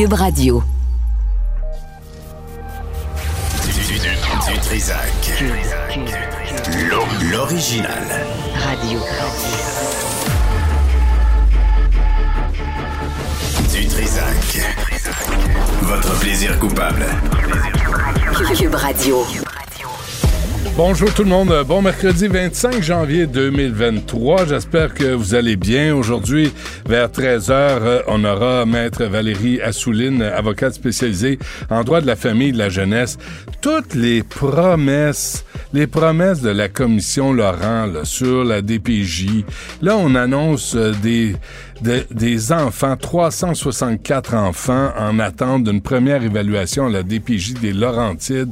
Cube 0.00 0.14
Radio. 0.14 0.62
Du, 4.46 4.58
Trisac. 4.62 5.44
L'original. 7.30 8.06
Radio. 8.64 9.00
Du 13.70 13.86
Trisac. 13.88 14.74
Votre 15.82 16.18
plaisir 16.20 16.58
coupable. 16.58 17.04
Cube 18.56 18.74
Radio. 18.76 19.26
Bonjour 20.82 21.12
tout 21.12 21.24
le 21.24 21.28
monde, 21.28 21.54
bon 21.68 21.82
mercredi 21.82 22.26
25 22.26 22.82
janvier 22.82 23.26
2023, 23.26 24.46
j'espère 24.46 24.94
que 24.94 25.12
vous 25.12 25.34
allez 25.34 25.56
bien. 25.56 25.94
Aujourd'hui, 25.94 26.54
vers 26.88 27.08
13h, 27.08 28.04
on 28.08 28.24
aura 28.24 28.64
maître 28.64 29.04
Valérie 29.04 29.60
Assouline, 29.60 30.22
avocate 30.22 30.72
spécialisée 30.72 31.38
en 31.68 31.84
droit 31.84 32.00
de 32.00 32.06
la 32.06 32.16
famille 32.16 32.48
et 32.48 32.52
de 32.52 32.58
la 32.58 32.70
jeunesse. 32.70 33.18
Toutes 33.60 33.94
les 33.94 34.22
promesses, 34.22 35.44
les 35.74 35.86
promesses 35.86 36.40
de 36.40 36.48
la 36.48 36.70
commission 36.70 37.34
Laurent 37.34 37.84
là, 37.84 38.06
sur 38.06 38.42
la 38.42 38.62
DPJ, 38.62 39.44
là 39.82 39.98
on 39.98 40.14
annonce 40.14 40.76
euh, 40.76 40.92
des 41.02 41.36
de, 41.82 42.04
des 42.10 42.52
enfants, 42.52 42.96
364 42.96 44.34
enfants 44.34 44.90
en 44.98 45.18
attente 45.18 45.64
d'une 45.64 45.80
première 45.80 46.22
évaluation 46.22 46.86
à 46.86 46.90
la 46.90 47.02
DPJ 47.02 47.54
des 47.54 47.72
Laurentides. 47.72 48.50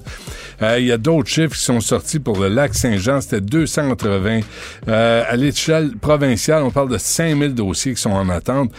Euh, 0.63 0.79
il 0.81 0.87
y 0.87 0.93
a 0.93 0.99
d'autres 0.99 1.29
chiffres 1.29 1.55
qui 1.55 1.63
sont 1.63 1.81
sortis 1.81 2.19
pour 2.19 2.39
le 2.39 2.49
lac 2.49 2.75
Saint-Jean, 2.75 3.21
c'était 3.21 3.41
280. 3.41 4.41
Euh, 4.89 5.23
à 5.29 5.37
l'échelle 5.37 5.97
provinciale, 5.97 6.63
on 6.63 6.71
parle 6.71 6.91
de 6.91 6.99
5000 6.99 7.55
dossiers 7.55 7.95
qui 7.95 8.01
sont 8.01 8.11
en 8.11 8.29
attente. 8.29 8.73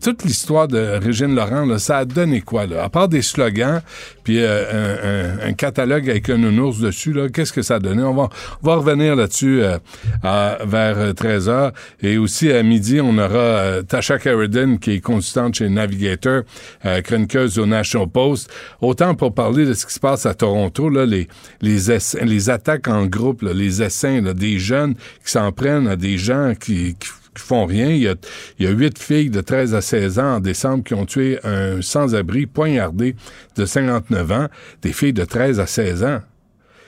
Toute 0.00 0.24
l'histoire 0.24 0.68
de 0.68 0.98
Régine 1.02 1.34
Laurent, 1.34 1.66
là, 1.66 1.78
ça 1.78 1.98
a 1.98 2.04
donné 2.04 2.40
quoi? 2.40 2.66
Là? 2.66 2.84
À 2.84 2.88
part 2.88 3.08
des 3.08 3.22
slogans, 3.22 3.82
puis 4.24 4.38
euh, 4.40 5.36
un, 5.42 5.48
un, 5.48 5.52
catalogue 5.52 6.08
avec 6.08 6.30
un 6.30 6.38
nounours 6.38 6.78
dessus, 6.78 7.14
qu'est-ce 7.34 7.52
que 7.52 7.62
ça 7.62 7.76
a 7.76 7.78
donné? 7.78 8.02
On 8.02 8.14
va, 8.14 8.28
on 8.62 8.66
va 8.66 8.76
revenir 8.76 9.16
là-dessus 9.16 9.62
euh, 9.62 9.78
vers 10.22 11.12
13h. 11.12 11.72
Et 12.02 12.16
aussi 12.16 12.50
à 12.50 12.62
midi, 12.62 12.99
on 13.00 13.16
aura 13.18 13.36
euh, 13.36 13.82
Tasha 13.82 14.18
Carradine, 14.18 14.78
qui 14.78 14.92
est 14.92 15.00
consultante 15.00 15.56
chez 15.56 15.68
Navigator, 15.68 16.42
euh, 16.84 17.00
chroniqueuse 17.02 17.58
au 17.58 17.66
National 17.66 18.08
Post. 18.08 18.50
Autant 18.80 19.14
pour 19.14 19.34
parler 19.34 19.66
de 19.66 19.74
ce 19.74 19.86
qui 19.86 19.94
se 19.94 20.00
passe 20.00 20.26
à 20.26 20.34
Toronto, 20.34 20.88
là, 20.88 21.06
les, 21.06 22.50
attaques 22.50 22.88
en 22.88 23.06
groupe, 23.06 23.42
les 23.42 23.82
essaims 23.82 24.32
des 24.32 24.58
jeunes 24.58 24.94
qui 24.94 25.30
s'en 25.30 25.52
prennent 25.52 25.88
à 25.88 25.96
des 25.96 26.18
gens 26.18 26.54
qui, 26.58 26.96
qui 26.98 27.08
font 27.42 27.66
rien. 27.66 27.90
Il 27.90 28.02
y, 28.02 28.08
a, 28.08 28.14
il 28.58 28.66
y 28.66 28.68
a 28.68 28.70
huit 28.70 28.98
filles 28.98 29.30
de 29.30 29.40
13 29.40 29.74
à 29.74 29.80
16 29.80 30.18
ans 30.18 30.36
en 30.36 30.40
décembre 30.40 30.84
qui 30.84 30.94
ont 30.94 31.06
tué 31.06 31.38
un 31.44 31.82
sans-abri 31.82 32.46
poignardé 32.46 33.16
de 33.56 33.64
59 33.64 34.32
ans, 34.32 34.46
des 34.82 34.92
filles 34.92 35.12
de 35.12 35.24
13 35.24 35.60
à 35.60 35.66
16 35.66 36.04
ans 36.04 36.20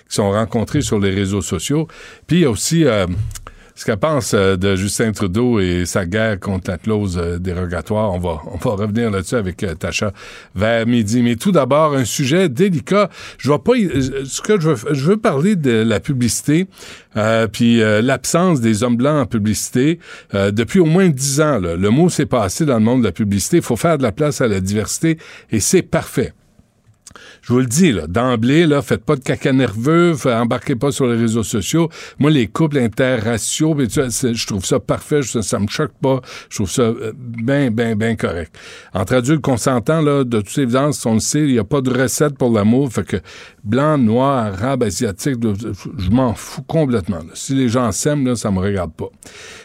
qui 0.08 0.16
sont 0.16 0.30
rencontrées 0.30 0.82
sur 0.82 0.98
les 0.98 1.10
réseaux 1.10 1.40
sociaux. 1.40 1.88
Puis 2.26 2.38
il 2.38 2.42
y 2.42 2.44
a 2.44 2.50
aussi 2.50 2.84
euh, 2.84 3.06
ce 3.82 3.86
qu'elle 3.86 3.96
pense 3.96 4.32
euh, 4.32 4.56
de 4.56 4.76
Justin 4.76 5.10
Trudeau 5.10 5.58
et 5.58 5.86
sa 5.86 6.06
guerre 6.06 6.38
contre 6.38 6.70
la 6.70 6.78
clause 6.78 7.18
euh, 7.20 7.38
dérogatoire. 7.40 8.12
On 8.12 8.20
va, 8.20 8.40
on 8.52 8.56
va 8.56 8.76
revenir 8.76 9.10
là-dessus 9.10 9.34
avec 9.34 9.64
euh, 9.64 9.74
Tacha 9.74 10.12
vers 10.54 10.86
midi. 10.86 11.20
Mais 11.20 11.34
tout 11.34 11.50
d'abord, 11.50 11.94
un 11.94 12.04
sujet 12.04 12.48
délicat. 12.48 13.10
Je 13.38 13.48
vois 13.48 13.64
pas 13.64 13.72
ce 13.72 14.40
que 14.40 14.60
je 14.60 14.70
veux, 14.70 14.94
je 14.94 15.04
veux 15.04 15.16
parler 15.16 15.56
de 15.56 15.82
la 15.82 15.98
publicité, 15.98 16.68
puis 17.52 17.80
l'absence 17.80 18.60
des 18.60 18.82
hommes 18.82 18.96
blancs 18.96 19.22
en 19.22 19.26
publicité 19.26 19.98
depuis 20.32 20.80
au 20.80 20.84
moins 20.84 21.08
dix 21.08 21.40
ans. 21.40 21.58
Le 21.58 21.90
mot 21.90 22.08
s'est 22.08 22.26
passé 22.26 22.64
dans 22.64 22.78
le 22.78 22.84
monde 22.84 23.00
de 23.00 23.06
la 23.06 23.12
publicité. 23.12 23.58
Il 23.58 23.62
faut 23.62 23.76
faire 23.76 23.98
de 23.98 24.02
la 24.02 24.12
place 24.12 24.40
à 24.40 24.46
la 24.46 24.60
diversité 24.60 25.18
et 25.50 25.60
c'est 25.60 25.82
parfait 25.82 26.32
je 27.42 27.52
vous 27.52 27.58
le 27.58 27.66
dis, 27.66 27.90
là, 27.90 28.06
d'emblée, 28.06 28.66
là, 28.66 28.82
faites 28.82 29.04
pas 29.04 29.16
de 29.16 29.20
caca 29.20 29.52
nerveux, 29.52 30.14
embarquez 30.24 30.76
pas 30.76 30.92
sur 30.92 31.06
les 31.06 31.16
réseaux 31.16 31.42
sociaux. 31.42 31.88
Moi, 32.20 32.30
les 32.30 32.46
couples 32.46 32.78
interraciaux, 32.78 33.76
je 33.76 34.46
trouve 34.46 34.64
ça 34.64 34.78
parfait, 34.78 35.22
ça, 35.22 35.58
me 35.58 35.66
choque 35.66 35.92
pas. 36.00 36.20
Je 36.48 36.56
trouve 36.56 36.70
ça 36.70 36.92
bien, 37.16 37.72
bien, 37.72 37.96
bien 37.96 38.14
correct. 38.14 38.56
Entre 38.94 39.16
adultes 39.16 39.42
consentants, 39.42 40.02
là, 40.02 40.22
de 40.22 40.40
toute 40.40 40.56
évidence, 40.56 41.04
on 41.04 41.14
le 41.14 41.20
sait, 41.20 41.40
il 41.40 41.52
n'y 41.52 41.58
a 41.58 41.64
pas 41.64 41.80
de 41.80 41.90
recette 41.90 42.38
pour 42.38 42.52
l'amour, 42.52 42.92
fait 42.92 43.04
que 43.04 43.16
blanc, 43.64 43.98
noir, 43.98 44.46
arabe, 44.46 44.84
asiatique, 44.84 45.36
je 45.98 46.10
m'en 46.10 46.34
fous 46.34 46.62
complètement. 46.62 47.20
Si 47.34 47.56
les 47.56 47.68
gens 47.68 47.90
s'aiment, 47.90 48.24
là, 48.24 48.36
ça 48.36 48.52
me 48.52 48.60
regarde 48.60 48.92
pas. 48.92 49.10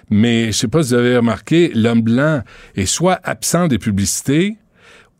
Mais 0.09 0.47
je 0.47 0.57
sais 0.57 0.67
pas 0.67 0.81
si 0.81 0.89
vous 0.89 0.95
avez 0.95 1.17
remarqué, 1.17 1.71
l'homme 1.75 2.01
blanc 2.01 2.41
est 2.75 2.87
soit 2.87 3.19
absent 3.23 3.67
des 3.67 3.77
publicités, 3.77 4.57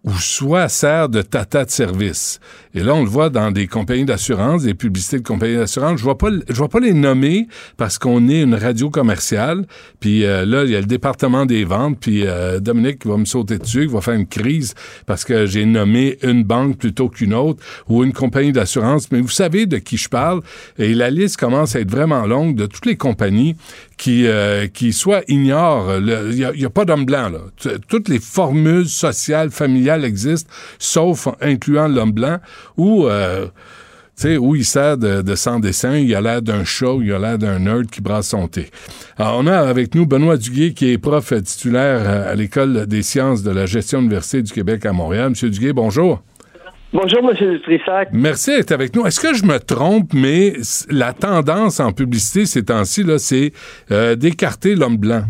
ou 0.07 0.13
soit 0.19 0.69
sert 0.69 1.09
de 1.09 1.21
tata 1.21 1.65
de 1.65 1.69
service. 1.69 2.39
Et 2.73 2.81
là, 2.81 2.93
on 2.93 3.03
le 3.03 3.09
voit 3.09 3.29
dans 3.29 3.51
des 3.51 3.67
compagnies 3.67 4.05
d'assurance, 4.05 4.63
des 4.63 4.73
publicités 4.73 5.17
de 5.17 5.27
compagnies 5.27 5.57
d'assurance. 5.57 5.99
Je 5.99 6.03
vois 6.03 6.17
pas, 6.17 6.29
je 6.47 6.53
vois 6.53 6.69
pas 6.69 6.79
les 6.79 6.93
nommer 6.93 7.47
parce 7.75 7.97
qu'on 7.97 8.29
est 8.29 8.41
une 8.41 8.55
radio 8.55 8.89
commerciale. 8.89 9.65
Puis 9.99 10.23
euh, 10.23 10.45
là, 10.45 10.63
il 10.63 10.69
y 10.69 10.75
a 10.75 10.79
le 10.79 10.85
département 10.85 11.45
des 11.45 11.65
ventes. 11.65 11.97
Puis 11.99 12.25
euh, 12.25 12.59
Dominique 12.61 13.05
va 13.05 13.17
me 13.17 13.25
sauter 13.25 13.57
dessus, 13.57 13.87
qui 13.87 13.93
va 13.93 13.99
faire 13.99 14.13
une 14.13 14.27
crise 14.27 14.75
parce 15.05 15.25
que 15.25 15.45
j'ai 15.45 15.65
nommé 15.65 16.17
une 16.23 16.43
banque 16.43 16.77
plutôt 16.77 17.09
qu'une 17.09 17.33
autre 17.33 17.61
ou 17.89 18.03
une 18.03 18.13
compagnie 18.13 18.53
d'assurance. 18.53 19.11
Mais 19.11 19.19
vous 19.19 19.27
savez 19.27 19.65
de 19.65 19.77
qui 19.77 19.97
je 19.97 20.07
parle. 20.07 20.41
Et 20.77 20.93
la 20.93 21.09
liste 21.09 21.35
commence 21.35 21.75
à 21.75 21.81
être 21.81 21.91
vraiment 21.91 22.25
longue 22.25 22.55
de 22.55 22.65
toutes 22.65 22.85
les 22.85 22.95
compagnies 22.95 23.57
qui, 23.97 24.27
euh, 24.27 24.67
qui 24.67 24.93
soit 24.93 25.23
ignorent. 25.27 25.97
Il 25.97 26.51
n'y 26.55 26.65
a, 26.65 26.69
pas 26.69 26.85
d'homme 26.85 27.05
blanc. 27.05 27.29
Là. 27.29 27.39
Toutes 27.87 28.09
les 28.09 28.19
formules 28.19 28.87
sociales, 28.87 29.49
familiales 29.49 30.05
existent, 30.05 30.49
sauf 30.79 31.27
incluant 31.41 31.87
l'homme 31.87 32.11
blanc 32.11 32.37
où, 32.77 33.07
euh, 33.07 33.47
où 34.39 34.55
il 34.55 34.65
sert 34.65 34.97
de, 34.97 35.21
de 35.21 35.35
sans 35.35 35.59
dessin, 35.59 35.97
il 35.97 36.13
a 36.13 36.21
l'air 36.21 36.41
d'un 36.41 36.63
show, 36.63 37.01
il 37.01 37.11
a 37.11 37.19
l'air 37.19 37.37
d'un 37.37 37.59
nerd 37.59 37.87
qui 37.87 38.01
brasse 38.01 38.29
son 38.29 38.47
thé. 38.47 38.69
Alors, 39.17 39.37
on 39.39 39.47
a 39.47 39.57
avec 39.57 39.95
nous 39.95 40.05
Benoît 40.05 40.37
Duguay, 40.37 40.73
qui 40.73 40.91
est 40.91 40.97
prof 40.97 41.33
titulaire 41.43 42.27
à 42.27 42.35
l'École 42.35 42.85
des 42.85 43.01
sciences 43.01 43.41
de 43.41 43.51
la 43.51 43.65
gestion 43.65 43.99
université 43.99 44.43
du 44.43 44.53
Québec 44.53 44.85
à 44.85 44.93
Montréal. 44.93 45.31
Monsieur 45.31 45.49
Duguay, 45.49 45.73
bonjour. 45.73 46.21
Bonjour, 46.93 47.19
M. 47.29 47.59
Trissac. 47.59 48.09
Merci 48.13 48.55
d'être 48.55 48.71
avec 48.71 48.95
nous. 48.95 49.05
Est-ce 49.05 49.19
que 49.19 49.33
je 49.33 49.43
me 49.43 49.59
trompe, 49.59 50.13
mais 50.13 50.53
la 50.89 51.11
tendance 51.11 51.81
en 51.81 51.91
publicité 51.91 52.45
ces 52.45 52.63
temps-ci, 52.63 53.03
c'est 53.17 53.51
euh, 53.91 54.15
d'écarter 54.15 54.73
l'homme 54.73 54.95
blanc? 54.97 55.23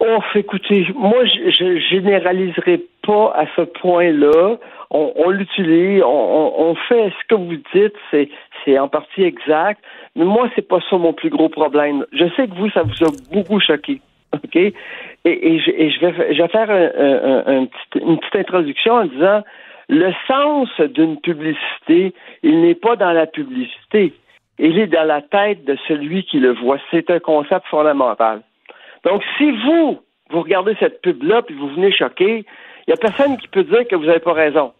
Oh, 0.00 0.18
écoutez, 0.34 0.86
moi, 0.96 1.24
je 1.24 1.78
généraliserai 1.90 2.84
pas 3.06 3.32
à 3.36 3.46
ce 3.56 3.62
point-là. 3.62 4.58
On, 4.90 5.12
on 5.16 5.30
l'utilise, 5.30 6.02
on, 6.02 6.52
on, 6.56 6.74
fait 6.88 7.10
ce 7.10 7.28
que 7.28 7.34
vous 7.34 7.56
dites, 7.74 7.94
c'est, 8.10 8.28
c'est 8.64 8.78
en 8.78 8.88
partie 8.88 9.22
exact, 9.22 9.82
mais 10.16 10.24
moi, 10.24 10.48
c'est 10.54 10.66
pas 10.66 10.78
ça 10.88 10.96
mon 10.96 11.12
plus 11.12 11.30
gros 11.30 11.48
problème. 11.48 12.06
Je 12.12 12.24
sais 12.36 12.48
que 12.48 12.54
vous, 12.54 12.70
ça 12.70 12.82
vous 12.82 13.04
a 13.04 13.10
beaucoup 13.32 13.60
choqué. 13.60 14.00
OK? 14.44 14.56
Et, 14.56 14.74
et, 15.24 15.58
je, 15.60 15.70
et 15.70 15.90
je, 15.90 16.00
vais, 16.00 16.34
je 16.34 16.42
vais 16.42 16.48
faire 16.48 16.70
un, 16.70 17.66
petit, 17.66 18.04
une 18.04 18.18
petite 18.18 18.36
introduction 18.36 18.94
en 18.94 19.04
disant 19.06 19.42
le 19.88 20.12
sens 20.26 20.68
d'une 20.80 21.18
publicité, 21.20 22.14
il 22.42 22.60
n'est 22.60 22.74
pas 22.74 22.96
dans 22.96 23.12
la 23.12 23.26
publicité. 23.26 24.12
Il 24.58 24.78
est 24.78 24.88
dans 24.88 25.06
la 25.06 25.22
tête 25.22 25.64
de 25.64 25.76
celui 25.86 26.24
qui 26.24 26.40
le 26.40 26.52
voit. 26.52 26.78
C'est 26.90 27.10
un 27.10 27.20
concept 27.20 27.66
fondamental. 27.68 28.42
Donc, 29.04 29.22
si 29.38 29.50
vous, 29.50 30.00
vous 30.30 30.42
regardez 30.42 30.76
cette 30.78 31.00
pub-là 31.00 31.42
puis 31.42 31.54
vous 31.54 31.68
venez 31.68 31.92
choquer, 31.92 32.44
il 32.86 32.90
n'y 32.90 32.94
a 32.94 32.96
personne 32.96 33.38
qui 33.38 33.48
peut 33.48 33.64
dire 33.64 33.86
que 33.86 33.96
vous 33.96 34.04
n'avez 34.04 34.20
pas 34.20 34.32
raison. 34.32 34.72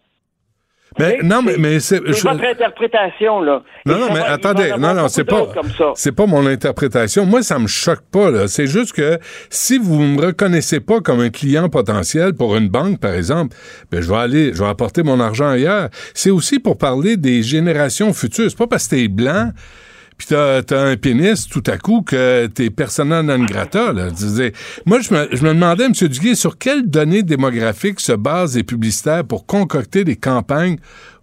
Mais, 0.97 1.19
non, 1.23 1.41
mais, 1.43 1.55
mais 1.57 1.79
c'est. 1.79 1.97
C'est 2.07 2.13
je- 2.13 2.27
votre 2.27 2.43
interprétation, 2.43 3.41
là. 3.41 3.61
Non, 3.85 3.99
non, 3.99 4.07
ça 4.07 4.13
mais 4.13 4.19
va- 4.21 4.31
attendez, 4.31 4.71
en 4.71 4.79
non, 4.79 4.93
non, 4.95 5.07
c'est 5.07 5.23
pas, 5.23 5.47
c'est 5.95 6.11
pas 6.11 6.25
mon 6.25 6.45
interprétation. 6.47 7.25
Moi, 7.25 7.43
ça 7.43 7.59
me 7.59 7.67
choque 7.67 8.01
pas, 8.11 8.31
là. 8.31 8.47
C'est 8.47 8.65
juste 8.67 8.93
que 8.93 9.19
si 9.49 9.77
vous 9.77 9.99
me 9.99 10.19
reconnaissez 10.25 10.79
pas 10.79 10.99
comme 10.99 11.19
un 11.19 11.29
client 11.29 11.69
potentiel 11.69 12.33
pour 12.33 12.55
une 12.55 12.69
banque, 12.69 12.99
par 12.99 13.13
exemple, 13.13 13.55
ben, 13.91 14.01
je 14.01 14.09
vais 14.09 14.17
aller, 14.17 14.51
je 14.53 14.63
vais 14.63 14.69
apporter 14.69 15.03
mon 15.03 15.19
argent 15.19 15.49
ailleurs. 15.49 15.89
C'est 16.15 16.31
aussi 16.31 16.59
pour 16.59 16.77
parler 16.77 17.17
des 17.17 17.43
générations 17.43 18.11
futures. 18.13 18.49
C'est 18.49 18.57
pas 18.57 18.67
parce 18.67 18.87
que 18.87 18.95
t'es 18.95 19.07
blanc, 19.07 19.51
puis 20.19 20.27
t'as, 20.27 20.61
un 20.71 20.97
pénis 20.97 21.47
tout 21.47 21.63
à 21.65 21.77
coup 21.77 22.01
que 22.01 22.47
t'es 22.47 22.69
persona 22.69 23.23
non 23.23 23.45
grata, 23.45 23.93
là. 23.93 24.09
Moi, 24.85 24.99
je 24.99 25.13
me, 25.13 25.29
je 25.31 25.41
me 25.43 25.53
demandais, 25.53 25.85
M. 25.85 25.93
Duguay, 25.93 26.35
sur 26.35 26.57
quelles 26.57 26.87
données 26.87 27.23
démographiques 27.23 28.01
se 28.01 28.11
basent 28.11 28.57
les 28.57 28.63
publicitaires 28.63 29.23
pour 29.23 29.45
concocter 29.45 30.03
des 30.03 30.17
campagnes 30.17 30.75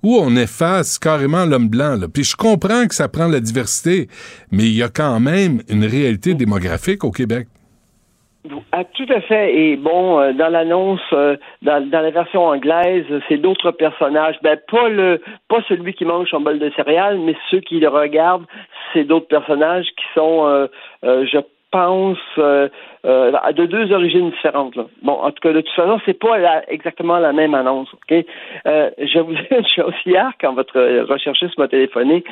où 0.02 0.16
on 0.16 0.34
efface 0.34 0.98
carrément 0.98 1.44
l'homme 1.44 1.68
blanc. 1.68 1.96
Là? 1.96 2.08
Puis 2.08 2.24
je 2.24 2.36
comprends 2.36 2.86
que 2.86 2.94
ça 2.94 3.08
prend 3.08 3.26
la 3.26 3.40
diversité, 3.40 4.08
mais 4.50 4.64
il 4.64 4.74
y 4.74 4.82
a 4.82 4.88
quand 4.88 5.20
même 5.20 5.60
une 5.68 5.84
réalité 5.84 6.32
démographique 6.32 7.04
au 7.04 7.10
Québec. 7.10 7.48
Ah, 8.72 8.84
tout 8.84 9.06
à 9.08 9.20
fait. 9.20 9.54
Et 9.56 9.76
bon, 9.76 10.18
euh, 10.20 10.32
dans 10.32 10.48
l'annonce, 10.48 11.00
euh, 11.12 11.36
dans, 11.62 11.86
dans 11.88 12.00
la 12.00 12.10
version 12.10 12.44
anglaise, 12.46 13.04
c'est 13.28 13.38
d'autres 13.38 13.70
personnages. 13.70 14.36
Ben 14.42 14.58
pas 14.70 14.88
le, 14.88 15.20
pas 15.48 15.62
celui 15.68 15.94
qui 15.94 16.04
mange 16.04 16.28
son 16.30 16.40
bol 16.40 16.58
de 16.58 16.70
céréales, 16.76 17.18
mais 17.18 17.34
ceux 17.50 17.60
qui 17.60 17.80
le 17.80 17.88
regardent, 17.88 18.46
c'est 18.92 19.04
d'autres 19.04 19.28
personnages 19.28 19.86
qui 19.96 20.04
sont, 20.14 20.46
euh, 20.46 20.66
euh, 21.04 21.26
je 21.26 21.38
pense, 21.70 22.18
euh, 22.38 22.68
de 23.04 23.66
deux 23.66 23.92
origines 23.92 24.30
différentes. 24.30 24.76
Là. 24.76 24.84
Bon, 25.02 25.12
en 25.14 25.30
tout 25.30 25.40
cas, 25.42 25.52
de 25.52 25.60
toute 25.60 25.74
façon, 25.74 26.00
c'est 26.06 26.18
pas 26.18 26.38
la- 26.38 26.70
exactement 26.72 27.18
la 27.18 27.32
même 27.32 27.54
annonce. 27.54 27.92
Ok? 27.92 28.24
Je 28.64 29.18
vous 29.20 29.34
dis 29.34 29.40
une 29.50 29.66
chose 29.68 29.94
hier 30.06 30.30
quand 30.40 30.54
votre 30.54 30.78
recherchiste 31.02 31.58
m'a 31.58 31.68
téléphoné, 31.68 32.24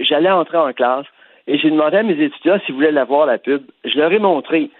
j'allais 0.00 0.30
entrer 0.30 0.58
en 0.58 0.72
classe 0.72 1.06
et 1.46 1.58
j'ai 1.58 1.70
demandé 1.70 1.96
à 1.98 2.02
mes 2.02 2.20
étudiants 2.20 2.58
s'ils 2.64 2.74
voulaient 2.74 2.92
la 2.92 3.04
voir 3.04 3.26
la 3.26 3.38
pub. 3.38 3.62
Je 3.84 3.98
leur 3.98 4.12
ai 4.12 4.18
montré 4.18 4.70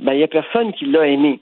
ben, 0.00 0.12
il 0.12 0.18
n'y 0.18 0.24
a 0.24 0.28
personne 0.28 0.72
qui 0.72 0.86
l'a 0.86 1.06
aimé. 1.06 1.40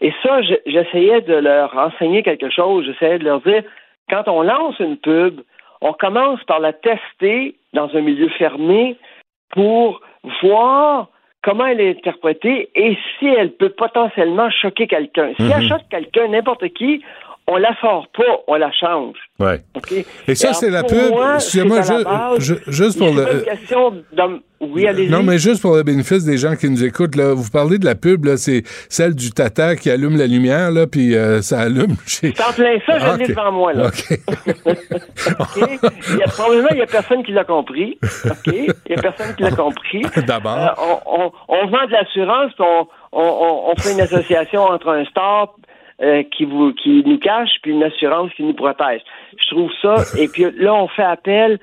Et 0.00 0.12
ça, 0.22 0.42
je- 0.42 0.54
j'essayais 0.66 1.20
de 1.22 1.34
leur 1.34 1.76
enseigner 1.76 2.22
quelque 2.22 2.50
chose. 2.50 2.84
J'essayais 2.86 3.18
de 3.18 3.24
leur 3.24 3.40
dire, 3.40 3.62
quand 4.08 4.24
on 4.28 4.42
lance 4.42 4.78
une 4.78 4.96
pub, 4.96 5.40
on 5.80 5.92
commence 5.92 6.42
par 6.44 6.60
la 6.60 6.72
tester 6.72 7.54
dans 7.72 7.94
un 7.94 8.00
milieu 8.00 8.28
fermé 8.30 8.96
pour 9.50 10.00
voir 10.42 11.08
comment 11.42 11.66
elle 11.66 11.80
est 11.80 11.98
interprétée 11.98 12.68
et 12.74 12.98
si 13.18 13.26
elle 13.26 13.52
peut 13.52 13.70
potentiellement 13.70 14.50
choquer 14.50 14.86
quelqu'un. 14.86 15.32
Si 15.38 15.44
elle 15.50 15.68
choque 15.68 15.88
quelqu'un, 15.90 16.28
n'importe 16.28 16.68
qui, 16.70 17.02
on 17.50 17.56
la 17.56 17.74
sort 17.80 18.06
pas, 18.16 18.22
on 18.46 18.54
la 18.54 18.70
change. 18.72 19.16
Ouais. 19.38 19.60
Et 20.28 20.34
ça, 20.34 20.52
c'est 20.52 20.70
la 20.70 20.82
pub. 20.84 21.10
moi, 21.10 21.34
Excusez-moi, 21.36 21.80
ju- 22.38 22.58
juste 22.68 22.98
pour 22.98 23.08
le. 23.14 23.22
une 23.38 23.42
question 23.42 23.94
Oui, 24.60 24.86
allez-y. 24.86 25.10
Non, 25.10 25.22
mais 25.22 25.38
juste 25.38 25.62
pour 25.62 25.74
le 25.74 25.82
bénéfice 25.82 26.24
des 26.24 26.36
gens 26.36 26.54
qui 26.56 26.68
nous 26.68 26.84
écoutent, 26.84 27.16
là, 27.16 27.32
vous 27.34 27.48
parlez 27.50 27.78
de 27.78 27.84
la 27.86 27.94
pub, 27.94 28.24
là, 28.26 28.36
c'est 28.36 28.62
celle 28.88 29.14
du 29.14 29.30
tata 29.30 29.76
qui 29.76 29.90
allume 29.90 30.16
la 30.18 30.26
lumière, 30.26 30.70
là, 30.70 30.86
puis 30.86 31.14
euh, 31.16 31.40
ça 31.42 31.60
allume. 31.60 31.96
C'est 32.06 32.38
en 32.40 32.52
plein 32.52 32.78
ça, 32.86 32.98
je 32.98 33.04
Ah, 33.06 33.16
l'ai 33.16 33.26
devant 33.28 33.52
moi, 33.52 33.72
là. 33.72 33.86
OK. 33.86 34.18
OK? 35.40 35.80
Il 36.10 36.16
y 36.18 36.22
a, 36.22 36.26
probablement, 36.28 36.68
il 36.70 36.76
n'y 36.76 36.82
a 36.82 36.86
personne 36.86 37.22
qui 37.24 37.32
l'a 37.32 37.44
compris. 37.44 37.98
OK? 38.26 38.46
Il 38.46 38.62
n'y 38.90 38.96
a 38.96 39.02
personne 39.02 39.34
qui 39.36 39.42
l'a 39.42 39.50
compris. 39.52 40.02
D'abord. 40.26 40.58
Euh, 40.58 40.98
on, 41.06 41.22
on, 41.24 41.32
on 41.48 41.66
vend 41.68 41.86
de 41.86 41.92
l'assurance, 41.92 42.52
on, 42.58 42.86
on, 43.12 43.74
fait 43.76 43.92
une 43.92 44.00
association 44.00 44.62
entre 44.62 44.88
un 44.90 45.04
star 45.06 45.54
euh, 46.02 46.22
qui, 46.22 46.44
vous, 46.44 46.72
qui 46.72 47.02
nous 47.04 47.18
cache, 47.18 47.50
puis 47.62 47.72
une 47.72 47.82
assurance 47.84 48.32
qui 48.34 48.42
nous 48.42 48.54
protège. 48.54 49.02
Je 49.38 49.50
trouve 49.50 49.70
ça. 49.82 49.96
Et 50.18 50.28
puis 50.28 50.46
là, 50.58 50.74
on 50.74 50.88
fait 50.88 51.02
appel 51.02 51.58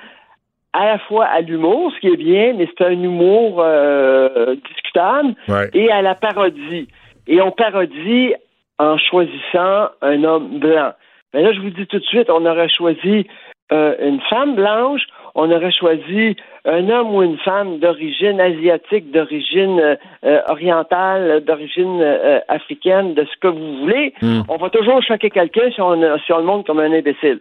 à 0.74 0.86
la 0.86 1.00
fois 1.00 1.26
à 1.26 1.42
l'humour, 1.42 1.92
ce 1.96 2.00
qui 2.00 2.08
est 2.08 2.18
bien, 2.18 2.54
mais 2.56 2.68
c'est 2.78 2.86
un 2.86 2.92
humour 2.92 3.60
euh, 3.60 4.56
discutable, 4.70 5.34
Ouais. 5.48 5.70
et 5.74 5.92
à 5.92 6.02
la 6.02 6.14
parodie. 6.14 6.88
Et 7.28 7.42
on 7.42 7.52
parodie 7.52 8.34
en 8.78 8.98
choisissant 8.98 9.90
un 10.02 10.24
homme 10.24 10.60
blanc. 10.60 10.92
Mais 11.34 11.42
là, 11.42 11.52
je 11.54 11.60
vous 11.60 11.72
dis 11.72 11.88
tout 11.88 12.00
de 12.00 12.06
suite, 12.06 12.30
on 12.30 12.46
aurait 12.46 12.70
choisi 12.70 13.26
euh, 13.72 13.96
une 14.00 14.22
femme 14.30 14.56
blanche, 14.56 15.02
on 15.40 15.50
aurait 15.52 15.72
choisi 15.72 16.36
un 16.66 16.90
homme 16.90 17.14
ou 17.16 17.22
une 17.24 17.38
femme 17.38 17.80
d'origine 17.80 18.42
asiatique, 18.42 19.12
d'origine 19.12 19.80
euh, 19.80 19.96
euh, 20.26 20.40
orientale, 20.50 21.44
d'origine 21.46 22.02
euh, 22.02 22.40
africaine, 22.50 23.14
de 23.14 23.24
ce 23.24 23.38
que 23.40 23.48
vous 23.48 23.78
voulez. 23.82 24.14
Hmm. 24.22 24.42
On 24.50 24.58
va 24.58 24.70
toujours 24.70 25.02
choquer 25.04 25.30
quelqu'un 25.30 25.70
si 25.74 25.80
on, 25.80 25.96
si 26.26 26.34
on 26.34 26.40
le 26.40 26.44
montre 26.44 26.66
comme 26.68 26.80
un 26.80 26.92
imbécile. 26.92 27.40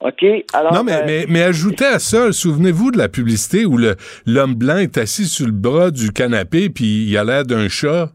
OK? 0.00 0.24
Alors, 0.52 0.72
Non, 0.74 0.84
mais, 0.84 0.92
euh, 0.92 1.02
mais, 1.06 1.24
mais 1.28 1.42
ajoutez 1.42 1.84
à 1.86 1.98
ça, 1.98 2.30
souvenez-vous 2.32 2.90
de 2.90 2.98
la 2.98 3.08
publicité 3.08 3.64
où 3.66 3.76
le- 3.78 3.96
l'homme 4.26 4.54
blanc 4.54 4.76
est 4.76 4.96
assis 4.98 5.24
sur 5.26 5.46
le 5.46 5.52
bras 5.52 5.90
du 5.90 6.10
canapé 6.12 6.68
puis 6.68 7.06
il 7.08 7.16
a 7.18 7.24
l'air 7.24 7.44
d'un 7.44 7.68
chat. 7.68 8.10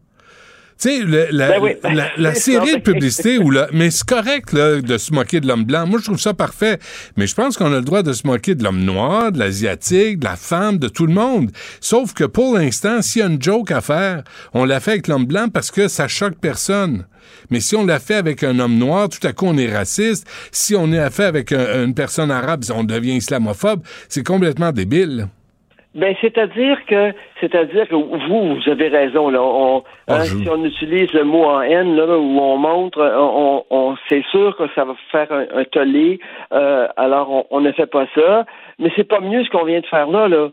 Tu 0.80 0.88
sais, 0.88 1.26
la, 1.30 1.48
Ben 1.48 1.60
oui, 1.62 1.70
ben, 1.82 1.94
la, 1.94 2.10
la 2.16 2.34
série 2.46 2.70
ça. 2.70 2.76
de 2.76 2.80
publicité 2.80 3.38
où 3.38 3.50
là, 3.50 3.68
mais 3.72 3.90
c'est 3.90 4.06
correct 4.06 4.52
là, 4.54 4.80
de 4.80 4.96
se 4.98 5.12
moquer 5.12 5.40
de 5.40 5.46
l'homme 5.46 5.64
blanc. 5.64 5.86
Moi, 5.86 5.98
je 5.98 6.04
trouve 6.06 6.18
ça 6.20 6.32
parfait. 6.32 6.78
Mais 7.16 7.26
je 7.26 7.34
pense 7.34 7.56
qu'on 7.58 7.66
a 7.72 7.76
le 7.76 7.82
droit 7.82 8.02
de 8.02 8.12
se 8.14 8.26
moquer 8.26 8.54
de 8.54 8.64
l'homme 8.64 8.82
noir, 8.82 9.30
de 9.30 9.38
l'asiatique, 9.38 10.18
de 10.20 10.24
la 10.24 10.36
femme, 10.36 10.78
de 10.78 10.88
tout 10.88 11.06
le 11.06 11.12
monde. 11.12 11.50
Sauf 11.80 12.14
que 12.14 12.24
pour 12.24 12.56
l'instant, 12.56 13.02
s'il 13.02 13.20
y 13.20 13.22
a 13.22 13.28
une 13.28 13.42
joke 13.42 13.70
à 13.72 13.80
faire, 13.82 14.22
on 14.54 14.64
l'a 14.64 14.80
fait 14.80 14.92
avec 14.92 15.08
l'homme 15.08 15.26
blanc 15.26 15.48
parce 15.52 15.70
que 15.70 15.86
ça 15.88 16.08
choque 16.08 16.36
personne. 16.40 17.04
Mais 17.50 17.60
si 17.60 17.76
on 17.76 17.84
l'a 17.84 17.98
fait 18.00 18.14
avec 18.14 18.42
un 18.42 18.58
homme 18.58 18.78
noir, 18.78 19.08
tout 19.08 19.24
à 19.26 19.32
coup 19.32 19.46
on 19.46 19.58
est 19.58 19.70
raciste. 19.74 20.26
Si 20.50 20.74
on 20.74 20.90
est 20.92 21.10
fait 21.10 21.24
avec 21.24 21.52
un- 21.52 21.84
une 21.84 21.94
personne 21.94 22.30
arabe, 22.30 22.64
on 22.74 22.84
devient 22.84 23.16
islamophobe. 23.16 23.82
C'est 24.08 24.26
complètement 24.26 24.72
débile. 24.72 25.28
Ben, 25.92 26.14
c'est-à-dire 26.20 26.78
que, 26.86 27.12
c'est-à-dire 27.40 27.88
que 27.88 27.94
vous, 27.96 28.54
vous 28.54 28.70
avez 28.70 28.88
raison, 28.88 29.28
là. 29.28 29.42
On, 29.42 29.82
Ah, 30.06 30.18
hein, 30.20 30.24
Si 30.24 30.48
on 30.48 30.64
utilise 30.64 31.12
le 31.12 31.24
mot 31.24 31.44
en 31.44 31.62
haine, 31.62 31.96
là, 31.96 32.16
où 32.16 32.38
on 32.40 32.56
montre, 32.58 33.00
on, 33.00 33.64
on, 33.70 33.96
c'est 34.08 34.24
sûr 34.30 34.56
que 34.56 34.64
ça 34.76 34.84
va 34.84 34.94
faire 35.10 35.32
un, 35.32 35.46
un 35.52 35.64
tollé. 35.64 36.20
euh, 36.52 36.86
alors, 36.96 37.30
on, 37.30 37.46
on 37.50 37.60
ne 37.60 37.72
fait 37.72 37.86
pas 37.90 38.06
ça. 38.14 38.46
Mais 38.78 38.92
c'est 38.94 39.08
pas 39.08 39.18
mieux 39.20 39.42
ce 39.42 39.50
qu'on 39.50 39.64
vient 39.64 39.80
de 39.80 39.86
faire 39.86 40.06
là, 40.08 40.28
là. 40.28 40.50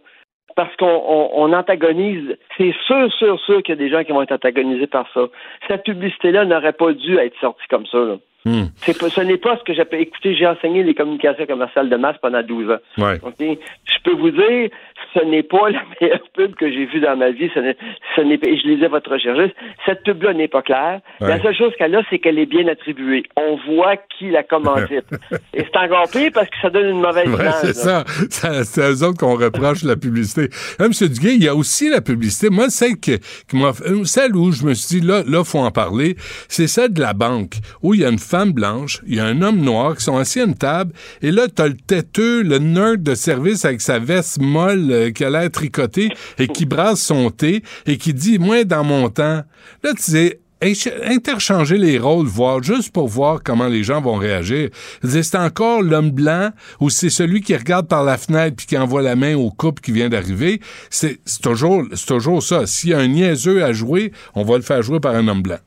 Parce 0.56 0.76
qu'on 0.78 0.88
on, 0.88 1.30
on 1.36 1.54
antagonise. 1.54 2.36
C'est 2.58 2.74
sûr, 2.88 3.14
sûr, 3.14 3.40
sûr 3.42 3.62
qu'il 3.62 3.76
y 3.76 3.78
a 3.78 3.82
des 3.84 3.90
gens 3.92 4.04
qui 4.04 4.12
vont 4.14 4.24
être 4.24 4.32
antagonisés 4.32 4.88
par 4.88 5.06
ça. 5.14 5.22
Cette 5.68 5.84
publicité-là 5.84 6.46
n'aurait 6.46 6.74
pas 6.74 6.94
dû 6.94 7.16
être 7.20 7.38
sortie 7.40 7.68
comme 7.70 7.86
ça, 7.86 8.00
là. 8.00 8.16
Hmm. 8.46 8.68
C'est 8.78 8.98
pas, 8.98 9.10
ce 9.10 9.20
n'est 9.22 9.38
pas 9.38 9.58
ce 9.58 9.64
que 9.64 9.74
j'appelle. 9.74 10.00
Écoutez, 10.02 10.34
j'ai 10.34 10.48
enseigné 10.48 10.82
les 10.82 10.94
communications 10.96 11.46
commerciales 11.46 11.90
de 11.90 11.96
masse 11.98 12.16
pendant 12.22 12.42
12 12.42 12.72
ans. 12.72 12.78
Ouais. 12.98 13.20
Je 13.40 13.98
peux 14.04 14.14
vous 14.16 14.32
dire, 14.32 14.70
ce 15.18 15.26
n'est 15.26 15.44
pas 15.44 15.70
la 15.70 15.82
meilleure 16.02 16.28
pub 16.36 16.56
que 16.56 16.72
j'ai 16.72 16.86
vue 16.86 17.00
dans 17.00 17.16
ma 17.18 17.32
vie. 17.32 17.50
Ce 17.54 17.60
n'est, 17.60 17.76
je 18.18 18.68
lisais 18.68 18.88
votre 18.88 19.12
recherche. 19.12 19.52
Cette 19.86 20.04
pub-là 20.04 20.34
n'est 20.34 20.48
pas 20.48 20.62
claire. 20.62 21.02
Ouais. 21.22 21.30
La 21.30 21.42
seule 21.42 21.56
chose 21.56 21.74
qu'elle 21.78 21.96
a, 21.96 22.02
c'est 22.10 22.20
qu'elle 22.20 22.40
est 22.40 22.46
bien 22.46 22.68
attribuée. 22.68 23.24
On 23.36 23.58
voit 23.68 23.96
qui 24.18 24.30
la 24.30 24.44
commandite. 24.44 25.06
et 25.54 25.64
c'est 25.64 25.78
encore 25.78 26.10
pire 26.12 26.32
parce 26.34 26.50
que 26.50 26.56
ça 26.62 26.70
donne 26.70 26.88
une 26.90 27.02
mauvaise 27.02 27.28
Ouais, 27.28 27.34
image. 27.42 27.54
c'est 27.62 27.74
ça. 27.74 28.04
ça. 28.30 28.64
C'est 28.64 28.84
à 28.84 28.92
eux 28.92 29.04
autres 29.04 29.18
qu'on 29.18 29.36
reproche 29.36 29.84
la 29.84 29.96
publicité. 29.96 30.50
Là, 30.80 30.86
M. 30.86 30.92
Duguay, 30.92 31.36
il 31.36 31.44
y 31.44 31.48
a 31.48 31.56
aussi 31.56 31.90
la 31.90 32.02
publicité. 32.02 32.50
Moi, 32.50 32.70
celle, 32.70 32.98
que, 33.00 33.12
euh, 33.12 34.04
celle 34.06 34.36
où 34.36 34.52
je 34.52 34.66
me 34.66 34.74
suis 34.74 35.00
dit, 35.00 35.08
là, 35.08 35.24
là, 35.28 35.44
faut 35.44 35.60
en 35.60 35.72
parler, 35.72 36.16
c'est 36.48 36.68
celle 36.68 36.94
de 36.94 37.02
la 37.02 37.14
banque, 37.14 37.54
où 37.82 37.94
il 37.94 38.02
y 38.02 38.06
a 38.06 38.10
une 38.10 38.20
femme 38.20 38.52
blanche, 38.52 39.02
il 39.08 39.16
y 39.16 39.20
a 39.20 39.26
un 39.26 39.42
homme 39.42 39.62
noir 39.62 39.96
qui 39.96 40.04
sont 40.04 40.18
assis 40.18 40.42
à 40.42 40.46
une 40.46 40.56
table, 40.56 40.94
et 41.22 41.32
là, 41.32 41.48
t'as 41.54 41.68
le 41.68 41.76
têteux, 41.76 42.44
le 42.44 42.60
nerd 42.60 43.02
de 43.04 43.16
service 43.16 43.66
avec 43.66 43.82
sa 43.82 44.00
veste 44.00 44.40
molle 44.42 45.07
euh, 45.08 45.12
qui 45.12 45.24
a 45.24 45.30
l'air 45.30 45.50
tricotée 45.52 46.10
et 46.38 46.48
qui 46.48 46.66
brasse 46.66 47.02
son 47.02 47.30
thé 47.30 47.64
et 47.86 47.98
qui 47.98 48.14
dit, 48.14 48.40
moi, 48.40 48.64
dans 48.64 48.84
mon 48.84 49.10
temps, 49.10 49.42
là, 49.84 49.94
tu 49.96 50.12
sais, 50.12 50.40
interchanger 50.62 51.78
les 51.78 52.00
rôles, 52.00 52.26
voir 52.26 52.64
juste 52.64 52.94
pour 52.94 53.08
voir 53.08 53.42
comment 53.44 53.68
les 53.68 53.84
gens 53.84 54.02
vont 54.02 54.16
réagir. 54.16 54.70
C'est 55.04 55.38
encore 55.38 55.82
l'homme 55.82 56.12
blanc 56.12 56.50
ou 56.80 56.90
c'est 56.90 57.10
celui 57.10 57.42
qui 57.42 57.56
regarde 57.56 57.88
par 57.88 58.04
la 58.04 58.18
fenêtre 58.18 58.56
puis 58.58 58.66
qui 58.66 58.78
envoie 58.78 59.02
la 59.02 59.16
main 59.16 59.36
au 59.36 59.52
couple 59.52 59.82
qui 59.82 59.92
vient 59.92 60.10
d'arriver? 60.10 60.60
C'est 60.90 61.20
toujours, 61.42 61.84
toujours 62.08 62.42
ça. 62.42 62.66
S'il 62.66 62.92
y 62.92 62.94
a 62.94 62.98
un 62.98 63.08
niaiseux 63.08 63.64
à 63.64 63.72
jouer, 63.72 64.12
on 64.36 64.44
va 64.44 64.56
le 64.56 64.64
faire 64.64 64.82
jouer 64.82 65.00
par 65.00 65.16
un 65.16 65.28
homme 65.28 65.44
blanc. 65.44 65.58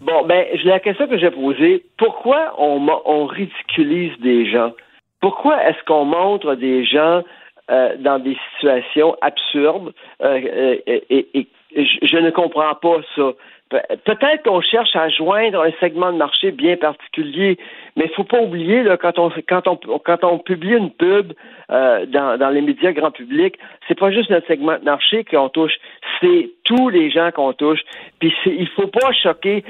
Bon, 0.00 0.26
ben, 0.26 0.44
la 0.64 0.80
question 0.80 1.06
que 1.06 1.18
j'ai 1.18 1.30
posée, 1.30 1.84
pourquoi 1.98 2.54
on, 2.58 2.88
on 3.04 3.26
ridiculise 3.26 4.12
des 4.20 4.50
gens? 4.50 4.72
Pourquoi 5.20 5.62
est-ce 5.68 5.78
qu'on 5.86 6.04
montre 6.04 6.56
des 6.56 6.84
gens 6.84 7.22
euh, 7.70 7.96
dans 7.98 8.18
des 8.18 8.36
situations 8.54 9.16
absurdes 9.20 9.92
euh, 10.20 10.40
euh, 10.88 11.00
et, 11.08 11.46
je, 11.74 12.18
ne 12.18 12.30
comprends 12.30 12.74
pas 12.74 12.96
ça. 13.14 13.30
Pe- 13.70 13.96
Peut-être 14.04 14.42
qu'on 14.42 14.60
cherche 14.60 14.94
à 14.96 15.08
joindre 15.08 15.62
un 15.62 15.70
segment 15.78 16.12
de 16.12 16.18
marché 16.18 16.50
bien 16.50 16.76
particulier, 16.76 17.56
mais 17.96 18.06
il 18.06 18.14
faut 18.14 18.24
pas 18.24 18.40
oublier 18.42 18.82
là, 18.82 18.96
quand 18.96 19.18
on 19.18 20.38
publie 20.38 20.74
une 20.74 20.90
pub 20.90 21.32
dans, 21.68 22.52
les 22.52 22.60
médias 22.60 22.92
grand 22.92 23.12
public, 23.12 23.58
c'est 23.86 23.98
pas 23.98 24.10
juste 24.10 24.28
notre 24.28 24.48
segment 24.48 24.76
de 24.78 24.84
marché 24.84 25.24
qu'on 25.24 25.48
touche, 25.48 25.74
c'est 26.20 26.50
tous 26.64 26.88
les 26.88 27.10
gens 27.10 27.30
qu'on 27.30 27.52
touche. 27.52 27.80
Puis 28.18 28.34
il 28.44 28.68
faut 28.70 28.88
pas 28.88 29.12
choquer. 29.12 29.64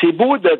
C'est- 0.00 0.12
beau 0.12 0.38
de 0.38 0.50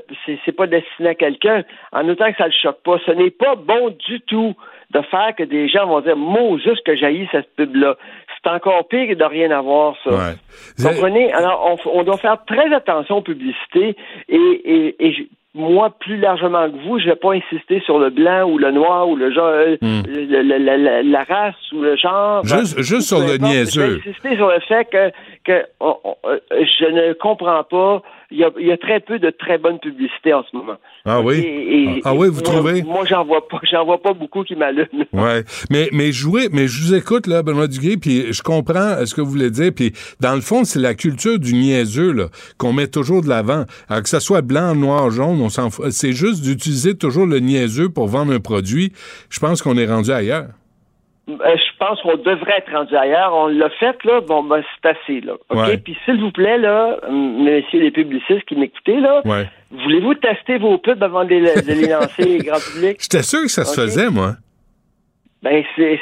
c'est 0.47 0.53
pas 0.53 0.67
destiné 0.67 1.11
à 1.11 1.15
quelqu'un, 1.15 1.65
en 1.93 2.09
autant 2.09 2.31
que 2.31 2.39
ça 2.39 2.47
le 2.47 2.53
choque 2.53 2.83
pas. 2.83 2.99
Ce 3.05 3.11
n'est 3.11 3.31
pas 3.31 3.57
bon 3.57 3.91
du 4.07 4.21
tout 4.23 4.55
de 4.93 5.01
faire 5.03 5.35
que 5.37 5.43
des 5.45 5.69
gens 5.69 5.87
vont 5.87 6.01
dire 6.01 6.17
Moi, 6.17 6.59
juste 6.59 6.85
que 6.85 6.95
j'haïs 6.97 7.29
cette 7.33 7.55
pub-là. 7.57 7.97
C'est 8.43 8.51
encore 8.51 8.87
pire 8.89 9.09
que 9.09 9.15
de 9.15 9.25
rien 9.25 9.51
avoir, 9.51 9.95
ça. 10.05 10.11
Ouais. 10.11 10.35
Vous 10.79 10.89
comprenez? 10.89 11.33
Alors, 11.33 11.77
on, 11.87 11.99
on 12.01 12.03
doit 12.03 12.19
faire 12.19 12.37
très 12.47 12.73
attention 12.75 13.19
aux 13.19 13.23
publicités 13.23 13.97
et, 14.29 14.37
et, 14.37 15.07
et 15.07 15.29
moi, 15.57 15.91
plus 16.01 16.17
largement 16.19 16.69
que 16.69 16.77
vous, 16.85 16.99
je 16.99 17.07
vais 17.07 17.15
pas 17.15 17.33
insister 17.33 17.81
sur 17.87 17.99
le 18.01 18.11
blanc 18.11 18.43
ou 18.51 18.59
le 18.59 18.73
noir 18.73 19.09
ou 19.09 19.15
le 19.15 19.33
genre, 19.33 19.47
euh, 19.47 19.77
le- 19.81 20.43
le- 20.43 20.59
la, 20.59 20.77
la- 20.77 21.03
la 21.05 21.23
race 21.23 21.55
ou 21.73 21.81
le 21.81 21.97
genre. 21.97 22.43
Hmm. 22.45 22.49
Juste- 22.49 22.79
euh, 22.79 22.83
juste 22.83 23.03
sur 23.09 23.21
le 23.21 23.37
niaiseux. 23.39 23.83
Je 23.83 23.91
vais 24.05 24.11
insister 24.11 24.37
sur 24.37 24.49
le 24.49 24.59
fait 24.61 24.85
que, 24.91 25.11
que 25.45 25.65
on- 25.81 25.97
on- 26.03 26.17
euh, 26.27 26.39
je 26.51 26.87
ne 26.87 27.13
comprends 27.15 27.63
pas. 27.63 28.03
Il 28.31 28.39
y, 28.39 28.45
a, 28.45 28.51
il 28.59 28.67
y 28.67 28.73
a 28.73 28.77
très 28.79 29.01
peu 29.01 29.19
de 29.19 29.31
très 29.31 29.59
bonnes 29.59 29.79
publicités 29.79 30.33
en 30.33 30.43
ce 30.51 30.57
moment. 30.57 30.77
Ah 31.05 31.21
oui? 31.21 31.37
Et- 31.39 31.83
et- 31.99 32.01
Ah 32.05 32.15
oui, 32.15 32.29
vous 32.29 32.35
moi- 32.41 32.43
trouvez? 32.43 32.83
Moi, 32.83 33.05
j'en 33.07 33.25
vois 33.25 33.47
pas, 33.49 33.61
j'en 33.71 33.85
vois 33.85 34.01
pas 34.03 34.13
beaucoup 34.15 34.43
qui 34.45 34.57
m'allument. 34.57 34.87
Ouais, 35.13 35.45
mais 35.71 35.89
mais 35.93 36.11
jouer, 36.13 36.49
mais 36.53 36.67
je 36.67 36.83
vous 36.83 36.95
écoute 36.95 37.27
là, 37.27 37.43
Benoît 37.43 37.67
Duguay, 37.69 37.97
puis 37.99 38.33
je 38.33 38.43
comprends 38.43 38.75
euh, 38.99 39.05
ce 39.07 39.15
que 39.15 39.21
vous 39.21 39.31
voulez 39.31 39.51
dire, 39.51 39.73
puis 39.75 39.93
dans 40.21 40.35
le 40.35 40.41
fond, 40.41 40.65
c'est 40.65 40.81
la 40.81 40.95
culture 40.95 41.39
du 41.39 41.55
niaiseux 41.55 42.13
là 42.13 42.27
qu'on 42.59 42.73
met 42.73 42.89
toujours 42.89 43.23
de 43.23 43.29
l'avant, 43.29 43.65
Alors 43.89 44.03
que 44.03 44.09
ça 44.09 44.21
soit 44.21 44.43
blanc, 44.43 44.75
noir, 44.75 45.11
jaune, 45.11 45.41
on 45.41 45.49
s'en 45.51 45.71
fout. 45.71 45.91
C'est 45.91 46.13
juste 46.13 46.43
d'utiliser 46.43 46.97
toujours 46.97 47.27
le 47.27 47.39
niaiseux 47.41 47.89
pour 47.91 48.09
vendre 48.09 48.33
un 48.33 48.41
produit. 48.41 48.93
Je 49.31 49.39
pense 49.39 49.61
qu'on 49.63 49.77
est 49.77 49.87
rendu 49.87 50.11
ailleurs. 50.11 50.49
Euh, 51.27 51.57
je 51.57 51.79
pense 51.79 52.01
qu'on 52.03 52.17
devrait 52.17 52.59
être 52.59 52.71
rendu 52.71 52.95
ailleurs. 52.95 53.33
On 53.35 53.47
l'a 53.47 53.71
fait, 53.71 53.97
là. 54.05 54.21
Bon, 54.21 54.43
ben, 54.43 54.63
c'est 54.83 54.91
assez, 54.91 55.21
là. 55.23 55.33
OK? 55.49 55.57
Ouais. 55.59 55.79
Puis, 55.79 55.97
s'il 56.05 56.21
vous 56.21 56.31
plaît, 56.33 56.59
là, 56.59 56.99
messieurs 57.11 57.81
les 57.81 57.91
publicistes 57.91 58.45
qui 58.45 58.57
m'écoutez, 58.57 59.01
là, 59.01 59.23
Ouais. 59.25 59.49
voulez-vous 59.71 60.15
tester 60.15 60.59
vos 60.59 60.77
pubs 60.77 61.03
avant 61.03 61.25
de 61.25 61.31
les, 61.31 61.41
de 61.41 61.73
les 61.73 61.89
lancer 61.89 62.39
grand 62.45 62.59
public? 62.61 62.99
J'étais 63.01 63.23
sûr 63.23 63.41
que 63.41 63.49
ça 63.49 63.65
se 63.65 63.81
faisait, 63.81 64.11
moi. 64.11 64.33
Ben, 65.43 65.65
c'est. 65.77 65.99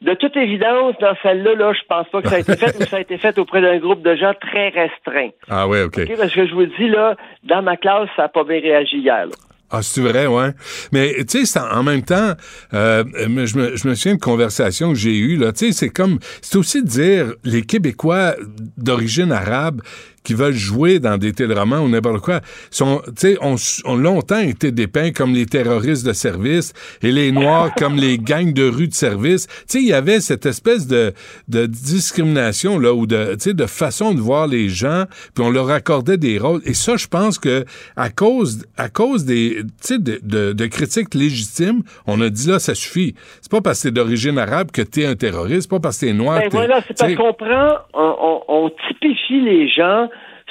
De 0.00 0.14
toute 0.14 0.36
évidence, 0.36 0.94
dans 1.00 1.14
celle-là, 1.22 1.54
là, 1.54 1.72
je 1.72 1.84
pense 1.88 2.08
pas 2.08 2.22
que 2.22 2.28
ça 2.28 2.36
a 2.36 2.38
été 2.40 2.56
fait, 2.56 2.76
ou 2.80 2.82
ça 2.86 2.96
a 2.98 3.00
été 3.00 3.18
fait 3.18 3.36
auprès 3.38 3.60
d'un 3.60 3.78
groupe 3.78 4.02
de 4.02 4.14
gens 4.16 4.32
très 4.40 4.68
restreint. 4.68 5.30
Ah 5.48 5.66
ouais, 5.68 5.82
ok. 5.82 5.98
OK? 6.08 6.16
Parce 6.16 6.32
que 6.32 6.46
je 6.46 6.54
vous 6.54 6.66
dis, 6.66 6.88
là, 6.88 7.16
dans 7.44 7.62
ma 7.62 7.76
classe, 7.76 8.08
ça 8.16 8.22
n'a 8.22 8.28
pas 8.28 8.44
bien 8.44 8.60
réagi 8.60 8.98
hier, 8.98 9.26
là. 9.26 9.32
Ah, 9.70 9.82
c'est 9.82 10.00
vrai, 10.00 10.26
ouais. 10.26 10.52
Mais 10.92 11.24
tu 11.28 11.44
sais, 11.44 11.60
en 11.60 11.82
même 11.82 12.02
temps, 12.02 12.34
euh, 12.72 13.04
je, 13.14 13.58
me, 13.58 13.76
je 13.76 13.88
me 13.88 13.94
souviens 13.94 14.14
de 14.14 14.20
conversations 14.20 14.92
que 14.92 14.98
j'ai 14.98 15.16
eues, 15.16 15.36
là. 15.36 15.52
Tu 15.52 15.66
sais, 15.66 15.72
c'est 15.72 15.88
comme, 15.90 16.18
c'est 16.40 16.56
aussi 16.56 16.82
de 16.82 16.88
dire 16.88 17.34
les 17.44 17.62
Québécois 17.62 18.34
d'origine 18.78 19.30
arabe 19.30 19.82
qui 20.24 20.34
veulent 20.34 20.52
jouer 20.52 20.98
dans 20.98 21.16
des 21.16 21.32
téléromans 21.32 21.80
ou 21.80 21.88
n'importe 21.88 22.20
quoi, 22.20 22.40
sont, 22.70 23.00
tu 23.08 23.12
sais, 23.16 23.38
ont, 23.40 23.56
ont 23.84 23.96
longtemps 23.96 24.40
été 24.40 24.72
dépeints 24.72 25.12
comme 25.12 25.32
les 25.34 25.46
terroristes 25.46 26.06
de 26.06 26.12
service 26.12 26.72
et 27.02 27.12
les 27.12 27.32
Noirs 27.32 27.74
comme 27.76 27.96
les 27.96 28.18
gangs 28.18 28.52
de 28.52 28.68
rue 28.68 28.88
de 28.88 28.94
service. 28.94 29.46
Tu 29.46 29.54
sais, 29.66 29.78
il 29.80 29.88
y 29.88 29.92
avait 29.92 30.20
cette 30.20 30.44
espèce 30.46 30.86
de, 30.86 31.12
de 31.48 31.66
discrimination, 31.66 32.78
là, 32.78 32.94
ou 32.94 33.06
de, 33.06 33.34
tu 33.34 33.40
sais, 33.50 33.54
de 33.54 33.66
façon 33.66 34.14
de 34.14 34.20
voir 34.20 34.46
les 34.46 34.68
gens, 34.68 35.04
puis 35.34 35.44
on 35.44 35.50
leur 35.50 35.70
accordait 35.70 36.16
des 36.16 36.38
rôles. 36.38 36.60
Et 36.64 36.74
ça, 36.74 36.96
je 36.96 37.06
pense 37.06 37.38
que 37.38 37.64
à 37.96 38.10
cause, 38.10 38.64
à 38.76 38.88
cause 38.88 39.24
des, 39.24 39.58
tu 39.62 39.68
sais, 39.80 39.98
de, 39.98 40.20
de, 40.22 40.52
de 40.52 40.66
critiques 40.66 41.14
légitimes, 41.14 41.82
on 42.06 42.20
a 42.20 42.28
dit 42.30 42.48
là, 42.48 42.58
ça 42.58 42.74
suffit. 42.74 43.14
C'est 43.40 43.50
pas 43.50 43.60
parce 43.60 43.82
que 43.82 43.88
t'es 43.88 43.92
d'origine 43.92 44.38
arabe 44.38 44.70
que 44.70 44.82
t'es 44.82 45.04
un 45.06 45.14
terroriste, 45.14 45.62
c'est 45.62 45.70
pas 45.70 45.80
parce 45.80 45.98
que 45.98 46.06
t'es 46.06 46.12
noir. 46.12 46.38
Ben 46.40 46.48
voilà, 46.50 46.80
c'est 46.86 46.96
parce 46.96 47.14
qu'on 47.14 47.32
prend, 47.34 47.72
on, 47.94 48.14
on- 48.20 48.42
on 48.48 48.70
typifie 48.88 49.40
les 49.42 49.68
gens 49.68 50.08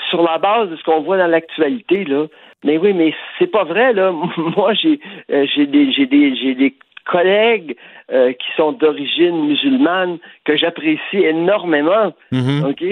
sur 0.09 0.21
la 0.23 0.37
base 0.37 0.69
de 0.69 0.75
ce 0.75 0.83
qu'on 0.83 1.01
voit 1.01 1.17
dans 1.17 1.27
l'actualité, 1.27 2.03
là. 2.05 2.25
Mais 2.63 2.77
oui, 2.77 2.93
mais 2.93 3.13
c'est 3.37 3.51
pas 3.51 3.63
vrai, 3.63 3.93
là. 3.93 4.11
Moi, 4.37 4.73
j'ai 4.73 4.99
euh, 5.31 5.45
j'ai 5.55 5.65
des 5.67 5.91
j'ai 5.91 6.05
des 6.05 6.35
j'ai 6.35 6.55
des 6.55 6.73
collègues 7.05 7.75
euh, 8.11 8.33
qui 8.33 8.47
sont 8.57 8.73
d'origine 8.73 9.45
musulmane 9.47 10.17
que 10.43 10.57
j'apprécie 10.57 10.99
énormément. 11.23 12.13
Mhm. 12.31 12.65
OK? 12.69 12.83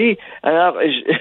Alors, 0.42 0.76
je- 0.82 1.12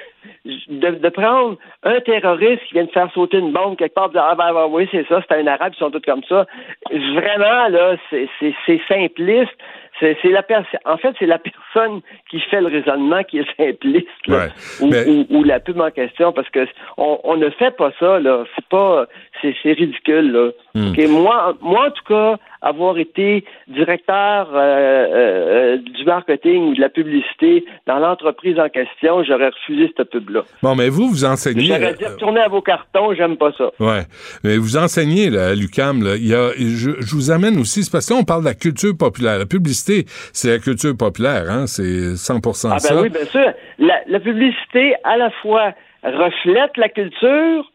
je- 0.45 0.71
de, 0.73 0.91
de 0.91 1.09
prendre 1.09 1.57
un 1.83 1.99
terroriste 2.01 2.63
qui 2.67 2.73
vient 2.75 2.85
de 2.85 2.91
faire 2.91 3.11
sauter 3.13 3.39
une 3.39 3.51
bombe 3.51 3.75
quelque 3.77 3.93
part, 3.95 4.07
de 4.09 4.13
dire, 4.13 4.23
ah 4.25 4.35
ben, 4.35 4.53
ben, 4.53 4.67
oui, 4.69 4.87
c'est 4.91 5.05
ça, 5.07 5.21
c'est 5.27 5.35
un 5.35 5.47
arabe, 5.47 5.73
ils 5.75 5.79
sont 5.79 5.91
tous 5.91 5.99
comme 6.01 6.23
ça. 6.23 6.45
Vraiment, 6.91 7.67
là, 7.69 7.95
c'est 8.09 8.29
c'est- 8.39 8.55
c'est 8.65 8.81
simpliste. 8.87 9.51
C'est 9.99 10.17
la 10.25 10.43
en 10.85 10.97
fait, 10.97 11.15
c'est 11.19 11.25
la 11.25 11.39
personne 11.73 12.01
qui 12.29 12.39
fait 12.41 12.59
le 12.61 12.67
raisonnement 12.67 13.23
qui 13.23 13.39
est 13.39 13.55
simpliste, 13.57 14.07
là, 14.27 14.37
Ouais. 14.37 14.49
ou, 14.81 14.87
Mais- 14.89 15.05
ou- 15.07 15.25
ou 15.29 15.43
la 15.43 15.59
pub 15.59 15.79
en 15.79 15.89
question, 15.91 16.31
parce 16.33 16.49
que 16.49 16.67
on, 16.97 17.19
on 17.23 17.37
ne 17.37 17.49
fait 17.51 17.71
pas 17.75 17.91
ça, 17.99 18.19
là. 18.19 18.43
C'est 18.55 18.65
pas, 18.65 19.05
c'est 19.41 19.71
ridicule, 19.71 20.31
là. 20.31 20.49
Hmm. 20.73 20.89
OK, 20.91 21.07
moi, 21.07 21.53
moi, 21.61 21.87
en 21.87 21.91
tout 21.91 22.03
cas, 22.07 22.37
avoir 22.65 22.97
été 22.97 23.45
directeur 23.67 24.49
euh, 24.53 24.57
euh, 24.57 25.77
du 25.77 26.03
marketing 26.03 26.71
ou 26.71 26.73
de 26.73 26.81
la 26.81 26.89
publicité 26.89 27.63
dans 27.85 27.99
l'entreprise 27.99 28.59
en 28.59 28.69
question, 28.69 29.23
j'aurais 29.23 29.49
refusé 29.49 29.93
cette 29.95 30.09
pub-là. 30.09 30.41
Bon, 30.63 30.75
mais 30.75 30.89
vous, 30.89 31.07
vous 31.07 31.25
enseignez. 31.25 31.65
J'aurais 31.65 31.93
dit 31.93 32.03
euh, 32.03 32.09
retourner 32.09 32.41
à 32.41 32.47
vos 32.47 32.61
cartons, 32.63 33.13
j'aime 33.13 33.37
pas 33.37 33.51
ça. 33.55 33.69
Ouais. 33.79 34.01
Mais 34.43 34.57
vous 34.57 34.77
enseignez 34.77 35.29
là, 35.29 35.49
à 35.49 35.53
l'UCAM. 35.53 36.03
Là. 36.03 36.15
Il 36.15 36.27
y 36.27 36.33
a, 36.33 36.49
je, 36.57 36.91
je 36.99 37.15
vous 37.15 37.29
amène 37.29 37.59
aussi, 37.59 37.83
c'est 37.83 37.91
parce 37.91 38.09
qu'on 38.11 38.23
parle 38.23 38.41
de 38.41 38.49
la 38.49 38.55
culture 38.55 38.97
populaire. 38.97 39.37
La 39.37 39.45
publicité, 39.45 40.05
c'est 40.33 40.49
la 40.49 40.57
culture 40.59 40.97
populaire, 40.97 41.43
hein? 41.49 41.67
C'est 41.67 42.15
100 42.17 42.35
Ah 42.35 42.39
ben 42.43 42.79
ça. 42.79 43.01
oui, 43.01 43.09
bien 43.09 43.25
sûr. 43.25 43.53
La, 43.77 44.01
la 44.07 44.19
publicité, 44.19 44.95
à 45.03 45.17
la 45.17 45.29
fois, 45.41 45.73
reflète 46.03 46.75
la 46.77 46.89
culture 46.89 47.71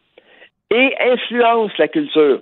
et 0.69 0.95
influence 0.99 1.71
la 1.77 1.87
culture. 1.87 2.41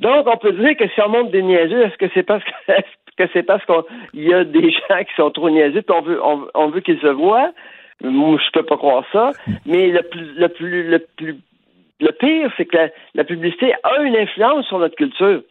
Donc, 0.00 0.26
on 0.26 0.36
peut 0.36 0.52
dire 0.52 0.76
que 0.78 0.88
si 0.88 1.00
on 1.04 1.08
montre 1.10 1.30
des 1.30 1.42
niaiseux, 1.42 1.82
est-ce 1.82 1.96
que 1.98 2.06
c'est 2.14 2.22
parce 2.22 2.42
que, 2.44 2.50
est-ce 2.72 3.16
que 3.24 3.30
c'est 3.32 3.42
parce 3.42 3.62
qu'il 3.66 4.24
y 4.24 4.32
a 4.34 4.44
des 4.44 4.70
gens 4.88 4.98
qui 5.00 5.14
sont 5.16 5.30
trop 5.30 5.50
niaiseux 5.50 5.82
puis 5.82 5.96
on 5.96 6.02
veut, 6.02 6.20
on, 6.24 6.46
on 6.54 6.70
veut 6.70 6.80
qu'ils 6.80 7.00
se 7.00 7.06
voient? 7.08 7.52
Moi, 8.02 8.38
je 8.44 8.58
peux 8.58 8.64
pas 8.66 8.76
croire 8.76 9.04
ça. 9.12 9.30
Mais 9.64 9.88
le 9.88 10.02
plus, 10.02 10.34
le 10.36 10.48
plus, 10.48 10.82
le 10.90 10.98
plus, 11.16 11.36
le 12.00 12.10
pire, 12.18 12.50
c'est 12.56 12.64
que 12.64 12.76
la, 12.76 12.88
la 13.14 13.22
publicité 13.24 13.72
a 13.84 14.02
une 14.02 14.16
influence 14.16 14.66
sur 14.66 14.78
notre 14.78 14.96
culture. 14.96 15.42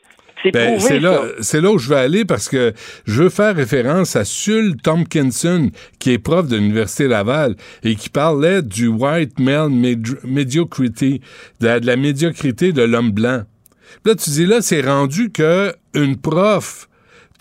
C'est 0.43 0.51
Ben, 0.51 0.75
là, 1.01 1.21
c'est 1.41 1.61
là 1.61 1.71
où 1.71 1.77
je 1.77 1.87
veux 1.87 1.95
aller 1.97 2.25
parce 2.25 2.49
que 2.49 2.73
je 3.05 3.21
veux 3.23 3.29
faire 3.29 3.55
référence 3.55 4.15
à 4.15 4.25
Sul 4.25 4.75
Tompkinson, 4.83 5.69
qui 5.99 6.13
est 6.13 6.17
prof 6.17 6.47
de 6.47 6.55
l'Université 6.57 7.07
Laval 7.07 7.53
et 7.83 7.93
qui 7.95 8.09
parlait 8.09 8.63
du 8.63 8.87
white 8.87 9.39
male 9.39 9.69
med- 9.69 10.07
mediocrity, 10.23 11.21
de 11.61 11.67
la, 11.67 11.79
de 11.79 11.85
la 11.85 11.95
médiocrité 11.95 12.73
de 12.73 12.81
l'homme 12.81 13.11
blanc. 13.11 13.43
Là, 14.05 14.15
tu 14.15 14.29
dis 14.29 14.45
là, 14.45 14.61
c'est 14.61 14.81
rendu 14.81 15.31
que 15.31 15.73
une 15.93 16.17
prof 16.17 16.87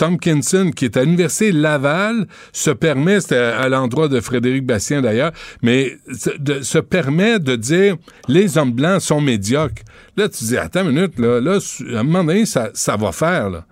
Tompkinson, 0.01 0.71
qui 0.75 0.87
est 0.87 0.97
à 0.97 1.05
l'Université 1.05 1.53
Laval, 1.53 2.27
se 2.53 2.71
permet, 2.71 3.21
c'était 3.21 3.37
à, 3.37 3.69
l'endroit 3.69 4.09
de 4.09 4.19
Frédéric 4.21 4.65
Bastien 4.65 5.03
d'ailleurs, 5.03 5.33
mais 5.61 5.99
se, 6.11 6.31
de- 6.39 6.81
permet 6.81 7.39
de 7.39 7.55
dire 7.55 7.97
les 8.27 8.57
hommes 8.57 8.73
blancs 8.73 9.03
sont 9.03 9.21
médiocres. 9.21 9.83
Là, 10.17 10.31
tu 10.31 10.45
dis, 10.45 10.57
attends 10.57 10.89
une 10.89 10.93
minute, 10.93 11.19
là, 11.19 11.39
là 11.39 11.59
à 11.95 12.01
un 12.01 12.03
moment 12.03 12.25
donné, 12.25 12.47
ça, 12.47 12.71
va 12.99 13.13
faire, 13.13 13.51
là. 13.51 13.67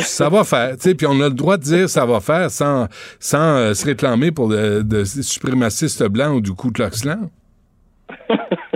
Ça 0.00 0.28
va 0.28 0.44
faire, 0.44 0.76
tu 0.76 0.90
sais, 0.90 0.94
puis 0.94 1.06
on 1.06 1.20
a 1.22 1.28
le 1.28 1.34
droit 1.34 1.56
de 1.56 1.62
dire 1.62 1.90
ça 1.90 2.04
va 2.04 2.20
faire 2.20 2.50
sans, 2.50 2.86
euh, 3.34 3.74
se 3.74 3.84
réclamer 3.84 4.30
pour 4.30 4.48
de, 4.48 4.82
de 4.82 5.04
suprémacistes 5.04 6.04
blancs 6.04 6.36
ou 6.36 6.40
du 6.40 6.52
Klan. 6.54 7.30
Oui, 8.28 8.36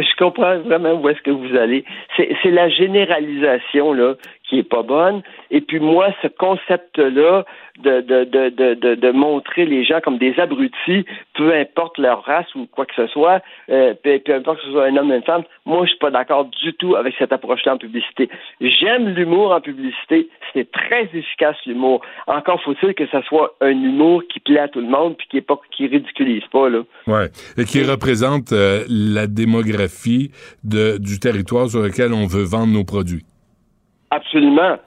je 0.00 0.16
comprends 0.16 0.58
vraiment 0.58 0.94
où 0.94 1.08
est-ce 1.08 1.22
que 1.22 1.30
vous 1.30 1.56
allez. 1.56 1.84
C'est 2.16 2.50
la 2.50 2.68
généralisation 2.68 3.92
là 3.92 4.14
qui 4.48 4.58
est 4.58 4.68
pas 4.68 4.82
bonne. 4.82 5.22
Et 5.50 5.60
puis 5.60 5.80
moi, 5.80 6.08
ce 6.22 6.28
concept-là 6.28 7.44
de, 7.82 8.00
de, 8.00 8.24
de, 8.24 8.48
de, 8.48 8.74
de, 8.74 8.94
de 8.94 9.10
montrer 9.10 9.66
les 9.66 9.84
gens 9.84 10.00
comme 10.02 10.18
des 10.18 10.38
abrutis, 10.38 11.04
peu 11.34 11.52
importe 11.54 11.98
leur 11.98 12.22
race 12.24 12.52
ou 12.54 12.66
quoi 12.66 12.86
que 12.86 12.94
ce 12.94 13.06
soit, 13.08 13.42
euh, 13.70 13.94
peu, 14.02 14.18
peu 14.18 14.34
importe 14.34 14.58
que 14.58 14.64
ce 14.66 14.70
soit 14.70 14.86
un 14.86 14.96
homme 14.96 15.10
ou 15.10 15.14
une 15.14 15.22
femme, 15.22 15.42
moi 15.64 15.84
je 15.84 15.90
suis 15.90 15.98
pas 15.98 16.10
d'accord 16.10 16.46
du 16.46 16.72
tout 16.74 16.96
avec 16.96 17.14
cette 17.18 17.32
approche-là 17.32 17.74
en 17.74 17.78
publicité. 17.78 18.28
J'aime 18.60 19.08
l'humour 19.08 19.52
en 19.52 19.60
publicité, 19.60 20.28
c'est 20.52 20.70
très 20.70 21.04
efficace 21.12 21.56
l'humour. 21.66 22.00
Encore 22.26 22.62
faut-il 22.62 22.94
que 22.94 23.06
ça 23.08 23.22
soit 23.22 23.54
un 23.60 23.70
humour 23.70 24.22
qui 24.32 24.40
plaît 24.40 24.60
à 24.60 24.68
tout 24.68 24.80
le 24.80 24.88
monde 24.88 25.16
puis 25.16 25.26
qui 25.28 25.36
est 25.38 25.42
pas 25.42 25.60
qui 25.70 25.86
ridiculise 25.86 26.44
pas 26.52 26.68
là. 26.68 26.82
Ouais. 27.06 27.28
Et 27.58 27.64
qui 27.64 27.82
représente 27.82 28.52
euh, 28.52 28.84
la 28.88 29.26
démographie 29.26 30.30
de, 30.64 30.98
du 30.98 31.18
territoire 31.18 31.68
sur 31.68 31.80
lequel 31.80 32.12
on 32.12 32.26
veut 32.26 32.44
vendre 32.44 32.72
nos 32.72 32.84
produits. 32.84 33.24
Absolument. 34.10 34.78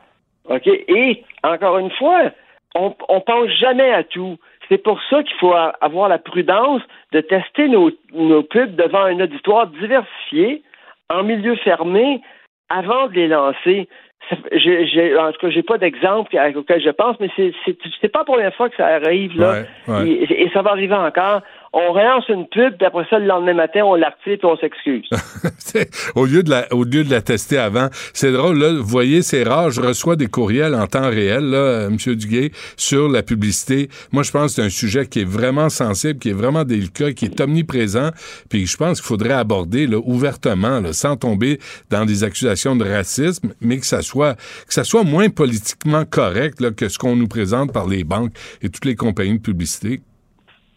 OK? 0.49 0.67
Et, 0.67 1.23
encore 1.43 1.77
une 1.77 1.91
fois, 1.91 2.31
on, 2.75 2.95
on 3.07 3.21
pense 3.21 3.49
jamais 3.59 3.91
à 3.91 4.03
tout. 4.03 4.38
C'est 4.67 4.77
pour 4.77 4.99
ça 5.09 5.23
qu'il 5.23 5.35
faut 5.38 5.53
avoir 5.81 6.09
la 6.09 6.19
prudence 6.19 6.81
de 7.11 7.21
tester 7.21 7.67
nos, 7.67 7.91
nos 8.13 8.43
pubs 8.43 8.75
devant 8.75 9.03
un 9.03 9.19
auditoire 9.19 9.67
diversifié, 9.67 10.61
en 11.09 11.23
milieu 11.23 11.55
fermé, 11.55 12.21
avant 12.69 13.07
de 13.07 13.13
les 13.13 13.27
lancer. 13.27 13.89
En 14.31 15.31
tout 15.31 15.39
cas, 15.41 15.49
j'ai 15.49 15.63
pas 15.63 15.79
d'exemple 15.79 16.38
auquel 16.55 16.81
je 16.81 16.89
pense, 16.91 17.19
mais 17.19 17.29
c'est 17.35 18.07
pas 18.09 18.19
la 18.19 18.25
première 18.25 18.53
fois 18.53 18.69
que 18.69 18.75
ça 18.75 18.85
arrive 18.85 19.35
là, 19.39 19.63
Ouais, 19.88 19.93
ouais. 19.93 20.07
Et, 20.07 20.43
et 20.43 20.49
ça 20.51 20.61
va 20.61 20.71
arriver 20.71 20.93
encore. 20.93 21.41
On 21.71 21.93
relance 21.93 22.27
une 22.29 22.47
pub, 22.47 22.77
puis 22.77 22.85
après 22.85 23.05
ça, 23.09 23.19
le 23.19 23.25
lendemain 23.25 23.53
matin, 23.53 23.81
on 23.83 23.95
l'artille 23.95 24.38
puis 24.38 24.45
on 24.45 24.57
s'excuse. 24.57 25.07
Au 26.15 26.25
lieu 26.25 26.41
de 26.41 26.49
la 26.49 26.73
au 26.73 26.83
lieu 26.83 27.03
de 27.03 27.11
la 27.11 27.21
tester 27.21 27.57
avant, 27.57 27.89
c'est 28.13 28.31
drôle 28.31 28.57
là, 28.57 28.73
vous 28.73 28.83
voyez, 28.83 29.21
c'est 29.21 29.43
rare, 29.43 29.69
je 29.69 29.81
reçois 29.81 30.15
des 30.15 30.27
courriels 30.27 30.73
en 30.73 30.88
temps 30.88 31.09
réel 31.09 31.49
là, 31.49 31.57
euh, 31.57 31.89
monsieur 31.89 32.15
Duguay 32.15 32.51
sur 32.75 33.07
la 33.07 33.23
publicité. 33.23 33.89
Moi 34.11 34.23
je 34.23 34.31
pense 34.31 34.55
que 34.55 34.61
c'est 34.61 34.63
un 34.63 34.69
sujet 34.69 35.05
qui 35.05 35.21
est 35.21 35.29
vraiment 35.29 35.69
sensible, 35.69 36.19
qui 36.19 36.29
est 36.29 36.33
vraiment 36.33 36.63
délicat, 36.63 37.13
qui 37.13 37.25
est 37.25 37.39
omniprésent, 37.39 38.09
puis 38.49 38.65
je 38.65 38.77
pense 38.77 38.99
qu'il 38.99 39.07
faudrait 39.07 39.33
aborder 39.33 39.88
là, 39.88 39.97
ouvertement 40.03 40.79
là, 40.79 40.93
sans 40.93 41.17
tomber 41.17 41.59
dans 41.89 42.05
des 42.05 42.23
accusations 42.23 42.75
de 42.75 42.85
racisme, 42.85 43.53
mais 43.61 43.77
que 43.77 43.85
ça 43.85 44.01
soit 44.01 44.35
que 44.67 44.73
ça 44.73 44.83
soit 44.83 45.03
moins 45.03 45.29
politiquement 45.29 46.05
correct 46.05 46.59
que 46.75 46.89
ce 46.89 46.97
qu'on 46.97 47.15
nous 47.15 47.27
présente 47.27 47.71
par 47.73 47.88
les 47.88 48.03
banques 48.03 48.33
et 48.61 48.69
toutes 48.69 48.85
les 48.85 48.95
compagnies 48.95 49.38
de 49.38 49.43
publicité. 49.43 50.01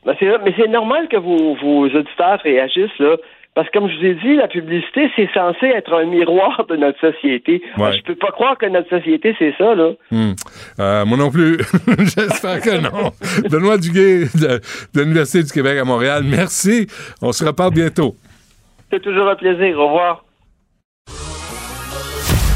Ben, 0.04 0.14
c'est- 0.18 0.38
mais 0.44 0.52
c'est 0.56 0.68
normal 0.68 1.09
que 1.09 1.16
vos, 1.16 1.54
vos 1.54 1.85
auditeurs 1.87 2.40
réagissent, 2.42 2.99
là. 2.99 3.16
Parce 3.54 3.68
que, 3.68 3.78
comme 3.78 3.90
je 3.90 3.99
vous 3.99 4.04
ai 4.06 4.14
dit, 4.14 4.35
la 4.37 4.49
publicité, 4.49 5.11
c'est 5.14 5.28
censé 5.35 5.66
être 5.66 5.92
un 5.92 6.06
miroir 6.06 6.64
de 6.71 6.75
notre 6.76 6.99
société. 7.00 7.61
Ouais. 7.76 7.85
Ah, 7.88 7.92
Je 7.92 8.00
peux 8.02 8.14
pas 8.14 8.30
croire 8.30 8.56
que 8.56 8.64
notre 8.64 8.88
société, 8.88 9.37
c'est 9.38 9.54
ça, 9.59 9.75
là. 9.75 9.90
Hmm. 10.11 10.32
Euh, 10.80 11.04
moi 11.04 11.18
non 11.18 11.30
plus. 11.30 11.59
J'espère 11.99 12.61
que 12.62 12.80
non. 12.80 13.12
Benoît 13.50 13.76
Duguay 13.76 14.25
de, 14.35 14.59
de 14.94 15.00
l'Université 15.02 15.42
du 15.44 15.52
Québec 15.52 15.78
à 15.78 15.85
Montréal, 15.85 16.23
merci. 16.25 16.87
On 17.21 17.30
se 17.32 17.44
reparle 17.44 17.75
bientôt. 17.75 18.14
C'est 18.90 19.00
toujours 19.02 19.28
un 19.28 19.37
plaisir. 19.37 19.78
Au 19.78 19.87
revoir. 19.88 20.25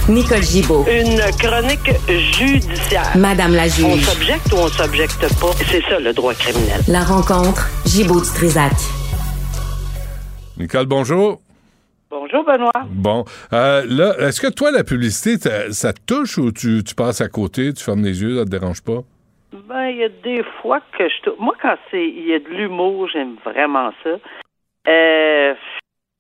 Nicole 0.09 0.43
Gibaud. 0.43 0.85
Une 0.87 1.19
chronique 1.37 1.91
judiciaire. 2.09 3.17
Madame 3.17 3.55
la 3.55 3.65
On 3.65 3.97
juge. 3.97 4.05
s'objecte 4.05 4.53
ou 4.53 4.57
on 4.57 4.69
s'objecte 4.69 5.21
pas? 5.41 5.51
C'est 5.67 5.83
ça 5.83 5.99
le 5.99 6.13
droit 6.13 6.33
criminel. 6.35 6.81
La 6.89 7.03
rencontre. 7.03 7.67
Gibaud 7.85 8.21
du 8.21 8.29
Trisac. 8.29 8.73
Nicole, 10.59 10.87
bonjour. 10.87 11.41
Bonjour 12.09 12.45
Benoît. 12.45 12.71
Bon, 12.89 13.25
euh, 13.53 13.85
là, 13.89 14.15
est-ce 14.21 14.41
que 14.41 14.47
toi, 14.47 14.71
la 14.71 14.85
publicité, 14.85 15.39
ça, 15.73 15.93
te 15.93 16.01
touche 16.07 16.39
ou 16.39 16.53
tu, 16.53 16.85
tu 16.85 16.95
passes 16.95 17.21
à 17.21 17.29
côté, 17.29 17.75
tu 17.75 17.83
fermes 17.83 18.05
les 18.05 18.23
yeux, 18.23 18.39
ça 18.39 18.45
te 18.45 18.51
dérange 18.51 18.83
pas? 18.83 19.01
Ben, 19.69 19.89
il 19.89 19.97
y 19.97 20.05
a 20.05 20.09
des 20.09 20.45
fois 20.63 20.81
que 20.97 21.09
je... 21.09 21.31
Moi, 21.41 21.55
quand 21.61 21.77
c'est 21.91 22.07
il 22.07 22.29
y 22.29 22.33
a 22.33 22.39
de 22.39 22.49
l'humour, 22.49 23.09
j'aime 23.13 23.37
vraiment 23.45 23.91
ça. 24.05 24.11
Euh... 24.89 25.55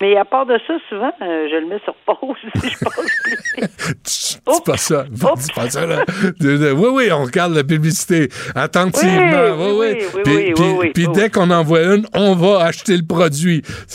Mais 0.02 0.14
à 0.18 0.26
part 0.26 0.44
de 0.44 0.58
ça, 0.66 0.74
souvent, 0.90 1.10
euh, 1.22 1.48
je 1.50 1.56
le 1.56 1.66
mets 1.68 1.80
sur 1.84 1.94
pause 2.04 2.36
si 2.60 2.68
je 2.68 2.84
passe 2.84 3.10
plus. 3.24 3.96
Dis 4.04 4.38
pas 4.64 4.76
ça. 4.76 5.04
Dis 5.08 5.52
pas 5.54 5.70
ça, 5.70 5.86
là. 5.86 6.04
Oui, 6.40 6.88
oui, 6.92 7.08
on 7.12 7.24
regarde 7.24 7.54
la 7.54 7.64
publicité 7.64 8.28
attentivement. 8.54 9.54
Oui, 9.56 9.64
Oui, 9.70 9.76
oui, 9.78 9.96
oui, 10.14 10.22
Puis, 10.22 10.34
oui, 10.62 10.90
puis- 10.92 11.06
oui, 11.06 11.12
dès 11.14 11.30
qu'on 11.30 11.50
envoie 11.50 11.82
une, 11.82 12.06
on 12.14 12.34
va 12.34 12.64
acheter 12.66 12.94
le 12.96 13.06
produit. 13.06 13.62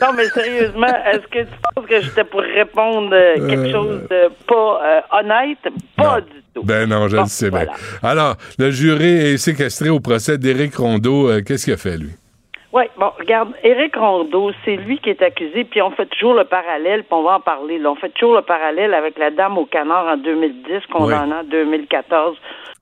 Non, 0.00 0.12
mais 0.16 0.26
sérieusement, 0.30 0.86
est-ce 1.12 1.26
que 1.28 1.40
tu 1.40 1.54
penses 1.74 1.86
que 1.86 2.00
j'étais 2.00 2.24
pour 2.24 2.40
répondre 2.40 3.10
euh, 3.12 3.34
quelque 3.46 3.66
Euh, 3.68 3.72
chose 3.72 4.00
de 4.10 4.28
pas 4.46 4.80
euh, 4.82 5.00
honnête? 5.20 5.58
Pas 5.96 6.20
Non. 6.20 6.24
du 6.24 6.42
tout. 6.54 6.62
Ben 6.64 6.88
non, 6.88 7.08
je 7.08 7.16
Bon, 7.16 7.22
le 7.24 7.28
sais 7.28 7.50
bien. 7.50 7.66
voilà. 7.66 7.72
Alors, 8.02 8.36
le 8.58 8.70
jury 8.70 9.04
est 9.32 9.36
séquestré 9.36 9.90
au 9.90 10.00
procès 10.00 10.38
d'Éric 10.38 10.76
Rondeau. 10.76 11.28
Qu'est-ce 11.42 11.64
qu'il 11.66 11.74
a 11.74 11.76
fait, 11.76 11.98
lui? 11.98 12.10
Oui, 12.72 12.84
bon, 12.96 13.10
regarde, 13.18 13.52
Éric 13.64 13.96
Rondeau, 13.96 14.52
c'est 14.64 14.76
lui 14.76 14.98
qui 14.98 15.10
est 15.10 15.22
accusé, 15.22 15.64
puis 15.64 15.82
on 15.82 15.90
fait 15.90 16.06
toujours 16.06 16.34
le 16.34 16.44
parallèle, 16.44 17.02
puis 17.02 17.12
on 17.12 17.22
va 17.22 17.36
en 17.36 17.40
parler. 17.40 17.78
Là. 17.78 17.90
On 17.90 17.96
fait 17.96 18.10
toujours 18.10 18.36
le 18.36 18.42
parallèle 18.42 18.94
avec 18.94 19.18
la 19.18 19.30
dame 19.32 19.58
au 19.58 19.66
canard 19.66 20.06
en 20.06 20.16
2010, 20.16 20.86
condamnée 20.86 21.34
en 21.34 21.42
2014 21.42 22.36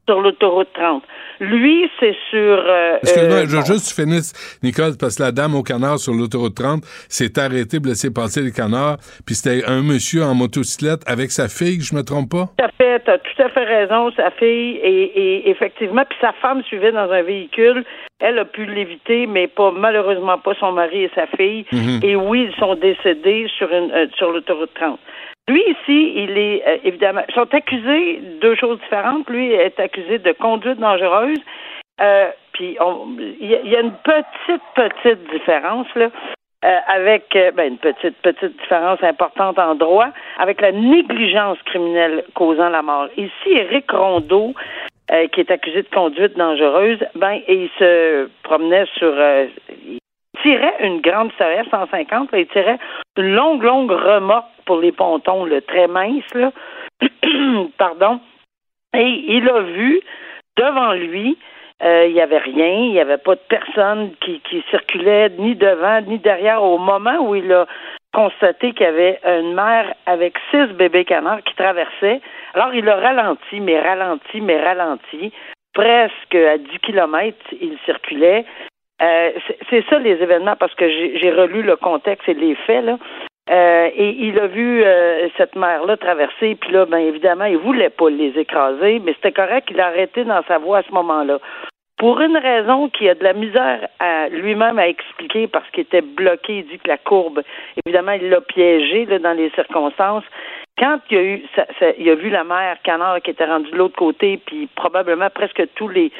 sur 0.06 0.20
l'autoroute 0.20 0.68
30. 0.74 1.02
Lui, 1.40 1.88
c'est 2.00 2.16
sur... 2.30 2.38
euh, 2.66 2.98
Excuse-moi, 3.02 3.36
euh, 3.38 3.46
je 3.48 3.56
veux 3.56 3.64
juste 3.64 3.94
finir, 3.94 4.20
Nicole, 4.62 4.96
parce 4.98 5.16
que 5.16 5.22
la 5.22 5.32
dame 5.32 5.54
au 5.54 5.62
canard 5.62 5.98
sur 5.98 6.12
l'autoroute 6.12 6.54
30 6.56 6.82
s'est 7.08 7.38
arrêtée 7.38 7.78
pour 7.78 7.88
laisser 7.88 8.12
passer 8.12 8.42
les 8.42 8.52
canards, 8.52 8.96
puis 9.24 9.34
c'était 9.34 9.64
un 9.66 9.82
monsieur 9.82 10.24
en 10.24 10.34
motocyclette 10.34 11.02
avec 11.06 11.30
sa 11.30 11.48
fille, 11.48 11.80
je 11.80 11.94
me 11.94 12.02
trompe 12.02 12.30
pas? 12.30 12.48
Tout 12.58 12.64
à 12.64 12.70
fait, 12.76 13.00
t'as 13.00 13.18
tout 13.18 13.42
à 13.42 13.48
fait 13.50 13.64
raison, 13.64 14.10
sa 14.16 14.30
fille, 14.32 14.76
et, 14.82 15.02
et 15.14 15.50
effectivement, 15.50 16.02
puis 16.08 16.18
sa 16.20 16.32
femme 16.42 16.62
suivait 16.64 16.92
dans 16.92 17.10
un 17.10 17.22
véhicule. 17.22 17.84
Elle 18.20 18.38
a 18.40 18.44
pu 18.44 18.66
l'éviter, 18.66 19.28
mais 19.28 19.46
pas 19.46 19.70
malheureusement 19.70 20.38
pas 20.38 20.52
son 20.58 20.72
mari 20.72 21.04
et 21.04 21.10
sa 21.14 21.28
fille. 21.28 21.64
Mhm. 21.70 22.00
Et 22.02 22.16
oui, 22.16 22.48
ils 22.50 22.58
sont 22.58 22.74
décédés 22.74 23.46
sur 23.56 23.70
une 23.72 23.92
euh, 23.92 24.06
sur 24.16 24.32
l'autoroute 24.32 24.70
30. 24.74 24.98
Lui 25.48 25.62
ici, 25.62 26.12
il 26.16 26.36
est 26.38 26.62
euh, 26.66 26.76
évidemment 26.84 27.22
sont 27.34 27.52
accusés 27.54 28.16
de 28.18 28.40
deux 28.40 28.54
choses 28.54 28.78
différentes. 28.80 29.28
Lui 29.30 29.52
est 29.52 29.78
accusé 29.80 30.18
de 30.18 30.32
conduite 30.32 30.78
dangereuse. 30.78 31.38
Euh, 32.00 32.28
puis 32.52 32.76
il 33.40 33.50
y, 33.50 33.76
a- 33.76 33.80
une 33.80 33.92
petite 34.04 34.62
petite 34.74 35.30
différence 35.32 35.86
là. 35.96 36.10
euh, 36.64 36.76
avec 36.88 37.24
ben, 37.54 37.72
une 37.72 37.78
petite 37.78 38.16
petite 38.22 38.56
différence 38.60 39.02
importante 39.02 39.58
en 39.58 39.74
droit 39.74 40.08
avec 40.38 40.60
la 40.60 40.72
négligence 40.72 41.58
criminelle 41.64 42.24
causant 42.34 42.68
la 42.68 42.82
mort. 42.82 43.08
Ici, 43.16 43.50
Éric 43.52 43.90
Rondeau, 43.90 44.54
qui 45.32 45.40
est 45.40 45.50
accusé 45.50 45.82
de 45.82 45.88
conduite 45.88 46.36
dangereuse, 46.36 46.98
ben 47.14 47.40
il 47.48 47.70
se 47.78 48.28
promenait 48.42 48.84
sur 48.98 49.14
tirait 50.42 50.76
une 50.80 51.00
grande 51.00 51.32
Solaire 51.38 51.64
150, 51.70 52.32
là, 52.32 52.38
il 52.38 52.46
tirait 52.48 52.78
une 53.16 53.34
longue 53.34 53.62
longue 53.62 53.90
remorque 53.90 54.46
pour 54.66 54.78
les 54.78 54.92
pontons, 54.92 55.44
le 55.44 55.60
très 55.62 55.86
mince 55.86 56.32
là. 56.34 56.52
Pardon. 57.78 58.20
Et 58.96 59.24
il 59.28 59.48
a 59.48 59.60
vu 59.60 60.00
devant 60.56 60.92
lui 60.92 61.38
euh, 61.80 62.06
il 62.08 62.14
n'y 62.14 62.20
avait 62.20 62.38
rien, 62.38 62.74
il 62.74 62.90
n'y 62.90 63.00
avait 63.00 63.18
pas 63.18 63.36
de 63.36 63.40
personne 63.48 64.10
qui, 64.20 64.40
qui 64.40 64.64
circulait 64.68 65.28
ni 65.38 65.54
devant 65.54 66.00
ni 66.00 66.18
derrière 66.18 66.60
au 66.60 66.76
moment 66.76 67.18
où 67.20 67.36
il 67.36 67.52
a 67.52 67.66
constaté 68.12 68.72
qu'il 68.72 68.82
y 68.82 68.88
avait 68.88 69.20
une 69.24 69.54
mère 69.54 69.94
avec 70.06 70.34
six 70.50 70.66
bébés 70.74 71.04
canards 71.04 71.44
qui 71.44 71.54
traversaient. 71.54 72.20
Alors 72.54 72.74
il 72.74 72.88
a 72.88 72.96
ralenti, 72.96 73.60
mais 73.60 73.80
ralenti, 73.80 74.40
mais 74.40 74.60
ralenti. 74.60 75.32
Presque 75.72 76.34
à 76.34 76.58
10 76.58 76.78
kilomètres, 76.80 77.46
il 77.60 77.78
circulait. 77.84 78.44
Euh, 79.00 79.30
c'est- 79.70 79.88
ça 79.88 79.98
les 79.98 80.20
événements 80.22 80.56
parce 80.56 80.74
que 80.74 80.88
j'ai 80.88 81.30
relu 81.30 81.62
le 81.62 81.76
contexte 81.76 82.28
et 82.28 82.34
les 82.34 82.54
faits 82.54 82.84
là. 82.84 82.98
Euh, 83.50 83.88
et 83.94 84.10
il 84.10 84.38
a 84.38 84.46
vu 84.46 84.82
euh, 84.84 85.28
cette 85.38 85.56
mère-là 85.56 85.96
traverser, 85.96 86.54
puis 86.56 86.70
là, 86.70 86.84
ben 86.84 86.98
évidemment, 86.98 87.46
il 87.46 87.56
voulait 87.56 87.88
pas 87.88 88.10
les 88.10 88.38
écraser, 88.38 89.00
mais 89.02 89.14
c'était 89.14 89.32
correct, 89.32 89.68
il 89.70 89.80
a 89.80 89.86
arrêté 89.86 90.24
dans 90.24 90.42
sa 90.46 90.58
voie 90.58 90.78
à 90.78 90.82
ce 90.82 90.92
moment-là. 90.92 91.38
Pour 91.96 92.20
une 92.20 92.36
raison 92.36 92.88
qu'il 92.90 93.08
a 93.08 93.14
de 93.14 93.24
la 93.24 93.32
misère 93.32 93.88
à 94.00 94.28
lui-même 94.28 94.78
à 94.78 94.86
expliquer 94.86 95.48
parce 95.48 95.68
qu'il 95.70 95.82
était 95.82 96.02
bloqué, 96.02 96.58
il 96.58 96.66
dit 96.66 96.78
que 96.78 96.88
la 96.88 96.98
courbe, 96.98 97.42
évidemment, 97.84 98.12
il 98.12 98.28
l'a 98.28 98.40
piégé 98.40 99.06
là, 99.06 99.18
dans 99.18 99.32
les 99.32 99.50
circonstances. 99.50 100.24
Quand 100.78 100.98
il 101.10 101.16
a 101.18 101.22
eu, 101.22 101.42
ça- 101.56 101.66
ça- 101.78 101.92
il 101.98 102.08
a 102.10 102.14
vu 102.14 102.30
la 102.30 102.44
mère 102.44 102.76
canard 102.82 103.20
qui 103.22 103.30
était 103.30 103.44
rendue 103.44 103.70
de 103.70 103.76
l'autre 103.76 103.96
côté, 103.96 104.38
puis 104.46 104.68
probablement 104.74 105.28
presque 105.30 105.62
tous 105.74 105.88
les 105.88 106.10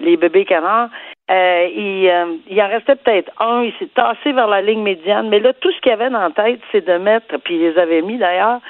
les 0.00 0.16
bébés 0.16 0.44
canards, 0.44 0.90
euh, 1.28 1.68
il, 1.74 2.08
euh, 2.08 2.36
il 2.48 2.62
en 2.62 2.68
restait 2.68 2.94
peut-être 2.94 3.32
un, 3.40 3.64
il 3.64 3.72
s'est 3.80 3.92
tassé 3.92 4.30
vers 4.30 4.46
la 4.46 4.62
ligne 4.62 4.80
médiane, 4.82 5.28
mais 5.28 5.40
là, 5.40 5.52
tout 5.54 5.72
ce 5.72 5.80
qu'il 5.80 5.90
avait 5.90 6.08
dans 6.08 6.20
la 6.20 6.30
tête, 6.30 6.60
c'est 6.70 6.86
de 6.86 6.98
mettre, 6.98 7.36
puis 7.38 7.56
il 7.56 7.60
les 7.62 7.76
avait 7.78 8.00
mis 8.02 8.16
d'ailleurs, 8.16 8.60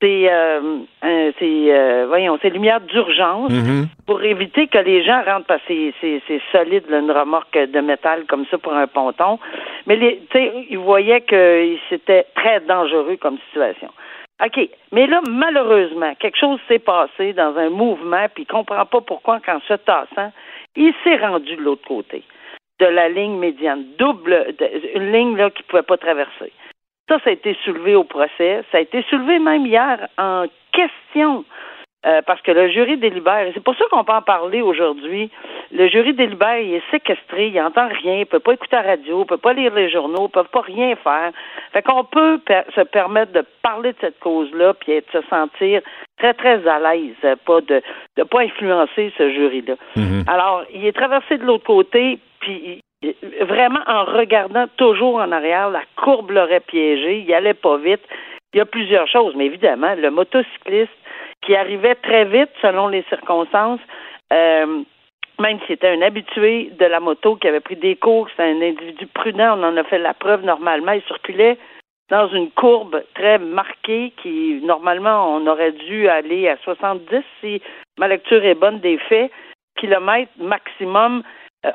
c'est, 0.00 0.30
euh, 0.32 0.60
euh, 1.04 1.32
c'est 1.40 2.06
voyons, 2.06 2.38
c'est 2.40 2.50
lumière 2.50 2.80
d'urgence 2.80 3.50
Mhm. 3.50 3.88
pour 4.06 4.22
éviter 4.22 4.68
que 4.68 4.78
les 4.78 5.02
gens 5.02 5.20
rentrent 5.26 5.46
parce 5.46 5.62
que 5.64 5.90
c'est, 6.00 6.22
solide, 6.52 6.84
là, 6.88 7.00
une 7.00 7.10
remorque 7.10 7.58
de 7.58 7.80
métal 7.80 8.24
comme 8.28 8.46
ça 8.48 8.56
pour 8.58 8.72
un 8.72 8.86
ponton. 8.86 9.40
Mais 9.88 9.98
tu 9.98 10.38
sais, 10.38 10.52
ils 10.70 10.78
voyaient 10.78 11.22
que 11.22 11.74
c'était 11.90 12.26
très 12.36 12.60
dangereux 12.60 13.16
comme 13.20 13.38
situation. 13.50 13.88
OK. 14.44 14.68
Mais 14.92 15.06
là, 15.06 15.20
malheureusement, 15.28 16.14
quelque 16.16 16.38
chose 16.38 16.60
s'est 16.68 16.78
passé 16.78 17.32
dans 17.32 17.56
un 17.56 17.70
mouvement, 17.70 18.26
puis 18.32 18.44
il 18.44 18.46
comprend 18.46 18.86
pas 18.86 19.00
pourquoi, 19.00 19.40
qu'en 19.40 19.60
se 19.60 19.74
tassant, 19.74 20.32
il 20.76 20.92
s'est 21.02 21.16
rendu 21.16 21.56
de 21.56 21.62
l'autre 21.62 21.86
côté 21.86 22.22
de 22.80 22.86
la 22.86 23.08
ligne 23.08 23.38
médiane, 23.38 23.84
double, 23.98 24.54
une 24.94 25.12
ligne 25.12 25.36
là 25.36 25.50
qu'il 25.50 25.64
pouvait 25.64 25.82
pas 25.82 25.96
traverser. 25.96 26.52
Ça, 27.08 27.18
ça 27.24 27.30
a 27.30 27.32
été 27.32 27.56
soulevé 27.64 27.94
au 27.94 28.04
procès. 28.04 28.62
Ça 28.70 28.78
a 28.78 28.80
été 28.80 29.02
soulevé 29.10 29.38
même 29.38 29.66
hier 29.66 30.08
en 30.18 30.44
question 30.72 31.44
euh, 32.06 32.22
parce 32.26 32.40
que 32.42 32.52
le 32.52 32.68
jury 32.68 32.96
délibère. 32.96 33.46
Et 33.46 33.52
c'est 33.54 33.62
pour 33.62 33.74
ça 33.74 33.84
qu'on 33.90 34.04
peut 34.04 34.12
en 34.12 34.22
parler 34.22 34.62
aujourd'hui. 34.62 35.30
Le 35.72 35.88
jury 35.88 36.14
délibère, 36.14 36.58
il 36.60 36.74
est 36.74 36.90
séquestré, 36.90 37.48
il 37.48 37.54
n'entend 37.54 37.88
rien, 37.88 38.20
il 38.20 38.26
peut 38.26 38.38
pas 38.38 38.52
écouter 38.52 38.76
la 38.76 38.82
radio, 38.82 39.22
il 39.22 39.26
peut 39.26 39.36
pas 39.36 39.52
lire 39.52 39.74
les 39.74 39.90
journaux, 39.90 40.26
il 40.28 40.30
peut 40.30 40.44
pas 40.44 40.60
rien 40.60 40.94
faire. 40.96 41.32
Fait 41.72 41.82
qu'on 41.82 42.04
peut 42.04 42.38
per- 42.46 42.62
se 42.74 42.82
permettre 42.82 43.32
de 43.32 43.44
parler 43.62 43.92
de 43.92 43.98
cette 44.00 44.18
cause-là, 44.20 44.74
puis 44.74 44.92
de 44.94 45.04
se 45.12 45.20
sentir 45.28 45.80
très, 46.18 46.34
très 46.34 46.66
à 46.68 46.78
l'aise, 46.78 47.36
pas 47.44 47.60
de 47.62 47.82
ne 48.16 48.22
pas 48.24 48.40
influencer 48.42 49.12
ce 49.18 49.30
jury-là. 49.30 49.74
Alors, 50.28 50.62
il 50.72 50.86
est 50.86 50.92
traversé 50.96 51.36
de 51.36 51.44
l'autre 51.44 51.64
côté, 51.64 52.18
puis 52.40 52.80
vraiment 53.42 53.80
en 53.86 54.04
regardant 54.04 54.66
toujours 54.76 55.16
en 55.16 55.30
arrière, 55.32 55.70
la 55.70 55.82
courbe 55.96 56.30
l'aurait 56.30 56.60
piégé, 56.60 57.24
il 57.26 57.34
allait 57.34 57.54
pas 57.54 57.76
vite. 57.76 58.02
Il 58.54 58.58
y 58.58 58.60
a 58.60 58.64
plusieurs 58.66 59.06
choses, 59.06 59.34
mais 59.36 59.46
évidemment, 59.46 59.94
le 59.96 60.10
motocycliste 60.10 60.90
qui 61.48 61.56
arrivait 61.56 61.94
très 61.94 62.26
vite 62.26 62.50
selon 62.60 62.88
les 62.88 63.02
circonstances, 63.08 63.80
euh, 64.34 64.82
même 65.40 65.58
s'il 65.60 65.76
était 65.76 65.88
un 65.88 66.02
habitué 66.02 66.70
de 66.78 66.84
la 66.84 67.00
moto, 67.00 67.36
qui 67.36 67.48
avait 67.48 67.60
pris 67.60 67.76
des 67.76 67.96
cours, 67.96 68.28
c'est 68.36 68.42
un 68.42 68.60
individu 68.60 69.06
prudent, 69.06 69.58
on 69.58 69.62
en 69.62 69.76
a 69.78 69.84
fait 69.84 69.98
la 69.98 70.12
preuve 70.12 70.44
normalement, 70.44 70.92
il 70.92 71.00
circulait 71.04 71.56
dans 72.10 72.28
une 72.28 72.50
courbe 72.50 73.02
très 73.14 73.38
marquée 73.38 74.12
qui, 74.22 74.60
normalement, 74.62 75.36
on 75.36 75.46
aurait 75.46 75.72
dû 75.72 76.06
aller 76.08 76.48
à 76.50 76.58
70 76.58 77.22
si 77.40 77.62
ma 77.98 78.08
lecture 78.08 78.44
est 78.44 78.54
bonne 78.54 78.80
des 78.80 78.98
faits, 78.98 79.30
kilomètres 79.80 80.32
maximum 80.38 81.22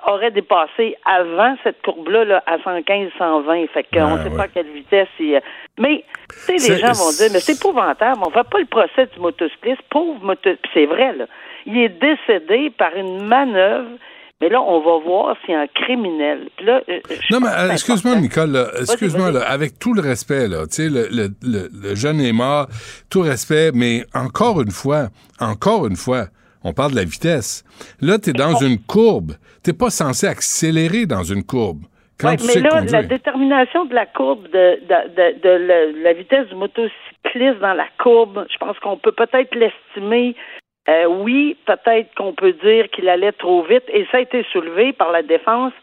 aurait 0.08 0.32
dépassé 0.32 0.96
avant 1.06 1.56
cette 1.64 1.82
courbe-là 1.82 2.24
là, 2.26 2.44
à 2.48 2.58
115, 2.64 3.10
120. 3.18 3.68
Fait 3.74 3.84
qu'on 3.94 4.00
ne 4.12 4.18
Ah, 4.20 4.24
sait 4.24 4.30
ouais. 4.30 4.38
pas 4.38 4.44
à 4.44 4.48
quelle 4.48 4.72
vitesse. 4.72 5.08
il, 5.20 5.36
euh, 5.36 5.40
Mais, 5.80 6.04
tu 6.48 6.58
sais, 6.58 6.74
les 6.74 6.80
gens 6.80 6.94
vont 6.94 7.12
dire, 7.12 7.30
mais 7.34 7.40
c'est 7.40 7.54
épouvantable. 7.58 8.22
On 8.26 8.30
fait 8.32 8.48
pas 8.50 8.60
le 8.60 8.66
procès 8.66 9.08
du 9.14 9.20
motocycliste. 9.20 9.82
Pauvre 9.90 10.24
motocycliste. 10.24 10.66
C'est 10.74 10.86
vrai, 10.86 11.14
là. 11.16 11.26
Il 11.66 11.78
est 11.78 11.90
décédé 11.90 12.70
par 12.78 12.96
une 12.96 13.24
manœuvre. 13.26 13.90
Mais 14.42 14.50
là, 14.50 14.62
on 14.62 14.82
va 14.82 14.98
voir 15.06 15.38
si 15.46 15.54
un 15.54 15.68
criminel. 15.68 16.50
Là, 16.62 16.82
euh, 16.90 17.00
Non, 17.32 17.40
mais 17.40 17.48
euh, 17.48 17.72
excuse-moi. 17.72 18.16
Nicole, 18.18 18.58
excuse-moi, 18.80 19.28
avec 19.46 19.80
tout 19.80 19.94
le 19.94 20.02
respect, 20.02 20.50
là, 20.50 20.66
tu 20.68 20.84
sais, 20.84 20.90
le, 20.90 21.08
le, 21.12 21.30
le, 21.44 21.70
le 21.72 21.96
jeune 21.96 22.20
est 22.20 22.34
mort, 22.34 22.68
tout 23.10 23.22
respect, 23.22 23.72
mais 23.74 24.04
encore 24.14 24.62
une 24.62 24.72
fois, 24.72 25.08
encore 25.40 25.88
une 25.88 25.96
fois, 25.96 26.26
on 26.64 26.74
parle 26.74 26.92
de 26.92 26.98
la 26.98 27.04
vitesse. 27.04 27.64
Là, 28.02 28.18
t'es 28.20 28.34
dans 28.34 28.56
une 28.56 28.78
courbe. 28.80 29.34
T'es 29.64 29.74
pas 29.74 29.90
censé 29.90 30.28
accélérer 30.28 31.06
dans 31.06 31.24
une 31.24 31.44
courbe. 31.44 31.84
Quand 32.20 32.30
Ouais, 32.30 32.38
tu 32.38 32.46
mais 32.48 32.54
sais 32.54 32.60
là, 32.62 32.70
conduire. 32.70 32.92
la 32.92 33.04
détermination 33.04 33.86
de 33.86 33.94
la 33.96 34.06
courbe, 34.06 34.44
de, 34.50 34.80
de, 34.82 35.10
de, 35.16 35.42
de 35.42 35.50
la, 35.50 35.86
la 36.04 36.14
vitesse 36.14 36.48
du 36.48 36.56
motocycliste 36.56 37.60
dans 37.60 37.74
la 37.74 37.88
courbe, 38.02 38.46
je 38.52 38.58
pense 38.58 38.78
qu'on 38.80 38.98
peut 38.98 39.12
peut-être 39.12 39.54
l'estimer. 39.56 40.36
Euh, 40.90 41.06
oui, 41.06 41.58
peut-être 41.66 42.14
qu'on 42.16 42.34
peut 42.34 42.54
dire 42.64 42.90
qu'il 42.92 43.08
allait 43.10 43.32
trop 43.32 43.64
vite, 43.64 43.84
et 43.88 44.06
ça 44.12 44.18
a 44.18 44.22
été 44.22 44.46
soulevé 44.52 44.94
par 44.94 45.12
la 45.12 45.24
défense. 45.24 45.74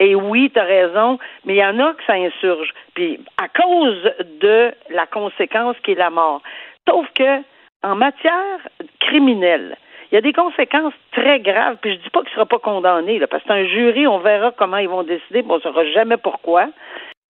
Et 0.00 0.14
oui, 0.14 0.50
tu 0.52 0.58
as 0.58 0.64
raison, 0.64 1.18
mais 1.44 1.54
il 1.54 1.58
y 1.58 1.64
en 1.64 1.78
a 1.78 1.92
que 1.94 2.02
ça 2.06 2.14
insurge. 2.14 2.70
Puis 2.94 3.20
à 3.40 3.48
cause 3.48 4.02
de 4.40 4.72
la 4.90 5.06
conséquence 5.06 5.76
qui 5.84 5.92
est 5.92 5.96
la 5.96 6.10
mort. 6.10 6.42
Sauf 6.88 7.06
que 7.14 7.42
en 7.82 7.94
matière 7.94 8.58
criminelle, 9.00 9.76
il 10.10 10.16
y 10.16 10.18
a 10.18 10.20
des 10.20 10.32
conséquences 10.32 10.94
très 11.12 11.40
graves, 11.40 11.76
puis 11.80 11.94
je 11.94 11.98
dis 11.98 12.10
pas 12.10 12.22
qu'il 12.22 12.32
sera 12.32 12.46
pas 12.46 12.58
condamné, 12.58 13.20
parce 13.26 13.42
que 13.42 13.48
c'est 13.48 13.60
un 13.60 13.64
jury, 13.66 14.06
on 14.06 14.18
verra 14.18 14.52
comment 14.52 14.78
ils 14.78 14.88
vont 14.88 15.04
décider, 15.04 15.42
mais 15.42 15.52
on 15.52 15.60
saura 15.60 15.84
jamais 15.86 16.16
pourquoi. 16.16 16.68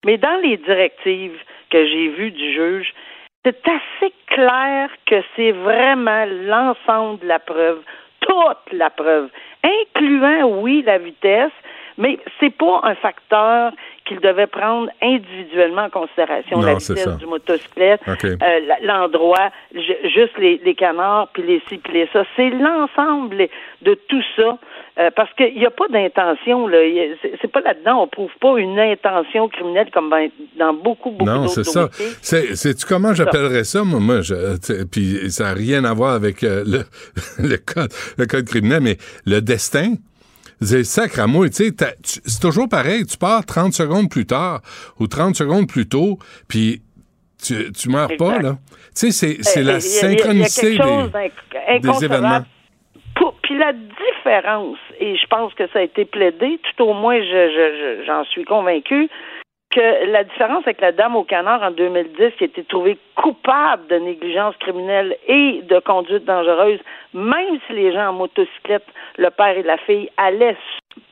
Mais 0.04 0.16
dans 0.16 0.40
les 0.42 0.56
directives 0.56 1.38
que 1.70 1.86
j'ai 1.86 2.08
vues 2.08 2.30
du 2.30 2.52
juge, 2.52 2.94
c'est 3.44 3.62
assez 3.68 4.12
clair 4.28 4.90
que 5.06 5.22
c'est 5.36 5.52
vraiment 5.52 6.24
l'ensemble 6.26 7.20
de 7.20 7.26
la 7.26 7.38
preuve, 7.38 7.82
toute 8.20 8.72
la 8.72 8.90
preuve, 8.90 9.28
incluant, 9.62 10.48
oui, 10.60 10.82
la 10.86 10.98
vitesse, 10.98 11.52
mais 11.98 12.18
c'est 12.38 12.56
pas 12.56 12.80
un 12.84 12.94
facteur 12.94 13.72
qu'il 14.10 14.20
devait 14.20 14.46
prendre 14.48 14.90
individuellement 15.00 15.84
en 15.84 15.90
considération, 15.90 16.58
Non, 16.58 16.66
la 16.66 16.74
vitesse 16.74 17.16
du 17.18 17.26
motocyclette, 17.26 18.00
OK. 18.08 18.24
euh, 18.24 18.36
l'endroit, 18.82 19.50
ju- 19.74 20.10
juste 20.12 20.36
les, 20.38 20.60
les 20.64 20.74
canards, 20.74 21.28
puis 21.32 21.42
les 21.44 21.62
ci, 21.68 21.78
puis 21.78 21.92
les 21.92 22.08
ça. 22.12 22.24
C'est 22.36 22.50
l'ensemble 22.50 23.46
de 23.82 23.94
tout 24.08 24.22
ça. 24.36 24.58
euh, 24.98 25.10
parce 25.14 25.32
qu'il 25.34 25.54
n'y 25.54 25.64
a 25.64 25.70
pas 25.70 25.86
d'intention, 25.88 26.66
là. 26.66 26.78
C'est 27.40 27.50
pas 27.50 27.60
là-dedans, 27.60 28.02
on 28.02 28.06
prouve 28.08 28.32
pas 28.40 28.58
une 28.58 28.78
intention 28.78 29.48
criminelle 29.48 29.88
comme 29.92 30.10
ben- 30.10 30.28
dans 30.58 30.74
beaucoup, 30.74 31.10
beaucoup 31.12 31.30
Non, 31.30 31.46
c'est 31.48 31.64
ça. 31.64 31.88
sais-tu 32.20 32.84
comment 32.86 33.14
j'appellerais 33.14 33.64
ça, 33.64 33.84
moi? 33.84 34.00
moi 34.00 34.20
je, 34.20 34.34
puis 34.90 35.30
ça 35.30 35.44
n'a 35.44 35.52
rien 35.54 35.84
à 35.84 35.94
voir 35.94 36.14
avec 36.14 36.42
euh, 36.42 36.64
le, 36.66 36.80
le, 37.48 37.56
code, 37.56 37.90
le 38.18 38.26
code 38.26 38.44
criminel, 38.46 38.80
mais 38.82 38.96
le 39.26 39.40
destin. 39.40 39.94
C'est 40.60 40.84
sacre 40.84 41.20
à 41.20 41.26
moi, 41.26 41.48
tu 41.48 41.68
sais, 41.68 41.70
c'est 42.04 42.40
toujours 42.40 42.68
pareil. 42.68 43.06
Tu 43.06 43.16
pars 43.16 43.44
30 43.46 43.72
secondes 43.72 44.10
plus 44.10 44.26
tard 44.26 44.60
ou 44.98 45.06
30 45.06 45.34
secondes 45.34 45.66
plus 45.66 45.88
tôt, 45.88 46.18
puis 46.48 46.82
tu, 47.42 47.72
tu 47.72 47.88
meurs 47.88 48.10
pas, 48.18 48.38
là. 48.40 48.58
Tu 48.94 49.10
sais, 49.10 49.36
c'est, 49.42 49.58
Euh, 49.58 49.62
la 49.62 49.80
synchronicité 49.80 50.76
des, 50.78 52.04
événements. 52.04 52.44
Puis 53.42 53.58
la 53.58 53.72
différence, 53.72 54.78
et 55.00 55.16
je 55.16 55.26
pense 55.26 55.52
que 55.54 55.66
ça 55.72 55.80
a 55.80 55.82
été 55.82 56.04
plaidé, 56.04 56.60
tout 56.76 56.84
au 56.84 56.92
moins 56.94 57.18
je- 57.18 57.24
je- 57.24 58.00
je- 58.02 58.06
j'en 58.06 58.24
suis 58.26 58.44
convaincu, 58.44 59.08
que 59.70 60.06
la 60.10 60.24
différence 60.24 60.64
avec 60.64 60.80
la 60.80 60.90
dame 60.92 61.14
au 61.14 61.22
canard 61.22 61.62
en 61.62 61.70
2010 61.70 62.32
qui 62.36 62.44
a 62.44 62.46
été 62.46 62.64
trouvée 62.64 62.98
coupable 63.14 63.86
de 63.88 63.96
négligence 63.96 64.56
criminelle 64.56 65.16
et 65.28 65.62
de 65.62 65.78
conduite 65.78 66.24
dangereuse, 66.24 66.80
même 67.14 67.58
si 67.66 67.72
les 67.74 67.92
gens 67.92 68.08
en 68.08 68.12
motocyclette, 68.12 68.86
le 69.16 69.30
père 69.30 69.56
et 69.56 69.62
la 69.62 69.76
fille, 69.78 70.10
allaient 70.16 70.56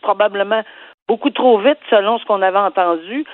probablement 0.02 0.62
beaucoup 1.06 1.30
trop 1.30 1.58
vite 1.58 1.78
selon 1.88 2.18
ce 2.18 2.24
qu'on 2.24 2.42
avait 2.42 2.58
entendu, 2.58 3.24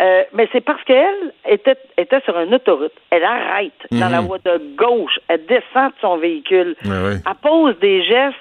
euh, 0.00 0.22
mais 0.34 0.48
c'est 0.52 0.60
parce 0.60 0.82
qu'elle 0.84 1.32
était, 1.48 1.76
était 1.96 2.20
sur 2.20 2.38
une 2.38 2.54
autoroute. 2.54 2.92
Elle 3.10 3.24
arrête 3.24 3.72
dans 3.90 4.06
Mhm. 4.06 4.12
la 4.12 4.20
voie 4.20 4.38
de 4.44 4.60
gauche. 4.76 5.18
Elle 5.28 5.46
descend 5.46 5.92
de 5.92 5.96
son 6.00 6.16
véhicule. 6.18 6.76
Ouais. 6.84 7.16
Elle 7.26 7.34
pose 7.42 7.78
des 7.78 8.02
gestes 8.02 8.36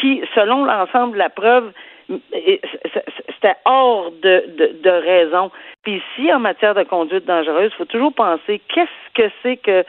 qui, 0.00 0.22
selon 0.34 0.64
l'ensemble 0.64 1.12
de 1.12 1.18
la 1.18 1.30
preuve, 1.30 1.70
c'était 2.08 3.56
hors 3.64 4.10
de, 4.10 4.44
de, 4.56 4.82
de 4.82 4.90
raison. 4.90 5.50
Puis 5.82 6.02
ici, 6.16 6.32
en 6.32 6.38
matière 6.38 6.74
de 6.74 6.82
conduite 6.82 7.24
dangereuse, 7.26 7.70
il 7.72 7.76
faut 7.76 7.84
toujours 7.84 8.12
penser 8.12 8.60
qu'est-ce 8.68 9.22
que 9.22 9.30
c'est 9.42 9.56
que 9.56 9.84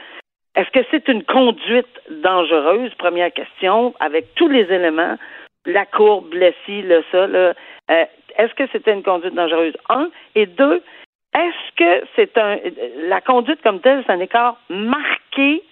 est-ce 0.56 0.70
que 0.70 0.86
c'est 0.90 1.06
une 1.08 1.22
conduite 1.22 2.00
dangereuse, 2.10 2.94
première 2.94 3.30
question, 3.30 3.94
avec 4.00 4.34
tous 4.36 4.48
les 4.48 4.72
éléments, 4.72 5.16
la 5.66 5.84
courbe, 5.84 6.32
le 6.32 6.54
ci, 6.64 6.80
le 6.80 7.04
ça, 7.12 7.28
est-ce 8.38 8.54
que 8.54 8.66
c'était 8.72 8.92
une 8.92 9.02
conduite 9.02 9.34
dangereuse? 9.34 9.74
Un. 9.90 10.08
Et 10.34 10.46
deux, 10.46 10.82
est-ce 11.34 11.76
que 11.76 12.06
c'est 12.16 12.38
un 12.38 12.58
la 13.08 13.20
conduite 13.20 13.60
comme 13.62 13.80
telle, 13.80 14.02
c'est 14.06 14.12
un 14.12 14.20
écart 14.20 14.56
marqué 14.70 15.62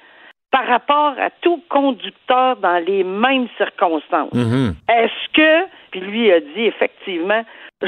par 0.55 0.69
rapport 0.69 1.15
à 1.21 1.31
tout 1.43 1.61
conducteur 1.69 2.57
dans 2.59 2.79
les 2.87 3.03
mêmes 3.03 3.49
circonstances? 3.59 4.33
Mhm. 4.33 4.75
Est-ce 4.89 5.33
que, 5.35 5.67
puis 5.91 6.01
lui 6.01 6.31
a 6.31 6.39
dit 6.39 6.67
effectivement, 6.67 7.45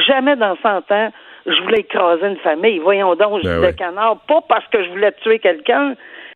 jamais 0.09 0.35
dans 0.35 0.57
100 0.61 0.91
ans, 0.91 1.13
je 1.47 1.63
voulais 1.63 1.79
écraser 1.81 2.27
une 2.27 2.39
famille. 2.39 2.81
Voyons 2.81 3.15
donc, 3.15 3.45
Ben 3.45 3.61
oui. 3.61 3.77
canard, 3.77 4.19
pas 4.27 4.41
parce 4.49 4.67
que 4.73 4.83
je 4.83 4.89
voulais 4.91 5.13
tuer 5.23 5.39
quelqu'un. 5.39 5.95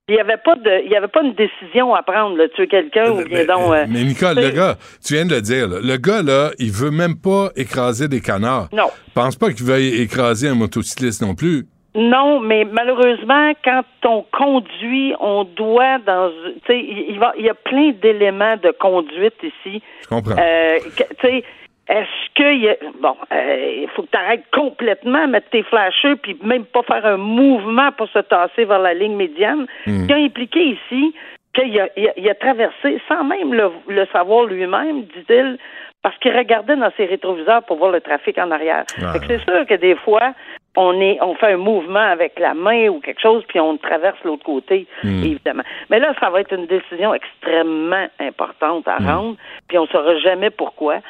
Il 0.09 0.15
n'y 0.15 0.21
avait 0.21 0.37
pas 0.37 0.55
de, 0.55 0.85
il 0.85 0.91
y 0.93 0.95
avait 0.97 1.09
pas 1.09 1.23
une 1.23 1.35
décision 1.35 1.95
à 1.97 2.03
prendre, 2.05 2.37
de 2.39 2.47
tuer 2.55 2.69
quelqu'un 2.69 3.11
ou 3.11 3.25
bien 3.25 3.39
Mais, 3.39 3.45
donc. 3.47 3.73
euh, 3.73 3.87
mais 3.89 4.05
Nicole, 4.05 4.37
tu 4.37 4.43
sais, 4.43 4.49
le 4.51 4.55
gars, 4.57 4.75
tu 5.05 5.15
viens 5.15 5.27
de 5.27 5.35
le 5.35 5.41
dire, 5.41 5.67
là, 5.69 5.79
le 5.83 5.97
gars, 5.97 6.23
là, 6.23 6.51
il 6.61 6.71
veut 6.71 6.91
même 6.93 7.17
pas 7.17 7.51
écraser 7.57 8.07
des 8.07 8.21
canards. 8.21 8.69
Non. 8.73 8.89
Pense 9.15 9.35
pas 9.35 9.49
qu'il 9.53 9.67
veuille 9.67 10.01
écraser 10.01 10.49
un 10.49 10.55
motocycliste 10.55 11.23
non 11.23 11.35
plus. 11.35 11.65
Non, 11.95 12.39
mais 12.39 12.65
malheureusement, 12.65 13.53
quand 13.65 13.83
on 14.05 14.25
conduit, 14.33 15.13
on 15.19 15.45
doit 15.45 15.99
dans, 15.99 16.31
tu 16.31 16.61
sais, 16.67 16.79
il 16.79 17.07
il 17.11 17.19
va, 17.19 17.33
il 17.37 17.45
y 17.45 17.51
a 17.51 17.55
plein 17.55 17.91
d'éléments 17.91 18.57
de 18.57 18.71
conduite 18.71 19.35
ici. 19.43 19.83
Je 20.03 20.09
comprends. 20.09 20.37
Euh, 20.39 20.79
tu 20.97 21.05
sais, 21.21 21.45
est-ce 21.89 22.35
que 22.37 22.55
y 22.55 22.69
a, 22.69 22.77
bon, 23.01 23.17
euh, 23.33 23.83
il 23.83 23.89
faut 23.89 24.03
que 24.03 24.11
tu 24.13 24.17
arrêtes 24.17 24.45
complètement, 24.53 25.27
mettre 25.27 25.51
tes 25.51 25.65
flasheux, 25.65 26.15
puis 26.15 26.37
même 26.45 26.65
pas 26.65 26.85
faire 26.85 27.05
un 27.05 27.17
mouvement 27.17 27.91
pour 27.91 28.09
se 28.11 28.21
tasser 28.21 28.65
vers 28.65 28.79
la 28.79 28.95
ligne 28.95 29.17
médiane. 29.17 29.67
Ce 29.85 30.07
qui 30.07 30.13
a 30.13 30.17
impliqué 30.17 30.61
ici 30.61 31.13
qu'il 31.53 31.81
a, 31.81 31.89
il 31.97 32.09
a, 32.09 32.13
il 32.17 32.31
a 32.31 32.35
traversé, 32.37 33.03
sans 33.09 33.25
même 33.25 33.53
le, 33.53 33.73
le 33.89 34.07
savoir 34.13 34.45
lui-même, 34.45 35.03
dit-il, 35.03 35.59
parce 36.03 36.17
qu'il 36.19 36.35
regardait 36.37 36.77
dans 36.77 36.93
ses 36.97 37.07
rétroviseurs 37.07 37.65
pour 37.65 37.79
voir 37.79 37.91
le 37.91 38.01
trafic 38.01 38.39
en 38.39 38.53
arrière. 38.53 38.85
Ah. 39.03 39.15
C'est 39.27 39.43
sûr 39.43 39.67
que 39.67 39.75
des 39.75 39.97
fois, 39.97 40.33
on 40.77 41.01
est, 41.01 41.19
on 41.21 41.35
fait 41.35 41.53
un 41.53 41.57
mouvement 41.57 41.99
avec 41.99 42.39
la 42.39 42.55
main 42.55 42.89
ou 42.89 43.01
quelque 43.01 43.21
chose, 43.21 43.43
puis 43.49 43.59
on 43.59 43.77
traverse 43.77 44.19
l'autre 44.25 44.45
côté, 44.45 44.87
Hmm. 45.03 45.23
évidemment. 45.25 45.65
Mais 45.91 45.99
là, 45.99 46.15
ça 46.21 46.31
va 46.31 46.41
être 46.41 46.53
une 46.55 46.67
décision 46.67 47.13
extrêmement 47.13 48.07
importante 48.21 48.87
à 48.87 48.99
rendre, 48.99 49.37
puis 49.69 49.79
on 49.79 49.83
ne 49.83 49.89
saura 49.89 50.17
jamais 50.19 50.51
pourquoi. 50.51 51.01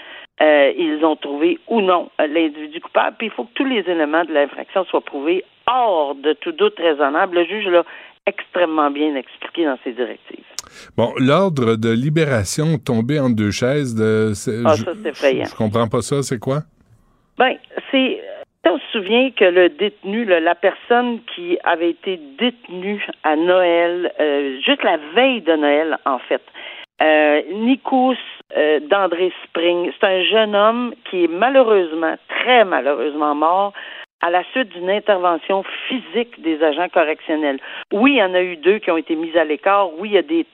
euh, 0.42 0.72
ils 0.78 1.04
ont 1.04 1.16
trouvé 1.16 1.58
ou 1.68 1.82
non 1.82 2.08
l'individu 2.18 2.80
coupable, 2.80 3.16
puis 3.18 3.26
il 3.26 3.30
faut 3.30 3.44
que 3.44 3.52
tous 3.54 3.66
les 3.66 3.80
éléments 3.80 4.24
de 4.24 4.32
l'infraction 4.32 4.86
soient 4.86 5.02
prouvés 5.02 5.44
hors 5.70 6.14
de 6.14 6.32
tout 6.32 6.52
doute 6.52 6.78
raisonnable. 6.78 7.36
Le 7.40 7.44
juge 7.44 7.66
l'a 7.66 7.84
extrêmement 8.26 8.90
bien 8.90 9.14
expliqué 9.16 9.66
dans 9.66 9.76
ses 9.84 9.92
directives. 9.92 10.44
Bon, 10.96 11.12
l'ordre 11.18 11.76
de 11.76 11.90
libération 11.90 12.78
tombé 12.78 13.20
en 13.20 13.28
deux 13.28 13.50
chaises, 13.50 13.94
de, 13.94 14.32
ah, 14.64 14.76
ça, 14.76 14.92
c'est 15.02 15.08
effrayant. 15.10 15.44
Je, 15.44 15.54
comprends 15.54 15.88
pas 15.88 16.00
ça, 16.00 16.22
c'est 16.22 16.38
quoi? 16.38 16.60
Ben, 17.36 17.56
c'est. 17.90 18.22
On 18.66 18.78
se 18.78 18.84
souvient 18.92 19.30
que 19.30 19.44
le 19.44 19.70
détenu, 19.70 20.26
la 20.26 20.54
personne 20.54 21.20
qui 21.34 21.58
avait 21.64 21.90
été 21.90 22.18
détenue 22.38 23.04
à 23.24 23.34
Noël, 23.34 24.12
euh, 24.20 24.60
juste 24.60 24.82
la 24.82 24.98
veille 25.14 25.40
de 25.40 25.56
Noël, 25.56 25.96
en 26.04 26.18
fait, 26.18 26.42
euh, 27.02 27.40
Nikos 27.52 28.16
euh, 28.56 28.80
d'André 28.80 29.32
Spring, 29.44 29.90
c'est 29.98 30.06
un 30.06 30.22
jeune 30.24 30.54
homme 30.54 30.94
qui 31.08 31.24
est 31.24 31.28
malheureusement, 31.28 32.16
très 32.28 32.66
malheureusement 32.66 33.34
mort 33.34 33.72
à 34.20 34.28
la 34.28 34.44
suite 34.52 34.68
d'une 34.68 34.90
intervention 34.90 35.64
physique 35.88 36.42
des 36.42 36.62
agents 36.62 36.90
correctionnels. 36.90 37.58
Oui, 37.90 38.12
il 38.12 38.18
y 38.18 38.22
en 38.22 38.34
a 38.34 38.42
eu 38.42 38.56
deux 38.56 38.78
qui 38.78 38.90
ont 38.90 38.98
été 38.98 39.16
mis 39.16 39.34
à 39.38 39.44
l'écart. 39.44 39.88
Oui, 39.98 40.10
il 40.10 40.14
y 40.14 40.18
a 40.18 40.22
des, 40.22 40.44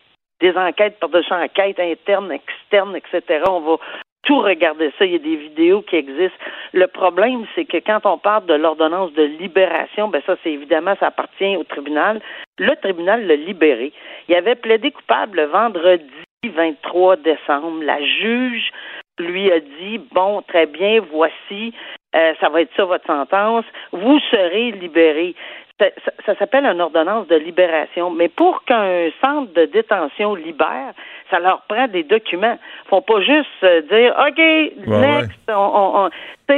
des 0.40 0.56
enquêtes 0.56 1.00
par-dessus 1.00 1.32
enquêtes 1.32 1.80
internes, 1.80 2.30
externes, 2.30 2.94
etc. 2.94 3.42
On 3.50 3.60
va 3.60 3.76
tout 4.26 4.40
regarder 4.40 4.92
ça. 4.98 5.06
Il 5.06 5.12
y 5.12 5.16
a 5.16 5.18
des 5.18 5.36
vidéos 5.36 5.82
qui 5.82 5.96
existent. 5.96 6.36
Le 6.72 6.86
problème, 6.88 7.46
c'est 7.54 7.64
que 7.64 7.78
quand 7.78 8.00
on 8.04 8.18
parle 8.18 8.44
de 8.46 8.54
l'ordonnance 8.54 9.12
de 9.14 9.22
libération, 9.22 10.08
ben 10.08 10.20
ça, 10.26 10.36
c'est 10.42 10.52
évidemment, 10.52 10.94
ça 11.00 11.06
appartient 11.06 11.56
au 11.56 11.64
tribunal. 11.64 12.20
Le 12.58 12.74
tribunal 12.82 13.26
l'a 13.26 13.36
libéré. 13.36 13.92
Il 14.28 14.34
avait 14.34 14.56
plaidé 14.56 14.90
coupable 14.90 15.38
le 15.38 15.46
vendredi 15.46 16.04
23 16.44 17.16
décembre. 17.16 17.82
La 17.82 18.02
juge 18.02 18.70
lui 19.18 19.50
a 19.50 19.60
dit 19.60 19.98
bon, 20.12 20.42
très 20.42 20.66
bien, 20.66 21.00
voici 21.10 21.72
euh, 22.14 22.32
ça 22.40 22.48
va 22.48 22.62
être 22.62 22.74
ça 22.76 22.84
votre 22.84 23.06
sentence, 23.06 23.64
vous 23.92 24.18
serez 24.30 24.72
libéré. 24.72 25.34
Ça, 25.78 26.34
s'appelle 26.38 26.64
une 26.64 26.80
ordonnance 26.80 27.28
de 27.28 27.36
libération. 27.36 28.10
Mais 28.10 28.28
pour 28.28 28.64
qu'un 28.64 29.10
centre 29.20 29.52
de 29.52 29.66
détention 29.66 30.34
libère, 30.34 30.94
ça 31.30 31.38
leur 31.38 31.62
prend 31.68 31.86
des 31.86 32.02
documents. 32.02 32.58
Ils 32.84 32.88
font 32.88 33.02
pas 33.02 33.20
juste 33.20 33.46
euh, 33.62 33.82
dire 33.82 34.14
OK, 34.26 34.38
next, 34.86 35.38
on, 35.48 36.08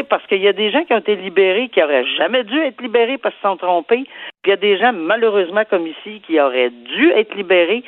parce 0.09 0.24
qu'il 0.26 0.40
y 0.40 0.46
a 0.46 0.52
des 0.52 0.70
gens 0.70 0.85
qui 0.85 0.94
ont 0.94 0.98
été 0.98 1.16
libérés 1.16 1.68
qui 1.68 1.83
auraient 1.83 2.07
jamais 2.16 2.44
dû 2.44 2.61
être 2.61 2.81
libérés 2.81 3.18
parce 3.18 3.35
qu'ils 3.35 3.48
sont 3.48 3.57
trompés. 3.57 4.04
Puis 4.42 4.46
il 4.46 4.50
y 4.50 4.52
a 4.52 4.57
des 4.57 4.78
gens, 4.78 4.92
malheureusement, 4.92 5.62
comme 5.68 5.87
ici, 5.87 6.20
qui 6.24 6.40
auraient 6.40 6.70
dû 6.70 7.11
être 7.11 7.35
libérés 7.35 7.83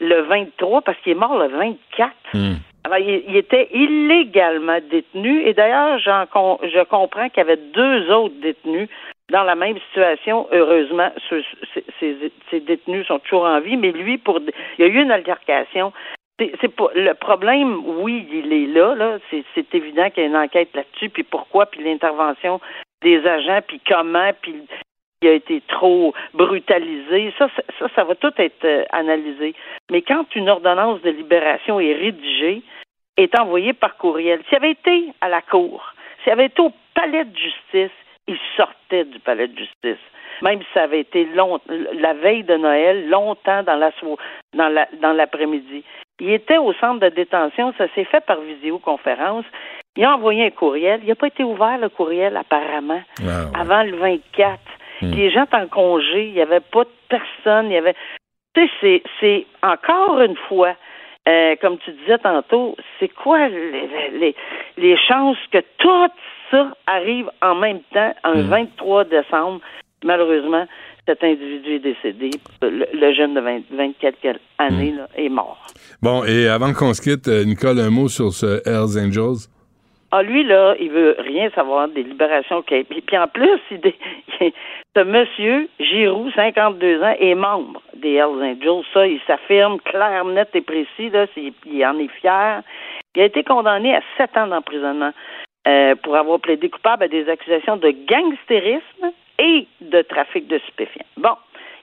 le 0.00 0.20
23 0.22 0.82
parce 0.82 0.98
qu'il 0.98 1.12
est 1.12 1.16
mort 1.16 1.36
le 1.36 1.48
24 1.48 2.12
il, 2.98 3.36
était 3.36 3.68
illégalement 3.72 4.78
détenu 4.90 5.42
et 5.42 5.54
d'ailleurs, 5.54 5.98
je 5.98 6.84
comprends 6.84 7.28
qu'il 7.28 7.38
y 7.38 7.40
avait 7.40 7.60
deux 7.74 8.10
autres 8.12 8.34
détenus 8.40 8.88
dans 9.30 9.42
la 9.42 9.54
même 9.54 9.78
situation. 9.88 10.46
Heureusement, 10.52 11.10
ces, 12.00 12.60
détenus 12.60 13.06
sont 13.06 13.18
toujours 13.20 13.44
en 13.44 13.60
vie, 13.60 13.76
mais 13.76 13.92
lui, 13.92 14.18
pour 14.18 14.40
il 14.40 14.52
y 14.78 14.84
a 14.84 14.86
eu 14.86 15.02
une 15.02 15.10
altercation. 15.10 15.92
C'est 16.38 16.70
le 16.94 17.12
problème. 17.14 17.80
Oui, 18.02 18.26
il 18.30 18.52
est 18.52 18.66
là. 18.66 18.94
Là, 18.94 19.18
c'est 19.30 19.74
évident 19.74 20.10
qu'il 20.10 20.22
y 20.22 20.26
a 20.26 20.28
une 20.28 20.36
enquête 20.36 20.68
là-dessus. 20.74 21.08
Puis 21.08 21.22
pourquoi 21.22 21.66
Puis 21.66 21.82
l'intervention 21.82 22.60
des 23.02 23.26
agents. 23.26 23.60
Puis 23.66 23.80
comment 23.86 24.30
Puis 24.42 24.54
il 25.22 25.28
a 25.28 25.32
été 25.32 25.62
trop 25.66 26.12
brutalisé. 26.34 27.32
Ça, 27.38 27.48
ça, 27.78 27.86
ça 27.96 28.04
va 28.04 28.14
tout 28.16 28.32
être 28.36 28.64
euh, 28.64 28.84
analysé. 28.92 29.54
Mais 29.90 30.02
quand 30.02 30.26
une 30.36 30.50
ordonnance 30.50 31.00
de 31.00 31.10
libération 31.10 31.80
est 31.80 31.94
rédigée, 31.94 32.62
est 33.16 33.38
envoyée 33.38 33.72
par 33.72 33.96
courriel. 33.96 34.42
S'il 34.48 34.56
avait 34.56 34.72
été 34.72 35.08
à 35.22 35.28
la 35.28 35.40
cour, 35.40 35.94
s'il 36.22 36.32
avait 36.32 36.46
été 36.46 36.60
au 36.60 36.72
palais 36.94 37.24
de 37.24 37.36
justice, 37.36 37.96
il 38.28 38.38
sortait 38.56 39.04
du 39.04 39.18
palais 39.20 39.48
de 39.48 39.58
justice. 39.58 40.02
Même 40.42 40.60
si 40.60 40.66
ça 40.74 40.82
avait 40.82 41.00
été 41.00 41.24
long, 41.24 41.60
la 41.68 42.12
veille 42.12 42.44
de 42.44 42.56
Noël, 42.56 43.08
longtemps 43.08 43.62
dans 43.62 43.76
la 43.76 43.90
dans 44.54 44.68
la, 44.68 44.86
dans 45.00 45.12
l'après-midi. 45.12 45.82
Il 46.20 46.30
était 46.30 46.58
au 46.58 46.72
centre 46.74 47.00
de 47.00 47.08
détention, 47.08 47.72
ça 47.78 47.86
s'est 47.94 48.04
fait 48.04 48.24
par 48.24 48.40
visioconférence. 48.40 49.44
Il 49.96 50.04
a 50.04 50.14
envoyé 50.14 50.46
un 50.46 50.50
courriel. 50.50 51.00
Il 51.02 51.08
n'a 51.08 51.14
pas 51.14 51.28
été 51.28 51.42
ouvert 51.42 51.78
le 51.78 51.88
courriel 51.88 52.36
apparemment 52.36 53.02
ah, 53.20 53.58
avant 53.58 53.82
le 53.82 53.96
24. 53.96 54.58
Hmm. 55.00 55.10
Les 55.12 55.30
gens 55.30 55.44
étaient 55.44 55.56
en 55.56 55.68
congé, 55.68 56.26
il 56.26 56.34
n'y 56.34 56.42
avait 56.42 56.60
pas 56.60 56.84
de 56.84 56.90
personne, 57.08 57.70
il 57.70 57.74
y 57.74 57.78
avait. 57.78 57.94
Tu 58.54 58.68
sais, 58.80 59.02
c'est 59.20 59.46
encore 59.62 60.20
une 60.20 60.36
fois 60.48 60.74
euh, 61.28 61.56
comme 61.60 61.78
tu 61.78 61.90
disais 61.92 62.18
tantôt, 62.18 62.76
c'est 63.00 63.08
quoi 63.08 63.48
les, 63.48 64.34
les, 64.76 64.96
chances 64.96 65.38
que 65.50 65.58
tout 65.78 66.08
ça 66.50 66.72
arrive 66.86 67.30
en 67.42 67.54
même 67.54 67.80
temps, 67.92 68.14
un 68.24 68.42
23 68.42 69.04
mm. 69.04 69.08
décembre? 69.08 69.60
Malheureusement, 70.04 70.66
cet 71.06 71.22
individu 71.22 71.74
est 71.74 71.78
décédé. 71.78 72.30
Le, 72.62 73.12
jeune 73.14 73.34
de 73.34 73.40
20, 73.40 73.60
24 73.70 74.38
années 74.58 74.92
mm. 74.92 75.06
est 75.16 75.28
mort. 75.28 75.66
Bon, 76.02 76.24
et 76.24 76.48
avant 76.48 76.72
qu'on 76.72 76.92
se 76.92 77.00
quitte, 77.00 77.28
euh, 77.28 77.44
Nicole, 77.44 77.78
un 77.80 77.90
mot 77.90 78.08
sur 78.08 78.32
ce 78.32 78.60
Hells 78.66 78.98
Angels? 78.98 79.48
Ah, 80.12 80.22
lui, 80.22 80.44
là, 80.44 80.74
il 80.78 80.90
veut 80.90 81.16
rien 81.18 81.50
savoir 81.50 81.88
des 81.88 82.02
libérations. 82.02 82.62
Puis, 82.62 82.84
puis 82.84 83.18
en 83.18 83.26
plus, 83.26 83.60
il, 83.70 83.80
ce 84.96 85.00
monsieur, 85.02 85.68
Giroux, 85.80 86.30
52 86.30 87.02
ans, 87.02 87.14
est 87.18 87.34
membre 87.34 87.82
des 87.94 88.14
Hells 88.14 88.42
Angels. 88.42 88.84
Ça, 88.94 89.06
il 89.06 89.20
s'affirme 89.26 89.78
clair, 89.80 90.24
net 90.24 90.48
et 90.54 90.60
précis. 90.60 91.10
Là, 91.10 91.26
il 91.36 91.84
en 91.84 91.98
est 91.98 92.10
fier. 92.20 92.62
Il 93.14 93.22
a 93.22 93.24
été 93.24 93.42
condamné 93.42 93.94
à 93.94 94.00
sept 94.16 94.36
ans 94.36 94.46
d'emprisonnement 94.46 95.12
euh, 95.66 95.94
pour 95.96 96.16
avoir 96.16 96.40
plaidé 96.40 96.68
coupable 96.68 97.04
à 97.04 97.08
des 97.08 97.28
accusations 97.28 97.76
de 97.76 97.90
gangstérisme 97.90 99.12
et 99.38 99.66
de 99.80 100.02
trafic 100.02 100.46
de 100.46 100.58
stupéfiants. 100.58 101.06
Bon, 101.16 101.36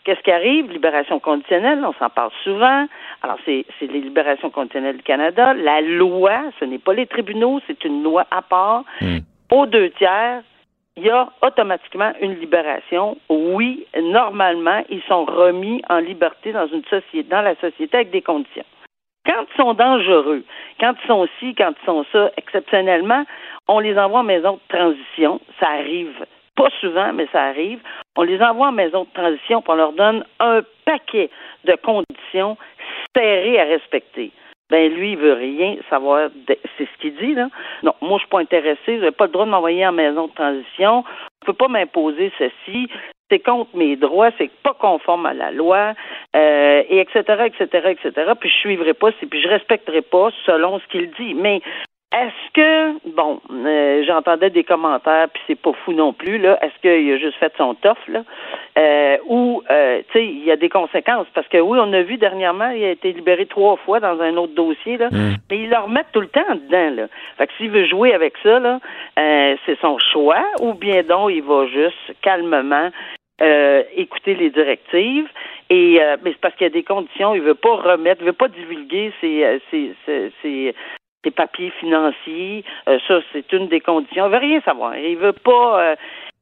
Qu'est-ce 0.04 0.20
qui 0.20 0.32
arrive? 0.32 0.70
Libération 0.70 1.20
conditionnelle, 1.20 1.80
on 1.86 1.94
s'en 1.94 2.10
parle 2.10 2.32
souvent. 2.44 2.88
Alors, 3.22 3.38
c'est 3.46 3.66
les 3.80 4.02
libérations 4.02 4.50
conditionnelles 4.50 4.98
du 4.98 5.04
Canada. 5.04 5.54
La 5.54 5.80
loi, 5.80 6.42
ce 6.60 6.66
n'est 6.66 6.80
pas 6.80 6.94
les 6.94 7.08
tribunaux, 7.08 7.62
c'est 7.68 7.86
une 7.86 8.04
loi 8.04 8.28
à 8.30 8.42
part. 8.42 8.84
Hmm. 9.00 9.20
Aux 9.50 9.66
deux 9.66 9.92
tiers, 9.92 10.42
il 10.98 11.04
y 11.04 11.10
a 11.10 11.30
automatiquement 11.42 12.12
une 12.22 12.36
libération. 12.36 13.18
Oui, 13.30 13.86
normalement, 13.98 14.84
ils 14.90 15.02
sont 15.04 15.24
remis 15.24 15.82
en 15.90 16.00
liberté 16.00 16.52
dans 16.52 16.68
une 16.68 16.84
société, 16.84 17.24
dans 17.24 17.42
la 17.42 17.56
société 17.56 17.96
avec 17.96 18.12
des 18.12 18.22
conditions. 18.22 18.66
Quand 19.26 19.46
ils 19.50 19.58
sont 19.58 19.74
dangereux, 19.74 20.44
quand 20.80 20.94
ils 21.02 21.08
sont 21.08 21.28
ci, 21.40 21.56
quand 21.56 21.74
ils 21.82 21.86
sont 21.86 22.06
ça, 22.12 22.32
exceptionnellement, 22.38 23.24
on 23.68 23.80
les 23.80 23.98
envoie 23.98 24.20
en 24.20 24.24
maison 24.24 24.54
de 24.54 24.78
transition. 24.78 25.40
Ça 25.60 25.70
arrive 25.70 26.26
pas 26.56 26.70
souvent, 26.82 27.14
mais 27.14 27.28
ça 27.32 27.44
arrive. 27.44 27.80
On 28.16 28.24
les 28.24 28.42
envoie 28.42 28.68
en 28.68 28.74
maison 28.74 29.04
de 29.06 29.14
transition, 29.14 29.62
pour 29.62 29.74
on 29.74 29.78
leur 29.78 29.94
donne 29.94 30.26
un 30.40 30.62
paquet 30.86 31.30
de 31.66 31.76
conditions 31.84 32.58
serrées 33.16 33.60
à 33.60 33.66
respecter. 33.66 34.32
Ben 34.70 34.92
lui, 34.94 35.12
il 35.12 35.18
veut 35.18 35.34
rien 35.34 35.78
savoir. 35.90 36.30
C'est 36.48 36.88
ce 36.88 37.02
qu'il 37.02 37.16
dit 37.16 37.36
là. 37.36 37.48
Non, 37.84 37.94
moi 38.02 38.18
je 38.18 38.24
suis 38.24 38.30
pas 38.30 38.40
intéressé. 38.40 38.96
Vous 38.96 39.00
n'avez 39.00 39.12
pas 39.12 39.26
le 39.26 39.32
droit 39.32 39.46
de 39.46 39.52
m'envoyer 39.52 39.86
en 39.86 39.92
maison 39.92 40.28
de 40.28 40.34
transition. 40.34 41.02
Vous 41.02 41.52
ne 41.52 41.54
pouvez 41.54 41.58
pas 41.58 41.68
m'imposer 41.68 42.32
ceci. 42.38 42.90
C'est 43.34 43.40
contre 43.40 43.76
mes 43.76 43.96
droits. 43.96 44.30
C'est 44.38 44.52
pas 44.62 44.76
conforme 44.80 45.26
à 45.26 45.34
la 45.34 45.50
loi. 45.50 45.94
Euh, 46.36 46.84
et 46.88 47.00
etc. 47.00 47.46
etc. 47.46 47.90
etc. 47.90 48.32
Puis 48.40 48.50
je 48.50 48.56
suivrai 48.58 48.94
pas. 48.94 49.12
Puis 49.12 49.42
je 49.42 49.48
respecterai 49.48 50.04
pas 50.04 50.30
selon 50.46 50.80
ce 50.80 50.88
qu'il 50.88 51.10
dit. 51.12 51.34
Mais 51.34 51.62
est-ce 52.14 52.52
que, 52.54 53.10
bon, 53.16 53.42
euh, 53.52 54.04
j'entendais 54.06 54.52
des 54.52 54.64
commentaires, 54.64 55.30
puis 55.34 55.42
c'est 55.48 55.60
pas 55.60 55.72
fou 55.84 55.94
non 55.94 56.14
plus, 56.14 56.38
là, 56.38 56.60
est-ce 56.62 56.80
qu'il 56.80 57.12
a 57.12 57.18
juste 57.18 57.38
fait 57.38 57.52
son 57.58 57.74
toffe, 57.74 58.08
là, 58.08 58.24
euh, 58.78 59.18
ou, 59.26 59.64
euh, 59.72 60.02
tu 60.12 60.20
sais, 60.20 60.26
il 60.28 60.44
y 60.44 60.52
a 60.52 60.56
des 60.56 60.70
conséquences, 60.70 61.26
parce 61.34 61.48
que 61.48 61.58
oui, 61.58 61.80
on 61.82 61.92
a 61.92 62.04
vu 62.04 62.18
dernièrement, 62.18 62.70
il 62.70 62.84
a 62.84 62.92
été 62.92 63.14
libéré 63.14 63.48
trois 63.48 63.78
fois 63.78 64.00
dans 64.00 64.22
un 64.22 64.38
autre 64.38 64.54
dossier, 64.54 64.98
là, 64.98 65.10
mm. 65.12 65.38
mais 65.50 65.58
il 65.58 65.70
le 65.72 65.78
remet 65.78 66.04
tout 66.12 66.22
le 66.22 66.28
temps 66.28 66.54
dedans, 66.54 66.96
là. 66.96 67.08
Fait 67.40 67.48
que 67.48 67.54
s'il 67.58 67.72
veut 67.72 67.86
jouer 67.88 68.14
avec 68.14 68.36
ça, 68.44 68.60
là, 68.60 68.80
c'est 69.66 69.80
son 69.82 69.98
choix, 69.98 70.44
ou 70.62 70.76
bien 70.76 71.02
donc, 71.02 71.32
il 71.32 71.42
va 71.42 71.66
juste 71.66 72.14
calmement 72.22 72.92
écouter 73.40 74.36
les 74.36 74.50
directives. 74.50 75.28
Et 75.70 76.00
mais 76.24 76.32
c'est 76.32 76.42
parce 76.42 76.56
qu'il 76.56 76.66
y 76.66 76.70
a 76.70 76.74
des 76.74 76.84
conditions. 76.84 77.36
Il 77.36 77.42
veut 77.42 77.56
pas 77.56 77.76
remettre, 77.76 78.22
il 78.22 78.28
veut 78.28 78.34
pas 78.34 78.48
divulguer 78.48 79.12
ses, 79.22 79.62
ses, 79.72 80.76
des 81.24 81.32
papiers 81.32 81.72
financiers. 81.80 82.64
Euh, 82.88 83.00
ça, 83.08 83.20
c'est 83.32 83.52
une 83.54 83.68
des 83.68 83.80
conditions. 83.80 84.28
Il 84.28 84.32
veut 84.32 84.38
rien 84.38 84.62
savoir. 84.62 84.98
Il 84.98 85.18
veut 85.18 85.34
pas. 85.34 85.82
Euh, 85.82 85.96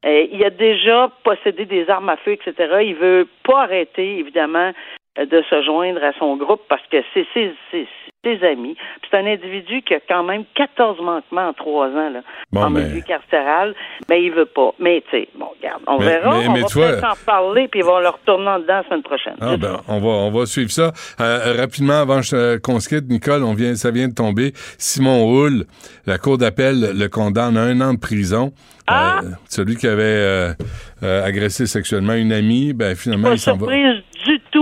euh, 0.04 0.26
il 0.32 0.44
a 0.44 0.50
déjà 0.50 1.10
possédé 1.22 1.64
des 1.64 1.88
armes 1.88 2.08
à 2.08 2.16
feu, 2.16 2.32
etc. 2.32 2.82
Il 2.82 2.96
veut 2.96 3.28
pas 3.44 3.62
arrêter, 3.62 4.18
évidemment, 4.18 4.72
de 5.16 5.42
se 5.50 5.62
joindre 5.62 6.02
à 6.02 6.12
son 6.18 6.36
groupe 6.36 6.62
parce 6.68 6.82
que 6.90 6.96
c'est 7.12 7.26
ses, 7.34 7.54
ses, 7.70 8.46
amis. 8.46 8.76
C'est 9.02 9.18
un 9.18 9.26
individu 9.26 9.82
qui 9.82 9.94
a 9.94 10.00
quand 10.08 10.22
même 10.22 10.44
14 10.54 11.00
manquements 11.02 11.48
en 11.48 11.52
trois 11.52 11.88
ans 11.88 12.10
là, 12.10 12.22
en 12.54 12.70
milieu 12.70 13.00
carcéral, 13.02 13.74
mais 14.08 14.22
il 14.22 14.32
veut 14.32 14.46
pas. 14.46 14.70
Mais 14.78 15.02
tu 15.10 15.18
sais, 15.18 15.28
bon, 15.34 15.48
regarde, 15.58 15.82
on 15.86 15.98
verra. 15.98 16.38
on 16.38 16.54
va 16.54 16.66
peut-être 16.66 17.04
en 17.04 17.24
parler 17.26 17.68
puis 17.68 17.80
ils 17.80 17.84
vont 17.84 17.98
le 17.98 18.08
retourner 18.08 18.48
en 18.48 18.58
dedans 18.60 18.76
la 18.76 18.84
semaine 18.84 19.02
prochaine. 19.02 19.36
Ah, 19.40 19.56
ben, 19.56 19.80
on 19.88 19.98
va 19.98 20.08
on 20.08 20.30
va 20.30 20.46
suivre 20.46 20.70
ça 20.70 20.92
euh, 21.20 21.56
rapidement 21.58 22.00
avant 22.00 22.20
qu'on 22.62 22.80
se 22.80 22.88
quitte. 22.88 23.08
Nicole, 23.10 23.42
on 23.42 23.54
vient, 23.54 23.74
ça 23.74 23.90
vient 23.90 24.08
de 24.08 24.14
tomber. 24.14 24.52
Simon 24.78 25.30
Houle, 25.30 25.66
la 26.06 26.16
cour 26.16 26.38
d'appel 26.38 26.92
le 26.96 27.08
condamne 27.08 27.56
à 27.58 27.62
un 27.62 27.80
an 27.82 27.92
de 27.92 28.00
prison. 28.00 28.52
Ah! 28.86 29.20
Euh, 29.22 29.28
celui 29.48 29.76
qui 29.76 29.86
avait 29.86 30.02
euh, 30.04 30.54
agressé 31.02 31.66
sexuellement 31.66 32.14
une 32.14 32.32
amie, 32.32 32.72
ben 32.72 32.94
finalement 32.96 33.32
il 33.32 33.38
s'en 33.38 33.56
va. 33.56 33.66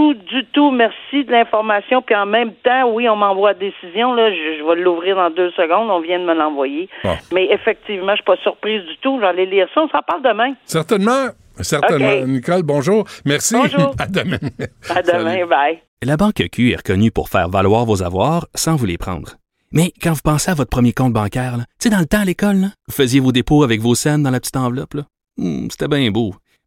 Du 0.00 0.14
tout 0.14 0.14
tout, 0.14 0.34
du 0.34 0.46
tout. 0.52 0.70
Merci 0.70 1.24
de 1.24 1.30
l'information. 1.30 2.02
Puis 2.02 2.14
en 2.14 2.26
même 2.26 2.52
temps, 2.64 2.90
oui, 2.92 3.08
on 3.08 3.16
m'envoie 3.16 3.52
la 3.52 3.58
décision. 3.58 4.14
Là, 4.14 4.30
je, 4.30 4.58
je 4.58 4.64
vais 4.68 4.80
l'ouvrir 4.80 5.16
dans 5.16 5.30
deux 5.30 5.50
secondes. 5.52 5.90
On 5.90 6.00
vient 6.00 6.18
de 6.18 6.24
me 6.24 6.34
l'envoyer. 6.34 6.88
Bon. 7.04 7.16
Mais 7.32 7.46
effectivement, 7.50 8.12
je 8.12 8.16
suis 8.16 8.24
pas 8.24 8.36
surprise 8.42 8.82
du 8.82 8.96
tout. 8.98 9.18
J'allais 9.20 9.46
lire 9.46 9.68
ça. 9.74 9.82
On 9.82 9.88
s'en 9.88 10.02
parle 10.06 10.22
demain. 10.22 10.54
Certainement. 10.64 11.28
Certainement. 11.60 12.26
Nicole, 12.26 12.62
bonjour. 12.62 13.04
Merci. 13.26 13.54
Bonjour. 13.54 13.94
à 13.98 14.06
demain. 14.06 14.38
À 14.88 15.02
demain. 15.02 15.32
Salut. 15.34 15.46
Bye. 15.46 15.78
La 16.02 16.16
Banque 16.16 16.42
Q 16.50 16.72
est 16.72 16.76
reconnue 16.76 17.10
pour 17.10 17.28
faire 17.28 17.48
valoir 17.48 17.84
vos 17.84 18.02
avoirs 18.02 18.46
sans 18.54 18.76
vous 18.76 18.86
les 18.86 18.96
prendre. 18.96 19.32
Mais 19.72 19.92
quand 20.02 20.12
vous 20.12 20.22
pensez 20.24 20.50
à 20.50 20.54
votre 20.54 20.70
premier 20.70 20.92
compte 20.92 21.12
bancaire, 21.12 21.54
tu 21.58 21.64
sais, 21.78 21.90
dans 21.90 21.98
le 22.00 22.06
temps 22.06 22.20
à 22.20 22.24
l'école, 22.24 22.56
là, 22.56 22.66
vous 22.88 22.94
faisiez 22.94 23.20
vos 23.20 23.30
dépôts 23.30 23.62
avec 23.62 23.80
vos 23.80 23.94
scènes 23.94 24.22
dans 24.22 24.30
la 24.30 24.40
petite 24.40 24.56
enveloppe. 24.56 24.94
Hmm, 25.36 25.68
C'était 25.70 25.86
bien 25.86 26.10
beau. 26.10 26.32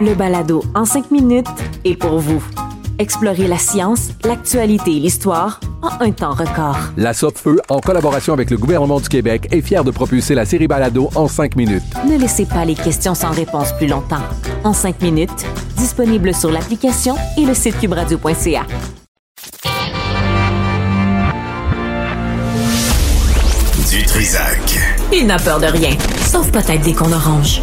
Le 0.00 0.14
balado 0.14 0.62
en 0.76 0.84
cinq 0.84 1.10
minutes 1.10 1.48
est 1.84 1.96
pour 1.96 2.20
vous. 2.20 2.40
Explorez 3.00 3.48
la 3.48 3.58
science, 3.58 4.10
l'actualité 4.24 4.96
et 4.96 5.00
l'histoire 5.00 5.58
en 5.82 5.90
un 6.00 6.12
temps 6.12 6.34
record. 6.34 6.78
La 6.96 7.12
Feu, 7.14 7.60
en 7.68 7.80
collaboration 7.80 8.32
avec 8.32 8.50
le 8.50 8.58
gouvernement 8.58 9.00
du 9.00 9.08
Québec, 9.08 9.48
est 9.50 9.60
fière 9.60 9.82
de 9.82 9.90
propulser 9.90 10.36
la 10.36 10.44
série 10.44 10.68
Balado 10.68 11.10
en 11.16 11.26
cinq 11.26 11.56
minutes. 11.56 11.82
Ne 12.08 12.16
laissez 12.16 12.46
pas 12.46 12.64
les 12.64 12.74
questions 12.76 13.14
sans 13.14 13.30
réponse 13.30 13.72
plus 13.76 13.88
longtemps. 13.88 14.22
En 14.62 14.72
cinq 14.72 15.02
minutes, 15.02 15.44
disponible 15.76 16.32
sur 16.32 16.52
l'application 16.52 17.16
et 17.36 17.44
le 17.44 17.54
site 17.54 17.78
cubradio.ca. 17.80 18.66
Du 23.90 24.02
Trisac. 24.04 24.78
Il 25.12 25.26
n'a 25.26 25.38
peur 25.38 25.58
de 25.58 25.66
rien, 25.66 25.96
sauf 26.26 26.52
peut-être 26.52 26.82
des 26.82 26.94
qu'on 26.94 27.12
orange. 27.12 27.62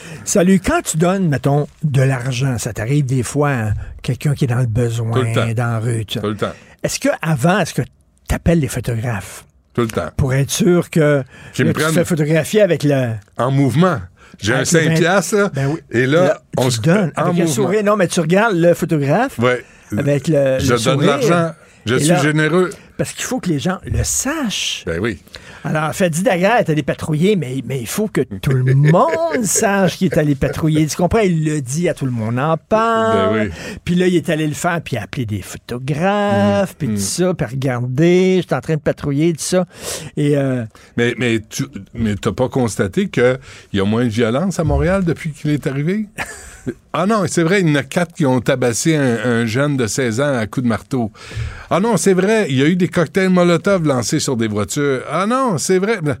Salut, 0.23 0.59
quand 0.63 0.81
tu 0.83 0.97
donnes, 0.97 1.27
mettons, 1.27 1.67
de 1.83 2.01
l'argent, 2.01 2.57
ça 2.57 2.73
t'arrive 2.73 3.05
des 3.05 3.23
fois, 3.23 3.49
hein, 3.49 3.73
quelqu'un 4.01 4.33
qui 4.33 4.45
est 4.45 4.47
dans 4.47 4.59
le 4.59 4.65
besoin, 4.67 5.11
Tout 5.11 5.21
le 5.25 5.33
temps. 5.33 5.47
dans 5.53 5.71
la 5.73 5.79
rue, 5.79 6.05
tout 6.05 6.13
ça. 6.15 6.19
Tout 6.21 6.27
le 6.27 6.35
temps. 6.37 6.53
Est-ce 6.83 6.99
que 6.99 7.09
avant, 7.21 7.59
est-ce 7.59 7.73
que 7.73 7.81
tu 7.81 8.35
appelles 8.35 8.59
les 8.59 8.67
photographes? 8.67 9.45
Tout 9.73 9.81
le 9.81 9.87
temps. 9.87 10.09
pour 10.17 10.33
être 10.33 10.51
sûr 10.51 10.89
que 10.89 11.19
me 11.19 11.23
tu 11.53 11.63
te 11.73 11.79
fais 11.79 12.03
photographier 12.03 12.61
avec 12.61 12.83
le. 12.83 13.11
En 13.37 13.51
mouvement. 13.51 13.99
J'ai 14.39 14.51
un 14.53 14.57
avec 14.57 14.67
5 14.67 14.81
le 14.83 14.89
vingt- 14.89 14.95
piastres, 14.99 15.35
là. 15.35 15.49
Ben 15.53 15.67
oui. 15.67 15.79
Et 15.91 16.05
là, 16.05 16.41
on 16.57 16.65
tu 16.65 16.71
se 16.71 16.81
donnes 16.81 17.11
en 17.15 17.21
avec 17.21 17.33
un 17.35 17.39
mouvement. 17.45 17.47
sourire. 17.47 17.83
Non, 17.85 17.95
mais 17.95 18.07
tu 18.09 18.19
regardes 18.19 18.55
le 18.57 18.73
photographe 18.73 19.39
Ouais. 19.39 19.63
avec 19.97 20.27
le. 20.27 20.59
Je 20.59 20.73
le 20.73 20.79
donne 20.83 21.05
l'argent. 21.05 21.51
Je 21.85 21.95
Et 21.95 21.99
suis 21.99 22.09
là- 22.09 22.21
généreux. 22.21 22.69
Parce 23.01 23.13
qu'il 23.13 23.25
faut 23.25 23.39
que 23.39 23.49
les 23.49 23.57
gens 23.57 23.79
le 23.83 24.03
sachent. 24.03 24.83
Ben 24.85 24.99
oui. 24.99 25.17
Alors, 25.63 25.91
Fadi 25.91 26.21
Daguerre 26.21 26.57
est 26.57 26.69
allé 26.69 26.83
patrouiller, 26.83 27.35
mais, 27.35 27.63
mais 27.65 27.79
il 27.79 27.87
faut 27.87 28.07
que 28.07 28.21
tout 28.21 28.51
le 28.51 28.75
monde 28.75 29.43
sache 29.43 29.97
qu'il 29.97 30.05
est 30.13 30.19
allé 30.19 30.35
patrouiller. 30.35 30.85
Tu 30.85 30.95
comprends? 30.97 31.21
Il 31.21 31.43
le 31.43 31.61
dit, 31.61 31.89
à 31.89 31.95
tout 31.95 32.05
le 32.05 32.11
monde 32.11 32.37
en 32.37 32.57
parle. 32.57 33.39
Ben 33.39 33.45
oui. 33.45 33.77
Puis 33.83 33.95
là, 33.95 34.05
il 34.05 34.15
est 34.15 34.29
allé 34.29 34.45
le 34.45 34.53
faire, 34.53 34.79
puis 34.83 34.97
il 34.97 34.99
a 34.99 35.01
appelé 35.01 35.25
des 35.25 35.41
photographes, 35.41 36.75
puis 36.77 36.89
tout 36.89 36.97
ça, 36.97 37.33
puis 37.33 37.47
regarder, 37.47 38.35
je 38.43 38.45
suis 38.45 38.55
en 38.55 38.61
train 38.61 38.75
de 38.75 38.81
patrouiller, 38.81 39.33
tout 39.33 39.41
ça. 39.41 39.65
Et 40.15 40.37
euh, 40.37 40.63
Mais, 40.95 41.15
mais 41.17 41.39
tu 41.49 41.65
mais 41.95 42.13
t'as 42.13 42.33
pas 42.33 42.49
constaté 42.49 43.09
qu'il 43.09 43.39
y 43.73 43.79
a 43.79 43.83
moins 43.83 44.03
de 44.03 44.09
violence 44.09 44.59
à 44.59 44.63
Montréal 44.63 45.05
depuis 45.05 45.31
qu'il 45.31 45.49
est 45.49 45.65
arrivé? 45.65 46.05
Ah 46.93 47.05
non, 47.05 47.23
c'est 47.27 47.43
vrai, 47.43 47.61
il 47.61 47.69
y 47.69 47.71
en 47.71 47.75
a 47.75 47.83
quatre 47.83 48.13
qui 48.13 48.25
ont 48.25 48.39
tabassé 48.41 48.95
un, 48.95 49.17
un 49.25 49.45
jeune 49.45 49.77
de 49.77 49.87
16 49.87 50.21
ans 50.21 50.35
à 50.37 50.45
coups 50.47 50.63
de 50.63 50.69
marteau. 50.69 51.11
Ah 51.69 51.79
non, 51.79 51.97
c'est 51.97 52.13
vrai, 52.13 52.47
il 52.49 52.57
y 52.57 52.61
a 52.61 52.67
eu 52.67 52.75
des 52.75 52.87
cocktails 52.87 53.29
Molotov 53.29 53.85
lancés 53.87 54.19
sur 54.19 54.37
des 54.37 54.47
voitures. 54.47 55.01
Ah 55.11 55.25
non, 55.25 55.57
c'est 55.57 55.79
vrai. 55.79 55.99
Ben, 56.03 56.17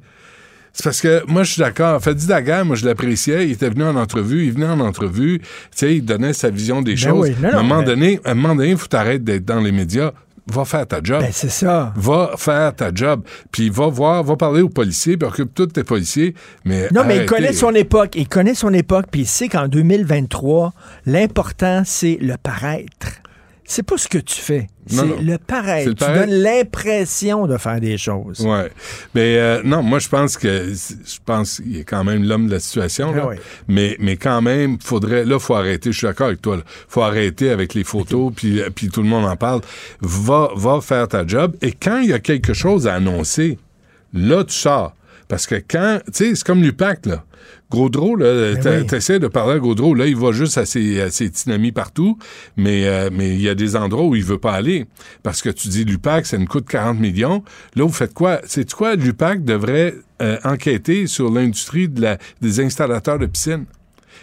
C'est 0.73 0.83
parce 0.83 1.01
que 1.01 1.23
moi, 1.27 1.43
je 1.43 1.51
suis 1.53 1.59
d'accord. 1.61 2.01
Fadi 2.01 2.25
Daguerre, 2.25 2.65
moi, 2.65 2.75
je 2.75 2.85
l'appréciais. 2.85 3.45
Il 3.45 3.51
était 3.51 3.69
venu 3.69 3.83
en 3.83 3.95
entrevue. 3.97 4.45
Il 4.45 4.53
venait 4.53 4.65
en 4.67 4.79
entrevue. 4.79 5.39
Tu 5.39 5.47
sais, 5.75 5.95
il 5.97 6.05
donnait 6.05 6.33
sa 6.33 6.49
vision 6.49 6.81
des 6.81 6.93
Ben 6.93 6.97
choses. 6.97 7.29
oui, 7.29 7.35
non, 7.41 7.49
à, 7.49 7.59
un 7.59 7.61
moment 7.63 7.79
mais- 7.79 7.85
donné, 7.85 8.19
à 8.25 8.31
un 8.31 8.33
moment 8.35 8.55
donné, 8.55 8.69
il 8.71 8.77
faut 8.77 8.87
t'arrêter 8.87 9.19
d'être 9.19 9.45
dans 9.45 9.59
les 9.59 9.71
médias. 9.73 10.11
Va 10.51 10.65
faire 10.65 10.85
ta 10.85 10.99
job. 11.01 11.21
ben, 11.21 11.31
c'est 11.31 11.49
ça. 11.49 11.93
Va 11.95 12.31
faire 12.37 12.75
ta 12.75 12.93
job. 12.93 13.23
Puis 13.51 13.69
va 13.69 13.87
voir, 13.87 14.23
va 14.23 14.35
parler 14.35 14.61
aux 14.61 14.69
policiers, 14.69 15.15
puis 15.17 15.27
occupe 15.27 15.53
tous 15.53 15.67
tes 15.67 15.83
policiers. 15.83 16.35
Mais 16.65 16.89
Non, 16.91 17.03
mais 17.05 17.17
il 17.17 17.25
connaît 17.25 17.53
son 17.53 17.73
époque. 17.73 18.15
Il 18.15 18.27
connaît 18.27 18.53
son 18.53 18.73
époque, 18.73 19.05
puis 19.09 19.21
il 19.21 19.27
sait 19.27 19.47
qu'en 19.47 19.67
2023, 19.67 20.73
l'important, 21.05 21.83
c'est 21.85 22.17
le 22.21 22.35
paraître. 22.41 23.20
C'est 23.71 23.83
pas 23.83 23.97
ce 23.97 24.09
que 24.09 24.17
tu 24.17 24.35
fais. 24.35 24.67
C'est 24.85 25.05
le 25.05 25.37
le 25.37 25.37
tu 25.85 25.93
donnes 25.93 26.29
l'impression 26.29 27.47
de 27.47 27.55
faire 27.55 27.79
des 27.79 27.97
choses. 27.97 28.41
Ouais. 28.41 28.69
Mais 29.15 29.37
euh, 29.37 29.61
non, 29.63 29.81
moi 29.81 29.99
je 29.99 30.09
pense 30.09 30.35
que 30.35 30.73
je 30.73 31.19
pense 31.25 31.61
qu'il 31.61 31.77
est 31.77 31.85
quand 31.85 32.03
même 32.03 32.21
l'homme 32.21 32.47
de 32.47 32.51
la 32.51 32.59
situation. 32.59 33.13
là. 33.13 33.21
Ah 33.23 33.27
oui. 33.29 33.35
Mais 33.69 33.95
mais 33.99 34.17
quand 34.17 34.41
même, 34.41 34.77
faudrait 34.81 35.23
là 35.23 35.39
faut 35.39 35.55
arrêter. 35.55 35.93
Je 35.93 35.99
suis 35.99 36.05
d'accord 36.05 36.27
avec 36.27 36.41
toi. 36.41 36.57
Là. 36.57 36.63
Faut 36.89 37.01
arrêter 37.01 37.49
avec 37.49 37.73
les 37.73 37.85
photos 37.85 38.33
puis 38.35 38.61
puis 38.75 38.89
tout 38.89 39.03
le 39.03 39.07
monde 39.07 39.23
en 39.23 39.37
parle. 39.37 39.61
Va 40.01 40.49
va 40.53 40.81
faire 40.81 41.07
ta 41.07 41.25
job 41.25 41.55
et 41.61 41.71
quand 41.71 41.99
il 41.99 42.09
y 42.09 42.13
a 42.13 42.19
quelque 42.19 42.53
chose 42.53 42.89
à 42.89 42.95
annoncer, 42.95 43.57
là 44.13 44.43
tu 44.43 44.53
sors 44.53 44.93
parce 45.31 45.47
que 45.47 45.55
quand 45.55 45.99
tu 46.07 46.11
sais 46.13 46.35
c'est 46.35 46.43
comme 46.45 46.61
l'UPAC 46.61 47.05
là. 47.05 47.23
Gaudreau, 47.71 48.17
là, 48.17 48.51
oui. 48.53 48.85
t'essaies 48.85 49.19
de 49.19 49.29
parler 49.29 49.53
à 49.53 49.59
Gaudreau, 49.59 49.95
là, 49.95 50.05
il 50.05 50.15
va 50.17 50.33
juste 50.33 50.57
à 50.57 50.65
ses, 50.65 50.99
à 50.99 51.09
ses 51.09 51.31
partout, 51.73 52.17
mais 52.57 52.85
euh, 52.85 53.09
mais 53.13 53.29
il 53.29 53.41
y 53.41 53.47
a 53.47 53.55
des 53.55 53.77
endroits 53.77 54.03
où 54.05 54.13
il 54.13 54.25
veut 54.25 54.37
pas 54.37 54.51
aller. 54.51 54.87
Parce 55.23 55.41
que 55.41 55.49
tu 55.49 55.69
dis, 55.69 55.85
l'UPAC, 55.85 56.25
ça 56.25 56.37
nous 56.37 56.45
coûte 56.47 56.67
40 56.67 56.99
millions. 56.99 57.43
Là, 57.75 57.85
vous 57.85 57.93
faites 57.93 58.13
quoi? 58.13 58.41
C'est 58.45 58.69
quoi? 58.73 58.95
L'UPAC 58.95 59.45
devrait 59.45 59.95
euh, 60.21 60.37
enquêter 60.43 61.07
sur 61.07 61.31
l'industrie 61.31 61.87
de 61.87 62.01
la, 62.01 62.17
des 62.41 62.59
installateurs 62.59 63.17
de 63.19 63.25
piscines. 63.25 63.65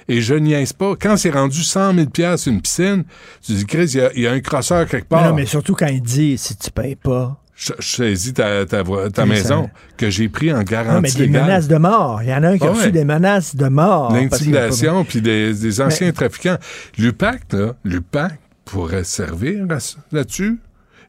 Et 0.08 0.20
je 0.20 0.34
niaise 0.34 0.74
pas. 0.74 0.94
Quand 1.00 1.16
c'est 1.16 1.30
rendu 1.30 1.62
100 1.62 1.94
000 1.94 2.06
pièces 2.10 2.46
une 2.46 2.60
piscine, 2.60 3.04
tu 3.42 3.52
dis, 3.52 3.64
Chris, 3.66 3.90
il 3.94 3.96
y 3.96 4.00
a- 4.02 4.12
il 4.14 4.22
y, 4.22 4.26
a 4.26 4.32
un 4.32 4.40
crosseur 4.40 4.86
quelque 4.86 5.06
Mais 5.10 5.16
part. 5.16 5.28
non, 5.30 5.34
mais 5.34 5.46
surtout 5.46 5.74
quand 5.74 5.86
il 5.88 6.02
dit, 6.02 6.36
si 6.38 6.54
tu 6.56 6.70
payes 6.70 6.96
pas. 6.96 7.40
Je, 7.60 7.72
je 7.80 7.88
saisis 7.96 8.32
ta, 8.34 8.64
ta, 8.66 8.84
ta 8.84 9.22
Oui, 9.24 9.28
maison 9.28 9.64
ça- 9.64 9.70
que 9.96 10.10
j'ai 10.10 10.28
pris 10.28 10.52
en 10.52 10.62
garantie 10.62 10.94
Non, 10.94 11.00
mais 11.00 11.10
des 11.10 11.26
légale. 11.26 11.42
menaces 11.42 11.66
de 11.66 11.76
mort. 11.76 12.22
Il 12.22 12.28
y 12.28 12.32
en 12.32 12.44
a 12.44 12.50
un 12.50 12.56
qui 12.58 12.62
a 12.62 12.68
Ah 12.68 12.70
reçu 12.70 12.84
ouais. 12.84 12.92
des 12.92 13.04
menaces 13.04 13.56
de 13.56 13.66
mort. 13.66 14.12
L'intimidation, 14.12 15.04
puis 15.04 15.20
des, 15.20 15.52
des 15.54 15.80
anciens 15.80 16.06
Mais- 16.06 16.12
trafiquants. 16.12 16.56
L'UPAC, 16.98 17.52
là, 17.52 17.74
l'UPAC 17.82 18.38
pourrait 18.64 19.02
servir 19.02 19.66
là-dessus. 20.12 20.60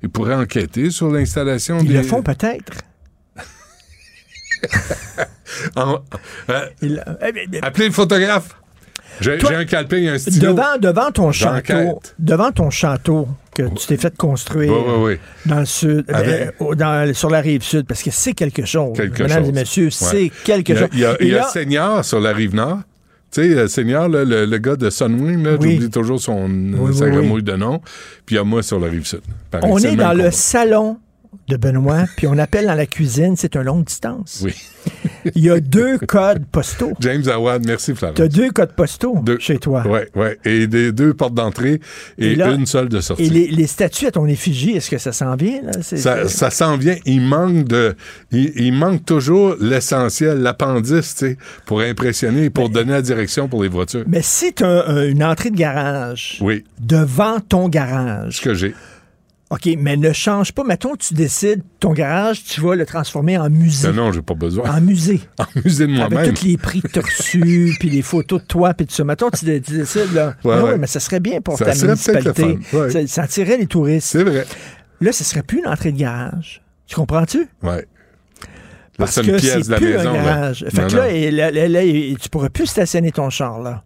Il 0.01 0.09
pourrait 0.09 0.33
enquêter 0.33 0.89
sur 0.89 1.12
l'installation 1.12 1.77
Ils 1.81 1.88
des... 1.89 1.93
le 1.97 2.03
font 2.03 2.23
peut-être. 2.23 2.73
En- 5.75 5.99
euh, 6.49 6.65
eh, 6.81 6.97
eh, 7.53 7.59
appelez 7.62 7.88
le 7.88 7.93
photographe. 7.93 8.55
J'ai 9.21 9.56
un 9.56 9.65
calepin 9.65 9.98
et 9.98 10.10
un 10.10 10.17
stylo. 10.17 10.54
Devant, 10.54 10.77
devant 10.79 11.12
ton 11.12 11.31
château, 11.31 12.00
devant 12.19 12.52
ton 12.52 12.69
château 12.69 13.27
que 13.56 13.63
tu 13.63 13.87
t'es 13.87 13.98
fait 13.98 14.15
construire 14.15 14.71
Oui, 14.71 14.79
oui, 14.87 14.93
oui. 15.04 15.17
dans 15.46 15.60
le 15.60 15.65
sud, 15.65 16.06
Avec- 16.08 16.54
euh, 16.62 16.75
dans- 16.75 17.13
sur 17.13 17.29
la 17.29 17.41
rive 17.41 17.62
sud, 17.63 17.85
parce 17.85 18.02
que 18.04 18.12
c'est 18.12 18.33
quelque 18.33 18.65
chose. 18.65 18.96
Quelque 18.96 19.23
Mesdames 19.23 19.39
chose. 19.39 19.50
et 19.50 19.52
messieurs, 19.52 19.85
Ouais. 19.85 19.91
c'est 19.91 20.31
quelque 20.46 20.71
Il 20.71 20.75
y 20.75 20.77
a, 20.77 20.81
chose. 20.81 20.89
il 20.93 21.00
y 21.00 21.06
a, 21.06 21.12
Et 21.13 21.15
il 21.21 21.27
y 21.29 21.33
a 21.33 21.37
là, 21.39 21.43
Seigneur 21.50 22.06
sur 22.06 22.19
la 22.19 22.31
rive 22.31 22.56
nord. 22.56 22.79
Tu 23.31 23.41
sais, 23.43 23.50
euh, 23.56 23.67
Seigneur, 23.67 24.10
le, 24.10 24.23
le 24.23 24.58
gars 24.58 24.75
de 24.75 24.89
Sunwing, 24.89 25.46
Oui. 25.60 25.73
j'oublie 25.73 25.89
toujours 25.91 26.19
son 26.19 26.50
oui, 26.50 26.96
sa 26.96 27.06
oui. 27.06 27.43
de 27.43 27.56
nom. 27.56 27.79
Puis 28.25 28.35
il 28.35 28.37
y 28.37 28.39
a 28.39 28.43
moi 28.43 28.63
sur 28.63 28.79
la 28.79 28.87
rive 28.87 29.06
sud. 29.06 29.21
On 29.62 29.77
est 29.77 29.96
dans 29.96 30.13
le 30.13 30.17
combat. 30.17 30.31
salon 30.31 30.98
de 31.48 31.58
Benoît, 31.58 32.06
puis 32.15 32.27
on 32.27 32.38
appelle 32.38 32.65
dans 32.67 32.75
la 32.75 32.86
cuisine, 32.86 33.36
c'est 33.36 33.56
un 33.56 33.63
longue 33.63 33.86
distance. 33.86 34.42
Oui. 34.44 34.54
Il 35.36 35.44
y 35.44 35.50
a 35.50 35.60
deux 35.60 35.98
codes 35.98 36.46
postaux. 36.46 36.94
James 37.00 37.27
Awad, 37.27 37.65
merci 37.65 37.94
Florence. 37.96 38.15
Tu 38.17 38.21
as 38.21 38.27
deux 38.27 38.52
codes 38.52 38.73
postaux 38.73 39.17
Deux. 39.23 39.38
chez 39.40 39.58
toi. 39.58 39.84
Oui, 39.88 40.00
oui. 40.15 40.27
Et 40.46 40.67
des 40.67 40.92
deux 40.92 41.13
portes 41.13 41.34
d'entrée 41.34 41.82
et, 42.17 42.32
Et 42.32 42.36
là- 42.36 42.52
une 42.52 42.65
seule 42.65 42.88
de 42.90 43.00
sortie. 43.02 43.23
Et 43.23 43.30
les, 43.30 43.48
les 43.48 43.67
statues 43.67 44.08
à 44.08 44.12
ton 44.12 44.25
effigie, 44.27 44.71
est-ce 44.77 44.90
que 44.90 44.98
ça 44.98 45.12
s'en 45.12 45.36
vient? 45.36 45.62
Là? 45.63 45.71
Ça, 46.27 46.50
s'en 46.52 46.77
vient. 46.77 46.96
Il 47.06 47.21
manque 47.21 47.65
de, 47.67 47.96
il, 48.32 48.52
il 48.56 48.71
manque 48.73 49.04
toujours 49.06 49.56
l'essentiel, 49.60 50.40
l'appendice, 50.40 51.15
tu 51.15 51.25
sais, 51.27 51.38
pour 51.65 51.82
impressionner, 51.82 52.50
pour 52.50 52.69
donner 52.69 52.92
la 52.94 53.02
direction 53.02 53.48
pour 53.48 53.63
les 53.63 53.69
voitures. 53.69 54.04
Mais 54.08 54.21
si 54.21 54.54
tu 54.54 54.63
as 54.63 55.06
une 55.06 55.23
entrée 55.23 55.50
de 55.52 55.58
garage 55.58 56.38
Oui, 56.42 56.63
devant 56.80 57.40
ton 57.40 57.69
garage, 57.69 58.38
ce 58.38 58.42
que 58.42 58.54
j'ai. 58.54 58.73
OK, 59.52 59.67
mais 59.79 59.97
ne 59.97 60.13
change 60.13 60.52
pas. 60.52 60.63
Mettons, 60.63 60.95
tu 60.95 61.15
décides, 61.15 61.63
ton 61.79 61.91
garage, 61.93 62.43
tu 62.43 62.62
vas 62.62 62.75
le 62.75 62.85
transformer 62.85 63.35
en 63.39 63.50
musée. 63.50 63.87
Non, 63.87 63.93
non, 64.06 64.12
j'ai 64.12 64.21
pas 64.21 64.35
besoin. 64.35 64.69
En 64.69 64.79
musée. 64.79 65.21
En 65.39 65.45
musée 65.63 65.87
de 65.87 65.93
Avec 66.00 66.12
moi-même. 66.12 66.33
tous 66.35 66.45
les 66.45 66.58
prix 66.58 66.81
que 66.83 66.87
tu 66.87 67.00
as 67.00 67.02
reçus, 67.02 67.75
puis 67.79 67.89
les 67.89 68.04
photos 68.04 68.41
de 68.41 68.45
toi, 68.47 68.75
puis 68.75 68.85
tout 68.85 68.93
ça. 68.93 69.04
Mettons, 69.04 69.31
tu, 69.31 69.45
tu 69.62 69.71
décides, 69.77 70.13
là. 70.13 70.35
Ouais, 70.43 70.56
Ah 70.56 70.63
ouais. 70.65 70.77
mais 70.77 70.85
ça 70.85 71.00
serait 71.00 71.19
bien 71.19 71.41
pour 71.41 71.58
Ça 71.58 71.65
ta 71.65 71.73
municipalité. 71.85 72.60
ouais. 72.73 72.89
Ça, 72.91 73.08
ça 73.08 73.23
attirait 73.23 73.58
les 73.58 73.65
touristes. 73.65 74.08
C'est 74.10 74.23
vrai. 74.23 74.45
Là, 75.02 75.12
ce 75.12 75.23
serait 75.23 75.41
plus 75.43 75.60
une 75.60 75.67
entrée 75.67 75.91
de 75.93 75.97
garage. 76.00 76.62
Tu 76.85 76.95
comprends-tu? 76.95 77.47
Ouais. 77.63 77.87
Là, 79.00 79.06
Parce 79.06 79.15
que 79.21 79.37
c'est 79.39 79.75
plus 79.77 79.93
maison. 79.95 80.10
un 80.10 80.13
là. 80.13 80.23
garage. 80.23 80.65
Fait 80.69 80.81
Non, 80.81 80.87
que 80.89 80.95
là, 80.95 81.31
là, 81.31 81.52
là, 81.52 81.67
là, 81.67 82.15
tu 82.21 82.29
pourrais 82.29 82.50
plus 82.50 82.65
stationner 82.67 83.12
ton 83.12 83.29
char, 83.31 83.60
là. 83.62 83.83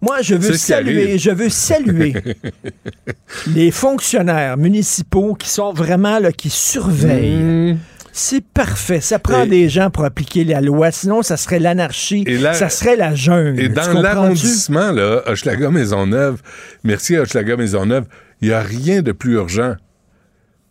Moi, 0.00 0.22
je 0.22 0.34
veux 0.34 0.54
saluer, 0.54 1.18
je 1.18 1.30
veux 1.30 1.48
saluer 1.48 2.14
les 3.54 3.70
fonctionnaires 3.70 4.56
municipaux 4.56 5.34
qui 5.34 5.48
sont 5.48 5.72
vraiment 5.72 6.18
là, 6.18 6.32
qui 6.32 6.50
surveillent. 6.50 7.36
Hum. 7.72 7.78
C'est 8.16 8.44
parfait. 8.44 9.00
Ça 9.00 9.18
prend 9.18 9.42
Et- 9.42 9.48
des 9.48 9.68
gens 9.68 9.90
pour 9.90 10.04
appliquer 10.04 10.44
la 10.44 10.60
loi. 10.60 10.92
Sinon, 10.92 11.22
ça 11.22 11.36
serait 11.36 11.58
l'anarchie. 11.58 12.24
Ça 12.52 12.68
serait 12.68 12.94
la 12.96 13.14
jungle. 13.14 13.60
Et 13.60 13.68
dans 13.68 13.92
l'arrondissement, 14.00 14.92
là, 14.92 15.22
Hochelaga 15.26 15.68
Maisonneuve, 15.70 16.40
merci 16.84 17.16
à 17.16 17.22
Hochelaga 17.22 17.56
Maisonneuve, 17.56 18.04
il 18.40 18.48
n'y 18.48 18.54
a 18.54 18.60
rien 18.60 19.02
de 19.02 19.10
plus 19.10 19.34
urgent 19.34 19.74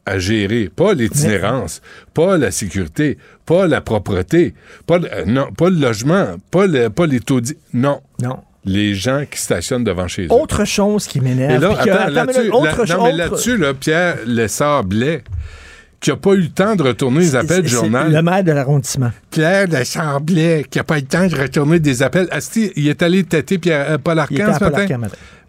à 0.05 0.19
gérer. 0.19 0.69
Pas 0.75 0.93
l'itinérance, 0.93 1.81
pas 2.13 2.37
la 2.37 2.51
sécurité, 2.51 3.17
pas 3.45 3.67
la 3.67 3.81
propreté, 3.81 4.53
pas 4.85 4.97
le, 4.97 5.13
euh, 5.13 5.23
non, 5.25 5.51
pas 5.51 5.69
le 5.69 5.77
logement, 5.77 6.35
pas, 6.51 6.67
le- 6.67 6.89
pas 6.89 7.05
les 7.07 7.19
taudis. 7.19 7.57
Non. 7.73 8.01
Non. 8.21 8.37
Les 8.65 8.93
gens 8.95 9.23
qui 9.29 9.39
stationnent 9.39 9.83
devant 9.83 10.07
chez 10.07 10.25
eux. 10.25 10.31
Autre 10.31 10.63
chose 10.65 11.05
qui 11.07 11.19
m'énerve. 11.19 11.51
Et 11.51 11.57
là, 11.57 11.69
que- 11.83 11.89
attends, 11.89 12.07
une 12.07 12.13
là-dessus, 12.13 12.39
minute, 12.39 12.53
autre 12.53 12.85
là- 12.85 12.95
non, 12.97 13.03
mais 13.03 13.11
là-dessus, 13.13 13.57
là, 13.57 13.73
Pierre 13.73 14.17
Lessard-Blais, 14.25 15.23
qui 15.99 16.09
n'a 16.09 16.15
pas 16.17 16.31
eu 16.33 16.41
le 16.41 16.49
temps 16.49 16.75
de 16.75 16.83
retourner 16.83 17.19
les 17.19 17.35
appels 17.35 17.61
du 17.61 17.67
journal. 17.69 18.11
Le 18.11 18.21
maire 18.21 18.43
de 18.43 18.51
l'arrondissement. 18.51 19.11
Pierre 19.31 19.67
Lessard-Blais, 19.67 20.65
qui 20.69 20.77
n'a 20.77 20.83
pas 20.83 20.97
eu 20.97 21.01
le 21.01 21.07
temps 21.07 21.27
de 21.27 21.35
retourner 21.35 21.79
des 21.79 22.03
appels. 22.03 22.27
Asti, 22.31 22.71
il 22.75 22.87
est 22.87 23.01
allé 23.01 23.23
têter 23.23 23.57
Pierre, 23.57 23.85
euh, 23.91 23.97
Paul 23.97 24.17
ce 24.29 24.63
matin. 24.63 24.85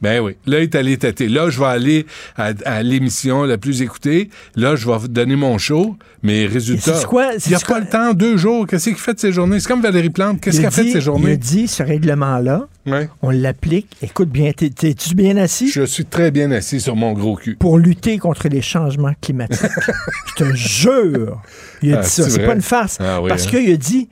Ben 0.05 0.21
oui. 0.21 0.37
Là, 0.47 0.59
il 0.61 0.65
est 0.65 0.75
allé 0.77 0.97
têter. 0.97 1.29
Là, 1.29 1.51
je 1.51 1.59
vais 1.59 1.67
aller 1.67 2.07
à, 2.37 2.53
à 2.65 2.83
l'émission 2.83 3.45
la 3.45 3.59
plus 3.59 3.83
écoutée. 3.83 4.29
Là, 4.55 4.77
je 4.77 4.87
vais 4.89 5.09
donner 5.09 5.35
mon 5.37 5.59
show. 5.59 5.97
Mes 6.23 6.47
résultats. 6.47 6.95
sais-tu 6.95 7.07
quoi? 7.07 7.33
Il 7.45 7.49
n'y 7.51 7.55
a 7.55 7.59
pas 7.59 7.81
le 7.81 7.87
temps, 7.87 8.15
deux 8.15 8.37
jours. 8.37 8.67
Qu'est-ce 8.67 8.85
qu'il 8.91 8.97
fait 8.99 9.13
de 9.15 9.19
ses 9.21 9.33
journées? 9.33 9.61
C'est 9.61 9.69
comme 9.69 9.83
Valérie 9.83 10.09
Plante. 10.11 10.41
Qu'est-ce 10.41 10.61
qu'elle 10.61 10.71
fait 10.71 10.85
de 10.85 10.89
ses 10.89 10.93
Il 10.95 10.97
a 10.97 11.01
journées? 11.01 11.37
dit, 11.37 11.69
ce 11.69 11.83
règlement-là, 11.83 12.67
Ouais. 12.87 13.09
on 13.23 13.31
l'applique. 13.31 13.89
Écoute 14.03 14.31
bien, 14.31 14.53
t'es- 14.53 14.71
t'es-tu 14.71 15.15
bien 15.15 15.37
assis? 15.37 15.71
Je 15.71 15.83
suis 15.85 16.05
très 16.07 16.31
bien 16.31 16.51
assis 16.51 16.81
sur 16.81 16.97
mon 16.97 17.13
gros 17.13 17.37
cul. 17.37 17.57
pour 17.57 17.79
lutter 17.79 18.19
contre 18.19 18.49
les 18.49 18.63
changements 18.63 19.13
climatiques. 19.21 19.61
Je 20.39 20.45
te 20.45 20.55
jure. 20.55 21.43
Il 21.83 21.95
a 21.95 21.99
Ah, 21.99 22.03
dit 22.03 22.09
ça. 22.11 22.29
c'est 22.31 22.45
pas 22.47 22.55
une 22.55 22.63
farce. 22.63 22.99
Ah 23.01 23.21
oui, 23.21 23.29
Parce 23.29 23.47
hein? 23.47 23.51
qu'il 23.51 23.71
a 23.73 23.77
dit, 23.77 24.09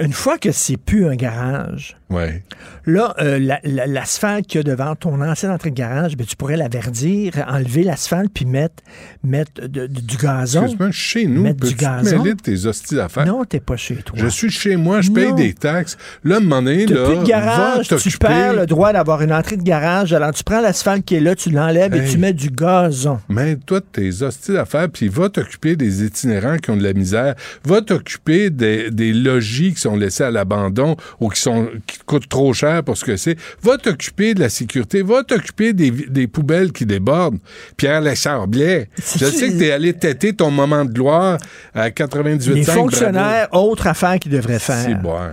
une 0.00 0.12
fois 0.12 0.38
que 0.38 0.50
c'est 0.52 0.76
plus 0.78 1.06
un 1.06 1.14
garage, 1.14 1.96
Ouais. 2.10 2.42
là, 2.86 3.14
euh, 3.20 3.38
la- 3.38 3.60
la- 3.64 3.86
l'asphalte 3.86 4.46
qu'il 4.46 4.58
y 4.58 4.60
a 4.60 4.62
devant 4.62 4.94
ton 4.94 5.20
ancienne 5.22 5.50
entrée 5.50 5.70
de 5.70 5.74
garage, 5.74 6.16
ben, 6.16 6.26
tu 6.26 6.36
pourrais 6.36 6.56
la 6.56 6.68
verdir, 6.68 7.32
enlever 7.48 7.82
l'asphalte, 7.82 8.30
puis 8.32 8.44
mettre, 8.44 8.82
mettre 9.24 9.62
de- 9.62 9.86
de- 9.86 10.00
du 10.00 10.16
gazon. 10.18 10.62
Excuse-moi, 10.62 10.90
chez 10.92 11.26
nous, 11.26 11.42
Mettre 11.42 11.66
du 11.66 11.74
gazon. 11.74 12.18
mêler 12.18 12.34
de 12.34 12.40
tes 12.40 12.66
hosties 12.66 12.94
d'affaires? 12.96 13.26
Non, 13.26 13.44
t'es 13.44 13.58
pas 13.60 13.76
chez 13.76 13.96
toi. 13.96 14.16
Je 14.18 14.26
suis 14.28 14.50
chez 14.50 14.76
moi, 14.76 15.00
je 15.00 15.10
paye 15.10 15.30
Non. 15.30 15.34
des 15.34 15.54
taxes. 15.54 15.96
Là, 16.24 16.34
à 16.36 16.38
un 16.38 16.40
moment 16.40 16.62
donné, 16.62 16.86
là, 16.86 17.06
plus 17.06 17.16
de 17.18 17.24
garage, 17.24 17.88
va 17.90 17.96
tu 17.96 18.18
perds 18.18 18.52
le 18.54 18.66
droit 18.66 18.92
d'avoir 18.92 19.22
une 19.22 19.32
entrée 19.32 19.56
de 19.56 19.62
garage. 19.62 20.12
Alors, 20.12 20.32
tu 20.32 20.44
prends 20.44 20.60
l'asphalte 20.60 21.04
qui 21.06 21.14
est 21.16 21.20
là, 21.20 21.34
tu 21.34 21.50
l'enlèves 21.50 21.94
et 21.94 22.04
tu 22.04 22.18
mets 22.18 22.34
du 22.34 22.50
gazon. 22.50 23.18
Mets-toi 23.30 23.80
de 23.80 23.86
tes 23.90 24.22
hosties 24.22 24.52
d'affaires, 24.52 24.90
puis 24.90 25.08
va 25.08 25.30
t'occuper 25.30 25.74
des 25.74 26.04
itinérants 26.04 26.58
qui 26.58 26.70
ont 26.70 26.76
de 26.76 26.84
la 26.84 26.92
misère. 26.92 27.34
Va 27.64 27.80
t'occuper 27.80 28.50
des, 28.50 28.90
des 28.90 29.12
logis 29.14 29.72
qui 29.74 29.80
sont 29.80 29.96
laissés 29.96 30.24
à 30.24 30.30
l'abandon 30.30 30.96
ou 31.18 31.28
qui, 31.30 31.40
sont, 31.40 31.68
qui 31.86 31.93
coûtent 32.04 32.28
trop 32.28 32.52
cher 32.52 32.82
pour 32.82 32.96
ce 32.96 33.04
que 33.04 33.16
c'est. 33.16 33.36
Va 33.62 33.78
t'occuper 33.78 34.34
de 34.34 34.40
la 34.40 34.48
sécurité. 34.48 35.02
Va 35.02 35.22
t'occuper 35.24 35.72
des, 35.72 35.90
des 35.90 36.26
poubelles 36.26 36.72
qui 36.72 36.86
débordent. 36.86 37.38
Pierre 37.76 38.00
Lessard-Blais, 38.00 38.88
Si 39.02 39.18
je 39.18 39.26
sais 39.26 39.50
que 39.52 39.58
t'es 39.58 39.70
allé 39.70 39.92
têter 39.92 40.32
ton 40.34 40.50
moment 40.50 40.84
de 40.84 40.92
gloire 40.92 41.38
à 41.74 41.90
98 41.90 42.54
Les 42.54 42.62
bravo. 42.64 42.80
fonctionnaires, 42.80 43.48
autre 43.52 43.86
affaire 43.86 44.18
qu'ils 44.18 44.32
devraient 44.32 44.58
faire. 44.58 44.84
C'est 44.84 44.94
boire. 44.94 45.32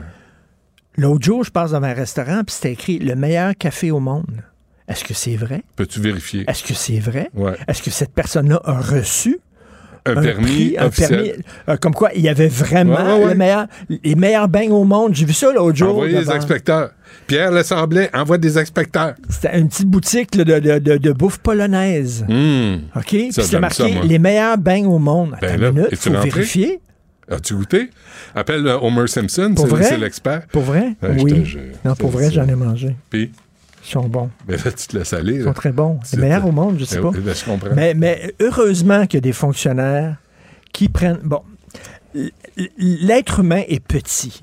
L'autre 0.98 1.24
jour, 1.26 1.44
je 1.44 1.52
passe 1.52 1.72
dans 1.72 1.82
un 1.84 1.94
restaurant, 1.94 2.44
puis 2.46 2.54
c'était 2.56 2.74
écrit 2.74 3.00
le 3.00 3.16
meilleur 3.16 3.54
café 3.58 3.92
au 3.92 4.00
monde. 4.00 4.44
Est-ce 4.88 5.06
que 5.06 5.14
c'est 5.14 5.38
vrai? 5.38 5.64
Peux-tu 5.78 6.02
vérifier? 6.02 6.44
Est-ce 6.50 6.64
que 6.64 6.74
c'est 6.74 7.00
vrai? 7.00 7.30
Ouais. 7.34 7.54
Est-ce 7.68 7.82
que 7.82 7.90
cette 7.90 8.14
personne-là 8.14 8.60
a 8.66 8.80
reçu 8.82 9.40
Un, 10.06 10.18
un 10.18 10.22
permis 10.22 10.44
prix, 10.46 10.76
un 10.80 10.90
permis, 10.90 11.32
euh, 11.70 11.78
comme 11.78 11.94
quoi 11.94 12.10
il 12.16 12.22
y 12.22 12.30
avait 12.30 12.48
vraiment 12.48 12.96
Ouais, 12.96 13.14
ouais, 13.20 13.24
ouais. 13.26 13.32
le 13.34 13.38
meilleur, 13.38 13.68
les 14.04 14.16
meilleurs 14.16 14.48
beignes 14.48 14.72
au 14.72 14.84
monde. 14.84 15.14
J'ai 15.14 15.26
vu 15.26 15.34
ça 15.34 15.52
l'autre 15.54 15.78
jour. 15.78 15.90
Envoyez 15.92 16.14
des 16.16 16.20
devant- 16.22 16.34
inspecteurs. 16.34 16.90
Pierre 17.28 17.52
Lessard-Blais 17.52 18.10
envoie 18.14 18.38
des 18.40 18.58
inspecteurs. 18.58 19.14
C'était 19.30 19.60
une 19.60 19.68
petite 19.70 19.88
boutique 19.88 20.34
là, 20.36 20.44
de, 20.44 20.60
de- 20.60 20.80
de- 20.80 20.98
de 20.98 21.12
bouffe 21.12 21.38
polonaise. 21.38 22.26
Hum. 22.28 22.82
OK? 22.96 23.04
Puis 23.06 23.30
c'était 23.32 23.60
marqué 23.60 23.84
ça, 23.94 24.02
les 24.04 24.18
meilleurs 24.18 24.58
beignes 24.58 24.88
au 24.88 24.98
monde. 24.98 25.34
Attends 25.36 25.46
Ben 25.48 25.56
une 25.58 25.62
là, 25.62 25.72
minute, 25.72 25.96
faut 25.96 26.10
rentré? 26.12 26.30
vérifier. 26.30 26.80
As-tu 27.30 27.54
goûté? 27.54 27.90
Appelle 28.36 28.66
euh, 28.68 28.78
Homer 28.82 29.08
Simpson, 29.08 29.54
Pour 29.56 29.66
c'est 29.66 29.72
vrai? 29.72 29.84
c'est 29.84 29.98
l'expert. 29.98 30.42
Pour 30.52 30.64
vrai? 30.64 30.96
Te 31.00 31.06
oui. 31.22 31.46
Non, 31.86 31.94
pour 31.96 32.10
vrai, 32.10 32.30
j'en 32.32 32.48
ai 32.48 32.56
mangé. 32.56 32.96
Puis, 33.10 33.32
sont 33.92 34.08
bons. 34.08 34.30
ben 34.48 34.58
là, 34.64 34.72
tu 34.72 34.88
te 34.88 34.98
laisses 34.98 35.14
aller. 35.14 35.36
Ils 35.36 35.44
sont 35.44 35.54
très 35.54 35.72
bons. 35.72 36.00
C'est- 36.04 36.16
Les 36.18 36.24
meilleurs 36.24 36.46
au 36.48 36.52
monde, 36.52 36.78
je 36.80 36.86
sais 36.86 36.98
Ben 37.00 37.12
pas. 37.12 37.20
ben, 37.20 37.36
je 37.36 37.46
comprends. 37.46 37.76
Mais, 37.76 37.94
mais 37.94 38.34
heureusement 38.40 39.06
qu'il 39.06 39.16
y 39.16 39.18
a 39.18 39.22
des 39.22 39.34
fonctionnaires 39.34 40.18
qui 40.74 40.90
prennent. 40.90 41.20
Bon, 41.24 41.42
l'être 42.78 43.40
humain 43.40 43.64
est 43.68 43.80
petit. 43.80 44.42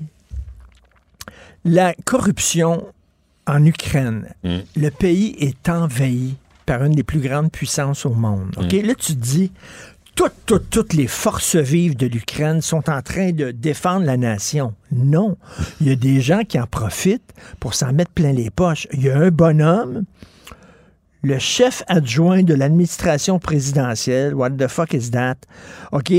La 1.65 1.93
corruption 2.05 2.85
en 3.47 3.65
Ukraine, 3.65 4.27
Mm. 4.43 4.57
le 4.77 4.89
pays 4.89 5.35
est 5.39 5.67
envahi 5.69 6.35
par 6.65 6.83
une 6.83 6.93
des 6.93 7.03
plus 7.03 7.19
grandes 7.19 7.51
puissances 7.51 8.05
au 8.05 8.13
monde. 8.13 8.55
OK? 8.57 8.73
Mm. 8.73 8.85
Là, 8.87 8.95
tu 8.95 9.15
te 9.15 9.19
dis. 9.21 9.51
Toutes, 10.19 10.33
toutes, 10.45 10.69
toutes 10.69 10.93
les 10.95 11.07
forces 11.07 11.55
vives 11.55 11.95
de 11.95 12.05
l'Ukraine 12.05 12.59
sont 12.61 12.89
en 12.89 13.01
train 13.01 13.31
de 13.31 13.51
défendre 13.51 14.05
la 14.05 14.17
nation. 14.17 14.73
Non. 14.91 15.37
Il 15.79 15.87
y 15.87 15.91
a 15.91 15.95
des 15.95 16.19
gens 16.19 16.41
qui 16.43 16.59
en 16.59 16.67
profitent 16.67 17.31
pour 17.61 17.73
s'en 17.73 17.93
mettre 17.93 18.11
plein 18.11 18.33
les 18.33 18.49
poches. 18.49 18.85
Il 18.91 19.01
y 19.01 19.09
a 19.09 19.17
un 19.17 19.29
bonhomme 19.31 20.03
le 21.21 21.39
chef 21.39 21.83
adjoint 21.87 22.43
de 22.43 22.53
l'administration 22.53 23.39
présidentielle, 23.39 24.33
what 24.35 24.49
the 24.51 24.67
fuck 24.67 24.93
is 24.93 25.11
that? 25.11 25.35
OK, 25.93 26.11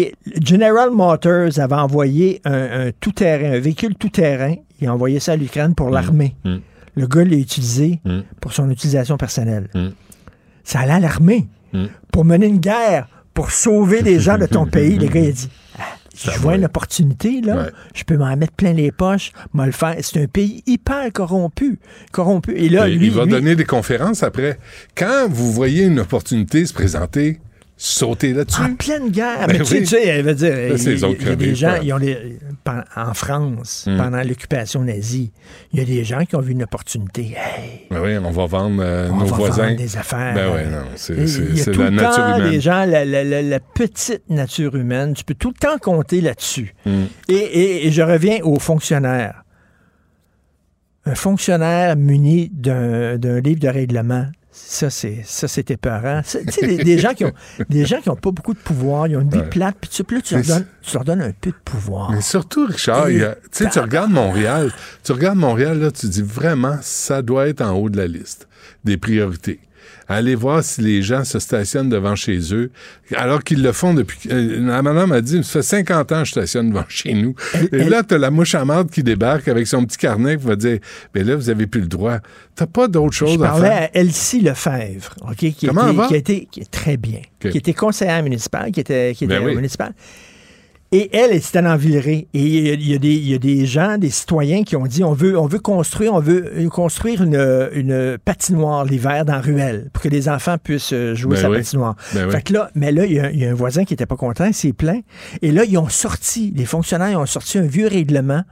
General 0.43 0.91
Motors 0.91 1.59
avait 1.59 1.75
envoyé 1.75 2.41
un, 2.47 2.87
un 2.89 2.91
tout-terrain, 3.01 3.53
un 3.53 3.61
véhicule 3.61 3.95
tout-terrain. 3.97 4.55
Il 4.81 4.89
a 4.89 4.95
envoyé 4.95 5.21
ça 5.21 5.33
à 5.33 5.37
l'Ukraine 5.37 5.75
pour 5.75 5.91
l'armée. 5.91 6.37
mm. 6.45 6.57
Le 6.97 7.07
gars 7.07 7.25
l'a 7.25 7.37
utilisé 7.37 8.01
Mm. 8.07 8.21
pour 8.41 8.55
son 8.55 8.71
utilisation 8.71 9.19
personnelle. 9.19 9.69
Mm. 9.75 9.89
Ça 10.65 10.81
allait 10.81 10.93
à 10.93 11.01
l'armée 11.01 11.49
Mm. 11.75 11.85
pour 12.13 12.25
mener 12.25 12.47
une 12.47 12.59
guerre, 12.61 13.07
pour 13.35 13.51
sauver 13.51 14.03
les 14.03 14.21
gens 14.21 14.39
de 14.39 14.47
ton 14.47 14.67
pays. 14.79 14.99
Le 14.99 15.07
gars, 15.09 15.21
il 15.21 15.29
a 15.29 15.33
dit, 15.33 15.49
Ah, 15.79 15.83
je 16.15 16.31
vois 16.39 16.57
une 16.57 16.65
opportunité, 16.65 17.41
là. 17.41 17.57
Ouais. 17.57 17.71
Je 17.95 18.05
peux 18.05 18.17
m'en 18.17 18.37
mettre 18.37 18.53
plein 18.53 18.73
les 18.73 18.93
poches, 18.93 19.33
m'en 19.53 19.65
le 19.65 19.73
faire. 19.73 19.97
C'est 20.01 20.23
un 20.23 20.27
pays 20.27 20.63
hyper 20.67 21.13
corrompu. 21.13 21.79
Corrompu. 22.13 22.53
Et 22.57 22.69
là, 22.69 22.89
Et 22.89 22.95
lui, 22.97 23.07
il 23.07 23.13
va 23.13 23.25
lui- 23.25 23.31
donner 23.33 23.57
des 23.57 23.65
conférences 23.65 24.23
après. 24.23 24.59
Quand 24.97 25.29
vous 25.31 25.53
voyez 25.53 25.85
une 25.85 26.01
opportunité 26.01 26.67
se 26.67 26.75
présenter, 26.75 27.41
sauter 27.83 28.35
là-dessus. 28.35 28.61
En 28.61 28.75
pleine 28.75 29.09
guerre. 29.11 29.47
Ben 29.47 29.59
mais 29.59 29.59
tu 29.61 29.65
sais, 29.65 29.75
oui. 29.77 29.81
tu 29.81 29.87
sais, 29.87 30.07
elle 30.07 30.25
veut 30.27 30.35
dire, 30.35 30.51
Là, 30.51 30.57
il 30.57 30.69
y 30.69 31.03
a- 31.05 31.09
autres 31.09 31.19
il 31.23 31.29
y 31.29 31.31
a 31.31 31.37
des 31.37 31.55
gens, 31.55 31.75
ils 31.83 31.93
ont 31.95 31.97
les- 31.97 32.39
en 32.95 33.15
France, 33.15 33.87
Hmm. 33.89 33.97
pendant 33.97 34.23
l'occupation 34.23 34.83
nazie, 34.85 35.33
il 35.73 35.79
y 35.79 35.83
a 35.83 35.87
des 35.87 36.05
gens 36.05 36.27
qui 36.27 36.37
ont 36.37 36.41
vu 36.41 36.53
une 36.53 36.63
opportunité. 36.63 37.35
Hey, 37.37 37.87
Ben 37.91 38.01
oui, 38.03 38.19
on 38.19 38.31
va 38.31 38.45
vendre 38.45 38.83
euh, 38.85 39.09
on 39.11 39.17
nos 39.17 39.25
va 39.25 39.37
voisins. 39.37 39.65
vendre 39.69 39.79
des 39.79 39.97
affaires. 39.97 40.35
Ben 40.35 40.51
oui, 40.55 40.71
non, 40.71 40.85
c'est 40.97 41.15
Et 41.17 41.27
c'est- 41.27 41.41
il 41.41 41.57
y 41.57 41.61
a 41.61 41.65
c'est 41.65 41.71
tout 41.73 41.81
la 41.81 41.89
le 41.91 41.97
nature 41.97 42.15
temps 42.17 42.37
humaine. 42.37 42.51
des 42.51 42.61
gens, 42.61 42.85
la, 42.85 43.05
la- 43.07 43.25
la- 43.25 43.43
la 43.43 43.61
petite 43.61 44.29
nature 44.29 44.77
humaine, 44.77 45.15
tu 45.15 45.25
peux 45.25 45.35
tout 45.35 45.49
le 45.49 45.55
temps 45.59 45.79
compter 45.79 46.21
là-dessus. 46.21 46.75
Hmm. 46.85 47.05
Et, 47.29 47.35
et- 47.35 47.87
et 47.87 47.91
je 47.93 48.03
reviens 48.03 48.41
aux 48.43 48.59
fonctionnaires. 48.59 49.43
Un 51.07 51.15
fonctionnaire 51.15 51.97
muni 51.97 52.51
d'un 52.53 53.17
livre 53.41 53.59
de 53.61 53.69
règlement, 53.69 54.27
ça, 54.53 54.91
c'est 54.91 55.23
ça 55.25 55.47
c'est 55.49 55.71
épeurant. 55.71 56.23
Tu 56.25 56.39
sais, 56.51 56.67
des, 56.67 56.79
des 56.83 56.99
gens 56.99 57.15
qui 57.15 57.25
ont 57.25 57.33
des 57.69 57.85
gens 57.87 58.01
qui 58.01 58.11
ont 58.11 58.17
pas 58.17 58.31
beaucoup 58.33 58.53
de 58.55 58.59
pouvoir, 58.59 59.07
ils 59.07 59.17
ont 59.17 59.21
une 59.21 59.31
vie 59.31 59.39
Ouais. 59.39 59.49
plate, 59.49 59.77
puis 59.81 59.89
tu, 59.91 60.03
puis 60.05 60.17
là, 60.17 60.23
tu, 60.23 60.35
leur 60.35 60.45
donnes, 60.45 60.67
tu 60.83 60.95
leur 60.95 61.05
donnes 61.05 61.23
un 61.23 61.33
peu 61.33 61.51
de 61.51 61.57
pouvoir. 61.65 62.11
Mais 62.11 62.21
surtout, 62.21 62.67
Richard, 62.67 63.05
a- 63.07 63.09
tu 63.09 63.25
sais, 63.53 63.71
tu 63.71 63.79
regardes 63.79 64.11
Montréal, 64.11 64.73
tu 65.05 65.13
regardes 65.13 65.39
Montréal, 65.39 65.79
là, 65.79 65.91
tu 65.91 66.07
dis 66.09 66.23
vraiment, 66.23 66.77
ça 66.83 67.23
doit 67.23 67.49
être 67.49 67.61
en 67.61 67.73
haut 67.73 67.89
de 67.89 67.97
la 67.97 68.07
liste 68.07 68.49
des 68.85 68.97
priorités. 68.97 69.61
Allez 70.09 70.35
voir 70.35 70.65
si 70.65 70.81
les 70.81 71.03
gens 71.03 71.25
se 71.25 71.39
stationnent 71.39 71.89
devant 71.89 72.17
chez 72.17 72.39
eux, 72.55 72.71
alors 73.15 73.43
qu'ils 73.45 73.63
le 73.63 73.73
font 73.73 73.95
depuis... 73.95 74.29
euh, 74.31 74.67
la 74.67 74.83
madame 74.83 75.13
a 75.13 75.21
dit, 75.21 75.43
ça 75.45 75.61
fait 75.61 75.63
50 75.63 76.13
ans 76.13 76.19
que 76.21 76.25
je 76.27 76.31
stationne 76.33 76.71
devant 76.71 76.85
chez 76.89 77.15
nous. 77.15 77.35
Et 77.73 77.85
là, 77.85 78.03
t'as 78.03 78.19
la 78.19 78.31
mouche 78.31 78.55
à 78.55 78.65
marde 78.65 78.91
qui 78.91 79.03
débarque 79.03 79.47
avec 79.49 79.67
son 79.67 79.85
petit 79.85 79.99
carnet 79.99 80.37
qui 80.37 80.45
va 80.47 80.57
dire, 80.57 80.79
mais 81.15 81.23
là, 81.23 81.37
vous 81.37 81.49
avez 81.51 81.67
plus 81.67 81.83
le 81.83 81.87
droit. 81.87 82.19
T'as 82.57 82.67
pas 82.67 82.89
d'autre 82.89 83.15
chose 83.15 83.35
Je 83.35 83.39
à 83.45 83.47
parlais 83.49 83.69
faire? 83.69 83.83
à 83.83 83.97
Elsie 83.99 84.41
Lefebvre, 84.41 85.15
OK, 85.29 85.37
qui, 85.37 85.67
Comment 85.67 85.83
était, 85.83 85.91
elle 85.91 85.97
va? 85.97 86.09
qui 86.09 86.15
a 86.15 86.17
été 86.19 86.49
qui 86.51 86.61
est 86.61 86.71
très 86.71 86.97
bien, 86.97 87.21
qui 87.41 87.49
était 87.57 87.73
conseillère 87.75 88.23
municipale, 88.23 88.71
qui 88.73 88.81
était, 88.81 89.13
qui 89.17 89.25
était 89.25 89.39
Ben 89.39 89.45
oui. 89.47 89.55
municipale. 89.55 89.93
Et 90.93 91.09
elle, 91.17 91.31
elle 91.33 91.63
dans 91.63 91.77
Villeray. 91.77 92.27
Et 92.35 92.41
il 92.41 92.67
y, 92.67 92.71
a, 92.71 92.73
il 92.75 92.89
y 92.89 92.95
a 92.95 92.99
des, 92.99 93.15
il 93.15 93.29
y 93.29 93.35
a 93.35 93.39
des 93.39 93.65
gens, 93.65 93.97
des 93.97 94.11
citoyens 94.11 94.65
qui 94.65 94.75
ont 94.75 94.87
dit 94.87 95.05
on 95.05 95.13
veut, 95.13 95.39
on 95.39 95.47
veut 95.47 95.61
construire, 95.61 96.15
on 96.15 96.19
veut 96.21 96.53
euh, 96.57 96.69
construire 96.69 97.23
une, 97.23 97.37
une 97.73 98.19
patinoire 98.25 98.85
l'hiver 98.85 99.25
dans 99.25 99.41
ruelle 99.41 99.89
pour 99.93 100.03
que 100.03 100.09
les 100.09 100.29
enfants 100.29 100.57
puissent 100.63 100.93
euh, 100.93 101.15
jouer 101.15 101.37
Ben 101.37 101.43
sa 101.43 101.51
oui. 101.51 101.59
patinoire. 101.59 101.95
Ben 102.13 102.27
oui. 102.27 102.33
fait 102.33 102.43
que 102.43 102.53
là, 102.55 102.71
mais 102.75 102.91
là, 102.91 103.07
il 103.07 103.13
y, 103.13 103.21
a, 103.21 103.31
il 103.31 103.39
y 103.39 103.47
a 103.47 103.51
un 103.51 103.55
voisin 103.55 103.85
qui 103.85 103.95
était 103.95 104.07
pas 104.07 104.17
content, 104.17 104.47
il 104.47 104.55
s'est 104.55 104.73
plaint. 104.73 105.05
Et 105.43 105.53
là, 105.53 105.65
ils 105.65 105.79
ont 105.79 105.89
sorti, 105.89 106.53
les 106.57 106.65
fonctionnaires 106.65 107.11
ils 107.11 107.17
ont 107.17 107.27
sorti 107.27 107.59
un 107.59 107.63
vieux 107.67 107.87
règlement 107.87 108.43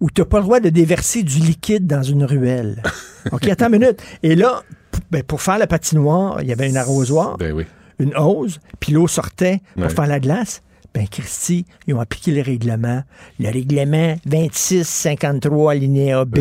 où 0.00 0.10
tu 0.10 0.20
n'as 0.20 0.26
pas 0.26 0.38
le 0.38 0.44
droit 0.44 0.60
de 0.60 0.68
déverser 0.68 1.24
du 1.24 1.38
liquide 1.40 1.88
dans 1.88 2.02
une 2.04 2.24
ruelle. 2.24 2.82
OK, 3.32 3.48
attends 3.48 3.66
une 3.66 3.80
minute. 3.80 4.00
Et 4.22 4.36
là, 4.36 4.62
ben, 5.10 5.24
pour 5.24 5.42
faire 5.42 5.58
la 5.58 5.66
patinoire, 5.66 6.40
il 6.40 6.48
y 6.48 6.52
avait 6.52 6.70
un 6.70 6.76
arrosoir, 6.76 7.36
oui. 7.40 7.64
une 7.98 8.12
hose, 8.16 8.60
puis 8.78 8.92
l'eau 8.92 9.08
sortait 9.08 9.60
pour 9.74 9.90
faire 9.90 10.06
la 10.06 10.20
glace. 10.20 10.62
Ben, 10.94 11.08
Christy, 11.08 11.66
ils 11.88 11.94
ont 11.94 12.00
appliqué 12.00 12.30
le 12.30 12.40
règlement. 12.42 13.02
Le 13.40 13.50
règlement 13.50 14.14
2653 14.26 15.72
alinéa 15.72 16.24
B. 16.24 16.38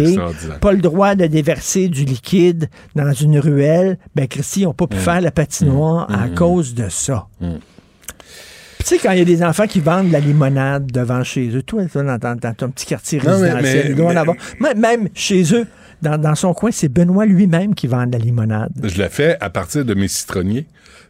Pas 0.60 0.72
le 0.74 0.78
droit 0.82 1.16
de 1.16 1.26
déverser 1.26 1.88
du 1.88 2.06
liquide 2.06 2.70
dans 2.96 3.12
une 3.14 3.40
ruelle. 3.40 3.98
Ben, 4.16 4.28
Christy, 4.28 4.62
ils 4.62 4.66
n'ont 4.66 4.74
pas 4.74 4.86
pu 4.88 4.98
faire 4.98 5.22
la 5.22 5.32
patinoire 5.32 6.08
à 6.14 6.30
cause 6.30 6.76
de 6.76 6.88
ça. 6.90 7.28
Tu 7.42 8.86
sais, 8.86 8.98
quand 8.98 9.12
il 9.12 9.20
y 9.20 9.22
a 9.22 9.26
des 9.26 9.42
enfants 9.44 9.66
qui 9.66 9.80
vendent 9.80 10.10
de 10.10 10.14
la 10.14 10.20
limonade 10.20 10.92
devant 10.92 11.24
chez 11.24 11.48
eux, 11.56 11.64
toi, 11.64 11.86
toi, 11.86 12.04
dans, 12.04 12.20
ton- 12.20 12.36
dans 12.36 12.54
ton 12.54 12.70
petit 12.70 12.86
quartier 12.86 13.20
Non, 13.20 13.32
résidentiel, 13.40 14.02
en 14.02 14.16
avoir. 14.18 14.36
Même, 14.60 14.80
même 14.80 15.10
chez 15.14 15.42
eux, 15.56 15.66
dans, 16.02 16.18
dans 16.18 16.36
son 16.36 16.54
coin, 16.54 16.70
c'est 16.72 16.90
Benoît 16.90 17.26
lui-même 17.26 17.76
qui 17.76 17.88
vend 17.88 18.06
de 18.06 18.12
la 18.12 18.18
limonade. 18.18 18.72
Je 18.84 19.02
le 19.02 19.08
fais 19.08 19.38
à 19.40 19.50
partir 19.50 19.86
de 19.86 19.94
mes 19.94 20.10
citronniers 20.10 20.66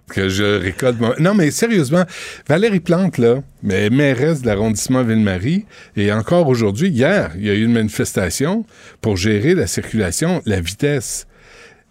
que 0.09 0.29
je 0.29 0.43
récolte. 0.43 0.97
Non, 1.19 1.33
mais 1.33 1.51
sérieusement, 1.51 2.03
Valérie 2.47 2.79
Plante, 2.79 3.17
là, 3.17 3.41
mais 3.61 3.89
mairesse 3.89 4.41
de 4.41 4.47
l'arrondissement 4.47 5.03
Ville-Marie, 5.03 5.65
et 5.95 6.11
encore 6.11 6.47
aujourd'hui, 6.47 6.89
hier, 6.89 7.31
il 7.35 7.45
y 7.45 7.49
a 7.49 7.53
eu 7.53 7.63
une 7.65 7.73
manifestation 7.73 8.65
pour 9.01 9.17
gérer 9.17 9.55
la 9.55 9.67
circulation, 9.67 10.41
la 10.45 10.59
vitesse. 10.59 11.27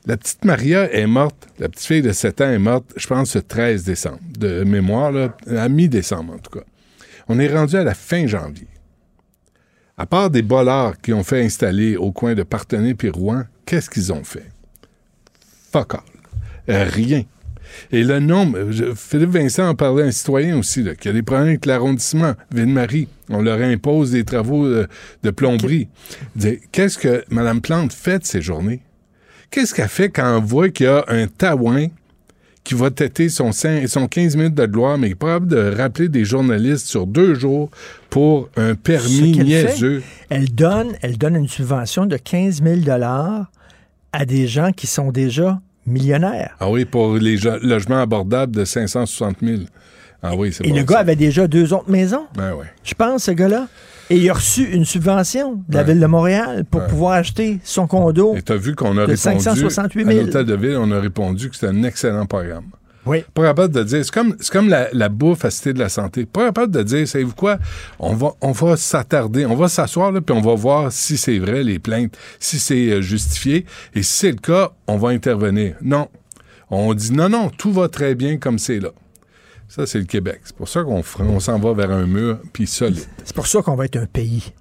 La 0.06 0.16
petite 0.16 0.44
Maria 0.44 0.92
est 0.92 1.06
morte, 1.06 1.46
la 1.58 1.68
petite 1.68 1.86
fille 1.86 2.02
de 2.02 2.12
7 2.12 2.40
ans 2.40 2.50
est 2.50 2.58
morte, 2.58 2.92
je 2.96 3.06
pense, 3.06 3.36
le 3.36 3.42
13 3.42 3.84
décembre, 3.84 4.18
de 4.38 4.64
mémoire, 4.64 5.12
là, 5.12 5.36
à 5.56 5.68
mi-décembre 5.68 6.34
en 6.34 6.38
tout 6.38 6.58
cas. 6.58 6.64
On 7.28 7.38
est 7.38 7.52
rendu 7.52 7.76
à 7.76 7.84
la 7.84 7.94
fin 7.94 8.26
janvier. 8.26 8.66
À 9.96 10.06
part 10.06 10.30
des 10.30 10.42
bollards 10.42 11.00
qui 11.00 11.12
ont 11.12 11.22
fait 11.22 11.44
installer 11.44 11.96
au 11.96 12.10
coin 12.10 12.34
de 12.34 12.42
Partenay 12.42 12.94
puis 12.94 13.10
Rouen, 13.10 13.44
qu'est-ce 13.64 13.88
qu'ils 13.88 14.12
ont 14.12 14.24
fait? 14.24 14.50
Fuck 15.70 15.94
all. 15.94 16.00
Euh, 16.68 16.84
rien. 16.84 17.22
Et 17.90 18.04
le 18.04 18.20
nombre, 18.20 18.70
je- 18.70 18.94
Philippe 18.94 19.30
Vincent 19.30 19.68
en 19.68 19.74
parlait 19.74 20.02
à 20.04 20.06
un 20.06 20.10
citoyen 20.12 20.58
aussi, 20.58 20.82
là, 20.82 20.94
qui 20.94 21.08
a 21.08 21.12
des 21.12 21.22
problèmes 21.22 21.48
avec 21.48 21.66
l'arrondissement, 21.66 22.32
Ville-Marie. 22.54 23.08
On 23.30 23.42
leur 23.42 23.60
impose 23.60 24.10
des 24.12 24.24
travaux 24.24 24.64
euh, 24.66 24.86
de 25.22 25.30
plomberie. 25.30 25.88
Qu'est-ce 26.72 26.98
que 26.98 27.24
Mme 27.30 27.60
Plante 27.60 27.92
fait 27.92 28.18
de 28.20 28.24
ces 28.24 28.42
journées? 28.42 28.80
Qu'est-ce 29.50 29.74
qu'elle 29.74 29.88
fait 29.88 30.08
quand 30.10 30.38
on 30.38 30.40
voit 30.40 30.70
qu'il 30.70 30.86
y 30.86 30.88
a 30.88 31.04
un 31.08 31.26
taouin 31.26 31.88
qui 32.64 32.74
va 32.74 32.90
têter 32.90 33.28
son, 33.28 33.50
son 33.52 34.06
15 34.06 34.36
minutes 34.36 34.54
de 34.54 34.66
gloire, 34.66 34.96
mais 34.96 35.08
est 35.08 35.18
capable 35.18 35.48
de 35.48 35.74
rappeler 35.76 36.08
des 36.08 36.24
journalistes 36.24 36.86
sur 36.86 37.06
deux 37.08 37.34
jours 37.34 37.70
pour 38.08 38.48
un 38.56 38.74
permis 38.76 39.32
niaiseux? 39.36 39.98
fait, 40.00 40.26
Elle 40.30 40.54
donne, 40.54 40.92
elle 41.02 41.18
donne 41.18 41.34
une 41.36 41.48
subvention 41.48 42.06
de 42.06 42.16
15 42.16 42.62
000 42.62 42.76
à 44.12 44.24
des 44.24 44.46
gens 44.46 44.70
qui 44.72 44.86
sont 44.86 45.10
déjà 45.10 45.60
millionnaires. 45.86 46.56
Ah 46.60 46.70
oui, 46.70 46.84
pour 46.84 47.14
les 47.16 47.36
logements 47.62 48.00
abordables 48.00 48.54
de 48.54 48.64
560 48.64 49.36
000. 49.42 49.62
Ah 50.22 50.36
oui, 50.36 50.52
c'est 50.52 50.64
Et 50.66 50.70
bon. 50.70 50.76
le 50.76 50.82
gars 50.84 50.98
avait 50.98 51.16
déjà 51.16 51.48
deux 51.48 51.72
autres 51.72 51.90
maisons, 51.90 52.26
Ben 52.36 52.54
je 52.84 52.94
pense, 52.94 53.24
ce 53.24 53.30
gars-là. 53.32 53.66
Et 54.10 54.16
il 54.18 54.28
a 54.30 54.34
reçu 54.34 54.64
une 54.70 54.84
subvention 54.84 55.62
de 55.68 55.74
la 55.74 55.80
Ouais. 55.82 55.92
Ville 55.92 56.00
de 56.00 56.06
Montréal 56.06 56.64
pour 56.70 56.82
Ouais. 56.82 56.86
pouvoir 56.88 57.12
acheter 57.14 57.60
son 57.64 57.86
condo. 57.86 58.34
Et 58.36 58.42
t'as 58.42 58.56
vu 58.56 58.74
qu'on 58.74 58.90
a 58.98 59.06
De 59.06 59.12
répondu 59.12 59.16
568 59.16 60.06
à 60.06 60.12
000. 60.12 60.26
l'hôtel 60.26 60.44
de 60.44 60.54
ville, 60.54 60.76
on 60.78 60.90
a 60.92 61.00
répondu 61.00 61.48
que 61.48 61.54
c'était 61.56 61.68
un 61.68 61.82
excellent 61.82 62.26
programme. 62.26 62.66
Oui. 63.04 63.24
Pas 63.34 63.42
capable 63.42 63.74
de 63.74 63.82
dire, 63.82 64.04
c'est 64.04 64.12
comme, 64.12 64.36
comme 64.50 64.68
la, 64.68 65.08
bouffe 65.08 65.44
à 65.44 65.50
Cité 65.50 65.72
de 65.72 65.78
la 65.78 65.88
Santé. 65.88 66.24
Pas 66.24 66.46
capable 66.46 66.72
de 66.72 66.82
dire, 66.82 67.08
savez-vous 67.08 67.34
quoi, 67.34 67.58
on 67.98 68.14
va, 68.14 68.32
on 68.40 68.52
va 68.52 68.76
s'attarder, 68.76 69.44
on 69.44 69.56
va 69.56 69.68
s'asseoir, 69.68 70.12
puis 70.12 70.36
on 70.36 70.40
va 70.40 70.54
voir 70.54 70.92
si 70.92 71.16
c'est 71.16 71.38
vrai, 71.38 71.64
les 71.64 71.78
plaintes, 71.78 72.16
si 72.38 72.58
c'est 72.58 72.90
euh, 72.90 73.00
justifié. 73.02 73.66
Et 73.94 74.02
si 74.02 74.12
c'est 74.12 74.30
le 74.30 74.36
cas, 74.36 74.70
on 74.86 74.96
va 74.98 75.08
intervenir. 75.08 75.74
Non. 75.82 76.08
On 76.70 76.94
dit, 76.94 77.12
non, 77.12 77.28
non, 77.28 77.50
tout 77.50 77.72
va 77.72 77.88
très 77.88 78.14
bien 78.14 78.38
comme 78.38 78.58
c'est 78.58 78.78
là. 78.78 78.90
Ça, 79.74 79.86
c'est 79.86 79.98
le 79.98 80.04
Québec. 80.04 80.40
C'est 80.44 80.54
pour 80.54 80.68
ça 80.68 80.82
qu'on 80.82 81.02
on 81.20 81.40
s'en 81.40 81.58
va 81.58 81.72
vers 81.72 81.90
un 81.90 82.04
mur, 82.04 82.38
puis 82.52 82.66
solide. 82.66 83.06
C'est 83.24 83.34
pour 83.34 83.46
ça 83.46 83.62
qu'on 83.62 83.74
va 83.74 83.86
être 83.86 83.96
un 83.96 84.04
pays. 84.04 84.52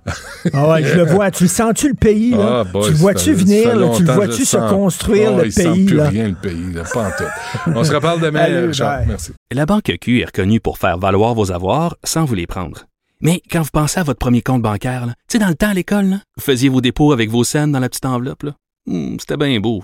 ah 0.54 0.70
ouais, 0.70 0.84
je 0.86 0.96
le 0.96 1.04
vois. 1.04 1.30
Tu 1.32 1.44
le 1.44 1.50
sens-tu, 1.50 1.90
le 1.90 1.96
pays? 1.96 2.32
Là? 2.32 2.62
Ah, 2.62 2.64
boy, 2.64 2.86
tu 2.86 2.92
le 2.92 2.98
vois-tu 2.98 3.34
venir? 3.34 3.76
là? 3.76 3.90
Tu 3.98 4.04
le 4.04 4.14
vois-tu 4.14 4.46
se 4.46 4.56
construire, 4.70 5.36
le 5.36 5.48
il 5.48 5.52
sent 5.52 5.64
pays? 5.70 5.86
plus 5.86 5.98
là? 5.98 6.08
rien, 6.08 6.30
le 6.30 6.36
pays, 6.36 6.72
là, 6.74 6.84
pas 6.94 7.08
en 7.10 7.12
tout. 7.12 7.72
On 7.78 7.84
se 7.84 7.94
reparle 7.94 8.22
demain, 8.22 8.40
Allez, 8.40 8.68
Richard. 8.68 9.00
bye. 9.00 9.08
Merci. 9.10 9.32
La 9.52 9.66
Banque 9.66 9.92
Q 10.00 10.22
est 10.22 10.26
reconnue 10.26 10.62
pour 10.62 10.78
faire 10.78 10.98
valoir 10.98 11.34
vos 11.36 11.52
avoirs 11.52 11.98
sans 12.06 12.24
vous 12.24 12.36
les 12.36 12.48
prendre. 12.48 12.86
Mais 13.20 13.42
quand 13.52 13.64
vous 13.64 13.70
pensez 13.74 14.00
à 14.00 14.04
votre 14.04 14.20
premier 14.20 14.42
compte 14.42 14.62
bancaire, 14.62 15.06
là, 15.08 15.14
tu 15.28 15.34
sais, 15.34 15.40
dans 15.40 15.50
le 15.50 15.56
temps 15.56 15.72
à 15.72 15.74
l'école, 15.74 16.06
là, 16.06 16.18
vous 16.38 16.44
faisiez 16.44 16.70
vos 16.70 16.80
dépôts 16.80 17.12
avec 17.12 17.30
vos 17.30 17.44
scènes 17.44 17.74
dans 17.74 17.80
la 17.80 17.90
petite 17.90 18.06
enveloppe. 18.06 18.44
là. 18.44 18.54
Hmm, 18.88 19.18
C'était 19.20 19.38
bien 19.38 19.60
beau. 19.60 19.84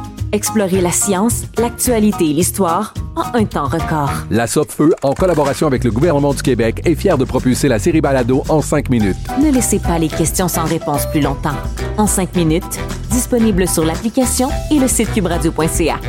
Explorez 0.33 0.79
la 0.79 0.91
science, 0.91 1.43
l'actualité 1.57 2.29
et 2.29 2.33
l'histoire 2.33 2.93
en 3.17 3.37
un 3.37 3.43
temps 3.43 3.67
record. 3.67 4.11
La 4.29 4.47
Feu, 4.47 4.93
en 5.03 5.13
collaboration 5.13 5.67
avec 5.67 5.83
le 5.83 5.91
gouvernement 5.91 6.33
du 6.33 6.41
Québec, 6.41 6.81
est 6.85 6.95
fière 6.95 7.17
de 7.17 7.25
propulser 7.25 7.67
la 7.67 7.79
série 7.79 7.99
Balado 7.99 8.43
en 8.47 8.61
cinq 8.61 8.89
minutes. 8.89 9.17
Ne 9.43 9.51
laissez 9.51 9.79
pas 9.79 9.99
les 9.99 10.07
questions 10.07 10.47
sans 10.47 10.63
réponse 10.63 11.05
plus 11.07 11.19
longtemps. 11.19 11.55
En 11.97 12.07
cinq 12.07 12.33
minutes, 12.35 12.79
disponible 13.09 13.67
sur 13.67 13.83
l'application 13.83 14.49
et 14.71 14.79
le 14.79 14.87
site 14.87 15.11
cubradio.ca. 15.13 15.99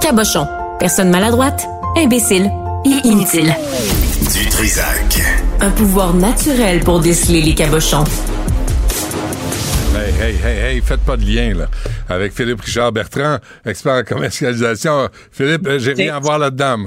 Cabochon. 0.00 0.46
Personne 0.78 1.10
maladroite, 1.10 1.66
imbécile 1.96 2.50
et 2.86 3.06
inutile. 3.06 3.54
Du 4.32 4.48
Trisac. 4.48 5.22
Un 5.60 5.70
pouvoir 5.70 6.14
naturel 6.14 6.80
pour 6.80 7.00
déceler 7.00 7.42
les 7.42 7.54
cabochons. 7.54 8.04
Hey, 10.24 10.36
hey, 10.42 10.56
hey, 10.76 10.80
faites 10.80 11.00
pas 11.02 11.18
de 11.18 11.22
lien, 11.26 11.52
là. 11.52 11.66
Avec 12.08 12.32
Philippe 12.32 12.62
Richard 12.62 12.92
Bertrand, 12.92 13.36
expert 13.66 13.92
en 13.92 14.02
commercialisation. 14.04 15.10
Philippe, 15.30 15.68
j'ai 15.76 15.92
rien 15.92 16.16
à 16.16 16.18
voir 16.18 16.38
là-dedans. 16.38 16.78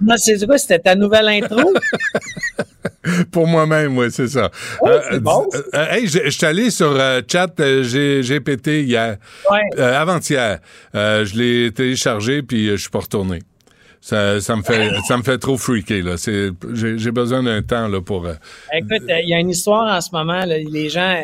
Non, 0.00 0.14
c'est 0.16 0.46
quoi? 0.46 0.56
C'était 0.56 0.78
ta 0.78 0.94
nouvelle 0.94 1.26
intro? 1.26 1.72
Pour 3.32 3.48
moi-même, 3.48 3.98
oui, 3.98 4.06
c'est 4.12 4.28
ça. 4.28 4.52
Oh, 4.80 4.86
Euh, 4.86 5.18
bon, 5.18 5.48
euh, 5.52 5.62
euh, 5.74 5.86
hey, 5.90 6.06
je 6.06 6.30
suis 6.30 6.46
allé 6.46 6.70
sur 6.70 6.92
euh, 6.92 7.22
chat 7.26 7.48
GPT 7.56 8.84
hier, 8.84 9.16
Ouais. 9.50 9.82
avant-hier. 9.82 10.60
Je 10.94 11.36
l'ai 11.36 11.72
téléchargé 11.72 12.42
puis 12.42 12.68
je 12.68 12.76
suis 12.76 12.90
pas 12.90 13.00
retourné. 13.00 13.40
Ça, 14.00 14.40
ça 14.40 14.54
me 14.54 14.62
fait, 14.62 14.90
ça 15.08 15.16
me 15.16 15.24
fait 15.24 15.38
trop 15.38 15.58
freaker 15.58 16.04
là. 16.04 16.16
C'est, 16.16 16.50
j'ai, 16.72 17.10
besoin 17.10 17.42
d'un 17.42 17.62
temps 17.62 17.88
là 17.88 18.00
pour. 18.00 18.28
Écoute, 18.72 19.02
il 19.08 19.28
y 19.28 19.34
a 19.34 19.40
une 19.40 19.50
histoire 19.50 19.92
en 19.92 20.00
ce 20.00 20.10
moment. 20.12 20.44
là, 20.44 20.56
les 20.58 20.88
gens, 20.88 21.20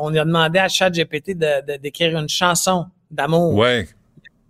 on 0.00 0.14
a 0.14 0.24
demandé 0.24 0.58
à 0.58 0.68
ChatGPT 0.68 1.36
de, 1.36 1.72
de- 1.72 1.76
d'écrire 1.78 2.18
une 2.18 2.28
chanson 2.28 2.86
d'amour. 3.10 3.54
ouais. 3.54 3.88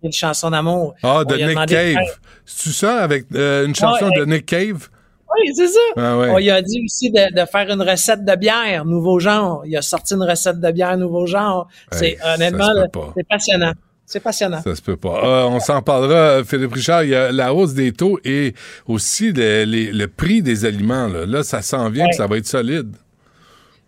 Une 0.05 0.13
chanson 0.13 0.51
d'amour. 0.51 0.95
Ah, 1.05 1.23
de 1.25 1.35
lui 1.37 1.43
a 1.45 1.47
Nick 1.47 1.59
de 1.61 1.65
Cave. 1.67 1.93
faire- 1.93 2.19
C'est 2.45 2.73
ça 2.73 3.03
avec 3.05 3.27
euh, 3.37 3.67
une 3.67 3.75
chanson 3.77 4.07
Ouais, 4.07 4.19
de 4.19 4.25
Nick 4.25 4.47
Cave? 4.47 4.89
Oui, 5.31 5.53
c'est 5.55 5.69
ça. 5.69 5.79
Ah 5.97 6.19
ouais. 6.19 6.29
On 6.31 6.39
lui 6.39 6.51
a 6.51 6.61
dit 6.61 6.83
aussi 6.85 7.09
de, 7.13 7.33
de 7.41 7.47
faire 7.47 7.71
une 7.71 7.81
recette 7.83 8.25
de 8.25 8.35
bière, 8.35 8.85
nouveau 8.85 9.21
genre. 9.21 9.63
Il 9.65 9.77
a 9.77 9.81
sorti 9.83 10.15
une 10.15 10.25
recette 10.25 10.59
de 10.59 10.71
bière, 10.73 10.97
nouveau 10.97 11.27
genre. 11.27 11.69
C'est 11.93 12.19
honnêtement, 12.35 12.73
c'est 13.17 13.27
passionnant. 13.29 13.73
C'est 14.05 14.19
passionnant. 14.21 14.61
Ça 14.63 14.75
se 14.75 14.83
peut 14.83 14.97
pas. 14.97 15.21
Ah, 15.23 15.47
on 15.49 15.61
s'en 15.61 15.81
parlera, 15.81 16.15
euh, 16.41 16.45
Philippe 16.45 16.73
Richard. 16.75 17.05
Il 17.05 17.11
y 17.11 17.15
a 17.15 17.31
la 17.31 17.55
hausse 17.55 17.73
des 17.73 17.93
taux 17.93 18.19
et 18.25 18.55
aussi 18.89 19.33
le, 19.33 19.63
les- 19.65 19.93
le 19.93 20.09
prix 20.09 20.43
des 20.43 20.65
aliments. 20.65 21.07
Là, 21.07 21.25
Là, 21.27 21.45
ça 21.45 21.63
s'en 21.63 21.89
vient, 21.91 22.07
Ouais. 22.07 22.13
ça 22.13 22.27
va 22.27 22.39
être 22.39 22.47
solide. 22.47 22.93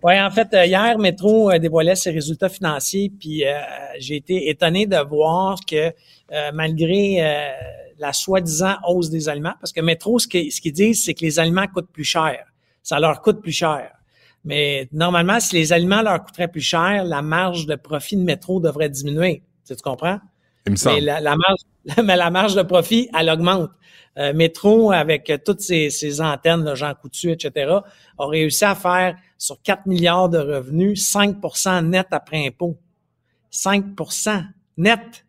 Oui, 0.05 0.21
en 0.21 0.31
fait, 0.31 0.53
euh, 0.53 0.67
hier, 0.67 0.99
Métro 0.99 1.51
euh, 1.51 1.59
dévoilait 1.59 1.95
ses 1.95 2.11
résultats 2.11 2.51
financiers, 2.51 3.11
puis 3.19 3.47
euh, 3.47 3.59
j'ai 3.99 4.17
été 4.17 4.51
étonné 4.51 4.87
de 4.87 4.99
voir 4.99 5.57
que 5.67 5.91
euh, 6.31 6.51
malgré 6.53 7.25
euh, 7.25 7.51
la 7.99 8.13
soi-disant 8.13 8.75
hausse 8.87 9.09
des 9.09 9.31
aliments, 9.31 9.55
parce 9.59 9.73
que 9.73 9.81
Métro, 9.81 10.19
ce 10.19 10.29
qu'ils 10.29 10.53
ce 10.53 10.69
disent, 10.69 11.03
c'est 11.03 11.15
que 11.15 11.25
les 11.25 11.39
aliments 11.39 11.67
coûtent 11.69 11.91
plus 11.91 12.05
cher. 12.05 12.45
Ça 12.83 13.01
leur 13.01 13.23
coûte 13.23 13.41
plus 13.41 13.53
cher. 13.53 13.93
Mais 14.45 14.91
normalement, 14.93 15.41
si 15.41 15.57
les 15.57 15.73
aliments 15.73 16.03
leur 16.03 16.23
coûteraient 16.23 16.49
plus 16.49 16.61
cher, 16.61 17.03
la 17.05 17.23
marge 17.23 17.65
de 17.65 17.75
profit 17.75 18.19
de 18.19 18.25
Métro 18.25 18.61
devrait 18.61 18.91
diminuer. 18.91 19.43
Tu, 19.67 19.75
tu 19.75 19.83
comprends? 19.83 20.19
Il 20.67 20.73
me 20.73 20.77
semble. 20.77 20.97
Mais 20.97 21.01
la, 21.01 21.21
la 21.21 21.35
marge, 21.35 21.61
mais 22.05 22.17
la 22.17 22.31
marge 22.31 22.55
de 22.55 22.63
profit, 22.63 23.09
elle 23.19 23.31
augmente. 23.31 23.71
Euh, 24.17 24.33
Métro, 24.33 24.93
avec 24.93 25.29
euh, 25.29 25.39
toutes 25.45 25.61
ses, 25.61 25.91
ses 25.91 26.21
antennes, 26.21 26.65
là, 26.65 26.75
Jean 26.75 26.95
Coutu, 26.95 27.33
etc., 27.33 27.79
a 28.19 28.27
réussi 28.27 28.65
à 28.65 28.75
faire 28.75 29.17
sur 29.39 29.61
4 29.63 29.87
milliards 29.87 30.29
de 30.29 30.39
revenus 30.39 31.03
5% 31.13 31.87
net 31.87 32.07
après 32.13 32.47
impôt. 32.47 32.77
5% 33.53 34.45
net. 34.77 35.25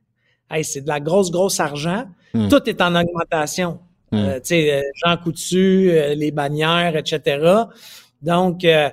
Hey, 0.49 0.63
c'est 0.63 0.81
de 0.81 0.87
la 0.87 0.99
grosse, 0.99 1.31
grosse 1.31 1.59
argent. 1.59 2.05
Hmm. 2.33 2.47
Tout 2.49 2.69
est 2.69 2.81
en 2.81 2.95
augmentation. 2.95 3.79
Euh, 4.13 4.35
tu 4.35 4.47
sais, 4.47 4.73
euh, 4.73 4.81
Jean 5.03 5.17
Coutu, 5.17 5.89
euh, 5.89 6.13
les 6.15 6.31
bannières, 6.31 6.95
etc. 6.95 7.63
Donc, 8.21 8.63
euh, 8.63 8.89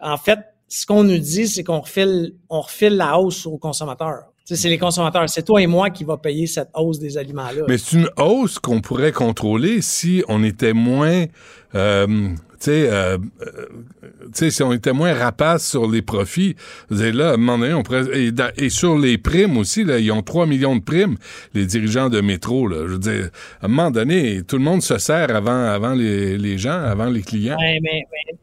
en 0.00 0.16
fait, 0.16 0.40
ce 0.68 0.84
qu'on 0.86 1.04
nous 1.04 1.18
dit, 1.18 1.48
c'est 1.48 1.64
qu'on 1.64 1.80
refile, 1.80 2.34
on 2.50 2.60
refile 2.60 2.96
la 2.96 3.18
hausse 3.18 3.46
aux 3.46 3.56
consommateurs. 3.56 4.27
C'est 4.56 4.68
les 4.68 4.78
consommateurs. 4.78 5.28
C'est 5.28 5.42
toi 5.42 5.60
et 5.60 5.66
moi 5.66 5.90
qui 5.90 6.04
va 6.04 6.16
payer 6.16 6.46
cette 6.46 6.70
hausse 6.74 6.98
des 6.98 7.18
aliments-là. 7.18 7.64
Mais 7.68 7.76
c'est 7.76 7.96
une 7.96 8.08
hausse 8.16 8.58
qu'on 8.58 8.80
pourrait 8.80 9.12
contrôler 9.12 9.82
si 9.82 10.24
on 10.28 10.42
était 10.42 10.72
moins, 10.72 11.26
euh, 11.74 12.30
tu 12.58 12.64
sais, 12.64 12.90
euh, 12.90 13.18
euh, 13.42 14.50
si 14.50 14.62
on 14.62 14.72
était 14.72 14.92
moins 14.92 15.14
rapace 15.14 15.68
sur 15.68 15.88
les 15.88 16.02
profits. 16.02 16.56
Là, 16.90 17.30
à 17.30 17.34
un 17.34 17.36
moment 17.36 17.58
donné, 17.58 17.72
on 17.72 17.82
pourrait, 17.82 18.04
et, 18.56 18.70
sur 18.70 18.98
les 18.98 19.16
primes 19.16 19.56
aussi, 19.56 19.84
là, 19.84 19.98
ils 19.98 20.10
ont 20.10 20.22
3 20.22 20.46
millions 20.46 20.74
de 20.74 20.82
primes, 20.82 21.16
les 21.54 21.66
dirigeants 21.66 22.08
de 22.08 22.20
métro, 22.20 22.66
là. 22.66 22.78
Je 22.86 22.92
veux 22.92 22.98
dire, 22.98 23.30
à 23.60 23.66
un 23.66 23.68
moment 23.68 23.90
donné, 23.90 24.42
tout 24.42 24.56
le 24.56 24.64
monde 24.64 24.82
se 24.82 24.98
sert 24.98 25.34
avant, 25.34 25.64
avant 25.64 25.94
les, 25.94 26.58
gens, 26.58 26.82
avant 26.82 27.06
les 27.06 27.22
clients. 27.22 27.56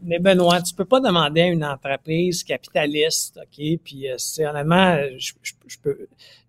Mais, 0.08 0.20
Benoît, 0.20 0.62
tu 0.62 0.74
peux 0.76 0.86
pas 0.86 1.00
demander 1.00 1.42
à 1.42 1.48
une 1.48 1.66
entreprise 1.66 2.44
capitaliste, 2.44 3.38
OK? 3.38 3.80
Puis, 3.84 4.08
euh, 4.10 4.50
honnêtement, 4.50 4.98
je, 5.18 5.34
je, 5.42 5.54
je 5.68 5.78
peux. 5.82 5.98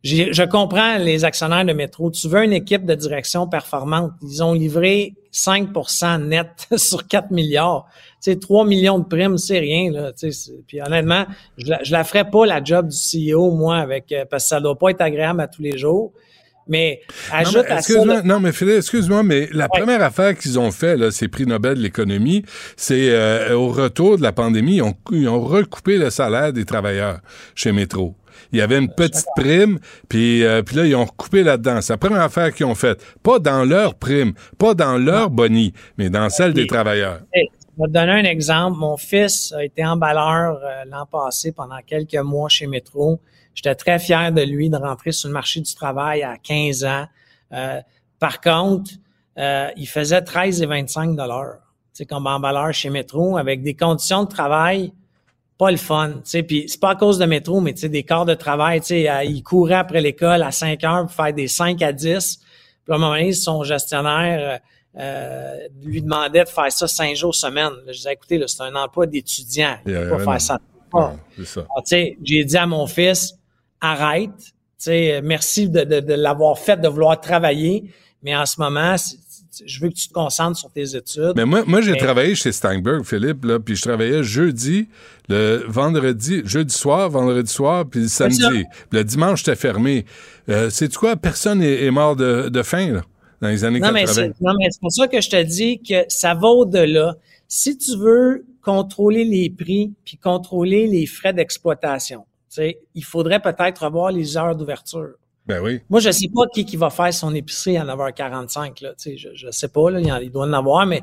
Je 0.07 0.45
comprends 0.45 0.99
les 0.99 1.25
actionnaires 1.25 1.65
de 1.65 1.73
métro. 1.73 2.11
Tu 2.11 2.29
veux 2.29 2.45
une 2.45 2.53
équipe 2.53 2.85
de 2.85 2.95
direction 2.95 3.47
performante. 3.49 4.13
Ils 4.23 4.43
ont 4.43 4.53
livré 4.53 5.15
5% 5.33 6.27
net 6.27 6.69
sur 6.77 7.07
4 7.07 7.31
milliards. 7.31 7.87
Tu 8.23 8.33
sais, 8.33 8.37
3 8.39 8.65
millions 8.65 8.99
de 8.99 9.05
primes, 9.05 9.37
c'est 9.37 9.59
rien, 9.59 9.91
là. 9.91 10.13
Tu 10.13 10.33
sais, 10.33 10.53
puis 10.67 10.81
honnêtement, 10.81 11.27
je 11.59 11.71
la, 11.71 11.83
je 11.83 11.93
la 11.93 12.05
ferais 12.05 12.29
pas, 12.31 12.47
la 12.47 12.63
job 12.63 12.89
du 12.89 12.97
CEO, 12.97 13.51
moi, 13.51 13.79
avec, 13.79 14.13
euh, 14.13 14.25
parce 14.31 14.45
que 14.45 14.49
ça 14.51 14.61
doit 14.61 14.79
pas 14.79 14.91
être 14.91 15.01
agréable 15.01 15.41
à 15.41 15.49
tous 15.49 15.63
les 15.63 15.77
jours. 15.77 16.13
Mais 16.69 17.01
Non, 17.31 17.39
ajoute 17.39 17.67
mais 17.69 17.75
à 17.75 17.83
ça. 17.83 18.23
non, 18.25 18.41
mais 18.41 18.53
Philippe, 18.53 18.79
excuse-moi, 18.79 19.23
mais 19.23 19.49
la 19.53 19.69
première 19.69 20.03
affaire 20.03 20.37
qu'ils 20.37 20.59
ont 20.59 20.73
fait, 20.73 20.97
là, 20.97 21.11
ces 21.13 21.29
prix 21.29 21.47
Nobel 21.47 21.77
de 21.77 21.83
l'économie, 21.83 22.45
c'est 22.77 23.11
euh, 23.11 23.55
au 23.55 23.69
retour 23.69 24.17
de 24.19 24.23
la 24.23 24.33
pandémie, 24.33 24.77
ils 24.77 24.83
ont, 24.83 24.95
ils 25.13 25.29
ont 25.29 25.41
recoupé 25.43 25.97
le 25.97 26.11
salaire 26.11 26.53
des 26.53 26.65
travailleurs 26.65 27.21
chez 27.55 27.71
Métro. 27.71 28.17
Il 28.57 28.61
y 28.61 28.63
avait 28.63 28.79
une 28.79 28.89
petite 28.89 29.27
prime, 29.37 29.79
puis, 30.09 30.43
euh, 30.45 30.63
puis 30.63 30.77
là, 30.77 30.87
ils 30.87 30.97
ont 30.97 31.05
recoupé 31.05 31.43
là-dedans. 31.43 31.83
C'est 31.83 31.93
la 31.93 31.99
première 31.99 32.23
affaire 32.23 32.55
qu'ils 32.55 32.65
ont 32.65 32.75
faite. 32.75 33.05
Pas 33.23 33.39
dans 33.39 33.65
leur 33.65 33.95
prime, 33.95 34.33
pas 34.59 34.73
dans 34.73 34.97
leur 34.97 35.29
boni, 35.29 35.75
mais 35.99 36.09
dans 36.09 36.31
celle 36.31 36.55
des 36.55 36.67
travailleurs. 36.67 37.21
Je 37.35 37.41
vais 37.83 37.89
te 37.89 37.93
donner 37.93 38.13
un 38.13 38.25
exemple. 38.25 38.79
Mon 38.79 38.97
fils 38.97 39.53
a 39.53 39.63
été 39.63 39.85
emballeur 39.85 40.59
euh, 40.65 40.85
l'an 40.87 41.05
passé 41.05 41.53
pendant 41.53 41.79
quelques 41.87 42.15
mois 42.15 42.49
chez 42.49 42.67
Métro. 42.67 43.21
J'étais 43.55 43.75
très 43.75 43.99
fier 43.99 44.33
de 44.33 44.41
lui 44.41 44.71
de 44.71 44.77
rentrer 44.77 45.13
sur 45.13 45.29
le 45.29 45.35
marché 45.35 45.61
du 45.61 45.75
travail 45.75 46.23
à 46.23 46.39
15 46.39 46.85
ans. 46.85 47.05
Euh, 47.53 47.81
par 48.19 48.41
contre, 48.41 48.93
euh, 49.37 49.69
il 49.77 49.87
faisait 49.87 50.23
13 50.23 50.63
et 50.63 50.67
25 50.67 51.15
dollars. 51.15 51.59
Comme 52.09 52.27
emballeur 52.27 52.73
chez 52.73 52.89
Métro, 52.89 53.37
avec 53.37 53.63
des 53.63 53.75
conditions 53.75 54.25
de 54.25 54.29
travail 54.29 54.93
pas 55.59 55.71
le 55.71 55.77
fun, 55.79 56.11
tu 56.15 56.21
sais, 56.25 56.43
puis 56.43 56.65
c'est 56.69 56.81
pas 56.81 56.91
à 56.91 56.95
cause 56.97 57.19
de 57.19 57.25
métro, 57.25 57.61
mais 57.61 57.73
tu 57.73 57.81
sais, 57.83 57.89
des 57.89 58.03
quarts 58.03 58.27
de 58.27 58.35
travail, 58.35 58.81
tu 58.81 58.89
sais, 58.89 59.09
euh, 59.09 59.25
il 59.25 59.43
courait 59.43 59.75
après 59.75 60.01
l'école 60.01 60.43
à 60.43 60.51
5 60.51 60.85
heures 60.85 61.03
pour 61.07 61.13
faire 61.13 61.33
des 61.33 61.49
5 61.49 61.81
à 61.83 61.93
10, 61.93 62.39
puis 62.85 62.93
à 62.93 62.97
un 62.97 62.99
moment 62.99 63.13
donné, 63.15 63.33
son 63.33 63.65
gestionnaire 63.65 64.61
euh, 64.97 65.01
euh, 65.01 65.55
lui 65.83 66.03
demandait 66.03 66.45
de 66.45 66.49
faire 66.49 66.71
ça 66.71 66.87
5 66.87 67.15
jours 67.17 67.35
semaine. 67.35 67.71
Je 67.87 67.93
disais, 67.93 68.13
écoutez, 68.13 68.39
là, 68.39 68.47
c'est 68.49 68.63
un 68.63 68.75
emploi 68.75 69.07
d'étudiant, 69.07 69.77
il 69.87 69.93
Il 69.93 69.93
y 69.93 69.95
peut 69.95 70.01
avait 70.01 70.11
pas 70.11 70.19
faire 70.19 70.33
non. 70.33 70.39
ça. 70.39 70.61
Ça. 71.45 71.67
Ah, 71.77 71.81
tu 71.83 71.89
sais, 71.89 72.17
j'ai 72.23 72.45
dit 72.45 72.57
à 72.57 72.67
mon 72.67 72.87
fils, 72.87 73.35
arrête, 73.81 74.31
tu 74.39 74.53
sais, 74.79 75.21
merci 75.23 75.69
de, 75.69 75.85
de, 75.85 76.01
de 76.01 76.15
l'avoir 76.15 76.59
fait, 76.59 76.77
de 76.81 76.89
vouloir 76.89 77.21
travailler, 77.21 77.91
mais 78.23 78.37
en 78.37 78.47
ce 78.47 78.61
moment, 78.61 78.97
c'est- 78.97 79.19
je 79.65 79.81
veux 79.81 79.89
que 79.89 79.95
tu 79.95 80.09
te 80.09 80.13
concentres 80.13 80.59
sur 80.59 80.71
tes 80.71 80.97
études. 80.97 81.33
Mais 81.37 81.45
moi, 81.45 81.63
moi 81.67 81.81
j'ai 81.81 81.93
Mais- 81.93 81.99
travaillé 81.99 82.35
chez 82.35 82.53
Steinberg, 82.53 83.05
Philippe, 83.05 83.45
là, 83.45 83.59
puis 83.59 83.77
je 83.77 83.83
travaillais 83.83 84.23
jeudi, 84.23 84.89
le 85.29 85.65
vendredi, 85.69 86.43
jeudi 86.45 86.75
soir, 86.75 87.09
vendredi 87.11 87.51
soir, 87.53 87.85
puis 87.87 88.01
le 88.01 88.09
samedi. 88.09 88.41
Puis 88.49 88.65
le 88.93 89.05
dimanche, 89.05 89.41
j'étais 89.45 89.57
fermé. 89.57 90.05
Euh, 90.49 90.69
C'est 90.71 90.95
quoi? 90.95 91.17
Personne 91.17 91.63
est, 91.63 91.85
est 91.85 91.91
mort 91.91 92.17
de, 92.17 92.49
de 92.49 92.63
faim, 92.63 92.93
là, 92.93 93.03
dans 93.41 93.49
les 93.49 93.65
années 93.65 93.81
Non, 93.81 93.93
mais 93.93 94.05
80. 94.05 94.15
c'est, 94.15 94.45
non, 94.45 94.53
mais 94.59 94.69
c'est 94.71 94.81
pour 94.81 94.93
ça 94.93 95.09
que 95.09 95.21
je 95.21 95.31
te 95.31 95.43
dis 95.43 95.81
que 95.83 96.05
ça 96.09 96.35
va 96.35 96.49
au-delà. 96.49 97.15
Si 97.49 97.77
tu 97.79 97.97
veux 97.97 98.45
contrôler 98.63 99.25
les 99.25 99.49
prix 99.51 99.93
puis 100.05 100.17
contrôler 100.17 100.87
les 100.89 101.07
frais 101.07 101.33
d'exploitation, 101.33 102.21
tu 102.51 102.57
sais, 102.63 102.79
il 102.95 103.05
faudrait 103.05 103.41
peut-être 103.41 103.85
revoir 103.85 104.11
les 104.11 104.37
heures 104.37 104.57
d'ouverture. 104.57 105.15
Ben 105.47 105.61
oui. 105.63 105.81
Moi, 105.89 106.01
je 106.01 106.11
sais 106.11 106.29
pas 106.35 106.43
qui, 106.53 106.65
qui 106.65 106.77
va 106.77 106.91
faire 106.91 107.13
son 107.15 107.33
épicerie 107.35 107.77
à 107.77 107.85
9h45. 107.85 108.83
Là, 108.83 108.91
tu 108.91 108.95
sais, 108.99 109.17
je, 109.17 109.29
je 109.35 109.51
sais 109.51 109.69
pas, 109.69 109.91
là, 109.91 110.01
il, 110.21 110.31
doit 110.31 110.47
en 110.47 110.53
avoir, 110.53 110.87
mais... 110.87 111.03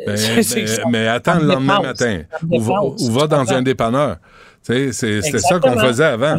euh, 0.00 0.04
Ben, 0.06 0.16
c'est- 0.16 0.42
c'est 0.42 0.60
ben, 0.62 0.66
ça- 0.66 0.82
mais 0.90 1.06
attends 1.06 1.38
le 1.38 1.46
lendemain 1.46 1.80
matin. 1.80 2.22
Ou 2.50 2.58
va, 2.60 3.26
dans 3.28 3.52
un 3.52 3.62
dépanneur. 3.62 4.16
Tu 4.64 4.72
sais, 4.72 4.92
c'est- 4.92 5.22
C'était 5.22 5.38
ça 5.38 5.60
qu'on 5.60 5.78
faisait 5.78 6.04
avant. 6.04 6.38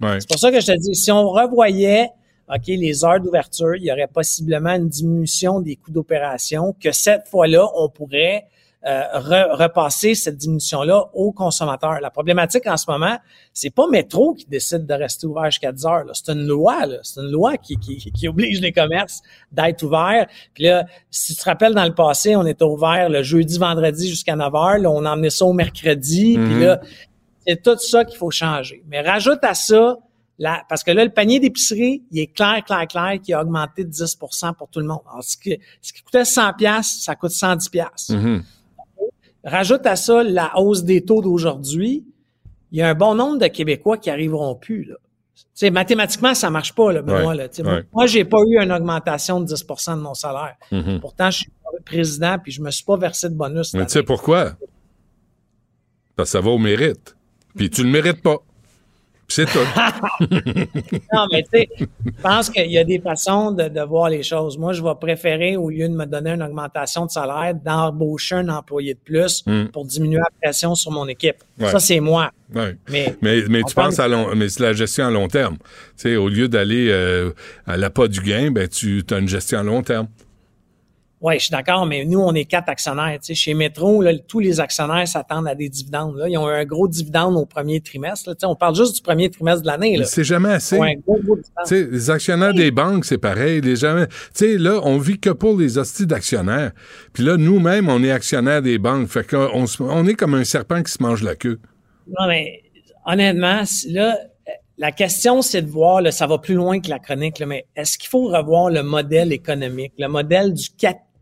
Ouais. 0.00 0.20
C'est 0.20 0.28
pour 0.28 0.38
ça 0.38 0.52
que 0.52 0.60
je 0.60 0.66
te 0.66 0.76
dis, 0.78 0.94
si 0.94 1.10
on 1.10 1.28
revoyait 1.30 2.08
OK, 2.52 2.66
les 2.66 3.04
heures 3.04 3.20
d'ouverture, 3.20 3.76
il 3.76 3.84
y 3.84 3.92
aurait 3.92 4.08
possiblement 4.08 4.70
une 4.74 4.88
diminution 4.88 5.60
des 5.60 5.76
coûts 5.76 5.92
d'opération 5.92 6.74
que 6.82 6.90
cette 6.90 7.28
fois-là, 7.28 7.64
on 7.76 7.88
pourrait 7.88 8.44
euh, 8.86 9.02
re- 9.14 9.56
repasser 9.56 10.14
cette 10.14 10.38
diminution-là 10.38 11.10
aux 11.12 11.32
consommateurs. 11.32 12.00
La 12.00 12.10
problématique 12.10 12.66
en 12.66 12.78
ce 12.78 12.90
moment, 12.90 13.18
c'est 13.52 13.68
pas 13.68 13.86
Métro 13.88 14.32
qui 14.32 14.46
décide 14.46 14.86
de 14.86 14.94
rester 14.94 15.26
ouvert 15.26 15.46
jusqu'à 15.50 15.70
10 15.70 15.84
heures. 15.84 16.04
C'est 16.14 16.32
une 16.32 16.46
loi. 16.46 16.78
C'est 17.02 17.20
une 17.20 17.30
loi 17.30 17.58
qui, 17.58 17.76
qui, 17.76 17.98
qui 18.10 18.26
oblige 18.28 18.60
les 18.62 18.72
commerces 18.72 19.20
d'être 19.52 19.82
ouverts. 19.82 20.26
Puis 20.54 20.64
là, 20.64 20.86
si 21.10 21.34
tu 21.34 21.40
te 21.40 21.44
rappelles, 21.44 21.74
dans 21.74 21.84
le 21.84 21.94
passé, 21.94 22.36
on 22.36 22.46
était 22.46 22.64
ouvert 22.64 23.10
le 23.10 23.22
jeudi, 23.22 23.58
vendredi 23.58 24.08
jusqu'à 24.08 24.34
9 24.34 24.54
heures. 24.54 24.78
Là, 24.78 24.90
on 24.90 25.04
emmenait 25.04 25.28
ça 25.30 25.44
au 25.44 25.52
mercredi. 25.52 26.38
Mhm. 26.38 26.48
Puis 26.48 26.60
là, 26.64 26.80
c'est 27.46 27.62
tout 27.62 27.76
ça 27.78 28.04
qu'il 28.06 28.16
faut 28.16 28.30
changer. 28.30 28.82
Mais 28.88 29.02
rajoute 29.02 29.40
à 29.42 29.52
ça, 29.52 29.98
la, 30.38 30.62
parce 30.70 30.82
que 30.82 30.90
là, 30.90 31.04
le 31.04 31.10
panier 31.10 31.38
d'épicerie, 31.38 32.02
il 32.10 32.20
est 32.20 32.28
clair, 32.34 32.62
clair, 32.64 32.86
clair 32.88 33.20
qu'il 33.22 33.34
a 33.34 33.42
augmenté 33.42 33.84
de 33.84 33.90
10% 33.90 34.54
pour 34.54 34.68
tout 34.68 34.80
le 34.80 34.86
monde. 34.86 35.00
Alors, 35.10 35.22
ce 35.22 35.36
qui, 35.36 35.58
ce 35.82 35.92
qui 35.92 36.02
coûtait 36.02 36.24
100 36.24 36.54
pièces, 36.54 37.02
ça 37.02 37.14
coûte 37.14 37.32
110 37.32 37.68
pièces. 37.68 38.08
Mhm. 38.08 38.42
Rajoute 39.44 39.86
à 39.86 39.96
ça 39.96 40.22
la 40.22 40.58
hausse 40.58 40.84
des 40.84 41.04
taux 41.04 41.22
d'aujourd'hui. 41.22 42.04
Il 42.72 42.78
y 42.78 42.82
a 42.82 42.88
un 42.88 42.94
bon 42.94 43.14
nombre 43.14 43.38
de 43.38 43.46
Québécois 43.46 43.98
qui 43.98 44.10
arriveront 44.10 44.54
plus. 44.54 44.84
Là. 44.84 45.70
Mathématiquement, 45.70 46.34
ça 46.34 46.50
marche 46.50 46.74
pas, 46.74 46.92
là, 46.92 47.02
Benoît. 47.02 47.34
Ouais, 47.34 47.36
là. 47.36 47.48
Ouais. 47.64 47.84
Moi, 47.92 48.06
j'ai 48.06 48.24
pas 48.24 48.38
eu 48.46 48.62
une 48.62 48.72
augmentation 48.72 49.40
de 49.40 49.46
10% 49.46 49.96
de 49.96 50.02
mon 50.02 50.14
salaire. 50.14 50.56
Mhm. 50.70 51.00
Pourtant, 51.00 51.30
je 51.30 51.38
suis 51.38 51.50
président 51.84 52.38
puis 52.38 52.52
je 52.52 52.60
me 52.62 52.70
suis 52.70 52.84
pas 52.84 52.96
versé 52.96 53.28
de 53.28 53.34
bonus. 53.34 53.74
Mais 53.74 53.86
tu 53.86 53.92
sais 53.92 54.02
pourquoi? 54.02 54.56
Parce 56.16 56.30
que 56.30 56.38
ça 56.38 56.40
va 56.40 56.50
au 56.50 56.58
mérite. 56.58 57.16
Puis 57.56 57.70
tu 57.70 57.82
le 57.82 57.90
mérites 57.90 58.22
pas. 58.22 58.38
C'est 59.32 59.46
tout. 59.46 59.58
non, 61.12 61.26
mais 61.30 61.42
tu 61.44 61.48
sais, 61.60 61.68
je 61.78 62.10
pense 62.22 62.50
qu'il 62.50 62.70
y 62.70 62.78
a 62.78 62.84
des 62.84 62.98
façons 62.98 63.52
de, 63.52 63.68
de 63.68 63.80
voir 63.82 64.10
les 64.10 64.22
choses. 64.22 64.58
Moi, 64.58 64.72
je 64.72 64.82
vais 64.82 64.94
préférer, 65.00 65.56
au 65.56 65.70
lieu 65.70 65.88
de 65.88 65.94
me 65.94 66.04
donner 66.04 66.30
une 66.32 66.42
augmentation 66.42 67.06
de 67.06 67.10
salaire, 67.10 67.54
d'embaucher 67.54 68.36
un 68.36 68.48
employé 68.48 68.94
de 68.94 68.98
plus 68.98 69.42
Mm. 69.46 69.66
pour 69.72 69.84
diminuer 69.84 70.18
la 70.18 70.28
pression 70.42 70.74
sur 70.74 70.90
mon 70.90 71.06
équipe. 71.08 71.36
Ouais. 71.58 71.70
Ça, 71.70 71.78
c'est 71.78 72.00
moi. 72.00 72.30
Ouais. 72.54 72.76
Mais, 72.90 73.16
Mais, 73.22 73.42
tu 73.62 73.74
parle- 73.74 73.88
penses 73.88 74.00
à 74.00 74.08
long, 74.08 74.34
mais 74.34 74.48
c'est 74.48 74.62
la 74.62 74.72
gestion 74.72 75.06
à 75.06 75.10
long 75.10 75.28
terme. 75.28 75.56
Tu 75.58 75.64
sais, 75.96 76.16
au 76.16 76.28
lieu 76.28 76.48
d'aller 76.48 76.88
euh, 76.90 77.30
à 77.66 77.76
l'appât 77.76 78.08
du 78.08 78.20
gain, 78.20 78.50
ben 78.50 78.66
tu 78.68 79.02
as 79.10 79.18
une 79.18 79.28
gestion 79.28 79.60
à 79.60 79.62
long 79.62 79.82
terme. 79.82 80.08
Oui, 81.22 81.34
je 81.34 81.44
suis 81.44 81.50
d'accord, 81.50 81.84
mais 81.84 82.06
nous, 82.06 82.18
on 82.18 82.32
est 82.34 82.46
quatre 82.46 82.70
actionnaires. 82.70 83.18
Tu 83.20 83.26
sais, 83.26 83.34
chez 83.34 83.52
Métro, 83.52 84.00
là, 84.00 84.12
tous 84.26 84.40
les 84.40 84.58
actionnaires 84.58 85.06
s'attendent 85.06 85.48
à 85.48 85.54
des 85.54 85.68
dividendes. 85.68 86.16
Là. 86.16 86.28
Ils 86.30 86.38
ont 86.38 86.48
eu 86.48 86.52
un 86.54 86.64
gros 86.64 86.88
dividende 86.88 87.36
au 87.36 87.44
premier 87.44 87.82
trimestre. 87.82 88.30
là. 88.30 88.34
Tu 88.34 88.40
sais, 88.40 88.46
on 88.46 88.54
parle 88.56 88.74
juste 88.74 88.96
du 88.96 89.02
premier 89.02 89.28
trimestre 89.28 89.60
de 89.60 89.66
l'année. 89.66 90.00
C'est 90.04 90.24
jamais 90.24 90.48
assez. 90.54 90.78
Ouais, 90.78 90.98
gros, 91.06 91.18
gros. 91.22 91.36
Tu 91.36 91.42
sais, 91.66 91.88
les 91.90 92.08
actionnaires 92.10 92.54
des 92.54 92.70
banques, 92.70 93.04
c'est 93.04 93.18
pareil. 93.18 93.60
Les 93.60 93.76
jamais... 93.76 94.06
Tu 94.06 94.14
sais, 94.32 94.56
là, 94.56 94.80
on 94.82 94.96
vit 94.96 95.18
que 95.20 95.28
pour 95.28 95.58
les 95.58 95.76
hosties 95.76 96.06
d'actionnaires. 96.06 96.72
Puis 97.12 97.22
là, 97.22 97.36
nous-mêmes, 97.36 97.90
on 97.90 98.02
est 98.02 98.10
actionnaires 98.12 98.62
des 98.62 98.78
banques. 98.78 99.08
Fait 99.08 99.28
qu'on 99.28 99.66
se- 99.66 99.82
on 99.82 100.06
est 100.06 100.14
comme 100.14 100.34
un 100.34 100.44
serpent 100.44 100.82
qui 100.82 100.90
se 100.92 101.02
mange 101.02 101.22
la 101.22 101.34
queue. 101.36 101.60
Non, 102.18 102.28
mais 102.28 102.62
honnêtement, 103.04 103.62
là, 103.90 104.18
la 104.78 104.90
question, 104.92 105.42
c'est 105.42 105.60
de 105.60 105.68
voir, 105.68 106.00
là, 106.00 106.10
ça 106.12 106.26
va 106.26 106.38
plus 106.38 106.54
loin 106.54 106.80
que 106.80 106.88
la 106.88 106.98
chronique, 106.98 107.38
là, 107.40 107.44
mais 107.44 107.66
est-ce 107.76 107.98
qu'il 107.98 108.08
faut 108.08 108.28
revoir 108.28 108.70
le 108.70 108.82
modèle 108.82 109.34
économique, 109.34 109.92
le 109.98 110.08
modèle 110.08 110.54
du 110.54 110.68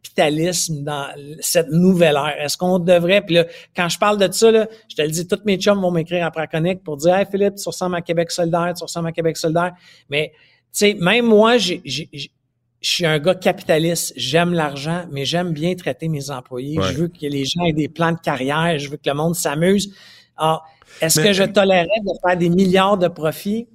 capitalisme 0.08 0.82
dans 0.84 1.06
cette 1.40 1.70
nouvelle 1.70 2.16
ère? 2.16 2.34
Est-ce 2.40 2.56
qu'on 2.56 2.78
devrait, 2.78 3.20
puis 3.20 3.36
là, 3.36 3.46
quand 3.76 3.88
je 3.88 3.98
parle 3.98 4.18
de 4.18 4.32
ça, 4.32 4.50
là, 4.50 4.66
je 4.88 4.96
te 4.96 5.02
le 5.02 5.08
dis, 5.08 5.26
tous 5.26 5.40
mes 5.44 5.56
chums 5.56 5.80
vont 5.80 5.90
m'écrire 5.90 6.26
après 6.26 6.46
chronique 6.46 6.82
pour 6.82 6.96
dire, 6.96 7.14
hey 7.16 7.26
Philippe, 7.30 7.56
tu 7.56 7.68
ressembles 7.68 7.96
à 7.96 8.02
Québec 8.02 8.30
solidaire, 8.30 8.72
tu 8.76 8.82
ressembles 8.82 9.08
à 9.08 9.12
Québec 9.12 9.36
solidaire. 9.36 9.72
Mais, 10.08 10.32
tu 10.34 10.40
sais, 10.72 10.94
même 10.94 11.26
moi, 11.26 11.58
je 11.58 11.76
suis 12.80 13.06
un 13.06 13.18
gars 13.18 13.34
capitaliste, 13.34 14.12
j'aime 14.16 14.52
l'argent, 14.52 15.04
mais 15.10 15.24
j'aime 15.24 15.52
bien 15.52 15.74
traiter 15.74 16.08
mes 16.08 16.30
employés. 16.30 16.78
Ouais. 16.78 16.86
Je 16.92 16.94
veux 16.94 17.08
que 17.08 17.26
les 17.26 17.44
gens 17.44 17.64
aient 17.64 17.72
des 17.72 17.88
plans 17.88 18.12
de 18.12 18.18
carrière, 18.18 18.78
je 18.78 18.88
veux 18.88 18.96
que 18.96 19.08
le 19.08 19.14
monde 19.14 19.34
s'amuse. 19.34 19.92
Alors, 20.36 20.64
est-ce 21.00 21.20
Mais- 21.20 21.26
que 21.26 21.32
je 21.32 21.42
tolérais 21.44 21.86
de 22.04 22.12
faire 22.26 22.36
des 22.36 22.48
milliards 22.48 22.96
de 22.98 23.08
profits? 23.08 23.66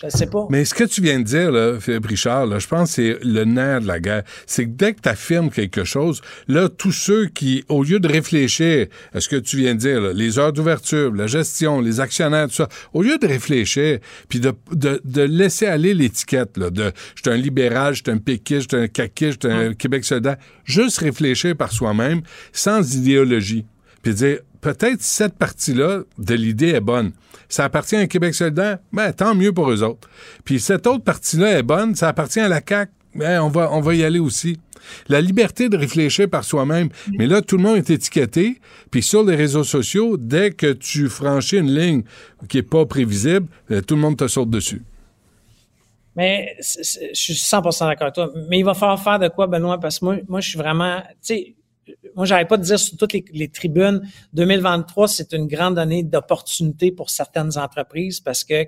Je 0.00 0.06
ne 0.06 0.10
sais 0.10 0.26
pas. 0.26 0.46
Mais 0.50 0.64
ce 0.64 0.74
que 0.74 0.84
tu 0.84 1.02
viens 1.02 1.18
de 1.20 1.24
dire, 1.24 1.52
là, 1.52 1.78
Philippe 1.78 2.06
Richard, 2.06 2.46
là, 2.46 2.58
je 2.58 2.66
pense 2.66 2.88
que 2.88 2.94
c'est 2.94 3.18
le 3.22 3.44
nerf 3.44 3.82
de 3.82 3.86
la 3.86 4.00
guerre. 4.00 4.22
C'est 4.46 4.64
que 4.64 4.70
dès 4.70 4.94
que 4.94 5.00
tu 5.00 5.08
affirmes 5.08 5.50
quelque 5.50 5.84
chose, 5.84 6.22
là, 6.48 6.68
tous 6.68 6.92
ceux 6.92 7.26
qui, 7.26 7.64
au 7.68 7.82
lieu 7.82 8.00
de 8.00 8.08
réfléchir 8.08 8.86
à 9.12 9.20
ce 9.20 9.28
que 9.28 9.36
tu 9.36 9.58
viens 9.58 9.74
de 9.74 9.80
dire, 9.80 10.00
là, 10.00 10.12
les 10.12 10.38
heures 10.38 10.52
d'ouverture, 10.52 11.14
la 11.14 11.26
gestion, 11.26 11.80
les 11.80 12.00
actionnaires, 12.00 12.48
tout 12.48 12.54
ça, 12.54 12.68
au 12.94 13.02
lieu 13.02 13.18
de 13.18 13.26
réfléchir, 13.26 13.98
puis 14.28 14.40
de, 14.40 14.52
de, 14.72 15.00
de 15.04 15.22
laisser 15.22 15.66
aller 15.66 15.94
l'étiquette, 15.94 16.56
là, 16.56 16.70
de 16.70 16.90
je 17.14 17.22
suis 17.22 17.30
un 17.30 17.40
libéral, 17.40 17.94
je 17.94 18.02
suis 18.02 18.12
un 18.12 18.18
péquiste, 18.18 18.70
je 18.72 18.76
suis 18.76 18.84
un 18.84 18.88
caquiste, 18.88 19.42
je 19.42 19.48
suis 19.48 19.56
un 19.56 19.74
Québec 19.74 20.04
solidaire, 20.04 20.36
juste 20.64 20.98
réfléchir 20.98 21.54
par 21.54 21.70
soi-même, 21.70 22.22
sans 22.52 22.96
idéologie, 22.96 23.66
puis 24.02 24.14
dire 24.14 24.38
peut-être 24.62 25.02
cette 25.02 25.34
partie-là 25.34 26.04
de 26.16 26.34
l'idée 26.34 26.70
est 26.70 26.80
bonne. 26.80 27.12
Ça 27.50 27.64
appartient 27.64 27.96
à 27.96 27.98
un 27.98 28.06
Québec 28.06 28.34
solidaire, 28.34 28.78
ben 28.92 29.12
tant 29.12 29.34
mieux 29.34 29.52
pour 29.52 29.70
eux 29.70 29.82
autres. 29.82 30.08
Puis 30.44 30.58
cette 30.58 30.86
autre 30.86 31.04
partie-là 31.04 31.58
est 31.58 31.62
bonne, 31.62 31.94
ça 31.94 32.08
appartient 32.08 32.40
à 32.40 32.48
la 32.48 32.62
CAQ, 32.66 32.90
ben 33.14 33.42
on 33.42 33.48
va, 33.48 33.70
on 33.70 33.80
va 33.80 33.94
y 33.94 34.02
aller 34.02 34.20
aussi. 34.20 34.58
La 35.08 35.20
liberté 35.20 35.68
de 35.68 35.76
réfléchir 35.76 36.28
par 36.28 36.44
soi-même. 36.44 36.88
Mais 37.18 37.26
là, 37.26 37.40
tout 37.42 37.56
le 37.56 37.62
monde 37.62 37.76
est 37.76 37.90
étiqueté. 37.90 38.58
Puis 38.90 39.02
sur 39.02 39.22
les 39.22 39.36
réseaux 39.36 39.64
sociaux, 39.64 40.16
dès 40.16 40.50
que 40.50 40.72
tu 40.72 41.08
franchis 41.08 41.58
une 41.58 41.72
ligne 41.72 42.02
qui 42.48 42.58
est 42.58 42.62
pas 42.62 42.84
prévisible, 42.86 43.46
euh, 43.70 43.80
tout 43.80 43.94
le 43.94 44.00
monde 44.00 44.16
te 44.16 44.26
saute 44.26 44.50
dessus. 44.50 44.82
Mais 46.16 46.56
je 46.58 47.14
suis 47.14 47.34
100% 47.34 47.86
d'accord 47.86 48.02
avec 48.02 48.14
toi. 48.14 48.30
Mais 48.48 48.58
il 48.58 48.64
va 48.64 48.74
falloir 48.74 49.02
faire 49.02 49.18
de 49.18 49.28
quoi, 49.28 49.46
Benoît? 49.46 49.78
Parce 49.78 49.98
que 49.98 50.04
moi, 50.04 50.16
moi 50.28 50.40
je 50.40 50.48
suis 50.48 50.58
vraiment... 50.58 51.00
Tu 51.00 51.16
sais, 51.20 51.54
moi, 52.14 52.24
j'arrête 52.26 52.48
pas 52.48 52.56
de 52.56 52.64
dire 52.64 52.78
sur 52.78 52.96
toutes 52.96 53.12
les, 53.12 53.24
les 53.32 53.48
tribunes, 53.48 54.02
2023, 54.34 55.08
c'est 55.08 55.32
une 55.32 55.46
grande 55.46 55.78
année 55.78 56.02
d'opportunité 56.02 56.92
pour 56.92 57.10
certaines 57.10 57.56
entreprises 57.58 58.20
parce 58.20 58.44
que 58.44 58.64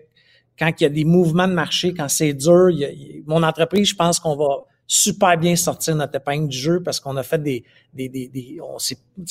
quand 0.58 0.70
il 0.78 0.82
y 0.84 0.86
a 0.86 0.90
des 0.90 1.04
mouvements 1.04 1.48
de 1.48 1.52
marché, 1.52 1.94
quand 1.94 2.08
c'est 2.08 2.32
dur, 2.32 2.70
il 2.70 2.78
y 2.78 2.84
a- 2.84 2.90
il- 2.90 3.22
mon 3.26 3.42
entreprise, 3.42 3.88
je 3.88 3.94
pense 3.96 4.20
qu'on 4.20 4.36
va 4.36 4.64
super 4.86 5.36
bien 5.38 5.56
sortir 5.56 5.96
notre 5.96 6.14
épingle 6.16 6.48
du 6.48 6.56
jeu 6.58 6.82
parce 6.82 7.00
qu'on 7.00 7.16
a 7.16 7.22
fait 7.22 7.42
des, 7.42 7.64
des, 7.94 8.08
des, 8.08 8.28
des- 8.28 8.58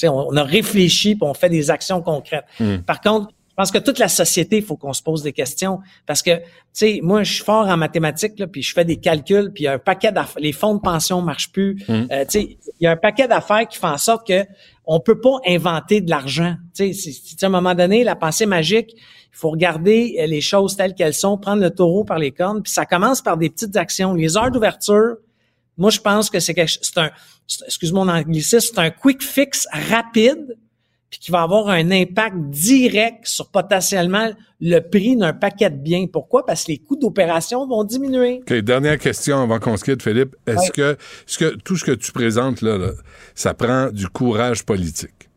on, 0.09 0.35
a 0.35 0.43
réfléchi 0.43 1.15
puis 1.15 1.23
on 1.23 1.33
fait 1.33 1.49
des 1.49 1.69
actions 1.69 2.01
concrètes. 2.01 2.45
Par 2.85 2.99
contre, 3.01 3.29
je 3.53 3.55
pense 3.55 3.69
que 3.69 3.77
toute 3.77 3.99
la 3.99 4.07
société, 4.07 4.57
il 4.57 4.63
faut 4.63 4.77
qu'on 4.77 4.93
se 4.93 5.03
pose 5.03 5.21
des 5.21 5.31
questions 5.31 5.79
parce 6.07 6.23
que, 6.23 6.37
tu 6.37 6.43
sais, 6.73 6.99
moi, 7.03 7.21
je 7.21 7.33
suis 7.35 7.43
fort 7.43 7.67
en 7.67 7.77
mathématiques, 7.77 8.39
là, 8.39 8.47
puis 8.47 8.63
je 8.63 8.73
fais 8.73 8.83
des 8.83 8.97
calculs, 8.97 9.51
puis 9.53 9.65
il 9.65 9.65
y 9.65 9.67
a 9.67 9.73
un 9.73 9.77
paquet 9.77 10.11
d'affaires. 10.11 10.41
Les 10.41 10.53
fonds 10.53 10.73
de 10.73 10.79
pension 10.79 11.21
marchent 11.21 11.51
plus. 11.51 11.75
Mm. 11.87 12.07
Euh, 12.11 12.25
tu 12.25 12.29
sais, 12.29 12.57
il 12.79 12.83
y 12.83 12.87
a 12.87 12.91
un 12.91 12.97
paquet 12.97 13.27
d'affaires 13.27 13.67
qui 13.67 13.77
font 13.77 13.89
en 13.89 13.99
sorte 13.99 14.25
que 14.25 14.43
on 14.85 14.99
peut 14.99 15.21
pas 15.21 15.37
inventer 15.47 16.01
de 16.01 16.09
l'argent. 16.09 16.55
Tu 16.73 16.95
sais, 16.95 17.11
à 17.43 17.45
un 17.45 17.49
moment 17.49 17.75
donné, 17.75 18.03
la 18.03 18.15
pensée 18.15 18.47
magique, 18.47 18.95
il 18.95 19.37
faut 19.37 19.51
regarder 19.51 20.15
euh, 20.19 20.25
les 20.25 20.41
choses 20.41 20.75
telles 20.75 20.95
qu'elles 20.95 21.13
sont, 21.13 21.37
prendre 21.37 21.61
le 21.61 21.69
taureau 21.69 22.03
par 22.03 22.17
les 22.17 22.31
cornes, 22.31 22.63
puis 22.63 22.71
ça 22.71 22.87
commence 22.87 23.21
par 23.21 23.37
des 23.37 23.51
petites 23.51 23.77
actions. 23.77 24.15
Les 24.15 24.35
heures 24.35 24.49
d'ouverture, 24.49 25.17
moi, 25.77 25.91
je 25.91 25.99
pense 25.99 26.31
que 26.31 26.39
c'est 26.39 26.55
quelque 26.55 26.69
chose- 26.69 26.79
c'est 26.81 26.99
un, 26.99 27.11
excuse 27.67 27.91
mon 27.91 28.09
anglicisme, 28.09 28.73
c'est 28.73 28.79
un 28.81 28.89
quick 28.89 29.21
fix 29.21 29.67
rapide, 29.71 30.57
puis 31.13 31.19
qui 31.19 31.29
va 31.29 31.43
avoir 31.43 31.69
un 31.69 31.91
impact 31.91 32.35
direct 32.49 33.27
sur 33.27 33.47
potentiellement 33.49 34.31
le 34.59 34.79
prix 34.79 35.15
d'un 35.15 35.31
paquet 35.31 35.69
de 35.69 35.75
biens. 35.75 36.07
Pourquoi? 36.11 36.43
Parce 36.43 36.63
que 36.63 36.71
les 36.71 36.79
coûts 36.79 36.95
d'opération 36.95 37.67
vont 37.67 37.83
diminuer. 37.83 38.39
OK, 38.41 38.51
dernière 38.61 38.97
question 38.97 39.39
avant 39.43 39.59
qu'on 39.59 39.77
se 39.77 39.83
quitte, 39.83 40.01
Philippe. 40.01 40.35
Est-ce 40.47 40.57
Ouais. 40.57 40.69
que, 40.73 40.97
ce 41.27 41.37
que 41.37 41.55
tout 41.57 41.75
ce 41.75 41.83
que 41.85 41.91
tu 41.91 42.11
présentes 42.11 42.63
là, 42.63 42.79
là, 42.79 42.89
ça 43.35 43.53
prend 43.53 43.91
du 43.91 44.07
courage 44.07 44.65
politique? 44.65 45.29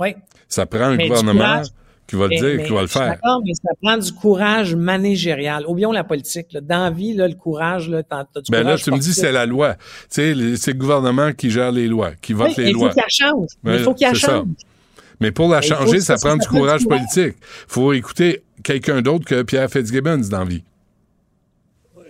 Oui. 0.00 0.16
Ça 0.48 0.66
prend 0.66 0.86
un 0.86 0.96
Mais 0.96 1.06
gouvernement 1.06 1.38
courage, 1.44 1.66
qui 2.08 2.16
va 2.16 2.24
le 2.24 2.28
Mais- 2.30 2.36
dire, 2.40 2.54
mais 2.56 2.64
qui 2.64 2.72
va 2.72 2.80
le 2.82 2.86
faire. 2.88 3.06
D'accord, 3.10 3.40
mais 3.46 3.54
ça 3.54 3.70
prend 3.80 3.96
du 3.98 4.12
courage 4.12 4.74
managérial. 4.74 5.64
Oublions 5.68 5.92
la 5.92 6.02
politique. 6.02 6.52
Là. 6.54 6.60
Dans 6.60 6.82
la 6.82 6.90
vie, 6.90 7.14
là, 7.14 7.28
le 7.28 7.34
courage, 7.36 7.88
là, 7.88 8.02
t'as, 8.02 8.24
du 8.24 8.50
Ben 8.50 8.58
là, 8.58 8.62
courage 8.64 8.82
tu 8.82 8.90
me 8.90 8.98
dis 8.98 9.14
c'est 9.14 9.30
la 9.30 9.46
loi. 9.46 9.74
Tu 9.74 9.80
sais, 10.10 10.56
c'est 10.56 10.72
le 10.72 10.78
gouvernement 10.78 11.30
qui 11.32 11.50
gère 11.50 11.70
les 11.70 11.86
lois, 11.86 12.14
qui 12.20 12.32
vote 12.32 12.48
Oui, 12.48 12.54
les 12.56 12.64
mais 12.64 12.70
il 12.70 12.74
faut 12.74 12.80
lois. 12.80 12.94
qu'elle 12.94 13.04
change. 13.08 13.46
Il 13.64 13.78
faut 13.78 13.94
qu'elle 13.94 14.16
c'est 14.16 14.26
ça. 14.26 14.42
Mais 15.22 15.32
pour 15.32 15.48
la 15.48 15.60
il 15.60 15.68
faut 15.68 15.74
changer, 15.74 16.00
ça 16.00 16.16
ça 16.16 16.28
prend 16.28 16.36
du 16.36 16.46
courage 16.46 16.86
politique. 16.86 17.36
faut 17.68 17.92
écouter 17.92 18.42
quelqu'un 18.62 19.00
d'autre 19.02 19.24
que 19.24 19.42
Pierre 19.42 19.70
Fitzgibbons 19.70 20.28
dans 20.30 20.40
la 20.40 20.44
vie. 20.44 20.62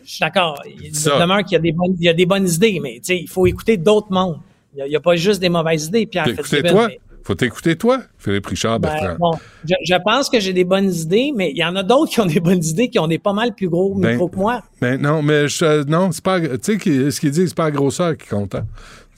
Je 0.05 0.11
suis 0.11 0.21
d'accord. 0.21 0.61
Il 0.67 0.91
demeure 0.91 1.45
qu'il 1.45 1.53
y 1.53 1.57
a 1.57 1.61
des 1.61 1.73
bonnes, 1.73 1.95
il 1.99 2.05
y 2.05 2.09
a 2.09 2.15
des 2.15 2.27
bonnes 2.27 2.49
idées, 2.49 2.81
mais 2.83 2.97
il 3.09 3.29
faut 3.29 3.47
écouter 3.47 3.77
d'autres 3.77 4.11
mondes. 4.11 4.39
Il 4.77 4.85
n'y 4.85 4.97
a, 4.97 5.01
pas 5.01 5.17
juste 5.17 5.41
des 5.41 5.51
mauvaises 5.51 5.87
idées, 5.87 6.07
Pierre 6.07 6.25
T'écouter 6.25 6.57
Fitzgibbon, 6.57 6.71
toi. 6.71 6.89
mais- 6.89 6.99
Faut 7.25 7.35
t'écouter 7.35 7.77
toi, 7.77 8.01
Philippe 8.19 8.47
Richard 8.47 8.81
Ben, 8.81 8.89
Bertrand. 8.91 9.17
bon, 9.19 9.39
je, 9.65 9.75
je 9.85 9.95
pense 10.05 10.29
que 10.29 10.41
j'ai 10.41 10.53
des 10.53 10.65
bonnes 10.65 10.93
idées, 10.93 11.33
mais 11.37 11.51
il 11.53 11.59
y 11.59 11.65
en 11.65 11.77
a 11.77 11.83
d'autres 11.83 12.11
qui 12.13 12.21
ont 12.21 12.27
des 12.27 12.41
bonnes 12.41 12.63
idées, 12.65 12.89
qui 12.89 12.99
ont 12.99 13.07
des 13.07 13.19
pas 13.19 13.33
mal 13.33 13.55
plus 13.55 13.69
gros 13.69 13.95
Ben, 13.95 14.11
micros 14.13 14.29
que 14.29 14.37
moi. 14.37 14.63
Ben 14.81 15.01
non, 15.01 15.23
mais 15.23 15.49
je, 15.49 15.85
non, 15.85 16.11
c'est 16.13 16.25
pas. 16.25 16.41
Tu 16.41 16.79
sais, 16.81 17.11
ce 17.11 17.21
qu'il 17.21 17.31
dit, 17.31 17.47
c'est 17.47 17.55
pas 17.57 17.65
la 17.65 17.71
grosseur 17.71 18.17
qui 18.17 18.27
compte. 18.29 18.55
hein. 18.57 18.67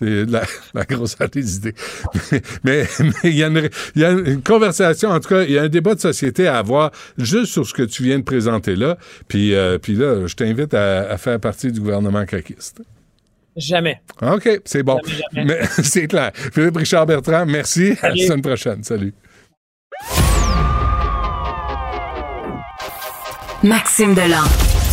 C'est 0.01 0.25
la, 0.29 0.43
la 0.75 0.85
grosseur 0.85 1.29
des 1.29 1.57
idées. 1.57 1.75
mais 2.65 2.85
il 3.23 3.35
y, 3.37 3.43
a 3.45 3.47
une- 3.47 3.71
il 3.95 4.03
y 4.03 4.05
a 4.05 4.11
une 4.11 4.43
conversation, 4.43 5.11
en 5.11 5.21
tout 5.21 5.29
cas, 5.29 5.45
il 5.45 5.53
y 5.53 5.59
a 5.59 5.63
un 5.63 5.69
débat 5.69 5.95
de 5.95 6.01
société 6.01 6.47
à 6.49 6.59
avoir 6.59 6.91
juste 7.17 7.53
sur 7.53 7.65
ce 7.67 7.73
que 7.73 7.85
tu 7.85 8.03
viens 8.03 8.19
de 8.19 8.25
présenter 8.25 8.75
là. 8.77 8.99
Puis, 9.29 9.55
euh, 9.55 9.79
puis 9.79 9.95
là, 9.95 10.27
je 10.27 10.35
t'invite 10.35 10.75
à, 10.75 11.09
à 11.11 11.17
faire 11.17 11.39
partie 11.39 11.71
du 11.71 11.81
gouvernement 11.81 12.25
caquiste. 12.27 12.83
Jamais. 13.57 14.01
OK, 14.23 14.49
c'est 14.65 14.83
bon. 14.83 14.99
Jamais, 15.35 15.45
Mais 15.47 15.61
c'est 15.83 16.07
clair. 16.09 16.33
Philippe 16.35 16.77
Richard 16.77 17.07
Bertrand, 17.07 17.47
merci. 17.47 17.93
À 18.03 18.09
la 18.09 18.15
Salut. 18.15 18.27
semaine 18.27 18.43
prochaine. 18.43 18.85
Salut. 18.85 19.15
Maxime 23.63 24.15
Delan. 24.15 24.43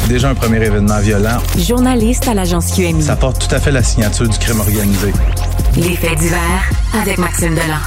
Déjà 0.07 0.29
un 0.29 0.35
premier 0.35 0.63
événement 0.65 0.99
violent. 0.99 1.39
Journaliste 1.57 2.27
à 2.27 2.33
l'agence 2.33 2.71
QMI. 2.75 3.01
Ça 3.01 3.15
porte 3.15 3.47
tout 3.47 3.53
à 3.53 3.59
fait 3.59 3.71
la 3.71 3.83
signature 3.83 4.27
du 4.27 4.37
crime 4.37 4.59
organisé. 4.59 5.11
Les 5.75 5.95
faits 5.95 6.17
divers 6.19 6.69
avec 6.93 7.17
Maxime 7.17 7.53
Delan. 7.55 7.79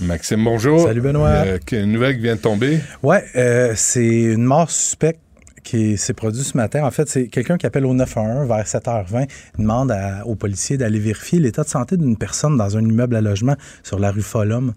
Maxime, 0.00 0.44
bonjour. 0.44 0.86
Salut, 0.86 1.00
Benoît. 1.02 1.28
Euh, 1.28 1.58
quelle 1.64 1.84
nouvelle 1.90 2.16
qui 2.16 2.22
vient 2.22 2.36
de 2.36 2.40
tomber? 2.40 2.80
Ouais, 3.02 3.22
euh, 3.36 3.72
c'est 3.76 4.04
une 4.06 4.44
mort 4.44 4.70
suspecte 4.70 5.20
qui 5.62 5.96
s'est 5.96 6.12
produite 6.14 6.44
ce 6.44 6.56
matin. 6.56 6.84
En 6.84 6.90
fait, 6.90 7.08
c'est 7.08 7.28
quelqu'un 7.28 7.56
qui 7.58 7.66
appelle 7.66 7.86
au 7.86 7.94
911 7.94 8.48
vers 8.48 8.66
7h20, 8.66 9.26
il 9.58 9.62
demande 9.62 9.90
à- 9.92 10.26
aux 10.26 10.34
policiers 10.34 10.76
d'aller 10.76 10.98
vérifier 10.98 11.38
l'état 11.38 11.62
de 11.62 11.68
santé 11.68 11.96
d'une 11.96 12.16
personne 12.16 12.56
dans 12.56 12.76
un 12.76 12.80
immeuble 12.84 13.16
à 13.16 13.20
logement 13.20 13.56
sur 13.82 13.98
la 13.98 14.10
rue 14.10 14.22
Follum. 14.22 14.72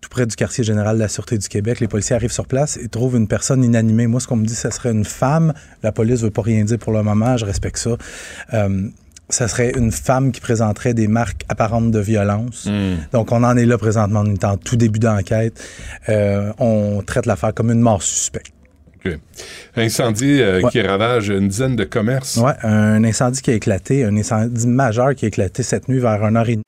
Tout 0.00 0.08
près 0.08 0.24
du 0.24 0.34
quartier 0.34 0.64
général 0.64 0.96
de 0.96 1.00
la 1.02 1.08
Sûreté 1.08 1.36
du 1.36 1.46
Québec, 1.48 1.78
les 1.80 1.88
policiers 1.88 2.16
arrivent 2.16 2.32
sur 2.32 2.46
place 2.46 2.78
et 2.78 2.88
trouvent 2.88 3.16
une 3.16 3.28
personne 3.28 3.62
inanimée. 3.62 4.06
Moi, 4.06 4.18
ce 4.20 4.26
qu'on 4.26 4.36
me 4.36 4.46
dit, 4.46 4.54
ce 4.54 4.70
serait 4.70 4.92
une 4.92 5.04
femme. 5.04 5.52
La 5.82 5.92
police 5.92 6.22
veut 6.22 6.30
pas 6.30 6.40
rien 6.42 6.64
dire 6.64 6.78
pour 6.78 6.92
le 6.92 7.02
moment, 7.02 7.36
je 7.36 7.44
respecte 7.44 7.76
ça. 7.76 7.90
Euh, 8.54 8.88
ça 9.28 9.46
serait 9.46 9.72
une 9.76 9.92
femme 9.92 10.32
qui 10.32 10.40
présenterait 10.40 10.94
des 10.94 11.06
marques 11.06 11.44
apparentes 11.50 11.90
de 11.90 12.00
violence. 12.00 12.66
Donc, 13.12 13.30
on 13.30 13.44
en 13.44 13.56
est 13.56 13.66
là 13.66 13.76
présentement. 13.78 14.22
On 14.24 14.32
est 14.34 14.44
en 14.44 14.56
tout 14.56 14.74
début 14.76 14.98
d'enquête. 14.98 15.62
Euh, 16.08 16.52
on 16.58 17.02
traite 17.06 17.26
l'affaire 17.26 17.52
comme 17.54 17.70
une 17.70 17.80
mort 17.80 18.02
suspecte. 18.02 18.52
OK. 19.04 19.18
Incendie 19.76 20.40
euh, 20.42 20.60
Ouais. 20.62 20.70
qui 20.70 20.80
ravage 20.82 21.28
une 21.28 21.48
dizaine 21.48 21.76
de 21.76 21.84
commerces. 21.84 22.36
Ouais, 22.36 22.52
un 22.62 23.02
incendie 23.04 23.40
qui 23.40 23.50
a 23.50 23.54
éclaté, 23.54 24.04
un 24.04 24.16
incendie 24.16 24.66
majeur 24.66 25.14
qui 25.14 25.24
a 25.24 25.28
éclaté 25.28 25.62
cette 25.62 25.88
nuit 25.88 25.98
vers 26.00 26.20
1h30. 26.22 26.60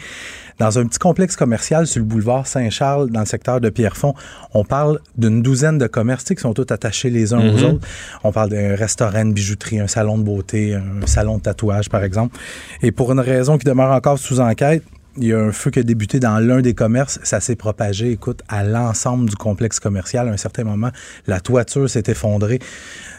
Dans 0.59 0.79
un 0.79 0.87
petit 0.87 0.99
complexe 0.99 1.35
commercial 1.35 1.87
sur 1.87 1.99
le 2.01 2.05
boulevard 2.05 2.47
Saint-Charles, 2.47 3.11
dans 3.11 3.21
le 3.21 3.27
secteur 3.27 3.61
de 3.61 3.69
Pierrefonds, 3.71 4.15
on 4.55 4.65
parle 4.65 5.01
d'une 5.17 5.43
douzaine 5.43 5.79
de 5.79 5.87
commerces 5.87 6.25
qui 6.25 6.37
sont 6.37 6.55
tous 6.55 6.67
attachés 6.73 7.11
les 7.11 7.33
uns 7.33 7.39
aux 7.41 7.57
Mhm. 7.59 7.65
autres. 7.65 7.87
On 8.23 8.33
parle 8.33 8.51
d'un 8.51 8.77
restaurant, 8.77 9.23
une 9.23 9.33
bijouterie, 9.33 9.81
un 9.81 9.87
salon 9.89 10.19
de 10.19 10.23
beauté, 10.23 10.75
un 10.75 11.07
salon 11.07 11.39
de 11.39 11.43
tatouage, 11.43 11.89
par 11.89 12.05
exemple. 12.05 12.39
Et 12.83 12.93
pour 12.93 13.11
une 13.13 13.21
raison 13.21 13.59
qui 13.59 13.65
demeure 13.65 13.91
encore 13.93 14.19
sous 14.19 14.41
enquête, 14.41 14.85
il 15.17 15.25
y 15.25 15.33
a 15.33 15.39
un 15.39 15.53
feu 15.53 15.71
qui 15.71 15.79
a 15.79 15.83
débuté 15.83 16.21
dans 16.21 16.39
l'un 16.39 16.61
des 16.63 16.75
commerces. 16.75 17.19
Ça 17.23 17.41
s'est 17.41 17.57
propagé, 17.57 18.11
écoute, 18.11 18.43
à 18.49 18.65
l'ensemble 18.65 19.29
du 19.29 19.37
complexe 19.37 19.79
commercial. 19.79 20.29
À 20.29 20.33
un 20.33 20.37
certain 20.37 20.65
moment, 20.65 20.91
la 21.27 21.41
toiture 21.41 21.89
s'est 21.89 22.05
effondrée. 22.07 22.61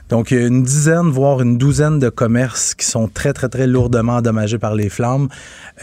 Donc, 0.10 0.32
il 0.32 0.40
y 0.40 0.44
a 0.44 0.48
une 0.48 0.64
dizaine, 0.64 1.10
voire 1.10 1.42
une 1.42 1.58
douzaine 1.58 2.00
de 2.00 2.10
commerces 2.10 2.74
qui 2.74 2.86
sont 2.86 3.08
très, 3.08 3.34
très, 3.34 3.50
très 3.50 3.68
lourdement 3.68 4.18
endommagés 4.18 4.58
par 4.58 4.76
les 4.76 4.90
flammes. 4.90 5.30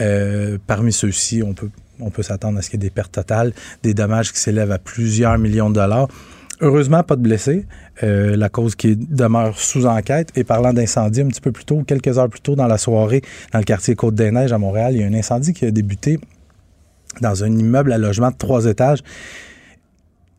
Euh, 0.01 0.57
parmi 0.67 0.91
ceux-ci, 0.91 1.43
on 1.43 1.53
peut, 1.53 1.69
on 1.99 2.09
peut 2.09 2.23
s'attendre 2.23 2.59
à 2.59 2.61
ce 2.61 2.69
qu'il 2.69 2.81
y 2.81 2.85
ait 2.85 2.89
des 2.89 2.93
pertes 2.93 3.13
totales, 3.13 3.53
des 3.83 3.93
dommages 3.93 4.33
qui 4.33 4.39
s'élèvent 4.39 4.71
à 4.71 4.79
plusieurs 4.79 5.37
millions 5.37 5.69
de 5.69 5.75
dollars. 5.75 6.07
Heureusement, 6.59 7.01
pas 7.01 7.15
de 7.15 7.21
blessés. 7.21 7.65
Euh, 8.03 8.35
la 8.35 8.49
cause 8.49 8.75
qui 8.75 8.95
demeure 8.95 9.59
sous 9.59 9.85
enquête. 9.85 10.29
Et 10.35 10.43
parlant 10.43 10.73
d'incendie, 10.73 11.21
un 11.21 11.27
petit 11.27 11.41
peu 11.41 11.51
plus 11.51 11.65
tôt, 11.65 11.83
quelques 11.85 12.17
heures 12.17 12.29
plus 12.29 12.41
tôt 12.41 12.55
dans 12.55 12.65
la 12.65 12.79
soirée, 12.79 13.21
dans 13.53 13.59
le 13.59 13.63
quartier 13.63 13.93
Côte-des-Neiges 13.95 14.51
à 14.51 14.57
Montréal, 14.57 14.95
il 14.95 15.01
y 15.01 15.03
a 15.03 15.07
un 15.07 15.13
incendie 15.13 15.53
qui 15.53 15.65
a 15.65 15.71
débuté 15.71 16.19
dans 17.21 17.43
un 17.43 17.51
immeuble 17.51 17.91
à 17.91 17.99
logement 17.99 18.31
de 18.31 18.37
trois 18.37 18.65
étages. 18.65 18.99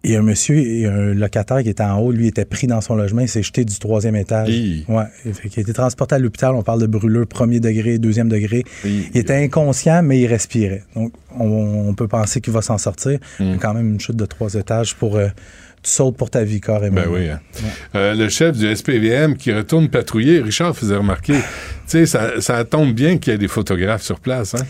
Et 0.05 0.17
un 0.17 0.23
monsieur 0.23 0.57
et 0.57 0.87
un 0.87 1.15
locataire 1.15 1.63
qui 1.63 1.69
était 1.69 1.85
en 1.85 2.01
haut, 2.01 2.11
lui, 2.11 2.27
était 2.27 2.45
pris 2.45 2.67
dans 2.67 2.81
son 2.81 2.97
logement. 2.97 3.21
Il 3.21 3.29
s'est 3.29 3.45
jeté 3.45 3.65
du 3.65 3.79
troisième 3.79 4.17
étage. 4.17 4.49
Hi. 4.49 4.85
Ouais. 4.89 5.05
Il 5.25 5.31
a 5.31 5.61
été 5.61 5.73
transporté 5.73 6.17
à 6.17 6.19
l'hôpital. 6.19 6.57
On 6.57 6.65
parle 6.65 6.81
de 6.81 6.87
brûlure 6.87 7.29
premier 7.29 7.61
degré, 7.61 7.99
deuxième 7.99 8.29
degré. 8.29 8.65
Il 8.85 9.17
était 9.17 9.37
inconscient, 9.37 10.03
mais 10.03 10.19
il 10.19 10.27
respirait. 10.27 10.83
Donc, 10.97 11.13
on, 11.39 11.91
on 11.91 11.95
peut 11.95 12.09
penser 12.09 12.41
qu'il 12.41 12.53
va 12.53 12.63
s'en 12.63 12.79
sortir. 12.79 13.21
Mais 13.39 13.59
quand 13.59 13.75
même, 13.75 13.91
une 13.91 14.01
chute 14.01 14.17
de 14.17 14.27
trois 14.27 14.53
étages 14.55 14.97
pour. 14.97 15.17
Euh, 15.83 15.85
tu 15.85 15.91
sautes 15.91 16.17
pour 16.17 16.31
ta 16.31 16.45
vie, 16.45 16.61
carrément. 16.61 17.01
Ben 17.03 17.09
oui. 17.11 17.29
hein. 17.29 17.41
Euh, 17.95 18.15
le 18.15 18.29
chef 18.29 18.57
du 18.57 18.75
SPVM 18.75 19.37
qui 19.37 19.53
retourne 19.53 19.89
patrouiller, 19.89 20.41
Richard 20.41 20.77
faisait 20.77 20.97
remarquer, 20.97 21.35
tu 21.35 21.41
sais, 21.87 22.07
ça, 22.07 22.41
ça 22.41 22.65
tombe 22.65 22.93
bien 22.93 23.19
qu'il 23.19 23.33
y 23.33 23.35
ait 23.35 23.39
des 23.39 23.49
photographes 23.49 24.03
sur 24.03 24.21
place. 24.21 24.55
Hein? 24.55 24.65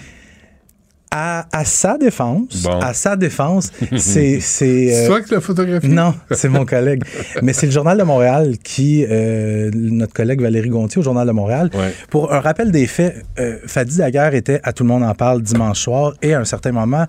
À, 1.14 1.46
à 1.52 1.66
sa 1.66 1.98
défense, 1.98 2.62
Bon. 2.62 2.78
à 2.80 2.94
sa 2.94 3.16
défense, 3.16 3.70
c'est... 3.98 3.98
C'est 3.98 4.40
C'est 4.40 5.04
euh, 5.04 5.06
toi 5.08 5.20
qui 5.20 5.30
l'as 5.34 5.42
photographié? 5.42 5.86
Non, 5.90 6.14
c'est 6.30 6.48
mon 6.48 6.64
collègue. 6.64 7.02
Mais 7.42 7.52
c'est 7.52 7.66
le 7.66 7.72
Journal 7.72 7.98
de 7.98 8.02
Montréal 8.02 8.56
qui, 8.64 9.04
euh, 9.10 9.70
notre 9.74 10.14
collègue 10.14 10.40
Valérie 10.40 10.70
Gontier 10.70 11.00
au 11.00 11.02
Journal 11.02 11.26
de 11.26 11.32
Montréal, 11.32 11.68
Ouais. 11.74 11.92
pour 12.08 12.32
un 12.32 12.40
rappel 12.40 12.70
des 12.72 12.86
faits, 12.86 13.26
euh, 13.38 13.58
Fadi 13.66 13.98
Daguerre 13.98 14.34
était 14.34 14.60
à 14.62 14.72
Tout 14.72 14.84
le 14.84 14.88
monde 14.88 15.02
en 15.02 15.14
parle 15.14 15.42
dimanche 15.42 15.80
soir 15.80 16.14
et 16.22 16.32
à 16.32 16.40
un 16.40 16.46
certain 16.46 16.72
moment, 16.72 17.04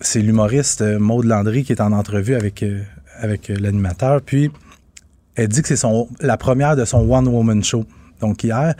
c'est 0.00 0.20
l'humoriste 0.20 0.80
euh, 0.80 0.98
Maude 0.98 1.26
Landry 1.26 1.64
qui 1.64 1.72
est 1.72 1.82
en 1.82 1.92
entrevue 1.92 2.36
avec, 2.36 2.62
euh, 2.62 2.80
avec 3.18 3.48
l'animateur. 3.48 4.20
Puis, 4.22 4.50
elle 5.34 5.48
dit 5.48 5.62
que 5.62 5.68
c'est 5.68 5.76
son, 5.76 6.08
la 6.20 6.36
première 6.36 6.76
de 6.76 6.84
son 6.84 7.10
One 7.10 7.28
Woman 7.28 7.62
Show, 7.62 7.84
donc 8.20 8.44
hier. 8.44 8.74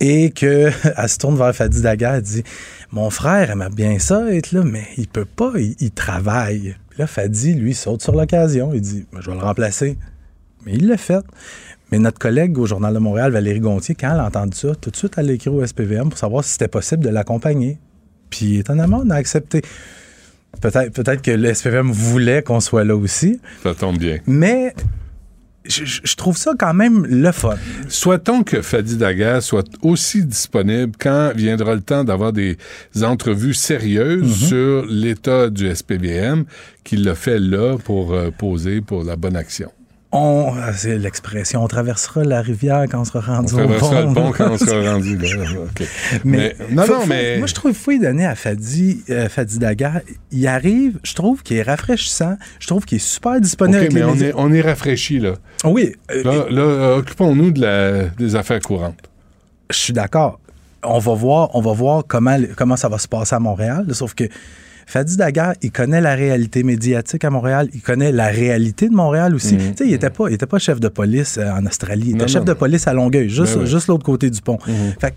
Et 0.00 0.30
qu'elle 0.30 0.74
se 1.08 1.18
tourne 1.18 1.36
vers 1.36 1.54
Fadi 1.54 1.80
Daguerre 1.80 2.16
et 2.16 2.22
dit 2.22 2.42
Mon 2.90 3.10
frère 3.10 3.50
aimerait 3.50 3.70
bien 3.70 3.98
ça 3.98 4.32
être 4.32 4.52
là, 4.52 4.62
mais 4.64 4.86
il 4.96 5.06
peut 5.06 5.24
pas, 5.24 5.52
il, 5.56 5.76
il 5.78 5.92
travaille. 5.92 6.76
Puis 6.90 6.98
là, 6.98 7.06
Fadi, 7.06 7.54
lui, 7.54 7.74
saute 7.74 8.02
sur 8.02 8.12
l'occasion. 8.12 8.72
Il 8.74 8.80
dit 8.80 9.06
Je 9.18 9.30
vais 9.30 9.36
le 9.36 9.42
remplacer. 9.42 9.96
Mais 10.64 10.74
il 10.74 10.86
l'a 10.86 10.96
fait. 10.96 11.24
Mais 11.90 11.98
notre 11.98 12.18
collègue 12.18 12.58
au 12.58 12.66
Journal 12.66 12.94
de 12.94 12.98
Montréal, 12.98 13.32
Valérie 13.32 13.60
Gontier, 13.60 13.94
quand 13.94 14.12
elle 14.12 14.20
a 14.20 14.26
entendu 14.26 14.56
ça, 14.56 14.74
tout 14.74 14.90
de 14.90 14.96
suite, 14.96 15.14
elle 15.18 15.28
a 15.28 15.32
écrit 15.34 15.50
au 15.50 15.64
SPVM 15.64 16.08
pour 16.08 16.18
savoir 16.18 16.42
si 16.42 16.52
c'était 16.52 16.68
possible 16.68 17.04
de 17.04 17.10
l'accompagner. 17.10 17.78
Puis 18.30 18.58
étonnamment, 18.58 19.02
on 19.04 19.10
a 19.10 19.16
accepté. 19.16 19.62
Peut-être 20.60 20.92
peut 20.92 21.02
que 21.22 21.30
le 21.30 21.52
SPVM 21.54 21.90
voulait 21.90 22.42
qu'on 22.42 22.60
soit 22.60 22.84
là 22.84 22.94
aussi. 22.96 23.40
Ça 23.62 23.74
tombe 23.74 23.98
bien. 23.98 24.18
Mais 24.26 24.74
je, 25.64 26.16
trouve 26.16 26.36
ça 26.36 26.52
quand 26.58 26.74
même 26.74 27.06
le 27.06 27.30
fun. 27.32 27.56
Souhaitons 27.88 28.42
que 28.42 28.62
Fadi 28.62 28.96
Daguerre 28.96 29.42
soit 29.42 29.66
aussi 29.82 30.24
disponible 30.24 30.92
quand 30.98 31.32
viendra 31.34 31.74
le 31.74 31.80
temps 31.80 32.04
d'avoir 32.04 32.32
des 32.32 32.56
entrevues 33.02 33.54
sérieuses 33.54 34.42
Mhm. 34.42 34.48
sur 34.48 34.86
l'état 34.86 35.50
du 35.50 35.68
SPVM 35.68 36.44
qu'il 36.84 37.04
l'a 37.04 37.14
fait 37.14 37.38
là 37.38 37.76
pour 37.78 38.12
euh, 38.12 38.30
poser 38.30 38.80
pour 38.80 39.04
la 39.04 39.16
bonne 39.16 39.36
action. 39.36 39.70
On, 40.14 40.52
ah, 40.60 40.74
c'est 40.74 40.98
l'expression, 40.98 41.64
on 41.64 41.68
traversera 41.68 42.22
la 42.22 42.42
rivière 42.42 42.84
quand 42.90 43.00
on 43.00 43.04
sera 43.06 43.20
On 43.28 43.36
rendu 43.36 43.54
au 43.54 43.56
traversera 43.56 44.02
pont. 44.02 44.08
le 44.08 44.14
pont 44.14 44.32
quand 44.32 44.50
on 44.50 44.58
sera 44.58 44.92
rendu 44.92 45.16
là. 45.16 45.28
Mais, 46.24 46.54
non, 46.70 46.82
faut- 46.82 46.92
non, 46.92 47.00
faut- 47.00 47.06
mais... 47.06 47.38
Moi, 47.38 47.46
je 47.46 47.54
trouve 47.54 47.74
y 47.88 47.98
donner 47.98 48.26
à 48.26 48.34
Fadi, 48.34 49.02
euh, 49.08 49.30
Fadi 49.30 49.58
Daguerre. 49.58 50.02
Il 50.30 50.46
arrive, 50.46 50.98
je 51.02 51.14
trouve 51.14 51.42
qu'il 51.42 51.56
est 51.56 51.62
rafraîchissant. 51.62 52.36
Je 52.60 52.66
trouve 52.66 52.84
qu'il 52.84 52.96
est 52.96 53.06
super 53.06 53.40
disponible 53.40 53.78
OK, 53.78 53.82
avec 53.84 53.94
mais 53.94 54.02
on 54.04 54.14
est, 54.16 54.32
on 54.36 54.52
est 54.52 54.60
rafraîchi, 54.60 55.18
là. 55.18 55.32
Oui, 55.64 55.94
euh, 56.10 56.22
Là, 56.24 56.44
là, 56.50 56.60
euh, 56.62 56.96
occupons-nous 56.98 57.50
de 57.50 57.60
la, 57.62 58.02
des 58.04 58.36
affaires 58.36 58.60
courantes. 58.60 59.00
je 59.70 59.78
suis 59.78 59.92
d'accord. 59.94 60.40
On 60.82 60.98
va 60.98 61.14
voir, 61.14 61.48
on 61.54 61.62
va 61.62 61.72
voir 61.72 62.02
comment, 62.06 62.36
comment 62.56 62.76
ça 62.76 62.88
va 62.90 62.98
se 62.98 63.08
passer 63.08 63.34
à 63.34 63.38
Montréal. 63.38 63.86
Sauf 63.92 64.12
que 64.14 64.24
Fadi 64.86 65.16
Daguerre, 65.16 65.54
il 65.62 65.70
connaît 65.72 66.00
la 66.00 66.14
réalité 66.14 66.62
médiatique 66.62 67.24
à 67.24 67.30
Montréal. 67.30 67.68
Il 67.74 67.80
connaît 67.82 68.12
la 68.12 68.26
réalité 68.28 68.88
de 68.88 68.94
Montréal 68.94 69.34
aussi. 69.34 69.56
Tu 69.56 69.62
sais, 69.76 69.86
il 69.86 69.92
était 69.94 70.10
pas, 70.10 70.28
il 70.28 70.34
était 70.34 70.46
pas 70.46 70.58
chef 70.58 70.80
de 70.80 70.88
police 70.88 71.38
euh, 71.38 71.50
en 71.52 71.64
Australie. 71.66 72.04
Il 72.06 72.10
était 72.10 72.18
Non, 72.20 72.26
chef 72.26 72.40
non. 72.40 72.44
de 72.46 72.52
police 72.52 72.86
à 72.86 72.92
Longueuil, 72.92 73.28
juste, 73.30 73.54
Ben 73.54 73.62
oui. 73.62 73.66
juste 73.70 73.86
l'autre 73.88 74.04
côté 74.04 74.28
du 74.30 74.40
pont. 74.40 74.58
Fait 75.00 75.10
que 75.12 75.16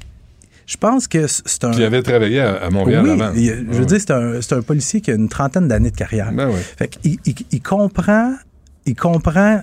je 0.67 0.77
pense 0.77 1.07
que 1.07 1.27
c'est 1.27 1.63
un. 1.63 1.71
Il 1.73 1.83
avait 1.83 2.01
travaillé 2.01 2.39
à, 2.41 2.69
Montréal 2.69 3.03
oui, 3.03 3.11
avant. 3.11 3.31
il- 3.35 3.67
je 3.71 3.77
veux 3.79 3.85
dire, 3.85 3.99
c'est 3.99 4.11
un, 4.11 4.41
c'est 4.41 4.53
un 4.55 4.61
policier 4.61 5.01
qui 5.01 5.11
a 5.11 5.15
une 5.15 5.29
trentaine 5.29 5.67
d'années 5.67 5.91
de 5.91 5.95
carrière. 5.97 6.31
Ben 6.31 6.47
oui. 6.49 6.59
Fait 6.77 6.87
qu'il 6.87 7.17
il, 7.25 7.33
il 7.51 7.61
comprend, 7.61 8.33
il 8.85 8.95
comprend, 8.95 9.61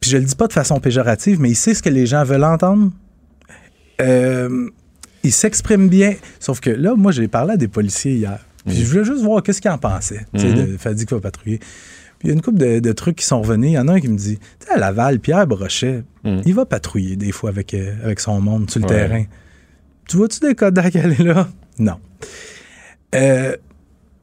puis 0.00 0.10
je 0.10 0.16
le 0.16 0.24
dis 0.24 0.34
pas 0.34 0.46
de 0.46 0.52
façon 0.52 0.80
péjorative, 0.80 1.40
mais 1.40 1.50
il 1.50 1.54
sait 1.56 1.74
ce 1.74 1.82
que 1.82 1.88
les 1.90 2.06
gens 2.06 2.24
veulent 2.24 2.44
entendre. 2.44 2.90
Euh, 4.00 4.68
il 5.22 5.32
s'exprime 5.32 5.88
bien. 5.88 6.14
Sauf 6.38 6.60
que 6.60 6.70
là, 6.70 6.94
moi, 6.96 7.12
j'ai 7.12 7.28
parlé 7.28 7.52
à 7.54 7.56
des 7.56 7.68
policiers 7.68 8.14
hier. 8.14 8.38
Puis 8.66 8.76
je 8.76 8.86
voulais 8.90 9.04
juste 9.04 9.22
voir 9.22 9.42
qu'est-ce 9.42 9.60
qu'ils 9.60 9.70
en 9.70 9.78
pensaient. 9.78 10.26
Tu 10.34 10.40
sais, 10.40 10.48
Mhm. 10.48 10.72
de 10.72 10.76
Fadi 10.76 11.06
qui 11.06 11.14
va 11.14 11.20
patrouiller. 11.20 11.58
Puis 11.58 12.24
il 12.24 12.28
y 12.28 12.30
a 12.30 12.34
une 12.34 12.42
couple 12.42 12.58
de, 12.58 12.80
de 12.80 12.92
trucs 12.92 13.16
qui 13.16 13.24
sont 13.26 13.40
revenus. 13.42 13.70
Il 13.70 13.74
y 13.74 13.78
en 13.78 13.88
a 13.88 13.92
un 13.94 14.00
qui 14.00 14.08
me 14.08 14.16
dit, 14.16 14.38
tu 14.38 14.66
sais, 14.66 14.72
à 14.72 14.78
Laval, 14.78 15.20
Pierre 15.20 15.46
Brochet, 15.46 16.02
il 16.24 16.54
va 16.54 16.64
patrouiller 16.66 17.16
des 17.16 17.30
fois 17.32 17.50
avec, 17.50 17.74
euh, 17.74 17.94
avec 18.02 18.20
son 18.20 18.40
monde 18.40 18.70
sur 18.70 18.80
le 18.80 18.86
Ouais. 18.86 18.92
terrain. 18.94 19.24
Tu 20.08 20.16
vois-tu 20.16 20.40
des 20.40 20.54
Kodak 20.54 20.96
aller 20.96 21.22
là? 21.22 21.48
Non. 21.78 21.96
Euh, 23.14 23.56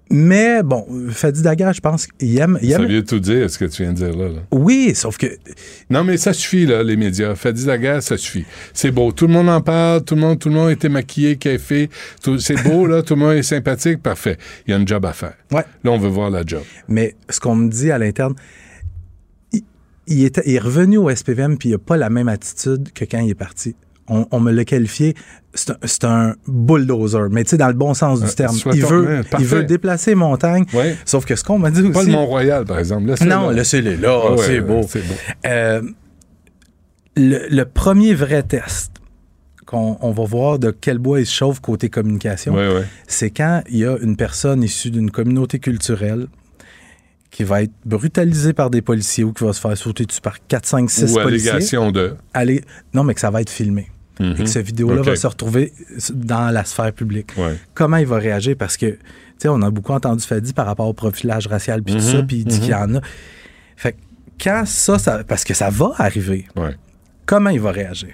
mais 0.10 0.62
bon, 0.64 0.86
Fadi 1.10 1.42
Daguerre, 1.42 1.74
je 1.74 1.82
pense 1.82 2.06
qu'il 2.06 2.38
aime. 2.38 2.60
il 2.62 2.72
Ça 2.72 2.84
vient 2.84 3.02
tout 3.02 3.20
dire, 3.20 3.50
ce 3.50 3.58
que 3.58 3.66
tu 3.66 3.84
viens 3.84 3.94
de 3.94 3.98
dire 3.98 4.16
là. 4.16 4.30
là. 4.30 4.42
Oui, 4.52 4.94
sauf 4.94 5.18
que. 5.18 5.26
Non, 5.90 6.04
mais 6.04 6.18
ça 6.18 6.34
suffit, 6.34 6.66
là, 6.66 6.84
les 6.84 6.96
médias. 6.96 7.36
Fadi 7.36 7.66
Daguerre, 7.66 8.04
ça 8.04 8.18
suffit. 8.18 8.46
C'est 8.74 8.92
beau. 8.92 9.12
Tout 9.12 9.28
le 9.28 9.34
monde 9.34 9.50
en 9.50 9.62
parle. 9.62 10.04
Tout 10.04 10.16
le 10.16 10.22
monde, 10.22 10.40
tout 10.40 10.50
le 10.50 10.56
monde 10.56 10.70
était 10.72 10.90
maquillé, 10.90 11.38
café. 11.38 11.90
C'est 12.38 12.62
beau, 12.64 12.86
là. 12.86 13.02
Tout 13.02 13.16
le 13.16 13.22
monde 13.22 13.34
est 13.34 13.44
sympathique. 13.44 14.04
Parfait. 14.04 14.38
Il 14.68 14.72
y 14.72 14.74
a 14.74 14.78
une 14.78 14.88
job 14.88 15.06
à 15.06 15.14
faire. 15.14 15.34
Ouais. 15.52 15.66
Là, 15.84 15.92
on 15.92 15.98
veut 15.98 16.10
voir 16.10 16.30
la 16.30 16.44
job. 16.46 16.62
Mais 16.88 17.16
ce 17.30 17.40
qu'on 17.40 17.56
me 17.56 17.70
dit 17.70 17.90
à 17.90 17.98
l'interne, 17.98 18.36
il, 19.52 19.62
il 20.08 20.26
était, 20.26 20.44
il 20.46 20.56
est 20.56 20.60
revenu 20.60 20.98
au 20.98 21.10
SPVM 21.10 21.58
puis 21.58 21.70
il 21.70 21.72
n'a 21.74 21.78
pas 21.80 21.98
la 21.98 22.10
même 22.10 22.28
attitude 22.28 22.92
que 22.94 23.06
quand 23.06 23.20
il 23.20 23.32
est 23.32 23.36
parti. 23.36 23.76
On, 24.08 24.28
on 24.32 24.40
me 24.40 24.52
l'a 24.52 24.66
qualifié, 24.66 25.16
c'est 25.54 26.04
un, 26.04 26.36
bulldozer, 26.48 27.30
mais 27.30 27.44
tu 27.44 27.52
sais, 27.52 27.58
dans 27.58 27.68
le 27.68 27.74
bon 27.74 27.94
sens 27.94 28.20
du 28.22 28.26
Euh, 28.28 28.32
terme. 28.32 28.58
Il 28.74 28.86
veut, 28.86 29.22
il 29.40 29.46
veut 29.46 29.64
déplacer 29.64 30.16
montagne. 30.16 30.66
Ouais. 30.74 30.98
Sauf 31.06 31.26
que 31.26 31.36
ce 31.36 31.44
qu'on 31.44 31.60
m'a 31.60 31.72
dit 31.72 31.82
aussi. 31.82 31.92
Pas 31.92 32.04
le 32.04 32.12
Mont-Royal, 32.12 32.66
par 32.66 32.80
exemple. 32.80 33.14
Non, 33.26 33.50
laissez-les 33.50 33.98
là, 33.98 34.32
Ouais, 34.32 34.38
c'est 34.40 34.62
beau. 34.62 34.82
Euh, 35.46 35.82
le, 37.16 37.48
le 37.50 37.66
premier 37.66 38.14
vrai 38.14 38.44
test 38.44 38.92
qu'on 39.66 39.98
on 40.02 40.12
va 40.12 40.26
voir 40.26 40.60
de 40.60 40.72
quel 40.72 40.98
bois 40.98 41.20
il 41.20 41.26
se 41.26 41.34
chauffe 41.34 41.60
côté 41.60 41.90
communication, 41.90 42.54
ouais. 42.56 42.84
c'est 43.08 43.30
quand 43.30 43.62
il 43.70 43.78
y 43.78 43.86
a 43.86 43.98
une 44.02 44.16
personne 44.18 44.64
issue 44.64 44.90
d'une 44.92 45.12
communauté 45.12 45.60
culturelle 45.60 46.28
qui 47.34 47.44
va 47.44 47.64
être 47.64 47.74
brutalisée 47.84 48.54
par 48.54 48.70
des 48.70 48.84
policiers 48.84 49.24
ou 49.24 49.34
qui 49.34 49.44
va 49.44 49.54
se 49.54 49.60
faire 49.60 49.76
sauter 49.76 50.06
dessus 50.06 50.22
par 50.22 50.38
4, 50.48 50.66
5, 50.68 50.90
6 50.90 51.12
Ou 51.18 51.22
policiers. 51.24 51.50
allégation 51.52 51.92
de. 51.92 52.16
Allez, 52.32 52.64
non, 52.94 53.04
mais 53.04 53.16
que 53.16 53.20
ça 53.20 53.32
va 53.32 53.42
être 53.42 53.50
filmé. 53.50 53.90
Et 54.20 54.36
que 54.36 54.46
cette 54.46 54.68
vidéo-là 54.68 55.02
Ok. 55.02 55.08
va 55.08 55.16
se 55.16 55.26
retrouver 55.26 55.74
dans 56.14 56.54
la 56.54 56.64
sphère 56.64 56.94
publique. 56.94 57.32
Ouais. 57.36 57.56
Comment 57.74 57.98
il 57.98 58.06
va 58.06 58.18
réagir? 58.20 58.56
Parce 58.56 58.78
que, 58.78 58.86
tu 58.86 59.00
sais, 59.40 59.48
on 59.50 59.60
a 59.64 59.72
beaucoup 59.72 59.94
entendu 59.94 60.24
Fadi 60.24 60.54
par 60.54 60.68
rapport 60.68 60.88
au 60.88 60.94
profilage 60.94 61.48
racial, 61.48 61.82
puis 61.82 61.96
tout 61.96 62.02
Mhm, 62.04 62.12
ça, 62.12 62.22
puis 62.24 62.38
il 62.38 62.46
dit 62.46 62.56
mhm. 62.58 62.62
qu'il 62.62 62.70
y 62.70 62.76
en 62.76 62.96
a. 62.96 63.02
Fait 63.76 63.94
que 63.94 63.98
quand 64.42 64.64
ça, 64.68 65.00
ça, 65.00 65.24
parce 65.24 65.44
que 65.44 65.56
ça 65.56 65.72
va 65.72 65.94
arriver, 65.98 66.46
Ouais. 66.56 66.76
comment 67.26 67.50
il 67.50 67.60
va 67.60 67.72
réagir? 67.72 68.10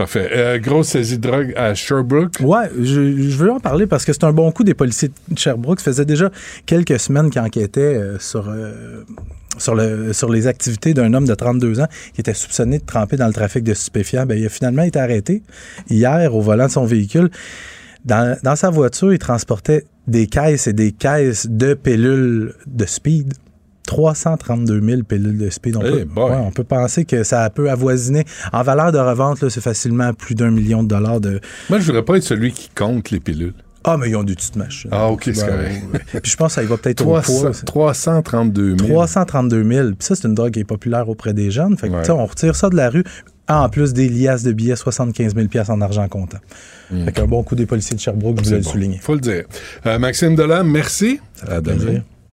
Parfait. 0.00 0.30
Euh, 0.32 0.58
grosse 0.58 0.88
saisie 0.88 1.18
de 1.18 1.28
drogue 1.28 1.52
à 1.56 1.74
Sherbrooke. 1.74 2.36
Ouais, 2.40 2.70
je, 2.80 3.00
veux 3.36 3.52
en 3.52 3.60
parler 3.60 3.86
parce 3.86 4.06
que 4.06 4.14
c'est 4.14 4.24
un 4.24 4.32
bon 4.32 4.50
coup 4.50 4.64
des 4.64 4.72
policiers 4.72 5.10
de 5.28 5.38
Sherbrooke. 5.38 5.78
Ça 5.80 5.90
faisait 5.90 6.06
déjà 6.06 6.30
quelques 6.64 6.98
semaines 6.98 7.28
qu'ils 7.28 7.42
enquêtaient 7.42 7.80
euh, 7.82 8.18
sur, 8.18 8.48
euh, 8.48 9.04
sur 9.58 10.30
les 10.30 10.46
activités 10.46 10.94
d'un 10.94 11.12
homme 11.12 11.26
de 11.26 11.34
32 11.34 11.80
ans 11.80 11.88
qui 12.14 12.22
était 12.22 12.32
soupçonné 12.32 12.78
de 12.78 12.84
tremper 12.86 13.18
dans 13.18 13.26
le 13.26 13.34
trafic 13.34 13.62
de 13.62 13.74
stupéfiants. 13.74 14.24
Ben, 14.24 14.38
il 14.38 14.46
a 14.46 14.48
finalement 14.48 14.84
été 14.84 14.98
arrêté 14.98 15.42
hier 15.90 16.34
au 16.34 16.40
volant 16.40 16.64
de 16.68 16.72
son 16.72 16.86
véhicule. 16.86 17.28
Dans, 18.06 18.38
dans 18.42 18.56
sa 18.56 18.70
voiture, 18.70 19.12
il 19.12 19.18
transportait 19.18 19.84
des 20.08 20.28
caisses 20.28 20.66
et 20.66 20.72
des 20.72 20.92
caisses 20.92 21.46
de 21.46 21.74
pilules 21.74 22.54
de 22.66 22.86
speed. 22.86 23.34
332 23.90 24.80
000 24.80 25.02
pilules 25.02 25.36
de 25.36 25.50
speed. 25.50 25.76
On, 25.76 25.80
peut, 25.80 26.04
boy. 26.04 26.30
ouais, 26.30 26.36
on 26.36 26.52
peut 26.52 26.62
penser 26.64 27.04
que 27.04 27.24
ça 27.24 27.50
peut 27.50 27.68
avoisiner. 27.70 28.24
En 28.52 28.62
valeur 28.62 28.92
de 28.92 28.98
revente, 28.98 29.48
c'est 29.48 29.60
facilement 29.60 30.14
plus 30.14 30.36
d'un 30.36 30.52
million 30.52 30.84
de 30.84 30.88
dollars 30.88 31.20
de, 31.20 31.40
Moi, 31.68 31.80
je 31.80 31.86
voudrais 31.86 32.04
pas 32.04 32.16
être 32.16 32.22
celui 32.22 32.52
qui 32.52 32.70
compte 32.72 33.10
les 33.10 33.18
pilules. 33.18 33.52
ah, 33.82 33.96
mais 33.98 34.10
ils 34.10 34.16
ont 34.16 34.22
des 34.22 34.34
petites 34.36 34.54
machines. 34.54 34.90
Ah, 34.92 35.08
OK, 35.10 35.22
c'est 35.34 35.44
correct. 35.44 35.82
Puis 36.22 36.30
je 36.30 36.36
pense 36.36 36.48
que 36.48 36.54
ça 36.54 36.62
y 36.62 36.66
va 36.66 36.76
peut-être 36.76 37.04
au 37.04 37.20
300 37.20 37.42
poids. 37.42 37.92
332 37.92 38.76
000. 38.78 38.88
332 38.90 39.64
000. 39.64 39.86
Puis 39.88 39.96
ça, 40.00 40.14
c'est 40.14 40.28
une 40.28 40.34
drogue 40.34 40.52
qui 40.52 40.60
est 40.60 40.64
populaire 40.64 41.08
auprès 41.08 41.34
des 41.34 41.50
jeunes. 41.50 41.76
Fait 41.76 41.88
que, 41.88 41.94
Ouais. 41.94 42.00
tu 42.02 42.06
sais, 42.06 42.12
on 42.12 42.26
retire 42.26 42.54
ça 42.54 42.68
de 42.70 42.76
la 42.76 42.90
rue. 42.90 43.02
En 43.48 43.68
plus 43.68 43.92
des 43.92 44.08
liasses 44.08 44.44
de 44.44 44.52
billets, 44.52 44.76
75 44.76 45.34
000 45.34 45.48
en 45.68 45.80
argent 45.80 46.06
comptant. 46.06 46.38
Fait 47.04 47.10
qu'un 47.10 47.26
bon 47.26 47.42
coup 47.42 47.56
des 47.56 47.66
policiers 47.66 47.96
de 47.96 48.00
Sherbrooke, 48.00 48.38
je 48.38 48.44
voulais 48.44 48.58
le 48.58 48.62
bon. 48.64 48.70
souligner. 48.70 48.98
Faut 48.98 49.14
le 49.14 49.20
dire. 49.20 49.44
Euh, 49.86 49.98
Maxime 49.98 50.36
Delam, 50.36 50.70
merci. 50.70 51.18
À 51.48 51.60
demain. 51.60 52.02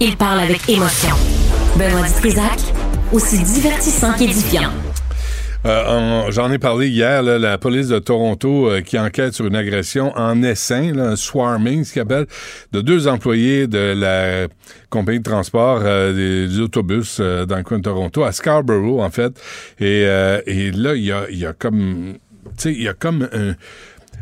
il 0.00 0.16
parle 0.16 0.40
avec 0.40 0.68
émotion. 0.68 1.14
Benoît 1.76 2.06
Dutrisac, 2.06 2.58
aussi 3.12 3.42
divertissant 3.42 4.12
qu'édifiant. 4.12 4.70
Euh, 5.66 6.30
J'en 6.30 6.52
ai 6.52 6.58
parlé 6.58 6.88
hier, 6.88 7.22
la 7.22 7.58
police 7.58 7.88
de 7.88 7.98
Toronto 7.98 8.68
euh, 8.68 8.80
qui 8.80 8.98
enquête 8.98 9.34
sur 9.34 9.46
une 9.46 9.56
agression 9.56 10.12
en 10.16 10.42
essaim, 10.42 10.96
un 10.98 11.16
swarming, 11.16 11.82
ce 11.84 11.94
qu'ils 11.94 12.02
appellent, 12.02 12.28
de 12.72 12.80
deux 12.80 13.08
employés 13.08 13.66
de 13.66 13.94
la 13.96 14.46
compagnie 14.88 15.18
de 15.18 15.24
transport 15.24 15.80
euh, 15.82 16.12
des, 16.46 16.60
autobus 16.60 17.20
dans 17.20 17.56
le 17.56 17.62
coin 17.64 17.78
de 17.78 17.82
Toronto, 17.82 18.22
à 18.22 18.30
Scarborough, 18.32 19.00
en 19.00 19.10
fait. 19.10 19.32
Et, 19.80 20.04
là, 20.06 20.94
il 20.94 21.04
y 21.04 21.12
a, 21.12 21.28
y 21.30 21.44
a 21.44 21.52
comme... 21.52 22.14
Tu 22.56 22.62
sais, 22.62 22.72
il 22.72 22.82
y 22.82 22.88
a 22.88 22.94
comme 22.94 23.28
un 23.32 23.54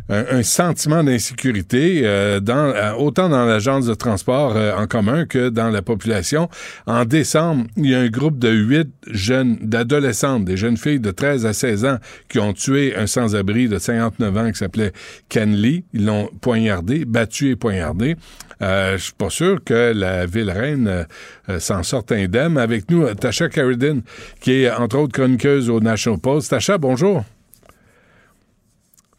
un, 0.08 0.42
sentiment 0.42 1.02
d'insécurité 1.02 2.02
euh, 2.04 2.40
dans 2.40 2.72
euh, 2.74 2.92
autant 2.94 3.28
dans 3.28 3.44
l'agence 3.44 3.86
de 3.86 3.94
transport 3.94 4.54
euh, 4.56 4.74
en 4.76 4.86
commun 4.86 5.26
que 5.26 5.48
dans 5.48 5.70
la 5.70 5.82
population. 5.82 6.48
En 6.86 7.04
décembre, 7.04 7.66
il 7.76 7.90
y 7.90 7.94
a 7.94 8.00
un 8.00 8.08
groupe 8.08 8.38
de 8.38 8.50
huit 8.50 8.88
jeunes, 9.10 9.58
d'adolescentes, 9.60 10.44
des 10.44 10.56
jeunes 10.56 10.76
filles 10.76 11.00
de 11.00 11.10
13 11.10 11.46
à 11.46 11.52
16 11.52 11.84
ans 11.84 11.98
qui 12.28 12.38
ont 12.38 12.52
tué 12.52 12.94
un 12.96 13.06
sans-abri 13.06 13.68
de 13.68 13.78
59 13.78 14.36
ans 14.36 14.50
qui 14.50 14.58
s'appelait 14.58 14.92
Ken 15.28 15.54
Lee. 15.54 15.84
Ils 15.92 16.06
l'ont 16.06 16.28
poignardé, 16.40 17.04
battu 17.04 17.50
et 17.50 17.56
poignardé. 17.56 18.16
Euh, 18.62 18.96
je 18.96 19.04
suis 19.04 19.12
pas 19.12 19.30
sûr 19.30 19.62
que 19.62 19.92
la 19.94 20.26
ville 20.26 20.50
reine 20.50 21.06
euh, 21.48 21.58
s'en 21.58 21.82
sorte 21.82 22.12
indemne. 22.12 22.56
Avec 22.58 22.90
nous, 22.90 23.12
Tasha 23.14 23.48
Carradine, 23.48 24.02
qui 24.40 24.62
est 24.62 24.70
entre 24.70 24.98
autres 24.98 25.12
chroniqueuse 25.12 25.68
au 25.68 25.80
National 25.80 26.20
Post. 26.20 26.50
Tasha, 26.50 26.78
bonjour. 26.78 27.24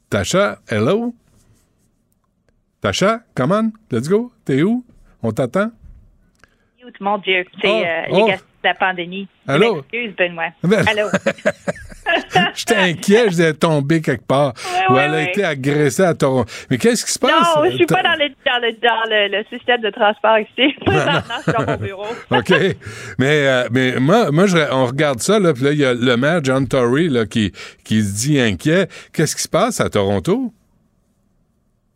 Tasha, 0.09 0.59
hello? 0.69 1.13
Tasha, 2.81 3.23
come 3.35 3.51
on, 3.51 3.71
let's 3.91 4.07
go. 4.07 4.31
T'es 4.45 4.61
où? 4.63 4.83
On 5.21 5.31
t'attend? 5.31 5.71
Mon 7.01 7.17
Dieu, 7.17 7.43
c'est 7.61 7.67
Oh, 7.67 7.83
euh, 7.83 8.03
oh. 8.11 8.25
les 8.27 8.31
gars 8.31 8.37
de 8.37 8.41
la 8.63 8.73
pandémie. 8.73 9.27
Allô? 9.45 9.79
Excuse, 9.79 10.15
Benoît. 10.15 10.51
Ben- 10.63 10.87
Allô? 10.87 11.09
J'étais 12.55 12.75
inquiet, 12.75 13.23
je 13.25 13.29
disais 13.29 13.53
tomber 13.53 14.01
quelque 14.01 14.25
part. 14.25 14.53
Ouais, 14.89 14.95
ouais, 14.95 15.01
elle 15.05 15.11
a 15.11 15.17
ouais. 15.17 15.29
été 15.29 15.43
agressée 15.43 16.03
à 16.03 16.13
Toronto. 16.13 16.49
Mais 16.69 16.77
qu'est-ce 16.77 17.05
qui 17.05 17.11
se 17.11 17.19
passe? 17.19 17.31
Non, 17.55 17.65
je 17.65 17.75
suis 17.75 17.85
pas 17.85 18.01
dans 18.03 18.15
le, 18.17 18.29
dans 18.45 18.61
le, 18.61 18.71
dans 18.73 19.09
le, 19.09 19.37
le 19.37 19.45
système 19.51 19.81
de 19.81 19.89
transport 19.89 20.39
ici. 20.39 20.73
Présentement, 20.85 21.21
je 21.37 21.43
suis 21.43 21.51
dans 21.65 21.71
mon 21.71 21.77
bureau. 21.77 22.05
OK. 22.31 22.51
Mais, 23.19 23.47
euh, 23.47 23.67
mais 23.71 23.99
moi, 23.99 24.31
moi 24.31 24.45
je- 24.47 24.71
on 24.71 24.85
regarde 24.85 25.19
ça, 25.19 25.39
là, 25.39 25.53
puis 25.53 25.63
là, 25.63 25.71
il 25.71 25.79
y 25.79 25.85
a 25.85 25.93
le 25.93 26.17
maire 26.17 26.39
John 26.43 26.67
Tory 26.67 27.09
là, 27.09 27.25
qui, 27.25 27.51
qui 27.83 28.01
se 28.01 28.15
dit 28.27 28.39
inquiet. 28.39 28.87
Qu'est-ce 29.13 29.35
qui 29.35 29.43
se 29.43 29.49
passe 29.49 29.79
à 29.79 29.89
Toronto? 29.89 30.51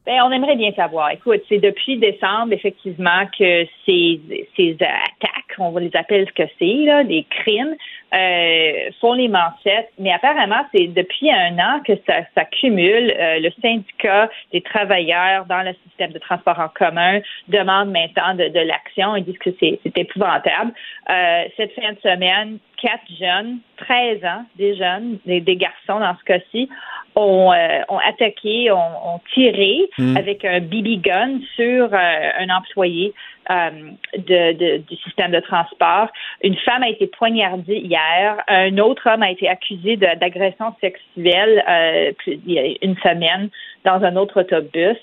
Ben, 0.05 0.20
on 0.26 0.32
aimerait 0.32 0.55
bien 0.55 0.72
savoir. 0.74 1.12
Écoute, 1.12 1.41
c'est 1.47 1.59
depuis 1.59 1.99
décembre, 1.99 2.53
effectivement, 2.53 3.28
que 3.38 3.66
ces, 3.86 4.20
ces 4.57 4.76
attaques, 4.80 5.55
on 5.59 5.70
va 5.72 5.80
les 5.80 5.91
appeler 5.93 6.26
ce 6.26 6.43
que 6.43 6.49
c'est, 6.57 6.86
là, 6.86 7.03
des 7.03 7.26
crimes, 7.30 7.76
euh, 8.14 8.91
font 8.99 9.14
les 9.14 9.30
manchettes, 9.30 9.91
mais 9.97 10.12
apparemment, 10.12 10.64
c'est 10.74 10.88
depuis 10.88 11.32
un 11.32 11.57
an 11.59 11.80
que 11.86 11.93
ça, 12.07 12.20
ça 12.36 12.45
cumule. 12.45 13.14
Euh, 13.18 13.39
le 13.39 13.51
syndicat 13.62 14.30
des 14.51 14.62
travailleurs 14.62 15.45
dans 15.45 15.62
le 15.62 15.74
système 15.88 16.12
de 16.12 16.20
transport 16.20 16.59
en 16.59 16.68
commun 16.68 17.22
demande 17.47 17.91
maintenant 17.91 18.36
de, 18.36 18.59
l'action. 18.59 19.16
Ils 19.16 19.24
disent 19.24 19.38
que 19.38 19.51
c'est 19.59 19.80
épouvantable. 19.97 20.74
Euh, 21.09 21.43
cette 21.55 21.74
fin 21.74 21.93
de 21.93 21.99
semaine, 21.99 22.57
quatre 22.82 23.03
jeunes, 23.18 23.59
13 23.78 24.26
ans, 24.26 24.45
des 24.57 24.76
jeunes, 24.76 25.18
des, 25.26 25.39
des 25.39 25.55
garçons 25.55 25.99
dans 25.99 26.16
ce 26.18 26.24
cas-ci, 26.26 26.70
ont, 27.16 27.51
euh, 27.51 27.80
ont 27.89 27.97
attaqué, 27.99 28.72
ont, 28.72 28.78
ont 29.16 29.20
tiré 29.34 29.89
Mm. 29.97 30.18
avec 30.18 30.45
un 30.45 30.59
BB 30.59 30.97
gun 31.01 31.39
sur 31.55 31.93
euh, 31.93 32.30
un 32.39 32.49
employé 32.49 33.14
euh, 33.49 33.70
de, 34.18 34.53
de- 34.53 34.78
du 34.78 34.95
système 34.97 35.32
de 35.32 35.39
transport. 35.41 36.07
Une 36.43 36.55
femme 36.57 36.84
a 36.84 36.89
été 36.89 37.07
poignardée 37.07 37.78
hier. 37.78 38.38
Un 38.47 38.78
autre 38.78 39.09
homme 39.09 39.24
a 39.24 39.32
été 39.32 39.47
accusé 39.49 39.97
d'agression 39.97 40.74
sexuelle 40.80 41.64
euh, 41.68 42.12
il 42.28 42.51
y 42.53 42.59
a 42.59 42.66
une 42.82 42.95
semaine 42.99 43.49
dans 43.84 44.01
un 44.03 44.16
autre 44.16 44.41
autobus. 44.41 44.97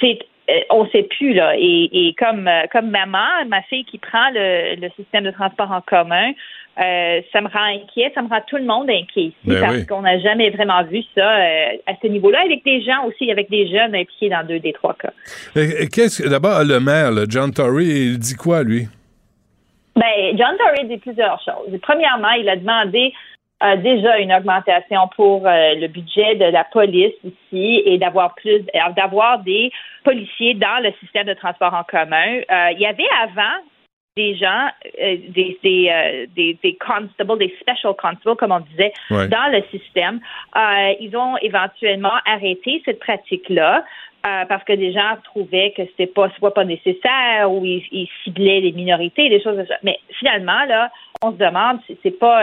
C'est 0.00 0.18
on 0.70 0.84
sait 0.90 1.04
plus 1.04 1.32
là. 1.32 1.52
Et, 1.56 1.88
et 2.08 2.14
comme 2.14 2.50
comme 2.72 2.90
maman, 2.90 3.44
ma 3.46 3.62
fille 3.62 3.84
qui 3.84 3.98
prend 3.98 4.30
le, 4.34 4.74
le 4.80 4.90
système 4.96 5.22
de 5.22 5.30
transport 5.30 5.70
en 5.70 5.80
commun, 5.80 6.32
euh, 6.78 7.20
ça 7.32 7.40
me 7.40 7.48
rend 7.48 7.64
inquiet, 7.64 8.12
ça 8.14 8.22
me 8.22 8.28
rend 8.28 8.40
tout 8.46 8.56
le 8.56 8.64
monde 8.64 8.88
inquiet 8.88 9.24
ici 9.24 9.34
Ben 9.44 9.60
parce 9.60 9.76
oui. 9.76 9.86
qu'on 9.86 10.02
n'a 10.02 10.18
jamais 10.18 10.50
vraiment 10.50 10.82
vu 10.84 11.02
ça 11.14 11.38
euh, 11.38 11.76
à 11.86 11.92
ce 12.00 12.06
niveau-là 12.06 12.40
avec 12.44 12.64
des 12.64 12.82
gens 12.82 13.04
aussi, 13.06 13.30
avec 13.30 13.50
des 13.50 13.68
jeunes 13.68 13.94
impliqués 13.94 14.28
dans 14.28 14.46
deux 14.46 14.60
des 14.60 14.72
trois 14.72 14.94
cas. 14.94 15.12
Et 15.56 15.88
Qu'est-ce 15.88 16.22
que 16.22 16.28
d'abord 16.28 16.62
le 16.64 16.80
maire, 16.80 17.10
là, 17.10 17.22
John 17.28 17.52
Tory, 17.52 17.86
il 17.86 18.18
dit 18.18 18.34
quoi 18.34 18.62
lui? 18.62 18.86
Ben, 19.96 20.36
John 20.38 20.56
Tory 20.56 20.88
dit 20.88 20.98
plusieurs 20.98 21.42
choses. 21.44 21.78
Premièrement, 21.82 22.30
il 22.30 22.48
a 22.48 22.56
demandé 22.56 23.12
euh, 23.62 23.76
déjà 23.76 24.18
une 24.18 24.32
augmentation 24.32 25.08
pour 25.14 25.46
euh, 25.46 25.74
le 25.74 25.88
budget 25.88 26.36
de 26.36 26.46
la 26.46 26.64
police 26.64 27.12
ici 27.22 27.82
et 27.84 27.98
d'avoir 27.98 28.34
plus, 28.34 28.54
euh, 28.74 28.92
d'avoir 28.96 29.40
des 29.40 29.70
policiers 30.02 30.54
dans 30.54 30.82
le 30.82 30.92
système 31.00 31.26
de 31.26 31.34
transport 31.34 31.74
en 31.74 31.84
commun. 31.84 32.40
Euh, 32.50 32.70
il 32.72 32.80
y 32.80 32.86
avait 32.86 33.08
avant 33.22 33.58
des 34.16 34.34
gens, 34.36 34.66
euh, 35.00 35.16
des, 35.28 35.58
des, 35.62 35.88
euh, 35.90 36.26
des, 36.34 36.58
des 36.62 36.76
constables, 36.76 37.38
des 37.38 37.54
special 37.60 37.94
constables, 37.94 38.36
comme 38.36 38.52
on 38.52 38.60
disait, 38.60 38.92
Ouais. 39.10 39.28
dans 39.28 39.50
le 39.52 39.62
système. 39.70 40.20
Euh, 40.56 40.92
ils 41.00 41.16
ont 41.16 41.36
éventuellement 41.38 42.12
arrêté 42.26 42.82
cette 42.84 42.98
pratique-là. 43.00 43.84
parce 44.22 44.62
que 44.64 44.74
des 44.74 44.92
gens 44.92 45.16
trouvaient 45.24 45.72
que 45.74 45.82
c'était 45.86 46.06
pas 46.06 46.28
soit 46.38 46.52
pas 46.52 46.64
nécessaire 46.64 47.50
ou 47.50 47.64
ils, 47.64 47.82
ils 47.90 48.08
ciblaient 48.22 48.60
les 48.60 48.72
minorités, 48.72 49.30
des 49.30 49.40
choses 49.42 49.56
comme 49.56 49.66
ça. 49.66 49.78
Mais 49.82 49.98
finalement, 50.18 50.62
là, 50.68 50.90
on 51.22 51.32
se 51.32 51.38
demande, 51.38 51.78
c'est- 52.02 52.18
pas 52.18 52.42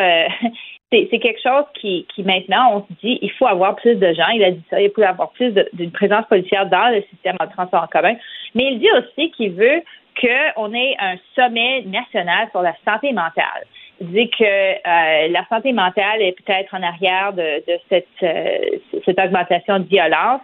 c'est 0.91 1.19
quelque 1.19 1.39
chose 1.43 1.65
qui, 1.79 2.07
qui 2.15 2.23
maintenant 2.23 2.65
on 2.73 2.79
se 2.81 2.93
dit 3.03 3.19
il 3.21 3.31
faut 3.31 3.45
avoir 3.45 3.75
plus 3.75 3.93
de 3.93 4.11
gens. 4.13 4.27
Il 4.33 4.43
a 4.43 4.49
dit 4.51 4.63
ça, 4.71 4.81
il 4.81 4.89
faut 4.89 5.03
avoir 5.03 5.29
plus 5.33 5.53
d'une 5.73 5.91
présence 5.91 6.25
policière 6.25 6.65
dans 6.65 6.89
le 6.95 7.03
système 7.11 7.35
de 7.39 7.45
transport 7.53 7.83
en 7.83 7.87
commun. 7.87 8.15
Mais 8.55 8.63
il 8.71 8.79
dit 8.79 8.89
aussi 8.97 9.29
qu'il 9.31 9.51
veut 9.51 9.83
qu'on 10.19 10.73
ait 10.73 10.95
un 10.99 11.15
sommet 11.35 11.83
national 11.85 12.49
sur 12.51 12.61
la 12.61 12.75
santé 12.85 13.13
mentale. 13.13 13.65
Il 13.99 14.11
dit 14.11 14.29
que 14.29 14.43
euh, 14.43 15.27
la 15.29 15.45
santé 15.49 15.73
mentale 15.73 16.21
est 16.21 16.33
peut-être 16.33 16.73
en 16.73 16.83
arrière 16.83 17.33
de, 17.33 17.63
de 17.67 17.79
cette, 17.89 18.07
euh, 18.23 18.77
cette 19.05 19.19
augmentation 19.19 19.79
de 19.79 19.85
violence. 19.85 20.41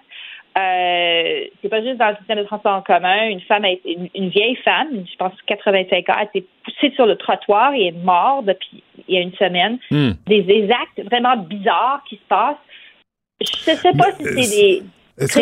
Euh, 0.56 1.46
c'est 1.62 1.70
pas 1.70 1.82
juste 1.82 1.98
dans 1.98 2.10
le 2.10 2.16
système 2.18 2.38
de 2.38 2.44
transport 2.44 2.76
en 2.76 2.82
commun. 2.82 3.26
Une 3.28 3.42
femme, 3.42 3.66
a 3.66 3.70
été, 3.70 3.94
une, 3.94 4.10
une 4.14 4.30
vieille 4.30 4.56
femme, 4.58 4.90
je 4.92 5.16
pense 5.18 5.34
85 5.48 6.10
ans, 6.10 6.14
a 6.16 6.24
été 6.24 6.46
poussée 6.64 6.94
sur 6.96 7.06
le 7.06 7.16
trottoir 7.16 7.74
et 7.74 7.88
est 7.88 8.04
morte 8.04 8.46
depuis 8.46 8.84
il 9.08 9.16
y 9.16 9.18
a 9.18 9.22
une 9.22 9.34
semaine. 9.34 9.80
Hmm. 9.90 10.12
Des, 10.28 10.42
des 10.42 10.70
actes 10.72 11.08
vraiment 11.10 11.38
bizarres 11.38 12.04
qui 12.08 12.16
se 12.16 12.28
passent. 12.28 12.56
Je 13.42 13.72
ne 13.72 13.76
sais 13.76 13.94
pas 13.94 14.12
si 14.14 14.24
c'est 14.24 14.62
des 14.62 14.84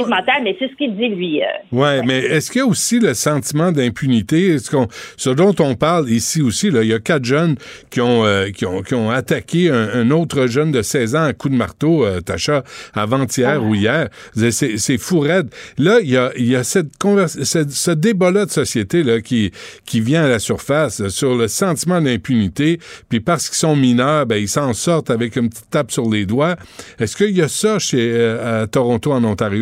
mentales, 0.07 0.43
mais 0.43 0.55
c'est 0.59 0.67
ce 0.69 0.75
qu'il 0.75 0.95
dit 0.97 1.07
lui. 1.07 1.41
euh. 1.41 1.45
Ouais, 1.71 2.01
mais 2.05 2.19
est-ce 2.19 2.51
qu'il 2.51 2.59
y 2.59 2.63
a 2.63 2.67
aussi 2.67 2.99
le 2.99 3.13
sentiment 3.13 3.71
d'impunité? 3.71 4.57
Ce 4.59 5.29
dont 5.29 5.55
on 5.59 5.75
parle 5.75 6.09
ici 6.09 6.41
aussi, 6.41 6.69
là, 6.69 6.83
il 6.83 6.89
y 6.89 6.93
a 6.93 6.99
quatre 6.99 7.23
jeunes 7.23 7.55
qui 7.89 8.01
ont, 8.01 8.25
euh, 8.25 8.49
qui 8.49 8.65
ont, 8.65 8.81
qui 8.81 8.95
ont 8.95 9.09
attaqué 9.09 9.69
un, 9.69 9.89
un 9.93 10.11
autre 10.11 10.47
jeune 10.47 10.71
de 10.71 10.81
16 10.81 11.15
ans 11.15 11.23
à 11.23 11.33
coup 11.33 11.47
de 11.49 11.55
marteau, 11.55 12.05
euh, 12.05 12.19
Tacha, 12.19 12.63
avant-hier 12.93 13.63
ou 13.63 13.73
hier. 13.75 14.09
C'est, 14.51 14.97
fou 14.97 15.19
raide. 15.21 15.49
Là, 15.77 15.99
il 16.01 16.09
y 16.09 16.17
a, 16.17 16.31
il 16.37 16.47
y 16.47 16.55
a 16.55 16.63
cette 16.63 16.89
ce, 17.27 17.63
ce 17.69 17.91
débat-là 17.91 18.45
de 18.45 18.51
société 18.51 19.03
là, 19.03 19.21
qui, 19.21 19.51
qui 19.85 20.01
vient 20.01 20.25
à 20.25 20.27
la 20.27 20.39
surface 20.39 20.99
là, 20.99 21.09
sur 21.09 21.35
le 21.35 21.47
sentiment 21.47 22.01
d'impunité, 22.01 22.79
puis 23.09 23.19
parce 23.21 23.47
qu'ils 23.47 23.57
sont 23.57 23.75
mineurs, 23.75 24.25
ben, 24.25 24.35
ils 24.35 24.49
s'en 24.49 24.73
sortent 24.73 25.09
avec 25.09 25.35
une 25.37 25.49
petite 25.49 25.69
tape 25.69 25.91
sur 25.91 26.09
les 26.09 26.25
doigts. 26.25 26.55
Est-ce 26.99 27.15
qu'il 27.15 27.35
y 27.35 27.41
a 27.41 27.47
ça 27.47 27.79
chez, 27.79 28.11
euh, 28.13 28.63
à 28.63 28.67
Toronto, 28.67 29.11
en 29.13 29.23
Ontario? 29.23 29.60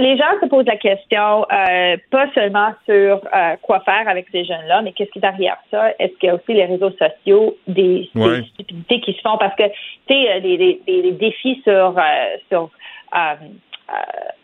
Les 0.00 0.16
gens 0.16 0.32
se 0.42 0.46
posent 0.46 0.64
la 0.66 0.76
question, 0.76 1.44
euh, 1.52 1.96
pas 2.10 2.26
seulement 2.34 2.70
sur 2.86 3.20
euh, 3.34 3.56
quoi 3.60 3.80
faire 3.80 4.08
avec 4.08 4.26
ces 4.32 4.44
jeunes-là, 4.44 4.80
mais 4.82 4.92
qu'est-ce 4.92 5.10
qui 5.10 5.18
est 5.18 5.28
derrière 5.30 5.58
ça? 5.70 5.90
Est-ce 5.98 6.14
qu'il 6.18 6.28
y 6.28 6.30
a 6.30 6.36
aussi 6.36 6.54
les 6.54 6.64
réseaux 6.64 6.90
sociaux, 6.92 7.56
des, 7.68 8.08
des 8.14 8.20
Ouais. 8.20 8.42
stupidités 8.54 9.00
qui 9.00 9.12
se 9.12 9.20
font? 9.20 9.36
Parce 9.36 9.54
que, 9.56 9.64
tu 9.68 9.74
sais, 10.14 10.30
euh, 10.30 10.38
les, 10.40 10.56
les, 10.56 10.80
les- 10.86 11.02
les 11.02 11.12
défis 11.12 11.60
sur, 11.64 11.98
euh, 11.98 12.36
sur 12.48 12.70
euh, 13.14 13.18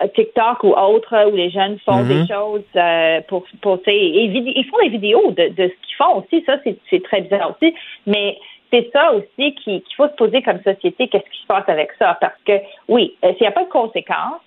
euh, 0.02 0.08
TikTok 0.14 0.62
ou 0.64 0.72
autres, 0.74 1.30
où 1.30 1.34
les 1.36 1.48
jeunes 1.50 1.78
font 1.86 2.02
des 2.04 2.26
choses 2.26 2.62
euh, 2.76 3.20
pour, 3.28 3.44
pour 3.62 3.78
tu 3.82 3.90
sais, 3.90 3.96
ils 3.96 4.66
font 4.70 4.78
des 4.82 4.90
vidéos 4.90 5.30
de, 5.30 5.48
de 5.48 5.68
ce 5.68 5.86
qu'ils 5.86 5.96
font 5.96 6.16
aussi. 6.22 6.44
Ça, 6.44 6.58
c'est 6.64 6.76
c'est 6.90 7.02
très 7.02 7.22
bizarre 7.22 7.54
aussi. 7.56 7.74
Mais 8.06 8.36
c'est 8.70 8.90
ça 8.92 9.14
aussi 9.14 9.54
qui- 9.54 9.80
qu'il 9.80 9.96
faut 9.96 10.08
se 10.08 10.14
poser 10.16 10.42
comme 10.42 10.60
société, 10.62 11.08
qu'est-ce 11.08 11.30
qui 11.30 11.40
se 11.40 11.46
passe 11.46 11.68
avec 11.68 11.92
ça? 11.98 12.18
Parce 12.20 12.38
que, 12.44 12.60
oui, 12.88 13.16
euh, 13.24 13.32
s'il 13.34 13.42
n'y 13.42 13.46
a 13.46 13.52
pas 13.52 13.64
de 13.64 13.70
conséquences, 13.70 14.42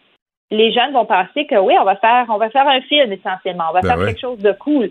les 0.51 0.71
jeunes 0.71 0.93
vont 0.93 1.05
penser 1.05 1.45
que 1.45 1.55
oui, 1.55 1.75
on 1.79 1.83
va 1.83 1.95
faire, 1.95 2.25
on 2.29 2.37
va 2.37 2.49
faire 2.49 2.67
un 2.67 2.81
film 2.81 3.11
essentiellement, 3.11 3.65
on 3.69 3.73
va 3.73 3.81
Ben 3.81 3.89
faire 3.89 3.99
ouais. 3.99 4.05
quelque 4.07 4.21
chose 4.21 4.39
de 4.39 4.51
cool. 4.53 4.89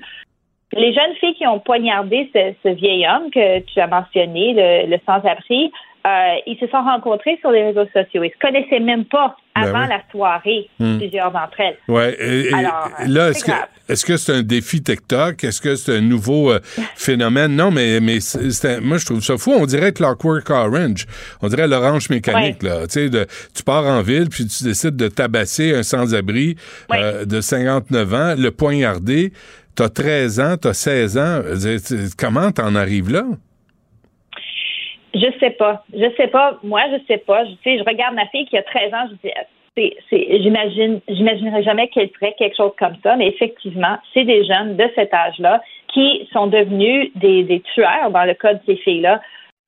Les 0.72 0.92
jeunes 0.92 1.14
filles 1.18 1.34
qui 1.34 1.46
ont 1.46 1.60
poignardé 1.60 2.30
ce, 2.34 2.52
ce 2.62 2.68
vieil 2.74 3.06
homme 3.06 3.30
que 3.30 3.60
tu 3.60 3.80
as 3.80 3.86
mentionné, 3.86 4.52
le, 4.54 4.90
le 4.90 4.98
sans-abri, 5.06 5.72
euh, 6.06 6.34
ils 6.46 6.56
se 6.58 6.66
sont 6.68 6.82
rencontrés 6.82 7.36
sur 7.40 7.50
les 7.50 7.64
réseaux 7.64 7.86
sociaux. 7.92 8.22
Ils 8.24 8.30
se 8.30 8.38
connaissaient 8.46 8.80
même 8.80 9.04
pas 9.04 9.36
Ben 9.56 9.62
avant 9.64 9.82
oui. 9.82 9.88
la 9.88 10.02
soirée, 10.10 10.68
Hmm. 10.78 10.98
plusieurs 10.98 11.30
d'entre 11.32 11.60
elles. 11.60 11.76
Ouais. 11.88 12.16
et- 12.20 12.52
Alors, 12.54 12.88
euh, 13.00 13.04
là, 13.08 13.24
c'est 13.32 13.38
est-ce 13.38 13.44
que 13.44 13.50
grave. 13.50 13.66
est-ce 13.88 14.06
que 14.06 14.16
c'est 14.16 14.32
un 14.32 14.42
défi 14.42 14.82
TikTok? 14.82 15.42
Est-ce 15.44 15.60
que 15.60 15.74
c'est 15.74 15.96
un 15.96 16.00
nouveau 16.00 16.52
euh, 16.52 16.60
phénomène? 16.96 17.56
Non, 17.56 17.70
mais 17.70 18.00
mais 18.00 18.18
moi 18.80 18.98
je 18.98 19.04
trouve 19.06 19.22
ça 19.22 19.36
fou. 19.36 19.52
On 19.58 19.66
dirait 19.66 19.92
Clockwork 19.92 20.48
Orange. 20.50 21.06
On 21.42 21.48
dirait 21.48 21.66
l'orange 21.68 22.08
mécanique 22.10 22.62
là. 22.62 22.82
Tu 22.86 22.92
sais, 22.92 23.08
de- 23.10 23.26
tu 23.54 23.62
pars 23.64 23.84
en 23.84 24.00
ville 24.02 24.28
puis 24.30 24.46
tu 24.46 24.64
décides 24.64 24.96
de 24.96 25.08
tabasser 25.08 25.74
un 25.74 25.82
sans-abri 25.82 26.56
euh, 26.94 27.24
de 27.24 27.40
59 27.40 28.14
ans, 28.14 28.34
le 28.38 28.50
poignarder. 28.50 29.32
T'as 29.74 29.88
13 29.88 30.40
ans, 30.40 30.56
t'as 30.60 30.72
16 30.74 31.18
ans. 31.18 31.40
Comment 32.16 32.50
t'en 32.52 32.74
arrives 32.74 33.10
là? 33.12 33.24
Je 35.14 35.26
sais 35.40 35.50
pas. 35.50 35.84
Je 35.92 36.10
sais 36.16 36.28
pas. 36.28 36.58
Moi, 36.62 36.82
je 36.92 36.98
sais 37.06 37.18
pas. 37.18 37.44
Je, 37.44 37.50
je 37.64 37.84
regarde 37.84 38.14
ma 38.14 38.26
fille 38.28 38.46
qui 38.46 38.56
a 38.58 38.62
13 38.62 38.94
ans, 38.94 39.06
je 39.10 39.28
dis, 39.28 39.34
c'est, 39.76 39.96
c'est, 40.10 40.42
j'imagine, 40.42 41.00
j'imaginerais 41.08 41.62
jamais 41.62 41.88
qu'elle 41.88 42.10
ferait 42.10 42.34
quelque 42.38 42.56
chose 42.56 42.72
comme 42.78 42.96
ça, 43.02 43.16
mais 43.16 43.28
effectivement, 43.28 43.96
c'est 44.12 44.24
des 44.24 44.44
jeunes 44.44 44.76
de 44.76 44.90
cet 44.94 45.14
âge-là 45.14 45.62
qui 45.94 46.28
sont 46.32 46.48
devenus 46.48 47.10
des, 47.14 47.44
des 47.44 47.60
tueurs 47.74 48.10
dans 48.10 48.24
le 48.24 48.34
cas 48.34 48.54
de 48.54 48.60
ces 48.66 48.76
filles-là. 48.76 49.20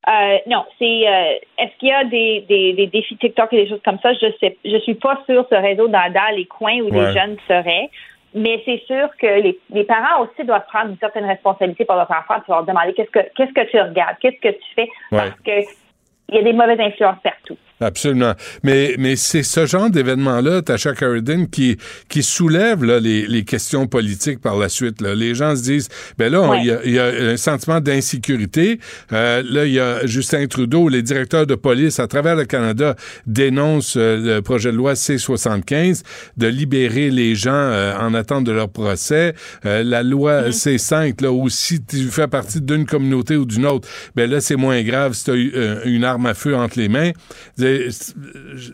Euh, 0.09 0.39
non, 0.47 0.65
c'est 0.79 1.07
euh, 1.09 1.35
est-ce 1.59 1.79
qu'il 1.79 1.91
y 1.91 1.93
a 1.93 2.05
des, 2.05 2.45
des, 2.49 2.73
des 2.73 2.87
défis 2.87 3.17
TikTok 3.19 3.53
et 3.53 3.65
des 3.65 3.69
choses 3.69 3.83
comme 3.85 3.99
ça? 4.03 4.13
Je 4.15 4.27
sais 4.41 4.57
je 4.65 4.79
suis 4.79 4.95
pas 4.95 5.23
sur 5.29 5.47
ce 5.49 5.55
réseau 5.55 5.89
dans, 5.89 6.13
dans 6.13 6.35
les 6.35 6.47
coins 6.47 6.81
où 6.81 6.89
Ouais. 6.91 7.07
les 7.07 7.13
jeunes 7.13 7.37
seraient. 7.47 7.89
Mais 8.35 8.63
c'est 8.65 8.83
sûr 8.87 9.09
que 9.21 9.27
les, 9.27 9.59
les 9.71 9.85
parents 9.85 10.23
aussi 10.23 10.45
doivent 10.45 10.67
prendre 10.67 10.91
une 10.91 10.99
certaine 10.99 11.25
responsabilité 11.25 11.85
pour 11.85 11.97
leurs 11.97 12.11
enfants, 12.11 12.41
puis 12.43 12.51
leur 12.53 12.65
demander 12.65 12.93
qu'est-ce 12.95 13.11
que 13.11 13.21
qu'est-ce 13.35 13.53
que 13.53 13.71
tu 13.71 13.81
regardes, 13.81 14.17
qu'est-ce 14.21 14.41
que 14.41 14.55
tu 14.55 14.75
fais, 14.75 14.89
parce 15.11 15.41
que 15.41 15.61
il 16.29 16.37
y 16.37 16.39
a 16.39 16.43
des 16.43 16.53
mauvaises 16.53 16.79
influences 16.79 17.19
partout. 17.25 17.57
Absolument. 17.81 18.35
Mais, 18.63 18.95
mais 18.99 19.17
c'est 19.17 19.43
ce 19.43 19.65
genre 19.65 19.89
d'événement-là, 19.89 20.63
Tasha 20.63 20.95
Carradine, 20.95 21.49
qui, 21.49 21.79
qui 22.09 22.23
soulève 22.23 22.85
là, 22.85 23.01
les, 23.01 23.27
les 23.27 23.45
questions 23.45 23.87
politiques 23.87 24.41
par 24.41 24.59
la 24.59 24.69
suite. 24.69 25.01
Là. 25.01 25.15
Les 25.15 25.35
gens 25.35 25.57
se 25.57 25.63
disent, 25.63 25.89
ben 26.19 26.31
là, 26.31 26.57
il 26.61 26.67
y, 26.67 26.71
a, 26.71 26.81
il 26.85 26.93
y 26.93 26.99
a 26.99 27.07
un 27.07 27.37
sentiment 27.37 27.81
d'insécurité. 27.81 28.81
Euh, 29.13 29.43
là, 29.49 29.65
il 29.65 29.73
y 29.73 29.81
a 29.81 30.07
Justin 30.07 30.47
Trudeau, 30.47 30.89
les 30.89 31.03
directeurs 31.03 31.47
de 31.47 31.55
police 31.55 31.99
à 32.01 32.07
travers 32.07 32.37
le 32.37 32.45
Canada 32.45 32.97
dénoncent 33.27 33.97
euh, 33.97 34.37
le 34.37 34.43
projet 34.43 34.73
de 34.73 34.77
loi 34.77 34.95
C-75 34.95 36.03
de 36.37 36.47
libérer 36.47 37.11
les 37.11 37.35
gens 37.35 37.53
euh, 37.53 37.97
en 37.99 38.15
attente 38.15 38.45
de 38.45 38.53
leur 38.53 38.69
procès. 38.69 39.35
Euh, 39.65 39.83
la 39.83 40.03
loi 40.03 40.53
C-5, 40.53 41.23
là, 41.23 41.33
aussi, 41.33 41.83
tu 41.83 42.05
fais 42.09 42.29
partie 42.29 42.61
d'une 42.61 42.87
communauté 42.87 43.37
ou 43.37 43.47
d'une 43.47 43.67
autre, 43.67 43.89
ben 44.15 44.31
là, 44.31 44.41
c'est 44.41 44.57
moins 44.57 44.83
grave 44.83 45.15
si 45.15 45.25
tu 45.25 45.31
as 45.31 45.85
une 45.85 46.05
arme 46.05 46.27
à 46.27 46.35
feu 46.35 46.55
entre 46.55 46.79
les 46.79 46.89
mains. 46.89 47.13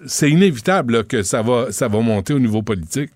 C'est 0.06 0.30
inévitable 0.30 1.06
que 1.06 1.22
ça 1.22 1.42
va, 1.42 1.70
ça 1.72 1.88
va 1.88 2.00
monter 2.00 2.34
au 2.34 2.38
niveau 2.38 2.62
politique. 2.62 3.10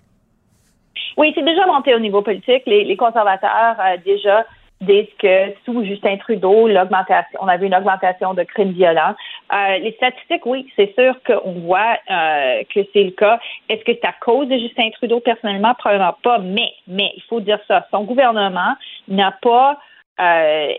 Oui, 1.17 1.31
c'est 1.35 1.43
déjà 1.43 1.65
monté 1.65 1.93
au 1.93 1.99
niveau 1.99 2.21
politique. 2.21 2.63
Les, 2.65 2.83
les 2.83 2.97
conservateurs, 2.97 3.75
euh, 3.79 3.97
déjà, 4.05 4.45
disent 4.81 5.13
que 5.19 5.53
sous 5.65 5.85
Justin 5.85 6.17
Trudeau, 6.17 6.67
l'augmentation, 6.67 7.39
on 7.39 7.47
avait 7.47 7.67
une 7.67 7.75
augmentation 7.75 8.33
de 8.33 8.43
crimes 8.43 8.71
violents. 8.71 9.13
Euh, 9.53 9.77
les 9.77 9.91
statistiques, 9.93 10.45
oui, 10.45 10.67
c'est 10.75 10.93
sûr 10.95 11.15
qu'on 11.25 11.53
voit 11.59 11.97
euh, 12.09 12.63
que 12.73 12.79
c'est 12.91 13.03
le 13.03 13.11
cas. 13.11 13.39
Est-ce 13.69 13.83
que 13.83 13.91
c'est 13.93 14.07
à 14.07 14.15
cause 14.19 14.47
de 14.47 14.57
Justin 14.57 14.89
Trudeau? 14.91 15.19
Personnellement? 15.19 15.75
Probablement 15.75 16.15
pas, 16.23 16.39
mais, 16.39 16.71
mais 16.87 17.11
il 17.15 17.23
faut 17.29 17.39
dire 17.39 17.59
ça. 17.67 17.85
Son 17.91 18.03
gouvernement 18.03 18.75
n'a 19.07 19.31
pas 19.41 19.77
euh, 20.21 20.73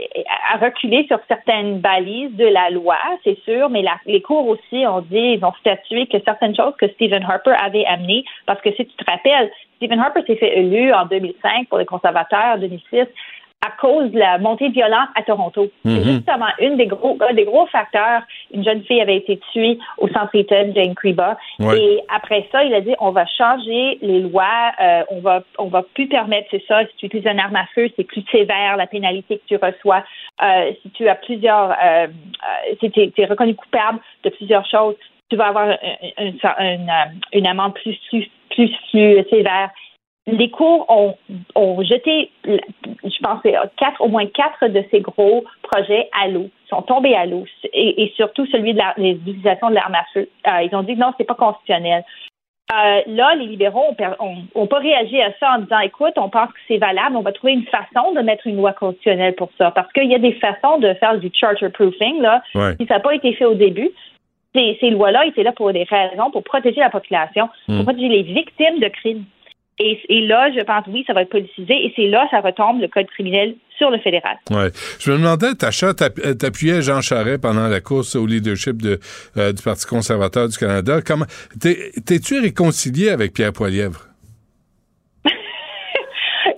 à 0.53 0.57
reculer 0.59 1.05
sur 1.09 1.19
certaines 1.27 1.81
balises 1.81 2.37
de 2.37 2.47
la 2.47 2.71
loi, 2.71 2.99
c'est 3.25 3.39
sûr, 3.43 3.71
mais 3.71 3.83
la, 3.83 3.97
les 4.07 4.23
cours 4.23 4.47
aussi 4.47 4.87
ont 4.87 5.01
dit, 5.01 5.37
ils 5.39 5.45
ont 5.45 5.53
statué 5.61 6.07
que 6.07 6.19
certaines 6.25 6.55
choses 6.55 6.75
que 6.79 6.89
Stephen 6.89 7.25
Harper 7.25 7.55
avait 7.61 7.85
amenées, 7.87 8.25
parce 8.47 8.61
que 8.61 8.71
si 8.73 8.87
tu 8.87 8.97
te 8.97 9.11
rappelles, 9.11 9.51
Stephen 9.77 9.99
Harper 9.99 10.23
s'est 10.27 10.37
fait 10.37 10.59
élu 10.59 10.93
en 10.93 11.07
2005 11.07 11.69
pour 11.69 11.79
les 11.79 11.87
conservateurs, 11.87 12.55
en 12.55 12.59
2006, 12.59 13.07
à 13.65 13.71
cause 13.81 14.11
de 14.11 14.19
la 14.19 14.39
montée 14.39 14.69
de 14.69 14.75
violence 14.75 15.09
à 15.15 15.23
Toronto. 15.23 15.69
C'est 15.85 15.91
Mhm. 15.91 16.03
justement 16.03 16.47
une 16.59 16.77
des 16.77 16.87
gros, 16.87 17.17
un 17.29 17.33
des 17.33 17.45
gros 17.45 17.67
facteurs. 17.67 18.23
Une 18.53 18.65
jeune 18.65 18.83
fille 18.83 19.01
avait 19.01 19.17
été 19.17 19.39
tuée 19.53 19.79
au 19.99 20.09
centre 20.09 20.35
Eaton, 20.35 20.73
Jane 20.75 20.95
Kriba. 20.97 21.39
Ouais. 21.61 21.79
Et 21.81 22.01
après 22.15 22.49
ça, 22.51 22.65
il 22.65 22.75
a 22.75 22.81
dit 22.81 22.95
on 23.01 23.11
va 23.11 23.25
changer 23.27 23.99
les 24.03 24.21
lois, 24.21 24.73
euh, 24.81 25.03
on 25.11 25.21
va 25.21 25.43
on 25.59 25.67
va 25.67 25.83
plus 25.95 26.09
permettre, 26.09 26.49
c'est 26.51 26.65
ça, 26.67 26.85
si 26.87 26.97
tu 26.97 27.07
utilises 27.07 27.27
une 27.31 27.39
arme 27.39 27.57
à 27.57 27.67
feu, 27.75 27.89
c'est 27.97 28.05
plus 28.05 28.25
sévère 28.33 28.77
la 28.77 28.87
pénalité 28.89 29.39
que 29.39 29.47
tu 29.47 29.57
reçois. 29.57 30.03
Euh, 30.43 30.73
si 30.83 30.91
tu 30.91 31.09
as 31.09 31.15
plusieurs, 31.15 31.71
euh, 31.85 32.07
si 32.81 32.91
tu 32.91 33.13
es, 33.17 33.25
reconnu 33.27 33.55
coupable 33.55 34.01
de 34.25 34.31
plusieurs 34.31 34.67
choses, 34.67 34.97
tu 35.31 35.37
vas 35.37 35.47
avoir 35.47 35.69
un- 35.69 35.79
un- 36.19 36.33
un- 36.59 36.75
une, 36.75 36.93
une 37.33 37.47
amende 37.47 37.75
plus, 37.75 37.97
plus, 38.11 38.29
plus, 38.51 38.71
plus 38.91 39.25
sévère 39.31 39.71
les 40.27 40.51
cours 40.51 40.87
ont, 40.89 41.17
ont 41.57 41.83
jeté, 41.83 42.31
je 42.45 43.19
pense, 43.23 43.41
c'est 43.45 43.55
quatre, 43.77 44.01
au 44.01 44.09
moins 44.09 44.27
quatre 44.27 44.69
de 44.69 44.85
ces 44.91 45.01
gros 45.01 45.45
projets 45.63 46.09
à 46.23 46.29
l'eau, 46.29 46.49
sont 46.71 46.83
tombés 46.83 47.15
à 47.17 47.27
l'eau, 47.27 47.45
et, 47.73 48.05
et 48.05 48.13
surtout 48.17 48.47
celui 48.47 48.73
de 48.75 48.81
utilisations 49.03 49.71
de 49.71 49.75
l'arme 49.75 49.95
à 49.97 50.05
feu. 50.15 50.29
Euh, 50.47 50.63
ils 50.63 50.75
ont 50.77 50.83
dit 50.83 50.95
que 50.95 51.01
non, 51.01 51.13
c'est 51.19 51.25
pas 51.25 51.35
constitutionnel. 51.35 52.05
Euh, 52.73 53.01
là, 53.09 53.35
les 53.35 53.47
libéraux 53.47 53.85
ont, 53.91 53.95
per- 53.95 54.15
ont- 54.21 54.45
ont 54.55 54.67
pas 54.67 54.79
réagi 54.79 55.21
à 55.21 55.33
ça 55.41 55.57
en 55.57 55.59
disant, 55.59 55.81
écoute, 55.81 56.15
on 56.17 56.31
pense 56.31 56.49
que 56.53 56.59
c'est 56.69 56.79
valable, 56.79 57.17
on 57.17 57.23
va 57.23 57.33
trouver 57.33 57.53
une 57.55 57.67
façon 57.67 58.13
de 58.13 58.21
mettre 58.21 58.47
une 58.47 58.57
loi 58.57 58.73
constitutionnelle 58.73 59.35
pour 59.35 59.51
ça, 59.59 59.73
parce 59.73 59.93
qu'il 59.93 60.11
y 60.11 60.15
a 60.15 60.19
des 60.19 60.33
façons 60.35 60.79
de 60.79 60.95
faire 60.95 61.19
du 61.19 61.31
charter 61.35 61.69
proofing 61.69 62.21
là, 62.23 62.43
Ouais. 62.55 62.75
si 62.81 62.87
ça 62.87 62.95
n'a 62.95 63.01
pas 63.01 63.15
été 63.15 63.33
fait 63.35 63.45
au 63.45 63.55
début. 63.55 63.91
Ces, 64.55 64.77
ces 64.81 64.91
lois-là 64.91 65.27
étaient 65.27 65.43
là 65.43 65.53
pour 65.53 65.73
des 65.73 65.83
raisons, 65.85 66.31
pour 66.31 66.45
protéger 66.45 66.81
la 66.81 66.91
population, 66.91 67.49
pour 67.67 67.75
Mm. 67.75 67.83
protéger 67.85 68.09
les 68.09 68.23
victimes 68.23 68.79
de 68.81 68.89
crimes. 68.89 69.25
Et, 69.79 69.99
et 70.09 70.21
là, 70.27 70.51
je 70.57 70.61
pense, 70.63 70.85
oui, 70.89 71.03
ça 71.07 71.13
va 71.13 71.23
être 71.23 71.31
politisé. 71.31 71.73
Et 71.75 71.93
c'est 71.97 72.07
là, 72.07 72.29
ça 72.31 72.41
retombe 72.41 72.81
le 72.81 72.89
code 72.89 73.07
criminel 73.07 73.55
sur 73.79 73.91
le 73.91 73.99
fédéral. 73.99 74.37
Ouais. 74.51 74.69
Je 75.01 75.11
me 75.11 75.17
demandais, 75.17 75.55
Tacha, 75.55 75.89
euh, 75.89 76.35
t'appuyais 76.35 76.83
Jean 76.83 77.01
Charest 77.01 77.41
pendant 77.43 77.67
la 77.69 77.81
course 77.81 78.15
au 78.15 78.27
leadership 78.27 78.81
de, 78.83 79.01
euh, 79.37 79.53
du 79.53 79.63
Parti 79.63 79.87
conservateur 79.87 80.49
du 80.49 80.57
Canada. 80.57 81.01
Comment 81.05 81.25
t'es- 81.61 81.91
T'es-tu 82.07 82.39
réconcilié 82.41 83.09
avec 83.11 83.33
Pierre 83.33 83.53
Poilièvre? 83.53 84.07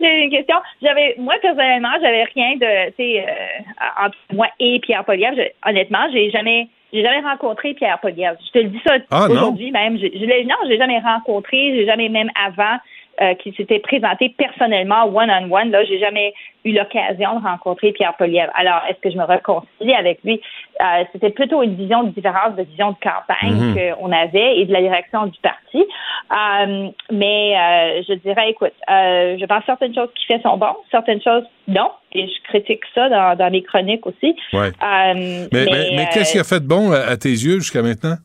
J'ai 0.00 0.22
une 0.24 0.30
question. 0.30 0.56
J'avais, 0.82 1.14
moi, 1.18 1.34
personnellement, 1.40 1.92
j'avais 2.02 2.24
rien 2.34 2.56
de, 2.56 2.88
tu 2.90 2.94
sais, 2.96 3.20
euh, 3.20 4.04
entre 4.06 4.16
moi 4.32 4.48
et 4.60 4.80
Pierre 4.80 5.04
Poilievre. 5.04 5.36
Honnêtement, 5.66 6.06
j'ai 6.12 6.30
jamais, 6.30 6.68
j'ai 6.92 7.02
jamais 7.02 7.20
rencontré 7.26 7.74
Pierre 7.74 7.98
Poilievre. 8.00 8.36
Je 8.46 8.50
te 8.50 8.58
le 8.58 8.70
dis 8.70 8.80
ça 8.86 8.94
Ah, 9.10 9.26
aujourd'hui 9.30 9.70
même. 9.70 9.96
Je, 9.98 10.06
je 10.06 10.24
l'ai, 10.24 10.44
non, 10.44 10.56
je 10.64 10.70
l'ai 10.70 10.78
jamais 10.78 10.98
rencontré. 10.98 11.72
J'ai 11.74 11.86
jamais 11.86 12.08
même 12.08 12.30
avant 12.46 12.76
euh, 13.20 13.34
qu'il 13.34 13.54
s'était 13.54 13.78
présenté 13.78 14.34
personnellement 14.36 15.04
one-on-one. 15.04 15.70
Là, 15.70 15.84
j'ai 15.84 15.98
jamais 15.98 16.34
eu 16.64 16.72
l'occasion 16.72 17.38
de 17.40 17.44
rencontrer 17.46 17.92
Pierre 17.92 18.14
Poilievre. 18.16 18.50
Alors, 18.54 18.80
est-ce 18.88 18.98
que 19.00 19.10
je 19.10 19.16
me 19.16 19.24
réconcilie 19.24 19.94
avec 19.94 20.18
lui? 20.24 20.40
Euh, 20.80 21.04
c'était 21.12 21.30
plutôt 21.30 21.62
une 21.62 21.76
vision 21.76 22.02
différente 22.04 22.56
de 22.56 22.62
vision 22.62 22.90
de 22.90 22.96
campagne 23.02 23.54
Mhm. 23.54 23.94
qu'on 23.96 24.10
avait 24.12 24.58
et 24.58 24.64
de 24.64 24.72
la 24.72 24.80
direction 24.80 25.26
du 25.26 25.38
parti. 25.40 25.84
Euh, 26.32 26.88
mais 27.12 28.02
je 28.08 28.14
dirais, 28.14 28.50
écoute, 28.50 28.72
je 28.88 29.44
pense 29.46 29.60
que 29.60 29.66
certaines 29.66 29.94
choses 29.94 30.08
qui 30.14 30.26
fait 30.26 30.40
sont 30.42 30.56
bonnes, 30.56 30.70
certaines 30.90 31.22
choses 31.22 31.44
non, 31.68 31.90
et 32.12 32.26
je 32.26 32.42
critique 32.48 32.80
ça 32.94 33.08
dans, 33.08 33.36
dans 33.36 33.50
mes 33.50 33.62
chroniques 33.62 34.06
aussi. 34.06 34.34
Ouais. 34.52 34.70
Mais, 34.82 35.46
mais, 35.52 35.66
mais 35.96 36.08
qu'est-ce 36.12 36.32
qui 36.32 36.38
a 36.38 36.44
fait 36.44 36.60
de 36.60 36.66
bon 36.68 36.92
à, 36.92 36.98
à 37.10 37.16
tes 37.16 37.28
yeux 37.30 37.60
jusqu'à 37.60 37.82
maintenant? 37.82 38.16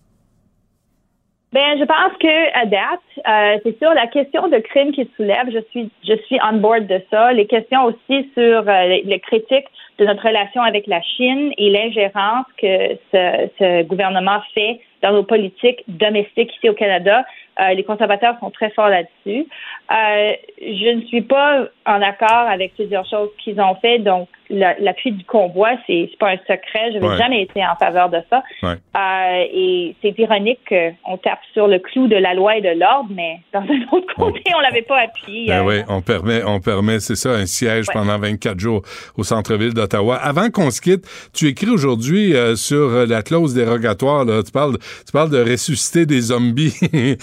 Ben, 1.52 1.80
je 1.80 1.84
pense 1.84 2.16
que 2.20 2.60
à 2.62 2.66
date, 2.68 3.00
euh, 3.28 3.60
c'est 3.64 3.78
sûr 3.80 3.92
la 3.96 4.06
question 4.06 4.48
de 4.50 4.60
crime 4.60 4.92
qui 4.92 5.10
soulève, 5.16 5.50
je 5.52 5.60
suis, 5.72 5.90
je 6.08 6.14
suis 6.28 6.38
on 6.44 6.58
board 6.58 6.86
de 6.86 7.02
ça. 7.10 7.34
Les 7.34 7.48
questions 7.48 7.86
aussi 7.86 8.30
sur 8.36 8.70
euh, 8.70 8.86
les, 8.86 9.02
les 9.04 9.20
critiques 9.20 9.66
de 9.98 10.06
notre 10.06 10.28
relation 10.28 10.62
avec 10.62 10.86
la 10.86 11.02
Chine 11.02 11.52
et 11.58 11.72
l'ingérence 11.72 12.46
que 12.62 12.96
ce, 13.12 13.50
ce 13.58 13.84
gouvernement 13.84 14.40
fait 14.54 14.80
dans 15.02 15.12
nos 15.12 15.24
politiques 15.24 15.84
domestiques 15.88 16.56
ici 16.56 16.70
au 16.70 16.74
Canada. 16.74 17.26
Euh, 17.60 17.74
les 17.74 17.84
conservateurs 17.84 18.36
sont 18.40 18.52
très 18.52 18.70
forts 18.70 18.90
là-dessus. 18.90 19.48
Euh, 19.92 20.34
je 20.62 20.96
ne 20.96 21.02
suis 21.06 21.22
pas 21.22 21.66
en 21.86 22.02
accord 22.02 22.48
avec 22.48 22.76
plusieurs 22.76 23.08
choses 23.08 23.30
qu'ils 23.44 23.60
ont 23.60 23.76
fait. 23.76 24.00
Donc, 24.00 24.30
la, 24.50 24.76
la 24.80 24.94
fuite 24.96 25.18
du 25.18 25.26
convoi, 25.26 25.70
c'est 25.86 26.08
c'est 26.12 26.18
pas 26.20 26.30
un 26.32 26.38
secret. 26.38 26.92
Je 26.94 26.98
n'ai 27.00 27.08
Ouais. 27.08 27.18
jamais 27.18 27.42
été 27.44 27.62
en 27.66 27.76
faveur 27.76 28.10
de 28.10 28.18
ça. 28.30 28.44
Ouais. 28.64 28.74
Euh, 28.98 29.46
et 29.54 29.96
c'est 30.02 30.18
ironique 30.18 30.60
qu'on 30.68 31.18
tape 31.18 31.40
sur 31.54 31.68
le 31.68 31.80
clou 31.80 32.08
de 32.08 32.16
la 32.16 32.34
loi 32.34 32.58
et 32.58 32.62
de 32.62 32.80
l'ordre, 32.80 33.10
mais 33.14 33.38
dans 33.54 33.60
un 33.62 33.82
autre 33.98 34.14
côté, 34.16 34.42
on 34.56 34.60
l'avait 34.62 34.82
pas 34.82 35.02
appuyé. 35.02 35.48
Ben 35.48 35.60
Euh, 35.62 35.66
oui, 35.68 35.76
on 35.88 36.02
permet, 36.02 36.42
on 36.46 36.60
permet, 36.60 37.00
c'est 37.00 37.16
ça, 37.16 37.30
un 37.32 37.46
siège 37.46 37.86
Ouais. 37.90 37.94
pendant 37.94 38.18
24 38.18 38.60
jours 38.60 38.82
au 39.18 39.24
centre-ville 39.24 39.74
d'Ottawa. 39.74 40.16
Avant 40.18 40.50
qu'on 40.50 40.72
se 40.72 40.82
quitte, 40.82 41.06
tu 41.34 41.48
écris 41.48 41.70
aujourd'hui 41.70 42.34
euh, 42.36 42.56
sur 42.56 42.78
euh, 42.90 43.06
la 43.06 43.22
clause 43.22 43.54
dérogatoire, 43.54 44.26
là, 44.26 44.42
tu 44.44 44.52
parles, 44.52 44.78
tu 45.06 45.12
parles 45.14 45.30
de 45.30 45.42
ressusciter 45.44 46.06
des 46.06 46.22
zombies. 46.22 46.74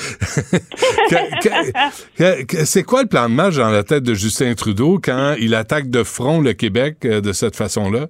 C'est 2.65 2.83
quoi 2.83 3.03
le 3.03 3.09
plan 3.09 3.29
de 3.29 3.35
match 3.35 3.57
dans 3.57 3.71
la 3.71 3.83
tête 3.83 4.03
de 4.03 4.15
Justin 4.15 4.55
Trudeau 4.55 4.99
quand 5.03 5.35
il 5.39 5.55
attaque 5.55 5.89
de 5.91 6.03
front 6.03 6.41
le 6.41 6.53
Québec 6.53 6.97
euh, 7.05 7.16
de 7.21 7.33
cette 7.33 7.57
façon-là? 7.57 8.07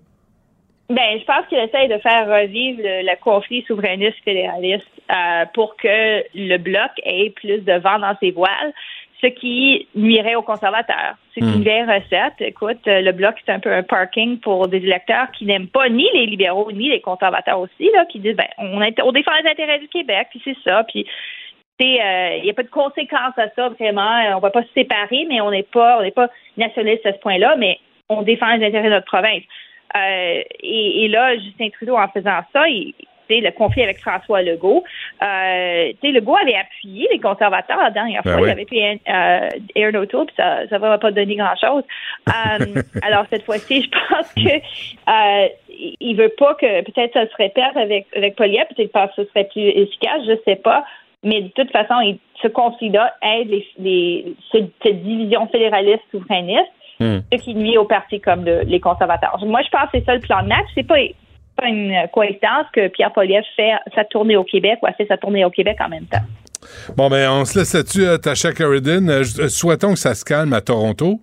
Ben, 0.89 1.19
je 1.19 1.25
pense 1.25 1.47
qu'il 1.49 1.59
essaye 1.59 1.89
de 1.89 1.99
faire 1.99 2.29
revivre 2.29 2.81
le, 2.83 3.03
le 3.03 3.21
conflit 3.21 3.65
souverainiste 3.67 4.19
fédéraliste 4.25 4.87
euh, 5.11 5.45
pour 5.53 5.77
que 5.77 6.23
le 6.35 6.59
bloc 6.59 6.91
ait 7.03 7.31
plus 7.31 7.59
de 7.59 7.73
vent 7.81 7.99
dans 7.99 8.17
ses 8.21 8.31
voiles, 8.31 8.73
ce 9.21 9.27
qui 9.27 9.89
nuirait 9.97 10.37
aux 10.37 10.43
conservateurs. 10.43 11.17
C'est 11.35 11.43
Hmm. 11.43 11.55
une 11.55 11.63
vieille 11.63 11.83
recette. 11.83 12.35
Écoute, 12.41 12.87
euh, 12.87 13.01
le 13.01 13.13
bloc 13.13 13.35
c'est 13.45 13.53
un 13.53 13.59
peu 13.59 13.73
un 13.73 13.83
parking 13.83 14.39
pour 14.39 14.69
des 14.69 14.79
électeurs 14.79 15.31
qui 15.33 15.45
n'aiment 15.45 15.69
pas 15.69 15.89
ni 15.89 16.09
les 16.15 16.27
libéraux 16.27 16.71
ni 16.73 16.89
les 16.89 17.01
conservateurs 17.01 17.61
aussi, 17.61 17.91
là, 17.93 18.05
qui 18.07 18.21
disent 18.21 18.37
ben 18.37 18.49
on, 18.59 19.13
défend 19.13 19.33
les 19.43 19.51
intérêts 19.51 19.79
du 19.79 19.89
Québec, 19.89 20.29
puis 20.31 20.41
c'est 20.45 20.57
ça, 20.65 20.85
puis 20.85 21.05
euh, 21.83 22.37
il 22.39 22.45
n'y 22.45 22.51
a 22.51 22.55
pas 22.55 22.63
de 22.63 22.69
conséquences 22.69 23.39
à 23.39 23.49
ça 23.55 23.69
vraiment. 23.69 24.37
On 24.37 24.41
va 24.41 24.51
pas 24.51 24.63
se 24.63 24.73
séparer, 24.75 25.27
mais 25.29 25.41
on 25.41 25.51
n'est 25.51 25.63
pas, 25.63 25.99
on 25.99 26.03
n'est 26.03 26.11
pas 26.11 26.31
nationaliste 26.57 27.05
à 27.05 27.13
ce 27.13 27.19
point-là, 27.19 27.57
mais 27.59 27.79
on 28.09 28.23
défend 28.23 28.55
les 28.57 28.67
intérêts 28.67 28.89
de 28.89 28.95
notre 28.95 29.07
province. 29.07 29.43
Euh, 29.97 30.43
et, 30.63 31.05
et 31.05 31.09
là, 31.09 31.37
Justin 31.37 31.69
Trudeau, 31.71 31.97
en 31.97 32.09
faisant 32.09 32.41
ça, 32.53 32.69
il, 32.69 32.93
tu 33.29 33.35
sais, 33.35 33.41
le 33.41 33.51
conflit 33.51 33.83
avec 33.83 33.99
François 33.99 34.43
Legault, 34.43 34.85
euh, 35.23 35.93
tu 36.01 36.09
sais, 36.09 36.13
Legault 36.13 36.37
avait 36.37 36.55
appuyé 36.57 37.09
les 37.11 37.19
conservateurs 37.19 37.79
la 37.83 37.91
dernière 37.91 38.23
Ben 38.23 38.33
fois. 38.33 38.43
oui. 38.43 38.49
Il 38.49 38.53
avait 38.53 38.63
appuyé 38.63 39.01
euh, 39.09 39.49
Aaron 39.85 39.95
O'Toole, 40.03 40.27
puis 40.27 40.37
ça 40.37 40.65
ne 40.71 40.79
va 40.79 40.99
pas 40.99 41.11
donner 41.11 41.37
grand-chose. 41.37 41.83
Euh, 42.29 42.83
alors, 43.03 43.25
cette 43.31 43.45
fois-ci, 43.45 43.83
je 43.83 43.89
pense 43.91 44.33
que 44.35 44.57
euh, 45.09 45.49
il 46.01 46.17
veut 46.17 46.33
pas 46.39 46.55
que 46.55 46.83
peut-être 46.83 47.15
ça 47.15 47.27
se 47.29 47.37
répète 47.37 47.77
avec, 47.77 48.07
avec 48.15 48.37
Poliev, 48.37 48.67
peut-être 48.77 48.93
parce 48.93 49.15
que 49.17 49.25
ce 49.25 49.29
serait 49.31 49.49
plus 49.53 49.63
efficace, 49.71 50.23
je 50.27 50.37
sais 50.45 50.57
pas. 50.57 50.85
Mais 51.25 51.41
de 51.43 51.49
toute 51.49 51.71
façon, 51.73 52.01
il- 52.01 52.19
ce 52.43 52.49
conflit-là 52.49 53.15
aide 53.23 53.49
les, 53.49 53.67
les, 53.79 54.35
cette, 54.53 55.03
division 55.03 55.47
fédéraliste 55.49 56.03
ce 57.01 57.37
qui 57.43 57.55
nuit 57.55 57.77
aux 57.79 57.85
partis 57.85 58.21
comme 58.21 58.45
le- 58.45 58.63
les 58.63 58.81
conservateurs. 58.81 59.39
Moi, 59.45 59.61
je 59.65 59.69
pense 59.71 59.85
que 59.91 59.99
c'est 59.99 60.05
ça 60.05 60.15
le 60.15 60.21
plan 60.21 60.43
de 60.43 60.49
match. 60.49 60.67
C'est 60.75 60.87
pas, 60.87 60.97
pas 61.57 61.69
une 61.69 61.95
coïncidence 62.13 62.67
que 62.73 62.89
Pierre 62.89 63.13
Poliev 63.13 63.43
fait 63.57 63.73
sa 63.95 64.05
tournée 64.05 64.37
au 64.37 64.45
Québec 64.45 64.79
ou 64.83 64.87
a 64.87 64.93
fait 64.93 65.07
sa 65.07 65.17
tournée 65.17 65.45
au 65.45 65.51
Québec 65.51 65.77
en 65.81 65.89
même 65.89 66.07
temps. 66.07 66.25
Bon, 66.97 67.09
ben, 67.09 67.31
on 67.31 67.45
se 67.45 67.59
laisse 67.59 67.75
là-dessus, 67.75 68.07
euh, 68.07 68.17
Tasha 68.19 68.53
Carradine. 68.53 69.09
Euh, 69.11 69.23
euh, 69.39 69.49
souhaitons 69.49 69.93
que 69.93 69.99
ça 69.99 70.15
se 70.15 70.25
calme 70.25 70.53
à 70.53 70.61
Toronto. 70.61 71.21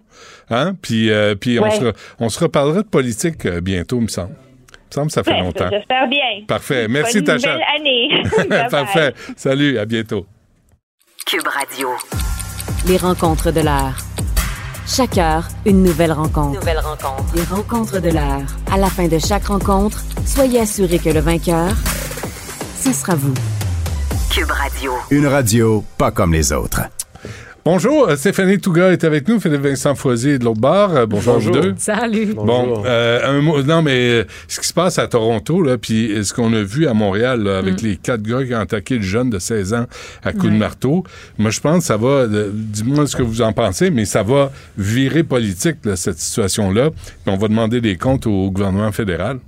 Hein? 0.49 0.73
Puis, 0.81 1.11
euh, 1.11 1.35
puis 1.35 1.59
on, 1.59 1.69
se, 1.69 1.91
on 2.19 2.29
se 2.29 2.39
reparlera 2.39 2.83
de 2.83 2.87
politique 2.87 3.45
euh, 3.45 3.59
bientôt, 3.59 3.99
me 3.99 4.07
semble. 4.07 4.35
Il 4.35 4.77
me 4.87 4.91
semble 4.93 5.07
que 5.07 5.13
ça 5.13 5.23
fait 5.23 5.31
Ouais, 5.31 5.39
longtemps. 5.41 5.69
J'espère 5.71 6.07
bien. 6.07 6.45
Parfait. 6.47 6.87
Merci, 6.87 7.21
Bonne 7.21 7.39
Tasha. 7.39 7.53
nouvelle 7.53 7.67
année. 7.75 8.67
Parfait. 8.69 9.13
Salut, 9.35 9.77
à 9.79 9.85
bientôt. 9.85 10.25
Cube 11.25 11.47
Radio. 11.47 11.89
Les 12.87 12.97
rencontres 12.97 13.51
de 13.51 13.61
l'heure. 13.61 13.97
Chaque 14.85 15.17
heure, 15.17 15.47
une 15.65 15.81
nouvelle 15.81 16.11
rencontre. 16.11 16.59
Nouvelle 16.59 16.79
rencontre. 16.79 17.23
Les 17.35 17.43
rencontres 17.43 17.99
de 18.01 18.09
l'heure. 18.09 18.41
À 18.71 18.77
la 18.77 18.87
fin 18.87 19.07
de 19.07 19.17
chaque 19.17 19.45
rencontre, 19.45 20.03
soyez 20.25 20.59
assurés 20.59 20.99
que 20.99 21.09
le 21.09 21.21
vainqueur, 21.21 21.71
ce 22.79 22.91
sera 22.91 23.15
vous. 23.15 23.33
Cube 24.29 24.51
Radio. 24.51 24.91
Une 25.09 25.27
radio 25.27 25.83
pas 25.97 26.11
comme 26.11 26.33
les 26.33 26.51
autres. 26.51 26.81
Bonjour, 27.65 28.09
euh, 28.09 28.17
Stéphanie 28.17 28.59
Touga 28.59 28.91
est 28.91 29.05
avec 29.05 29.25
nous, 29.29 29.39
Philippe 29.39 29.61
Vincent 29.61 29.95
Foisier 29.95 30.37
de 30.37 30.43
l'autre 30.43 30.59
bord. 30.59 30.93
Euh, 30.97 31.05
bonjour, 31.05 31.35
à 31.35 31.37
vous 31.37 31.51
deux. 31.51 31.73
Salut. 31.77 32.33
Bon, 32.33 32.83
euh, 32.85 33.37
un 33.37 33.41
mot, 33.41 33.63
non, 33.63 33.81
mais 33.81 34.09
euh, 34.09 34.23
ce 34.49 34.59
qui 34.59 34.67
se 34.67 34.73
passe 34.73 34.99
à 34.99 35.07
Toronto, 35.07 35.61
là, 35.61 35.77
puis 35.77 36.11
ce 36.25 36.33
qu'on 36.33 36.51
a 36.53 36.61
vu 36.61 36.87
à 36.87 36.93
Montréal, 36.93 37.41
là, 37.43 37.59
avec 37.59 37.81
Mm. 37.81 37.85
les 37.85 37.95
quatre 37.95 38.21
gars 38.21 38.43
qui 38.43 38.53
ont 38.53 38.59
attaqué 38.59 38.95
le 38.97 39.01
jeune 39.01 39.29
de 39.29 39.39
16 39.39 39.73
ans 39.75 39.85
à 40.25 40.33
coups 40.33 40.51
de 40.51 40.57
marteau, 40.57 41.05
moi, 41.37 41.51
je 41.51 41.61
pense 41.61 41.79
que 41.79 41.85
ça 41.85 41.95
va, 41.95 42.07
euh, 42.09 42.49
dis-moi 42.53 43.07
ce 43.07 43.15
que 43.15 43.23
vous 43.23 43.41
en 43.41 43.53
pensez, 43.53 43.91
mais 43.91 44.03
ça 44.03 44.23
va 44.23 44.51
virer 44.77 45.23
politique, 45.23 45.77
là, 45.85 45.95
cette 45.95 46.19
situation-là. 46.19 46.89
Puis 46.91 47.33
on 47.33 47.37
va 47.37 47.47
demander 47.47 47.79
des 47.79 47.95
comptes 47.95 48.27
au 48.27 48.51
gouvernement 48.51 48.91
fédéral. 48.91 49.39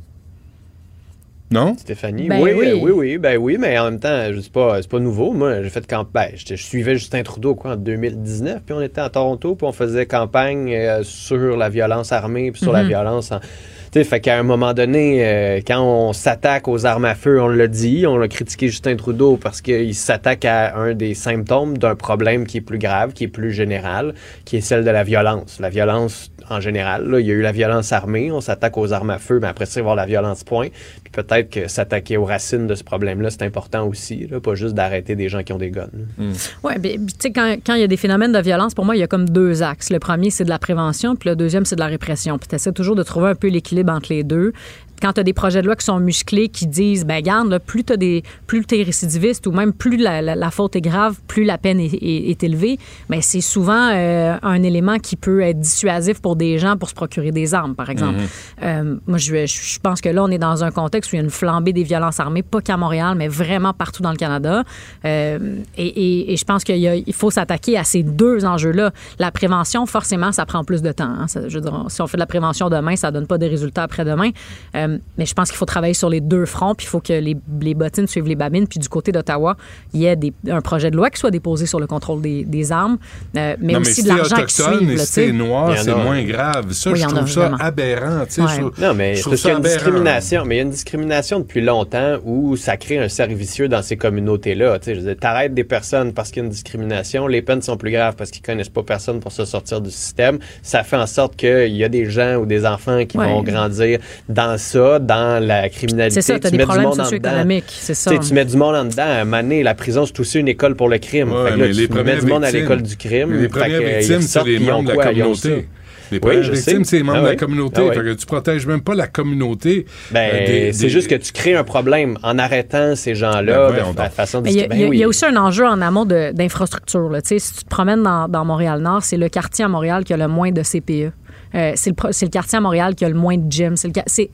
Non? 1.51 1.75
Stéphanie, 1.77 2.27
Ben 2.27 2.41
oui, 2.41 2.51
oui. 2.57 2.73
oui, 2.81 2.91
oui, 2.91 3.17
ben 3.19 3.37
oui, 3.37 3.57
mais 3.59 3.77
en 3.77 3.85
même 3.85 3.99
temps, 3.99 4.33
je 4.33 4.39
sais 4.41 4.49
pas, 4.49 4.81
c'est 4.81 4.89
pas 4.89 4.99
nouveau. 4.99 5.31
Moi, 5.31 5.61
j'ai 5.61 5.69
fait 5.69 5.85
campagne. 5.85 6.31
Ben, 6.31 6.37
j'étais- 6.37 6.57
je 6.57 6.63
suivais 6.63 6.95
Justin 6.95 7.21
Trudeau 7.23 7.53
quoi 7.53 7.73
en 7.73 7.75
2019, 7.75 8.61
puis 8.65 8.73
on 8.75 8.81
était 8.81 9.01
à 9.01 9.09
Toronto, 9.09 9.55
puis 9.55 9.67
on 9.67 9.71
faisait 9.71 10.07
campagne 10.07 10.73
euh, 10.73 11.03
sur 11.03 11.55
la 11.55 11.69
violence 11.69 12.11
armée, 12.11 12.51
puis 12.51 12.61
sur 12.61 12.71
la 12.73 12.81
Mhm. 12.81 12.87
violence. 12.89 13.31
En... 13.31 13.39
Tu 13.39 14.01
sais, 14.01 14.03
fait 14.03 14.19
qu'à 14.19 14.37
un 14.39 14.43
moment 14.43 14.73
donné, 14.73 15.23
euh, 15.25 15.61
quand 15.65 15.81
on 15.81 16.11
s'attaque 16.13 16.67
aux 16.67 16.85
armes 16.85 17.05
à 17.05 17.15
feu, 17.15 17.39
on 17.41 17.47
l'a 17.47 17.67
dit, 17.67 18.05
on 18.07 18.17
l'a 18.17 18.27
critiqué 18.27 18.67
Justin 18.67 18.95
Trudeau 18.97 19.37
parce 19.37 19.61
qu'il 19.61 19.93
s'attaque 19.95 20.43
à 20.45 20.75
un 20.75 20.93
des 20.95 21.13
symptômes 21.13 21.77
d'un 21.77 21.95
problème 21.95 22.45
qui 22.45 22.57
est 22.57 22.61
plus 22.61 22.79
grave, 22.79 23.13
qui 23.13 23.23
est 23.25 23.29
plus 23.29 23.53
général, 23.53 24.13
qui 24.43 24.57
est 24.57 24.61
celle 24.61 24.83
de 24.83 24.89
la 24.89 25.03
violence. 25.03 25.59
La 25.61 25.69
violence 25.69 26.31
en 26.49 26.59
général, 26.59 27.07
là, 27.07 27.19
il 27.19 27.25
y 27.25 27.31
a 27.31 27.33
eu 27.33 27.41
la 27.41 27.51
violence 27.51 27.91
armée, 27.91 28.31
on 28.31 28.41
s'attaque 28.41 28.77
aux 28.77 28.93
armes 28.93 29.09
à 29.09 29.19
feu, 29.19 29.39
mais 29.41 29.47
après 29.47 29.65
ça, 29.65 29.79
il 29.79 29.83
va 29.83 29.89
y 29.89 29.91
avoir 29.91 29.95
la 29.95 30.05
violence 30.05 30.43
point. 30.43 30.67
Puis 31.03 31.11
peut-être 31.11 31.49
que 31.49 31.67
s'attaquer 31.67 32.17
aux 32.17 32.25
racines 32.25 32.67
de 32.67 32.75
ce 32.75 32.83
problème-là, 32.83 33.29
c'est 33.29 33.43
important 33.43 33.87
aussi, 33.87 34.27
là, 34.27 34.39
pas 34.39 34.55
juste 34.55 34.75
d'arrêter 34.75 35.15
des 35.15 35.29
gens 35.29 35.43
qui 35.43 35.53
ont 35.53 35.57
des 35.57 35.71
guns. 35.71 35.89
là. 35.93 36.25
Oui, 36.63 36.73
tu 36.81 36.99
sais, 37.19 37.31
quand, 37.31 37.55
quand 37.65 37.75
il 37.75 37.81
y 37.81 37.83
a 37.83 37.87
des 37.87 37.97
phénomènes 37.97 38.31
de 38.31 38.39
violence, 38.39 38.73
pour 38.73 38.85
moi, 38.85 38.95
il 38.95 38.99
y 38.99 39.03
a 39.03 39.07
comme 39.07 39.29
deux 39.29 39.63
axes. 39.63 39.89
Le 39.89 39.99
premier, 39.99 40.29
c'est 40.29 40.45
de 40.45 40.49
la 40.49 40.59
prévention, 40.59 41.15
puis 41.15 41.29
le 41.29 41.35
deuxième, 41.35 41.65
c'est 41.65 41.75
de 41.75 41.81
la 41.81 41.87
répression. 41.87 42.37
Puis 42.37 42.47
tu 42.47 42.55
essaies 42.55 42.71
toujours 42.71 42.95
de 42.95 43.03
trouver 43.03 43.29
un 43.29 43.35
peu 43.35 43.47
l'équilibre 43.47 43.93
entre 43.93 44.11
les 44.11 44.23
deux. 44.23 44.53
Quand 45.01 45.13
tu 45.13 45.19
as 45.19 45.23
des 45.23 45.33
projets 45.33 45.61
de 45.61 45.65
loi 45.67 45.75
qui 45.75 45.85
sont 45.85 45.99
musclés, 45.99 46.47
qui 46.49 46.67
disent, 46.67 47.05
ben 47.05 47.21
garde, 47.21 47.49
là, 47.49 47.59
plus 47.59 47.83
tu 47.83 47.97
des, 47.97 48.23
plus 48.47 48.63
es 48.71 48.83
récidiviste 48.83 49.45
ou 49.47 49.51
même 49.51 49.73
plus 49.73 49.97
la, 49.97 50.21
la- 50.21 50.35
la 50.35 50.51
faute 50.51 50.75
est 50.75 50.81
grave, 50.81 51.17
plus 51.27 51.43
la 51.43 51.57
peine 51.57 51.79
est, 51.79 51.93
est- 51.93 52.29
est 52.31 52.43
élevée, 52.43 52.77
ben 53.09 53.21
c'est 53.21 53.41
souvent 53.41 53.89
euh, 53.93 54.37
un 54.41 54.63
élément 54.63 54.97
qui 54.99 55.15
peut 55.15 55.41
être 55.41 55.59
dissuasif 55.59 56.21
pour 56.21 56.35
des 56.35 56.57
gens 56.57 56.77
pour 56.77 56.89
se 56.89 56.93
procurer 56.95 57.31
des 57.31 57.53
armes, 57.53 57.75
par 57.75 57.89
exemple. 57.89 58.19
Mhm. 58.19 58.25
Euh, 58.63 58.95
moi, 59.07 59.17
je, 59.17 59.45
je 59.45 59.79
pense 59.79 60.01
que 60.01 60.09
là, 60.09 60.23
on 60.23 60.29
est 60.29 60.37
dans 60.37 60.63
un 60.63 60.71
contexte 60.71 61.11
où 61.11 61.15
il 61.15 61.19
y 61.19 61.21
a 61.21 61.23
une 61.23 61.29
flambée 61.29 61.73
des 61.73 61.83
violences 61.83 62.19
armées, 62.19 62.43
pas 62.43 62.61
qu'à 62.61 62.77
Montréal, 62.77 63.15
mais 63.17 63.27
vraiment 63.27 63.73
partout 63.73 64.01
dans 64.01 64.11
le 64.11 64.17
Canada. 64.17 64.63
Euh, 65.03 65.57
et, 65.77 65.85
et- 65.87 66.33
et 66.33 66.37
je 66.37 66.45
pense 66.45 66.63
qu'il 66.63 66.77
y 66.77 66.87
a- 66.87 66.95
il 66.95 67.13
faut 67.13 67.31
s'attaquer 67.31 67.77
à 67.77 67.83
ces 67.83 68.03
deux 68.03 68.45
enjeux-là. 68.45 68.91
La 69.19 69.31
prévention, 69.31 69.85
forcément, 69.85 70.31
ça 70.31 70.45
prend 70.45 70.63
plus 70.63 70.81
de 70.81 70.91
temps. 70.91 71.05
hein. 71.19 71.27
Ça- 71.27 71.47
je 71.47 71.55
veux 71.55 71.61
dire, 71.61 71.85
si 71.89 72.01
on 72.01 72.07
fait 72.07 72.17
de 72.17 72.21
la 72.21 72.25
prévention 72.27 72.69
demain, 72.69 72.95
ça 72.95 73.11
donne 73.11 73.27
pas 73.27 73.37
des 73.37 73.47
résultats 73.47 73.83
après-demain. 73.83 74.29
Euh, 74.75 74.84
mais 75.17 75.25
je 75.25 75.33
pense 75.33 75.49
qu'il 75.49 75.57
faut 75.57 75.65
travailler 75.65 75.93
sur 75.93 76.09
les 76.09 76.21
deux 76.21 76.45
fronts, 76.45 76.75
puis 76.75 76.85
il 76.85 76.89
faut 76.89 76.99
que 76.99 77.13
les, 77.13 77.35
les 77.61 77.73
bottines 77.73 78.07
suivent 78.07 78.27
les 78.27 78.35
babines. 78.35 78.67
Puis 78.67 78.79
du 78.79 78.89
côté 78.89 79.11
d'Ottawa, 79.11 79.55
il 79.93 80.01
y 80.01 80.05
ait 80.05 80.15
des- 80.15 80.33
un 80.49 80.61
projet 80.61 80.91
de 80.91 80.95
loi 80.95 81.09
qui 81.09 81.19
soit 81.19 81.31
déposé 81.31 81.65
sur 81.65 81.79
le 81.79 81.87
contrôle 81.87 82.21
des, 82.21 82.43
des 82.43 82.71
armes, 82.71 82.97
euh, 83.37 83.55
mais 83.59 83.73
non, 83.73 83.79
aussi 83.81 84.03
mais 84.03 84.09
de 84.09 84.23
si 84.23 84.29
l'argent 84.29 84.45
qui 84.45 84.53
suive. 84.53 84.91
et 84.91 84.95
là, 84.95 85.05
si 85.05 85.33
noir, 85.33 85.71
Il 85.71 85.77
y 85.77 85.79
en 85.79 85.83
c'est 85.83 85.91
a. 85.91 85.95
moins 85.95 86.23
grave. 86.23 86.71
Ça, 86.71 86.91
Oui, 86.91 86.99
je 86.99 87.05
a 87.05 87.07
trouve 87.07 87.27
ça 87.29 87.39
vraiment. 87.41 87.57
aberrant. 87.57 88.25
tu 88.25 88.31
sais, 88.33 88.41
Ouais. 88.41 88.47
je 88.77 88.81
Non, 88.81 88.93
mais 88.93 89.15
je 89.15 89.21
c'est 89.35 89.47
a 89.47 89.51
une 89.51 89.57
aberrant. 89.57 89.75
discrimination. 89.75 90.45
Mais 90.45 90.55
il 90.55 90.57
y 90.57 90.61
a 90.61 90.63
une 90.63 90.69
discrimination 90.69 91.39
depuis 91.39 91.61
longtemps 91.61 92.17
où 92.23 92.55
ça 92.57 92.77
crée 92.77 92.97
un 92.99 93.09
cercle 93.09 93.33
vicieux 93.35 93.67
dans 93.67 93.81
ces 93.81 93.97
communautés-là. 93.97 94.79
T'arrêtes 95.19 95.53
des 95.53 95.63
personnes 95.63 96.13
parce 96.13 96.29
qu'il 96.29 96.41
y 96.41 96.41
a 96.41 96.45
une 96.45 96.51
discrimination, 96.51 97.27
les 97.27 97.41
peines 97.41 97.61
sont 97.61 97.77
plus 97.77 97.91
graves 97.91 98.15
parce 98.15 98.31
qu'ils 98.31 98.41
connaissent 98.41 98.69
pas 98.69 98.83
personne 98.83 99.19
pour 99.19 99.31
se 99.31 99.45
sortir 99.45 99.81
du 99.81 99.91
système. 99.91 100.39
Ça 100.61 100.83
fait 100.83 100.97
en 100.97 101.07
sorte 101.07 101.35
qu'il 101.35 101.75
y 101.75 101.83
a 101.83 101.89
des 101.89 102.09
gens 102.09 102.35
ou 102.35 102.45
des 102.45 102.65
enfants 102.65 103.05
qui 103.05 103.17
Ouais. 103.17 103.27
vont 103.27 103.43
grandir 103.43 103.99
dans 104.29 104.57
ça, 104.79 104.99
dans 104.99 105.43
la 105.45 105.69
criminalité. 105.69 106.21
C'est 106.21 106.33
ça, 106.33 106.39
t'as 106.39 106.49
Tu 106.49 106.51
des 106.53 106.57
mets 106.57 106.63
du 106.63 106.69
problèmes 106.69 106.93
socio-économiques, 106.93 107.63
dedans. 107.65 107.75
c'est 107.79 107.93
ça. 107.93 108.11
Tu 108.17 108.33
mets 108.33 108.45
du 108.45 108.57
monde 108.57 108.75
en 108.75 108.85
dedans. 108.85 109.03
À 109.03 109.21
un 109.21 109.25
moment 109.25 109.41
donné, 109.41 109.63
la 109.63 109.73
prison, 109.75 110.05
c'est 110.05 110.19
aussi 110.19 110.39
une 110.39 110.47
école 110.47 110.75
pour 110.75 110.89
le 110.89 110.97
crime. 110.97 111.31
Ouais, 111.31 111.49
Fait 111.51 111.55
que 111.55 111.59
là, 111.59 111.65
mais 111.67 111.71
tu 111.71 111.75
les 111.77 111.81
mets 111.83 111.87
premières 111.87 112.19
du 112.19 112.25
monde 112.27 112.43
à 112.43 112.51
l'école 112.51 112.81
du 112.81 112.95
crime. 112.97 113.33
Les 113.41 113.47
premières 113.47 113.81
euh, 113.81 113.97
victimes, 113.99 114.21
c'est 114.21 114.43
les 114.43 114.59
membres 114.59 114.91
de 114.91 114.97
la? 114.97 115.11
Ils 115.11 115.21
ont 115.23 115.25
communauté. 115.33 115.67
Les 116.11 116.17
Oui, 116.17 116.21
premières 116.21 116.43
je 116.43 116.51
victimes, 116.51 116.83
c'est 116.83 116.97
les 116.97 117.03
membres 117.03 117.17
Ah 117.21 117.23
de 117.23 117.27
la 117.29 117.35
communauté. 117.35 117.81
Ah 117.83 117.85
ouais. 117.87 117.95
Fait 117.95 118.01
que 118.03 118.13
tu 118.13 118.25
protèges 118.27 118.67
même 118.67 118.81
pas 118.81 118.93
la 118.93 119.07
communauté. 119.07 119.87
Ben, 120.11 120.29
euh, 120.33 120.69
c'est 120.71 120.83
des- 120.83 120.89
juste 120.89 121.07
que 121.09 121.15
tu 121.15 121.31
crées 121.31 121.55
un 121.55 121.63
problème 121.63 122.15
en 122.21 122.37
arrêtant 122.37 122.95
ces 122.95 123.13
Ben, 123.13 123.17
gens-là 123.17 123.69
voyons 123.69 123.93
de 123.93 123.97
la 123.97 124.11
façon 124.11 124.43
il 124.45 124.51
y, 124.51 124.61
a- 124.61 124.67
ben 124.67 124.77
y 124.79 124.85
oui. 124.85 124.97
y 124.99 125.03
a 125.03 125.07
aussi 125.07 125.25
un 125.25 125.35
enjeu 125.35 125.65
en 125.65 125.81
amont 125.81 126.05
d'infrastructure. 126.05 127.09
Si 127.23 127.37
tu 127.37 127.63
te 127.63 127.69
promènes 127.69 128.03
dans, 128.03 128.27
dans 128.27 128.45
Montréal-Nord, 128.45 129.03
c'est 129.03 129.17
le 129.17 129.29
quartier 129.29 129.65
à 129.65 129.67
Montréal 129.67 130.03
qui 130.03 130.13
a 130.13 130.17
le 130.17 130.27
moins 130.27 130.51
de 130.51 130.61
CPE. 130.61 131.11
Euh, 131.55 131.71
c'est 131.75 131.91
le, 131.91 132.27
quartier 132.29 132.57
à 132.57 132.61
Montréal 132.61 132.95
qui 132.95 133.05
a 133.05 133.09
le 133.09 133.15
moins 133.15 133.37
de 133.37 133.49
gym. 133.51 133.75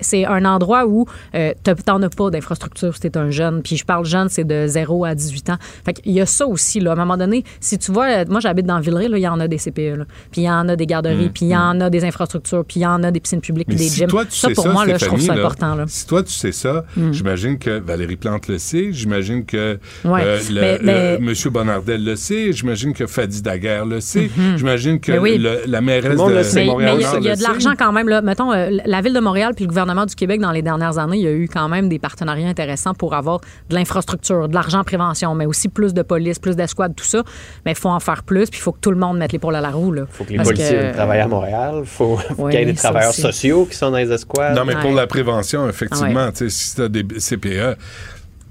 C'est 0.02 0.26
un 0.26 0.46
endroit 0.46 0.86
où 0.88 1.06
euh, 1.36 1.54
t'en 1.86 2.02
as 2.02 2.10
pas 2.10 2.30
d'infrastructure 2.30 2.94
si 2.96 3.02
t'es 3.02 3.18
un 3.18 3.30
jeune. 3.30 3.62
Puis 3.62 3.78
je 3.78 3.86
parle 3.86 4.06
jeune, 4.06 4.28
c'est 4.30 4.44
de 4.44 4.66
0 4.68 5.06
à 5.06 5.16
18 5.16 5.50
ans. 5.52 5.58
Fait 5.86 5.94
qu'il 5.94 6.12
y 6.14 6.22
a 6.22 6.26
ça 6.26 6.48
aussi. 6.48 6.80
Là. 6.80 6.92
À 6.92 6.94
un 6.94 6.98
moment 6.98 7.18
donné, 7.18 7.44
si 7.60 7.78
tu 7.78 7.92
vois, 7.92 8.08
euh, 8.08 8.26
moi 8.30 8.40
j'habite 8.40 8.66
dans 8.66 8.80
Villeray, 8.80 9.08
là, 9.08 9.18
il 9.18 9.22
y 9.22 9.28
en 9.28 9.40
a 9.40 9.48
des 9.48 9.58
CPE. 9.58 9.98
là. 9.98 10.06
Puis 10.32 10.42
il 10.42 10.46
y 10.46 10.50
en 10.50 10.68
a 10.68 10.76
des 10.76 10.86
garderies, 10.86 11.28
Mm, 11.28 11.32
puis 11.32 11.46
il 11.46 11.50
y 11.50 11.56
en 11.58 11.80
a 11.82 11.90
des 11.90 12.04
infrastructures, 12.06 12.66
puis 12.66 12.80
il 12.80 12.84
y 12.84 12.86
en 12.88 13.04
a 13.04 13.12
des 13.12 13.20
piscines 13.20 13.42
publiques, 13.42 13.68
puis 13.68 13.78
des 13.78 13.84
si 13.88 13.98
gyms. 14.00 14.08
toi, 14.10 14.26
tu 14.26 14.32
ça, 14.32 14.48
sais 14.48 14.54
pour 14.54 14.64
ça, 14.66 14.72
moi, 14.72 14.86
là, 14.86 14.98
je 14.98 15.06
trouve 15.06 15.20
ça 15.22 15.34
important. 15.34 15.76
Là. 15.76 15.86
Si 15.88 16.06
toi, 16.08 16.24
tu 16.24 16.32
sais 16.34 16.52
ça, 16.52 16.86
Mm. 16.98 17.12
j'imagine 17.14 17.58
que 17.60 17.80
Valérie 17.80 18.16
Plante 18.16 18.48
le 18.48 18.58
sait, 18.58 18.90
j'imagine 18.92 19.46
que 19.46 19.78
Ouais. 20.06 20.22
euh, 20.24 20.40
le, 20.50 20.62
Mais- 20.62 20.80
mais- 20.82 21.18
le- 21.18 21.24
Monsieur 21.24 21.50
Bonardel 21.50 22.04
le 22.04 22.16
sait, 22.16 22.52
j'imagine 22.54 22.94
que 22.94 23.06
Fadi 23.08 23.42
Daguerre 23.42 23.86
le 23.86 24.00
sait, 24.02 24.30
Mhm. 24.36 24.58
j'imagine 24.58 25.00
que 25.00 25.12
Mais 25.12 25.20
oui. 25.20 25.38
le- 25.38 25.62
la 25.68 25.82
mairesse 25.82 26.20
de 26.20 26.32
le 26.34 26.44
sait. 26.44 26.56
Mais- 26.62 26.66
mais 26.66 26.72
Montréal 26.72 26.98
il 27.12 27.16
y 27.16 27.18
a- 27.18 27.20
il 27.20 27.26
y, 27.26 27.30
a 27.30 27.32
le 27.34 27.38
de 27.38 27.44
l'argent 27.44 27.74
quand 27.78 27.92
même. 27.92 28.08
Là. 28.10 28.22
Mettons, 28.22 28.52
euh, 28.52 28.70
la 28.86 29.02
Ville 29.02 29.14
de 29.14 29.20
Montréal 29.20 29.54
puis 29.56 29.66
le 29.66 29.70
gouvernement 29.70 30.06
du 30.06 30.16
Québec, 30.16 30.40
dans 30.42 30.52
les 30.52 30.62
dernières 30.62 30.98
années, 30.98 31.18
il 31.18 31.24
y 31.24 31.28
a 31.28 31.32
eu 31.32 31.48
quand 31.48 31.68
même 31.70 31.90
des 31.90 32.00
partenariats 32.00 32.48
intéressants 32.48 32.94
pour 32.94 33.14
avoir 33.14 33.40
de 33.70 33.76
l'infrastructure, 33.76 34.48
de 34.48 34.54
l'argent 34.54 34.80
en 34.80 34.84
prévention, 34.84 35.34
mais 35.36 35.46
aussi 35.46 35.70
plus 35.70 35.94
de 35.94 36.02
police, 36.02 36.40
plus 36.40 36.56
d'escouade, 36.56 36.96
tout 36.96 37.04
ça. 37.06 37.24
Mais 37.66 37.72
il 37.72 37.78
faut 37.78 37.90
en 37.90 38.00
faire 38.00 38.24
plus, 38.24 38.50
puis 38.50 38.60
il 38.60 38.64
faut 38.64 38.72
que 38.72 38.80
tout 38.80 38.92
le 38.92 38.98
monde 38.98 39.18
mette 39.18 39.32
l'épaule 39.32 39.56
à 39.56 39.62
la 39.62 39.70
roue. 39.70 39.94
Il 39.96 40.06
faut 40.10 40.24
que 40.24 40.32
les 40.34 40.38
policiers 40.44 40.92
travaillent 40.94 41.20
à 41.22 41.28
Montréal. 41.28 41.76
Il 41.82 41.86
faut, 41.86 42.18
faut 42.18 42.44
Ouais, 42.44 42.52
qu'il 42.52 42.60
y 42.60 42.64
ait 42.64 42.66
des 42.66 42.74
travailleurs 42.76 43.10
aussi. 43.12 43.22
sociaux 43.22 43.66
qui 43.66 43.76
sont 43.76 43.92
dans 43.92 43.98
les 43.98 44.12
escouades. 44.12 44.56
Non, 44.56 44.66
mais 44.66 44.76
pour 44.76 44.90
Ouais. 44.92 44.96
la 44.96 45.08
prévention, 45.08 45.68
effectivement, 45.68 46.26
Ouais. 46.26 46.32
tu 46.32 46.50
sais, 46.50 46.50
si 46.50 46.76
tu 46.76 46.82
as 46.84 46.90
des 46.90 47.04
CPE, 47.20 47.76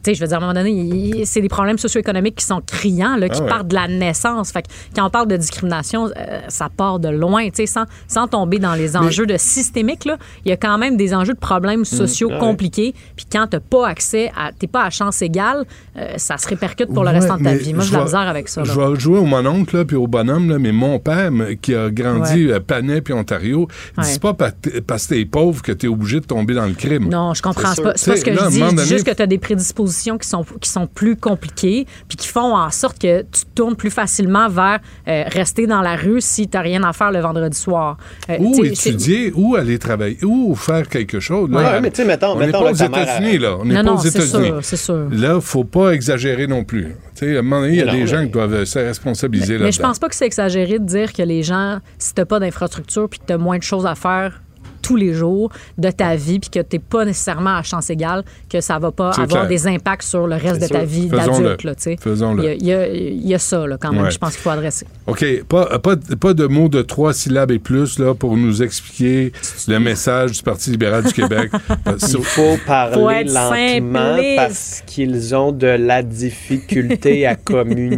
Tu 0.03 0.11
sais, 0.11 0.15
je 0.15 0.21
veux 0.21 0.27
dire, 0.29 0.37
à 0.37 0.39
un 0.39 0.41
moment 0.41 0.55
donné, 0.55 1.25
c'est 1.27 1.41
des 1.43 1.49
problèmes 1.49 1.77
socio-économiques 1.77 2.37
qui 2.37 2.45
sont 2.47 2.63
criants, 2.67 3.17
là, 3.17 3.29
qui 3.29 3.41
Ah 3.41 3.45
ouais. 3.45 3.49
partent 3.51 3.69
de 3.69 3.75
la 3.75 3.87
naissance. 3.89 4.51
Fait 4.51 4.63
que 4.63 4.69
quand 4.97 5.07
on 5.07 5.11
parle 5.11 5.29
de 5.29 5.37
discrimination, 5.37 6.07
euh, 6.07 6.41
ça 6.49 6.69
part 6.75 6.99
de 6.99 7.09
loin. 7.09 7.45
Tu 7.51 7.57
sais, 7.57 7.67
sans, 7.67 7.85
sans 8.09 8.27
tomber 8.27 8.59
dans 8.59 8.75
les 8.75 8.97
enjeux 8.97 9.27
de 9.27 9.37
systémique, 9.37 10.05
là, 10.07 10.17
il 10.45 10.49
y 10.49 10.53
a 10.53 10.57
quand 10.57 10.79
même 10.79 10.97
des 10.97 11.13
enjeux 11.15 11.35
de 11.35 11.39
problèmes 11.39 11.85
sociaux 11.85 12.31
Ah 12.33 12.39
compliqués. 12.39 12.95
Puis 13.17 13.27
quand 13.31 13.47
tu 13.49 13.57
n'as 13.57 13.61
pas 13.61 13.89
accès 13.89 14.31
à. 14.37 14.51
Tu 14.59 14.67
pas 14.69 14.85
à 14.85 14.91
chance 14.91 15.21
égale, 15.23 15.65
euh, 15.97 16.15
ça 16.17 16.39
se 16.39 16.49
répercute 16.49 16.93
pour 16.95 17.05
le 17.05 17.11
restant 17.11 17.37
de 17.37 17.45
ta 17.45 17.55
vie. 17.55 17.75
Moi, 17.75 17.85
je 17.85 17.91
j'ai 17.91 17.97
la 17.97 18.05
misère 18.05 18.21
avec 18.21 18.49
ça. 18.49 18.65
Je 18.65 18.73
vais 18.73 18.99
jouer 18.99 19.19
au 19.19 19.27
mononcle 19.27 19.77
là, 19.77 19.85
puis 19.85 19.97
au 19.97 20.07
bonhomme, 20.07 20.49
là, 20.49 20.59
mais 20.59 20.73
mon 20.73 20.99
père, 20.99 21.31
qui 21.61 21.75
a 21.75 21.91
grandi 21.91 22.53
à 22.53 22.61
Panay 22.61 23.01
puis 23.03 23.13
Ontario, 23.13 23.69
Ouais. 23.99 24.05
c'est 24.05 24.21
pas 24.23 24.33
parce 24.35 25.07
que 25.07 25.15
t'es 25.15 25.25
pauvre 25.25 25.61
que 25.63 25.73
t'es 25.73 25.89
obligé 25.89 26.21
de 26.21 26.25
tomber 26.27 26.55
dans 26.55 26.67
le 26.67 26.73
crime. 26.75 27.09
Non, 27.11 27.35
je 27.35 27.43
comprends. 27.43 27.75
Pas, 27.75 27.93
c'est 27.97 28.11
pas 28.13 28.17
ce 28.17 28.25
que 28.25 28.33
je 28.33 28.49
dis. 28.49 28.61
Je 28.61 28.75
dis 28.77 28.89
juste 28.89 29.05
que 29.07 29.11
tu 29.13 29.23
as 29.23 29.27
des 29.27 29.39
prédispositions 29.39 29.90
qui 30.19 30.29
sont, 30.29 30.45
qui 30.61 30.69
sont 30.69 30.87
plus 30.87 31.17
compliquées 31.17 31.87
puis 32.09 32.17
qui 32.17 32.29
font 32.29 32.55
en 32.57 32.71
sorte 32.71 32.99
que 33.01 33.23
tu 33.23 33.43
te 33.45 33.55
tournes 33.55 33.77
plus 33.77 33.91
facilement 33.91 34.49
vers 34.49 34.79
euh, 35.09 35.25
rester 35.29 35.67
dans 35.67 35.81
la 35.83 35.97
rue 35.97 36.21
si 36.21 36.49
tu 36.49 36.57
n'as 36.57 36.63
rien 36.63 36.83
à 36.85 36.93
faire 36.93 37.11
le 37.13 37.21
vendredi 37.21 37.57
soir. 37.59 37.97
Euh, 38.29 38.37
Ou 38.39 38.65
étudier, 38.65 39.33
ou 39.35 39.57
aller 39.57 39.79
travailler, 39.79 40.19
ou 40.25 40.55
faire 40.55 40.89
quelque 40.89 41.21
chose. 41.21 41.51
Là, 41.51 41.59
Ouais, 41.75 41.81
mais 41.81 41.91
tu 41.91 41.97
sais, 42.03 42.05
mettons- 42.05 42.33
on 42.37 42.39
n'est 42.41 42.51
pas 42.51 42.63
là, 42.65 42.71
aux 42.71 42.75
États-Unis, 42.75 43.39
là. 43.39 43.57
On 43.61 43.65
n'est 43.65 43.75
Non, 43.75 43.81
pas 43.85 43.91
non, 43.91 43.95
aux 43.97 44.01
c'est 44.01 44.09
États-Unis. 44.09 44.47
sûr, 44.47 44.59
c'est 44.63 44.77
sûr. 44.77 45.09
Là, 45.11 45.41
faut 45.41 45.65
pas 45.65 45.91
exagérer 45.93 46.47
non 46.47 46.65
plus. 46.65 46.95
Tu 47.15 47.27
sais, 47.27 47.37
à 47.37 47.41
un 47.41 47.43
moment 47.43 47.61
donné, 47.63 47.75
il 47.75 47.79
y 47.79 47.83
a 47.83 47.87
Non, 47.87 47.93
des 47.93 47.99
mais- 48.01 48.07
gens 48.07 48.23
qui 48.25 48.31
doivent 48.31 48.65
se 48.65 48.79
responsabiliser 48.79 49.55
là-dedans. 49.55 49.67
Mais 49.67 49.73
je 49.73 49.81
pense 49.81 49.99
pas 49.99 50.09
que 50.09 50.15
c'est 50.15 50.27
exagéré 50.27 50.79
de 50.79 50.85
dire 50.85 51.13
que 51.13 51.23
les 51.23 51.43
gens, 51.43 51.79
si 51.99 52.15
t'as 52.15 52.25
pas 52.25 52.39
d'infrastructure 52.41 53.09
puis 53.09 53.19
que 53.19 53.25
t'as 53.27 53.39
moins 53.39 53.59
de 53.59 53.63
choses 53.63 53.87
à 53.87 53.95
faire 53.95 54.41
tous 54.83 54.97
les 54.97 55.13
jours 55.15 55.51
de 55.79 55.91
ta 55.91 56.17
vie 56.17 56.39
puis 56.39 56.51
que 56.51 56.61
t'es 56.61 56.79
pas 56.79 57.05
nécessairement 57.05 57.57
à 57.57 57.63
chance 57.63 57.91
égale, 57.91 58.25
que 58.49 58.61
ça 58.61 58.79
va 58.79 58.91
pas 58.91 59.11
avoir 59.11 59.29
clair. 59.29 59.47
des 59.49 59.67
impacts 59.67 60.03
sur 60.03 60.27
le 60.27 60.37
reste 60.37 60.61
de 60.63 60.67
ta 60.67 60.85
vie 60.85 61.07
d'adulte. 61.07 61.65
là, 61.65 61.75
tu 61.75 61.83
sais. 61.83 61.97
Faisons-le. 62.01 62.43
Il 62.43 62.47
y 62.47 62.49
a- 62.49 62.55
il 62.55 62.65
y, 62.67 62.73
a, 62.73 62.89
il 62.89 63.29
y 63.29 63.35
a 63.35 63.39
ça 63.39 63.67
là, 63.67 63.77
quand 63.81 63.93
même, 63.93 64.03
Ouais. 64.05 64.11
je 64.11 64.19
pense 64.19 64.33
qu'il 64.33 64.41
faut 64.43 64.51
adresser. 64.51 64.87
OK. 65.07 65.25
Pas, 65.49 65.79
pas, 65.79 65.97
pas 65.97 66.35
de 66.35 66.47
mots 66.47 66.69
de 66.69 66.83
trois 66.83 67.13
syllabes 67.13 67.51
et 67.51 67.59
plus 67.59 67.99
là, 67.99 68.15
pour 68.15 68.37
nous 68.37 68.63
expliquer 68.63 69.33
le 69.69 69.79
message 69.79 70.33
du 70.33 70.43
Parti 70.43 70.71
libéral 70.71 71.05
du 71.05 71.13
Québec. 71.13 71.51
Il 71.87 72.23
faut 72.23 72.57
parler 72.67 72.95
Faut 72.95 73.11
être 73.11 73.33
lentement 73.33 74.17
simpliste. 74.17 74.37
parce 74.37 74.83
qu'ils 74.87 75.35
ont 75.35 75.53
de 75.53 75.67
la 75.67 76.03
difficulté 76.03 77.27
à 77.27 77.35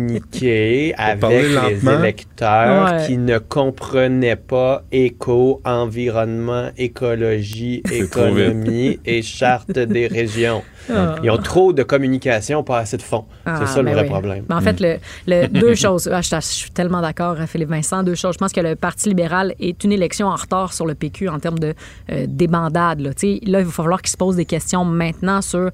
communiquer 0.07 0.95
avec 0.97 1.23
les 1.31 1.89
électeurs 1.89 2.93
Ouais. 2.93 3.07
qui 3.07 3.17
ne 3.19 3.39
comprenaient 3.39 4.37
pas 4.37 4.83
éco, 4.91 5.61
environnement, 5.65 6.69
écologie, 6.77 7.83
économie 7.93 8.99
et 9.05 9.23
charte 9.23 9.71
des 9.73 10.07
régions. 10.19 10.63
Ah. 10.91 11.17
Ils 11.23 11.31
ont 11.31 11.39
trop 11.39 11.73
de 11.73 11.83
communication, 11.83 12.65
pas 12.65 12.79
assez 12.79 12.97
de 12.97 13.03
fonds. 13.03 13.25
Ah, 13.47 13.61
C'est 13.61 13.67
ça 13.75 13.79
le 13.81 13.85
ben 13.87 13.93
vrai 13.93 14.03
oui. 14.03 14.09
problème. 14.09 14.45
Ben, 14.49 14.57
en 14.57 14.61
fait, 14.61 14.81
le, 14.81 14.97
le- 15.27 15.47
deux 15.61 15.75
choses. 15.75 16.09
Ah, 16.13 16.21
je, 16.23 16.29
je 16.35 16.41
suis 16.41 16.71
tellement 16.71 17.01
d'accord, 17.01 17.37
hein, 17.39 17.47
Philippe 17.47 17.69
Vincent. 17.71 18.03
Deux 18.03 18.15
choses. 18.17 18.35
Je 18.35 18.39
pense 18.39 18.53
que 18.53 18.61
le 18.61 18.75
Parti 18.75 19.09
libéral 19.09 19.55
est 19.61 19.85
une 19.85 19.93
élection 19.93 20.27
en 20.27 20.35
retard 20.37 20.73
sur 20.73 20.87
le 20.87 20.95
PQ 20.95 21.29
en 21.29 21.39
termes 21.39 21.59
de 21.59 21.75
euh, 22.11 22.27
débandade. 22.29 23.01
Là. 23.01 23.11
Il 23.23 23.53
va 23.53 23.65
falloir 23.65 24.03
qu'il 24.03 24.11
se 24.11 24.17
pose 24.17 24.37
des 24.37 24.45
questions 24.47 24.85
maintenant 24.85 25.41
sur 25.43 25.71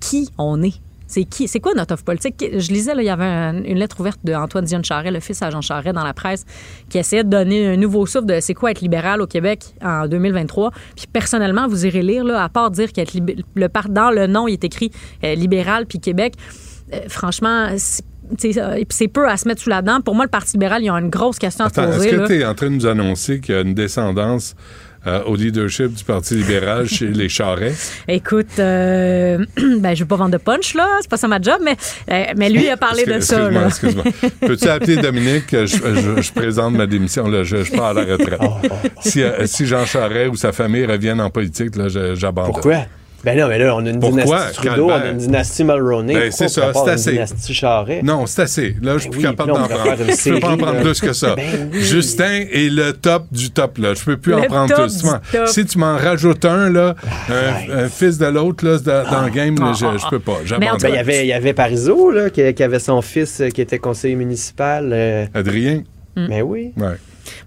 qui 0.00 0.28
on 0.38 0.62
est. 0.62 0.74
C'est 1.12 1.24
qui, 1.24 1.46
c'est 1.46 1.60
quoi 1.60 1.72
notre 1.74 1.92
offre 1.92 2.04
politique? 2.04 2.42
Je 2.42 2.72
lisais, 2.72 2.94
là, 2.94 3.02
il 3.02 3.06
y 3.06 3.10
avait 3.10 3.24
un- 3.24 3.62
une 3.64 3.76
lettre 3.78 4.00
ouverte 4.00 4.18
d'Antoine 4.24 4.64
Dion 4.64 4.82
Charret, 4.82 5.10
le 5.10 5.20
fils 5.20 5.42
à 5.42 5.50
Jean 5.50 5.60
Charret, 5.60 5.92
dans 5.92 6.04
la 6.04 6.14
presse, 6.14 6.46
qui 6.88 6.96
essayait 6.96 7.22
de 7.22 7.28
donner 7.28 7.66
un 7.66 7.76
nouveau 7.76 8.06
souffle 8.06 8.24
de 8.26 8.40
c'est 8.40 8.54
quoi 8.54 8.70
être 8.70 8.80
libéral 8.80 9.20
au 9.20 9.26
Québec 9.26 9.74
en 9.82 10.08
2023. 10.08 10.70
Puis 10.96 11.06
personnellement, 11.12 11.68
vous 11.68 11.84
irez 11.84 12.00
lire, 12.02 12.24
là, 12.24 12.42
à 12.42 12.48
part 12.48 12.70
dire 12.70 12.92
qu'être 12.92 13.12
libé- 13.12 13.36
le 13.54 13.68
dans 13.90 14.10
le 14.10 14.26
nom, 14.26 14.48
il 14.48 14.54
est 14.54 14.64
écrit 14.64 14.90
euh, 15.24 15.34
libéral 15.34 15.84
puis 15.86 15.98
Québec. 16.00 16.32
Euh, 16.94 17.00
franchement, 17.08 17.68
c'est 17.76 18.56
euh, 18.56 18.82
c'est 18.88 19.08
peu 19.08 19.28
à 19.28 19.36
se 19.36 19.46
mettre 19.46 19.60
sous 19.60 19.68
la 19.70 19.82
dent. 19.82 20.00
Pour 20.00 20.14
moi, 20.14 20.24
le 20.24 20.30
Parti 20.30 20.52
libéral, 20.52 20.80
il 20.82 20.86
y 20.86 20.88
a 20.88 20.94
une 20.94 21.10
grosse 21.10 21.38
question 21.38 21.66
à 21.66 21.68
se 21.68 21.78
Attends, 21.78 21.90
est-ce 21.90 21.96
poser. 21.98 22.10
que 22.10 22.26
tu 22.26 22.40
es 22.40 22.44
en 22.46 22.54
train 22.54 22.70
de 22.70 22.76
nous 22.76 22.86
annoncer 22.86 23.40
qu'il 23.40 23.54
y 23.54 23.58
a 23.58 23.60
une 23.60 23.74
descendance 23.74 24.54
euh, 25.06 25.22
au 25.24 25.34
leadership 25.36 25.92
du 25.94 26.04
Parti 26.04 26.34
libéral 26.34 26.86
chez 26.88 27.08
les 27.08 27.28
Charrettes? 27.28 27.92
Écoute, 28.08 28.58
euh, 28.58 29.38
ben, 29.78 29.94
je 29.94 30.00
veux 30.00 30.06
pas 30.08 30.16
vendre 30.16 30.32
de 30.32 30.38
punch, 30.38 30.74
là. 30.74 30.88
C'est 31.00 31.10
pas 31.10 31.16
ça 31.16 31.28
ma 31.28 31.40
job, 31.40 31.56
mais, 31.64 31.76
euh, 32.10 32.32
mais 32.36 32.48
lui, 32.50 32.64
il 32.64 32.70
a 32.70 32.76
parlé 32.76 33.04
de 33.04 33.18
ça. 33.20 33.48
Excuse-moi, 33.48 33.66
excuse-moi. 33.66 34.04
Peux-tu 34.40 34.68
appeler 34.68 34.96
Dominique? 34.96 35.46
Je, 35.50 35.66
je- 35.66 36.22
je 36.22 36.32
présente 36.32 36.74
ma 36.74 36.86
démission. 36.86 37.28
Là, 37.28 37.42
je, 37.42 37.62
je 37.64 37.72
pars 37.72 37.86
à 37.86 37.94
la 37.94 38.02
retraite. 38.04 38.40
Si, 39.00 39.22
euh, 39.22 39.46
si 39.46 39.66
Jean 39.66 39.84
Charest 39.86 40.30
ou 40.32 40.36
sa 40.36 40.52
famille 40.52 40.86
reviennent 40.86 41.20
en 41.20 41.30
politique, 41.30 41.76
là, 41.76 41.88
j'abandonne. 42.14 42.52
Pourquoi? 42.52 42.84
Ben 43.24 43.38
non, 43.38 43.46
mais 43.48 43.58
là, 43.58 43.76
on 43.76 43.86
a 43.86 43.90
une 43.90 44.00
Pourquoi, 44.00 44.22
dynastie 44.24 44.56
Trudeau, 44.66 44.90
on 44.90 44.94
a 44.94 45.06
une 45.10 45.16
dynastie 45.18 45.64
Mulroney. 45.64 46.14
Ben, 46.14 46.32
c'est 46.32 46.48
ça, 46.48 46.72
c'est 46.74 46.90
assez. 46.90 47.10
Une 47.10 47.14
dynastie 47.16 47.54
Charret. 47.54 48.00
Non, 48.02 48.26
c'est 48.26 48.42
assez. 48.42 48.76
Là, 48.82 48.94
je 48.94 48.98
suis 48.98 49.10
Ben 49.10 49.12
plus 49.12 49.18
oui, 49.28 49.36
capable 49.36 49.52
puis 49.52 49.60
là, 49.60 49.64
on 49.64 49.68
d'en 49.68 49.84
prendre. 49.96 50.12
Je 50.12 50.30
peux 50.32 50.40
pas 50.40 50.48
en 50.48 50.56
prendre 50.56 50.80
plus 50.80 51.00
que 51.00 51.12
ça. 51.12 51.34
Ben 51.36 51.70
oui. 51.72 51.82
Justin 51.82 52.44
est 52.50 52.70
le 52.74 52.92
top 52.92 53.26
du 53.30 53.50
top. 53.50 53.78
Là. 53.78 53.94
Je 53.94 54.04
peux 54.04 54.16
plus 54.16 54.34
en 54.34 54.42
prendre 54.42 54.74
top 54.74 54.86
plus. 54.86 55.02
du 55.02 55.08
top. 55.32 55.46
Si 55.46 55.64
tu 55.66 55.78
m'en 55.78 55.96
rajoutes 55.96 56.44
un, 56.44 56.68
là, 56.70 56.94
un, 57.28 57.84
un 57.84 57.88
fils 57.88 58.18
de 58.18 58.26
l'autre 58.26 58.66
là, 58.66 58.78
dans, 58.78 59.10
dans 59.10 59.22
le 59.22 59.30
game, 59.30 59.56
là, 59.58 59.72
je, 59.72 59.86
je 59.98 60.08
peux 60.10 60.18
pas. 60.18 60.38
Ben, 60.40 60.46
J'abandonne. 60.46 60.90
il 60.90 60.94
y 60.94 60.98
avait, 60.98 61.20
il 61.24 61.28
y 61.28 61.32
avait 61.32 61.52
Parizeau, 61.52 62.10
là, 62.10 62.28
qui, 62.30 62.52
qui 62.54 62.62
avait 62.62 62.78
son 62.80 63.02
fils 63.02 63.40
euh, 63.40 63.48
qui 63.50 63.60
était 63.60 63.78
conseiller 63.78 64.16
municipal. 64.16 64.90
euh, 64.92 65.26
Adrien? 65.32 65.82
Ben 66.16 66.42
oui. 66.42 66.72
Ouais. 66.76 66.96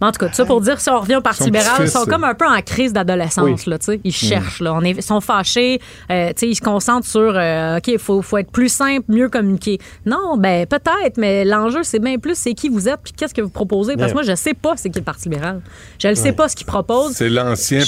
Mais 0.01 0.07
en 0.07 0.11
tout 0.11 0.19
cas, 0.19 0.27
tout 0.27 0.35
ça 0.35 0.45
pour 0.45 0.61
dire, 0.61 0.79
si 0.79 0.89
on 0.89 0.99
revient 0.99 1.15
au 1.17 1.21
Parti 1.21 1.43
libéral, 1.45 1.77
ils 1.81 1.89
sont 1.89 2.03
c'est- 2.03 2.09
comme 2.09 2.23
un 2.23 2.33
peu 2.35 2.45
en 2.47 2.59
crise 2.61 2.93
d'adolescence. 2.93 3.43
Oui. 3.43 3.55
Là, 3.67 3.77
tu 3.79 3.85
sais. 3.85 3.99
ils 4.03 4.09
Mm. 4.09 4.11
cherchent. 4.11 4.59
Là. 4.61 4.73
On 4.73 4.81
est, 4.81 4.91
ils 4.91 5.01
sont 5.03 5.21
fâchés. 5.21 5.79
euh, 6.11 6.29
tu 6.29 6.33
sais, 6.37 6.47
ils 6.49 6.55
se 6.55 6.61
concentrent 6.61 7.07
sur 7.07 7.33
euh, 7.35 7.77
OK, 7.77 7.87
il 7.87 7.99
faut, 7.99 8.21
faut 8.21 8.37
être 8.37 8.51
plus 8.51 8.69
simple, 8.69 9.03
mieux 9.07 9.29
communiquer. 9.29 9.79
Non, 10.05 10.37
ben 10.37 10.65
peut-être, 10.65 11.17
mais 11.17 11.43
l'enjeu, 11.45 11.83
c'est 11.83 11.99
bien 11.99 12.17
plus 12.17 12.35
c'est 12.37 12.53
qui 12.53 12.69
vous 12.69 12.87
êtes 12.87 12.99
puis 13.03 13.13
qu'est-ce 13.13 13.33
que 13.33 13.41
vous 13.41 13.49
proposez. 13.49 13.95
Parce 13.97 14.11
que 14.11 14.15
moi, 14.15 14.23
je 14.23 14.35
sais 14.35 14.53
pas 14.53 14.73
c'est 14.77 14.89
qui 14.89 14.99
le 14.99 15.05
Parti 15.05 15.29
libéral. 15.29 15.61
Je 15.99 16.07
ne 16.07 16.13
sais 16.15 16.31
pas 16.33 16.47
ce 16.49 16.55
qu'ils 16.55 16.65
proposent. 16.67 17.13
C'est 17.13 17.29
l'ancien. 17.29 17.81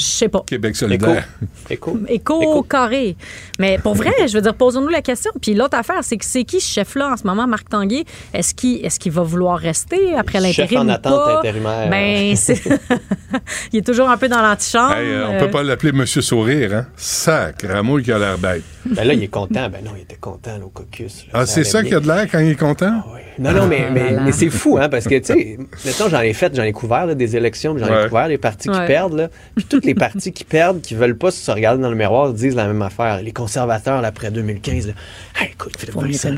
Québec 0.46 0.76
solidaire. 0.76 1.28
Éco. 1.70 1.98
Éco, 2.08 2.64
carré. 2.70 3.16
Mais 3.60 3.78
pour 3.78 3.96
vrai, 3.96 4.14
je 4.28 4.34
veux 4.34 4.42
dire, 4.42 4.54
posons-nous 4.56 4.88
la 4.90 5.02
question. 5.02 5.32
Puis 5.42 5.54
l'autre 5.54 5.78
affaire, 5.78 6.00
c'est 6.04 6.18
que 6.18 6.26
c'est 6.26 6.44
qui 6.44 6.60
ce 6.60 6.72
chef-là 6.74 7.10
en 7.14 7.18
ce 7.18 7.26
moment, 7.26 7.48
Marc 7.48 7.70
Tanguay? 7.70 8.04
Est-ce 8.34 8.54
qu'il 8.54 8.86
est 8.86 8.98
qu'il 8.98 9.12
va 9.12 9.22
vouloir 9.22 9.60
rester 9.60 10.16
après 10.16 10.40
Chef 10.52 10.72
l'intérim 10.72 10.88
en 10.88 10.92
ou 10.92 10.96
attente 10.96 11.38
intérimaire. 11.40 11.87
Ben, 11.90 12.36
c'est- 12.36 12.62
il 13.74 13.80
est 13.80 13.86
toujours 13.86 14.10
un 14.10 14.18
peu 14.18 14.28
dans 14.28 14.42
l'antichambre. 14.42 14.96
Hey, 14.96 15.08
euh, 15.10 15.28
on 15.28 15.34
Euh, 15.34 15.40
peut 15.40 15.50
pas 15.52 15.64
l'appeler 15.64 15.92
Monsieur 15.92 16.22
Sourire, 16.22 16.74
hein? 16.74 16.88
Sac, 16.96 17.64
Rameau 17.64 18.00
qui 18.00 18.12
a 18.12 18.18
l'air 18.20 18.38
bête. 18.38 18.64
Ben 18.86 19.06
là, 19.06 19.14
il 19.14 19.24
est 19.24 19.28
content. 19.28 19.70
Ben 19.70 19.84
non, 19.84 19.92
il 19.98 20.04
était 20.04 20.16
content, 20.16 20.58
là, 20.58 20.66
au 20.66 20.70
caucus. 20.70 21.26
là. 21.26 21.40
Ah, 21.42 21.46
c'est 21.46 21.64
ça 21.66 21.84
qu'il 21.84 21.94
a 21.96 22.00
de 22.00 22.08
l'air 22.08 22.26
quand 22.32 22.40
il 22.40 22.52
est 22.52 22.56
content? 22.56 23.04
Non, 23.40 23.52
non, 23.52 23.68
mais, 23.68 23.86
Ah 23.88 23.92
mais, 23.92 24.04
là 24.06 24.12
là. 24.14 24.22
mais 24.24 24.32
c'est 24.32 24.50
fou, 24.50 24.80
hein, 24.80 24.90
parce 24.90 25.06
que, 25.06 25.16
tu 25.20 25.26
sais, 25.26 25.58
mettons, 25.86 26.10
j'en 26.10 26.22
ai 26.22 26.34
fait, 26.34 26.56
j'en 26.56 26.64
ai 26.64 26.72
couvert 26.72 27.06
là, 27.06 27.14
des 27.14 27.36
élections, 27.36 27.76
puis 27.76 27.84
j'en 27.84 27.90
ai 27.94 27.98
Ouais. 28.04 28.08
couvert 28.10 28.28
les 28.28 28.40
partis 28.40 28.68
qui 28.70 28.80
perdent, 28.88 29.14
là. 29.14 29.30
Puis 29.56 29.66
toutes 29.66 29.86
les 29.86 29.94
partis 29.94 30.32
qui 30.32 30.44
perdent, 30.44 30.82
qui 30.82 30.96
veulent 30.96 31.18
pas 31.18 31.30
se 31.30 31.52
regarder 31.52 31.82
dans 31.84 31.90
le 31.92 31.96
miroir, 31.96 32.34
disent 32.34 32.56
la 32.56 32.66
même 32.66 32.82
affaire. 32.82 33.22
Les 33.22 33.32
conservateurs, 33.34 34.02
là, 34.02 34.08
après 34.08 34.32
2015, 34.32 34.88
là, 34.88 34.94
Hey, 35.40 35.50
écoute, 35.52 35.74
Philippe 35.78 35.96
Vincent, 35.96 36.30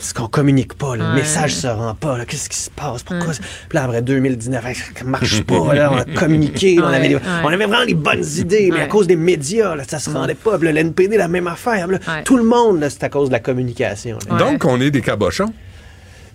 c'est 0.00 0.16
qu'on 0.16 0.28
communique 0.28 0.72
pas, 0.78 0.96
là, 0.96 1.04
le 1.04 1.10
Ouais. 1.10 1.16
message 1.20 1.54
se 1.54 1.66
rend 1.66 1.94
pas, 1.94 2.16
là, 2.16 2.24
qu'est-ce 2.24 2.48
qui 2.48 2.56
se 2.56 2.70
passe, 2.70 3.02
pourquoi? 3.02 3.34
ça- 3.34 3.42
Puis 3.68 3.76
là, 3.76 3.84
après 3.84 4.00
2019, 4.00 4.64
hey, 4.64 4.74
ça 4.96 5.04
marche 5.04 5.42
pas, 5.42 5.74
là, 5.74 5.90
on 5.92 5.96
a 5.98 6.04
communiqué, 6.18 6.78
on, 6.80 6.84
avait 6.86 7.08
des- 7.08 7.14
ouais. 7.16 7.20
on 7.44 7.48
avait 7.48 7.66
vraiment 7.66 7.84
des 7.86 7.94
bonnes 7.94 8.24
idées, 8.36 8.70
mais 8.72 8.80
à 8.82 8.86
cause 8.86 9.06
des 9.06 9.16
médias, 9.16 9.74
là, 9.74 9.84
ça 9.86 9.98
se 9.98 10.10
rendait 10.10 10.34
pas. 10.34 10.58
Là, 10.58 10.72
l'NPD, 10.72 11.16
la 11.16 11.28
même 11.28 11.46
affaire. 11.46 11.86
là. 11.88 11.98
Tout 12.24 12.36
le 12.36 12.44
monde, 12.44 12.86
c'est 12.88 13.04
à 13.04 13.08
cause 13.08 13.28
de 13.28 13.32
la 13.32 13.40
communication. 13.40 14.18
Donc, 14.38 14.64
on 14.64 14.80
est 14.80 14.90
des 14.90 15.00
cabochons. 15.00 15.52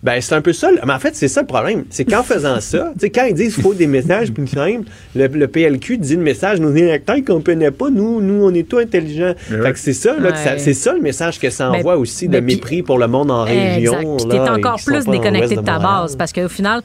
Ben, 0.03 0.19
c'est 0.19 0.35
un 0.35 0.41
peu 0.41 0.51
ça. 0.51 0.69
Mais 0.85 0.91
en 0.93 0.99
fait, 0.99 1.15
c'est 1.15 1.29
ça 1.29 1.41
le 1.41 1.47
problème. 1.47 1.85
C'est 1.89 2.03
qu'en 2.03 2.23
faisant 2.23 2.59
ça, 2.59 2.91
tu 2.93 2.99
sais, 2.99 3.09
quand 3.09 3.23
ils 3.25 3.33
disent 3.33 3.53
qu'il 3.55 3.63
faut 3.63 3.73
des 3.73 3.87
messages 3.87 4.31
plus 4.33 4.47
simples, 4.47 4.87
le, 5.15 5.27
le 5.27 5.47
PLQ 5.47 5.97
dit 5.97 6.17
le 6.17 6.21
message, 6.21 6.59
nos 6.59 6.73
électeurs, 6.75 7.15
ils 7.15 7.23
comprenaient 7.23 7.71
pas. 7.71 7.89
Nous, 7.89 8.19
nous, 8.19 8.43
on 8.43 8.53
est 8.53 8.67
tout 8.67 8.79
intelligents. 8.79 9.33
Fait 9.47 9.71
que 9.71 9.79
c'est 9.79 9.93
ça, 9.93 10.17
là, 10.19 10.31
que 10.33 10.37
ça- 10.37 10.51
Ouais. 10.53 10.59
c'est 10.59 10.73
ça 10.73 10.93
le 10.93 10.99
message 10.99 11.39
que 11.39 11.49
ça 11.49 11.69
Ben, 11.69 11.79
envoie 11.79 11.95
aussi 11.97 12.27
de 12.27 12.33
ben, 12.33 12.45
puis- 12.45 12.55
mépris 12.55 12.83
pour 12.83 12.97
le 12.99 13.07
monde 13.07 13.31
en 13.31 13.43
région. 13.43 13.93
Exact. 13.99 14.17
Puis 14.17 14.27
t'es 14.29 14.39
encore 14.39 14.79
plus 14.85 15.05
pas 15.05 15.11
déconnecté 15.11 15.55
de 15.55 15.61
ta 15.61 15.79
base 15.79 16.15
parce 16.17 16.33
qu'au 16.33 16.49
final, 16.49 16.81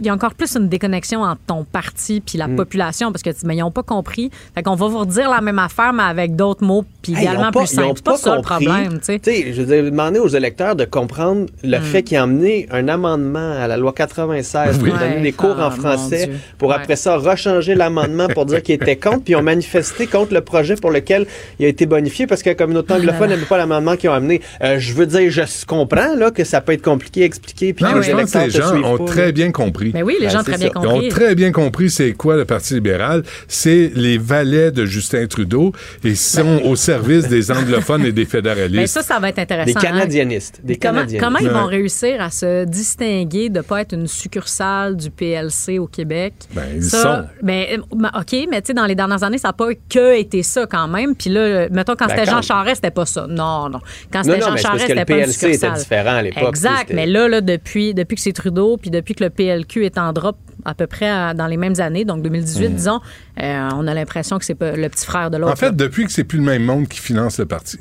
il 0.00 0.06
y 0.06 0.10
a 0.10 0.12
encore 0.14 0.34
plus 0.34 0.54
une 0.56 0.68
déconnexion 0.68 1.22
entre 1.22 1.40
ton 1.46 1.64
parti 1.64 2.20
puis 2.20 2.36
la 2.36 2.48
Mm. 2.48 2.56
population 2.56 3.12
parce 3.12 3.22
que 3.22 3.30
mais 3.44 3.56
ils 3.56 3.60
n'ont 3.60 3.70
pas 3.70 3.82
compris. 3.82 4.30
Fait 4.54 4.62
qu'on 4.62 4.74
va 4.74 4.88
vous 4.88 4.98
redire 4.98 5.30
la 5.30 5.40
même 5.40 5.58
affaire 5.58 5.92
mais 5.94 6.02
avec 6.02 6.36
d'autres 6.36 6.64
mots 6.64 6.84
puis 7.00 7.14
Hey, 7.16 7.26
pas- 7.26 7.50
plus 7.50 7.66
simples. 7.66 7.92
C'est 7.96 8.04
pas, 8.04 8.16
ça 8.18 8.36
le 8.36 8.42
problème, 8.42 8.98
tu 8.98 9.04
sais. 9.04 9.18
Tu 9.18 9.30
sais, 9.32 9.52
je 9.54 9.62
veux 9.62 9.66
dire, 9.66 9.84
demander 9.84 10.18
aux 10.18 10.28
électeurs 10.28 10.76
de 10.76 10.84
comprendre 10.84 11.46
le 11.64 11.78
Mm. 11.78 11.82
fait 11.82 12.02
qu'ils 12.02 12.18
ont 12.20 12.26
un 12.70 12.88
amendement 12.88 13.52
à 13.60 13.66
la 13.68 13.76
loi 13.76 13.92
96 13.92 14.78
Oui. 14.82 14.90
pour 14.90 14.98
donner 14.98 15.14
Ouais. 15.16 15.20
des 15.22 15.32
cours 15.32 15.56
Ah, 15.58 15.66
en 15.66 15.70
mon 15.70 15.76
français, 15.76 16.30
pour 16.58 16.72
après 16.72 16.96
ça 16.96 17.16
rechanger 17.16 17.74
l'amendement 17.74 18.28
pour 18.28 18.46
dire 18.46 18.62
qu'ils 18.62 18.74
étaient 18.76 18.96
contre, 18.96 19.22
puis 19.24 19.32
ils 19.32 19.36
ont 19.36 19.42
manifesté 19.42 20.06
contre 20.06 20.34
le 20.34 20.40
projet 20.40 20.74
pour 20.76 20.90
lequel 20.90 21.26
il 21.58 21.64
a 21.66 21.68
été 21.68 21.86
bonifié 21.86 22.26
parce 22.26 22.42
que 22.42 22.50
la 22.50 22.54
communauté 22.54 22.94
anglophone 22.94 23.30
n'aimait 23.30 23.44
pas 23.44 23.58
l'amendement 23.58 23.96
qu'ils 23.96 24.10
ont 24.10 24.14
amené. 24.14 24.40
Euh, 24.62 24.78
je 24.78 24.92
veux 24.94 25.06
dire, 25.06 25.30
je 25.30 25.42
comprends 25.66 26.14
là, 26.16 26.30
que 26.30 26.44
ça 26.44 26.60
peut 26.60 26.72
être 26.72 26.82
compliqué 26.82 27.22
à 27.22 27.26
expliquer, 27.26 27.72
puis 27.72 27.84
Non, 27.84 27.92
mais 27.96 28.02
je 28.02 28.12
pense 28.12 28.30
que 28.32 28.38
les 28.38 28.50
gens 28.50 28.82
ont 28.82 28.98
pas, 28.98 29.04
très 29.04 29.26
là. 29.26 29.32
bien 29.32 29.50
compris. 29.52 29.90
Ben 29.90 30.02
oui, 30.02 30.16
les 30.20 30.28
gens 30.30 30.40
ont 30.40 30.44
très 30.44 30.58
bien 30.58 30.68
Ils 30.68 30.72
compris. 30.72 31.06
ont 31.06 31.08
très 31.08 31.34
bien 31.34 31.52
compris 31.52 31.90
c'est 31.90 32.12
quoi 32.12 32.36
le 32.36 32.44
Parti 32.44 32.74
libéral. 32.74 33.22
C'est 33.46 33.90
les 33.94 34.18
valets 34.18 34.70
de 34.70 34.84
Justin 34.84 35.26
Trudeau 35.26 35.72
et 36.04 36.08
ils 36.08 36.16
sont 36.16 36.60
au 36.64 36.76
service 36.76 37.28
des 37.28 37.50
anglophones 37.50 38.04
et 38.04 38.12
des 38.12 38.24
fédéralistes. 38.24 38.76
Ben 38.76 38.86
ça, 38.86 39.02
ça 39.02 39.18
va 39.18 39.28
être 39.28 39.38
intéressant. 39.38 39.66
Des 39.66 39.76
hein. 39.76 39.80
canadianistes. 39.80 40.60
Des 40.64 40.76
Comment, 40.76 40.94
canadianistes. 41.00 41.24
comment 41.24 41.38
ils 41.40 41.48
vont 41.50 41.66
Ouais. 41.66 41.76
réussir 41.76 42.20
à 42.20 42.30
se 42.30 42.46
distinguer 42.66 43.48
de 43.48 43.58
ne 43.58 43.62
pas 43.62 43.80
être 43.82 43.92
une 43.94 44.06
succursale 44.06 44.96
du 44.96 45.10
PLC 45.10 45.78
au 45.78 45.86
Québec? 45.86 46.34
Ben, 46.54 46.64
ils 46.76 46.82
ça, 46.84 47.02
sont. 47.02 47.28
ben, 47.42 47.66
euh, 47.72 48.18
OK, 48.20 48.46
mais 48.50 48.60
tu 48.62 48.68
sais, 48.68 48.74
dans 48.74 48.86
les 48.86 48.94
dernières 48.94 49.22
années, 49.22 49.38
ça 49.38 49.48
n'a 49.48 49.52
pas 49.52 49.68
que 49.88 50.16
été 50.18 50.42
ça 50.42 50.66
quand 50.66 50.88
même. 50.88 51.14
Puis 51.14 51.30
là, 51.30 51.68
mettons, 51.70 51.94
quand 51.96 52.06
Ben, 52.06 52.16
c'était 52.16 52.26
quand- 52.30 52.36
Jean 52.36 52.42
Charest, 52.42 52.76
c'était 52.76 52.90
pas 52.90 53.06
ça. 53.06 53.26
Non, 53.28 53.68
non. 53.68 53.80
Quand 54.12 54.22
c'était 54.24 54.40
Jean 54.40 54.56
Charest, 54.56 54.88
le 54.88 54.94
c'était 54.94 55.04
pas 55.04 55.18
une 55.18 55.24
PLC 55.24 55.52
était 55.54 55.70
différent 55.72 56.16
à 56.16 56.22
l'époque, 56.22 56.48
Exact. 56.48 56.90
Mais 56.92 57.06
là, 57.06 57.28
là 57.28 57.40
depuis, 57.40 57.94
depuis 57.94 58.14
que 58.16 58.20
c'est 58.22 58.32
Trudeau, 58.32 58.76
puis 58.76 58.90
depuis 58.90 59.14
que 59.14 59.24
le 59.24 59.30
PLQ 59.30 59.84
est 59.84 59.98
en 59.98 60.12
drop 60.12 60.36
à 60.64 60.74
peu 60.74 60.86
près 60.86 61.08
à- 61.08 61.34
dans 61.34 61.46
les 61.46 61.56
mêmes 61.56 61.78
années, 61.80 62.04
donc 62.04 62.22
2018, 62.22 62.70
disons, 62.74 63.00
euh, 63.40 63.68
on 63.74 63.86
a 63.86 63.94
l'impression 63.94 64.38
que 64.38 64.44
c'est 64.44 64.54
pas 64.54 64.72
le 64.72 64.88
petit 64.88 65.06
frère 65.06 65.30
de 65.30 65.36
l'autre. 65.38 65.52
En 65.52 65.56
fait, 65.56 65.74
depuis 65.74 66.04
que 66.04 66.12
c'est 66.12 66.24
plus 66.24 66.38
le 66.38 66.44
même 66.44 66.64
monde 66.64 66.88
qui 66.88 66.98
finance 67.00 67.38
le 67.38 67.46
parti. 67.46 67.78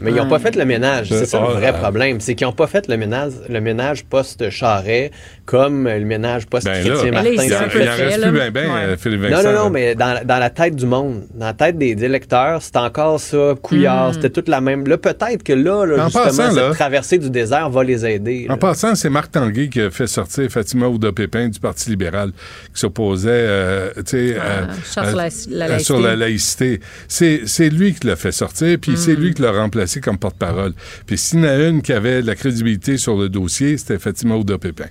Mais 0.00 0.10
ils 0.12 0.16
n'ont 0.16 0.28
pas 0.28 0.38
fait 0.38 0.54
le 0.56 0.64
ménage. 0.64 1.08
C'est 1.08 1.26
ça 1.26 1.40
le 1.40 1.46
vrai 1.54 1.72
problème. 1.72 2.20
C'est 2.20 2.34
qu'ils 2.34 2.46
n'ont 2.46 2.52
pas 2.52 2.66
fait 2.68 2.86
le 2.88 2.96
ménage, 2.96 3.32
le 3.48 3.60
ménage 3.60 4.04
post-Charret 4.04 5.10
comme 5.44 5.88
le 5.88 6.04
ménage 6.04 6.44
Ben 6.50 6.58
là, 6.62 6.70
post-Chrétien 6.72 7.06
il 7.06 7.12
Martin. 7.12 7.28
en- 7.28 7.32
il 7.32 7.54
en 7.54 7.58
reste 7.96 8.22
plus 8.22 8.30
bien, 8.32 8.50
bien, 8.50 8.76
euh, 8.76 8.96
Philippe 8.96 9.20
Non, 9.22 9.28
Vincent. 9.30 9.52
non, 9.52 9.64
non, 9.64 9.70
mais 9.70 9.94
dans, 9.94 10.24
dans 10.24 10.38
la 10.38 10.50
tête 10.50 10.76
du 10.76 10.86
monde, 10.86 11.24
dans 11.34 11.46
la 11.46 11.52
tête 11.54 11.76
des 11.76 12.02
électeurs, 12.04 12.62
c'est 12.62 12.76
encore 12.76 13.18
ça, 13.20 13.54
couillard, 13.60 14.10
Mm. 14.10 14.12
c'était 14.14 14.30
toute 14.30 14.48
la 14.48 14.60
même. 14.60 14.86
Là, 14.86 14.96
peut-être 14.96 15.42
que 15.42 15.52
là, 15.52 15.84
là, 15.84 16.02
En 16.02 16.04
justement, 16.06 16.24
passant, 16.24 16.46
cette 16.50 16.56
là- 16.56 16.70
traversée 16.72 17.18
du 17.18 17.30
désert 17.30 17.68
va 17.70 17.84
les 17.84 18.06
aider. 18.06 18.46
En 18.48 18.56
passant, 18.56 18.94
c'est 18.94 19.10
Marc 19.10 19.32
Tanguay 19.32 19.68
qui 19.68 19.80
a 19.80 19.90
fait 19.90 20.06
sortir 20.06 20.48
Fatima 20.50 20.86
Ouda-Pépin 20.88 21.48
du 21.48 21.58
Parti 21.60 21.90
libéral, 21.90 22.30
qui 22.72 22.80
s'opposait 22.80 23.28
euh, 23.32 23.90
tu 23.96 24.02
sais, 24.06 24.36
Ah, 24.40 24.44
euh, 24.44 24.64
sur 24.84 25.02
la- 25.16 25.28
la 25.66 25.74
euh, 25.74 25.78
sur 25.78 26.00
la 26.00 26.16
laïcité. 26.16 26.80
C'est 27.08 27.42
c'est 27.46 27.68
lui 27.70 27.92
qui 27.94 28.06
l'a 28.06 28.16
fait 28.16 28.32
sortir, 28.32 28.78
puis 28.80 28.92
Hmm. 28.92 28.96
c'est 28.96 29.14
lui 29.16 29.34
qui 29.34 29.42
l'a 29.42 29.50
remplacé 29.64 30.00
comme 30.00 30.18
porte-parole. 30.18 30.72
Puis 31.06 31.18
s'il 31.18 31.40
y 31.40 31.42
en 31.42 31.46
a 31.46 31.56
une 31.68 31.82
qui 31.82 31.92
avait 31.92 32.22
de 32.22 32.26
la 32.26 32.34
crédibilité 32.34 32.96
sur 32.96 33.16
le 33.16 33.28
dossier, 33.28 33.76
c'était 33.78 33.98
Fatima 33.98 34.36
Ouda 34.36 34.58
Pépin. 34.58 34.86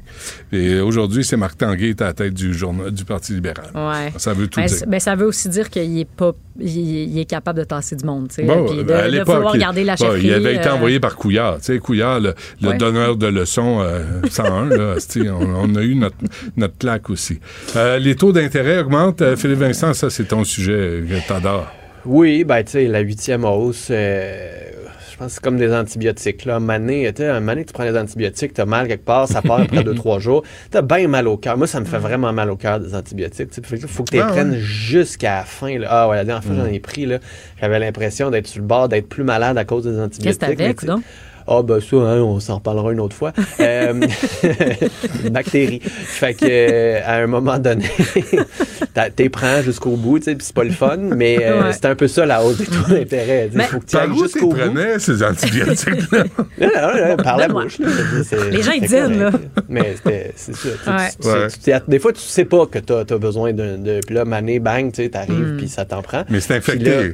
Et 0.52 0.80
aujourd'hui, 0.80 1.24
c'est 1.24 1.38
Marc 1.38 1.58
Tanguay 1.58 1.78
qui 1.78 1.86
est 1.90 2.02
à 2.02 2.06
la 2.08 2.14
tête 2.14 2.34
du, 2.34 2.54
journal, 2.54 2.91
du 2.91 3.06
Parti 3.06 3.34
libéral. 3.34 3.66
Ouais. 3.76 4.12
Ça 4.18 4.34
veut 4.34 4.48
tout 4.48 4.60
Ben, 4.60 4.68
dire. 4.68 4.78
ben, 4.88 5.00
ça 5.00 5.16
veut 5.16 5.26
aussi 5.28 5.50
dire 5.50 5.70
qu'il 5.70 5.98
est 6.00 6.06
pas 6.10 6.32
il, 6.60 7.18
est 7.18 7.26
capable 7.26 7.60
de 7.60 7.64
tasser 7.64 7.95
du 7.95 8.06
monde, 8.06 8.28
Bon, 8.44 8.66
puis 8.68 8.78
de, 8.78 8.84
ben, 8.84 8.95
à 9.06 9.10
de 9.10 9.56
il- 9.56 9.60
garder 9.60 9.84
la 9.84 9.95
chefferie. 9.95 10.22
il 10.26 10.34
avait 10.34 10.56
été 10.56 10.68
euh, 10.68 10.74
envoyé 10.76 11.00
par 11.00 11.16
Couillard. 11.16 11.58
Couillard, 11.82 12.20
le, 12.20 12.36
le 12.62 12.70
Ouais. 12.70 12.78
donneur 12.78 13.16
de 13.18 13.26
leçons 13.28 13.82
euh, 13.82 14.04
101, 14.30 14.66
là, 14.68 14.95
tu 14.98 15.24
sais, 15.24 15.30
on, 15.30 15.40
on 15.41 15.76
a 15.76 15.82
eu 15.82 15.95
notre, 15.95 16.16
notre 16.56 16.78
claque 16.78 17.10
aussi. 17.10 17.40
Euh, 17.76 17.98
les 17.98 18.16
taux 18.16 18.32
d'intérêt 18.32 18.80
augmentent. 18.80 19.22
Euh, 19.24 19.36
Philippe 19.36 19.60
Vincent, 19.60 19.94
ça, 19.95 20.10
c'est 20.12 20.26
ton 20.26 20.44
sujet 20.44 20.74
euh, 20.74 21.02
que 21.08 21.28
t'adores. 21.28 21.72
Oui, 22.06 22.44
ben 22.44 22.64
tu 22.64 22.72
sais, 22.72 22.88
la 22.88 23.00
huitième 23.00 23.46
hausse, 23.46 23.88
euh, 23.92 24.50
je 25.12 25.18
pense 25.18 25.28
que 25.28 25.34
c'est 25.36 25.44
comme 25.44 25.58
des 25.58 25.74
antibiotiques. 25.74 26.44
Là. 26.46 26.60
Mané, 26.60 27.14
un 27.20 27.40
mané, 27.40 27.64
tu 27.64 27.72
prends 27.72 27.86
des 27.90 27.98
antibiotiques, 27.98 28.54
t'as 28.54 28.66
mal 28.66 28.88
quelque 28.88 29.06
part, 29.06 29.28
ça 29.28 29.42
part 29.42 29.62
après 29.62 29.84
deux, 29.84 29.96
trois 29.96 30.20
jours. 30.20 30.44
T'as 30.72 30.82
bien 30.82 31.08
mal 31.08 31.28
au 31.28 31.38
cœur. 31.38 31.58
Moi, 31.58 31.68
ça 31.68 31.80
me 31.80 31.86
fait 31.86 32.00
vraiment 32.00 32.34
mal 32.34 32.50
au 32.50 32.58
cœur 32.58 32.80
des 32.80 32.94
antibiotiques. 32.94 33.56
là, 33.56 33.78
faut 33.88 34.04
que 34.04 34.10
tu 34.10 34.16
les 34.18 34.22
Ah, 34.22 34.28
prennes 34.28 34.52
ouais. 34.52 34.60
jusqu'à 34.60 35.38
la 35.38 35.44
fin. 35.44 35.80
Là. 35.80 35.88
Ah 35.90 36.10
ouais, 36.10 36.18
la 36.18 36.26
dernière 36.26 36.44
fois, 36.44 36.56
j'en 36.56 36.66
ai 36.66 36.80
pris, 36.80 37.06
là, 37.06 37.20
j'avais 37.62 37.80
l'impression 37.80 38.30
d'être 38.32 38.48
sur 38.48 38.62
le 38.62 38.68
bord, 38.68 38.90
d'être 38.90 39.08
plus 39.08 39.24
malade 39.24 39.58
à 39.58 39.64
cause 39.64 39.84
des 39.86 40.00
antibiotiques. 40.00 40.24
Qu'est-ce 40.24 40.40
que 40.40 40.58
t'avais, 40.58 40.76
Ah, 41.48 41.61
ben 41.64 41.80
ça, 41.80 41.95
hein, 41.98 42.22
on 42.22 42.40
s'en 42.40 42.56
reparlera 42.56 42.91
une 42.94 42.99
autre 42.99 43.15
fois. 43.15 43.32
Euh, 43.60 43.94
bactéries. 45.32 45.80
Fait 45.84 46.34
que, 46.34 46.45
euh, 46.48 46.99
à 47.06 47.15
un 47.18 47.28
moment 47.28 47.60
donné, 47.60 47.86
t'es 49.15 49.30
prends 49.30 49.61
jusqu'au 49.61 49.91
bout, 49.95 50.20
tu 50.20 50.26
sais, 50.26 50.36
puis 50.36 50.45
c'est 50.45 50.56
pas 50.56 50.64
le 50.64 50.72
fun, 50.72 50.98
mais 50.98 51.38
euh, 51.41 51.61
Ouais. 51.64 51.74
c'est 51.74 51.86
un 51.86 51.95
peu 51.95 52.07
ça 52.07 52.26
la 52.26 52.44
hausse 52.44 52.57
des 52.57 52.65
taux 52.65 52.90
d'intérêt. 52.90 53.49
Il 53.53 53.61
faut 53.61 53.80
que 53.80 53.86
tu 53.86 53.95
ailles 53.98 54.18
jusqu'au 54.18 54.49
bout. 54.49 54.56
prenais 54.57 54.99
ces 54.99 55.24
antibiotiques-là? 55.24 56.24
Non, 56.60 56.68
non, 56.76 57.07
non, 57.10 57.15
par 57.18 57.38
la 57.38 57.45
Donne-moi. 57.48 57.64
bouche. 57.64 57.80
là. 57.80 57.88
Les 58.52 58.61
gens, 58.64 58.72
ils 58.72 58.82
disent, 58.82 58.91
correct. 58.91 59.38
Mais 59.70 59.95
c'est 59.95 60.32
ça. 60.56 61.80
des 61.88 61.99
fois, 61.99 62.14
tu 62.14 62.22
sais 62.22 62.45
pas 62.45 62.65
que 62.65 62.80
t'as 62.80 63.02
as 63.02 63.18
besoin 63.18 63.53
de, 63.53 63.78
de. 63.78 63.99
Puis 64.06 64.15
là, 64.15 64.26
mané, 64.26 64.60
bang, 64.60 64.91
tu 64.91 65.03
sais, 65.03 65.10
t'arrives, 65.10 65.53
Mm. 65.53 65.57
puis 65.57 65.68
ça 65.68 65.86
t'en 65.86 66.02
prend. 66.02 66.24
Mais 66.30 66.40
c'est 66.40 66.53
là, 66.53 66.57
infecté. 66.60 67.14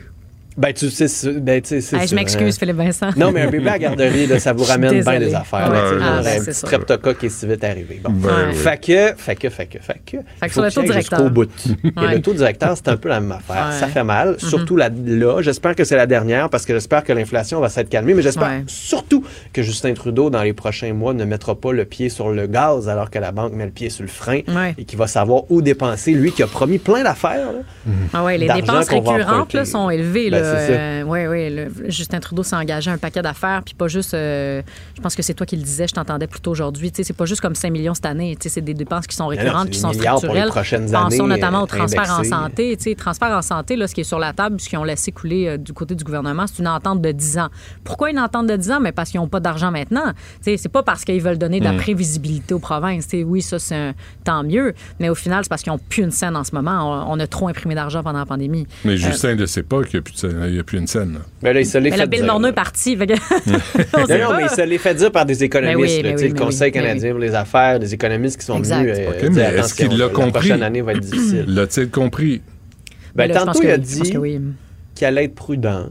Ben, 0.59 0.73
tu 0.73 0.89
sais, 0.89 1.07
c'est- 1.07 1.31
ben, 1.39 1.61
tu 1.61 1.69
sais, 1.69 1.81
c'est 1.81 1.97
Hey, 1.97 2.07
je 2.07 2.13
m'excuse, 2.15 2.55
hein. 2.55 2.57
Philippe 2.59 2.75
Vincent. 2.77 3.09
Non, 3.17 3.31
mais 3.31 3.41
un 3.41 3.49
bébé 3.49 3.69
à 3.69 3.71
la 3.73 3.79
garderie, 3.79 4.27
là, 4.27 4.39
ça 4.39 4.53
vous 4.53 4.63
ramène 4.65 5.01
bien 5.01 5.19
des 5.19 5.33
affaires. 5.33 5.71
Ouais. 5.71 5.77
Ah, 6.01 6.17
un 6.19 6.23
c'est 6.23 6.51
petit 6.67 7.17
qui 7.19 7.25
est 7.25 7.29
si 7.29 7.47
vite 7.47 7.63
arrivé. 7.63 8.01
Bon. 8.03 8.11
Ben. 8.11 8.51
Fait 8.53 8.77
que, 8.77 9.13
fait 9.17 9.35
que, 9.35 9.49
fait 9.49 9.65
que, 9.65 9.79
fait 9.79 10.01
que. 10.05 10.17
Fait 10.17 10.47
que 10.47 10.51
faut 10.51 10.51
sur 10.53 10.63
le 10.63 10.71
taux 10.71 10.81
directeur. 10.83 11.19
jusqu'au 11.19 11.29
bout. 11.33 11.49
Et 11.85 12.15
le 12.15 12.21
taux 12.21 12.33
directeur, 12.33 12.75
c'est 12.75 12.89
un 12.89 12.97
peu 12.97 13.09
la 13.09 13.19
même 13.21 13.31
affaire. 13.31 13.69
Ouais. 13.71 13.79
Ça 13.79 13.87
fait 13.87 14.03
mal, 14.03 14.31
Mhm. 14.31 14.37
surtout 14.49 14.75
là, 14.75 14.89
là. 15.05 15.41
J'espère 15.41 15.75
que 15.75 15.83
c'est 15.83 15.95
la 15.95 16.07
dernière 16.07 16.49
parce 16.49 16.65
que 16.65 16.73
j'espère 16.73 17.03
que 17.03 17.13
l'inflation 17.13 17.59
va 17.59 17.69
s'être 17.69 17.89
calmée, 17.89 18.13
mais 18.13 18.21
j'espère 18.21 18.49
Ouais. 18.49 18.63
surtout 18.67 19.23
que 19.53 19.61
Justin 19.61 19.93
Trudeau, 19.93 20.29
dans 20.29 20.43
les 20.43 20.53
prochains 20.53 20.93
mois, 20.93 21.13
ne 21.13 21.23
mettra 21.25 21.55
pas 21.55 21.71
le 21.71 21.85
pied 21.85 22.09
sur 22.09 22.29
le 22.29 22.47
gaz 22.47 22.89
alors 22.89 23.09
que 23.09 23.19
la 23.19 23.31
banque 23.31 23.53
met 23.53 23.65
le 23.65 23.71
pied 23.71 23.89
sur 23.89 24.03
le 24.03 24.09
frein 24.09 24.41
Ouais. 24.47 24.75
et 24.77 24.83
qu'il 24.85 24.97
va 24.99 25.07
savoir 25.07 25.43
où 25.49 25.61
dépenser. 25.61 26.11
Lui 26.11 26.31
qui 26.31 26.43
a 26.43 26.47
promis 26.47 26.79
plein 26.79 27.03
d'affaires. 27.03 27.51
là. 27.53 27.91
Ah 28.13 28.23
ouais, 28.23 28.37
les 28.37 28.47
dépenses 28.47 28.89
récurrentes 28.89 29.65
sont 29.65 29.89
élevées. 29.89 30.29
Ben, 30.29 30.41
là. 30.41 30.48
Euh, 30.55 31.03
ouais, 31.03 31.27
ouais, 31.27 31.49
le- 31.49 31.89
Justin 31.89 32.19
Trudeau 32.19 32.43
s'est 32.43 32.55
engagé 32.55 32.89
à 32.91 32.93
un 32.93 32.97
paquet 32.97 33.21
d'affaires, 33.21 33.61
puis 33.63 33.73
pas 33.73 33.87
juste. 33.87 34.13
euh, 34.13 34.61
je 34.95 35.01
pense 35.01 35.15
que 35.15 35.21
c'est 35.21 35.33
toi 35.33 35.45
qui 35.45 35.55
le 35.55 35.63
disais, 35.63 35.87
je 35.87 35.93
t'entendais 35.93 36.27
plus 36.27 36.39
tôt 36.41 36.51
aujourd'hui. 36.51 36.91
Tu 36.91 36.97
sais, 36.97 37.03
C'est 37.03 37.13
pas 37.15 37.25
juste 37.25 37.41
comme 37.41 37.55
5 37.55 37.71
millions 37.71 37.93
cette 37.93 38.05
année. 38.05 38.35
Tu 38.35 38.43
sais, 38.43 38.49
C'est 38.55 38.61
des 38.61 38.73
dépenses 38.73 39.07
qui 39.07 39.15
sont 39.15 39.23
non, 39.25 39.29
récurrentes, 39.29 39.65
c'est 39.67 39.71
qui 39.71 39.79
sont 39.79 39.89
milliards 39.89 40.15
pour 40.15 40.33
les 40.33 40.41
structurelles. 40.41 40.49
prochaines 40.49 40.91
Pensons 40.91 41.23
années, 41.25 41.35
notamment 41.35 41.59
euh, 41.59 41.63
au 41.63 41.67
transfert 41.67 42.17
en 42.19 42.23
santé. 42.23 42.77
Transfert 42.97 43.31
en 43.37 43.41
santé, 43.41 43.75
là, 43.75 43.87
ce 43.87 43.95
qui 43.95 44.01
est 44.01 44.05
sur 44.05 44.19
la 44.19 44.33
table, 44.33 44.59
ce 44.59 44.69
qu'ils 44.69 44.77
ont 44.79 44.83
laissé 44.83 45.11
couler 45.11 45.47
euh, 45.47 45.57
du 45.57 45.73
côté 45.73 45.95
du 45.95 46.03
gouvernement, 46.03 46.45
c'est 46.47 46.59
une 46.59 46.67
entente 46.67 47.01
de 47.01 47.11
10 47.11 47.37
ans. 47.39 47.49
Pourquoi 47.83 48.09
une 48.11 48.19
entente 48.19 48.47
de 48.47 48.55
10 48.55 48.71
ans? 48.71 48.79
Mais 48.79 48.91
parce 48.91 49.09
qu'ils 49.11 49.19
n'ont 49.19 49.27
pas 49.27 49.39
d'argent 49.39 49.71
maintenant. 49.71 50.13
C'est 50.41 50.67
pas 50.69 50.83
parce 50.83 51.05
qu'ils 51.05 51.21
veulent 51.21 51.37
donner 51.37 51.59
de 51.59 51.65
la 51.65 51.73
Mm. 51.73 51.77
prévisibilité 51.77 52.53
aux 52.53 52.59
provinces. 52.59 53.07
Oui, 53.25 53.41
ça, 53.41 53.59
c'est 53.59 53.75
un- 53.75 53.93
tant 54.23 54.43
mieux. 54.43 54.73
Mais 54.99 55.09
au 55.09 55.15
final, 55.15 55.43
c'est 55.43 55.49
parce 55.49 55.61
qu'ils 55.61 55.71
n'ont 55.71 55.79
plus 55.79 56.03
une 56.03 56.11
scène 56.11 56.35
en 56.35 56.43
ce 56.43 56.53
moment. 56.53 57.05
On, 57.07 57.13
on 57.13 57.19
a 57.19 57.27
trop 57.27 57.47
imprimé 57.47 57.75
d'argent 57.75 58.03
pendant 58.03 58.19
la 58.19 58.25
pandémie. 58.25 58.67
Mais 58.85 58.93
Euh, 58.93 58.97
Justin 58.97 59.35
ne 59.35 59.45
sait 59.45 59.63
pas 59.63 59.83
qu'il 59.83 59.95
n'y 59.95 59.99
a, 59.99 60.01
plus 60.01 60.13
de 60.13 60.17
scène- 60.17 60.38
il 60.47 60.55
y 60.55 60.59
a 60.59 60.63
plus 60.63 60.77
une 60.77 60.87
scène. 60.87 61.13
là. 61.13 61.19
Mais 61.41 61.53
là, 61.53 61.59
il 61.61 61.65
se 61.65 61.77
l'est 61.77 61.91
fait 61.91 61.97
le 61.97 62.05
Bill 62.07 62.19
dire, 62.21 62.27
Morneau 62.27 62.47
est 62.49 62.53
parti. 62.53 62.95
que- 62.97 63.03
Non, 63.05 64.29
non, 64.31 64.37
mais 64.37 64.43
il 64.43 64.49
se 64.49 64.61
l'est 64.61 64.77
fait 64.77 64.93
dire 64.95 65.11
par 65.11 65.25
des 65.25 65.43
économistes. 65.43 65.77
Ben 65.77 66.05
oui, 66.05 66.11
là, 66.11 66.17
sais, 66.17 66.23
oui, 66.25 66.29
le 66.31 66.39
Conseil 66.39 66.67
oui, 66.67 66.71
canadien 66.71 67.11
pour 67.11 67.19
les 67.19 67.35
affaires, 67.35 67.79
des 67.79 67.93
économistes 67.93 68.39
qui 68.39 68.45
sont 68.45 68.57
Exact. 68.57 68.81
venus 68.83 68.97
euh, 68.99 69.09
OK, 69.11 69.19
dire 69.19 69.31
mais 69.31 69.59
est-ce 69.59 69.73
qu'il 69.73 69.89
l'a 69.97 70.05
la 70.07 70.09
compris? 70.13 70.31
prochaine 70.31 70.63
année 70.63 70.81
va 70.81 70.91
être 70.93 70.99
difficile. 71.11 71.45
L'a-t-il 71.47 71.89
compris? 71.89 72.41
Ben, 73.15 73.27
là, 73.27 73.45
tantôt, 73.45 73.61
il 73.63 73.69
a 73.71 73.77
dit 73.77 74.01
qu'il 74.95 75.07
allait 75.07 75.25
être 75.25 75.35
prudent 75.35 75.87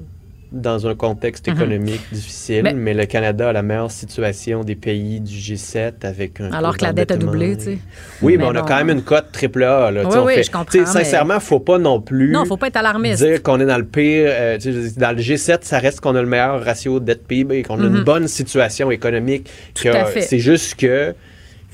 dans 0.50 0.86
un 0.86 0.94
contexte 0.94 1.48
Mhm. 1.48 1.54
économique 1.56 2.00
difficile, 2.10 2.62
Mais- 2.62 2.72
mais 2.72 2.94
le 2.94 3.04
Canada 3.06 3.50
a 3.50 3.52
la 3.52 3.62
meilleure 3.62 3.90
situation 3.90 4.64
des 4.64 4.74
pays 4.74 5.20
du 5.20 5.34
G7 5.36 6.04
avec 6.04 6.40
un 6.40 6.50
Alors 6.52 6.76
que 6.76 6.84
la 6.84 6.92
dette 6.92 7.10
a 7.10 7.16
doublé, 7.16 7.56
tu 7.56 7.64
sais. 7.64 7.78
Oui, 8.22 8.36
mais, 8.36 8.44
Mais 8.44 8.44
on 8.44 8.54
a 8.54 8.62
quand 8.62 8.76
même 8.76 8.90
une 8.90 9.02
cote 9.02 9.26
triple 9.32 9.62
A. 9.64 9.90
Là, 9.90 10.02
Oui, 10.04 10.14
on 10.16 10.24
oui, 10.24 10.34
fait- 10.36 10.42
je 10.44 10.50
comprends, 10.50 10.78
mais- 10.78 10.86
Sincèrement, 10.86 11.38
faut 11.40 11.60
pas 11.60 11.78
non 11.78 12.00
plus 12.00 12.30
Non, 12.30 12.44
faut 12.44 12.56
pas 12.56 12.68
être 12.68 12.76
alarmiste. 12.76 13.22
dire 13.22 13.42
qu'on 13.42 13.60
est 13.60 13.66
dans 13.66 13.76
le 13.78 13.84
pire. 13.84 14.28
euh, 14.30 14.58
dans 14.96 15.14
le 15.16 15.22
G7, 15.22 15.64
ça 15.64 15.78
reste 15.78 16.00
qu'on 16.00 16.14
a 16.16 16.22
le 16.22 16.28
meilleur 16.28 16.64
ratio 16.64 16.98
dette-PIB 17.00 17.58
et 17.58 17.62
qu'on 17.62 17.78
a 17.80 17.88
Mhm. 17.88 17.96
une 17.96 18.04
bonne 18.04 18.28
situation 18.28 18.90
économique. 18.90 19.50
Tout 19.74 19.88
à 19.88 20.04
fait. 20.06 20.22
C'est 20.22 20.38
juste 20.38 20.74
que 20.76 21.14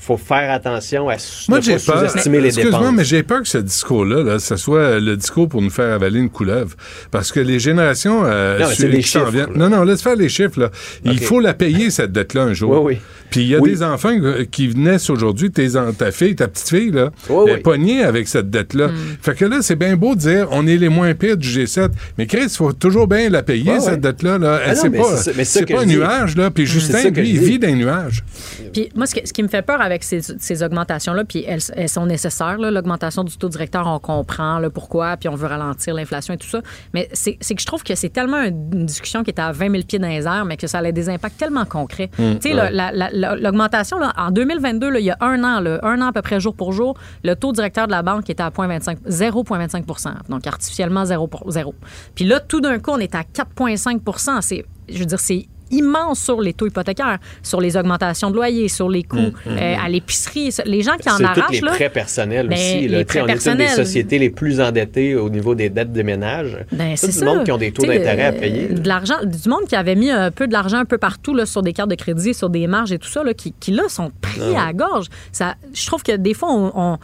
faut 0.05 0.17
faire 0.17 0.51
attention 0.51 1.09
à 1.09 1.15
Moi, 1.49 1.59
ne 1.59 1.65
pas 1.65 1.71
peur. 1.93 2.09
sous-estimer 2.09 2.39
les 2.39 2.47
Excuse-moi, 2.49 2.79
dépenses. 2.79 2.95
mais 2.95 3.03
j'ai 3.03 3.23
peur 3.23 3.41
que 3.41 3.47
ce 3.47 3.57
discours-là, 3.57 4.23
là, 4.23 4.39
ce 4.39 4.55
soit 4.55 4.99
le 4.99 5.17
discours 5.17 5.49
pour 5.49 5.61
nous 5.61 5.69
faire 5.69 5.93
avaler 5.93 6.19
une 6.19 6.29
couleuvre. 6.29 6.75
Parce 7.11 7.31
que 7.31 7.39
les 7.39 7.59
générations 7.59 8.23
euh, 8.25 8.59
Non, 8.59 8.65
c'est 8.73 8.91
s'en 9.01 9.01
chiffres, 9.01 9.35
là. 9.35 9.47
Non, 9.55 9.69
non, 9.69 9.83
laisse 9.83 10.01
faire 10.01 10.15
les 10.15 10.29
chiffres. 10.29 10.59
Là. 10.59 10.69
Il 11.03 11.19
faut 11.19 11.39
la 11.39 11.53
payer, 11.53 11.89
cette 11.89 12.11
dette-là, 12.11 12.43
un 12.43 12.53
jour. 12.53 12.83
Oui, 12.83 12.95
oui. 12.95 13.01
Puis 13.31 13.41
il 13.41 13.47
y 13.47 13.55
a 13.55 13.59
Oui. 13.59 13.71
des 13.71 13.83
enfants 13.83 14.13
euh, 14.21 14.45
qui 14.49 14.69
naissent 14.75 15.09
aujourd'hui, 15.09 15.51
ta 15.51 16.11
fille, 16.11 16.35
ta 16.35 16.47
petite 16.47 16.69
fille, 16.69 16.91
là, 16.91 17.09
Oui, 17.29 17.49
est 17.49 17.55
oui. 17.55 17.61
pognée 17.61 18.03
avec 18.03 18.27
cette 18.27 18.49
dette-là. 18.49 18.87
Hmm. 18.89 18.95
Fait 19.21 19.35
que 19.35 19.45
là, 19.45 19.57
c'est 19.61 19.75
bien 19.75 19.95
beau 19.95 20.15
de 20.15 20.19
dire 20.19 20.47
on 20.51 20.67
est 20.67 20.77
les 20.77 20.89
moins 20.89 21.13
pires 21.15 21.35
du 21.37 21.47
G7. 21.49 21.89
Mais 22.17 22.27
Chris, 22.27 22.43
il 22.43 22.49
faut 22.49 22.71
toujours 22.73 23.07
bien 23.07 23.29
la 23.29 23.41
payer, 23.43 23.71
Ouais, 23.71 23.79
cette 23.79 24.01
dette-là. 24.01 24.37
Là. 24.37 24.59
Ah 24.65 24.75
c'est 24.75 24.89
pas, 24.89 25.03
c'est 25.17 25.23
ça- 25.23 25.31
mais 25.35 25.43
c'est 25.43 25.53
ça 25.53 25.59
c'est 25.61 25.65
que 25.65 25.73
pas 25.73 25.81
un 25.81 25.85
dis. 25.85 25.95
nuage. 25.95 26.37
Là. 26.37 26.51
Puis 26.51 26.67
C'est 26.67 26.73
Justin, 26.73 27.09
lui, 27.09 27.29
il 27.31 27.39
vit 27.39 27.59
d'un 27.59 27.73
nuage. 27.75 28.23
Puis 28.71 28.89
moi, 28.95 29.05
ce, 29.07 29.15
que- 29.15 29.27
ce 29.27 29.33
qui 29.33 29.41
me 29.43 29.47
fait 29.47 29.61
peur 29.65 29.81
avec 29.81 29.94
ces, 30.03 30.21
ces 30.21 30.63
augmentations-là, 30.63 31.23
puis 31.25 31.43
elles, 31.47 31.61
elles 31.75 31.89
sont 31.89 32.05
nécessaires, 32.05 32.57
là, 32.57 32.71
l'augmentation 32.71 33.23
du 33.23 33.37
taux 33.37 33.49
directeur, 33.49 33.87
on 33.87 33.99
comprend 33.99 34.59
le 34.59 34.69
pourquoi, 34.69 35.17
puis 35.17 35.29
on 35.29 35.35
veut 35.35 35.47
ralentir 35.47 35.93
l'inflation 35.95 36.33
et 36.33 36.37
tout 36.37 36.47
ça. 36.47 36.61
Mais 36.93 37.09
c'est 37.13 37.33
que 37.35 37.61
je 37.61 37.65
trouve 37.65 37.83
que 37.83 37.95
c'est 37.95 38.09
tellement 38.09 38.41
une 38.43 38.85
discussion 38.85 39.23
qui 39.23 39.31
est 39.31 39.39
à 39.39 39.51
20 39.51 39.71
000 39.71 39.83
pieds 39.83 39.99
dans 39.99 40.07
les 40.07 40.25
airs, 40.25 40.45
mais 40.45 40.57
que 40.57 40.67
ça 40.67 40.79
a 40.79 40.91
des 40.91 41.09
impacts 41.09 41.37
tellement 41.37 41.65
concrets. 41.65 42.09
Hum, 42.19 42.35
tu 42.39 42.49
sais, 42.49 42.53
là, 42.55 42.69
la- 42.71 42.91
la- 42.91 43.09
la- 43.11 43.35
l'augmentation, 43.35 43.97
là, 43.99 44.13
en 44.17 44.31
2022, 44.31 44.89
là, 44.89 44.99
il 44.99 45.05
y 45.05 45.11
a 45.11 45.17
un 45.21 45.43
an, 45.43 45.59
là, 45.59 45.79
un 45.83 46.01
an 46.01 46.07
à 46.07 46.11
peu 46.13 46.21
près 46.21 46.39
jour 46.39 46.55
pour 46.55 46.73
jour, 46.73 46.97
le 47.23 47.35
taux 47.35 47.51
directeur 47.51 47.87
de 47.87 47.91
la 47.91 48.01
banque 48.01 48.29
était 48.29 48.43
à 48.43 48.49
0,25 48.49 48.97
0,25 49.07 50.29
donc 50.29 50.47
artificiellement 50.47 51.05
0, 51.05 51.27
pour- 51.27 51.49
0. 51.51 51.73
Puis 52.15 52.25
là, 52.25 52.39
tout 52.39 52.61
d'un 52.61 52.79
coup, 52.79 52.91
on 52.91 52.99
est 52.99 53.15
à 53.15 53.23
4,5 53.23 54.41
C'est, 54.41 54.65
je 54.89 54.97
veux 54.99 55.05
dire, 55.05 55.19
c'est 55.19 55.47
immense 55.71 56.19
sur 56.19 56.41
les 56.41 56.53
taux 56.53 56.67
hypothécaires, 56.67 57.17
sur 57.43 57.61
les 57.61 57.77
augmentations 57.77 58.29
de 58.31 58.35
loyers, 58.35 58.67
sur 58.67 58.89
les 58.89 59.03
coûts 59.03 59.15
Hum, 59.17 59.31
hum, 59.47 59.57
euh, 59.57 59.75
à 59.83 59.89
l'épicerie. 59.89 60.49
Les 60.65 60.81
gens 60.81 60.95
qui 60.99 61.09
en 61.09 61.23
arrachent, 61.23 61.51
les 61.51 61.59
là, 61.61 61.71
prêts 61.71 61.89
personnels 61.89 62.47
Ben, 62.47 62.55
aussi. 62.55 62.87
Là. 62.87 62.97
les 62.99 63.05
prêts 63.05 63.21
on 63.21 63.27
est 63.27 63.45
une 63.47 63.57
des 63.57 63.67
sociétés 63.67 64.19
les 64.19 64.29
plus 64.29 64.59
endettées 64.61 65.15
au 65.15 65.29
niveau 65.29 65.55
des 65.55 65.69
dettes 65.69 65.93
de 65.93 66.01
ménage. 66.03 66.57
Ben, 66.71 66.91
Tout 66.91 66.97
c'est 66.97 67.07
le 67.07 67.11
ça. 67.13 67.25
monde 67.25 67.43
qui 67.43 67.51
ont 67.51 67.57
des 67.57 67.71
taux 67.71 67.85
d'intérêt 67.85 68.25
à 68.25 68.29
euh, 68.29 68.39
payer. 68.39 68.67
là. 68.69 68.75
De 68.79 68.87
l'argent, 68.87 69.15
du 69.23 69.49
monde 69.49 69.65
qui 69.67 69.75
avait 69.75 69.95
mis 69.95 70.11
un 70.11 70.31
peu 70.31 70.47
de 70.47 70.53
l'argent 70.53 70.77
un 70.77 70.85
peu 70.85 70.97
partout 70.97 71.33
là, 71.33 71.45
sur 71.45 71.61
des 71.61 71.73
cartes 71.73 71.89
de 71.89 71.95
crédit, 71.95 72.33
sur 72.33 72.49
des 72.49 72.67
marges 72.67 72.91
et 72.91 72.99
tout 72.99 73.07
ça, 73.09 73.23
là, 73.23 73.33
qui, 73.33 73.53
qui 73.59 73.71
là 73.71 73.83
sont 73.89 74.11
pris 74.21 74.41
Ah 74.55 74.63
à 74.63 74.65
la 74.67 74.73
gorge. 74.73 75.07
Ça, 75.31 75.55
je 75.73 75.85
trouve 75.85 76.03
que 76.03 76.15
des 76.15 76.33
fois, 76.33 76.49
on, 76.51 76.71
on- 76.75 76.97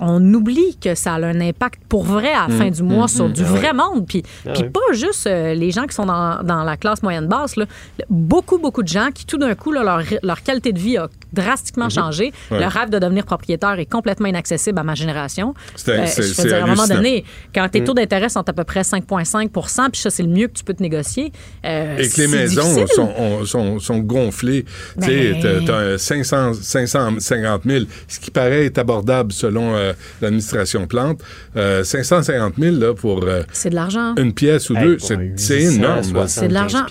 on 0.00 0.22
oublie 0.34 0.76
que 0.80 0.94
ça 0.94 1.14
a 1.14 1.24
un 1.24 1.40
impact 1.40 1.82
pour 1.88 2.04
vrai 2.04 2.32
à 2.32 2.46
la 2.48 2.54
fin 2.54 2.66
Mm, 2.68 2.70
du 2.70 2.82
mois 2.82 3.04
mm, 3.06 3.08
sur 3.08 3.28
mm. 3.28 3.32
du 3.32 3.42
Ah 3.44 3.48
vrai 3.48 3.66
ouais. 3.68 3.72
monde. 3.72 4.06
Puis, 4.06 4.22
Ah 4.46 4.52
puis 4.52 4.64
pas 4.70 4.80
juste 4.92 5.26
euh, 5.26 5.54
les 5.54 5.70
gens 5.70 5.84
qui 5.86 5.94
sont 5.94 6.06
dans, 6.06 6.42
dans 6.42 6.64
la 6.64 6.76
classe 6.76 7.02
moyenne 7.02 7.26
basse. 7.26 7.56
Là. 7.56 7.66
Beaucoup, 8.10 8.58
beaucoup 8.58 8.82
de 8.82 8.88
gens 8.88 9.08
qui, 9.14 9.26
tout 9.26 9.38
d'un 9.38 9.54
coup, 9.54 9.72
là, 9.72 9.82
leur, 9.82 10.02
leur 10.22 10.42
qualité 10.42 10.72
de 10.72 10.78
vie 10.78 10.96
a 10.96 11.08
drastiquement 11.32 11.86
Mhm. 11.86 11.90
changé. 11.90 12.32
Ouais. 12.50 12.60
Le 12.60 12.66
rêve 12.66 12.90
de 12.90 12.98
devenir 12.98 13.24
propriétaire 13.24 13.78
est 13.78 13.86
complètement 13.90 14.26
inaccessible 14.28 14.78
à 14.78 14.82
ma 14.82 14.94
génération. 14.94 15.54
C'est- 15.76 16.06
c'est- 16.06 16.22
je 16.22 16.28
veux 16.28 16.34
c'est 16.34 16.48
dire, 16.48 16.56
à 16.56 16.62
un 16.64 16.66
moment 16.66 16.86
donné, 16.86 17.24
quand 17.54 17.68
tes 17.68 17.80
Mm. 17.80 17.84
taux 17.84 17.94
d'intérêt 17.94 18.28
sont 18.28 18.48
à 18.48 18.52
peu 18.52 18.64
près 18.64 18.82
5,5% 18.84 19.90
puis 19.90 20.00
ça, 20.00 20.10
c'est 20.10 20.22
le 20.22 20.28
mieux 20.28 20.48
que 20.48 20.54
tu 20.54 20.64
peux 20.64 20.74
te 20.74 20.82
négocier. 20.82 21.32
euh, 21.64 21.98
Et 21.98 22.08
que 22.08 22.20
les 22.20 22.26
maisons 22.28 22.86
sont, 22.86 23.10
on- 23.18 23.44
sont, 23.44 23.78
sont 23.78 23.98
gonflées. 23.98 24.64
Tu 25.00 25.34
Ben- 25.34 25.98
500, 25.98 26.52
550 26.54 27.62
000, 27.66 27.84
ce 28.06 28.18
qui 28.20 28.30
paraît 28.30 28.66
être 28.66 28.78
abordable 28.78 29.32
selon 29.32 29.74
euh, 29.74 29.92
l'administration 30.20 30.86
Plante. 30.86 31.20
Euh, 31.56 31.84
550 31.84 32.54
000 32.58 32.76
là, 32.76 32.94
pour 32.94 33.22
euh, 33.24 33.42
C'est 33.52 33.70
de 33.70 33.74
l'argent. 33.74 34.14
une 34.16 34.32
pièce 34.32 34.70
ou 34.70 34.76
Hey, 34.76 34.82
deux, 34.84 34.98
c'est 34.98 35.60
énorme. 35.62 35.82
là. 35.96 35.96
875 36.02 36.28
C'est 36.28 36.48
de 36.48 36.54
l'argent. 36.54 36.86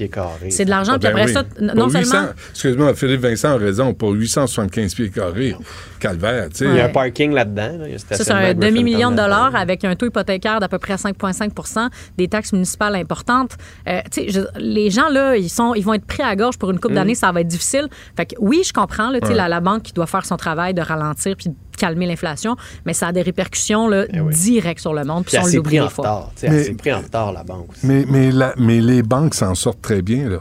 C'est 0.50 0.66
de 0.66 0.70
l'argent. 0.70 0.92
Ah, 0.96 1.00
Puis 1.00 1.08
ben 1.10 1.16
après 1.18 1.26
oui. 1.28 1.34
ça, 1.34 1.44
Pour 1.44 1.76
non 1.76 1.86
800 1.90 2.04
seulement. 2.12 2.30
Excuse-moi, 2.52 2.94
Philippe 2.96 3.22
Vincent 3.22 3.50
a 3.50 3.58
raison. 3.58 3.94
Pour 3.94 4.14
875 4.28 4.94
pieds 4.96 5.10
carrés. 5.10 5.56
Calvaire, 6.00 6.50
tu 6.50 6.58
sais. 6.58 6.66
Il 6.66 6.76
y 6.76 6.80
a 6.80 6.86
un 6.86 6.90
parking 6.90 7.32
là-dedans. 7.34 7.78
là. 7.80 7.86
Ça, 7.98 8.24
c'est 8.24 8.32
un 8.32 8.54
demi-million 8.54 9.12
de 9.12 9.16
dollars 9.16 9.56
avec 9.56 9.84
un 9.84 9.96
taux 9.96 10.06
hypothécaire 10.08 10.60
d'à 10.60 10.68
peu 10.68 10.78
près 10.78 10.96
5,5% 10.96 11.90
des 12.18 12.28
taxes 12.28 12.54
municipales 12.54 12.96
importantes. 12.96 13.58
Euh, 13.88 14.02
tu 14.12 14.24
sais, 14.24 14.30
je- 14.30 14.60
les 14.60 14.90
gens, 14.92 15.10
là, 15.10 15.36
ils, 15.38 15.50
sont, 15.50 15.74
ils 15.74 15.84
vont 15.84 15.94
être 15.94 16.06
pris 16.06 16.24
à 16.24 16.36
gorge 16.36 16.58
pour 16.58 16.70
une 16.72 16.80
couple 16.80 16.94
Mm. 16.94 16.98
d'années, 16.98 17.16
ça 17.16 17.32
va 17.32 17.42
être 17.42 17.48
difficile. 17.48 17.88
Fait 18.16 18.26
que 18.26 18.36
oui, 18.40 18.62
je 18.66 18.74
comprends, 18.74 19.10
là, 19.10 19.20
tu 19.20 19.28
sais, 19.28 19.32
Ouais. 19.34 19.38
la, 19.38 19.48
la 19.50 19.60
banque 19.60 19.84
qui 19.84 19.94
doit 19.94 20.08
faire 20.08 20.26
son 20.26 20.38
travail 20.38 20.74
de 20.74 20.82
ralentir 20.82 21.36
puis 21.36 21.50
de 21.50 21.56
calmer 21.78 22.06
l'inflation, 22.08 22.56
mais 22.86 22.94
ça 22.94 23.08
a 23.08 23.12
des 23.12 23.22
répercussions 23.22 23.88
là, 23.88 24.06
Eh 24.12 24.20
directes 24.32 24.80
sur 24.82 24.94
le 24.94 25.04
monde. 25.04 25.26
Puis 25.26 25.38
on 25.38 25.42
elle 25.42 25.48
s'est 25.48 25.58
l'oublie 25.58 25.78
pris 25.78 25.80
en 25.82 25.86
des 25.86 25.92
fois. 25.92 26.32
s'est 26.36 26.74
pris 26.74 26.92
en 26.94 27.02
retard, 27.02 27.32
la 27.32 27.44
banque. 27.44 27.70
aussi. 27.72 27.86
Mais, 27.86 28.06
mais, 28.10 28.32
la- 28.32 28.54
mais 28.58 28.82
les 28.82 29.04
banques 29.04 29.36
s'en 29.36 29.54
sortent 29.56 29.82
très 29.82 30.02
bien, 30.02 30.28
là. 30.30 30.40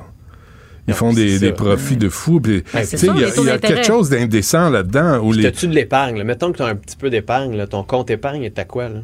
Ils 0.89 0.95
font 0.95 1.13
des, 1.13 1.53
profits 1.53 1.97
de 1.97 2.09
fou. 2.09 2.41
il 2.45 2.63
y 2.63 3.47
y 3.47 3.51
a 3.51 3.59
quelque 3.59 3.85
chose 3.85 4.11
d'indécent 4.11 4.71
là-dedans. 4.71 5.19
Où 5.21 5.33
les... 5.33 5.43
T'as-tu 5.45 5.69
de 5.69 5.75
l'épargne? 5.75 6.23
Mettons 6.23 6.53
que 6.53 6.59
tu 6.59 6.63
as 6.63 6.67
un 6.67 6.77
petit 6.77 6.97
peu 6.97 7.11
d'épargne. 7.11 7.67
Ton 7.67 7.83
compte 7.83 8.11
épargne 8.11 8.43
est 8.45 8.59
à 8.59 8.65
quoi? 8.65 8.89
Là? 8.89 9.01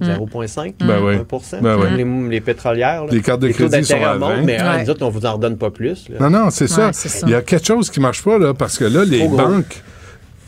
Mm. 0.00 0.06
0,5? 0.06 0.74
Ben 0.80 0.98
oui. 1.02 1.16
1%? 1.16 1.60
Ben 1.60 1.76
oui. 1.78 1.88
les, 1.96 2.28
les 2.30 2.40
pétrolières. 2.40 3.04
là? 3.04 3.12
Les 3.12 3.20
cartes 3.20 3.40
de 3.40 3.48
crédit 3.48 3.84
sont 3.84 4.02
à 4.02 4.16
montent, 4.16 4.36
20. 4.36 4.42
mais 4.44 4.56
ah, 4.58 4.76
Ouais. 4.76 4.84
nous 4.84 4.90
autres, 4.90 5.04
on 5.04 5.10
vous 5.10 5.26
en 5.26 5.34
redonne 5.34 5.58
pas 5.58 5.70
plus. 5.70 6.08
là. 6.08 6.16
Non, 6.20 6.30
non, 6.30 6.50
c'est 6.50 6.68
ça. 6.68 6.86
Ouais, 6.86 6.92
c'est 6.94 7.10
ça. 7.10 7.26
Il 7.26 7.32
y 7.32 7.34
a 7.34 7.42
quelque 7.42 7.66
chose 7.66 7.90
qui 7.90 8.00
marche 8.00 8.22
pas, 8.22 8.38
là, 8.38 8.54
parce 8.54 8.78
que 8.78 8.86
là, 8.86 9.04
les 9.04 9.18
Trop 9.18 9.28
gros. 9.28 9.62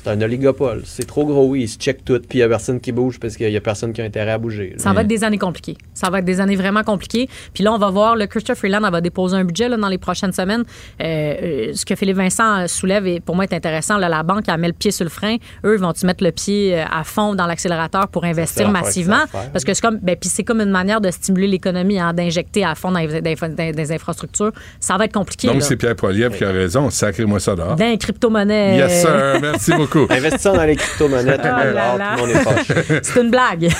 C'est 0.05 0.11
un 0.11 0.21
oligopole. 0.21 0.83
C'est 0.85 1.07
trop 1.07 1.25
gros, 1.25 1.47
oui. 1.47 1.63
Ils 1.63 1.69
se 1.69 1.79
checkent 1.79 2.05
tout, 2.05 2.19
puis 2.29 2.39
il 2.39 2.43
n'y 2.43 2.43
a 2.43 2.49
personne 2.49 2.81
qui 2.81 2.91
bouge 2.93 3.19
parce 3.21 3.37
qu'il 3.37 3.49
n'y 3.49 3.57
a 3.57 3.61
personne 3.61 3.93
qui 3.93 4.01
a 4.01 4.05
intérêt 4.05 4.33
à 4.33 4.39
bouger. 4.39 4.75
Ça 4.79 4.93
va 4.93 5.03
être 5.03 5.07
des 5.07 5.23
années 5.25 5.39
compliquées. 5.39 5.77
Ça 5.95 6.11
va 6.11 6.19
être 6.19 6.25
des 6.25 6.41
années 6.41 6.57
vraiment 6.57 6.83
compliquées. 6.83 7.29
Puis 7.55 7.63
là, 7.63 7.73
on 7.73 7.79
va 7.79 7.91
voir, 7.91 8.17
le 8.17 8.27
Christopher 8.27 8.59
Freeland 8.59 8.85
elle 8.85 8.93
va 8.93 9.01
déposer 9.01 9.37
un 9.37 9.45
budget 9.45 9.69
là, 9.69 9.77
dans 9.77 9.89
les 9.89 9.99
prochaines 9.99 10.33
semaines. 10.33 10.65
Euh, 11.01 11.05
euh, 11.05 11.73
ce 11.75 11.85
que 11.85 11.95
Philippe 11.95 12.17
Vincent 12.17 12.63
euh, 12.63 12.67
soulève, 12.67 13.07
et 13.07 13.21
pour 13.21 13.35
moi, 13.37 13.45
est 13.45 13.53
intéressant. 13.55 13.97
Là, 13.99 14.09
la 14.09 14.23
banque, 14.23 14.45
elle 14.49 14.59
met 14.59 14.67
le 14.67 14.73
pied 14.73 14.91
sur 14.91 15.05
le 15.05 15.11
frein. 15.11 15.37
Eux, 15.65 15.77
vont-tu 15.77 16.05
mettre 16.07 16.25
le 16.25 16.33
pied 16.33 16.79
à 16.81 17.05
fond 17.05 17.35
dans 17.35 17.47
l'accélérateur 17.47 18.09
pour 18.09 18.25
investir 18.25 18.67
massivement? 18.73 19.17
Parce 19.53 19.65
que 19.65 19.73
c'est 19.75 19.83
comme, 19.83 19.99
ben, 20.03 20.17
puis 20.17 20.29
c'est 20.29 20.43
comme 20.45 20.61
une 20.61 20.71
manière 20.71 21.01
de 21.01 21.11
stimuler 21.11 21.47
l'économie, 21.47 21.99
hein, 22.01 22.13
d'injecter 22.13 22.65
à 22.65 22.75
fond 22.75 22.91
dans 22.91 22.99
les, 22.99 23.21
dans- 23.21 23.35
dans- 23.49 23.55
dans 23.55 23.77
les 23.77 23.93
infrastructures. 23.93 24.53
Ça 24.81 24.97
va 24.97 25.05
être 25.05 25.13
compliqué. 25.15 25.47
Donc, 25.49 25.63
c'est 25.63 25.77
Pierre 25.77 25.95
Poilievre 25.97 26.37
qui 26.37 26.45
a 26.45 26.51
raison. 26.51 26.91
Sacrez-moi 26.91 27.39
ça 27.41 27.55
dehors. 27.55 27.77
Crypto-monnaies. 27.99 28.77
Yes, 28.79 29.03
sir. 29.03 29.39
Merci 29.41 29.73
beaucoup. 29.75 29.92
Investissons 30.11 30.55
dans 30.55 30.65
les 30.65 30.77
crypto-monnaies, 30.77 31.39
tout 31.39 31.45
le 31.45 31.51
monde 31.51 31.77
Oh 31.77 31.99
tout 31.99 32.03
le 32.15 32.21
monde 32.21 32.31
est 32.31 32.65
fâché. 32.75 33.01
C'est 33.03 33.21
une 33.21 33.31
blague. 33.31 33.63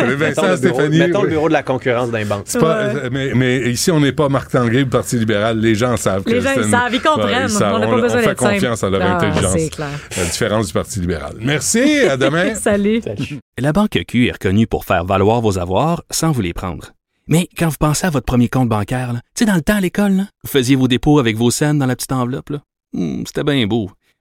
Mettons 0.00 0.06
le 0.06 0.16
bureau, 0.16 0.56
Stéphanie. 0.56 0.98
mettons 0.98 1.20
le 1.22 1.26
oui. 1.28 1.32
bureau 1.34 1.48
de 1.48 1.52
la 1.52 1.62
concurrence 1.62 2.10
d'un 2.10 2.24
banque. 2.24 2.42
C'est 2.46 2.58
pas- 2.58 2.76
euh, 2.76 3.08
mais, 3.12 3.32
mais 3.34 3.70
ici, 3.70 3.90
on 3.90 4.00
n'est 4.00 4.12
pas 4.12 4.28
Marc 4.28 4.50
Tanguay, 4.50 4.80
le 4.80 4.88
Parti 4.88 5.16
libéral. 5.18 5.58
Les 5.58 5.74
gens 5.74 5.96
savent 5.96 6.22
que 6.24 6.30
Les 6.30 6.40
gens, 6.40 6.50
c'est 6.54 6.60
ils 6.62 6.70
savent, 6.70 6.94
ils 6.94 7.00
comprennent. 7.02 7.48
savent. 7.48 7.74
On 7.74 7.78
n'a 7.78 7.86
pas 7.86 8.00
besoin 8.00 8.18
fait 8.20 8.24
simple. 8.36 8.52
confiance 8.52 8.84
à 8.84 8.90
leur 8.90 9.02
Ah, 9.02 9.16
intelligence. 9.16 9.52
c'est 9.56 9.68
clair. 9.70 9.88
La 10.16 10.24
différence 10.24 10.66
du 10.68 10.72
Parti 10.72 11.00
libéral. 11.00 11.34
Merci. 11.40 12.00
À 12.08 12.16
demain. 12.16 12.54
Salut. 12.54 13.00
La 13.58 13.72
Banque 13.72 13.98
Q 14.06 14.28
est 14.28 14.32
reconnue 14.32 14.66
pour 14.66 14.84
faire 14.84 15.04
valoir 15.04 15.40
vos 15.40 15.58
avoirs 15.58 16.02
sans 16.10 16.30
vous 16.32 16.42
les 16.42 16.52
prendre. 16.52 16.92
Mais 17.28 17.48
quand 17.58 17.68
vous 17.68 17.76
pensez 17.80 18.06
à 18.06 18.10
votre 18.10 18.26
premier 18.26 18.48
compte 18.48 18.68
bancaire, 18.68 19.10
tu 19.14 19.20
sais, 19.40 19.44
dans 19.46 19.54
le 19.56 19.60
temps 19.62 19.76
à 19.76 19.80
l'école, 19.80 20.12
là, 20.12 20.22
vous 20.44 20.50
faisiez 20.50 20.76
vos 20.76 20.86
dépôts 20.86 21.18
avec 21.18 21.36
vos 21.36 21.50
scènes 21.50 21.78
dans 21.78 21.86
la 21.86 21.96
petite 21.96 22.12
enveloppe. 22.12 22.50
là. 22.50 22.58
Hmm, 22.92 23.24
C'était 23.26 23.42
bien 23.42 23.66
beau. 23.66 23.90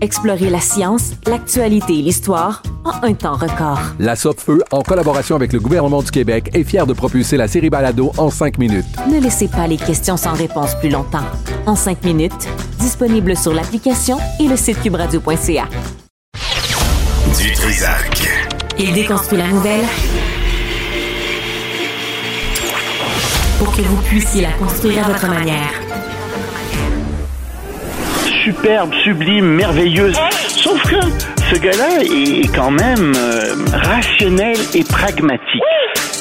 Explorez 0.00 0.48
la 0.48 0.60
science, 0.60 1.12
l'actualité 1.26 1.98
et 1.98 2.02
l'histoire 2.02 2.62
en 2.84 3.04
un 3.04 3.14
temps 3.14 3.34
record. 3.34 3.80
La 3.98 4.14
Feu, 4.14 4.62
en 4.70 4.82
collaboration 4.82 5.34
avec 5.34 5.52
le 5.52 5.58
gouvernement 5.58 6.02
du 6.02 6.10
Québec, 6.10 6.50
est 6.54 6.62
fière 6.62 6.86
de 6.86 6.92
propulser 6.92 7.36
la 7.36 7.48
série 7.48 7.68
Balado 7.68 8.12
en 8.16 8.30
cinq 8.30 8.58
minutes. 8.58 8.86
Ne 9.10 9.20
laissez 9.20 9.48
pas 9.48 9.66
les 9.66 9.76
questions 9.76 10.16
sans 10.16 10.34
réponse 10.34 10.76
plus 10.76 10.90
longtemps. 10.90 11.24
En 11.66 11.74
cinq 11.74 12.04
minutes, 12.04 12.48
disponible 12.78 13.36
sur 13.36 13.52
l'application 13.52 14.18
et 14.38 14.46
le 14.46 14.56
site 14.56 14.80
cubradio.ca. 14.82 15.68
Du 17.40 17.52
Trisac. 17.52 18.28
Il 18.78 18.92
déconstruit 18.92 19.38
la 19.38 19.48
nouvelle 19.48 19.84
pour 23.58 23.74
que 23.74 23.82
vous 23.82 23.96
puissiez 24.02 24.42
la 24.42 24.52
construire 24.52 25.04
à 25.04 25.10
votre 25.10 25.28
manière. 25.28 25.87
Superbe, 28.52 28.92
sublime, 29.04 29.44
merveilleuse. 29.46 30.16
Sauf 30.48 30.82
que 30.84 30.96
ce 31.52 31.58
gars-là 31.60 32.02
est 32.02 32.54
quand 32.54 32.70
même 32.70 33.12
euh, 33.16 33.54
rationnel 33.72 34.56
et 34.74 34.84
pragmatique. 34.84 35.62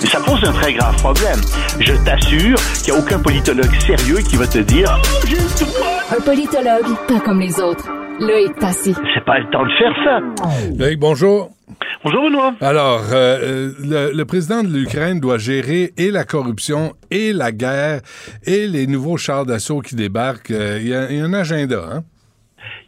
Et 0.04 0.08
ça 0.08 0.20
pose 0.20 0.40
un 0.44 0.52
très 0.52 0.74
grave 0.74 0.96
problème. 0.98 1.40
Je 1.80 1.94
t'assure 2.06 2.58
qu'il 2.84 2.94
n'y 2.94 3.00
a 3.00 3.02
aucun 3.02 3.20
politologue 3.20 3.74
sérieux 3.80 4.18
qui 4.30 4.36
va 4.36 4.46
te 4.46 4.60
dire 4.60 5.00
Oh. 5.04 6.16
Un 6.18 6.22
politologue, 6.22 6.96
pas 7.08 7.20
comme 7.22 7.40
les 7.40 7.60
autres. 7.60 7.88
Loïc 8.20 8.58
Tassi. 8.60 8.94
C'est 9.14 9.26
pas 9.26 9.40
le 9.40 9.50
temps 9.52 9.64
de 9.64 9.72
faire 9.78 9.94
ça. 10.04 10.20
Loïc, 10.78 11.00
bonjour. 11.00 11.50
Bonjour, 12.04 12.24
Benoît. 12.24 12.54
Alors, 12.62 13.02
euh, 13.12 13.38
euh, 13.42 13.72
le, 13.84 14.12
le 14.16 14.26
président 14.26 14.64
de 14.64 14.70
l'Ukraine 14.70 15.20
doit 15.20 15.38
gérer 15.38 15.94
et 15.98 16.12
la 16.12 16.24
corruption 16.26 16.94
et 17.12 17.34
la 17.34 17.52
guerre 17.52 18.02
et 18.46 18.68
les 18.68 18.88
nouveaux 18.88 19.18
chars 19.18 19.46
d'assaut 19.46 19.82
qui 19.82 19.96
débarquent. 19.96 20.52
Euh, 20.52 20.78
Il 20.80 20.88
y, 20.88 20.92
y 20.92 20.94
a 21.22 21.24
un 21.26 21.34
agenda, 21.34 21.84
hein? 21.92 22.04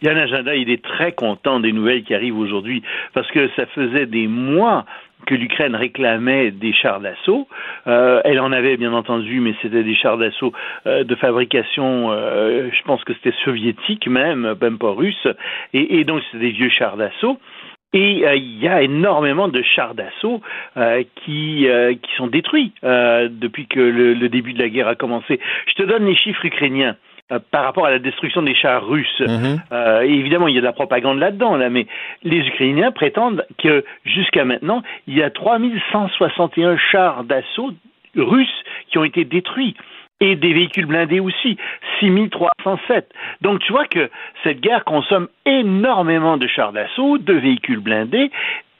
Il 0.01 0.07
y 0.07 0.10
a 0.10 0.14
un 0.14 0.18
agenda, 0.18 0.56
il 0.56 0.69
est 0.69 0.84
très 0.84 1.11
content 1.11 1.60
des 1.60 1.72
nouvelles 1.72 2.03
qui 2.03 2.14
arrivent 2.14 2.38
aujourd'hui 2.38 2.84
parce 3.14 3.30
que 3.31 3.49
ça 3.56 3.65
faisait 3.68 4.06
des 4.06 4.27
mois 4.27 4.85
que 5.26 5.35
l'Ukraine 5.35 5.76
réclamait 5.76 6.51
des 6.51 6.73
chars 6.73 6.99
d'assaut. 6.99 7.47
Euh, 7.88 8.22
elle 8.26 8.39
en 8.39 8.51
avait 8.51 8.77
bien 8.77 8.93
entendu, 8.93 9.39
mais 9.39 9.53
c'était 9.61 9.84
des 9.84 9.95
chars 9.95 10.18
d'assaut 10.18 10.53
euh, 10.88 11.03
de 11.03 11.15
fabrication, 11.15 12.11
euh, 12.11 12.69
je 12.72 12.81
pense 12.84 13.03
que 13.03 13.14
c'était 13.14 13.35
soviétique 13.43 14.07
même, 14.07 14.56
même 14.60 14.77
pas 14.77 14.91
russe, 14.91 15.27
et, 15.73 16.03
donc 16.03 16.22
c'était 16.26 16.45
des 16.45 16.51
vieux 16.51 16.69
chars 16.69 16.97
d'assaut. 16.97 17.39
Et 17.91 18.22
il 18.35 18.60
y 18.60 18.68
a 18.68 18.84
énormément 18.84 19.47
de 19.47 19.64
chars 19.64 19.95
d'assaut 19.95 20.41
qui, 21.26 21.68
qui 22.03 22.15
sont 22.18 22.27
détruits 22.27 22.72
depuis 22.84 23.65
que 23.65 23.80
le 23.80 24.30
début 24.30 24.53
de 24.53 24.60
la 24.60 24.69
guerre 24.69 24.88
a 24.88 24.93
commencé. 24.93 25.39
Je 25.65 25.73
te 25.73 25.81
donne 25.81 26.06
les 26.06 26.15
chiffres 26.15 26.45
ukrainiens 26.45 26.95
euh, 27.31 27.39
par 27.51 27.64
rapport 27.64 27.85
à 27.85 27.91
la 27.91 27.99
destruction 27.99 28.41
des 28.41 28.56
chars 28.56 28.85
russes. 28.88 29.22
Euh, 29.72 30.01
et 30.01 30.11
évidemment, 30.11 30.47
il 30.47 30.56
y 30.56 30.57
a 30.57 30.61
de 30.61 30.65
la 30.65 30.73
propagande 30.73 31.19
là-dedans, 31.19 31.57
là, 31.57 31.69
mais 31.69 31.85
les 32.23 32.39
Ukrainiens 32.39 32.91
prétendent 32.91 33.45
que 33.57 33.85
jusqu'à 34.03 34.45
maintenant, 34.45 34.81
il 35.07 35.15
y 35.15 35.22
a 35.22 35.30
3161 35.30 36.77
chars 36.91 37.23
d'assaut 37.23 37.72
russes 38.15 38.64
qui 38.89 38.97
ont 38.97 39.03
été 39.03 39.26
détruits. 39.26 39.76
Et 40.22 40.35
des 40.35 40.53
véhicules 40.53 40.85
blindés 40.85 41.22
aussi, 41.22 41.57
6307. 41.99 43.10
Donc 43.41 43.60
tu 43.60 43.72
vois 43.72 43.85
que 43.85 44.10
cette 44.43 44.60
guerre 44.60 44.84
consomme 44.84 45.30
énormément 45.45 46.35
de 46.35 46.45
chars 46.45 46.73
d'assaut, 46.73 47.18
de 47.19 47.34
véhicules 47.34 47.80
blindés, 47.80 48.30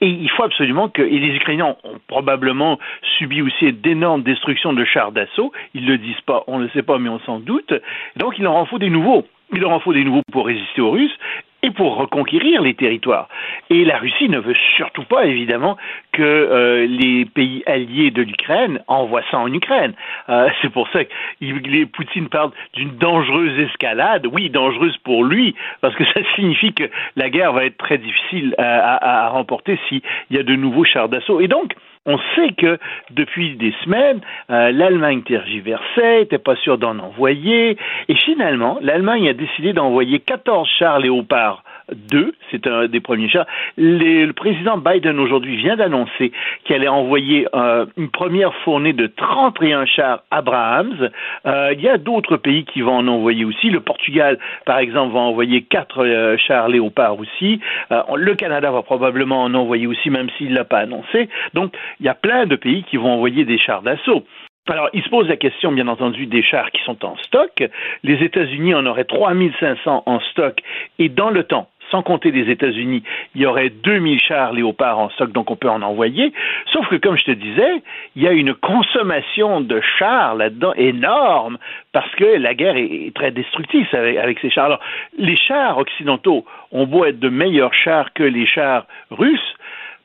et 0.00 0.08
il 0.08 0.30
faut 0.30 0.44
absolument 0.44 0.88
que, 0.88 1.02
et 1.02 1.18
les 1.18 1.34
Ukrainiens 1.36 1.76
ont 1.84 1.98
probablement 2.06 2.78
subi 3.18 3.42
aussi 3.42 3.72
d'énormes 3.72 4.22
destructions 4.22 4.72
de 4.72 4.84
chars 4.84 5.12
d'assaut, 5.12 5.52
ils 5.74 5.86
le 5.86 5.98
disent 5.98 6.20
pas, 6.26 6.44
on 6.46 6.58
ne 6.58 6.64
le 6.64 6.70
sait 6.70 6.82
pas, 6.82 6.98
mais 6.98 7.08
on 7.08 7.20
s'en 7.20 7.38
doute, 7.38 7.72
donc 8.16 8.38
il 8.38 8.44
leur 8.44 8.54
en 8.54 8.66
faut 8.66 8.78
des 8.78 8.90
nouveaux. 8.90 9.26
Il 9.52 9.60
leur 9.60 9.72
en 9.72 9.80
faut 9.80 9.92
des 9.92 10.04
nouveaux 10.04 10.22
pour 10.30 10.46
résister 10.46 10.80
aux 10.80 10.92
Russes, 10.92 11.16
et 11.62 11.70
pour 11.70 11.96
reconquérir 11.96 12.62
les 12.62 12.74
territoires. 12.74 13.28
Et 13.68 13.84
la 13.84 13.98
Russie 13.98 14.28
ne 14.28 14.38
veut 14.38 14.56
surtout 14.76 15.04
pas, 15.04 15.26
évidemment, 15.26 15.76
que 16.12 16.22
euh, 16.22 16.86
les 16.86 17.24
pays 17.24 17.62
alliés 17.66 18.10
de 18.10 18.22
l'Ukraine 18.22 18.80
envoient 18.86 19.22
ça 19.30 19.38
en 19.38 19.52
Ukraine. 19.52 19.94
Euh, 20.28 20.48
c'est 20.62 20.70
pour 20.70 20.88
ça 20.90 21.04
que 21.04 21.10
les 21.40 21.86
Poutine 21.86 22.28
parle 22.28 22.50
d'une 22.74 22.96
dangereuse 22.96 23.58
escalade. 23.58 24.26
Oui, 24.32 24.50
dangereuse 24.50 24.96
pour 24.98 25.24
lui, 25.24 25.54
parce 25.80 25.94
que 25.94 26.04
ça 26.14 26.20
signifie 26.34 26.72
que 26.72 26.84
la 27.16 27.30
guerre 27.30 27.52
va 27.52 27.64
être 27.64 27.78
très 27.78 27.98
difficile 27.98 28.54
à, 28.58 28.96
à, 28.96 29.26
à 29.26 29.28
remporter 29.28 29.78
s'il 29.88 30.02
y 30.30 30.38
a 30.38 30.42
de 30.42 30.54
nouveaux 30.54 30.84
chars 30.84 31.08
d'assaut. 31.08 31.40
Et 31.40 31.48
donc, 31.48 31.74
on 32.06 32.18
sait 32.34 32.52
que 32.56 32.78
depuis 33.10 33.56
des 33.56 33.74
semaines, 33.84 34.20
euh, 34.50 34.72
l'Allemagne 34.72 35.22
tergiversait, 35.22 36.20
n'était 36.20 36.38
pas 36.38 36.56
sûre 36.56 36.78
d'en 36.78 36.98
envoyer, 36.98 37.76
et 38.08 38.14
finalement, 38.14 38.78
l'Allemagne 38.80 39.28
a 39.28 39.34
décidé 39.34 39.72
d'envoyer 39.72 40.18
14 40.20 40.68
chars 40.78 40.98
Léopard 40.98 41.62
2, 41.94 42.32
c'est 42.50 42.66
un 42.66 42.86
des 42.86 43.00
premiers 43.00 43.28
chars. 43.28 43.46
Le 43.76 44.32
président 44.32 44.78
Biden 44.78 45.18
aujourd'hui 45.18 45.56
vient 45.56 45.76
d'annoncer 45.76 46.32
qu'il 46.64 46.76
allait 46.76 46.88
envoyer 46.88 47.46
euh, 47.54 47.86
une 47.96 48.10
première 48.10 48.54
fournée 48.56 48.92
de 48.92 49.06
31 49.06 49.86
chars 49.86 50.22
Abrahams. 50.30 51.10
Euh, 51.46 51.72
il 51.72 51.80
y 51.80 51.88
a 51.88 51.98
d'autres 51.98 52.36
pays 52.36 52.64
qui 52.64 52.82
vont 52.82 52.96
en 52.96 53.08
envoyer 53.08 53.44
aussi. 53.44 53.70
Le 53.70 53.80
Portugal, 53.80 54.38
par 54.66 54.78
exemple, 54.78 55.14
va 55.14 55.20
envoyer 55.20 55.62
quatre 55.62 56.04
euh, 56.04 56.36
chars 56.38 56.68
Léopard 56.68 57.18
aussi. 57.18 57.60
Le 57.90 58.34
Canada 58.34 58.70
va 58.70 58.82
probablement 58.82 59.42
en 59.42 59.54
envoyer 59.54 59.86
aussi, 59.86 60.10
même 60.10 60.28
s'il 60.36 60.50
ne 60.50 60.56
l'a 60.56 60.64
pas 60.64 60.78
annoncé. 60.78 61.28
Donc, 61.54 61.74
il 62.00 62.06
y 62.06 62.08
a 62.08 62.14
plein 62.14 62.46
de 62.46 62.56
pays 62.56 62.82
qui 62.84 62.96
vont 62.96 63.12
envoyer 63.12 63.44
des 63.44 63.58
chars 63.58 63.82
d'assaut. 63.82 64.24
Alors, 64.68 64.88
il 64.92 65.02
se 65.02 65.08
pose 65.08 65.28
la 65.28 65.36
question, 65.36 65.72
bien 65.72 65.88
entendu, 65.88 66.26
des 66.26 66.42
chars 66.42 66.70
qui 66.70 66.82
sont 66.84 67.04
en 67.04 67.16
stock. 67.24 67.62
Les 68.04 68.22
États-Unis 68.24 68.74
en 68.74 68.86
auraient 68.86 69.04
3500 69.04 70.04
en 70.06 70.20
stock 70.20 70.60
et 70.98 71.08
dans 71.08 71.30
le 71.30 71.44
temps, 71.44 71.68
sans 71.90 72.02
compter 72.02 72.30
les 72.30 72.50
États-Unis, 72.50 73.02
il 73.34 73.40
y 73.40 73.46
aurait 73.46 73.70
2000 73.70 74.20
chars 74.20 74.52
Léopard 74.52 74.98
en 74.98 75.10
stock, 75.10 75.32
donc 75.32 75.50
on 75.50 75.56
peut 75.56 75.68
en 75.68 75.82
envoyer. 75.82 76.32
Sauf 76.72 76.86
que, 76.88 76.96
comme 76.96 77.16
je 77.16 77.24
te 77.24 77.30
disais, 77.32 77.82
il 78.14 78.22
y 78.22 78.28
a 78.28 78.32
une 78.32 78.54
consommation 78.54 79.60
de 79.60 79.80
chars 79.98 80.36
là-dedans 80.36 80.72
énorme 80.74 81.58
parce 81.92 82.14
que 82.14 82.24
la 82.24 82.54
guerre 82.54 82.76
est, 82.76 83.12
très 83.14 83.32
destructrice 83.32 83.92
avec, 83.92 84.16
avec 84.18 84.38
ces 84.38 84.50
chars. 84.50 84.66
Alors, 84.66 84.80
les 85.18 85.36
chars 85.36 85.78
occidentaux 85.78 86.44
ont 86.70 86.86
beau 86.86 87.04
être 87.04 87.18
de 87.18 87.28
meilleurs 87.28 87.74
chars 87.74 88.12
que 88.12 88.22
les 88.22 88.46
chars 88.46 88.86
russes, 89.10 89.56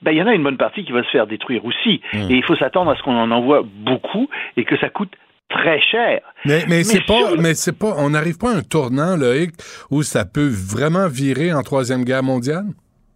ben, 0.06 0.12
il 0.12 0.18
y 0.18 0.22
en 0.22 0.28
a 0.28 0.34
une 0.34 0.44
bonne 0.44 0.56
partie 0.58 0.86
qui 0.86 0.92
va 0.94 1.04
se 1.04 1.10
faire 1.10 1.28
détruire 1.28 1.66
aussi. 1.66 2.00
Et 2.14 2.36
il 2.36 2.44
faut 2.44 2.56
s'attendre 2.56 2.92
à 2.92 2.96
ce 2.96 3.02
qu'on 3.04 3.18
en 3.18 3.32
envoie 3.32 3.64
beaucoup 3.66 4.30
et 4.56 4.64
que 4.64 4.78
ça 4.78 4.90
coûte 4.90 5.12
très 5.50 5.82
cher. 5.82 6.22
Mais, 6.46 6.64
mais, 6.70 6.84
c'est 6.84 7.06
pas, 7.06 7.32
le- 7.32 7.42
mais 7.42 7.54
c'est 7.56 7.78
pas, 7.78 7.94
on 7.98 8.12
n'arrive 8.12 8.38
pas 8.38 8.52
à 8.54 8.58
un 8.58 8.62
tournant, 8.62 9.18
Loïc, 9.18 9.52
où 9.92 10.02
ça 10.04 10.24
peut 10.26 10.48
vraiment 10.50 11.08
virer 11.08 11.52
en 11.54 11.62
Troisième 11.64 12.04
Guerre 12.04 12.24
mondiale? 12.24 12.66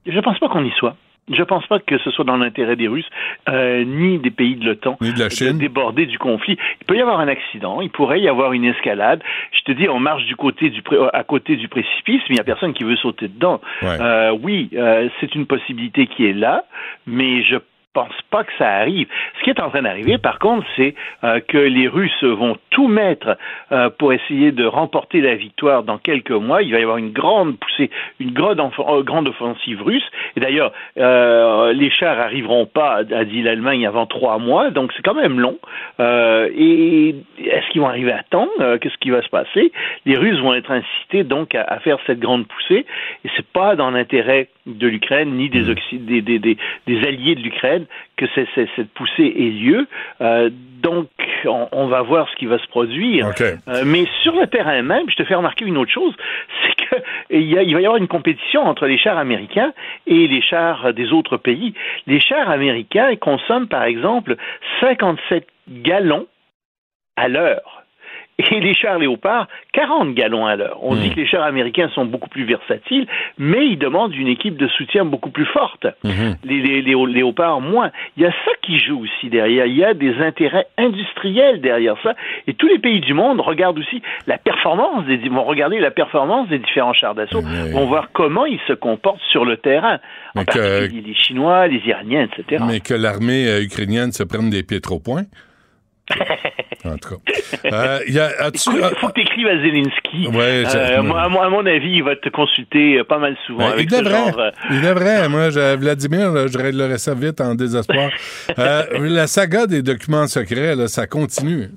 Je 0.05 0.19
pense 0.19 0.37
pas 0.39 0.49
qu'on 0.49 0.65
y 0.65 0.71
soit. 0.71 0.95
Je 1.31 1.43
pense 1.43 1.65
pas 1.67 1.79
que 1.79 1.97
ce 1.99 2.11
soit 2.11 2.25
dans 2.25 2.37
l'intérêt 2.37 2.75
des 2.75 2.87
Russes, 2.87 3.09
euh, 3.49 3.83
ni 3.85 4.17
des 4.19 4.31
pays 4.31 4.55
de 4.55 4.65
l'OTAN, 4.65 4.97
Ni 5.01 5.13
de 5.13 5.19
la 5.19 5.29
Chine. 5.29 5.57
déborder 5.57 6.05
du 6.05 6.17
conflit. 6.17 6.57
Il 6.81 6.85
peut 6.85 6.95
y 6.97 7.01
avoir 7.01 7.19
un 7.19 7.27
accident, 7.27 7.81
il 7.81 7.89
pourrait 7.89 8.19
y 8.21 8.27
avoir 8.27 8.53
une 8.53 8.65
escalade. 8.65 9.21
Je 9.51 9.61
te 9.63 9.71
dis, 9.71 9.87
on 9.89 9.99
marche 9.99 10.25
du 10.25 10.35
côté 10.35 10.69
du 10.69 10.81
pré- 10.81 10.97
à 11.13 11.23
côté 11.23 11.55
du 11.55 11.67
précipice, 11.67 12.21
mais 12.29 12.35
il 12.35 12.37
y 12.37 12.41
a 12.41 12.43
personne 12.43 12.73
qui 12.73 12.83
veut 12.83 12.95
sauter 12.95 13.27
dedans. 13.27 13.61
Ouais. 13.81 13.97
Euh, 13.99 14.31
oui, 14.41 14.69
euh, 14.75 15.09
c'est 15.19 15.35
une 15.35 15.45
possibilité 15.45 16.07
qui 16.07 16.25
est 16.25 16.33
là, 16.33 16.63
mais 17.05 17.43
je 17.43 17.57
pense 17.93 18.13
pas 18.29 18.43
que 18.43 18.51
ça 18.57 18.69
arrive. 18.69 19.07
Ce 19.39 19.43
qui 19.43 19.49
est 19.49 19.59
en 19.59 19.69
train 19.69 19.81
d'arriver, 19.81 20.17
par 20.17 20.39
contre, 20.39 20.65
c'est 20.75 20.93
euh, 21.23 21.39
que 21.39 21.57
les 21.57 21.87
Russes 21.87 22.23
vont 22.23 22.57
tout 22.69 22.87
mettre 22.87 23.37
euh, 23.71 23.89
pour 23.89 24.13
essayer 24.13 24.51
de 24.51 24.65
remporter 24.65 25.21
la 25.21 25.35
victoire 25.35 25.83
dans 25.83 25.97
quelques 25.97 26.31
mois. 26.31 26.61
Il 26.61 26.71
va 26.71 26.79
y 26.79 26.83
avoir 26.83 26.97
une 26.97 27.11
grande 27.11 27.57
poussée, 27.57 27.89
une 28.19 28.31
grande, 28.31 28.59
euh, 28.59 29.03
grande 29.03 29.27
offensive 29.27 29.81
russe. 29.81 30.07
Et 30.35 30.39
d'ailleurs, 30.39 30.71
euh, 30.97 31.73
les 31.73 31.89
chars 31.89 32.19
arriveront 32.19 32.65
pas, 32.65 33.01
a 33.11 33.25
dit 33.25 33.41
l'Allemagne, 33.41 33.85
avant 33.87 34.05
trois 34.05 34.37
mois, 34.37 34.69
donc 34.69 34.91
c'est 34.95 35.03
quand 35.03 35.15
même 35.15 35.39
long. 35.39 35.57
Et 35.99 37.15
est-ce 37.39 37.69
qu'ils 37.71 37.81
vont 37.81 37.87
arriver 37.87 38.11
à 38.11 38.23
temps? 38.23 38.49
Qu'est-ce 38.57 38.97
qui 38.99 39.09
va 39.09 39.21
se 39.21 39.29
passer? 39.29 39.71
Les 40.05 40.15
Russes 40.15 40.39
vont 40.39 40.53
être 40.53 40.71
incités 40.71 41.23
donc 41.23 41.55
à, 41.55 41.63
à 41.63 41.79
faire 41.79 41.97
cette 42.05 42.19
grande 42.19 42.47
poussée, 42.47 42.85
et 43.25 43.29
c'est 43.35 43.47
pas 43.47 43.75
dans 43.75 43.91
l'intérêt 43.91 44.49
de 44.65 44.87
l'Ukraine 44.87 45.31
ni 45.35 45.49
des, 45.49 45.69
Occi- 45.69 46.03
des, 46.05 46.21
des, 46.21 46.39
des, 46.39 46.57
des 46.87 47.07
alliés 47.07 47.35
de 47.35 47.41
l'Ukraine 47.41 47.78
que 48.17 48.25
c'est- 48.35 48.47
cette 48.75 48.89
poussée 48.93 49.25
ait 49.37 49.49
lieu. 49.49 49.87
Euh, 50.21 50.49
donc, 50.81 51.07
on, 51.45 51.67
on 51.71 51.87
va 51.87 52.01
voir 52.01 52.29
ce 52.29 52.35
qui 52.35 52.45
va 52.45 52.57
se 52.59 52.67
produire. 52.67 53.27
Euh, 53.67 53.83
mais 53.85 54.05
sur 54.23 54.35
le 54.35 54.47
terrain 54.47 54.81
même, 54.81 55.09
je 55.09 55.15
te 55.15 55.23
fais 55.23 55.35
remarquer 55.35 55.65
une 55.65 55.77
autre 55.77 55.91
chose, 55.91 56.13
c'est 56.63 56.75
que 56.85 56.95
il, 57.31 57.43
y 57.43 57.57
a- 57.57 57.63
il 57.63 57.73
va 57.73 57.81
y 57.81 57.85
avoir 57.85 57.97
une 58.01 58.07
compétition 58.07 58.61
entre 58.61 58.87
les 58.87 58.97
chars 58.97 59.17
américains 59.17 59.73
et 60.07 60.27
les 60.27 60.41
chars 60.41 60.93
des 60.93 61.11
autres 61.11 61.37
pays. 61.37 61.73
Les 62.07 62.19
chars 62.19 62.49
américains 62.49 63.15
consomment, 63.17 63.67
par 63.67 63.83
exemple, 63.83 64.35
57 64.79 65.47
gallons 65.69 66.27
à 67.15 67.27
l'heure. 67.27 67.78
Et 68.39 68.61
les 68.61 68.73
chars 68.73 68.97
Léopard, 68.97 69.47
40 69.73 70.13
gallons 70.13 70.45
à 70.45 70.55
l'heure. 70.55 70.79
On 70.81 70.95
dit 70.95 71.09
que 71.09 71.17
les 71.17 71.27
chars 71.27 71.43
américains 71.43 71.89
sont 71.93 72.05
beaucoup 72.05 72.29
plus 72.29 72.45
versatiles, 72.45 73.05
mais 73.37 73.67
ils 73.67 73.77
demandent 73.77 74.15
une 74.15 74.29
équipe 74.29 74.55
de 74.55 74.67
soutien 74.69 75.03
beaucoup 75.03 75.29
plus 75.29 75.45
forte. 75.45 75.87
Les, 76.03 76.61
les, 76.61 76.81
les 76.81 76.95
Léopards, 77.05 77.59
moins. 77.59 77.91
Il 78.15 78.23
y 78.23 78.25
a 78.25 78.31
ça 78.31 78.51
qui 78.61 78.79
joue 78.79 79.01
aussi 79.03 79.29
derrière. 79.29 79.65
Il 79.65 79.75
y 79.75 79.83
a 79.83 79.93
des 79.93 80.15
intérêts 80.19 80.67
industriels 80.77 81.59
derrière 81.59 81.95
ça. 82.01 82.15
Et 82.47 82.53
tous 82.53 82.67
les 82.67 82.79
pays 82.79 83.01
du 83.01 83.13
monde 83.13 83.41
regardent 83.41 83.79
aussi 83.79 84.01
la 84.25 84.37
performance, 84.37 85.05
des, 85.05 85.17
vont 85.27 85.43
regarder 85.43 85.79
la 85.79 85.91
performance 85.91 86.47
des 86.47 86.59
différents 86.59 86.93
chars 86.93 87.15
d'assaut, 87.15 87.41
vont 87.41 87.87
voir 87.87 88.09
comment 88.13 88.45
ils 88.45 88.59
se 88.67 88.73
comportent 88.73 89.21
sur 89.31 89.43
le 89.43 89.57
terrain. 89.57 89.99
En 90.35 90.43
Mais 90.55 90.87
les 90.87 91.15
Chinois, 91.15 91.67
les 91.67 91.81
Iraniens, 91.85 92.27
etc. 92.31 92.63
Mais 92.65 92.79
que 92.79 92.93
l'armée 92.93 93.47
euh, 93.47 93.63
ukrainienne 93.63 94.11
se 94.11 94.23
prenne 94.23 94.49
des 94.49 94.63
pieds 94.63 94.79
trop 94.79 94.99
point. 94.99 95.23
En 96.85 96.97
tout 96.97 97.09
cas. 97.09 97.69
Euh, 97.71 97.99
Écoute, 98.07 98.65
il 98.65 98.95
faut 98.99 99.07
que 99.09 99.13
tu 99.13 99.21
écrives 99.21 99.47
à 99.47 99.57
Zelensky. 99.61 100.27
Ouais, 100.27 100.63
Euh, 100.75 101.01
moi, 101.03 101.21
à 101.23 101.29
mon- 101.49 101.65
avis, 101.65 101.91
il 101.97 102.03
va 102.03 102.15
te 102.15 102.29
consulter 102.29 102.99
euh, 102.99 103.03
pas 103.03 103.17
mal 103.19 103.35
souvent. 103.45 103.59
Ben, 103.59 103.65
il 103.69 103.73
avec 103.73 103.89
devrait. 103.89 104.09
genre, 104.31 104.39
euh, 104.39 104.51
Il 104.71 104.81
devrait. 104.81 105.29
Moi, 105.29 105.49
je- 105.49 105.75
Vladimir, 105.75 106.31
là, 106.31 106.47
je 106.47 106.57
réglerais 106.57 106.97
ça 106.97 107.13
vite 107.13 107.41
en 107.41 107.55
désespoir. 107.55 108.09
Euh, 108.57 108.83
la 109.01 109.27
saga 109.27 109.67
des 109.67 109.81
documents 109.81 110.27
secrets, 110.27 110.75
là, 110.75 110.87
ça 110.87 111.05
continue. 111.07 111.69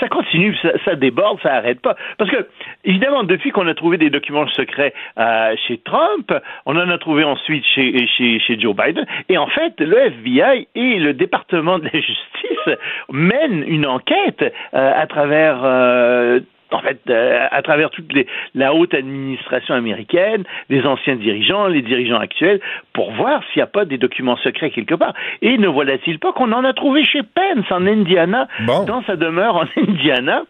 Ça 0.00 0.08
continue, 0.08 0.54
ça, 0.56 0.72
ça 0.84 0.94
déborde, 0.94 1.40
ça 1.42 1.54
arrête 1.54 1.80
pas. 1.80 1.96
Parce 2.18 2.30
que, 2.30 2.46
évidemment, 2.84 3.24
depuis 3.24 3.50
qu'on 3.50 3.66
a 3.68 3.74
trouvé 3.74 3.96
des 3.96 4.10
documents 4.10 4.46
secrets 4.48 4.92
euh, 5.18 5.54
chez 5.66 5.78
Trump, 5.78 6.32
on 6.66 6.76
en 6.76 6.90
a 6.90 6.98
trouvé 6.98 7.24
ensuite 7.24 7.66
chez, 7.66 8.06
chez, 8.06 8.38
chez 8.38 8.60
Joe 8.60 8.76
Biden. 8.76 9.06
Et 9.28 9.38
en 9.38 9.46
fait, 9.46 9.80
le 9.80 9.96
FBI 9.96 10.68
et 10.74 10.98
le 10.98 11.14
département 11.14 11.78
de 11.78 11.84
la 11.84 11.90
justice 12.00 12.78
mènent 13.10 13.64
une 13.66 13.86
enquête 13.86 14.42
euh, 14.74 14.92
à 14.94 15.06
travers. 15.06 15.64
euh, 15.64 16.40
en 16.72 16.80
fait, 16.80 17.00
euh, 17.08 17.46
à 17.50 17.62
travers 17.62 17.90
toute 17.90 18.12
les, 18.12 18.26
la 18.54 18.74
haute 18.74 18.94
administration 18.94 19.74
américaine, 19.74 20.44
les 20.68 20.84
anciens 20.84 21.16
dirigeants, 21.16 21.66
les 21.66 21.82
dirigeants 21.82 22.18
actuels, 22.18 22.60
pour 22.92 23.12
voir 23.12 23.42
s'il 23.44 23.60
n'y 23.60 23.62
a 23.62 23.66
pas 23.66 23.84
des 23.84 23.98
documents 23.98 24.36
secrets 24.36 24.70
quelque 24.70 24.94
part. 24.94 25.14
Et 25.42 25.58
ne 25.58 25.68
voilà-t-il 25.68 26.18
pas 26.18 26.32
qu'on 26.32 26.52
en 26.52 26.64
a 26.64 26.72
trouvé 26.72 27.04
chez 27.04 27.22
Pence 27.22 27.64
en 27.70 27.86
Indiana, 27.86 28.48
dans 28.66 29.02
sa 29.04 29.16
demeure 29.16 29.56
en 29.56 29.64
Indiana? 29.76 30.42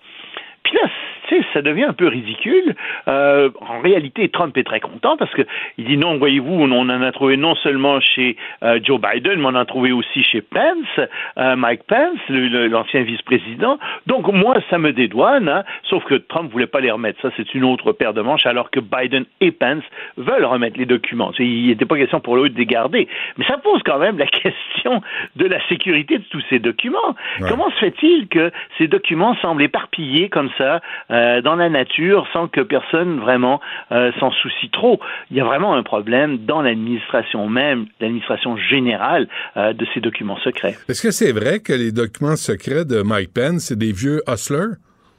Puis 0.65 0.75
là, 0.75 0.89
tu 1.29 1.37
sais, 1.37 1.47
ça 1.53 1.63
devient 1.63 1.85
un 1.85 1.93
peu 1.93 2.09
ridicule. 2.09 2.75
Euh, 3.07 3.51
en 3.61 3.81
réalité, 3.81 4.29
Trump 4.29 4.57
est 4.57 4.65
très 4.65 4.81
content 4.81 5.17
parce 5.17 5.33
que 5.33 5.43
il 5.77 5.85
dit 5.85 5.97
non, 5.97 6.17
voyez-vous, 6.19 6.53
on 6.53 6.71
en 6.71 6.89
a 6.89 7.13
trouvé 7.13 7.37
non 7.37 7.55
seulement 7.57 8.01
chez 8.01 8.37
euh, 8.63 8.81
Joe 8.83 9.01
Biden, 9.01 9.39
mais 9.39 9.45
on 9.45 9.49
en 9.49 9.55
a 9.57 9.65
trouvé 9.65 9.93
aussi 9.93 10.25
chez 10.25 10.41
Pence, 10.41 11.09
euh, 11.39 11.57
Mike 11.57 11.83
Pence, 11.87 12.19
l'ancien 12.29 13.03
vice-président. 13.03 13.79
Donc 14.07 14.27
moi, 14.33 14.57
ça 14.71 14.79
me 14.79 14.93
dédouane. 14.93 15.49
hein. 15.49 15.65
sauf 15.85 16.03
que 16.05 16.15
Trump 16.15 16.51
voulait 16.51 16.67
pas 16.67 16.81
les 16.81 16.91
remettre. 16.91 17.21
Ça, 17.21 17.29
c'est 17.37 17.55
une 17.55 17.65
autre 17.65 17.93
paire 17.93 18.15
de 18.15 18.23
manches, 18.23 18.47
alors 18.47 18.71
que 18.71 18.81
Biden 18.81 19.25
et 19.41 19.51
Pence 19.51 19.85
veulent 20.17 20.47
remettre 20.47 20.79
les 20.79 20.87
documents. 20.87 21.33
Il 21.39 21.67
n'était 21.67 21.85
pas 21.85 21.97
question 21.97 22.21
pour 22.21 22.37
eux 22.39 22.49
de 22.49 22.57
les 22.57 22.67
garder. 22.67 23.07
Mais 23.37 23.45
ça 23.45 23.59
pose 23.59 23.83
quand 23.85 23.99
même 23.99 24.19
la 24.19 24.27
question 24.43 25.03
de 25.37 25.47
la 25.47 25.61
sécurité 25.69 26.19
de 26.19 26.25
tous 26.31 26.43
ces 26.49 26.59
documents. 26.59 27.15
Comment 27.49 27.71
se 27.71 27.77
fait-il 27.77 28.29
que 28.29 28.51
ces 28.79 28.89
documents 28.89 29.37
semblent 29.43 29.63
éparpillés 29.63 30.29
comme 30.29 30.51
ça 30.57 30.81
euh, 31.11 31.18
dans 31.43 31.57
la 31.57 31.69
nature 31.69 32.27
sans 32.33 32.49
que 32.49 32.61
personne 32.61 33.19
vraiment 33.21 33.61
euh, 33.93 34.13
s'en 34.21 34.31
soucie 34.31 34.71
trop 34.71 35.01
Il 35.31 35.37
y 35.37 35.41
a 35.41 35.45
vraiment 35.45 35.75
un 35.75 35.83
problème 35.83 36.39
dans 36.39 36.63
l'administration 36.63 37.49
même, 37.49 37.87
l'administration 38.01 38.57
générale 38.57 39.29
euh, 39.57 39.73
de 39.73 39.87
ces 39.95 40.01
documents 40.01 40.39
secrets. 40.39 40.77
Est-ce 40.89 41.03
que 41.03 41.11
c'est 41.11 41.33
vrai 41.33 41.61
que 41.61 41.73
les 41.73 41.93
documents 41.93 42.37
secrets 42.37 42.85
de 42.85 43.03
Mike 43.03 43.33
Pence, 43.35 43.65
c'est 43.69 43.79
des 43.79 43.93
vieux 43.93 44.23
hustlers? 44.29 44.77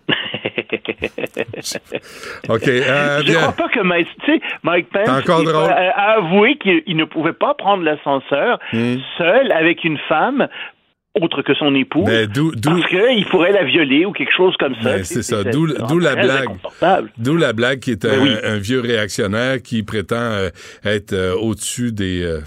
OK. 2.50 2.68
euh, 2.68 3.20
Je 3.20 3.24
bien. 3.32 3.42
crois 3.42 3.52
pas 3.54 3.70
que 3.70 3.80
Mike, 3.82 4.08
Mike 4.64 4.90
Pence 4.90 5.30
a, 5.30 5.74
a 5.74 6.18
avoué 6.18 6.58
qu'il 6.58 6.82
il 6.88 6.98
ne 6.98 7.06
pouvait 7.06 7.34
pas 7.34 7.54
prendre 7.54 7.84
l'ascenseur 7.84 8.60
Hmm. 8.72 8.96
seul 9.18 9.52
avec 9.52 9.84
une 9.84 9.98
femme 10.10 10.48
autre 11.22 11.42
que 11.42 11.54
son 11.56 11.74
d'où- 12.52 12.70
parce 12.72 12.88
qu'il 12.88 13.26
pourrait 13.26 13.52
la 13.52 13.64
violer 13.64 14.06
ou 14.06 14.12
quelque 14.12 14.34
chose 14.36 14.56
comme 14.58 14.76
ça. 14.82 15.04
C'est 15.04 15.24
ça. 15.24 15.44
D'où 15.44 15.66
la 16.00 16.16
blague. 16.16 16.50
D'où 17.18 17.36
la 17.36 17.54
blague 17.54 17.80
qui 17.80 17.92
est 17.92 18.06
un, 18.06 18.10
Ben 18.10 18.22
oui. 18.22 18.36
un 18.44 18.58
vieux 18.58 18.80
réactionnaire 18.80 19.62
qui 19.62 19.84
prétend 19.84 20.16
euh, 20.18 20.50
être 20.86 21.14
euh, 21.14 21.34
au-dessus 21.36 21.92
des. 21.92 22.24
euh, 22.24 22.40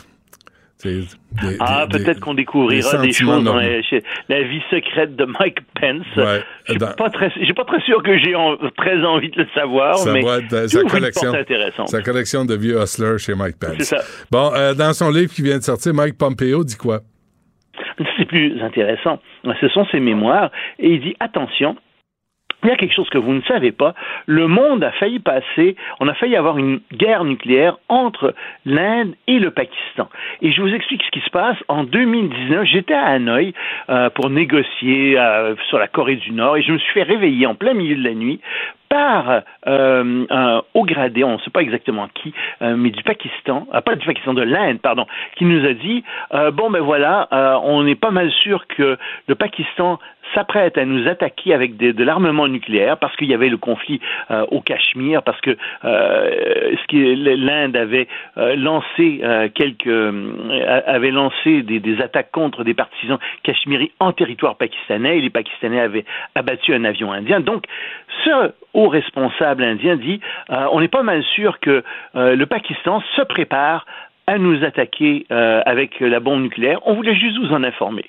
des- 0.84 1.00
des- 1.42 1.56
Ah, 1.60 1.86
peut-être 1.90 2.18
qu'on 2.20 2.34
découvrira 2.34 2.96
des 2.98 3.12
choses 3.12 3.44
dans 3.44 3.54
la, 3.56 4.42
vie 4.42 4.60
secrète 4.70 5.14
de 5.16 5.24
Mike 5.24 5.58
Pence. 5.80 6.04
Ouais, 6.16 6.42
Je 6.66 6.72
suis 6.72 6.78
dans- 6.78 6.92
pas 6.94 7.08
très, 7.10 7.30
j'ai 7.40 7.54
pas 7.54 7.64
très 7.64 7.80
sûr 7.82 8.02
que 8.02 8.18
j'ai 8.18 8.34
en- 8.34 8.56
très 8.76 9.00
envie 9.04 9.30
de 9.30 9.42
le 9.42 9.46
savoir, 9.54 9.96
Ça 9.98 10.12
mais 10.12 10.22
être, 10.24 10.68
sa 10.68 10.82
collection, 10.82 11.32
sa 11.86 12.02
collection 12.02 12.44
de 12.44 12.54
vieux 12.56 12.80
hustlers 12.82 13.18
chez 13.18 13.34
Mike 13.34 13.58
Pence. 13.60 13.74
C'est 13.78 13.96
ça. 13.96 14.02
Bon, 14.30 14.50
dans 14.74 14.92
son 14.92 15.10
livre 15.10 15.32
qui 15.32 15.42
vient 15.42 15.58
de 15.58 15.62
sortir, 15.64 15.94
Mike 15.94 16.18
Pompeo 16.18 16.64
dit 16.64 16.76
quoi? 16.76 17.00
C'est 18.16 18.24
plus 18.24 18.60
intéressant. 18.62 19.20
Ce 19.60 19.68
sont 19.68 19.86
ses 19.86 20.00
mémoires. 20.00 20.50
Et 20.78 20.90
il 20.94 21.00
dit, 21.00 21.16
attention, 21.20 21.76
il 22.62 22.68
y 22.68 22.72
a 22.72 22.76
quelque 22.76 22.94
chose 22.94 23.10
que 23.10 23.18
vous 23.18 23.32
ne 23.32 23.42
savez 23.42 23.72
pas. 23.72 23.94
Le 24.26 24.46
monde 24.46 24.84
a 24.84 24.92
failli 24.92 25.18
passer, 25.18 25.76
on 25.98 26.08
a 26.08 26.14
failli 26.14 26.36
avoir 26.36 26.58
une 26.58 26.80
guerre 26.92 27.24
nucléaire 27.24 27.76
entre 27.88 28.34
l'Inde 28.64 29.14
et 29.26 29.38
le 29.38 29.50
Pakistan. 29.50 30.08
Et 30.42 30.52
je 30.52 30.62
vous 30.62 30.72
explique 30.72 31.02
ce 31.02 31.10
qui 31.10 31.24
se 31.24 31.30
passe. 31.30 31.56
En 31.68 31.82
2019, 31.84 32.64
j'étais 32.64 32.94
à 32.94 33.06
Hanoï 33.06 33.52
euh, 33.88 34.10
pour 34.10 34.30
négocier 34.30 35.18
euh, 35.18 35.56
sur 35.68 35.78
la 35.78 35.88
Corée 35.88 36.16
du 36.16 36.30
Nord 36.30 36.56
et 36.56 36.62
je 36.62 36.72
me 36.72 36.78
suis 36.78 36.92
fait 36.92 37.02
réveiller 37.02 37.46
en 37.46 37.54
plein 37.54 37.74
milieu 37.74 37.96
de 37.96 38.04
la 38.04 38.14
nuit 38.14 38.40
par 38.92 39.42
euh, 39.66 40.26
un 40.28 40.62
haut 40.74 40.84
gradé, 40.84 41.24
on 41.24 41.32
ne 41.32 41.38
sait 41.38 41.50
pas 41.50 41.62
exactement 41.62 42.08
qui, 42.12 42.34
euh, 42.60 42.76
mais 42.76 42.90
du 42.90 43.02
Pakistan, 43.02 43.66
euh, 43.72 43.80
pas 43.80 43.94
du 43.96 44.04
Pakistan, 44.04 44.34
de 44.34 44.42
l'Inde, 44.42 44.80
pardon, 44.82 45.06
qui 45.36 45.46
nous 45.46 45.64
a 45.66 45.72
dit 45.72 46.04
bon 46.52 46.70
ben 46.70 46.80
voilà, 46.80 47.28
on 47.64 47.86
est 47.86 47.94
pas 47.94 48.10
mal 48.10 48.30
sûr 48.30 48.66
que 48.66 48.98
le 49.28 49.34
Pakistan 49.34 49.98
s'apprête 50.34 50.78
à 50.78 50.84
nous 50.84 51.08
attaquer 51.08 51.54
avec 51.54 51.76
de 51.76 52.04
l'armement 52.04 52.48
nucléaire 52.48 52.96
parce 52.98 53.14
qu'il 53.16 53.28
y 53.28 53.34
avait 53.34 53.48
le 53.48 53.56
conflit 53.56 54.00
euh, 54.30 54.44
au 54.50 54.60
Cachemire, 54.60 55.22
parce 55.22 55.40
que 55.40 55.56
euh, 55.84 56.74
l'Inde 56.92 57.76
avait 57.76 58.08
euh, 58.38 58.56
lancé 58.56 59.20
quelques 59.54 59.86
avait 60.86 61.10
lancé 61.10 61.62
des, 61.62 61.80
des 61.80 62.00
attaques 62.00 62.30
contre 62.30 62.64
des 62.64 62.74
partisans 62.74 63.18
cachemiris 63.42 63.90
en 64.00 64.12
territoire 64.12 64.56
pakistanais 64.56 65.18
et 65.18 65.20
les 65.20 65.30
Pakistanais 65.30 65.80
avaient 65.80 66.04
abattu 66.34 66.74
un 66.74 66.84
avion 66.84 67.12
indien. 67.12 67.40
Donc 67.40 67.64
ce 68.24 68.52
haut 68.74 68.88
responsable 68.88 69.62
indien 69.62 69.96
dit 69.96 70.20
on 70.48 70.80
est 70.80 70.88
pas 70.88 71.02
mal 71.02 71.22
sûr 71.22 71.60
que 71.60 71.82
le 72.14 72.44
Pakistan 72.44 73.02
se 73.16 73.22
prépare 73.22 73.86
à 74.26 74.38
nous 74.38 74.64
attaquer 74.64 75.26
avec 75.30 76.00
la 76.00 76.20
bombe 76.20 76.42
nucléaire. 76.42 76.80
On 76.86 76.94
voulait 76.94 77.16
juste 77.16 77.38
vous 77.38 77.52
en 77.52 77.64
informer. 77.64 78.04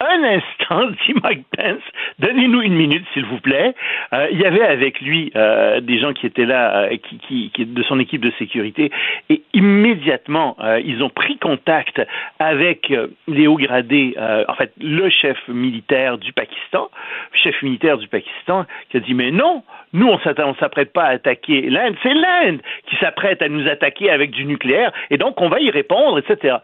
Un 0.00 0.24
instant, 0.24 0.86
dit 1.06 1.14
Mike 1.22 1.44
Pence, 1.56 1.82
donnez-nous 2.18 2.62
une 2.62 2.74
minute, 2.74 3.04
s'il 3.12 3.24
vous 3.24 3.40
plaît. 3.40 3.74
Euh, 4.12 4.28
il 4.30 4.38
y 4.38 4.44
avait 4.44 4.62
avec 4.62 5.00
lui 5.00 5.32
euh, 5.36 5.80
des 5.80 5.98
gens 5.98 6.12
qui 6.12 6.26
étaient 6.26 6.44
là, 6.44 6.88
euh, 6.90 6.96
qui, 7.28 7.50
de 7.56 7.82
son 7.82 7.98
équipe 7.98 8.22
de 8.22 8.32
sécurité, 8.38 8.90
et 9.30 9.42
immédiatement, 9.52 10.56
ils 10.84 11.02
ont 11.02 11.08
pris 11.08 11.38
contact 11.38 12.00
avec 12.38 12.92
les 13.28 13.46
hauts 13.46 13.56
gradés, 13.56 14.14
en 14.48 14.54
fait, 14.54 14.72
le 14.80 15.08
chef 15.10 15.36
militaire 15.48 16.18
du 16.18 16.32
Pakistan, 16.32 16.88
chef 17.32 17.60
militaire 17.62 17.98
du 17.98 18.08
Pakistan, 18.08 18.66
qui 18.90 18.96
a 18.96 19.00
dit 19.00 19.14
mais 19.14 19.30
non, 19.30 19.62
nous 19.92 20.08
on 20.08 20.18
on 20.38 20.54
s'apprête 20.56 20.92
pas 20.92 21.04
à 21.04 21.10
attaquer 21.10 21.62
l'Inde, 21.70 21.96
c'est 22.02 22.14
l'Inde 22.14 22.60
qui 22.88 22.96
s'apprête 22.96 23.42
à 23.42 23.48
nous 23.48 23.68
attaquer 23.68 24.10
avec 24.10 24.30
du 24.30 24.44
nucléaire, 24.44 24.92
et 25.10 25.18
donc 25.18 25.40
on 25.40 25.48
va 25.48 25.60
y 25.60 25.70
répondre, 25.70 26.18
etc. 26.18 26.56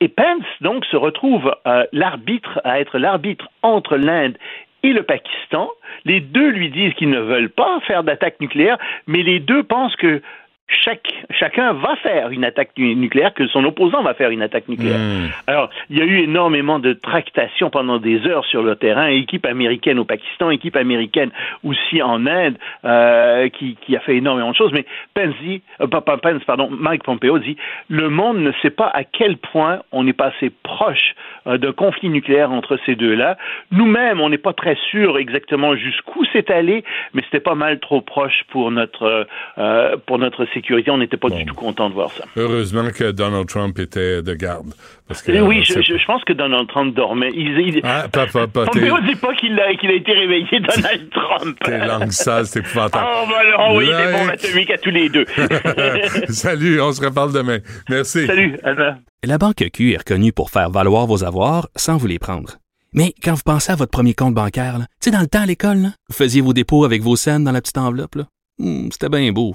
Et 0.00 0.08
Pence, 0.08 0.44
donc, 0.60 0.84
se 0.86 0.96
retrouve 0.96 1.54
euh, 1.66 1.84
l'arbitre, 1.92 2.60
à 2.64 2.80
être 2.80 2.98
l'arbitre 2.98 3.48
entre 3.62 3.96
l'Inde 3.96 4.36
et 4.82 4.92
le 4.92 5.02
Pakistan. 5.02 5.70
Les 6.04 6.20
deux 6.20 6.50
lui 6.50 6.68
disent 6.70 6.92
qu'ils 6.94 7.10
ne 7.10 7.20
veulent 7.20 7.50
pas 7.50 7.80
faire 7.86 8.04
d'attaque 8.04 8.38
nucléaire, 8.40 8.76
mais 9.06 9.22
les 9.22 9.40
deux 9.40 9.62
pensent 9.62 9.96
que 9.96 10.20
chaque, 10.68 11.06
chacun 11.30 11.72
va 11.74 11.94
faire 11.96 12.30
une 12.30 12.44
attaque 12.44 12.70
nu- 12.76 12.94
nucléaire, 12.96 13.32
que 13.34 13.46
son 13.48 13.64
opposant 13.64 14.02
va 14.02 14.14
faire 14.14 14.30
une 14.30 14.42
attaque 14.42 14.68
nucléaire. 14.68 14.98
Alors, 15.46 15.70
il 15.90 15.98
y 15.98 16.02
a 16.02 16.04
eu 16.04 16.18
énormément 16.22 16.78
de 16.78 16.92
tractations 16.92 17.70
pendant 17.70 17.98
des 17.98 18.26
heures 18.26 18.44
sur 18.46 18.62
le 18.62 18.74
terrain, 18.74 19.06
équipe 19.06 19.46
américaine 19.46 19.98
au 19.98 20.04
Pakistan, 20.04 20.50
équipe 20.50 20.76
américaine 20.76 21.30
aussi 21.62 22.02
en 22.02 22.26
Inde, 22.26 22.56
euh, 22.84 23.48
qui, 23.48 23.76
qui 23.82 23.96
a 23.96 24.00
fait 24.00 24.16
énormément 24.16 24.50
de 24.50 24.56
choses. 24.56 24.72
Mais 24.72 24.86
Pence 25.14 25.34
dit, 25.42 25.62
euh, 25.80 25.86
Pence, 25.86 26.42
pardon, 26.44 26.68
Mike 26.70 27.04
Pompeo 27.04 27.38
dit, 27.38 27.56
le 27.88 28.08
monde 28.08 28.38
ne 28.38 28.52
sait 28.62 28.70
pas 28.70 28.90
à 28.92 29.04
quel 29.04 29.36
point 29.36 29.82
on 29.92 30.06
est 30.06 30.12
passé 30.12 30.50
proche 30.64 31.14
euh, 31.46 31.58
d'un 31.58 31.72
conflit 31.72 32.08
nucléaire 32.08 32.50
entre 32.50 32.76
ces 32.86 32.96
deux-là. 32.96 33.36
Nous-mêmes, 33.70 34.20
on 34.20 34.30
n'est 34.30 34.38
pas 34.38 34.52
très 34.52 34.76
sûr 34.90 35.18
exactement 35.18 35.76
jusqu'où 35.76 36.24
c'est 36.32 36.50
allé, 36.50 36.82
mais 37.14 37.22
c'était 37.22 37.40
pas 37.40 37.54
mal 37.54 37.78
trop 37.78 38.00
proche 38.00 38.42
pour 38.50 38.70
notre 38.72 39.26
euh, 39.58 39.96
pour 40.06 40.18
notre 40.18 40.44
sécurité. 40.56 40.90
On 40.90 40.98
n'était 40.98 41.16
pas 41.16 41.28
du 41.30 41.44
tout 41.44 41.54
content 41.54 41.88
de 41.90 41.94
voir 41.94 42.10
ça. 42.12 42.24
Heureusement 42.36 42.88
que 42.90 43.10
Donald 43.10 43.46
Trump 43.48 43.78
était 43.78 44.22
de 44.22 44.34
garde. 44.34 44.72
Parce 45.08 45.22
que, 45.22 45.32
Et 45.32 45.40
oui, 45.40 45.58
euh, 45.58 45.62
je, 45.62 45.72
c'est- 45.74 45.82
je, 45.82 45.96
je 45.98 46.04
pense 46.06 46.24
que 46.24 46.32
Donald 46.32 46.66
Trump 46.68 46.94
dormait. 46.94 47.30
Il, 47.34 47.58
il, 47.60 47.80
Ah, 47.84 48.06
pas, 48.10 48.26
pas, 48.26 48.46
pas, 48.46 48.66
t'es- 48.66 48.80
Pompeo 48.88 49.00
dit 49.06 49.14
pas 49.16 49.34
qu'il 49.34 49.58
a, 49.60 49.66
a 49.66 49.70
été 49.70 50.12
réveillé, 50.12 50.58
Donald 50.60 51.10
Trump. 51.18 51.56
Tes 51.64 51.78
langues 51.78 52.10
sales, 52.10 52.46
c'est 52.46 52.60
épouvantable. 52.60 53.06
Oh, 53.08 53.26
ben 53.28 53.34
alors, 53.36 53.60
envoyer 53.70 53.90
des 53.96 54.12
bombes 54.12 54.30
atomiques 54.30 54.70
à 54.70 54.78
tous 54.78 54.90
les 54.90 55.08
deux. 55.08 55.26
Salut, 56.28 56.80
on 56.80 56.92
se 56.92 57.04
reparle 57.04 57.32
demain. 57.32 57.58
Merci. 57.88 58.26
Salut, 58.26 58.58
Anna. 58.64 58.98
La 59.24 59.38
Banque 59.38 59.64
Q 59.72 59.92
est 59.92 59.98
reconnue 59.98 60.32
pour 60.32 60.50
faire 60.50 60.70
valoir 60.70 61.06
vos 61.06 61.24
avoirs 61.24 61.68
sans 61.76 61.96
vous 61.96 62.06
les 62.06 62.18
prendre. 62.18 62.56
Mais 62.92 63.12
quand 63.22 63.34
vous 63.34 63.42
pensez 63.44 63.72
à 63.72 63.76
votre 63.76 63.90
premier 63.90 64.14
compte 64.14 64.34
bancaire, 64.34 64.78
tu 64.78 64.84
sais, 65.00 65.10
dans 65.10 65.20
le 65.20 65.26
temps 65.26 65.42
à 65.42 65.46
l'école, 65.46 65.90
vous 66.08 66.14
faisiez 66.14 66.40
vos 66.40 66.52
dépôts 66.52 66.84
avec 66.84 67.02
vos 67.02 67.16
scènes 67.16 67.44
dans 67.44 67.52
la 67.52 67.60
petite 67.60 67.78
enveloppe. 67.78 68.16
Hmm, 68.58 68.88
C'était 68.90 69.08
bien 69.08 69.30
beau. 69.32 69.54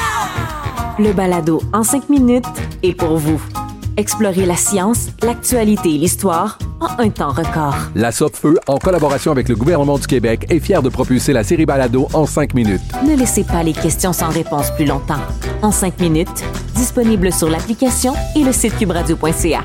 Le 0.99 1.13
balado 1.13 1.61
en 1.73 1.83
cinq 1.83 2.09
minutes 2.09 2.45
est 2.83 2.93
pour 2.93 3.17
vous. 3.17 3.41
Explorez 3.97 4.45
la 4.45 4.55
science, 4.55 5.07
l'actualité 5.21 5.89
et 5.95 5.97
l'histoire 5.97 6.57
en 6.79 7.01
un 7.01 7.09
temps 7.09 7.31
record. 7.31 7.75
La 7.95 8.11
Feu, 8.11 8.57
en 8.67 8.77
collaboration 8.77 9.31
avec 9.31 9.49
le 9.49 9.55
gouvernement 9.55 9.97
du 9.97 10.07
Québec, 10.07 10.45
est 10.49 10.59
fière 10.59 10.81
de 10.81 10.89
propulser 10.89 11.33
la 11.33 11.43
série 11.43 11.65
Balado 11.65 12.07
en 12.13 12.25
cinq 12.25 12.53
minutes. 12.53 12.81
Ne 13.05 13.15
laissez 13.15 13.43
pas 13.43 13.63
les 13.63 13.73
questions 13.73 14.13
sans 14.13 14.29
réponse 14.29 14.71
plus 14.75 14.85
longtemps. 14.85 15.19
En 15.61 15.71
cinq 15.71 15.99
minutes, 15.99 16.43
disponible 16.75 17.31
sur 17.31 17.49
l'application 17.49 18.13
et 18.35 18.43
le 18.43 18.51
site 18.51 18.77
cubradio.ca. 18.77 19.61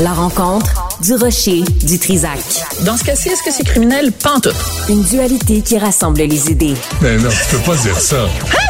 La 0.00 0.12
rencontre 0.12 0.88
du 1.02 1.14
rocher 1.14 1.62
du 1.84 1.98
Trisac. 1.98 2.38
Dans 2.86 2.96
ce 2.96 3.04
cas-ci, 3.04 3.28
est-ce 3.28 3.42
que 3.42 3.50
c'est 3.52 3.64
criminel? 3.64 4.12
Pantoute. 4.12 4.56
Une 4.88 5.02
dualité 5.02 5.60
qui 5.60 5.78
rassemble 5.78 6.20
les 6.20 6.50
idées. 6.50 6.74
Mais 7.02 7.18
non, 7.18 7.28
tu 7.28 7.56
peux 7.56 7.62
pas 7.70 7.76
dire 7.76 8.00
ça. 8.00 8.26
On 8.26 8.69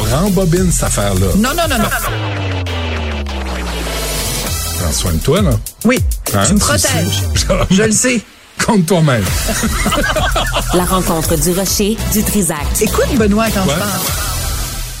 rembobine 0.00 0.70
cette 0.72 0.84
affaire-là. 0.84 1.26
Non, 1.36 1.50
non, 1.50 1.68
non, 1.68 1.78
non. 1.78 1.88
Prends 4.80 4.92
soin 4.92 5.12
de 5.12 5.18
toi, 5.18 5.42
là. 5.42 5.50
Oui, 5.84 5.98
Hein, 6.34 6.42
tu 6.46 6.54
me 6.54 6.58
protèges. 6.58 7.22
Je 7.70 7.82
le 7.82 7.92
sais. 7.92 8.20
Compte 8.64 8.86
toi-même. 8.86 9.24
La 10.74 10.84
rencontre 10.84 11.36
du 11.36 11.52
rocher 11.52 11.96
du 12.12 12.22
Trisac. 12.22 12.58
Écoute, 12.80 13.14
Benoît, 13.16 13.46
quand 13.54 13.64
Ouais. 13.64 13.74
je 13.74 13.78
parle. 13.78 14.00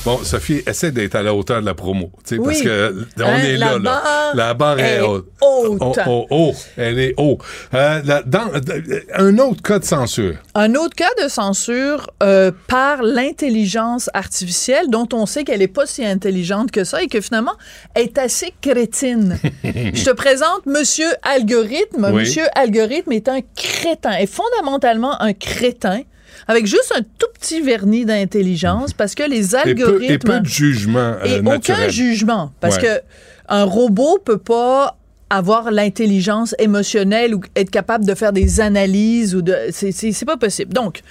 Bon, 0.06 0.18
Sophie, 0.22 0.62
essaie 0.68 0.92
d'être 0.92 1.16
à 1.16 1.22
la 1.24 1.34
hauteur 1.34 1.60
de 1.60 1.66
la 1.66 1.74
promo. 1.74 2.12
sais, 2.24 2.36
Parce 2.36 2.58
Oui. 2.58 2.62
que 2.62 3.06
on 3.18 3.24
Hein, 3.24 3.38
est 3.38 3.56
la 3.56 3.76
là, 3.76 4.30
La 4.34 4.54
barre 4.54 4.78
est, 4.78 4.98
est 4.98 5.00
haute. 5.00 5.26
haute. 5.40 5.78
Oh, 5.80 5.96
oh, 6.06 6.26
oh. 6.30 6.54
Elle 6.76 7.00
est 7.00 7.14
haut. 7.16 7.38
Euh, 7.74 8.00
la- 8.04 8.22
dans- 8.22 8.48
euh, 8.54 9.00
un 9.16 9.36
autre 9.38 9.62
cas 9.62 9.80
de 9.80 9.84
censure. 9.84 10.36
Un 10.54 10.76
autre 10.76 10.94
cas 10.94 11.10
de 11.20 11.26
censure 11.28 12.08
euh, 12.22 12.52
par 12.68 13.02
l'intelligence 13.02 14.08
artificielle, 14.14 14.88
dont 14.90 15.08
on 15.12 15.26
sait 15.26 15.42
qu'elle 15.42 15.58
n'est 15.58 15.66
pas 15.66 15.86
si 15.86 16.04
intelligente 16.04 16.70
que 16.70 16.84
ça 16.84 17.02
et 17.02 17.08
que 17.08 17.20
finalement 17.20 17.54
est 17.96 18.16
assez 18.16 18.54
crétine. 18.62 19.40
Je 19.64 20.04
te 20.04 20.10
présente 20.12 20.66
Monsieur 20.66 21.08
Algorithme. 21.24 22.06
Oui. 22.12 22.20
Monsieur 22.20 22.44
Algorithme 22.54 23.10
est 23.10 23.28
un 23.28 23.40
crétin, 23.56 24.12
est 24.12 24.26
fondamentalement 24.32 25.20
un 25.20 25.32
crétin. 25.32 26.02
Avec 26.48 26.66
juste 26.66 26.92
un 26.96 27.02
tout 27.02 27.26
petit 27.38 27.60
vernis 27.60 28.04
d'intelligence, 28.04 28.92
parce 28.92 29.14
que 29.14 29.28
les 29.28 29.54
Et 29.54 29.74
peu, 29.74 29.82
algorithmes 29.82 30.12
et 30.12 30.18
peu 30.18 30.40
de 30.40 30.46
jugement 30.46 30.98
euh, 31.22 31.24
et 31.24 31.40
aucun 31.40 31.88
jugement 31.88 32.52
parce 32.60 32.76
Ouais. 32.76 32.82
que 32.82 33.00
un 33.48 33.64
robot 33.64 34.18
peut 34.24 34.38
pas 34.38 34.96
avoir 35.28 35.70
l'intelligence 35.72 36.54
émotionnelle 36.58 37.34
ou 37.34 37.40
être 37.56 37.70
capable 37.70 38.04
de 38.04 38.14
faire 38.14 38.32
des 38.32 38.60
analyses 38.60 39.34
ou 39.34 39.42
de 39.42 39.56
c'est 39.72 40.24
pas 40.24 40.36
possible. 40.36 40.72
Donc 40.72 41.02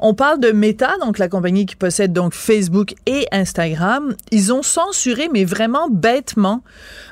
on 0.00 0.14
parle 0.14 0.40
de 0.40 0.52
Meta, 0.52 0.96
donc 1.00 1.18
la 1.18 1.28
compagnie 1.28 1.66
qui 1.66 1.76
possède 1.76 2.12
donc 2.12 2.34
Facebook 2.34 2.94
et 3.06 3.26
Instagram. 3.32 4.14
Ils 4.30 4.52
ont 4.52 4.62
censuré, 4.62 5.28
mais 5.32 5.44
vraiment 5.44 5.88
bêtement, 5.88 6.62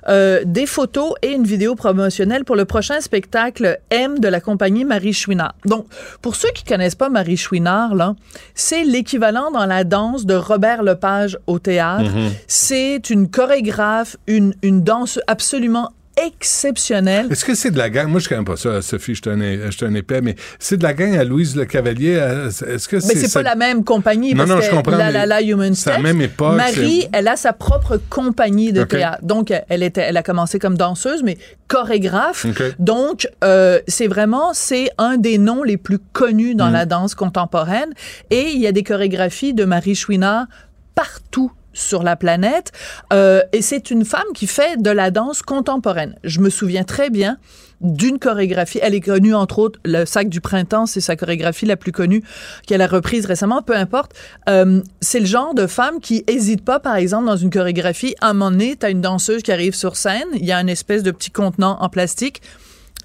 euh, 0.09 0.43
des 0.44 0.66
photos 0.66 1.15
et 1.23 1.32
une 1.32 1.44
vidéo 1.44 1.74
promotionnelle 1.74 2.44
pour 2.44 2.56
le 2.56 2.65
prochain 2.65 3.01
spectacle 3.01 3.78
M 3.90 4.19
de 4.19 4.28
la 4.28 4.40
compagnie 4.40 4.85
Marie 4.85 5.12
Chouinard. 5.12 5.55
Donc, 5.65 5.86
pour 6.23 6.36
ceux 6.36 6.51
qui 6.55 6.65
connaissent 6.65 6.94
pas 6.94 7.09
Marie 7.09 7.36
Chouinard, 7.36 7.94
là, 7.94 8.15
c'est 8.55 8.85
l'équivalent 8.85 9.51
dans 9.51 9.66
la 9.66 9.85
danse 9.85 10.27
de 10.27 10.35
Robert 10.35 10.82
Lepage 10.82 11.39
au 11.47 11.59
théâtre. 11.59 12.11
Mhm. 12.11 12.31
C'est 12.47 13.11
une 13.11 13.31
chorégraphe, 13.31 14.16
une, 14.27 14.55
une 14.62 14.82
danse 14.82 15.19
absolument 15.27 15.90
exceptionnelle. 16.16 17.27
Est-ce 17.31 17.45
que 17.45 17.55
c'est 17.55 17.70
de 17.70 17.78
la 17.78 17.91
gang? 17.91 18.09
Moi, 18.09 18.20
je 18.20 18.28
connais 18.28 18.45
pas 18.45 18.57
ça, 18.57 18.81
Sophie, 18.82 19.15
je 19.15 19.20
suis 19.23 19.31
un, 19.31 19.70
je 19.70 19.85
un 19.85 19.95
épais, 19.95 20.20
mais 20.20 20.36
c'est 20.59 20.77
de 20.77 20.82
la 20.82 20.93
gang 20.95 21.16
à 21.16 21.24
Louise 21.24 21.57
Le 21.57 21.65
Cavalier. 21.65 22.12
Est-ce 22.12 22.89
que 22.89 22.97
Mais 22.97 23.03
c'est. 23.03 23.16
c'est 23.16 23.28
ça- 23.28 23.41
pas 23.43 23.49
la 23.51 23.57
même 23.57 23.85
compagnie. 23.85 24.32
Non, 24.35 24.39
parce 24.47 24.51
non, 24.51 24.61
je 24.61 24.70
comprends, 24.70 24.93
La 24.97 25.07
mais 25.07 25.12
La 25.12 25.27
La 25.27 25.43
Human 25.43 25.74
c'est 25.74 25.91
Steps. 25.91 26.03
même 26.03 26.20
époque, 26.20 26.57
Marie, 26.57 27.03
c'est- 27.03 27.09
elle 27.12 27.28
a 27.28 27.36
sa 27.36 27.53
propre 27.53 28.01
compagnie 28.09 28.73
de 28.73 28.82
Ok. 28.82 28.89
théâtre. 28.89 29.19
Donc, 29.23 29.53
elle 29.69 29.82
était, 29.82 30.03
elle 30.03 30.16
a 30.16 30.23
commencé 30.23 30.59
comme 30.59 30.77
danseuse, 30.77 31.23
mais 31.23 31.39
chorégraphe. 31.69 32.47
Donc, 32.78 33.27
euh, 33.43 33.81
c'est 33.89 34.07
vraiment, 34.07 34.53
c'est 34.55 34.89
un 34.99 35.16
des 35.16 35.39
noms 35.39 35.62
les 35.62 35.77
plus 35.77 35.99
connus 35.99 36.55
dans 36.55 36.69
Mm. 36.70 36.74
la 36.74 36.86
danse 36.86 37.15
contemporaine. 37.15 37.91
Et 38.31 38.51
il 38.55 38.61
y 38.61 38.66
a 38.66 38.73
des 38.73 38.82
chorégraphies 38.82 39.55
de 39.55 39.65
Marie 39.65 39.95
Chouinard 39.95 40.47
partout 40.95 41.51
sur 41.75 42.03
la 42.03 42.17
planète. 42.17 42.73
Euh, 43.13 43.43
et 43.53 43.63
c'est 43.63 43.91
une 43.91 44.05
femme 44.05 44.23
qui 44.35 44.47
fait 44.47 44.81
de 44.81 44.91
la 44.91 45.11
danse 45.11 45.43
contemporaine. 45.43 46.17
Je 46.25 46.41
me 46.41 46.49
souviens 46.51 46.85
très 46.85 47.11
bien 47.11 47.39
d'une 47.81 48.19
chorégraphie. 48.19 48.79
Elle 48.83 48.95
est 48.95 49.01
connue, 49.01 49.35
entre 49.35 49.59
autres, 49.59 49.79
le 49.85 50.05
sac 50.05 50.29
du 50.29 50.41
printemps, 50.41 50.87
c'est 50.87 51.01
sa 51.01 51.17
chorégraphie 51.17 51.67
la 51.67 51.77
plus 51.77 51.93
connue 51.93 52.23
qu'elle 52.67 52.83
a 52.83 52.87
reprise 52.87 53.27
récemment, 53.27 53.63
peu 53.63 53.77
importe. 53.77 54.13
Euh, 54.49 54.81
c'est 55.01 55.21
le 55.21 55.27
genre 55.27 55.55
de 55.55 55.67
femme 55.67 56.01
qui 56.01 56.25
hésite 56.27 56.65
pas, 56.65 56.81
par 56.81 56.97
exemple, 56.97 57.27
dans 57.27 57.37
une 57.37 57.51
chorégraphie. 57.51 58.15
À 58.21 58.31
un 58.31 58.33
moment 58.33 58.51
donné, 58.51 58.77
t'as 58.77 58.91
une 58.91 59.01
danseuse 59.01 59.43
qui 59.43 59.53
arrive 59.53 59.75
sur 59.75 59.97
scène, 59.97 60.29
il 60.35 60.45
y 60.45 60.53
a 60.53 60.61
une 60.61 60.69
espèce 60.69 61.03
de 61.03 61.11
petit 61.11 61.31
contenant 61.31 61.77
en 61.81 61.89
plastique. 61.89 62.41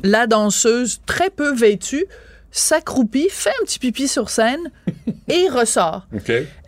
La 0.02 0.28
danseuse, 0.28 1.02
très 1.06 1.30
peu 1.30 1.54
vêtue, 1.54 2.06
s'accroupit, 2.52 3.28
fait 3.30 3.52
un 3.62 3.66
petit 3.66 3.80
pipi 3.80 4.08
sur 4.08 4.30
scène 4.30 4.72
et 5.28 5.50
ressort. 5.50 6.08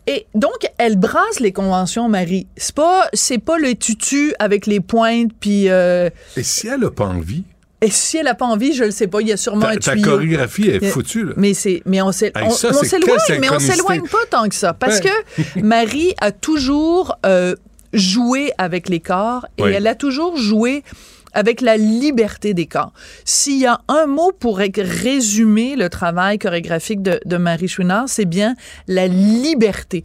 Et 0.08 0.26
donc, 0.34 0.58
elle 0.78 0.98
brasse 0.98 1.40
les 1.40 1.52
conventions, 1.52 2.10
Marie. 2.10 2.48
C'est 2.58 2.74
pas, 2.76 3.08
c'est 3.14 3.38
pas 3.38 3.58
le 3.58 3.76
tutu 3.76 4.34
avec 4.40 4.66
les 4.66 4.80
pointes, 4.80 5.32
puis... 5.40 5.70
euh, 5.70 6.10
Et 6.36 6.44
si 6.44 6.68
elle 6.68 6.84
a 6.84 6.92
pas 6.92 7.06
envie? 7.06 7.44
et 7.84 7.90
si 7.90 8.18
elle 8.18 8.28
a 8.28 8.36
pas 8.36 8.46
envie, 8.46 8.74
je 8.74 8.84
le 8.84 8.92
sais 8.92 9.08
pas, 9.08 9.22
il 9.22 9.28
y 9.30 9.32
a 9.32 9.38
sûrement 9.38 9.62
Ta- 9.66 9.70
un 9.72 9.78
ta 9.78 9.98
chorégraphie 9.98 10.70
est 10.70 10.86
foutue, 10.86 11.26
là. 11.26 11.34
Mais 11.38 11.56
c'est, 11.56 11.82
mais 11.88 12.00
on 12.02 12.12
Hey, 12.12 12.32
s'éloigne, 12.52 13.40
mais 13.40 13.50
on 13.52 13.58
s'éloigne 13.58 14.04
pas 14.04 14.20
tant 14.30 14.48
que 14.48 14.54
ça, 14.54 14.74
parce 14.74 15.00
que 15.00 15.10
Marie 15.62 16.14
a 16.22 16.32
toujours 16.32 17.18
euh, 17.26 17.56
joué 17.94 18.52
avec 18.60 18.88
les 18.88 19.00
corps 19.00 19.48
et 19.58 19.64
Oui. 19.64 19.72
elle 19.76 19.88
a 19.88 19.96
toujours 19.96 20.38
joué 20.38 20.84
avec 21.34 21.62
la 21.62 21.78
liberté 21.78 22.54
des 22.54 22.66
corps. 22.66 22.94
S'il 23.26 23.60
y 23.60 23.66
a 23.66 23.82
un 23.88 24.06
mot 24.06 24.32
pour 24.38 24.58
ré- 24.58 24.72
résumer 24.76 25.76
le 25.76 25.90
travail 25.90 26.40
chorégraphique 26.40 27.02
de, 27.02 27.38
Marie 27.38 27.68
Chouinard, 27.68 28.08
c'est 28.08 28.26
bien 28.26 28.56
la 28.88 29.08
liberté. 29.08 30.04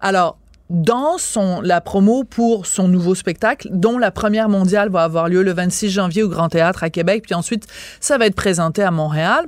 Alors, 0.00 0.38
dans 0.68 1.16
la 1.62 1.80
promo 1.80 2.24
pour 2.24 2.66
son 2.66 2.88
nouveau 2.88 3.14
spectacle, 3.14 3.68
dont 3.70 3.98
la 3.98 4.10
première 4.10 4.48
mondiale 4.48 4.88
va 4.88 5.04
avoir 5.04 5.28
lieu 5.28 5.42
le 5.42 5.52
26 5.52 5.90
janvier 5.90 6.22
au 6.24 6.28
Grand 6.28 6.48
Théâtre 6.48 6.82
à 6.82 6.90
Québec, 6.90 7.22
puis 7.24 7.34
ensuite, 7.34 7.66
ça 8.00 8.18
va 8.18 8.26
être 8.26 8.34
présenté 8.34 8.82
à 8.82 8.90
Montréal, 8.90 9.46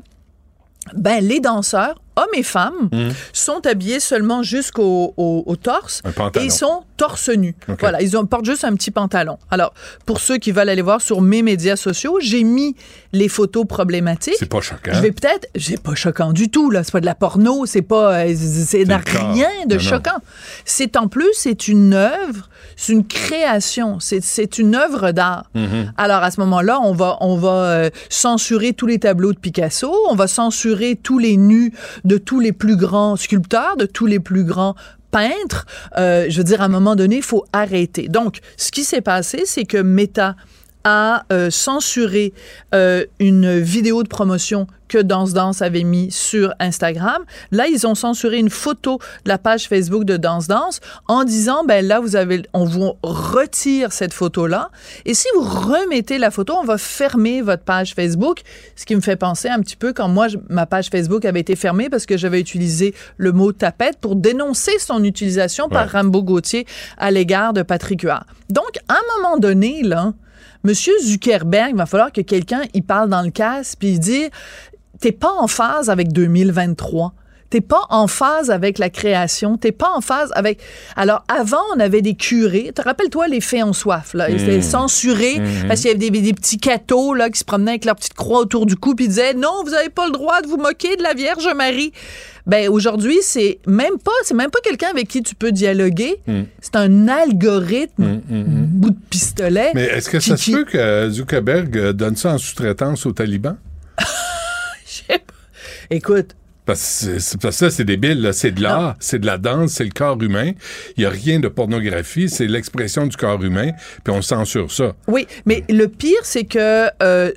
ben, 0.95 1.23
les 1.23 1.41
danseurs, 1.41 2.01
hommes 2.19 2.35
et 2.35 2.43
femmes, 2.43 2.89
Mmh. 2.93 3.09
sont 3.33 3.67
habillés 3.67 4.01
seulement 4.01 4.43
jusqu'au 4.43 5.15
au, 5.17 5.43
au 5.47 5.57
torse 5.57 6.03
et 6.37 6.45
ils 6.45 6.51
sont 6.51 6.85
torse 6.97 7.29
nu. 7.29 7.55
OK. 7.69 7.77
Voilà, 7.81 8.03
ils 8.03 8.17
ont, 8.17 8.27
portent 8.27 8.45
juste 8.45 8.65
un 8.65 8.75
petit 8.75 8.91
pantalon. 8.91 9.39
Alors, 9.51 9.73
pour 10.07 10.21
ceux 10.21 10.39
qui 10.39 10.51
veulent 10.53 10.69
aller 10.69 10.83
voir 10.83 11.01
sur 11.01 11.21
mes 11.21 11.43
médias 11.43 11.77
sociaux, 11.77 12.19
j'ai 12.21 12.43
mis 12.45 12.75
les 13.13 13.29
photos 13.29 13.65
problématiques. 13.67 14.35
C'est 14.39 14.49
pas 14.49 14.61
choquant. 14.61 14.93
Je 14.93 15.01
vais 15.01 15.13
peut-être, 15.13 15.47
c'est 15.57 15.81
pas 15.83 15.95
choquant 15.95 16.33
du 16.33 16.51
tout 16.51 16.71
là, 16.71 16.83
c'est 16.85 16.93
pas 16.93 17.01
de 17.01 17.07
la 17.07 17.15
porno, 17.15 17.67
c'est 17.67 17.83
pas, 17.83 18.15
euh, 18.27 18.35
c'est 18.37 18.85
rien 18.85 19.67
de 19.67 19.75
non. 19.75 19.81
choquant. 19.81 20.19
C'est 20.65 20.97
en 20.97 21.09
plus, 21.09 21.31
c'est 21.35 21.69
une 21.69 21.95
œuvre, 21.95 22.49
c'est 22.77 22.93
une 22.93 23.07
création, 23.07 23.99
c'est 24.01 24.59
une 24.59 24.75
œuvre 24.75 25.13
d'art. 25.13 25.51
Mhm. 25.55 25.93
Alors 25.97 26.23
à 26.23 26.31
ce 26.31 26.41
moment-là, 26.41 26.81
on 26.81 26.93
va 26.93 27.17
on 27.21 27.37
va 27.37 27.65
euh, 27.65 27.91
censurer 28.09 28.73
tous 28.73 28.87
les 28.87 28.99
tableaux 28.99 29.33
de 29.33 29.39
Picasso, 29.39 29.95
on 30.09 30.15
va 30.15 30.27
censurer 30.27 30.99
tous 31.01 31.19
les 31.19 31.37
nus 31.37 31.73
de 32.05 32.19
tous 32.19 32.41
les 32.41 32.53
plus 32.53 32.77
grands 32.77 33.17
sculpteurs, 33.17 33.77
de 33.77 33.87
tous 33.87 34.07
les 34.07 34.21
plus 34.21 34.45
grands 34.45 34.75
peintres. 35.11 35.67
Euh, 35.97 36.27
je 36.29 36.39
veux 36.39 36.45
dire, 36.45 36.61
à 36.61 36.67
un 36.67 36.69
moment 36.69 36.97
donné, 36.97 37.17
il 37.17 37.23
faut 37.23 37.45
arrêter. 37.53 38.09
Donc, 38.09 38.41
ce 38.57 38.71
qui 38.71 38.85
s'est 38.85 39.01
passé, 39.01 39.43
c'est 39.45 39.65
que 39.65 39.79
Meta 39.79 40.37
a 40.89 41.25
euh, 41.33 41.51
censuré 41.51 42.33
euh, 42.75 43.05
une 43.19 43.59
vidéo 43.61 44.03
de 44.03 44.09
promotion 44.09 44.67
que 44.89 44.97
Danse 44.97 45.35
Danse 45.35 45.61
avait 45.61 45.83
mis 45.85 46.11
sur 46.11 46.55
Instagram. 46.61 47.23
Là, 47.51 47.67
ils 47.67 47.87
ont 47.87 47.95
censuré 47.95 48.39
une 48.39 48.49
photo 48.49 48.99
de 49.25 49.29
la 49.29 49.37
page 49.37 49.69
Facebook 49.69 50.05
de 50.05 50.17
Danse 50.17 50.47
Danse 50.49 50.81
en 51.09 51.25
disant, 51.25 51.63
ben 51.65 51.87
là, 51.87 52.01
vous 52.01 52.17
avez, 52.17 52.43
on 52.55 52.65
vous 52.65 52.95
retire 53.03 53.93
cette 53.93 54.15
photo-là. 54.15 54.71
Et 55.05 55.13
si 55.13 55.27
vous 55.35 55.43
remettez 55.43 56.17
la 56.17 56.31
photo, 56.31 56.55
on 56.59 56.65
va 56.65 56.79
fermer 56.79 57.43
votre 57.43 57.65
page 57.65 57.93
Facebook. 57.95 58.41
Ce 58.77 58.87
qui 58.87 58.97
me 58.97 59.03
fait 59.03 59.17
penser 59.17 59.49
un 59.51 59.61
petit 59.61 59.77
peu 59.77 59.93
quand 59.93 60.09
moi, 60.09 60.29
je- 60.29 60.39
ma 60.49 60.65
page 60.65 60.89
Facebook 60.89 61.27
avait 61.27 61.41
été 61.41 61.55
fermée 61.55 61.91
parce 61.91 62.07
que 62.07 62.17
j'avais 62.17 62.41
utilisé 62.41 62.95
le 63.19 63.33
mot 63.33 63.53
tapette 63.53 63.99
pour 64.01 64.17
dénoncer 64.17 64.79
son 64.79 65.05
utilisation 65.05 65.69
par 65.69 65.93
Rambo 65.93 66.23
Gauthier 66.23 66.67
à 66.97 67.11
l'égard 67.11 67.53
de 67.53 67.61
Patrick 67.63 68.01
Huard. 68.05 68.25
Donc, 68.49 68.71
à 68.89 68.95
un 68.95 69.21
moment 69.23 69.37
donné, 69.37 69.83
là, 69.83 70.15
Monsieur 70.69 70.93
Zuckerberg, 71.01 71.71
il 71.71 71.77
va 71.77 71.87
falloir 71.87 72.13
que 72.13 72.21
quelqu'un 72.21 72.61
y 72.75 72.83
parle 72.83 73.09
dans 73.09 73.23
le 73.23 73.31
casque 73.31 73.79
puis 73.79 73.93
il 73.93 73.99
dit 73.99 74.29
t'es 75.01 75.13
pas 75.13 75.33
en 75.33 75.47
phase 75.47 75.89
avec 75.89 76.13
2023. 76.13 77.15
T'es 77.51 77.63
pas 77.63 77.81
en 77.89 78.07
phase 78.09 78.51
avec 78.51 78.79
la 78.79 78.91
création, 78.91 79.57
t'es 79.57 79.73
pas 79.73 79.91
en 79.95 80.03
phase 80.03 80.31
avec. 80.35 80.61
Alors 80.97 81.25
avant, 81.29 81.63
on 81.75 81.81
avait 81.81 82.03
des 82.03 82.15
curés. 82.15 82.73
Te 82.75 82.83
rappelles-toi 82.83 83.27
les 83.29 83.41
fées 83.41 83.63
en 83.63 83.73
soif 83.73 84.13
là, 84.13 84.29
ils 84.29 84.43
étaient 84.43 84.57
Mhm. 84.59 84.63
censurés 84.63 85.39
Mhm. 85.41 85.69
parce 85.69 85.81
qu'il 85.81 85.89
y 85.89 85.95
avait 85.95 86.11
des, 86.11 86.21
des 86.21 86.35
petits 86.35 86.59
cathos 86.59 87.15
là 87.15 87.31
qui 87.31 87.39
se 87.39 87.45
promenaient 87.45 87.71
avec 87.73 87.87
leur 87.87 87.97
petite 87.97 88.13
croix 88.15 88.41
autour 88.41 88.67
du 88.67 88.77
cou 88.77 88.95
puis 88.95 89.07
ils 89.07 89.09
disaient 89.09 89.33
non, 89.35 89.63
vous 89.65 89.73
avez 89.73 89.89
pas 89.89 90.07
le 90.07 90.13
droit 90.13 90.43
de 90.43 90.47
vous 90.47 90.59
moquer 90.59 90.97
de 90.97 91.03
la 91.03 91.15
Vierge 91.15 91.49
Marie. 91.57 91.93
Ben 92.47 92.69
aujourd'hui, 92.71 93.19
c'est 93.23 93.59
même 93.67 93.99
pas, 93.99 94.11
c'est 94.25 94.35
même 94.35 94.51
pas 94.51 94.61
quelqu'un 94.63 94.89
avec 94.91 95.09
qui 95.09 95.23
tu 95.23 95.35
peux 95.35 95.53
dialoguer. 95.53 96.17
Mm. 96.27 96.43
C'est 96.61 96.77
un 96.77 97.09
algorithme 97.09 98.21
bout 98.29 98.91
de 98.91 98.99
pistolet. 99.11 99.73
Mais 99.75 99.85
est-ce 99.85 100.09
que 100.11 100.19
ça 100.21 100.35
qui- 100.35 100.53
se 100.53 100.57
peut 100.57 100.65
que 100.65 101.09
Zuckerberg 101.11 101.77
euh, 101.77 101.93
donne 101.93 102.17
ça 102.17 102.33
en 102.35 102.39
sous-traitance 102.39 103.05
aux 103.07 103.13
talibans? 103.13 103.57
Écoute, 105.91 106.35
Parce 106.69 107.09
que 107.41 107.51
ça, 107.51 107.71
c'est 107.71 107.85
débile. 107.85 108.29
C'est 108.35 108.51
de 108.53 108.63
l'art, 108.63 108.95
c'est 109.01 109.19
de 109.19 109.25
la 109.27 109.39
danse, 109.39 109.71
c'est 109.73 109.85
le 109.85 109.91
corps 109.91 110.21
humain. 110.23 110.53
Il 110.97 111.01
n'y 111.01 111.07
a 111.07 111.11
rien 111.11 111.41
de 111.41 111.49
pornographie, 111.49 112.29
c'est 112.29 112.47
l'expression 112.47 113.07
du 113.07 113.17
corps 113.17 113.43
humain, 113.43 113.71
puis 114.05 114.13
on 114.15 114.21
censure 114.21 114.71
ça. 114.71 114.93
Oui, 115.07 115.27
mais 115.47 115.65
le 115.71 115.87
pire, 115.89 116.21
c'est 116.25 116.45
que 116.45 116.89
euh, 117.03 117.31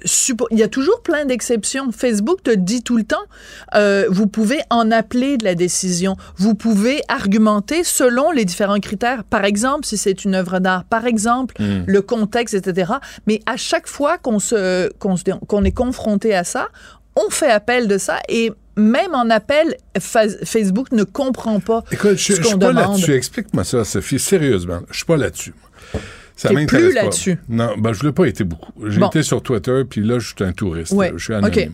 il 0.51 0.57
y 0.59 0.63
a 0.63 0.67
toujours 0.67 1.01
plein 1.01 1.23
d'exceptions. 1.23 1.93
Facebook 1.93 2.43
te 2.43 2.51
dit 2.53 2.83
tout 2.83 2.97
le 2.97 3.05
temps, 3.05 3.23
euh, 3.75 4.05
vous 4.09 4.27
pouvez 4.27 4.59
en 4.69 4.91
appeler 4.91 5.37
de 5.37 5.45
la 5.45 5.55
décision. 5.55 6.17
Vous 6.35 6.53
pouvez 6.53 7.01
argumenter 7.07 7.85
selon 7.85 8.31
les 8.31 8.43
différents 8.43 8.79
critères. 8.81 9.23
Par 9.23 9.45
exemple, 9.45 9.85
si 9.85 9.95
c'est 9.97 10.25
une 10.25 10.35
œuvre 10.35 10.59
d'art. 10.59 10.83
Par 10.83 11.05
exemple, 11.05 11.55
Mm. 11.61 11.83
le 11.87 12.01
contexte, 12.01 12.53
etc. 12.53 12.91
Mais 13.27 13.39
à 13.45 13.55
chaque 13.55 13.87
fois 13.87 14.17
qu'on 14.17 14.39
se 14.39 14.91
qu'on 14.99 15.15
se- 15.15 15.23
qu'on 15.47 15.63
est 15.63 15.71
confronté 15.71 16.35
à 16.35 16.43
ça, 16.43 16.67
on 17.15 17.29
fait 17.29 17.51
appel 17.51 17.87
de 17.87 17.97
ça 17.97 18.19
et 18.29 18.51
même 18.77 19.13
en 19.13 19.29
appel, 19.29 19.75
Fa- 19.99 20.27
Facebook 20.45 20.91
ne 20.91 21.03
comprend 21.03 21.59
pas 21.59 21.83
Écoute, 21.91 22.17
je, 22.17 22.33
ce 22.33 22.41
qu'on 22.41 22.57
pas 22.57 22.69
demande. 22.69 22.91
là-dessus. 22.93 23.13
Explique-moi 23.13 23.63
ça, 23.63 23.83
Sophie. 23.83 24.19
Sérieusement, 24.19 24.81
je 24.89 24.97
suis 24.97 25.05
pas 25.05 25.17
là-dessus. 25.17 25.53
Ça 26.35 26.49
plus 26.49 26.65
pas. 26.93 27.01
là-dessus. 27.03 27.37
Non, 27.49 27.75
ben, 27.77 27.93
je 27.93 28.03
l'ai 28.03 28.11
pas 28.11 28.25
été 28.25 28.43
beaucoup. 28.43 28.71
J'ai 28.87 28.99
Bon. 28.99 29.07
été 29.09 29.21
sur 29.21 29.43
Twitter, 29.43 29.83
puis 29.87 30.01
là, 30.01 30.17
je 30.17 30.27
suis 30.33 30.43
un 30.43 30.53
touriste. 30.53 30.95
Je 31.15 31.23
suis 31.23 31.33
anonyme. 31.35 31.73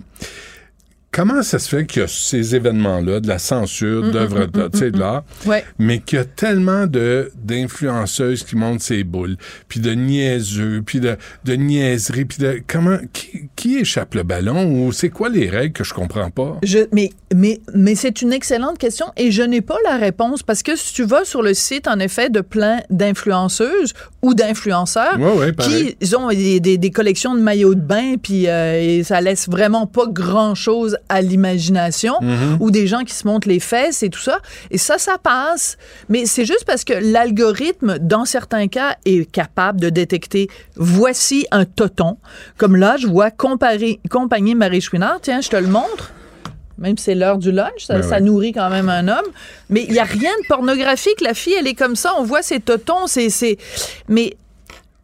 Comment 1.11 1.41
ça 1.41 1.57
se 1.57 1.69
fait 1.69 1.85
qu'il 1.85 2.01
y 2.01 2.05
a 2.05 2.07
ces 2.07 2.53
événements-là, 2.55 3.21
de 3.21 3.27
la 3.27 3.39
censure, 3.39 4.03
Mm, 4.03 4.11
d'œuvres 4.11 4.45
de 4.45 4.99
l'art, 4.99 5.23
Ouais. 5.47 5.63
mais 5.79 5.99
qu'il 5.99 6.17
y 6.19 6.21
a 6.21 6.25
tellement 6.25 6.85
de 6.85 7.31
d'influenceuses 7.43 8.43
qui 8.43 8.55
montent 8.55 8.81
ces 8.81 9.03
boules, 9.03 9.37
puis 9.67 9.79
de 9.79 9.91
niaiseux, 9.91 10.83
puis 10.85 10.99
de, 10.99 11.15
de 11.45 11.53
niaiseries, 11.53 12.25
puis 12.25 12.37
de 12.39 12.61
comment 12.67 12.97
qui, 13.13 13.49
qui 13.55 13.77
échappe 13.77 14.13
le 14.15 14.23
ballon 14.23 14.69
ou 14.85 14.91
c'est 14.91 15.09
quoi 15.09 15.29
les 15.29 15.49
règles 15.49 15.73
que 15.73 15.83
je 15.83 15.93
comprends 15.93 16.29
pas? 16.29 16.57
Je, 16.63 16.79
mais 16.91 17.11
mais, 17.33 17.59
mais 17.73 17.95
c'est 17.95 18.21
une 18.21 18.31
excellente 18.31 18.77
question 18.77 19.07
et 19.17 19.31
je 19.31 19.41
n'ai 19.43 19.61
pas 19.61 19.77
la 19.83 19.97
réponse 19.97 20.43
parce 20.43 20.61
que 20.63 20.75
si 20.75 20.93
tu 20.93 21.03
vas 21.03 21.25
sur 21.25 21.41
le 21.41 21.53
site, 21.53 21.87
en 21.87 21.99
effet, 21.99 22.29
de 22.29 22.39
plein 22.41 22.79
d'influenceuses 22.89 23.93
ou 24.21 24.33
d'influenceurs 24.33 25.19
Ouais, 25.19 25.33
ouais, 25.37 25.53
pareil. 25.53 25.95
qui 25.99 26.15
ont 26.15 26.29
des, 26.29 26.59
des- 26.59 26.77
des 26.77 26.91
collections 26.91 27.35
de 27.35 27.41
maillots 27.41 27.75
de 27.75 27.81
bain 27.81 28.15
puis 28.21 28.47
euh, 28.47 28.79
et 28.81 29.03
ça 29.03 29.19
laisse 29.21 29.49
vraiment 29.49 29.87
pas 29.87 30.05
à 31.09 31.21
l'imagination 31.21 32.15
Mhm. 32.21 32.57
ou 32.59 32.71
des 32.71 32.87
gens 32.87 33.03
qui 33.03 33.13
se 33.13 33.25
montrent 33.27 33.47
les 33.47 33.59
fesses 33.59 34.03
et 34.03 34.09
tout 34.09 34.19
ça. 34.19 34.39
Et 34.71 34.77
ça, 34.77 34.97
ça 34.97 35.17
passe. 35.17 35.77
Mais 36.09 36.25
c'est 36.25 36.45
juste 36.45 36.65
parce 36.65 36.83
que 36.83 36.93
l'algorithme, 36.93 37.97
dans 37.99 38.25
certains 38.25 38.67
cas, 38.67 38.95
est 39.05 39.29
capable 39.31 39.79
de 39.81 39.89
détecter 39.89 40.47
voici 40.75 41.45
un 41.51 41.65
toton. 41.65 42.17
Comme 42.57 42.75
là, 42.75 42.95
je 42.97 43.07
vois 43.07 43.31
comparer, 43.31 43.99
compagnie 44.09 44.55
Marie 44.55 44.81
Chouinard. 44.81 45.19
Tiens, 45.21 45.41
je 45.41 45.49
te 45.49 45.55
le 45.55 45.67
montre. 45.67 46.11
Même 46.79 46.95
si 46.97 47.05
c'est 47.05 47.15
l'heure 47.15 47.39
du 47.39 47.51
lunch, 47.51 47.85
ça, 47.87 47.95
Ben 47.95 48.03
ça 48.03 48.09
ouais. 48.17 48.21
nourrit 48.21 48.51
quand 48.51 48.69
même 48.69 48.87
un 48.89 49.07
homme. 49.07 49.25
Mais 49.69 49.83
il 49.87 49.93
n'y 49.93 49.99
a 49.99 50.03
rien 50.03 50.29
de 50.43 50.47
pornographique. 50.47 51.21
La 51.21 51.33
fille, 51.33 51.55
elle 51.59 51.67
est 51.67 51.73
comme 51.73 51.95
ça. 51.95 52.13
On 52.19 52.23
voit 52.23 52.43
ses 52.43 52.59
totons. 52.59 53.07
C'est, 53.07 53.29
c'est... 53.31 53.57
Mais, 54.07 54.37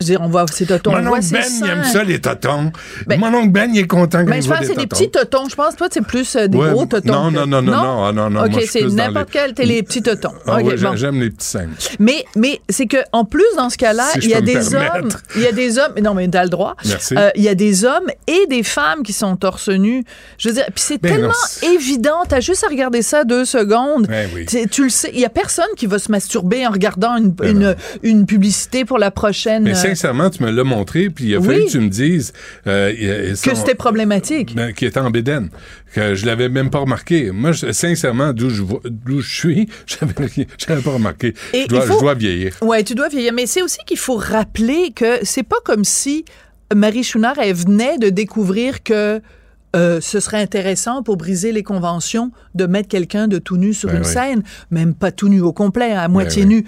je 0.05 0.11
veux 0.11 0.17
dire, 0.17 0.21
on 0.21 0.29
voit 0.29 0.45
ses 0.51 0.65
totons. 0.65 0.91
on 0.93 1.01
Mon 1.01 1.13
oncle 1.13 1.25
Ben, 1.31 1.43
il 1.61 1.69
aime 1.69 1.83
ça, 1.83 2.03
les 2.03 2.19
totons. 2.19 2.71
Mon 3.17 3.33
oncle 3.33 3.49
Ben, 3.49 3.69
il 3.73 3.79
est 3.79 3.87
content 3.87 4.19
quand 4.19 4.25
Ben, 4.25 4.35
il 4.37 4.41
je 4.41 4.47
voit 4.47 4.57
pense 4.57 4.67
que 4.67 4.73
des 4.73 4.73
c'est 4.75 4.81
des 4.81 4.87
petits 4.87 5.09
totons. 5.11 5.47
Je 5.49 5.55
pense, 5.55 5.75
toi, 5.75 5.87
c'est 5.91 6.01
plus 6.05 6.35
euh, 6.35 6.47
des 6.47 6.57
Ouais, 6.57 6.71
gros 6.71 6.85
totons. 6.85 7.11
non, 7.13 7.31
non, 7.31 7.47
non, 7.47 7.61
non, 7.61 8.11
non, 8.11 8.13
non, 8.13 8.29
non, 8.29 8.45
OK, 8.45 8.61
c'est 8.69 8.81
n'importe 8.87 9.33
les- 9.33 9.39
quel, 9.39 9.53
t'es 9.53 9.65
les 9.65 9.83
petits 9.83 10.01
totons. 10.01 10.33
Ah 10.47 10.57
OK, 10.59 10.65
ouais, 10.67 10.77
bon. 10.77 10.95
j'aime 10.95 11.19
les 11.19 11.29
petits 11.29 11.47
seins. 11.47 11.67
Mais, 11.99 12.25
mais 12.35 12.61
c'est 12.69 12.85
que 12.87 12.97
en 13.11 13.25
plus, 13.25 13.43
dans 13.57 13.69
ce 13.69 13.77
cas-là, 13.77 14.05
Si 14.13 14.19
il 14.19 14.29
y 14.29 14.33
a 14.35 14.41
des 14.41 14.73
hommes. 14.75 15.09
Il 15.35 15.41
y 15.41 15.47
a 15.47 15.51
des 15.51 15.77
hommes. 15.79 15.93
Non, 16.01 16.13
mais 16.13 16.27
t'as 16.27 16.43
le 16.43 16.49
droit. 16.49 16.75
Merci. 16.85 17.15
Euh, 17.17 17.29
Il 17.35 17.43
y 17.43 17.49
a 17.49 17.55
des 17.55 17.85
hommes 17.85 18.07
et 18.27 18.45
des 18.49 18.63
femmes 18.63 19.03
qui 19.03 19.13
sont 19.13 19.35
torse 19.35 19.69
nus. 19.69 20.03
Je 20.37 20.49
veux 20.49 20.55
dire, 20.55 20.65
puis 20.73 20.83
c'est 20.85 21.01
Ben 21.01 21.13
tellement 21.15 21.33
évident. 21.75 22.23
T'as 22.27 22.39
juste 22.41 22.63
à 22.63 22.67
regarder 22.67 23.01
ça 23.01 23.23
deux 23.23 23.45
secondes. 23.45 24.07
Ben. 24.07 24.29
Tu- 24.69 24.83
le 24.83 24.89
sais. 24.89 25.11
Il 25.13 25.19
y 25.19 25.25
a 25.25 25.29
personne 25.29 25.65
qui 25.77 25.85
va 25.85 25.97
se 25.99 26.11
masturber 26.11 26.65
en 26.67 26.71
regardant 26.71 27.15
une, 27.17 27.31
Ben 27.31 27.75
publicité 28.25 28.85
pour 28.85 28.97
la 28.97 29.11
prochaine. 29.11 29.63
Mais 29.63 29.73
sincèrement, 29.95 30.29
tu 30.29 30.43
me 30.43 30.51
l'as 30.51 30.63
montré, 30.63 31.09
puis 31.09 31.25
il 31.25 31.35
a 31.35 31.39
Oui. 31.39 31.45
fallu 31.47 31.65
que 31.65 31.71
tu 31.71 31.79
me 31.79 31.89
dises 31.89 32.33
euh, 32.67 32.91
que 33.31 33.55
c'était 33.55 33.75
problématique. 33.75 34.55
ben, 34.55 34.73
qui 34.73 34.85
était 34.85 34.99
en 34.99 35.09
bédaine, 35.11 35.49
que 35.93 36.15
je 36.15 36.25
l'avais 36.25 36.49
même 36.49 36.69
pas 36.69 36.79
remarqué. 36.79 37.31
Moi, 37.31 37.51
je- 37.51 37.71
sincèrement, 37.71 38.33
d'où 38.33 38.49
je, 38.49 38.63
je 39.21 39.21
suis, 39.37 39.67
j'avais 39.87 40.81
pas 40.81 40.91
remarqué. 40.91 41.33
Et 41.53 41.63
je, 41.63 41.67
dois, 41.67 41.79
il 41.81 41.87
faut- 41.87 41.93
je 41.95 41.99
dois 41.99 42.13
vieillir. 42.15 42.55
Ouais, 42.61 42.83
tu 42.83 42.95
dois 42.95 43.09
vieillir. 43.09 43.33
Mais 43.33 43.45
c'est 43.45 43.61
aussi 43.61 43.77
qu'il 43.85 43.97
faut 43.97 44.17
rappeler 44.17 44.91
que 44.95 45.19
c'est 45.23 45.43
pas 45.43 45.57
comme 45.63 45.83
si 45.83 46.25
Marie 46.75 47.03
Chouinard, 47.03 47.37
elle 47.39 47.53
venait 47.53 47.97
de 47.97 48.09
découvrir 48.09 48.81
que 48.83 49.21
euh, 49.75 49.99
ce 50.01 50.19
serait 50.19 50.41
intéressant 50.41 51.01
pour 51.01 51.17
briser 51.17 51.51
les 51.51 51.63
conventions 51.63 52.31
de 52.53 52.65
mettre 52.65 52.87
quelqu'un 52.89 53.27
de 53.27 53.39
tout 53.39 53.57
nu 53.57 53.73
sur 53.73 53.89
Ben 53.89 53.97
une 53.97 54.03
oui. 54.05 54.11
scène, 54.11 54.43
même 54.69 54.93
pas 54.93 55.11
tout 55.11 55.29
nu 55.29 55.41
au 55.41 55.51
complet, 55.51 55.93
à 55.93 56.07
moitié 56.07 56.43
oui. 56.43 56.49
nu. 56.49 56.65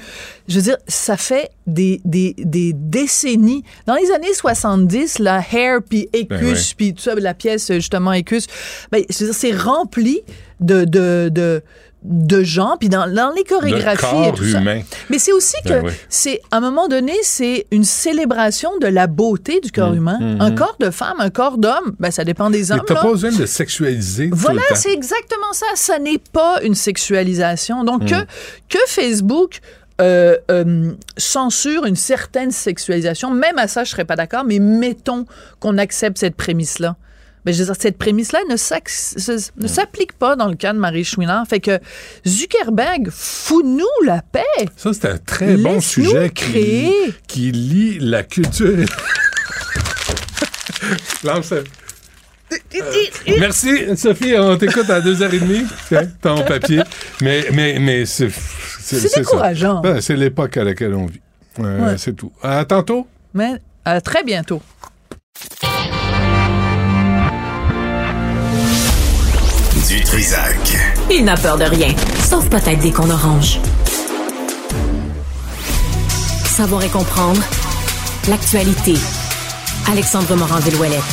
Je 0.48 0.56
veux 0.56 0.62
dire, 0.64 0.78
ça 0.88 1.16
fait 1.18 1.52
des, 1.68 2.02
des, 2.04 2.34
des 2.38 2.74
décennies. 2.74 3.64
Dans 3.86 3.96
les 3.96 4.12
années 4.12 4.34
70, 4.34 5.20
la 5.20 5.40
Hair 5.52 5.82
puis 5.88 6.10
Écus, 6.14 6.28
Ben 6.40 6.54
oui. 6.56 6.74
puis 6.78 6.94
tout 6.94 7.02
ça, 7.02 7.16
la 7.16 7.34
pièce 7.34 7.72
justement 7.74 8.12
Écus, 8.12 8.48
ben, 8.92 9.04
c'est 9.10 9.56
rempli 9.56 10.22
de, 10.60 10.86
de, 10.86 11.30
de, 11.32 11.62
de 12.08 12.44
gens, 12.44 12.76
puis 12.80 12.88
dans, 12.90 13.12
dans 13.12 13.32
les 13.36 13.44
chorégraphies 13.44 14.06
et 14.46 14.52
ça. 14.52 14.60
humain. 14.60 14.82
Mais 15.10 15.18
c'est 15.20 15.32
aussi 15.32 15.56
que 15.64 15.70
Ben 15.70 15.86
oui. 15.86 15.92
c'est 16.08 16.40
à 16.52 16.58
un 16.58 16.60
moment 16.60 16.88
donné, 16.88 17.14
c'est 17.24 17.66
une 17.72 17.84
célébration 17.84 18.70
de 18.80 18.88
la 18.88 19.08
beauté 19.08 19.60
du 19.60 19.72
corps 19.72 19.92
Mm, 19.92 19.98
humain. 19.98 20.18
mm, 20.22 20.42
Un 20.42 20.52
corps 20.52 20.76
de 20.80 20.90
femme, 20.92 21.16
un 21.20 21.30
corps 21.30 21.58
d'homme, 21.58 21.96
ben 22.00 22.12
ça 22.12 22.24
dépend 22.24 22.50
des 22.50 22.72
hommes. 22.72 22.82
t'as 22.86 22.94
là. 22.94 23.02
pas 23.02 23.12
besoin 23.12 23.32
de 23.32 23.46
sexualiser 23.46 24.30
Voilà, 24.32 24.62
c'est 24.76 24.94
exactement 24.94 25.52
ça. 25.54 25.66
Ça 25.76 25.98
n'est 26.00 26.20
pas 26.32 26.60
une 26.64 26.76
sexualisation. 26.76 27.84
Donc 27.84 28.04
Mm. 28.04 28.06
que 28.08 28.16
que 28.70 28.80
Facebook 28.88 29.60
euh, 30.02 30.36
euh, 30.52 30.92
censure 31.18 31.86
une 31.86 31.96
certaine 31.96 32.52
sexualisation, 32.52 33.32
même 33.32 33.58
à 33.58 33.68
ça, 33.68 33.84
je 33.86 33.92
serais 33.92 34.06
pas 34.06 34.16
d'accord. 34.18 34.44
Mais 34.46 34.60
mettons 34.60 35.26
qu'on 35.60 35.78
accepte 35.78 36.18
cette 36.18 36.36
prémisse-là. 36.36 36.98
Ben, 37.46 37.54
je 37.54 37.60
veux 37.60 37.66
dire, 37.66 37.76
cette 37.80 37.98
prémisse-là 37.98 38.40
ne 38.50 39.68
s'applique 39.68 40.14
pas 40.14 40.36
dans 40.36 40.48
le 40.48 40.56
cas 40.56 40.74
de 40.74 40.80
Marie 40.80 41.04
Chouinard. 41.04 41.46
Fait 41.48 41.60
que 41.60 41.80
Zuckerberg, 42.28 43.10
fous-nous 43.12 43.86
la 44.06 44.22
paix. 44.24 44.42
Ça, 44.76 44.92
c'est 44.94 45.06
un 45.06 45.18
très 45.18 45.56
bon 45.58 45.80
sujet 45.80 46.32
qui, 46.32 46.92
qui 47.28 47.52
lie 47.52 48.00
la 48.00 48.24
culture. 48.24 48.86
Lance. 51.24 51.52
Euh, 51.52 51.64
Merci, 53.40 53.98
Sophie. 53.98 54.36
On 54.38 54.56
t'écoute 54.58 54.90
à 54.90 55.02
2h30. 55.02 55.66
Tiens, 55.88 56.08
ton 56.22 56.44
papier. 56.44 56.82
Mais, 57.22 57.46
mais, 57.54 57.78
mais 57.80 58.06
c'est. 58.06 58.30
C'est 58.80 59.16
décourageant. 59.20 59.82
Ben, 59.82 60.00
c'est 60.02 60.16
l'époque 60.16 60.58
à 60.58 60.64
laquelle 60.64 60.94
on 60.94 61.06
vit. 61.08 61.22
Euh, 61.60 61.86
Ouais. 61.92 61.98
C'est 61.98 62.14
tout. 62.14 62.32
À 62.44 62.66
tantôt. 62.66 63.08
Mais 63.34 63.54
à 63.84 64.02
très 64.02 64.24
bientôt. 64.24 64.62
Trisac. 70.16 70.78
Il 71.12 71.26
n'a 71.26 71.36
peur 71.36 71.58
de 71.58 71.66
rien, 71.66 71.94
sauf 72.24 72.48
peut-être 72.48 72.80
des 72.80 72.90
qu'on 72.90 73.10
orange. 73.10 73.60
Savoir 76.46 76.82
et 76.86 76.88
comprendre 76.88 77.42
l'actualité. 78.30 78.94
Alexandre 79.92 80.38
Morand-Villouellette. 80.38 81.04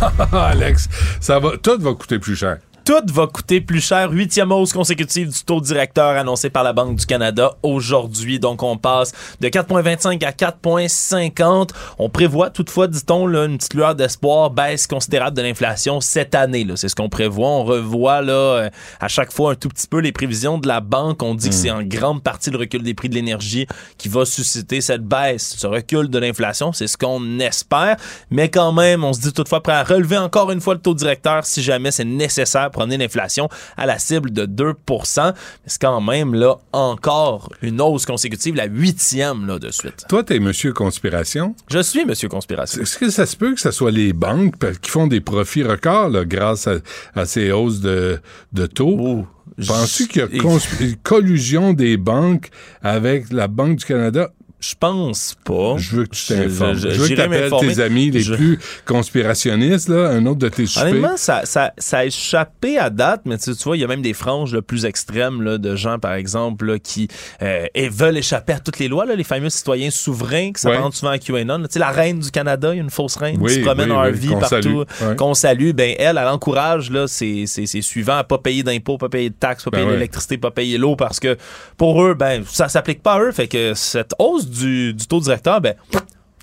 Alex, 0.32 0.88
ça 1.20 1.38
va, 1.38 1.50
tout 1.62 1.78
va 1.78 1.94
coûter 1.94 2.18
plus 2.18 2.34
cher. 2.34 2.58
Tout 2.88 3.12
va 3.12 3.26
coûter 3.26 3.60
plus 3.60 3.82
cher. 3.82 4.10
Huitième 4.10 4.50
hausse 4.50 4.72
consécutive 4.72 5.28
du 5.28 5.44
taux 5.44 5.60
directeur 5.60 6.16
annoncé 6.16 6.48
par 6.48 6.64
la 6.64 6.72
Banque 6.72 6.96
du 6.96 7.04
Canada 7.04 7.54
aujourd'hui. 7.62 8.40
Donc, 8.40 8.62
on 8.62 8.78
passe 8.78 9.12
de 9.42 9.48
4,25 9.48 10.24
à 10.24 10.30
4,50. 10.30 11.68
On 11.98 12.08
prévoit 12.08 12.48
toutefois, 12.48 12.88
dit-on, 12.88 13.26
là, 13.26 13.44
une 13.44 13.58
petite 13.58 13.74
lueur 13.74 13.94
d'espoir, 13.94 14.48
baisse 14.48 14.86
considérable 14.86 15.36
de 15.36 15.42
l'inflation 15.42 16.00
cette 16.00 16.34
année. 16.34 16.64
là. 16.64 16.76
C'est 16.76 16.88
ce 16.88 16.94
qu'on 16.94 17.10
prévoit. 17.10 17.50
On 17.50 17.64
revoit 17.64 18.22
là, 18.22 18.32
euh, 18.32 18.70
à 19.00 19.08
chaque 19.08 19.32
fois 19.32 19.52
un 19.52 19.54
tout 19.54 19.68
petit 19.68 19.86
peu 19.86 19.98
les 19.98 20.12
prévisions 20.12 20.56
de 20.56 20.66
la 20.66 20.80
banque. 20.80 21.22
On 21.22 21.34
dit 21.34 21.50
que 21.50 21.54
c'est 21.54 21.70
en 21.70 21.82
grande 21.82 22.22
partie 22.22 22.50
le 22.50 22.56
recul 22.56 22.82
des 22.82 22.94
prix 22.94 23.10
de 23.10 23.14
l'énergie 23.14 23.66
qui 23.98 24.08
va 24.08 24.24
susciter 24.24 24.80
cette 24.80 25.04
baisse, 25.04 25.56
ce 25.58 25.66
recul 25.66 26.08
de 26.08 26.18
l'inflation. 26.18 26.72
C'est 26.72 26.86
ce 26.86 26.96
qu'on 26.96 27.38
espère. 27.38 27.98
Mais 28.30 28.48
quand 28.48 28.72
même, 28.72 29.04
on 29.04 29.12
se 29.12 29.20
dit 29.20 29.32
toutefois 29.34 29.62
prêt 29.62 29.74
à 29.74 29.84
relever 29.84 30.16
encore 30.16 30.50
une 30.52 30.62
fois 30.62 30.72
le 30.72 30.80
taux 30.80 30.94
directeur 30.94 31.44
si 31.44 31.62
jamais 31.62 31.90
c'est 31.90 32.06
nécessaire 32.06 32.70
pour 32.70 32.77
amener 32.82 32.98
l'inflation 32.98 33.48
à 33.76 33.86
la 33.86 33.98
cible 33.98 34.30
de 34.32 34.46
2 34.46 34.74
Mais 34.88 35.32
c'est 35.66 35.80
quand 35.80 36.00
même 36.00 36.34
là 36.34 36.56
encore 36.72 37.50
une 37.62 37.80
hausse 37.80 38.06
consécutive, 38.06 38.54
la 38.54 38.66
huitième 38.66 39.46
là, 39.46 39.58
de 39.58 39.70
suite. 39.70 40.04
Toi, 40.08 40.24
t'es 40.24 40.38
monsieur 40.38 40.72
conspiration? 40.72 41.54
Je 41.68 41.80
suis 41.80 42.04
monsieur 42.04 42.28
conspiration. 42.28 42.82
Est-ce 42.82 42.98
que 42.98 43.10
ça 43.10 43.26
se 43.26 43.36
peut 43.36 43.54
que 43.54 43.60
ce 43.60 43.70
soit 43.70 43.90
les 43.90 44.12
banques 44.12 44.54
qui 44.80 44.90
font 44.90 45.06
des 45.06 45.20
profits 45.20 45.62
records 45.62 46.10
là, 46.10 46.24
grâce 46.24 46.66
à, 46.66 46.76
à 47.14 47.26
ces 47.26 47.52
hausses 47.52 47.80
de, 47.80 48.20
de 48.52 48.66
taux? 48.66 49.26
Penses-tu 49.66 50.06
qu'il 50.06 50.22
y 50.22 50.24
a 50.24 50.94
collusion 51.02 51.72
des 51.72 51.96
banques 51.96 52.50
avec 52.82 53.32
la 53.32 53.48
Banque 53.48 53.76
du 53.76 53.84
Canada? 53.84 54.30
Je 54.60 54.74
pense 54.78 55.36
pas. 55.44 55.76
Je 55.78 55.96
veux 55.96 56.04
que 56.06 56.16
tu 56.16 56.26
t'informes. 56.34 56.74
je- 56.74 56.90
Je, 56.90 57.00
veux 57.00 57.08
que 57.08 57.14
tu 57.14 57.20
appelles 57.20 57.50
tes 57.60 57.80
amis 57.80 58.10
les 58.10 58.20
Je- 58.20 58.34
plus 58.34 58.58
conspirationnistes, 58.84 59.88
là, 59.88 60.08
un 60.08 60.26
autre 60.26 60.38
de 60.40 60.48
tes 60.48 60.66
soupers. 60.66 60.88
Honnêtement, 60.88 61.16
ça, 61.16 61.42
ça, 61.44 61.72
ça 61.78 61.98
a 61.98 62.04
échappé 62.06 62.76
à 62.78 62.90
date, 62.90 63.22
mais 63.24 63.38
tu, 63.38 63.54
tu 63.54 63.62
vois, 63.64 63.76
il 63.76 63.80
y 63.80 63.84
a 63.84 63.86
même 63.86 64.02
des 64.02 64.12
franges 64.12 64.52
le 64.52 64.60
plus 64.62 64.84
extrêmes 64.84 65.42
là, 65.42 65.58
de 65.58 65.76
gens, 65.76 65.98
par 65.98 66.14
exemple, 66.14 66.66
là, 66.66 66.78
qui 66.78 67.08
euh, 67.42 67.66
et 67.74 67.88
veulent 67.88 68.16
échapper 68.18 68.52
à 68.54 68.58
toutes 68.58 68.78
les 68.80 68.88
lois, 68.88 69.06
là, 69.06 69.14
les 69.14 69.24
fameux 69.24 69.48
citoyens 69.48 69.90
souverains 69.90 70.52
qui 70.52 70.60
s'apparentent 70.60 70.94
souvent 70.94 71.12
à 71.12 71.18
QAnon. 71.18 71.58
là. 71.58 71.68
Tu 71.68 71.74
sais, 71.74 71.78
la 71.78 71.90
reine 71.90 72.18
du 72.18 72.30
Canada, 72.30 72.70
il 72.74 72.76
y 72.78 72.80
a 72.80 72.82
une 72.82 72.90
fausse 72.90 73.16
reine 73.16 73.38
Oui, 73.40 73.52
qui 73.52 73.60
se 73.60 73.64
promène 73.64 73.92
en 73.92 74.02
oui, 74.02 74.10
RV 74.10 74.28
qu'on 74.28 74.38
partout. 74.40 74.84
Ouais. 75.02 75.16
qu'on 75.16 75.34
salue. 75.34 75.70
Ben, 75.72 75.94
elle, 75.98 76.18
elle 76.18 76.28
encourage 76.28 76.90
là, 76.90 77.06
ses, 77.06 77.46
ses, 77.46 77.66
ses 77.66 77.80
suivants 77.82 78.18
à 78.18 78.24
pas 78.24 78.38
payer 78.38 78.62
d'impôts, 78.64 78.98
pas 78.98 79.08
payer 79.08 79.30
de 79.30 79.34
taxes, 79.38 79.64
pas 79.64 79.70
Ben 79.70 79.76
payer 79.78 79.86
ouais. 79.88 79.94
l'électricité, 79.94 80.36
pas 80.36 80.50
payer 80.50 80.78
l'eau, 80.78 80.96
parce 80.96 81.20
que 81.20 81.36
pour 81.76 82.02
eux, 82.04 82.14
ben, 82.14 82.42
ça 82.46 82.68
s'applique 82.68 83.02
pas 83.04 83.14
à 83.14 83.20
eux. 83.20 83.30
Fait 83.32 83.46
que 83.48 83.72
cette 83.74 84.12
hausse 84.18 84.47
du, 84.48 84.94
du 84.94 85.06
taux 85.06 85.20
directeur, 85.20 85.60
ben, 85.60 85.74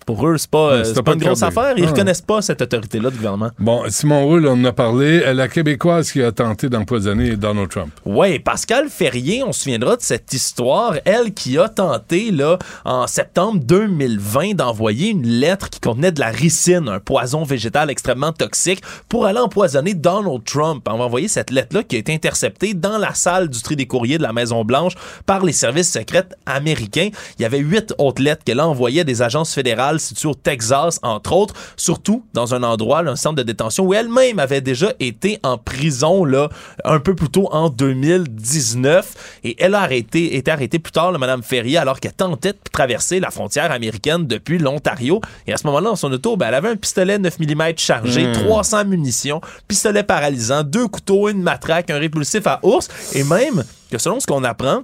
Pour 0.06 0.28
eux, 0.28 0.38
c'est 0.38 0.50
pas, 0.50 0.58
euh, 0.74 0.84
Ouais, 0.84 0.94
pas 0.94 1.02
pas 1.04 1.14
une 1.14 1.20
grosse 1.20 1.40
problème. 1.40 1.58
affaire. 1.66 1.78
Ils 1.78 1.86
Ah. 1.86 1.90
reconnaissent 1.90 2.22
pas 2.22 2.42
cette 2.42 2.62
autorité-là 2.62 3.10
du 3.10 3.18
gouvernement. 3.18 3.50
Bon, 3.58 3.84
Simon 3.90 4.26
Roule, 4.26 4.46
on 4.48 4.52
en 4.54 4.66
a 4.66 4.72
parlé. 4.72 5.34
La 5.34 5.48
Québécoise 5.48 6.12
qui 6.12 6.22
a 6.22 6.32
tenté 6.32 6.70
d'empoisonner 6.70 7.36
Donald 7.36 7.70
Trump. 7.70 7.92
Oui, 8.06 8.38
Pascal 8.40 8.88
Ferrier, 8.90 9.44
on 9.44 9.52
se 9.52 9.62
souviendra 9.64 9.96
de 9.96 10.02
cette 10.02 10.32
histoire, 10.32 10.94
elle 11.06 11.34
qui 11.34 11.58
a 11.58 11.70
tenté 11.70 12.30
là 12.32 12.60
en 12.86 13.08
septembre 13.08 13.60
2020 13.64 14.54
d'envoyer 14.56 15.10
une 15.10 15.26
lettre 15.28 15.70
qui 15.70 15.80
contenait 15.80 16.12
de 16.12 16.20
la 16.20 16.30
ricine, 16.30 16.88
un 16.88 17.00
poison 17.00 17.44
végétal 17.44 17.90
extrêmement 17.90 18.32
toxique, 18.32 18.82
pour 19.10 19.26
aller 19.26 19.40
empoisonner 19.40 19.94
Donald 19.96 20.44
Trump. 20.44 20.88
On 20.90 20.98
va 20.98 21.06
envoyer 21.06 21.28
cette 21.28 21.50
lettre-là 21.50 21.84
qui 21.84 21.96
a 21.96 22.00
été 22.00 22.14
interceptée 22.14 22.74
dans 22.76 22.98
la 23.00 23.14
salle 23.16 23.50
du 23.50 23.62
tri 23.62 23.76
des 23.76 23.88
courriers 23.88 24.18
de 24.18 24.24
la 24.24 24.34
Maison-Blanche 24.34 24.94
par 25.26 25.44
les 25.44 25.54
services 25.54 25.92
secrets 25.92 26.28
américains. 26.46 27.10
Il 27.40 27.42
y 27.42 27.46
avait 27.46 27.58
huit 27.60 27.94
autres 27.98 28.22
lettres 28.22 28.44
qu'elle 28.44 28.60
a 28.60 28.68
envoyées 28.68 29.02
à 29.02 29.04
des 29.04 29.22
agences 29.22 29.54
fédérales 29.54 29.95
situées 30.00 30.30
au 30.30 30.34
Texas, 30.34 31.00
entre 31.04 31.34
autres, 31.34 31.54
surtout 31.78 32.26
dans 32.34 32.54
un 32.54 32.64
endroit, 32.64 33.02
là, 33.02 33.12
un 33.12 33.16
centre 33.16 33.36
de 33.36 33.44
détention 33.44 33.86
où 33.86 33.94
elle-même 33.94 34.40
avait 34.40 34.62
déjà 34.62 34.94
été 35.00 35.40
en 35.44 35.58
prison 35.58 36.26
là, 36.26 36.50
un 36.84 37.00
peu 37.00 37.16
plus 37.16 37.30
tôt 37.30 37.48
en 37.52 37.70
2019. 37.70 39.40
Et 39.44 39.56
elle 39.60 39.76
a 39.76 39.82
arrêté, 39.82 40.36
été 40.36 40.52
arrêtée 40.52 40.80
plus 40.80 40.92
tard, 40.92 41.12
là, 41.12 41.18
Mme 41.18 41.44
Ferrier, 41.44 41.78
alors 41.78 42.00
qu'elle 42.00 42.14
tentait 42.14 42.54
de 42.54 42.60
traverser 42.72 43.20
la 43.20 43.32
frontière 43.32 43.72
américaine 43.72 44.28
depuis 44.28 44.58
l'Ontario. 44.58 45.22
Et 45.48 45.54
à 45.54 45.58
ce 45.58 45.66
moment-là, 45.68 45.90
dans 45.90 45.96
son 45.96 46.12
auto, 46.12 46.38
ben, 46.38 46.48
elle 46.48 46.56
avait 46.56 46.70
un 46.70 46.76
pistolet 46.76 47.18
9 47.18 47.40
mm 47.40 47.78
chargé, 47.78 48.26
Hmm. 48.26 48.34
300 48.34 48.86
munitions, 48.86 49.42
pistolet 49.68 50.04
paralysant, 50.04 50.64
deux 50.64 50.88
couteaux, 50.88 51.30
une 51.30 51.42
matraque, 51.42 51.90
un 51.90 52.00
répulsif 52.00 52.48
à 52.48 52.60
ours, 52.64 52.88
et 53.14 53.24
même 53.24 53.64
que 53.92 53.98
selon 53.98 54.20
ce 54.20 54.26
qu'on 54.26 54.44
apprend, 54.44 54.84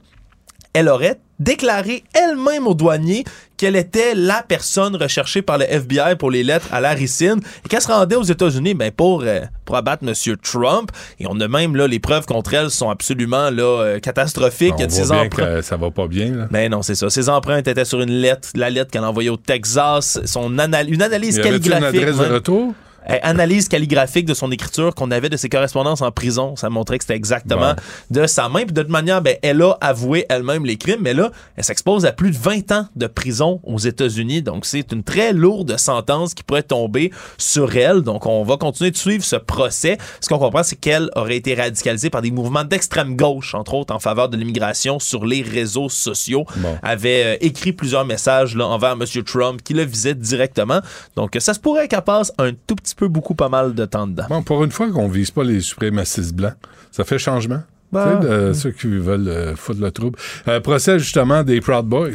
elle 0.73 0.87
aurait 0.87 1.19
déclaré 1.39 2.03
elle-même 2.13 2.67
aux 2.67 2.73
douaniers 2.73 3.23
qu'elle 3.61 3.75
était 3.75 4.15
la 4.15 4.41
personne 4.47 4.95
recherchée 4.95 5.43
par 5.43 5.59
le 5.59 5.65
FBI 5.71 6.15
pour 6.17 6.31
les 6.31 6.43
lettres 6.43 6.67
à 6.71 6.81
la 6.81 6.93
ricine 6.93 7.39
et 7.63 7.69
qu'elle 7.69 7.79
se 7.81 7.87
rendait 7.89 8.15
aux 8.15 8.23
États-Unis? 8.23 8.73
Ben, 8.73 8.91
pour, 8.91 9.21
euh, 9.23 9.41
pour 9.65 9.75
abattre 9.75 10.03
M. 10.03 10.15
Trump. 10.41 10.89
Et 11.19 11.25
on 11.29 11.39
a 11.39 11.47
même 11.47 11.75
là, 11.75 11.85
les 11.87 11.99
preuves 11.99 12.25
contre 12.25 12.55
elle 12.55 12.71
sont 12.71 12.89
absolument 12.89 13.51
là, 13.51 13.61
euh, 13.83 13.99
catastrophiques. 13.99 14.73
A 14.81 14.85
On 14.85 14.87
voit 15.03 15.19
bien 15.19 15.29
que 15.29 15.61
ça 15.61 15.77
va 15.77 15.91
pas 15.91 16.07
bien. 16.07 16.31
Là. 16.35 16.47
Ben 16.49 16.71
non, 16.71 16.81
c'est 16.81 16.95
ça. 16.95 17.11
Ses 17.11 17.29
empreintes 17.29 17.67
étaient 17.67 17.85
sur 17.85 18.01
une 18.01 18.09
lettre, 18.09 18.49
la 18.55 18.71
lettre 18.71 18.89
qu'elle 18.89 19.03
a 19.03 19.09
envoyée 19.09 19.29
au 19.29 19.37
Texas, 19.37 20.19
son 20.25 20.57
anal- 20.57 20.89
une 20.91 21.03
analyse 21.03 21.35
Y 21.37 21.41
avait-tu 21.41 21.55
une 21.67 21.69
calligraphique. 21.73 22.01
adresse 22.01 22.17
de 22.29 22.33
retour? 22.33 22.73
Analyse 23.05 23.67
calligraphique 23.67 24.25
de 24.25 24.33
son 24.33 24.51
écriture 24.51 24.93
qu'on 24.95 25.11
avait 25.11 25.29
de 25.29 25.37
ses 25.37 25.49
correspondances 25.49 26.01
en 26.01 26.11
prison. 26.11 26.55
Ça 26.55 26.69
montrait 26.69 26.97
que 26.97 27.03
c'était 27.03 27.15
exactement 27.15 27.73
de 28.09 28.27
sa 28.27 28.49
main. 28.49 28.63
Puis 28.63 28.73
de 28.73 28.81
toute 28.81 28.91
manière, 28.91 29.21
ben, 29.21 29.37
elle 29.41 29.61
a 29.61 29.77
avoué 29.81 30.25
elle-même 30.29 30.65
les 30.65 30.77
crimes, 30.77 31.01
mais 31.01 31.13
là, 31.13 31.31
elle 31.55 31.63
s'expose 31.63 32.05
à 32.05 32.11
plus 32.11 32.31
de 32.31 32.37
20 32.37 32.71
ans 32.71 32.87
de 32.95 33.07
prison 33.07 33.59
aux 33.63 33.79
États-Unis. 33.79 34.41
Donc, 34.41 34.65
c'est 34.65 34.91
une 34.91 35.03
très 35.03 35.33
lourde 35.33 35.77
sentence 35.77 36.33
qui 36.33 36.43
pourrait 36.43 36.63
tomber 36.63 37.11
sur 37.37 37.75
elle. 37.75 38.01
Donc, 38.01 38.25
on 38.25 38.43
va 38.43 38.57
continuer 38.57 38.91
de 38.91 38.97
suivre 38.97 39.23
ce 39.23 39.35
procès. 39.35 39.97
Ce 40.19 40.29
qu'on 40.29 40.37
comprend, 40.37 40.63
c'est 40.63 40.75
qu'elle 40.75 41.09
aurait 41.15 41.37
été 41.37 41.55
radicalisée 41.55 42.09
par 42.09 42.21
des 42.21 42.31
mouvements 42.31 42.63
d'extrême 42.63 43.15
gauche, 43.15 43.55
entre 43.55 43.73
autres 43.73 43.93
en 43.93 43.99
faveur 43.99 44.29
de 44.29 44.37
l'immigration 44.37 44.99
sur 44.99 45.25
les 45.25 45.41
réseaux 45.41 45.89
sociaux. 45.89 46.45
Avait 46.83 47.23
euh, 47.23 47.37
écrit 47.41 47.73
plusieurs 47.73 48.05
messages 48.05 48.55
là, 48.55 48.67
envers 48.67 48.91
M. 48.93 49.05
Trump 49.23 49.61
qui 49.63 49.73
le 49.73 49.83
visait 49.83 50.15
directement. 50.15 50.81
Donc, 51.15 51.35
ça 51.39 51.53
se 51.53 51.59
pourrait 51.59 51.87
qu'elle 51.87 52.01
passe 52.01 52.31
un 52.37 52.51
tout 52.53 52.75
petit 52.75 52.90
peu, 52.95 53.07
beaucoup, 53.07 53.35
pas 53.35 53.49
mal 53.49 53.73
de 53.73 53.85
temps 53.85 54.07
dedans. 54.07 54.25
Bon, 54.29 54.43
pour 54.43 54.63
une 54.63 54.71
fois 54.71 54.89
qu'on 54.91 55.07
vise 55.07 55.31
pas 55.31 55.43
les 55.43 55.61
suprémacistes 55.61 56.33
blancs, 56.33 56.55
ça 56.91 57.03
fait 57.03 57.19
changement. 57.19 57.61
Ben, 57.91 58.19
Tu 58.21 58.27
sais, 58.27 58.29
de 58.47 58.53
ceux 58.53 58.71
qui 58.71 58.87
veulent 58.87 59.27
euh, 59.27 59.55
foutre 59.55 59.81
le 59.81 59.91
trouble. 59.91 60.17
Euh, 60.47 60.59
procès 60.59 60.97
justement 60.99 61.43
des 61.43 61.59
Proud 61.61 61.85
Boys. 61.85 62.09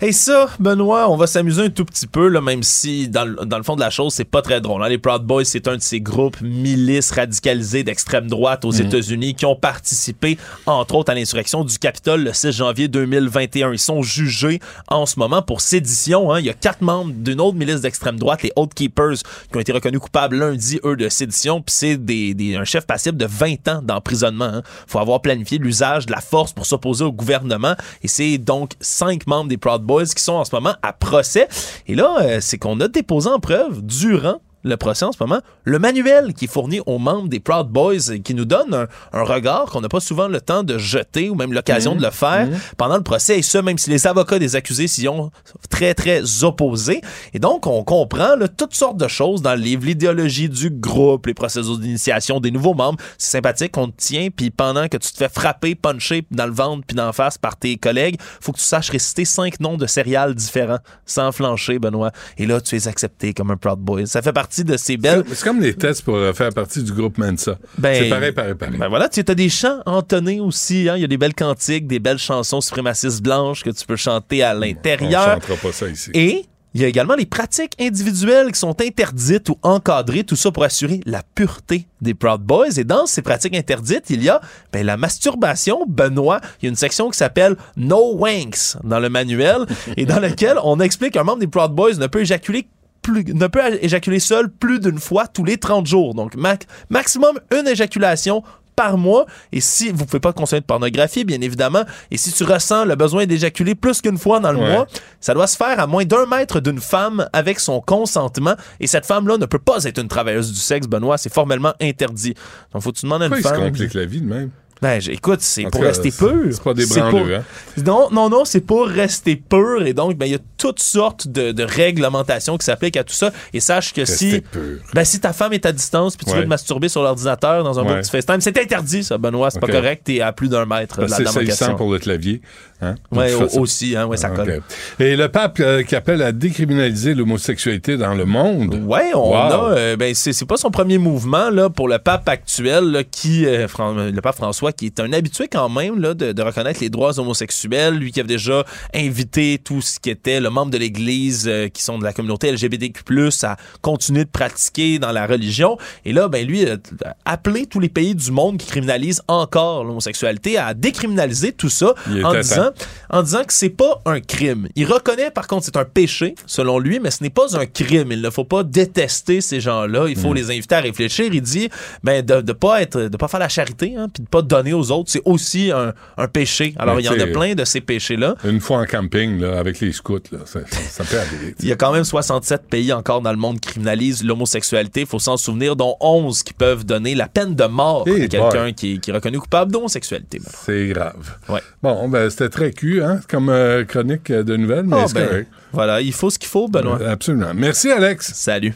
Et 0.00 0.12
ça, 0.12 0.48
Benoît, 0.58 1.08
on 1.10 1.16
va 1.16 1.26
s'amuser 1.26 1.62
un 1.62 1.70
tout 1.70 1.84
petit 1.84 2.06
peu, 2.06 2.28
là, 2.28 2.40
même 2.40 2.62
si 2.62 3.08
dans, 3.08 3.24
le- 3.24 3.44
dans 3.46 3.56
le 3.58 3.62
fond 3.62 3.76
de 3.76 3.80
la 3.80 3.90
chose, 3.90 4.12
c'est 4.14 4.24
pas 4.24 4.42
très 4.42 4.60
drôle. 4.60 4.82
hein. 4.82 4.88
Les 4.88 4.98
Proud 4.98 5.22
Boys, 5.22 5.44
c'est 5.44 5.68
un 5.68 5.76
de 5.76 5.82
ces 5.82 6.00
groupes 6.00 6.40
milices 6.40 7.10
radicalisés 7.12 7.84
d'extrême 7.84 8.26
droite 8.28 8.64
aux 8.64 8.72
Mhm. 8.72 8.86
États-Unis 8.86 9.34
qui 9.34 9.46
ont 9.46 9.56
participé, 9.56 10.38
entre 10.66 10.94
autres, 10.96 11.10
à 11.12 11.14
l'insurrection 11.14 11.64
du 11.64 11.78
Capitole 11.78 12.24
le 12.24 12.32
6 12.32 12.52
janvier 12.52 12.88
2021. 12.88 13.72
Ils 13.72 13.78
sont 13.78 14.02
jugés 14.02 14.60
en 14.88 15.06
ce 15.06 15.18
moment 15.18 15.42
pour 15.42 15.60
sédition. 15.60 16.32
hein. 16.32 16.40
Il 16.40 16.46
y 16.46 16.50
a 16.50 16.54
quatre 16.54 16.80
membres 16.82 17.12
d'une 17.14 17.40
autre 17.40 17.56
milice 17.56 17.80
d'extrême 17.82 18.18
droite, 18.18 18.42
les 18.42 18.52
Oath 18.56 18.74
Keepers, 18.74 19.16
qui 19.50 19.56
ont 19.56 19.60
été 19.60 19.72
reconnus 19.72 20.00
coupables 20.00 20.36
lundi, 20.36 20.80
eux, 20.84 20.96
de 20.96 21.08
sédition. 21.08 21.60
Puis 21.62 21.74
c'est 21.74 21.96
des, 21.96 22.34
des- 22.34 22.56
un 22.56 22.64
chef 22.64 22.86
passible 22.86 23.16
de 23.16 23.26
20 23.26 23.68
ans 23.68 23.80
d'emprisonnement. 23.82 24.44
hein. 24.44 24.62
faut 24.86 24.98
avoir 24.98 25.19
planifié 25.20 25.58
l'usage 25.58 26.06
de 26.06 26.12
la 26.12 26.20
force 26.20 26.52
pour 26.52 26.66
s'opposer 26.66 27.04
au 27.04 27.12
gouvernement. 27.12 27.74
Et 28.02 28.08
c'est 28.08 28.38
donc 28.38 28.72
cinq 28.80 29.26
membres 29.26 29.48
des 29.48 29.56
Proud 29.56 29.82
Boys 29.82 30.06
qui 30.06 30.22
sont 30.22 30.34
en 30.34 30.44
ce 30.44 30.54
moment 30.54 30.74
à 30.82 30.92
procès. 30.92 31.48
Et 31.86 31.94
là, 31.94 32.16
euh, 32.20 32.38
c'est 32.40 32.58
qu'on 32.58 32.80
a 32.80 32.88
déposé 32.88 33.28
en 33.28 33.40
preuve 33.40 33.82
durant 33.82 34.40
le 34.62 34.76
procès 34.76 35.04
en 35.04 35.12
ce 35.12 35.18
moment, 35.20 35.40
le 35.64 35.78
manuel 35.78 36.34
qui 36.34 36.44
est 36.44 36.48
fourni 36.48 36.80
aux 36.86 36.98
membres 36.98 37.28
des 37.28 37.40
Proud 37.40 37.68
Boys 37.68 38.12
et 38.12 38.20
qui 38.20 38.34
nous 38.34 38.44
donne 38.44 38.74
un, 38.74 38.86
un 39.12 39.22
regard 39.22 39.66
qu'on 39.66 39.80
n'a 39.80 39.88
pas 39.88 40.00
souvent 40.00 40.28
le 40.28 40.40
temps 40.40 40.62
de 40.62 40.78
jeter 40.78 41.30
ou 41.30 41.34
même 41.34 41.52
l'occasion 41.52 41.94
de 41.94 42.02
le 42.02 42.10
faire 42.10 42.48
pendant 42.76 42.96
le 42.96 43.02
procès, 43.02 43.38
et 43.38 43.42
ce, 43.42 43.58
même 43.58 43.78
si 43.78 43.90
les 43.90 44.06
avocats 44.06 44.38
des 44.38 44.56
accusés 44.56 44.86
s'y 44.86 45.08
ont 45.08 45.30
très, 45.68 45.94
très 45.94 46.44
opposés. 46.44 47.00
Et 47.34 47.38
donc, 47.38 47.66
on 47.66 47.84
comprend 47.84 48.36
là, 48.36 48.48
toutes 48.48 48.74
sortes 48.74 48.96
de 48.96 49.08
choses 49.08 49.42
dans 49.42 49.54
le 49.54 49.60
livre, 49.60 49.84
l'idéologie 49.84 50.48
du 50.48 50.70
groupe, 50.70 51.26
les 51.26 51.34
processus 51.34 51.78
d'initiation 51.78 52.40
des 52.40 52.50
nouveaux 52.50 52.74
membres. 52.74 52.98
C'est 53.18 53.30
sympathique, 53.30 53.76
on 53.76 53.88
te 53.88 53.96
tient, 53.96 54.28
puis 54.34 54.50
pendant 54.50 54.88
que 54.88 54.96
tu 54.96 55.12
te 55.12 55.16
fais 55.16 55.28
frapper, 55.28 55.74
puncher 55.74 56.26
dans 56.30 56.46
le 56.46 56.52
ventre 56.52 56.84
puis 56.86 56.96
d'en 56.96 57.12
face 57.12 57.38
par 57.38 57.56
tes 57.56 57.76
collègues, 57.76 58.16
faut 58.40 58.52
que 58.52 58.58
tu 58.58 58.64
saches 58.64 58.90
réciter 58.90 59.24
cinq 59.24 59.60
noms 59.60 59.76
de 59.76 59.86
céréales 59.86 60.34
différents 60.34 60.78
sans 61.06 61.32
flancher, 61.32 61.78
Benoît. 61.78 62.12
Et 62.38 62.46
là, 62.46 62.60
tu 62.60 62.76
es 62.76 62.88
accepté 62.88 63.32
comme 63.32 63.50
un 63.50 63.56
Proud 63.56 63.78
Boy. 63.78 64.06
Ça 64.06 64.22
fait 64.22 64.32
partie 64.32 64.49
de 64.58 64.76
ces 64.76 64.96
belles... 64.96 65.24
C'est 65.32 65.44
comme 65.44 65.60
les 65.60 65.74
tests 65.74 66.02
pour 66.02 66.16
euh, 66.16 66.32
faire 66.32 66.50
partie 66.50 66.82
du 66.82 66.92
groupe 66.92 67.18
Mensa. 67.18 67.56
Ben, 67.78 67.94
c'est 67.94 68.08
pareil, 68.08 68.32
pareil, 68.32 68.54
pareil. 68.54 68.76
Ben 68.78 68.88
voilà, 68.88 69.08
tu 69.08 69.20
as 69.26 69.34
des 69.34 69.48
chants 69.48 69.80
entonnés 69.86 70.40
aussi. 70.40 70.88
hein. 70.88 70.96
Il 70.96 71.02
y 71.02 71.04
a 71.04 71.08
des 71.08 71.18
belles 71.18 71.34
cantiques, 71.34 71.86
des 71.86 71.98
belles 71.98 72.18
chansons 72.18 72.60
suprémacistes 72.60 73.22
blanches 73.22 73.62
que 73.64 73.70
tu 73.70 73.86
peux 73.86 73.96
chanter 73.96 74.42
à 74.42 74.54
On 74.56 74.60
l'intérieur. 74.60 75.34
chantera 75.40 75.56
pas 75.56 75.72
ça 75.72 75.88
ici. 75.88 76.10
Et 76.14 76.44
il 76.72 76.80
y 76.80 76.84
a 76.84 76.88
également 76.88 77.16
les 77.16 77.26
pratiques 77.26 77.72
individuelles 77.80 78.52
qui 78.52 78.58
sont 78.60 78.80
interdites 78.80 79.48
ou 79.48 79.58
encadrées, 79.64 80.22
tout 80.22 80.36
ça 80.36 80.52
pour 80.52 80.62
assurer 80.62 81.00
la 81.04 81.24
pureté 81.34 81.88
des 82.00 82.14
Proud 82.14 82.42
Boys. 82.42 82.78
Et 82.78 82.84
dans 82.84 83.06
ces 83.06 83.22
pratiques 83.22 83.56
interdites, 83.56 84.04
il 84.08 84.22
y 84.22 84.28
a 84.28 84.40
ben, 84.72 84.86
la 84.86 84.96
masturbation. 84.96 85.84
Benoît, 85.88 86.40
il 86.62 86.66
y 86.66 86.68
a 86.68 86.70
une 86.70 86.76
section 86.76 87.10
qui 87.10 87.18
s'appelle 87.18 87.56
No 87.76 88.14
Wanks 88.16 88.76
dans 88.84 89.00
le 89.00 89.08
manuel 89.08 89.66
et 89.96 90.06
dans 90.06 90.20
lequel 90.20 90.58
on 90.62 90.78
explique 90.78 91.14
qu'un 91.14 91.24
membre 91.24 91.40
des 91.40 91.48
Proud 91.48 91.72
Boys 91.72 91.94
ne 91.98 92.06
peut 92.06 92.20
éjaculer 92.20 92.68
plus, 93.02 93.24
ne 93.24 93.46
peut 93.46 93.60
éjaculer 93.82 94.20
seul 94.20 94.50
plus 94.50 94.80
d'une 94.80 94.98
fois 94.98 95.26
tous 95.26 95.44
les 95.44 95.56
30 95.58 95.86
jours. 95.86 96.14
Donc, 96.14 96.34
mac- 96.36 96.66
maximum 96.90 97.38
une 97.56 97.66
éjaculation 97.68 98.42
par 98.76 98.96
mois. 98.96 99.26
Et 99.52 99.60
si 99.60 99.90
vous 99.90 100.06
pouvez 100.06 100.20
pas 100.20 100.32
consommer 100.32 100.60
de 100.60 100.64
pornographie, 100.66 101.24
bien 101.24 101.40
évidemment, 101.42 101.82
et 102.10 102.16
si 102.16 102.32
tu 102.32 102.44
ressens 102.44 102.86
le 102.86 102.94
besoin 102.94 103.26
d'éjaculer 103.26 103.74
plus 103.74 104.00
qu'une 104.00 104.16
fois 104.16 104.40
dans 104.40 104.52
le 104.52 104.58
Ouais. 104.58 104.70
mois, 104.72 104.86
ça 105.20 105.34
doit 105.34 105.46
se 105.46 105.56
faire 105.56 105.78
à 105.80 105.86
moins 105.86 106.04
d'un 106.06 106.24
mètre 106.24 106.60
d'une 106.60 106.80
femme 106.80 107.28
avec 107.34 107.60
son 107.60 107.80
consentement. 107.82 108.54
Et 108.78 108.86
cette 108.86 109.04
femme-là 109.04 109.36
ne 109.36 109.44
peut 109.46 109.58
pas 109.58 109.84
être 109.84 109.98
une 110.00 110.08
travailleuse 110.08 110.50
du 110.52 110.58
sexe, 110.60 110.86
Benoît. 110.86 111.18
C'est 111.18 111.32
formellement 111.32 111.74
interdit. 111.80 112.34
Donc, 112.72 112.82
faut 112.82 112.92
que 112.92 112.96
tu 112.98 113.04
demandes 113.06 113.22
à 113.22 113.26
une 113.26 113.32
Pourquoi 113.32 113.50
ils 113.50 113.54
se 113.54 113.60
femme. 113.60 113.70
compliquent 113.70 113.94
la 113.94 114.06
vie 114.06 114.20
de 114.22 114.26
même? 114.26 114.50
Ben, 114.82 114.98
écoute, 115.10 115.40
c'est 115.42 115.64
pour 115.64 115.80
cas, 115.82 115.88
rester 115.88 116.10
pur. 116.10 116.32
c'est 116.52 116.62
pas 116.62 116.72
des 116.74 116.86
branleux, 116.86 117.36
hein? 117.36 117.44
Non, 117.84 118.08
non, 118.10 118.30
non, 118.30 118.44
c'est 118.44 118.60
pour 118.62 118.86
rester 118.86 119.36
pur. 119.36 119.82
Et 119.86 119.92
donc, 119.92 120.16
ben, 120.16 120.24
il 120.26 120.32
y 120.32 120.34
a 120.34 120.38
toutes 120.56 120.80
sortes 120.80 121.28
de, 121.28 121.52
de 121.52 121.62
réglementations 121.62 122.56
qui 122.56 122.64
s'appliquent 122.64 122.96
à 122.96 123.04
tout 123.04 123.12
ça. 123.14 123.30
Et 123.52 123.60
sache 123.60 123.92
que 123.92 124.00
Rester 124.02 124.30
si, 124.30 124.40
pur. 124.40 124.60
ben, 124.94 125.04
si 125.04 125.20
ta 125.20 125.32
femme 125.32 125.52
est 125.52 125.66
à 125.66 125.72
distance 125.72 126.16
puis 126.16 126.24
tu 126.24 126.32
Ouais. 126.32 126.38
veux 126.38 126.44
te 126.44 126.48
masturber 126.48 126.88
sur 126.88 127.02
l'ordinateur 127.02 127.62
dans 127.64 127.78
un 127.78 127.84
Ouais. 127.84 128.00
petit 128.00 128.10
FaceTime, 128.10 128.40
c'est 128.40 128.56
interdit, 128.58 129.04
ça, 129.04 129.18
Benoît. 129.18 129.50
C'est 129.50 129.58
Ok. 129.62 129.66
pas 129.70 129.72
correct. 129.72 130.02
T'es 130.04 130.20
à 130.20 130.32
plus 130.32 130.48
d'un 130.48 130.64
mètre 130.64 130.96
de 130.96 131.06
Parce 131.06 131.10
la 131.20 131.74
pour 131.74 131.92
le 131.92 131.98
clavier. 131.98 132.40
Hein? 132.82 132.94
De 133.12 133.18
façon. 133.20 133.60
aussi, 133.60 133.94
hein, 133.94 134.06
ouais, 134.06 134.16
ça 134.16 134.30
Ah, 134.32 134.36
colle. 134.36 134.62
Et 134.98 135.14
le 135.14 135.28
pape 135.28 135.58
euh, 135.60 135.82
qui 135.82 135.94
appelle 135.94 136.22
à 136.22 136.32
décriminaliser 136.32 137.12
l'homosexualité 137.12 137.98
dans 137.98 138.14
le 138.14 138.24
monde. 138.24 138.82
Ouais, 138.86 139.10
on 139.14 139.30
Wow. 139.32 139.34
a. 139.36 139.72
euh, 139.72 139.96
ben, 139.96 140.14
c'est 140.14 140.32
c'est 140.32 140.46
pas 140.46 140.56
son 140.56 140.70
premier 140.70 140.96
mouvement 140.96 141.50
là 141.50 141.68
pour 141.68 141.88
le 141.88 141.98
pape 141.98 142.26
actuel, 142.28 142.84
là, 142.90 143.04
qui 143.04 143.44
euh, 143.44 143.68
Fran- 143.68 143.92
le 144.10 144.20
pape 144.22 144.36
François, 144.36 144.69
qui 144.72 144.86
est 144.86 145.00
un 145.00 145.12
habitué 145.12 145.48
quand 145.48 145.68
même 145.68 146.00
là 146.00 146.14
de, 146.14 146.32
de 146.32 146.42
reconnaître 146.42 146.80
les 146.80 146.90
droits 146.90 147.18
homosexuels. 147.18 147.94
Lui 147.94 148.12
qui 148.12 148.20
avait 148.20 148.26
déjà 148.28 148.64
invité 148.94 149.58
tout 149.62 149.80
ce 149.80 149.98
qui 150.00 150.10
était 150.10 150.40
le 150.40 150.50
membre 150.50 150.70
de 150.72 150.78
l'Église 150.78 151.46
euh, 151.48 151.68
qui 151.68 151.82
sont 151.82 151.98
de 151.98 152.04
la 152.04 152.12
communauté 152.12 152.50
LGBTQ+ 152.52 153.02
à 153.42 153.56
continuer 153.82 154.24
de 154.24 154.30
pratiquer 154.30 154.98
dans 154.98 155.12
la 155.12 155.26
religion. 155.26 155.76
Et 156.04 156.12
là, 156.12 156.28
ben 156.28 156.46
lui 156.46 156.68
a 156.68 156.74
a 157.04 157.14
appelé 157.24 157.66
tous 157.66 157.80
les 157.80 157.88
pays 157.88 158.14
du 158.14 158.30
monde 158.30 158.58
qui 158.58 158.66
criminalisent 158.66 159.22
encore 159.28 159.84
l'homosexualité 159.84 160.58
à 160.58 160.74
décriminaliser 160.74 161.52
tout 161.52 161.68
ça 161.68 161.94
en 162.24 162.34
disant, 162.34 162.70
en 163.10 163.22
disant 163.22 163.44
que 163.44 163.52
c'est 163.52 163.68
pas 163.70 164.02
un 164.06 164.20
crime. 164.20 164.68
Il 164.76 164.86
reconnaît 164.86 165.30
par 165.30 165.46
contre 165.46 165.64
c'est 165.64 165.76
un 165.76 165.84
péché 165.84 166.34
selon 166.46 166.78
lui, 166.78 167.00
mais 167.00 167.10
ce 167.10 167.22
n'est 167.22 167.30
pas 167.30 167.56
un 167.58 167.66
crime. 167.66 168.12
Il 168.12 168.20
ne 168.22 168.30
faut 168.30 168.44
pas 168.44 168.62
détester 168.64 169.40
ces 169.40 169.60
gens-là. 169.60 170.06
Il 170.08 170.16
faut 170.18 170.30
Mm. 170.30 170.34
les 170.34 170.50
inviter 170.50 170.74
à 170.74 170.80
réfléchir. 170.80 171.26
Il 171.32 171.40
dit 171.42 171.68
ben 172.04 172.24
de, 172.24 172.40
de 172.40 172.52
pas 172.52 172.82
être, 172.82 173.00
de 173.00 173.16
pas 173.16 173.28
faire 173.28 173.40
la 173.40 173.48
charité, 173.48 173.94
hein, 173.96 174.08
puis 174.12 174.22
de 174.22 174.28
pas 174.28 174.42
donner 174.42 174.59
donner 174.62 174.74
aux 174.74 174.90
autres, 174.90 175.10
c'est 175.10 175.22
aussi 175.24 175.70
un, 175.70 175.92
un 176.16 176.28
péché. 176.28 176.74
Alors, 176.78 176.96
Mais 176.96 177.02
il 177.02 177.06
y 177.06 177.08
en 177.08 177.18
a 177.18 177.26
plein 177.26 177.54
de 177.54 177.64
ces 177.64 177.80
péchés-là. 177.80 178.34
Une 178.44 178.60
fois 178.60 178.78
en 178.78 178.84
camping, 178.84 179.40
là, 179.40 179.58
avec 179.58 179.80
les 179.80 179.92
scouts, 179.92 180.20
là, 180.32 180.38
ça, 180.44 180.60
ça 180.68 181.04
peut 181.04 181.18
arriver. 181.18 181.54
Il 181.60 181.68
y 181.68 181.72
a 181.72 181.76
quand 181.76 181.92
même 181.92 182.04
67 182.04 182.62
pays 182.68 182.92
encore 182.92 183.20
dans 183.20 183.30
le 183.32 183.38
monde 183.38 183.60
qui 183.60 183.70
criminalisent 183.70 184.24
l'homosexualité. 184.24 185.00
Il 185.00 185.06
faut 185.06 185.18
s'en 185.18 185.36
souvenir, 185.36 185.76
dont 185.76 185.96
11 186.00 186.42
qui 186.42 186.52
peuvent 186.52 186.84
donner 186.84 187.14
la 187.14 187.28
peine 187.28 187.54
de 187.54 187.64
mort 187.64 188.04
Eh 188.06 188.22
à 188.24 188.28
quelqu'un 188.28 188.72
qui, 188.72 189.00
qui 189.00 189.10
est 189.10 189.14
reconnu 189.14 189.38
coupable 189.38 189.72
d'homosexualité. 189.72 190.40
C'est 190.64 190.88
grave. 190.88 191.36
Ouais. 191.48 191.60
Bon, 191.82 192.08
ben, 192.08 192.28
c'était 192.30 192.48
très 192.48 192.72
cul, 192.72 193.02
hein, 193.02 193.20
comme 193.28 193.48
euh, 193.48 193.84
chronique 193.84 194.30
de 194.30 194.56
nouvelles, 194.56 194.84
mais 194.86 194.96
Ah, 195.00 195.04
c'est 195.08 195.14
ben, 195.14 195.26
correct. 195.28 195.50
Voilà, 195.72 196.00
il 196.00 196.12
faut 196.12 196.30
ce 196.30 196.38
qu'il 196.38 196.48
faut, 196.48 196.68
Benoît. 196.68 196.98
Euh, 197.00 197.12
Absolument. 197.12 197.52
Merci, 197.54 197.90
Alex. 197.90 198.32
Salut. 198.34 198.74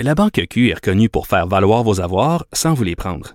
La 0.00 0.14
Banque 0.14 0.40
Q 0.50 0.70
est 0.70 0.74
reconnue 0.74 1.08
pour 1.08 1.26
faire 1.26 1.46
valoir 1.46 1.82
vos 1.84 2.00
avoirs 2.00 2.44
sans 2.52 2.74
vous 2.74 2.82
les 2.84 2.96
prendre. 2.96 3.34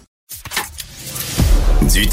Du. 1.93 2.07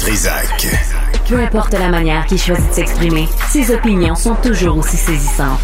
Peu 1.29 1.39
importe 1.39 1.71
la 1.71 1.87
manière 1.87 2.25
qu'il 2.25 2.37
choisit 2.37 2.67
de 2.69 2.73
s'exprimer, 2.73 3.29
ses 3.49 3.73
opinions 3.73 4.15
sont 4.15 4.35
toujours 4.35 4.77
aussi 4.77 4.97
saisissantes. 4.97 5.61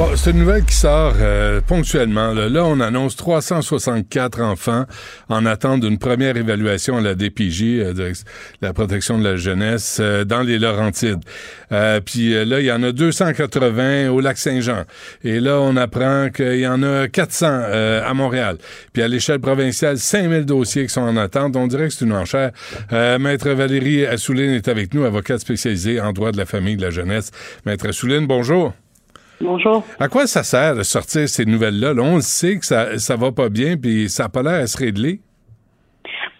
Bon, 0.00 0.16
c'est 0.16 0.30
une 0.30 0.38
nouvelle 0.38 0.64
qui 0.64 0.74
sort 0.74 1.12
euh, 1.20 1.60
ponctuellement. 1.60 2.32
Là. 2.32 2.64
On 2.64 2.80
annonce 2.80 3.16
364 3.16 4.40
enfants 4.40 4.86
en 5.28 5.44
attente 5.44 5.80
d'une 5.80 5.98
première 5.98 6.38
évaluation 6.38 6.96
à 6.96 7.02
la 7.02 7.14
DPJ, 7.14 7.62
euh, 7.64 7.92
de 7.92 8.12
la 8.62 8.72
protection 8.72 9.18
de 9.18 9.24
la 9.24 9.36
jeunesse, 9.36 9.98
euh, 10.00 10.24
dans 10.24 10.40
les 10.40 10.58
Laurentides. 10.58 11.20
Puis 12.06 12.32
là, 12.32 12.60
il 12.60 12.64
y 12.64 12.72
en 12.72 12.82
a 12.82 12.92
280 12.92 14.08
au 14.08 14.20
lac 14.20 14.38
Saint-Jean. 14.38 14.84
Et 15.22 15.38
là, 15.38 15.60
on 15.60 15.76
apprend 15.76 16.30
qu'il 16.30 16.60
y 16.60 16.66
en 16.66 16.82
a 16.82 17.06
400 17.06 17.46
euh, 17.50 18.08
à 18.08 18.14
Montréal. 18.14 18.56
Puis 18.94 19.02
à 19.02 19.08
l'échelle 19.08 19.40
provinciale, 19.40 19.98
5000 19.98 20.46
dossiers 20.46 20.86
qui 20.86 20.94
sont 20.94 21.02
en 21.02 21.18
attente. 21.18 21.56
On 21.56 21.66
dirait 21.66 21.88
que 21.88 21.92
c'est 21.92 22.06
une 22.06 22.14
enchère. 22.14 22.52
Maître 22.90 23.50
Valérie 23.50 24.06
Assouline 24.06 24.52
est 24.52 24.68
avec 24.68 24.94
nous, 24.94 25.04
avocate 25.04 25.40
spécialisée 25.40 26.00
en 26.00 26.14
droit 26.14 26.32
de 26.32 26.38
la 26.38 26.46
famille 26.46 26.72
et 26.72 26.78
de 26.78 26.82
la 26.82 26.90
jeunesse. 26.90 27.32
Maître 27.66 27.86
Assouline, 27.86 28.26
bonjour. 28.26 28.72
Bonjour. 29.40 29.82
À 29.98 30.08
quoi 30.08 30.26
ça 30.26 30.42
sert 30.42 30.76
de 30.76 30.82
sortir 30.82 31.26
ces 31.28 31.46
nouvelles-là? 31.46 31.94
Là, 31.94 32.02
on 32.02 32.16
le 32.16 32.20
sait 32.20 32.58
que 32.58 32.66
ça, 32.66 32.98
ça 32.98 33.16
va 33.16 33.32
pas 33.32 33.48
bien, 33.48 33.76
puis 33.80 34.08
ça 34.08 34.24
n'a 34.24 34.28
pas 34.28 34.42
l'air 34.42 34.62
à 34.62 34.66
se 34.66 34.76
régler. 34.76 35.20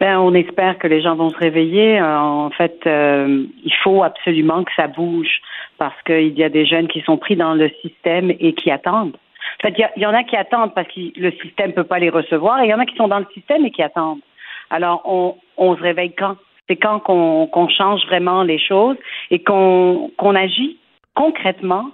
Ben, 0.00 0.18
on 0.18 0.34
espère 0.34 0.78
que 0.78 0.86
les 0.86 1.02
gens 1.02 1.14
vont 1.14 1.30
se 1.30 1.36
réveiller. 1.36 1.98
Euh, 2.00 2.18
En 2.18 2.50
fait, 2.50 2.78
euh, 2.86 3.44
il 3.64 3.74
faut 3.82 4.02
absolument 4.02 4.64
que 4.64 4.72
ça 4.76 4.86
bouge 4.86 5.40
parce 5.78 6.00
qu'il 6.02 6.38
y 6.38 6.44
a 6.44 6.48
des 6.48 6.66
jeunes 6.66 6.88
qui 6.88 7.00
sont 7.02 7.16
pris 7.16 7.36
dans 7.36 7.54
le 7.54 7.70
système 7.82 8.30
et 8.30 8.54
qui 8.54 8.70
attendent. 8.70 9.16
En 9.62 9.68
fait, 9.68 9.74
il 9.96 10.02
y, 10.02 10.06
en 10.06 10.14
a 10.14 10.22
qui 10.24 10.36
attendent 10.36 10.74
parce 10.74 10.88
que 10.88 11.00
le 11.16 11.32
système 11.42 11.72
peut 11.72 11.84
pas 11.84 11.98
les 11.98 12.10
recevoir 12.10 12.60
et 12.60 12.66
il 12.66 12.70
y 12.70 12.74
en 12.74 12.78
a 12.78 12.86
qui 12.86 12.96
sont 12.96 13.08
dans 13.08 13.18
le 13.18 13.26
système 13.34 13.64
et 13.64 13.70
qui 13.70 13.82
attendent. 13.82 14.20
Alors, 14.70 15.02
on, 15.04 15.36
on 15.56 15.76
se 15.76 15.82
réveille 15.82 16.14
quand? 16.16 16.36
C'est 16.68 16.76
quand 16.76 17.00
qu'on 17.00 17.68
change 17.68 18.00
vraiment 18.06 18.42
les 18.42 18.58
choses 18.58 18.96
et 19.30 19.42
qu'on 19.42 20.12
qu'on 20.16 20.36
agit 20.36 20.78
concrètement 21.14 21.90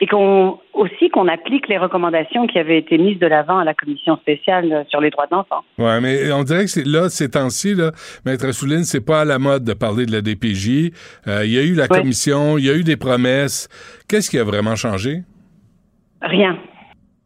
et 0.00 0.06
qu'on 0.06 0.58
aussi 0.74 1.08
qu'on 1.08 1.26
applique 1.26 1.68
les 1.68 1.78
recommandations 1.78 2.46
qui 2.46 2.58
avaient 2.58 2.78
été 2.78 2.98
mises 2.98 3.18
de 3.18 3.26
l'avant 3.26 3.58
à 3.58 3.64
la 3.64 3.72
commission 3.72 4.16
spéciale 4.18 4.70
euh, 4.72 4.84
sur 4.88 5.00
les 5.00 5.08
droits 5.10 5.24
de 5.26 5.34
l'enfant. 5.34 5.64
Ouais, 5.78 6.00
mais 6.02 6.30
on 6.32 6.42
dirait 6.44 6.64
que 6.64 6.70
c'est 6.70 6.86
là, 6.86 7.08
ces 7.08 7.30
temps-ci, 7.30 7.74
là, 7.74 7.92
Maître 8.26 8.46
Assouline, 8.46 8.84
c'est 8.84 9.04
pas 9.04 9.22
à 9.22 9.24
la 9.24 9.38
mode 9.38 9.64
de 9.64 9.72
parler 9.72 10.04
de 10.04 10.12
la 10.12 10.20
DPJ. 10.20 10.92
Euh, 11.28 11.44
Il 11.46 11.52
y 11.52 11.58
a 11.58 11.62
eu 11.62 11.72
la 11.74 11.84
Ouais. 11.84 12.00
commission, 12.00 12.58
il 12.58 12.66
y 12.66 12.70
a 12.70 12.74
eu 12.74 12.84
des 12.84 12.96
promesses. 12.98 13.68
Qu'est-ce 14.08 14.28
qui 14.30 14.38
a 14.38 14.44
vraiment 14.44 14.76
changé? 14.76 15.22
Rien. 16.20 16.58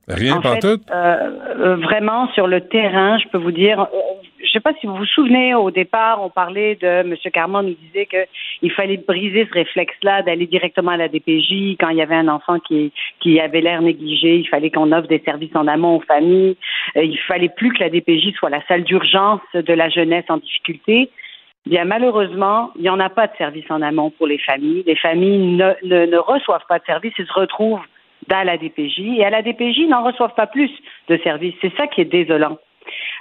Rien, 0.08 0.38
En 0.38 0.40
pas 0.40 0.54
fait, 0.54 0.60
tout? 0.76 0.82
euh, 0.92 1.76
vraiment 1.76 2.28
sur 2.34 2.48
le 2.48 2.60
terrain, 2.62 3.18
je 3.18 3.28
peux 3.28 3.38
vous 3.38 3.52
dire, 3.52 3.86
je 4.50 4.54
sais 4.54 4.60
pas 4.60 4.72
si 4.80 4.86
vous 4.86 4.96
vous 4.96 5.06
souvenez, 5.06 5.54
au 5.54 5.70
départ, 5.70 6.20
on 6.22 6.28
parlait 6.28 6.74
de 6.74 6.86
M. 6.86 7.14
Carman 7.32 7.64
nous 7.64 7.76
disait 7.86 8.06
que 8.06 8.26
il 8.62 8.72
fallait 8.72 8.96
briser 8.96 9.46
ce 9.46 9.54
réflexe-là 9.54 10.22
d'aller 10.22 10.46
directement 10.46 10.90
à 10.90 10.96
la 10.96 11.08
DPJ 11.08 11.76
quand 11.78 11.90
il 11.90 11.98
y 11.98 12.02
avait 12.02 12.16
un 12.16 12.28
enfant 12.28 12.58
qui 12.58 13.40
avait 13.40 13.60
l'air 13.60 13.80
négligé, 13.80 14.36
il 14.36 14.48
fallait 14.48 14.70
qu'on 14.70 14.90
offre 14.90 15.06
des 15.06 15.22
services 15.24 15.54
en 15.54 15.66
amont 15.68 15.96
aux 15.96 16.00
familles, 16.00 16.56
Euh, 16.96 17.04
il 17.04 17.18
fallait 17.18 17.48
plus 17.48 17.72
que 17.72 17.80
la 17.80 17.90
DPJ 17.90 18.34
soit 18.34 18.50
la 18.50 18.64
salle 18.66 18.84
d'urgence 18.84 19.40
de 19.54 19.72
la 19.72 19.88
jeunesse 19.88 20.24
en 20.28 20.38
difficulté. 20.38 21.10
Bien, 21.66 21.84
malheureusement, 21.84 22.70
il 22.76 22.82
n'y 22.82 22.88
en 22.88 23.00
a 23.00 23.10
pas 23.10 23.26
de 23.26 23.36
service 23.36 23.70
en 23.70 23.82
amont 23.82 24.10
pour 24.10 24.26
les 24.26 24.38
familles. 24.38 24.82
Les 24.86 24.96
familles 24.96 25.56
ne, 25.56 25.72
ne, 25.84 26.06
ne 26.06 26.16
reçoivent 26.16 26.66
pas 26.68 26.78
de 26.78 26.84
service 26.84 27.12
et 27.18 27.24
se 27.24 27.32
retrouvent 27.32 27.84
dans 28.28 28.44
la 28.44 28.56
DPJ. 28.56 29.00
Et 29.18 29.24
à 29.24 29.30
la 29.30 29.42
DPJ, 29.42 29.78
ils 29.78 29.88
n'en 29.88 30.02
reçoivent 30.02 30.34
pas 30.34 30.46
plus 30.46 30.70
de 31.08 31.18
services. 31.18 31.54
C'est 31.60 31.74
ça 31.76 31.86
qui 31.86 32.00
est 32.00 32.06
désolant. 32.06 32.58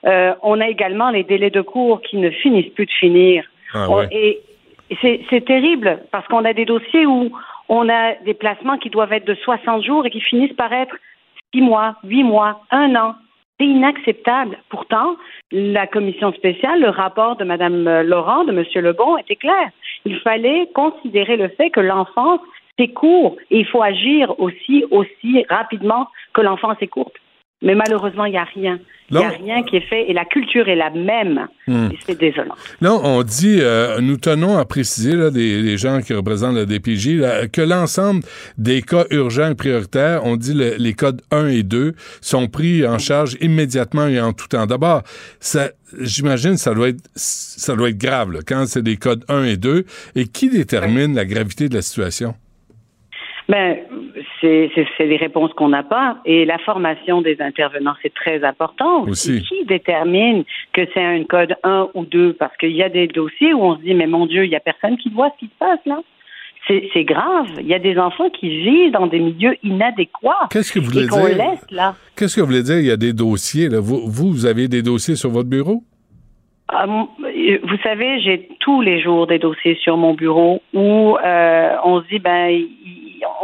Euh, 0.06 0.34
on 0.44 0.62
a 0.62 0.68
également 0.68 1.10
les 1.10 1.24
délais 1.24 1.50
de 1.50 1.62
cours 1.62 2.02
qui 2.02 2.18
ne 2.18 2.30
finissent 2.30 2.74
plus 2.74 2.86
de 2.86 2.92
finir. 2.92 3.46
Ah 3.74 3.90
ouais. 3.90 4.08
et 4.12 4.42
et 4.90 4.98
c'est 5.02 5.22
c'est 5.30 5.46
terrible 5.46 6.00
parce 6.12 6.28
qu'on 6.28 6.46
a 6.46 6.54
des 6.54 6.66
dossiers 6.66 7.06
où 7.06 7.32
on 7.68 7.90
a 7.90 8.16
des 8.26 8.34
placements 8.34 8.78
qui 8.78 8.90
doivent 8.90 9.14
être 9.14 9.26
de 9.26 9.36
60 9.36 9.84
jours 9.84 10.06
et 10.06 10.10
qui 10.10 10.22
finissent 10.22 10.56
par 10.56 10.74
être 10.74 10.96
6 11.54 11.62
mois, 11.62 11.96
8 12.04 12.24
mois, 12.24 12.62
1 12.72 12.96
an. 12.96 13.16
C'est 13.60 13.68
inacceptable. 13.68 14.58
Pourtant, 14.70 15.18
la 15.52 15.86
commission 15.86 16.32
spéciale, 16.34 16.80
le 16.80 16.90
rapport 16.90 17.36
de 17.36 17.44
Mme 17.44 18.02
Laurent, 18.04 18.46
de 18.46 18.52
M. 18.52 18.64
Lebon 18.84 19.18
était 19.18 19.36
clair. 19.36 19.70
Il 20.06 20.18
fallait 20.20 20.70
considérer 20.74 21.36
le 21.36 21.50
fait 21.50 21.70
que 21.70 21.82
l'enfance, 21.82 22.40
c'est 22.78 22.88
court 22.88 23.36
et 23.52 23.60
il 23.60 23.66
faut 23.66 23.84
agir 23.84 24.40
aussi, 24.40 24.86
aussi 24.92 25.46
rapidement 25.50 26.08
que 26.34 26.42
l'enfance 26.42 26.78
est 26.80 26.88
courte. 26.88 27.16
Mais 27.62 27.76
malheureusement, 27.76 28.24
il 28.26 28.32
n'y 28.32 28.38
a 28.38 28.46
rien. 28.46 28.80
Il 29.12 29.18
n'y 29.18 29.24
a 29.24 29.30
rien 29.30 29.64
qui 29.64 29.76
est 29.78 29.88
fait 29.90 30.08
et 30.10 30.14
la 30.14 30.24
culture 30.24 30.70
est 30.70 30.76
la 30.76 30.92
même. 30.92 31.48
Hmm. 31.68 31.90
Et 31.92 31.98
c'est 32.06 32.18
désolant. 32.18 32.54
Là, 32.80 32.94
on 32.94 33.24
dit, 33.24 33.58
euh, 33.60 34.00
nous 34.02 34.18
tenons 34.18 34.58
à 34.58 34.66
préciser, 34.66 35.14
là, 35.16 35.32
des, 35.32 35.64
des 35.64 35.78
gens 35.78 36.00
qui 36.02 36.14
représentent 36.14 36.56
la 36.56 36.66
DPJ, 36.66 37.16
là, 37.18 37.48
que 37.48 37.62
l'ensemble 37.62 38.22
des 38.60 38.82
cas 38.84 39.06
urgents 39.10 39.50
et 39.50 39.56
prioritaires, 39.56 40.22
on 40.26 40.38
dit 40.38 40.54
le- 40.54 40.76
les 40.78 40.94
codes 40.94 41.22
1 41.32 41.48
et 41.48 41.64
2, 41.64 41.96
sont 42.22 42.48
pris 42.48 42.86
en 42.88 43.00
charge 43.00 43.36
immédiatement 43.42 44.08
et 44.08 44.22
en 44.22 44.32
tout 44.32 44.48
temps. 44.48 44.68
D'abord, 44.68 45.02
ça, 45.40 45.72
j'imagine, 46.00 46.56
ça 46.56 46.74
doit 46.76 46.90
être, 46.90 47.02
ça 47.16 47.76
doit 47.76 47.90
être 47.90 47.98
grave, 47.98 48.32
là, 48.32 48.40
quand 48.48 48.66
c'est 48.68 48.84
des 48.84 48.98
codes 48.98 49.26
1 49.28 49.44
et 49.46 49.58
2. 49.58 49.86
Et 50.16 50.28
qui 50.28 50.50
détermine 50.50 51.16
la 51.16 51.26
gravité 51.26 51.68
de 51.68 51.74
la 51.74 51.82
situation? 51.82 52.36
Ben, 53.50 53.78
c'est 54.42 55.08
des 55.08 55.18
réponses 55.18 55.52
qu'on 55.54 55.70
n'a 55.70 55.84
pas. 55.84 56.18
Et 56.26 56.46
la 56.46 56.58
formation 56.60 57.22
des 57.22 57.38
intervenants, 57.42 57.96
c'est 58.02 58.14
très 58.14 58.44
important. 58.44 59.04
Aussi. 59.04 59.44
Qui 59.44 59.66
détermine 59.66 60.44
que 60.74 60.82
c'est 60.94 61.04
un 61.04 61.24
code 61.24 61.56
1 61.64 61.90
ou 61.94 62.06
2? 62.06 62.34
Parce 62.34 62.56
qu'il 62.58 62.72
y 62.72 62.84
a 62.84 62.90
des 62.90 63.08
dossiers 63.08 63.54
où 63.54 63.62
on 63.64 63.76
se 63.78 63.82
dit, 63.82 63.94
mais 63.94 64.08
mon 64.08 64.26
Dieu, 64.26 64.46
il 64.46 64.50
n'y 64.50 64.56
a 64.56 64.60
personne 64.60 64.98
qui 64.98 65.10
voit 65.10 65.30
ce 65.36 65.46
qui 65.46 65.52
se 65.52 65.58
passe 65.60 65.80
là. 65.86 66.00
c'est 66.68 67.04
grave. 67.04 67.48
Il 67.60 67.68
y 67.68 67.74
a 67.74 67.80
des 67.80 67.98
enfants 67.98 68.30
qui 68.30 68.50
vivent 68.62 68.92
dans 68.92 69.08
des 69.08 69.20
milieux 69.20 69.56
inadéquats. 69.64 70.48
Qu'est-ce 70.52 70.72
que 70.72 70.80
vous 70.80 70.86
voulez 70.86 71.06
et 71.06 71.08
dire? 71.08 71.38
laisse 71.38 71.66
là. 71.72 71.96
Qu'est-ce 72.16 72.36
que 72.36 72.42
vous 72.42 72.48
voulez 72.48 72.64
dire? 72.64 72.78
Il 72.80 72.86
y 72.86 72.92
a 72.92 72.98
des 72.98 73.14
dossiers. 73.14 73.70
Là. 73.70 73.80
Vous, 73.80 74.02
vous, 74.06 74.46
avez 74.46 74.68
des 74.68 74.82
dossiers 74.82 75.16
sur 75.16 75.30
votre 75.32 75.50
bureau? 75.50 75.84
Ah, 76.72 76.86
m- 76.86 77.08
vous 77.64 77.78
savez, 77.82 78.22
j'ai 78.22 78.48
tous 78.60 78.82
les 78.82 79.02
jours 79.02 79.26
des 79.26 79.40
dossiers 79.40 79.76
sur 79.82 79.98
mon 79.98 80.14
bureau 80.14 80.62
où 80.74 81.18
euh, 81.18 81.76
on 81.84 82.02
se 82.04 82.08
dit 82.10 82.20
ben 82.20 82.62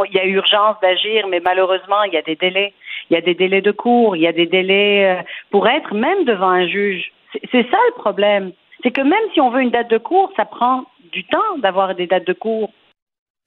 il 0.07 0.13
y 0.13 0.19
a 0.19 0.25
urgence 0.25 0.75
d'agir, 0.81 1.27
mais 1.27 1.39
malheureusement 1.39 2.03
il 2.03 2.13
y 2.13 2.17
a 2.17 2.21
des 2.21 2.35
délais. 2.35 2.73
Il 3.09 3.13
y 3.13 3.17
a 3.17 3.21
des 3.21 3.35
délais 3.35 3.61
de 3.61 3.71
cours, 3.71 4.15
il 4.15 4.23
y 4.23 4.27
a 4.27 4.31
des 4.31 4.47
délais 4.47 5.05
euh, 5.05 5.23
pour 5.51 5.67
être 5.67 5.93
même 5.93 6.25
devant 6.25 6.49
un 6.49 6.67
juge. 6.67 7.11
C'est 7.33 7.41
c'est 7.51 7.69
ça 7.69 7.77
le 7.89 7.93
problème. 7.95 8.51
C'est 8.81 8.91
que 8.91 9.01
même 9.01 9.27
si 9.33 9.41
on 9.41 9.49
veut 9.49 9.61
une 9.61 9.71
date 9.71 9.89
de 9.89 9.97
cours, 9.97 10.31
ça 10.35 10.45
prend 10.45 10.85
du 11.11 11.23
temps 11.25 11.57
d'avoir 11.57 11.95
des 11.95 12.07
dates 12.07 12.27
de 12.27 12.33
cours. 12.33 12.71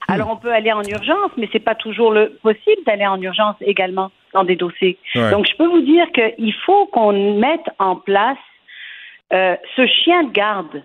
Alors 0.06 0.30
on 0.30 0.36
peut 0.36 0.52
aller 0.52 0.72
en 0.72 0.82
urgence, 0.82 1.30
mais 1.36 1.48
c'est 1.52 1.64
pas 1.64 1.74
toujours 1.74 2.12
le 2.12 2.38
possible 2.42 2.82
d'aller 2.86 3.06
en 3.06 3.20
urgence 3.20 3.56
également 3.60 4.10
dans 4.32 4.44
des 4.44 4.56
dossiers. 4.56 4.96
Ouais. 5.14 5.30
Donc 5.30 5.46
je 5.50 5.56
peux 5.56 5.66
vous 5.66 5.82
dire 5.82 6.06
qu'il 6.12 6.54
faut 6.64 6.86
qu'on 6.86 7.38
mette 7.38 7.68
en 7.78 7.96
place 7.96 8.38
euh, 9.32 9.56
ce 9.76 9.86
chien 9.86 10.24
de 10.24 10.30
garde 10.30 10.82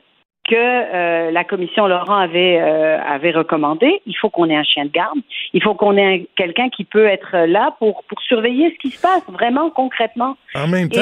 que 0.49 0.55
euh, 0.55 1.31
la 1.31 1.43
commission 1.45 1.87
Laurent 1.87 2.17
avait 2.17 2.59
euh, 2.61 2.97
avait 3.01 3.31
recommandé. 3.31 4.01
Il 4.05 4.15
faut 4.19 4.29
qu'on 4.29 4.49
ait 4.49 4.55
un 4.55 4.63
chien 4.63 4.85
de 4.85 4.91
garde. 4.91 5.17
Il 5.53 5.63
faut 5.63 5.73
qu'on 5.73 5.95
ait 5.97 6.15
un- 6.15 6.23
quelqu'un 6.35 6.69
qui 6.69 6.83
peut 6.83 7.05
être 7.05 7.45
là 7.47 7.75
pour 7.79 8.03
pour 8.09 8.21
surveiller 8.21 8.75
ce 8.75 8.89
qui 8.89 8.95
se 8.95 9.01
passe 9.01 9.21
vraiment 9.31 9.69
concrètement. 9.69 10.35
En 10.55 10.67
même 10.67 10.89
temps, 10.89 10.99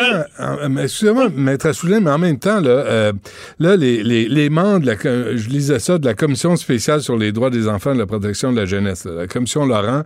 mais 0.70 0.84
excusez-moi, 0.84 1.30
maître 1.36 1.68
Assouline, 1.68 2.02
mais 2.04 2.12
en 2.12 2.18
même 2.20 2.40
temps, 2.40 2.60
là, 2.62 2.70
euh, 2.70 3.14
là 3.60 3.76
les, 3.76 4.04
les, 4.04 4.28
les 4.28 4.50
membres, 4.50 4.80
de 4.82 4.86
la, 4.88 4.96
je 5.36 5.50
lisais 5.50 5.80
ça, 5.80 5.98
de 5.98 6.06
la 6.06 6.14
Commission 6.14 6.56
spéciale 6.56 7.02
sur 7.02 7.18
les 7.18 7.32
droits 7.32 7.50
des 7.50 7.68
enfants 7.68 7.92
et 7.92 7.96
de 7.96 8.00
la 8.00 8.06
protection 8.06 8.52
de 8.54 8.58
la 8.60 8.66
jeunesse, 8.66 9.06
là, 9.06 9.12
la 9.22 9.28
Commission 9.28 9.66
Laurent, 9.66 10.04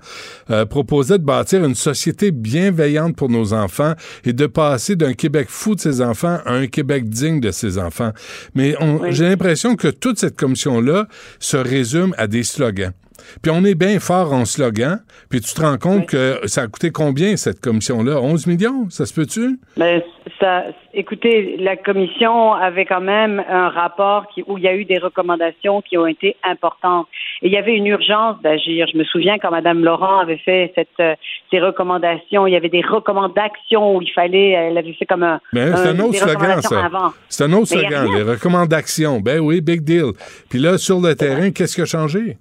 euh, 0.49 0.65
proposait 0.65 1.17
de 1.19 1.23
bâtir 1.25 1.63
une 1.63 1.75
société 1.75 2.31
bienveillante 2.31 3.15
pour 3.15 3.29
nos 3.29 3.53
enfants 3.53 3.93
et 4.25 4.33
de 4.33 4.47
passer 4.47 4.95
d'un 4.95 5.13
Québec 5.13 5.47
fou 5.49 5.75
de 5.75 5.79
ses 5.81 6.01
enfants 6.01 6.37
à 6.45 6.53
un 6.53 6.67
Québec 6.67 7.05
digne 7.09 7.39
de 7.39 7.51
ses 7.51 7.77
enfants. 7.77 8.11
Mais 8.55 8.75
on- 8.81 8.95
Oui. 9.01 9.11
J'ai 9.25 9.31
l'impression 9.31 9.75
que 9.75 9.87
toute 9.87 10.19
cette 10.19 10.35
commission-là 10.35 11.07
se 11.39 11.57
résume 11.57 12.13
à 12.19 12.27
des 12.27 12.43
slogans. 12.43 12.93
Puis 13.41 13.51
on 13.53 13.63
est 13.65 13.75
bien 13.75 13.99
fort 13.99 14.33
en 14.33 14.45
slogan, 14.45 14.99
puis 15.29 15.41
tu 15.41 15.53
te 15.53 15.61
rends 15.61 15.77
compte 15.77 16.07
que 16.07 16.39
ça 16.45 16.61
a 16.63 16.67
coûté 16.67 16.91
combien 16.91 17.35
cette 17.37 17.59
commission-là? 17.59 18.19
11 18.21 18.47
millions? 18.47 18.89
Ça 18.89 19.05
se 19.05 19.13
peut-tu? 19.13 19.59
Mais 19.77 20.03
ça, 20.39 20.63
écoutez, 20.93 21.57
la 21.59 21.75
commission 21.75 22.53
avait 22.53 22.85
quand 22.85 23.01
même 23.01 23.43
un 23.49 23.69
rapport 23.69 24.27
qui, 24.33 24.43
où 24.47 24.57
il 24.57 24.63
y 24.63 24.67
a 24.67 24.75
eu 24.75 24.85
des 24.85 24.97
recommandations 24.97 25.81
qui 25.81 25.97
ont 25.97 26.07
été 26.07 26.35
importantes. 26.43 27.07
Et 27.41 27.47
il 27.47 27.53
y 27.53 27.57
avait 27.57 27.75
une 27.75 27.87
urgence 27.87 28.41
d'agir. 28.41 28.87
Je 28.91 28.97
me 28.97 29.03
souviens 29.03 29.37
quand 29.39 29.51
Mme 29.51 29.83
Laurent 29.83 30.19
avait 30.19 30.37
fait 30.37 30.71
cette, 30.75 30.87
euh, 30.99 31.15
ces 31.51 31.59
recommandations, 31.59 32.47
il 32.47 32.53
y 32.53 32.55
avait 32.55 32.69
des 32.69 32.81
recommandations 32.81 33.95
où 33.97 34.01
il 34.01 34.11
fallait, 34.11 34.49
elle 34.51 34.77
avait 34.77 34.93
fait 34.93 35.05
comme 35.05 35.23
un, 35.23 35.39
Ben, 35.53 35.75
c'est 35.75 35.89
un 35.89 35.99
un- 35.99 36.03
autre 36.03 36.17
slogan, 36.17 36.61
ça. 36.61 36.89
C'est 37.29 37.43
un 37.43 37.53
autre 37.53 37.67
slogan, 37.67 38.07
les 38.13 38.23
recommandations. 38.23 39.19
Ben 39.19 39.39
oui, 39.39 39.61
big 39.61 39.81
deal. 39.83 40.11
Puis 40.49 40.59
là, 40.59 40.77
sur 40.77 40.99
le 40.99 41.15
terrain, 41.15 41.51
qu'est-ce 41.51 41.75
qui 41.75 41.81
a 41.81 41.85
changé? 41.85 42.37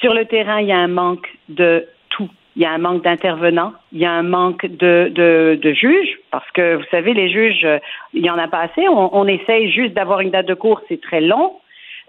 Sur 0.00 0.14
le 0.14 0.26
terrain, 0.26 0.60
il 0.60 0.68
y 0.68 0.72
a 0.72 0.78
un 0.78 0.88
manque 0.88 1.28
de 1.48 1.86
tout. 2.10 2.30
Il 2.54 2.62
y 2.62 2.64
a 2.64 2.70
un 2.70 2.78
manque 2.78 3.02
d'intervenants, 3.02 3.72
il 3.92 3.98
y 3.98 4.04
a 4.04 4.12
un 4.12 4.22
manque 4.22 4.66
de, 4.66 5.72
juges, 5.74 6.18
parce 6.30 6.48
que 6.52 6.76
vous 6.76 6.84
savez, 6.90 7.14
les 7.14 7.30
juges, 7.30 7.64
euh, 7.64 7.78
il 8.12 8.22
n'y 8.22 8.30
en 8.30 8.38
a 8.38 8.48
pas 8.48 8.60
assez. 8.60 8.88
On, 8.88 9.26
essaye 9.26 9.70
juste 9.70 9.94
d'avoir 9.94 10.20
une 10.20 10.30
date 10.30 10.46
de 10.46 10.54
cours, 10.54 10.80
c'est 10.88 11.00
très 11.00 11.20
long. 11.20 11.56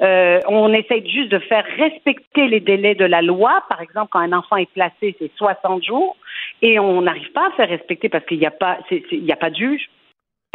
Euh, 0.01 0.39
on 0.47 0.71
essaye 0.73 1.07
juste 1.09 1.29
de 1.29 1.39
faire 1.39 1.65
respecter 1.77 2.47
les 2.47 2.59
délais 2.59 2.95
de 2.95 3.05
la 3.05 3.21
loi. 3.21 3.63
Par 3.69 3.81
exemple, 3.81 4.09
quand 4.11 4.19
un 4.19 4.33
enfant 4.33 4.55
est 4.55 4.71
placé, 4.71 5.15
c'est 5.19 5.31
60 5.35 5.83
jours, 5.83 6.15
et 6.61 6.79
on 6.79 7.01
n'arrive 7.01 7.31
pas 7.31 7.47
à 7.47 7.51
faire 7.51 7.69
respecter 7.69 8.09
parce 8.09 8.25
qu'il 8.25 8.39
n'y 8.39 8.45
a 8.45 8.51
pas, 8.51 8.79
de 8.89 9.55
juge. 9.55 9.89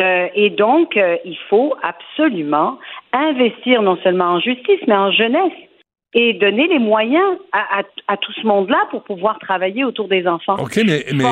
Euh, 0.01 0.29
et 0.35 0.51
donc, 0.51 0.99
il 1.25 1.39
faut 1.49 1.75
absolument 1.83 2.79
investir 3.13 3.83
non 3.83 3.97
seulement 4.03 4.33
en 4.35 4.41
justice, 4.41 4.81
mais 4.87 4.97
en 4.97 5.13
jeunesse 5.13 5.53
et 6.17 6.35
donner 6.35 6.69
les 6.69 6.79
moyens 6.79 7.39
à, 7.53 7.81
à- 7.81 8.13
à 8.13 8.17
tout 8.17 8.33
ce 8.41 8.47
monde-là 8.47 8.77
pour 8.91 9.03
pouvoir 9.05 9.39
travailler 9.41 9.83
autour 9.85 10.09
des 10.09 10.27
enfants. 10.27 10.55
OK, 10.59 10.77
mais, 10.87 11.05
mais, 11.13 11.25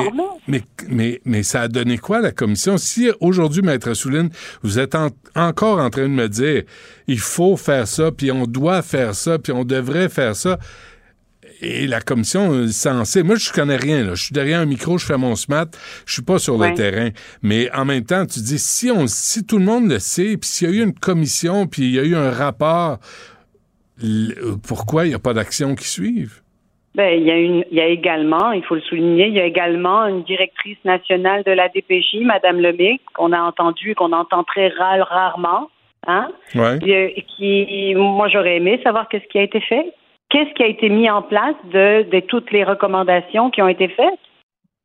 mais, 0.47 0.61
mais, 0.89 1.21
mais 1.23 1.43
ça 1.43 1.61
a 1.61 1.67
donné 1.69 1.97
quoi, 1.97 2.19
la 2.19 2.31
commission? 2.31 2.77
Si 2.77 3.09
aujourd'hui, 3.21 3.61
Maître 3.61 3.93
Souline, 3.93 4.29
vous 4.61 4.79
êtes 4.79 4.95
en- 4.95 5.09
encore 5.35 5.79
en 5.79 5.89
train 5.89 6.03
de 6.03 6.07
me 6.07 6.27
dire 6.27 6.63
il 7.07 7.19
faut 7.19 7.55
faire 7.57 7.87
ça, 7.87 8.11
puis 8.11 8.31
on 8.31 8.45
doit 8.45 8.81
faire 8.81 9.15
ça, 9.15 9.39
puis 9.39 9.51
on 9.53 9.63
devrait 9.63 10.09
faire 10.09 10.35
ça, 10.35 10.57
et 11.61 11.87
la 11.87 12.01
commission 12.01 12.67
censée... 12.67 13.23
Moi, 13.23 13.35
je 13.37 13.49
connais 13.53 13.77
rien. 13.77 14.03
Là. 14.03 14.15
Je 14.15 14.23
suis 14.25 14.33
derrière 14.33 14.59
un 14.59 14.65
micro, 14.65 14.97
je 14.97 15.05
fais 15.05 15.17
mon 15.17 15.35
SMAT, 15.35 15.67
je 16.05 16.11
suis 16.13 16.21
pas 16.21 16.37
sur 16.37 16.57
Ouais. 16.57 16.71
le 16.71 16.75
terrain. 16.75 17.09
Mais 17.41 17.71
en 17.73 17.85
même 17.85 18.03
temps, 18.03 18.25
tu 18.25 18.41
dis, 18.41 18.59
si, 18.59 18.91
on, 18.91 19.07
si 19.07 19.45
tout 19.45 19.59
le 19.59 19.63
monde 19.65 19.89
le 19.89 19.99
sait, 19.99 20.35
puis 20.35 20.49
s'il 20.49 20.69
y 20.69 20.73
a 20.73 20.75
eu 20.75 20.83
une 20.83 20.93
commission, 20.93 21.65
puis 21.67 21.83
il 21.83 21.91
y 21.91 21.99
a 21.99 22.03
eu 22.03 22.15
un 22.15 22.31
rapport, 22.31 22.99
pourquoi 24.67 25.05
il 25.05 25.09
n'y 25.09 25.15
a 25.15 25.19
pas 25.19 25.33
d'action 25.33 25.75
qui 25.75 25.85
suivent? 25.87 26.41
Ben, 26.95 27.19
il 27.19 27.25
y 27.25 27.31
a 27.31 27.37
une, 27.37 27.65
il 27.71 27.77
y 27.77 27.81
a 27.81 27.87
également, 27.87 28.51
il 28.51 28.63
faut 28.63 28.75
le 28.75 28.81
souligner, 28.81 29.27
il 29.27 29.33
y 29.33 29.39
a 29.39 29.45
également 29.45 30.05
une 30.05 30.21
directrice 30.23 30.77
nationale 30.85 31.41
de 31.43 31.51
la 31.51 31.67
DPJ, 31.69 32.17
Madame 32.21 32.59
Lemay, 32.59 32.99
qu'on 33.15 33.31
a 33.31 33.41
entendu 33.41 33.91
et 33.91 33.95
qu'on 33.95 34.11
entend 34.11 34.43
très 34.43 34.67
ra- 34.69 35.03
rarement, 35.03 35.69
hein, 36.05 36.29
Ouais. 36.53 36.77
Euh, 36.87 37.09
qui, 37.35 37.95
moi, 37.95 38.27
j'aurais 38.27 38.57
aimé 38.57 38.79
savoir 38.83 39.07
qu'est-ce 39.09 39.25
qui 39.27 39.39
a 39.39 39.43
été 39.43 39.59
fait, 39.61 39.91
qu'est-ce 40.29 40.53
qui 40.53 40.61
a 40.61 40.67
été 40.67 40.87
mis 40.89 41.09
en 41.09 41.23
place 41.23 41.55
de, 41.71 42.03
de 42.11 42.19
toutes 42.19 42.51
les 42.51 42.63
recommandations 42.63 43.49
qui 43.49 43.63
ont 43.63 43.67
été 43.67 43.87
faites? 43.87 44.19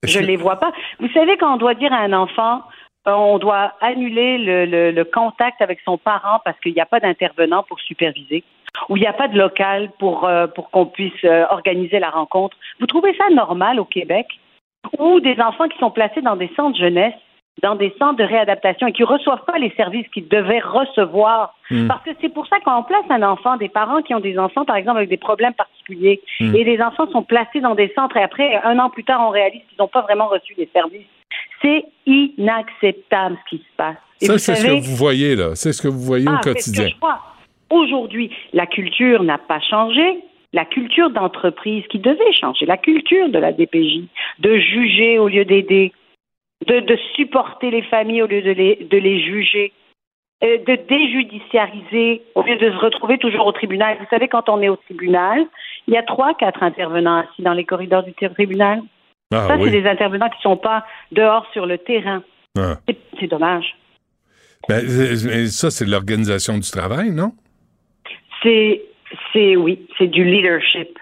Je 0.04 0.20
les 0.20 0.36
vois 0.36 0.56
pas. 0.56 0.72
Vous 1.00 1.08
savez, 1.12 1.36
quand 1.36 1.52
on 1.54 1.56
doit 1.58 1.74
dire 1.74 1.92
à 1.92 1.98
un 1.98 2.12
enfant, 2.14 2.62
euh, 3.06 3.12
on 3.12 3.38
doit 3.38 3.74
annuler 3.82 4.38
le, 4.38 4.64
le- 4.64 4.90
le 4.92 5.04
contact 5.04 5.60
avec 5.60 5.80
son 5.84 5.98
parent 5.98 6.38
parce 6.44 6.58
qu'il 6.60 6.72
n'y 6.72 6.80
a 6.80 6.86
pas 6.86 7.00
d'intervenant 7.00 7.64
pour 7.64 7.80
superviser, 7.80 8.44
ou 8.88 8.96
il 8.96 9.00
n'y 9.00 9.06
a 9.06 9.12
pas 9.12 9.28
de 9.28 9.38
local 9.38 9.90
pour, 9.98 10.24
euh, 10.24 10.46
pour 10.46 10.70
qu'on 10.70 10.86
puisse 10.86 11.12
euh, 11.24 11.44
organiser 11.50 11.98
la 11.98 12.10
rencontre. 12.10 12.56
Vous 12.80 12.86
trouvez 12.86 13.14
ça 13.16 13.28
normal 13.30 13.80
au 13.80 13.84
Québec? 13.84 14.26
Ou 14.98 15.20
des 15.20 15.38
enfants 15.40 15.68
qui 15.68 15.78
sont 15.78 15.90
placés 15.90 16.22
dans 16.22 16.36
des 16.36 16.50
centres 16.56 16.78
jeunesse, 16.78 17.14
dans 17.62 17.74
des 17.74 17.92
centres 17.98 18.16
de 18.16 18.24
réadaptation 18.24 18.86
et 18.86 18.92
qui 18.92 19.02
ne 19.02 19.08
reçoivent 19.08 19.44
pas 19.44 19.58
les 19.58 19.70
services 19.76 20.06
qu'ils 20.14 20.28
devaient 20.28 20.60
recevoir? 20.60 21.54
Mm. 21.70 21.88
Parce 21.88 22.02
que 22.04 22.10
c'est 22.20 22.28
pour 22.28 22.46
ça 22.46 22.60
qu'on 22.60 22.84
place 22.84 23.04
un 23.10 23.22
enfant, 23.22 23.56
des 23.56 23.68
parents 23.68 24.00
qui 24.02 24.14
ont 24.14 24.20
des 24.20 24.38
enfants, 24.38 24.64
par 24.64 24.76
exemple, 24.76 24.98
avec 24.98 25.10
des 25.10 25.16
problèmes 25.16 25.54
particuliers, 25.54 26.20
Mm. 26.40 26.54
et 26.54 26.64
les 26.64 26.80
enfants 26.80 27.10
sont 27.10 27.22
placés 27.22 27.60
dans 27.60 27.74
des 27.74 27.92
centres 27.94 28.16
et 28.16 28.22
après, 28.22 28.60
un 28.62 28.78
an 28.78 28.88
plus 28.90 29.04
tard, 29.04 29.20
on 29.26 29.30
réalise 29.30 29.62
qu'ils 29.68 29.78
n'ont 29.80 29.88
pas 29.88 30.02
vraiment 30.02 30.28
reçu 30.28 30.54
les 30.56 30.68
services. 30.72 31.06
C'est 31.60 31.84
inacceptable 32.06 33.36
ce 33.44 33.56
qui 33.56 33.62
se 33.62 33.76
passe. 33.76 33.96
Et 34.20 34.26
Ça, 34.26 34.38
c'est 34.38 34.54
ce 34.54 34.66
que 34.66 34.72
vous 34.72 34.96
voyez, 34.96 35.36
là. 35.36 35.54
C'est 35.54 35.72
ce 35.72 35.82
que 35.82 35.88
vous 35.88 36.00
voyez 36.00 36.26
ah, 36.28 36.34
au 36.34 36.42
c'est 36.42 36.48
ce 36.50 36.54
quotidien. 36.54 36.84
que 36.84 36.90
je 36.90 36.98
vois. 37.00 37.18
Aujourd'hui, 37.70 38.30
la 38.52 38.66
culture 38.66 39.22
n'a 39.22 39.38
pas 39.38 39.60
changé. 39.60 40.18
La 40.54 40.64
culture 40.64 41.10
d'entreprise 41.10 41.84
qui 41.90 41.98
devait 41.98 42.32
changer, 42.32 42.64
la 42.64 42.78
culture 42.78 43.28
de 43.28 43.38
la 43.38 43.52
DPJ, 43.52 44.04
de 44.38 44.56
juger 44.56 45.18
au 45.18 45.28
lieu 45.28 45.44
d'aider, 45.44 45.92
de, 46.66 46.80
de 46.80 46.98
supporter 47.14 47.70
les 47.70 47.82
familles 47.82 48.22
au 48.22 48.26
lieu 48.26 48.40
de 48.40 48.52
les, 48.52 48.76
de 48.90 48.96
les 48.96 49.20
juger, 49.20 49.72
euh, 50.42 50.56
de 50.66 50.76
déjudiciariser 50.88 52.22
au 52.34 52.42
lieu 52.42 52.56
de 52.56 52.70
se 52.70 52.76
retrouver 52.78 53.18
toujours 53.18 53.46
au 53.46 53.52
tribunal. 53.52 53.98
Vous 54.00 54.06
savez, 54.08 54.28
quand 54.28 54.48
on 54.48 54.62
est 54.62 54.70
au 54.70 54.76
tribunal, 54.76 55.44
il 55.86 55.92
y 55.94 55.98
a 55.98 56.02
trois, 56.02 56.32
quatre 56.34 56.62
intervenants 56.62 57.18
assis 57.18 57.42
dans 57.42 57.52
les 57.52 57.64
corridors 57.64 58.02
du 58.02 58.14
tribunal. 58.14 58.80
Ah 59.34 59.48
Ça, 59.48 59.56
oui. 59.56 59.64
c'est 59.64 59.82
des 59.82 59.86
intervenants 59.86 60.30
qui 60.30 60.38
ne 60.38 60.42
sont 60.54 60.56
pas 60.56 60.86
dehors 61.12 61.46
sur 61.52 61.66
le 61.66 61.76
terrain. 61.76 62.22
Ah. 62.58 62.76
C'est- 63.20 63.26
dommage. 63.26 63.76
Ben, 64.68 64.80
ça, 65.48 65.70
c'est 65.70 65.84
de 65.84 65.90
l'organisation 65.90 66.54
du 66.54 66.70
travail, 66.70 67.10
non? 67.10 67.32
C'est, 68.42 68.82
c'est 69.32 69.56
oui, 69.56 69.86
c'est 69.96 70.06
du 70.08 70.24
leadership. 70.24 70.98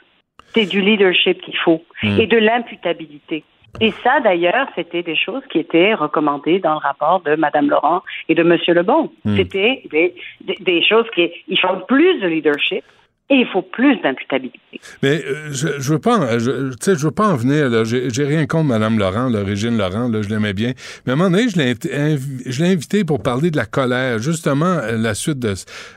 C'est 0.55 0.67
du 0.67 0.81
leadership 0.81 1.41
qu'il 1.43 1.57
faut 1.59 1.83
Hmm. 2.03 2.21
et 2.21 2.27
de 2.27 2.37
l'imputabilité. 2.37 3.43
Et 3.81 3.91
ça, 4.03 4.21
d'ailleurs, 4.21 4.69
c'était 4.75 5.03
des 5.03 5.17
choses 5.17 5.43
qui 5.51 5.59
étaient 5.59 5.95
recommandées 5.95 6.59
dans 6.61 6.73
le 6.75 6.79
rapport 6.79 7.21
de 7.21 7.37
Mme 7.37 7.71
Laurent 7.71 8.03
et 8.29 8.35
de 8.35 8.43
M. 8.43 8.59
Lebon. 8.69 9.11
Hmm. 9.25 9.37
C'était 9.37 9.83
des, 9.91 10.15
des, 10.43 10.55
des 10.61 10.83
choses 10.83 11.07
qui, 11.15 11.31
il 11.49 11.59
faut 11.59 11.77
plus 11.89 12.21
de 12.21 12.27
leadership 12.27 12.85
et 13.29 13.35
il 13.35 13.47
faut 13.53 13.63
plus 13.63 13.97
d'imputabilité. 14.03 14.59
Mais 15.03 15.25
euh, 15.27 15.49
je, 15.51 15.69
je 15.79 15.93
veux 15.93 15.99
pas, 15.99 16.19
en- 16.19 16.39
je, 16.39 16.71
tu 16.71 16.77
sais, 16.81 16.95
je 16.95 17.05
veux 17.05 17.11
pas 17.11 17.27
en 17.29 17.35
venir. 17.37 17.69
Là, 17.69 17.83
j'ai, 17.83 18.09
rien 18.25 18.47
contre 18.47 18.67
Madame 18.67 18.99
Laurent, 18.99 19.29
là, 19.29 19.43
Régine 19.43 19.77
Laurent, 19.77 20.09
là, 20.09 20.23
je 20.23 20.29
l'aimais 20.29 20.53
bien. 20.53 20.75
Mais 21.05 21.11
à 21.11 21.15
un 21.15 21.17
moment 21.17 21.31
donné, 21.31 21.49
je 21.49 21.57
l'ai, 21.57 22.71
invité 22.71 23.03
pour 23.05 23.23
parler 23.23 23.51
de 23.51 23.57
la 23.57 23.67
colère, 23.67 24.21
justement 24.21 24.67
euh, 24.67 24.97
la 24.97 25.15
suite 25.15 25.41
de 25.41 25.55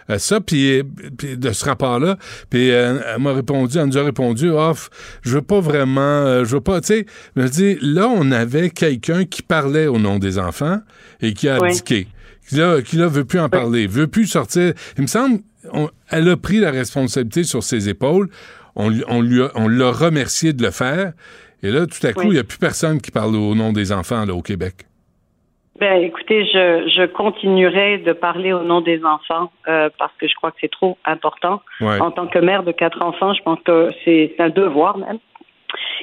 euh, 0.09 0.17
ça, 0.17 0.41
puis, 0.41 0.79
euh, 0.79 0.83
puis 1.17 1.37
de 1.37 1.51
ce 1.51 1.65
rapport-là. 1.65 2.17
Puis 2.49 2.71
euh, 2.71 2.99
elle 3.15 3.21
m'a 3.21 3.33
répondu, 3.33 3.77
elle 3.77 3.85
nous 3.85 3.97
a 3.99 4.03
répondu, 4.03 4.49
off, 4.49 4.89
je 5.21 5.35
veux 5.35 5.41
pas 5.43 5.59
vraiment, 5.59 6.43
je 6.43 6.55
veux 6.55 6.61
pas, 6.61 6.81
tu 6.81 6.87
sais, 6.87 7.05
je 7.35 7.41
me 7.41 7.47
dis, 7.47 7.77
là, 7.81 8.07
on 8.07 8.31
avait 8.31 8.71
quelqu'un 8.71 9.25
qui 9.25 9.43
parlait 9.43 9.85
au 9.87 9.99
nom 9.99 10.17
des 10.17 10.39
enfants 10.39 10.79
et 11.21 11.33
qui 11.33 11.47
a 11.47 11.59
Oui. 11.59 11.67
abdiqué. 11.69 12.07
Qui 12.47 12.55
là, 12.55 12.81
qui 12.81 12.95
là 12.95 13.07
veut 13.07 13.25
plus 13.25 13.39
en 13.39 13.49
parler, 13.49 13.85
veut 13.85 14.07
plus 14.07 14.25
sortir. 14.25 14.73
Il 14.97 15.03
me 15.03 15.07
semble, 15.07 15.41
on- 15.73 15.89
elle 16.11 16.29
a 16.29 16.37
pris 16.37 16.59
la 16.59 16.71
responsabilité 16.71 17.43
sur 17.43 17.63
ses 17.63 17.89
épaules. 17.89 18.29
on, 18.75 18.89
lui- 18.89 19.03
on, 19.09 19.21
lui 19.21 19.41
a- 19.41 19.51
on 19.55 19.67
l'a 19.67 19.91
remercié 19.91 20.53
de 20.53 20.63
le 20.63 20.71
faire. 20.71 21.11
Et 21.63 21.69
là, 21.71 21.85
tout 21.85 22.05
à 22.07 22.13
coup, 22.13 22.21
il 22.23 22.27
Oui. 22.29 22.33
n'y 22.35 22.39
a 22.39 22.43
plus 22.45 22.59
personne 22.59 23.01
qui 23.01 23.11
parle 23.11 23.35
au 23.35 23.53
nom 23.55 23.73
des 23.73 23.91
enfants 23.91 24.25
là, 24.25 24.33
au 24.33 24.41
Québec. 24.41 24.85
Ben, 25.79 26.01
écoutez, 26.01 26.45
je, 26.45 26.89
je 26.95 27.05
continuerai 27.07 27.97
de 27.99 28.13
parler 28.13 28.53
au 28.53 28.63
nom 28.63 28.79
des 28.81 29.03
enfants 29.03 29.51
euh, 29.67 29.89
parce 29.97 30.13
que 30.19 30.27
je 30.27 30.35
crois 30.35 30.51
que 30.51 30.57
c'est 30.61 30.71
trop 30.71 30.97
important. 31.05 31.61
Ouais. 31.81 31.99
En 31.99 32.11
tant 32.11 32.27
que 32.27 32.39
mère 32.39 32.63
de 32.63 32.71
quatre 32.71 33.01
enfants, 33.01 33.33
je 33.33 33.41
pense 33.43 33.59
que 33.65 33.89
c'est 34.05 34.33
c'est 34.37 34.43
un 34.43 34.49
devoir 34.49 34.97
même. 34.97 35.17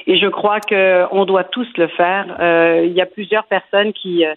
Et 0.07 0.17
je 0.17 0.27
crois 0.27 0.59
que 0.59 1.03
on 1.11 1.25
doit 1.25 1.43
tous 1.43 1.67
le 1.77 1.87
faire. 1.89 2.37
Euh, 2.39 2.83
Il 2.85 2.93
y 2.93 3.01
a 3.01 3.05
plusieurs 3.05 3.45
personnes 3.45 3.93
qui 3.93 4.25
euh, 4.25 4.33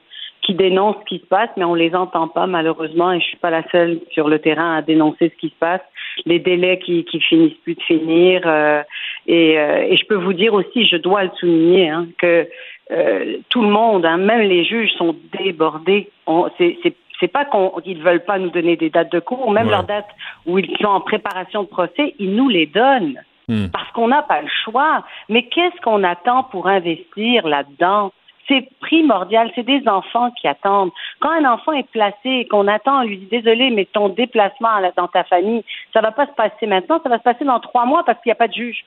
qui 0.50 0.54
dénoncent 0.56 0.96
ce 1.00 1.04
qui 1.04 1.18
se 1.20 1.26
passe, 1.26 1.50
mais 1.56 1.64
on 1.64 1.74
les 1.74 1.94
entend 1.94 2.26
pas 2.28 2.46
malheureusement. 2.46 3.12
Et 3.12 3.20
je 3.20 3.24
suis 3.26 3.36
pas 3.36 3.50
la 3.50 3.62
seule 3.70 4.00
sur 4.10 4.28
le 4.28 4.38
terrain 4.40 4.76
à 4.76 4.82
dénoncer 4.82 5.30
ce 5.30 5.36
qui 5.40 5.48
se 5.50 5.54
passe. 5.58 5.80
Les 6.26 6.38
délais 6.40 6.78
qui 6.78 7.04
qui 7.04 7.20
finissent 7.20 7.56
plus 7.62 7.74
de 7.76 7.82
finir. 7.82 8.42
euh, 8.46 8.82
et, 9.26 9.58
euh, 9.58 9.86
et 9.88 9.96
je 9.96 10.04
peux 10.06 10.16
vous 10.16 10.32
dire 10.32 10.54
aussi, 10.54 10.86
je 10.86 10.96
dois 10.96 11.24
le 11.24 11.30
souligner, 11.38 11.88
hein, 11.90 12.06
que 12.18 12.48
euh, 12.90 13.36
tout 13.50 13.62
le 13.62 13.68
monde, 13.68 14.04
hein, 14.04 14.16
même 14.16 14.40
les 14.40 14.64
juges, 14.64 14.90
sont 14.98 15.14
débordés. 15.38 16.10
C'est 16.58 16.78
c'est- 16.82 17.28
pas 17.28 17.44
qu'ils 17.44 17.98
ne 17.98 18.02
veulent 18.02 18.24
pas 18.24 18.38
nous 18.38 18.48
donner 18.50 18.76
des 18.76 18.88
dates 18.90 19.12
de 19.12 19.20
cours, 19.20 19.50
même 19.52 19.66
Ouais. 19.66 19.72
leurs 19.72 19.84
dates 19.84 20.08
où 20.46 20.58
ils 20.58 20.74
sont 20.80 20.88
en 20.88 21.02
préparation 21.02 21.62
de 21.64 21.68
procès, 21.68 22.14
ils 22.18 22.34
nous 22.34 22.48
les 22.48 22.66
donnent 22.66 23.20
Hmm. 23.48 23.66
parce 23.72 23.90
qu'on 23.92 24.08
n'a 24.08 24.22
pas 24.22 24.40
le 24.42 24.48
choix. 24.64 25.04
Mais 25.28 25.42
qu'est-ce 25.42 25.78
qu'on 25.82 26.02
attend 26.04 26.44
pour 26.44 26.66
investir 26.68 27.46
là-dedans? 27.48 28.10
C'est 28.50 28.68
primordial, 28.80 29.52
c'est 29.54 29.62
des 29.62 29.86
enfants 29.86 30.32
qui 30.32 30.48
attendent. 30.48 30.90
Quand 31.20 31.30
un 31.30 31.44
enfant 31.44 31.72
est 31.72 31.88
placé 31.90 32.16
et 32.24 32.48
qu'on 32.48 32.66
attend, 32.66 33.02
on 33.02 33.04
lui 33.04 33.18
dit 33.18 33.26
désolé, 33.26 33.70
mais 33.70 33.84
ton 33.84 34.08
déplacement 34.08 34.70
dans 34.96 35.06
ta 35.06 35.22
famille, 35.22 35.64
ça 35.92 36.00
va 36.00 36.10
pas 36.10 36.26
se 36.26 36.32
passer 36.32 36.66
maintenant, 36.66 37.00
ça 37.00 37.08
va 37.08 37.18
se 37.18 37.22
passer 37.22 37.44
dans 37.44 37.60
trois 37.60 37.86
mois 37.86 38.02
parce 38.04 38.20
qu'il 38.20 38.30
n'y 38.30 38.32
a 38.32 38.36
pas 38.36 38.48
de 38.48 38.54
juge. 38.54 38.84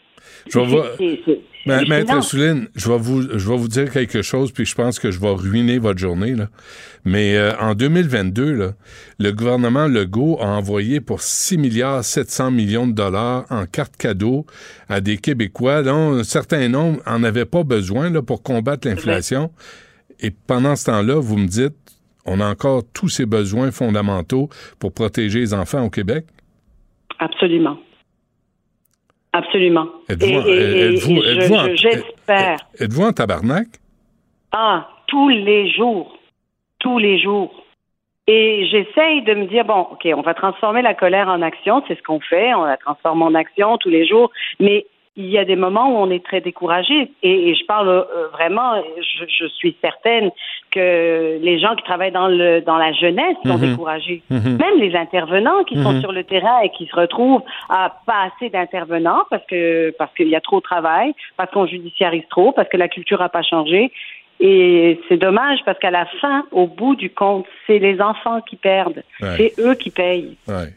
Je 0.50 0.60
vais 0.60 0.66
voir- 0.66 0.86
Ma- 1.66 1.82
Maître. 1.86 2.22
Souline, 2.24 2.68
je 2.76 2.90
vais, 2.90 2.98
vous, 2.98 3.22
je 3.38 3.50
vais 3.50 3.56
vous 3.56 3.68
dire 3.70 3.90
quelque 3.90 4.22
chose, 4.22 4.52
puis 4.52 4.66
je 4.66 4.76
pense 4.76 5.00
que 5.00 5.12
je 5.12 5.20
vais 5.20 5.30
ruiner 5.32 5.78
votre 5.80 5.98
journée. 6.00 6.36
Là. 6.36 6.50
Mais 7.06 7.38
euh, 7.38 7.54
en 7.58 7.74
2022, 7.74 8.52
là, 8.52 8.72
le 9.20 9.32
gouvernement 9.32 9.88
Legault 9.88 10.38
a 10.42 10.48
envoyé 10.48 11.00
pour 11.00 11.22
6 11.22 11.58
milliards 11.58 12.04
700 12.04 12.52
millions 12.52 12.86
de 12.86 12.92
dollars 12.92 13.46
en 13.50 13.66
cartes 13.66 13.96
cadeaux 13.96 14.46
à 14.90 15.00
des 15.00 15.16
Québécois 15.18 15.84
dont 15.84 16.16
un 16.16 16.24
certain 16.26 16.68
nombre 16.68 17.00
en 17.06 17.24
avaient 17.24 17.46
pas 17.46 17.64
besoin 17.64 18.10
là, 18.10 18.22
pour 18.22 18.44
combattre 18.44 18.86
l'inflation. 18.88 19.50
Et 20.20 20.32
pendant 20.32 20.76
ce 20.76 20.86
temps-là, 20.88 21.16
vous 21.22 21.38
me 21.38 21.48
dites, 21.48 21.76
on 22.26 22.42
a 22.42 22.46
encore 22.46 22.84
tous 22.94 23.08
ces 23.08 23.26
besoins 23.26 23.72
fondamentaux 23.72 24.50
pour 24.80 24.92
protéger 24.92 25.40
les 25.40 25.54
enfants 25.54 25.84
au 25.86 25.90
Québec? 25.90 26.26
Absolument. 27.20 27.78
Absolument. 29.34 29.88
Êtes-vous 30.10 30.48
et- 30.48 30.94
êtes-vous- 30.94 31.24
et 31.24 31.42
je- 31.42 31.76
J'espère. 31.76 32.58
Êtes-vous 32.80 33.02
en 33.04 33.12
tabarnak? 33.12 33.68
Ah, 34.52 34.88
tous 35.08 35.30
les 35.30 35.70
jours. 35.72 36.18
Tous 36.80 37.00
les 37.00 37.20
jours. 37.20 37.52
Et 38.28 38.68
j'essaye 38.72 39.22
de 39.24 39.34
me 39.34 39.48
dire, 39.48 39.66
bon, 39.66 39.88
OK, 39.92 40.08
on 40.16 40.22
va 40.22 40.34
transformer 40.34 40.82
la 40.82 40.94
colère 40.94 41.28
en 41.28 41.42
action, 41.42 41.84
c'est 41.88 41.98
ce 41.98 42.04
qu'on 42.04 42.22
fait, 42.22 42.54
on 42.54 42.64
la 42.64 42.78
transforme 42.78 43.22
en 43.22 43.34
action 43.34 43.78
tous 43.78 43.90
les 43.90 44.06
jours, 44.08 44.32
mais 44.60 44.86
il 45.16 45.30
y 45.30 45.38
a 45.38 45.46
des 45.46 45.56
moments 45.56 45.90
où 45.90 45.98
on 45.98 46.10
est 46.10 46.24
très 46.26 46.42
découragé. 46.42 47.12
Et, 47.22 47.50
et 47.50 47.56
je 47.56 47.64
parle 47.66 47.88
euh, 47.88 48.28
vraiment, 48.32 48.82
je, 48.98 49.26
je 49.28 49.46
suis 49.48 49.76
certaine 49.80 50.32
que 50.72 51.38
les 51.40 51.60
gens 51.60 51.76
qui 51.76 51.84
travaillent 51.84 52.12
dans, 52.12 52.28
le, 52.28 52.62
dans 52.62 52.78
la 52.78 52.92
jeunesse 52.94 53.38
sont 53.46 53.58
Mhm. 53.60 53.70
découragés. 53.70 54.24
Mhm. 54.32 54.58
Même 54.58 54.80
les 54.80 54.96
intervenants 54.96 55.64
qui 55.66 55.76
sont 55.84 55.94
Mhm. 55.94 56.02
sur 56.02 56.12
le 56.12 56.24
terrain 56.24 56.62
et 56.62 56.70
qui 56.70 56.88
se 56.88 56.96
retrouvent 56.96 57.44
à 57.70 57.96
pas 58.08 58.30
assez 58.34 58.50
d'intervenants 58.50 59.24
parce 59.30 59.46
que 59.46 59.92
parce 60.00 60.12
qu'il 60.16 60.30
y 60.30 60.36
a 60.36 60.42
trop 60.42 60.58
de 60.58 60.64
travail, 60.64 61.14
parce 61.38 61.52
qu'on 61.52 61.68
judiciarise 61.68 62.24
trop, 62.30 62.52
parce 62.52 62.70
que 62.70 62.78
la 62.78 62.88
culture 62.88 63.20
n'a 63.20 63.30
pas 63.30 63.44
changé. 63.44 63.92
Et 64.40 65.00
c'est 65.08 65.18
dommage 65.18 65.60
parce 65.64 65.78
qu'à 65.80 65.92
la 65.92 66.06
fin, 66.20 66.44
au 66.52 66.66
bout 66.68 66.96
du 66.96 67.10
compte, 67.12 67.46
c'est 67.68 67.78
les 67.80 68.02
enfants 68.02 68.42
qui 68.42 68.56
perdent. 68.56 69.04
Ouais. 69.22 69.36
C'est 69.38 69.54
eux 69.62 69.76
qui 69.76 69.90
payent. 69.92 70.36
Ouais. 70.48 70.74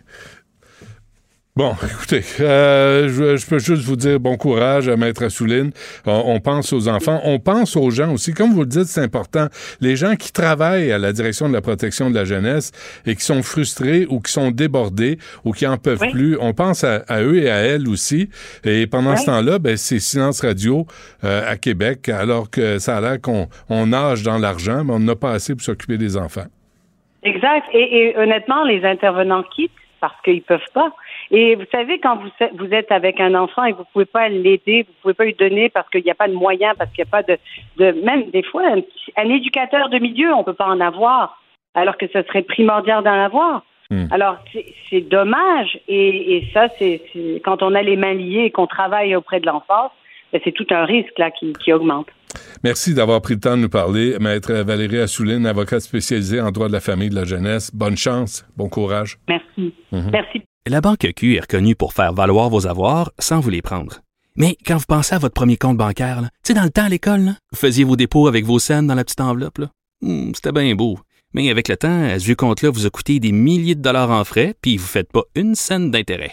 Bon, 1.56 1.72
écoutez, 1.90 2.20
euh, 2.40 3.08
je, 3.08 3.38
je 3.38 3.46
peux 3.46 3.58
juste 3.58 3.82
vous 3.84 3.96
dire 3.96 4.20
bon 4.20 4.36
courage 4.36 4.88
à 4.88 4.96
Maître 4.98 5.24
Assouline. 5.24 5.70
On, 6.04 6.22
on 6.26 6.38
pense 6.40 6.70
aux 6.74 6.86
enfants, 6.86 7.20
on 7.24 7.38
pense 7.38 7.76
aux 7.76 7.90
gens 7.90 8.12
aussi. 8.12 8.34
Comme 8.34 8.52
vous 8.52 8.60
le 8.60 8.66
dites, 8.66 8.84
c'est 8.84 9.00
important. 9.00 9.46
Les 9.80 9.96
gens 9.96 10.16
qui 10.16 10.32
travaillent 10.32 10.92
à 10.92 10.98
la 10.98 11.14
direction 11.14 11.48
de 11.48 11.54
la 11.54 11.62
protection 11.62 12.10
de 12.10 12.14
la 12.14 12.26
jeunesse 12.26 12.72
et 13.06 13.16
qui 13.16 13.24
sont 13.24 13.42
frustrés 13.42 14.06
ou 14.10 14.20
qui 14.20 14.30
sont 14.32 14.50
débordés 14.50 15.16
ou 15.46 15.52
qui 15.52 15.66
en 15.66 15.78
peuvent 15.78 16.02
Oui. 16.02 16.10
plus, 16.10 16.36
on 16.38 16.52
pense 16.52 16.84
à, 16.84 16.96
à 17.08 17.22
eux 17.22 17.38
et 17.38 17.50
à 17.50 17.56
elles 17.60 17.88
aussi. 17.88 18.28
Et 18.64 18.86
pendant 18.86 19.16
ce 19.16 19.24
temps-là, 19.24 19.58
ben, 19.58 19.78
c'est 19.78 19.98
silence 19.98 20.42
radio 20.42 20.86
euh, 21.24 21.50
à 21.50 21.56
Québec, 21.56 22.10
alors 22.10 22.50
que 22.50 22.78
ça 22.78 22.98
a 22.98 23.00
l'air 23.00 23.18
qu'on 23.22 23.48
on 23.70 23.86
nage 23.86 24.22
dans 24.22 24.36
l'argent, 24.36 24.84
mais 24.84 24.92
on 24.92 25.00
n'a 25.00 25.16
pas 25.16 25.30
assez 25.32 25.54
pour 25.54 25.62
s'occuper 25.62 25.96
des 25.96 26.18
enfants. 26.18 26.44
Exact. 27.22 27.64
Et, 27.72 28.10
et 28.10 28.16
honnêtement, 28.18 28.62
les 28.64 28.84
intervenants 28.84 29.42
quittent 29.56 29.72
parce 30.00 30.20
qu'ils 30.22 30.42
peuvent 30.42 30.60
pas. 30.72 30.92
Et 31.30 31.54
vous 31.54 31.64
savez, 31.72 31.98
quand 31.98 32.16
vous, 32.16 32.30
êtes- 32.40 32.52
vous 32.56 32.72
êtes 32.72 32.92
avec 32.92 33.20
un 33.20 33.34
enfant 33.34 33.64
et 33.64 33.72
vous 33.72 33.84
pouvez 33.92 34.04
pas 34.04 34.28
l'aider, 34.28 34.84
vous 34.86 34.94
pouvez 35.02 35.14
pas 35.14 35.24
lui 35.24 35.34
donner 35.34 35.68
parce 35.68 35.88
qu'il 35.90 36.02
n'y 36.04 36.10
a 36.10 36.14
pas 36.14 36.28
de 36.28 36.34
moyens, 36.34 36.74
parce 36.78 36.90
qu'il 36.92 37.04
n'y 37.04 37.08
a 37.08 37.10
pas 37.10 37.22
de, 37.22 37.38
de 37.78 37.92
même 38.02 38.30
des 38.30 38.42
fois 38.42 38.62
un, 39.16 39.28
éducateur 39.28 39.88
de 39.88 39.98
milieu, 39.98 40.32
on 40.34 40.44
peut 40.44 40.54
pas 40.54 40.66
en 40.68 40.80
avoir, 40.80 41.40
alors 41.74 41.96
que 41.96 42.06
ce 42.06 42.22
serait 42.22 42.42
primordial 42.42 43.02
d'en 43.02 43.12
avoir. 43.12 43.62
Hmm. 43.90 44.06
Alors 44.10 44.36
c'est- 44.52 45.00
dommage. 45.08 45.78
Et, 45.88 46.36
et 46.36 46.48
ça, 46.52 46.68
c'est 46.78 47.02
quand 47.44 47.62
on 47.62 47.74
a 47.74 47.82
les 47.82 47.96
mains 47.96 48.14
liées 48.14 48.44
et 48.46 48.50
qu'on 48.50 48.66
travaille 48.66 49.14
auprès 49.14 49.40
de 49.40 49.46
l'enfance, 49.46 49.92
c'est 50.44 50.52
tout 50.52 50.66
un 50.70 50.84
risque 50.84 51.18
là 51.18 51.30
qui, 51.30 51.52
qui 51.54 51.72
augmente. 51.72 52.06
Merci 52.64 52.94
d'avoir 52.94 53.22
pris 53.22 53.34
le 53.34 53.40
temps 53.40 53.56
de 53.56 53.62
nous 53.62 53.68
parler. 53.68 54.16
Maître 54.20 54.52
Valérie 54.52 54.98
Assouline, 54.98 55.46
avocate 55.46 55.80
spécialisée 55.80 56.40
en 56.40 56.50
droit 56.50 56.68
de 56.68 56.72
la 56.72 56.80
famille 56.80 57.06
et 57.06 57.10
de 57.10 57.14
la 57.14 57.24
jeunesse. 57.24 57.70
Bonne 57.74 57.96
chance, 57.96 58.44
bon 58.56 58.68
courage. 58.68 59.18
Merci. 59.28 59.74
Mhm. 59.92 60.10
Merci. 60.12 60.42
La 60.66 60.80
Banque 60.80 61.06
Q 61.14 61.36
est 61.36 61.40
reconnue 61.40 61.76
pour 61.76 61.92
faire 61.92 62.12
valoir 62.12 62.50
vos 62.50 62.66
avoirs 62.66 63.12
sans 63.18 63.40
vous 63.40 63.50
les 63.50 63.62
prendre. 63.62 64.00
Mais 64.36 64.56
quand 64.66 64.76
vous 64.76 64.84
pensez 64.86 65.14
à 65.14 65.18
votre 65.18 65.34
premier 65.34 65.56
compte 65.56 65.78
bancaire, 65.78 66.20
tu 66.22 66.28
sais, 66.48 66.54
dans 66.54 66.64
le 66.64 66.70
temps 66.70 66.84
à 66.84 66.88
l'école, 66.88 67.20
là, 67.20 67.32
vous 67.52 67.58
faisiez 67.58 67.84
vos 67.84 67.96
dépôts 67.96 68.26
avec 68.28 68.44
vos 68.44 68.58
scènes 68.58 68.86
dans 68.86 68.94
la 68.94 69.04
petite 69.04 69.20
enveloppe. 69.20 69.58
là. 69.58 69.70
Hmm, 70.02 70.32
C'était 70.34 70.52
bien 70.52 70.74
beau. 70.74 70.98
Mais 71.32 71.50
avec 71.50 71.68
le 71.68 71.76
temps, 71.76 72.08
ce 72.18 72.24
vieux 72.24 72.34
compte-là 72.34 72.70
vous 72.70 72.86
a 72.86 72.90
coûté 72.90 73.18
des 73.20 73.32
milliers 73.32 73.74
de 73.74 73.80
dollars 73.82 74.10
en 74.10 74.24
frais, 74.24 74.54
puis 74.60 74.76
vous 74.76 74.84
ne 74.84 74.88
faites 74.88 75.10
pas 75.12 75.22
une 75.34 75.54
scène 75.54 75.90
d'intérêt. 75.90 76.32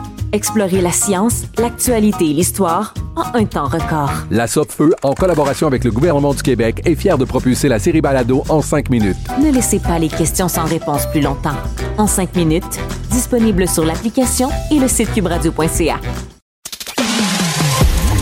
Explorez 0.33 0.79
la 0.79 0.91
science, 0.91 1.43
l'actualité 1.57 2.29
et 2.29 2.33
l'histoire 2.33 2.93
en 3.17 3.37
un 3.37 3.43
temps 3.43 3.67
record. 3.67 4.11
La 4.29 4.47
Feu, 4.47 4.95
en 5.03 5.13
collaboration 5.13 5.67
avec 5.67 5.83
le 5.83 5.91
gouvernement 5.91 6.33
du 6.33 6.41
Québec, 6.41 6.81
est 6.85 6.95
fière 6.95 7.17
de 7.17 7.25
propulser 7.25 7.67
la 7.67 7.79
série 7.79 7.99
Balado 7.99 8.43
en 8.47 8.61
cinq 8.61 8.89
minutes. 8.89 9.17
Ne 9.43 9.51
laissez 9.51 9.79
pas 9.79 9.99
les 9.99 10.07
questions 10.07 10.47
sans 10.47 10.63
réponse 10.63 11.05
plus 11.07 11.19
longtemps. 11.19 11.57
En 11.97 12.07
cinq 12.07 12.33
minutes, 12.37 12.79
disponible 13.09 13.67
sur 13.67 13.83
l'application 13.83 14.49
et 14.71 14.79
le 14.79 14.87
site 14.87 15.11
cubradio.ca. 15.13 15.99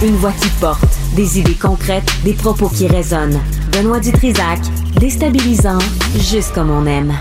Une 0.01 0.15
voix 0.15 0.31
qui 0.31 0.49
porte, 0.59 0.83
des 1.15 1.37
idées 1.39 1.57
concrètes, 1.61 2.09
des 2.23 2.33
propos 2.33 2.69
qui 2.69 2.87
résonnent. 2.87 3.39
Benoît 3.71 3.99
Dutrisac, 3.99 4.59
déstabilisant, 4.99 5.79
juste 6.15 6.53
comme 6.55 6.71
on 6.71 6.87
aime. 6.87 7.13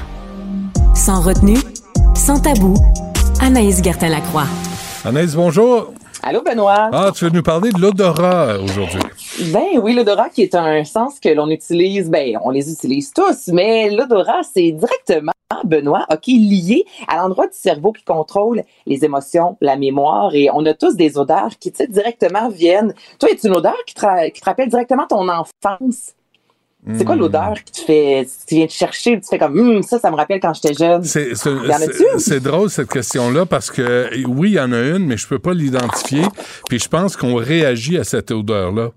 Sans 0.94 1.20
retenue, 1.20 1.58
sans 2.14 2.40
tabou, 2.40 2.74
Anaïs 3.40 3.82
Gertin-Lacroix. 3.82 4.46
Anaïs, 5.08 5.34
bonjour. 5.34 5.94
Allô, 6.22 6.42
Benoît. 6.42 6.90
Ah, 6.92 7.10
tu 7.14 7.24
veux 7.24 7.30
nous 7.30 7.42
parler 7.42 7.70
de 7.70 7.80
l'odorat 7.80 8.58
aujourd'hui? 8.58 9.00
Ben 9.54 9.80
oui, 9.82 9.94
l'odorat 9.94 10.28
qui 10.28 10.42
est 10.42 10.54
un 10.54 10.84
sens 10.84 11.18
que 11.18 11.30
l'on 11.30 11.48
utilise, 11.48 12.10
ben 12.10 12.38
on 12.44 12.50
les 12.50 12.70
utilise 12.70 13.10
tous, 13.14 13.48
mais 13.48 13.88
l'odorat, 13.88 14.42
c'est 14.42 14.70
directement, 14.70 15.32
Benoît, 15.64 16.04
OK, 16.10 16.26
lié 16.26 16.84
à 17.06 17.16
l'endroit 17.16 17.46
du 17.46 17.56
cerveau 17.56 17.92
qui 17.92 18.04
contrôle 18.04 18.64
les 18.84 19.02
émotions, 19.06 19.56
la 19.62 19.76
mémoire, 19.76 20.34
et 20.34 20.50
on 20.52 20.66
a 20.66 20.74
tous 20.74 20.94
des 20.94 21.16
odeurs 21.16 21.52
qui, 21.58 21.72
tu 21.72 21.78
sais, 21.78 21.86
directement 21.86 22.50
viennent. 22.50 22.92
Toi, 23.18 23.30
est 23.30 23.42
une 23.44 23.56
odeur 23.56 23.78
qui 23.86 23.94
te, 23.94 24.28
qui 24.28 24.40
te 24.42 24.44
rappelle 24.44 24.68
directement 24.68 25.06
ton 25.06 25.26
enfance? 25.26 26.12
C'est 26.96 27.04
quoi 27.04 27.16
l'odeur 27.16 27.54
qui 27.64 27.72
te 27.72 27.80
fait, 27.80 28.26
tu 28.46 28.54
viens 28.54 28.66
te 28.66 28.72
chercher, 28.72 29.20
tu 29.20 29.26
fais 29.28 29.38
comme, 29.38 29.58
Hum, 29.58 29.82
ça, 29.82 29.98
ça 29.98 30.10
me 30.10 30.16
rappelle 30.16 30.40
quand 30.40 30.54
j'étais 30.54 30.72
jeune. 30.74 31.04
C'est- 31.04 31.34
c'est 32.18 32.40
drôle 32.40 32.70
cette 32.70 32.90
question-là 32.90 33.44
parce 33.46 33.70
que 33.70 34.08
oui, 34.26 34.50
il 34.50 34.54
y 34.54 34.60
en 34.60 34.72
a 34.72 34.80
une, 34.80 35.06
mais 35.06 35.16
je 35.16 35.26
peux 35.26 35.38
pas 35.38 35.52
l'identifier. 35.52 36.22
Puis 36.68 36.78
je 36.78 36.88
pense 36.88 37.16
qu'on 37.16 37.34
réagit 37.34 37.98
à 37.98 38.04
cette 38.04 38.30
odeur-là. 38.30 38.90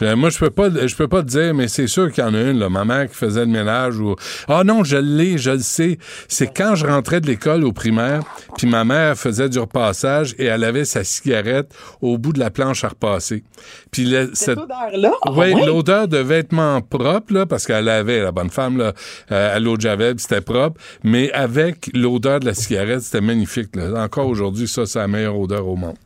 Je- 0.00 0.14
Moi, 0.14 0.30
je 0.30 0.38
peux 0.38 0.50
pas, 0.50 0.68
je 0.86 0.94
peux 0.96 1.08
pas 1.08 1.22
te 1.22 1.28
dire, 1.28 1.54
mais 1.54 1.68
c'est 1.68 1.86
sûr 1.86 2.10
qu'il 2.12 2.24
y 2.24 2.26
en 2.26 2.34
a 2.34 2.40
une, 2.40 2.58
là. 2.58 2.68
Ma 2.68 2.84
mère 2.84 3.08
qui 3.08 3.14
faisait 3.14 3.40
le 3.40 3.50
ménage 3.50 3.98
ou, 3.98 4.14
ah 4.48 4.64
non, 4.64 4.84
je 4.84 4.96
l'ai, 4.96 5.38
je 5.38 5.50
le 5.52 5.58
sais. 5.60 5.98
C'est 6.28 6.46
quand 6.48 6.74
je 6.74 6.86
rentrais 6.86 7.20
de 7.20 7.26
l'école 7.26 7.64
au 7.64 7.72
primaire, 7.72 8.22
puis 8.56 8.66
ma 8.66 8.84
mère 8.84 9.16
faisait 9.16 9.48
du 9.48 9.58
repassage 9.58 10.34
et 10.38 10.46
elle 10.46 10.64
avait 10.64 10.84
sa 10.84 11.04
cigarette 11.04 11.74
au 12.00 12.18
bout 12.18 12.32
de 12.32 12.38
la 12.38 12.50
planche 12.50 12.84
à 12.84 12.88
repasser. 12.88 13.44
Puis 13.90 14.14
cette 14.32 14.58
odeur-là? 14.58 15.12
Ah 15.26 15.30
oui, 15.34 15.52
l'odeur 15.66 16.08
de 16.08 16.18
vêtements 16.18 16.80
propres, 16.80 17.32
là, 17.34 17.46
parce 17.46 17.66
qu'elle 17.66 17.88
avait, 17.88 18.20
la 18.22 18.32
bonne 18.32 18.50
femme, 18.50 18.78
là, 18.78 18.92
euh, 19.32 19.56
à 19.56 19.58
l'eau 19.60 19.76
de 19.76 19.82
Javel, 19.82 20.14
c'était 20.18 20.40
propre, 20.40 20.80
mais 21.04 21.30
avec 21.32 21.90
l'odeur 21.94 22.40
de 22.40 22.46
la 22.46 22.54
cigarette, 22.54 23.00
c'était 23.02 23.20
magnifique. 23.20 23.76
Là. 23.76 24.02
Encore 24.02 24.26
aujourd'hui, 24.28 24.66
ça, 24.68 24.86
c'est 24.86 24.98
la 24.98 25.08
meilleure 25.08 25.38
odeur 25.38 25.66
au 25.66 25.76
monde. 25.76 25.96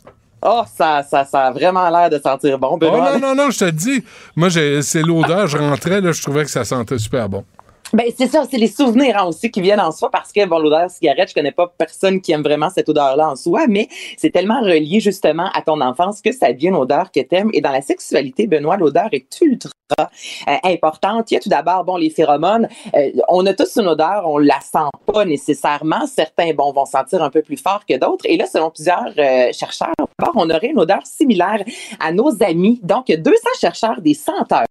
Oh, 0.46 0.62
ça, 0.76 1.02
ça, 1.02 1.24
ça 1.24 1.46
a 1.46 1.50
vraiment 1.50 1.88
l'air 1.88 2.10
de 2.10 2.18
sentir 2.18 2.58
bon, 2.58 2.78
Oh 2.80 2.86
non, 2.86 3.18
non, 3.18 3.34
non, 3.34 3.50
je 3.50 3.60
te 3.60 3.70
dis. 3.70 4.04
Moi, 4.36 4.50
c'est 4.50 5.02
l'odeur. 5.02 5.46
Je 5.46 5.56
rentrais, 5.56 6.02
là, 6.02 6.12
je 6.12 6.22
trouvais 6.22 6.44
que 6.44 6.50
ça 6.50 6.64
sentait 6.64 6.98
super 6.98 7.28
bon. 7.30 7.44
Ben, 7.94 8.10
c'est 8.18 8.26
ça, 8.26 8.42
c'est 8.50 8.56
les 8.56 8.66
souvenirs 8.66 9.16
hein, 9.16 9.26
aussi 9.26 9.52
qui 9.52 9.60
viennent 9.60 9.78
en 9.78 9.92
soi 9.92 10.10
parce 10.10 10.32
que, 10.32 10.44
bon, 10.46 10.58
l'odeur 10.58 10.90
cigarette, 10.90 11.28
je 11.28 11.34
connais 11.34 11.52
pas 11.52 11.72
personne 11.78 12.20
qui 12.20 12.32
aime 12.32 12.42
vraiment 12.42 12.68
cette 12.68 12.88
odeur-là 12.88 13.30
en 13.30 13.36
soi, 13.36 13.68
mais 13.68 13.86
c'est 14.18 14.30
tellement 14.30 14.60
relié 14.62 14.98
justement 14.98 15.48
à 15.54 15.62
ton 15.62 15.80
enfance 15.80 16.20
que 16.20 16.32
ça 16.32 16.52
devient 16.52 16.68
une 16.68 16.74
odeur 16.74 17.12
que 17.12 17.20
t'aimes. 17.20 17.50
Et 17.52 17.60
dans 17.60 17.70
la 17.70 17.82
sexualité, 17.82 18.48
Benoît, 18.48 18.76
l'odeur 18.76 19.10
est 19.12 19.40
ultra 19.40 19.70
euh, 20.00 20.56
importante. 20.64 21.30
Il 21.30 21.34
y 21.34 21.36
a 21.36 21.40
tout 21.40 21.48
d'abord, 21.48 21.84
bon, 21.84 21.96
les 21.96 22.10
phéromones. 22.10 22.68
Euh, 22.96 23.12
on 23.28 23.46
a 23.46 23.54
tous 23.54 23.76
une 23.76 23.86
odeur, 23.86 24.24
on 24.26 24.38
la 24.38 24.58
sent 24.60 24.90
pas 25.06 25.24
nécessairement. 25.24 26.08
Certains, 26.08 26.52
bon, 26.52 26.72
vont 26.72 26.86
sentir 26.86 27.22
un 27.22 27.30
peu 27.30 27.42
plus 27.42 27.58
fort 27.58 27.84
que 27.88 27.96
d'autres. 27.96 28.24
Et 28.28 28.36
là, 28.36 28.46
selon 28.46 28.70
plusieurs 28.70 29.12
euh, 29.16 29.52
chercheurs, 29.52 29.94
on 30.34 30.50
aurait 30.50 30.70
une 30.70 30.80
odeur 30.80 31.06
similaire 31.06 31.62
à 32.00 32.10
nos 32.10 32.42
amis. 32.42 32.80
Donc, 32.82 33.08
il 33.08 33.12
y 33.12 33.14
a 33.14 33.20
200 33.20 33.36
chercheurs 33.60 34.00
des 34.00 34.14
senteurs 34.14 34.66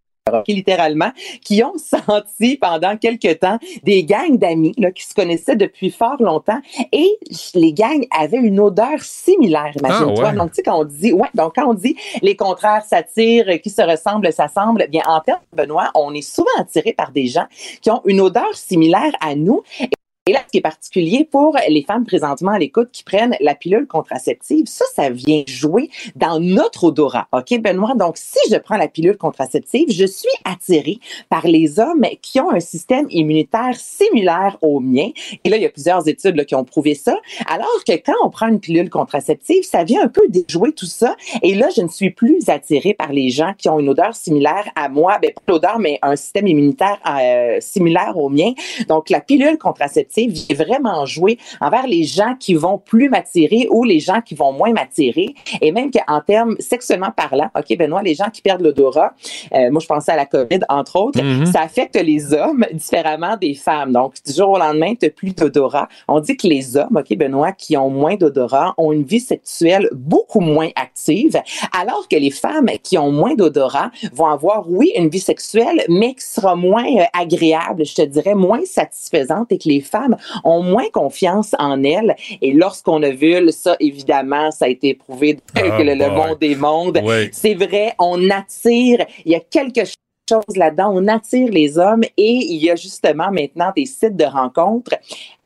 littéralement, 0.48 1.12
qui 1.42 1.64
ont 1.64 1.74
senti 1.78 2.58
pendant 2.58 2.98
quelque 2.98 3.34
temps 3.34 3.60
des 3.84 4.04
gangs 4.04 4.38
d'amis 4.38 4.74
là, 4.78 4.92
qui 4.92 5.04
se 5.04 5.14
connaissaient 5.14 5.56
depuis 5.56 5.92
fort 5.92 6.22
longtemps 6.22 6.60
et 6.92 7.18
les 7.56 7.74
gangs 7.74 8.06
avaient 8.18 8.38
une 8.38 8.60
odeur 8.60 9.02
similaire, 9.02 9.72
imagine-toi. 9.78 10.24
Ah, 10.26 10.32
ouais. 10.32 10.38
Donc, 10.38 10.52
tu 10.52 10.56
sais, 10.56 10.64
quand 10.64 10.80
on 10.80 10.86
dit, 10.86 11.12
ouais, 11.12 11.30
donc 11.34 11.54
quand 11.56 11.70
on 11.70 11.74
dit 11.74 11.96
les 12.22 12.36
contraires 12.36 12.86
s'attirent, 12.86 13.62
qui 13.62 13.70
se 13.70 13.82
ressemblent 13.82 14.32
s'assemblent, 14.32 14.88
bien, 14.90 15.04
en 15.08 15.20
termes, 15.20 15.42
Benoît, 15.54 15.92
on 15.96 16.14
est 16.14 16.22
souvent 16.22 16.50
attiré 16.58 16.94
par 16.94 17.12
des 17.12 17.28
gens 17.28 17.46
qui 17.82 17.92
ont 17.92 18.02
une 18.06 18.22
odeur 18.22 18.54
similaire 18.54 19.12
à 19.20 19.36
nous. 19.36 19.64
Et 19.80 19.90
là, 20.32 20.40
ce 20.46 20.52
qui 20.52 20.58
est 20.60 20.62
particulier 20.62 21.28
pour 21.30 21.58
les 21.68 21.84
femmes 21.84 22.06
présentement 22.06 22.52
à 22.52 22.60
l'écoute 22.60 22.90
qui 22.94 23.04
prennent 23.04 23.36
la 23.42 23.56
pilule 23.56 23.88
contraceptive, 23.88 24.68
ça, 24.68 24.86
ça 24.96 25.10
vient 25.10 25.44
jouer 25.48 25.90
dans 26.16 26.40
notre 26.40 26.86
odorat. 26.86 27.28
OK, 27.34 27.60
Benoît? 27.60 27.94
Donc, 27.96 28.16
si 28.16 28.40
je 28.50 28.56
prends 28.56 28.78
la 28.78 28.88
pilule 28.88 29.18
contraceptive, 29.18 29.92
je 29.92 30.06
suis 30.06 30.30
attirée 30.46 31.00
par 31.28 31.46
les 31.46 31.78
hommes 31.78 32.06
qui 32.22 32.40
ont 32.40 32.52
un 32.52 32.62
système 32.62 33.08
immunitaire 33.10 33.76
similaire 33.76 34.58
au 34.62 34.80
mien. 34.80 35.10
Et 35.44 35.50
là, 35.50 35.58
il 35.58 35.64
y 35.64 35.66
a 35.66 35.70
plusieurs 35.70 36.08
études 36.08 36.46
qui 36.46 36.56
ont 36.56 36.64
prouvé 36.64 36.96
ça. 36.96 37.18
Alors 37.48 37.84
que 37.86 37.94
quand 37.94 38.16
on 38.24 38.30
prend 38.30 38.48
une 38.48 38.62
pilule 38.62 38.90
contraceptive, 38.90 39.64
ça 39.64 39.84
vient 39.84 40.04
un 40.04 40.08
peu 40.08 40.22
déjouer 40.30 40.72
tout 40.72 40.86
ça. 40.86 41.18
Et 41.42 41.54
là, 41.54 41.68
je 41.76 41.82
ne 41.82 41.90
suis 41.90 42.12
plus 42.12 42.48
attirée 42.48 42.94
par 42.94 43.12
les 43.12 43.30
gens 43.30 43.54
qui 43.58 43.68
ont 43.68 43.78
une 43.78 43.90
odeur 43.90 44.16
similaire 44.16 44.72
à 44.78 44.88
moi. 44.88 45.18
Ben, 45.22 45.34
pas 45.34 45.52
l'odeur, 45.52 45.80
mais 45.80 46.00
un 46.02 46.16
système 46.16 46.48
immunitaire 46.48 47.00
euh, 47.10 47.58
similaire 47.60 48.18
au 48.18 48.30
mien. 48.30 48.54
Donc, 48.88 49.10
la 49.10 49.20
pilule 49.20 49.58
contraceptive 49.58 50.13
vient 50.22 50.56
vraiment 50.56 51.06
jouer 51.06 51.38
envers 51.62 51.88
les 51.88 52.04
gens 52.04 52.36
qui 52.40 52.54
vont 52.54 52.78
plus 52.78 53.10
m'attirer 53.10 53.68
ou 53.72 53.84
les 53.84 54.00
gens 54.00 54.22
qui 54.22 54.36
vont 54.36 54.52
moins 54.54 54.72
m'attirer. 54.74 55.34
Et 55.62 55.72
même 55.72 55.92
qu'en 55.92 56.22
termes 56.22 56.56
sexuellement 56.60 57.12
parlant, 57.16 57.50
OK, 57.58 57.78
Benoît, 57.78 58.02
les 58.04 58.16
gens 58.16 58.30
qui 58.32 58.42
perdent 58.42 58.62
l'odorat, 58.62 59.14
euh, 59.54 59.72
moi, 59.72 59.80
je 59.82 59.88
pensais 59.88 60.12
à 60.12 60.16
la 60.16 60.26
COVID, 60.26 60.60
entre 60.70 60.96
autres, 60.98 61.22
Mhm. 61.22 61.46
ça 61.48 61.62
affecte 61.62 61.96
les 61.96 62.34
hommes 62.34 62.66
différemment 62.74 63.38
des 63.38 63.54
femmes. 63.54 63.92
Donc, 63.92 64.16
du 64.26 64.34
jour 64.34 64.50
au 64.50 64.58
lendemain, 64.58 64.94
tu 64.96 65.06
n'as 65.06 65.12
plus 65.12 65.34
d'odorat. 65.34 65.88
On 66.08 66.20
dit 66.20 66.36
que 66.38 66.48
les 66.48 66.78
hommes, 66.78 66.98
OK, 66.98 67.16
Benoît, 67.18 67.52
qui 67.52 67.78
ont 67.78 67.90
moins 67.90 68.16
d'odorat, 68.16 68.74
ont 68.78 68.92
une 68.92 69.04
vie 69.04 69.20
sexuelle 69.20 69.90
beaucoup 69.94 70.40
moins 70.42 70.70
active, 70.76 71.42
alors 71.78 72.08
que 72.10 72.16
les 72.16 72.32
femmes 72.32 72.70
qui 72.84 72.98
ont 72.98 73.12
moins 73.12 73.36
d'odorat 73.36 73.92
vont 74.14 74.28
avoir, 74.28 74.70
oui, 74.70 74.92
une 74.98 75.10
vie 75.10 75.20
sexuelle, 75.20 75.84
mais 75.90 76.14
qui 76.16 76.26
sera 76.26 76.56
moins 76.56 76.86
euh, 76.86 77.04
agréable, 77.18 77.86
je 77.86 77.96
te 77.96 78.02
dirais, 78.02 78.36
moins 78.36 78.66
satisfaisante 78.66 79.52
et 79.52 79.58
que 79.58 79.70
les 79.70 79.82
femmes 79.82 80.03
ont 80.44 80.62
moins 80.62 80.90
confiance 80.92 81.56
en 81.60 81.84
elles. 81.84 82.16
Et 82.42 82.54
lorsqu'on 82.54 83.02
ovule, 83.04 83.52
ça, 83.52 83.76
évidemment, 83.80 84.52
ça 84.52 84.66
a 84.66 84.68
été 84.68 84.94
prouvé 84.94 85.40
Ah, 85.56 85.62
que 85.62 85.84
le, 85.84 85.96
le 85.96 86.10
monde 86.10 86.38
des 86.40 86.56
mondes. 86.56 87.00
Oui. 87.04 87.30
C'est 87.32 87.56
vrai, 87.56 87.94
on 88.00 88.30
attire, 88.30 89.06
il 89.26 89.32
y 89.32 89.36
a 89.36 89.40
quelque 89.40 89.82
chose 90.30 90.56
là-dedans, 90.56 90.92
on 90.94 91.08
attire 91.08 91.50
les 91.52 91.78
hommes 91.78 92.04
et 92.04 92.32
il 92.34 92.64
y 92.64 92.70
a 92.70 92.76
justement 92.76 93.32
maintenant 93.32 93.72
des 93.76 93.86
sites 93.86 94.16
de 94.16 94.24
rencontres 94.24 94.96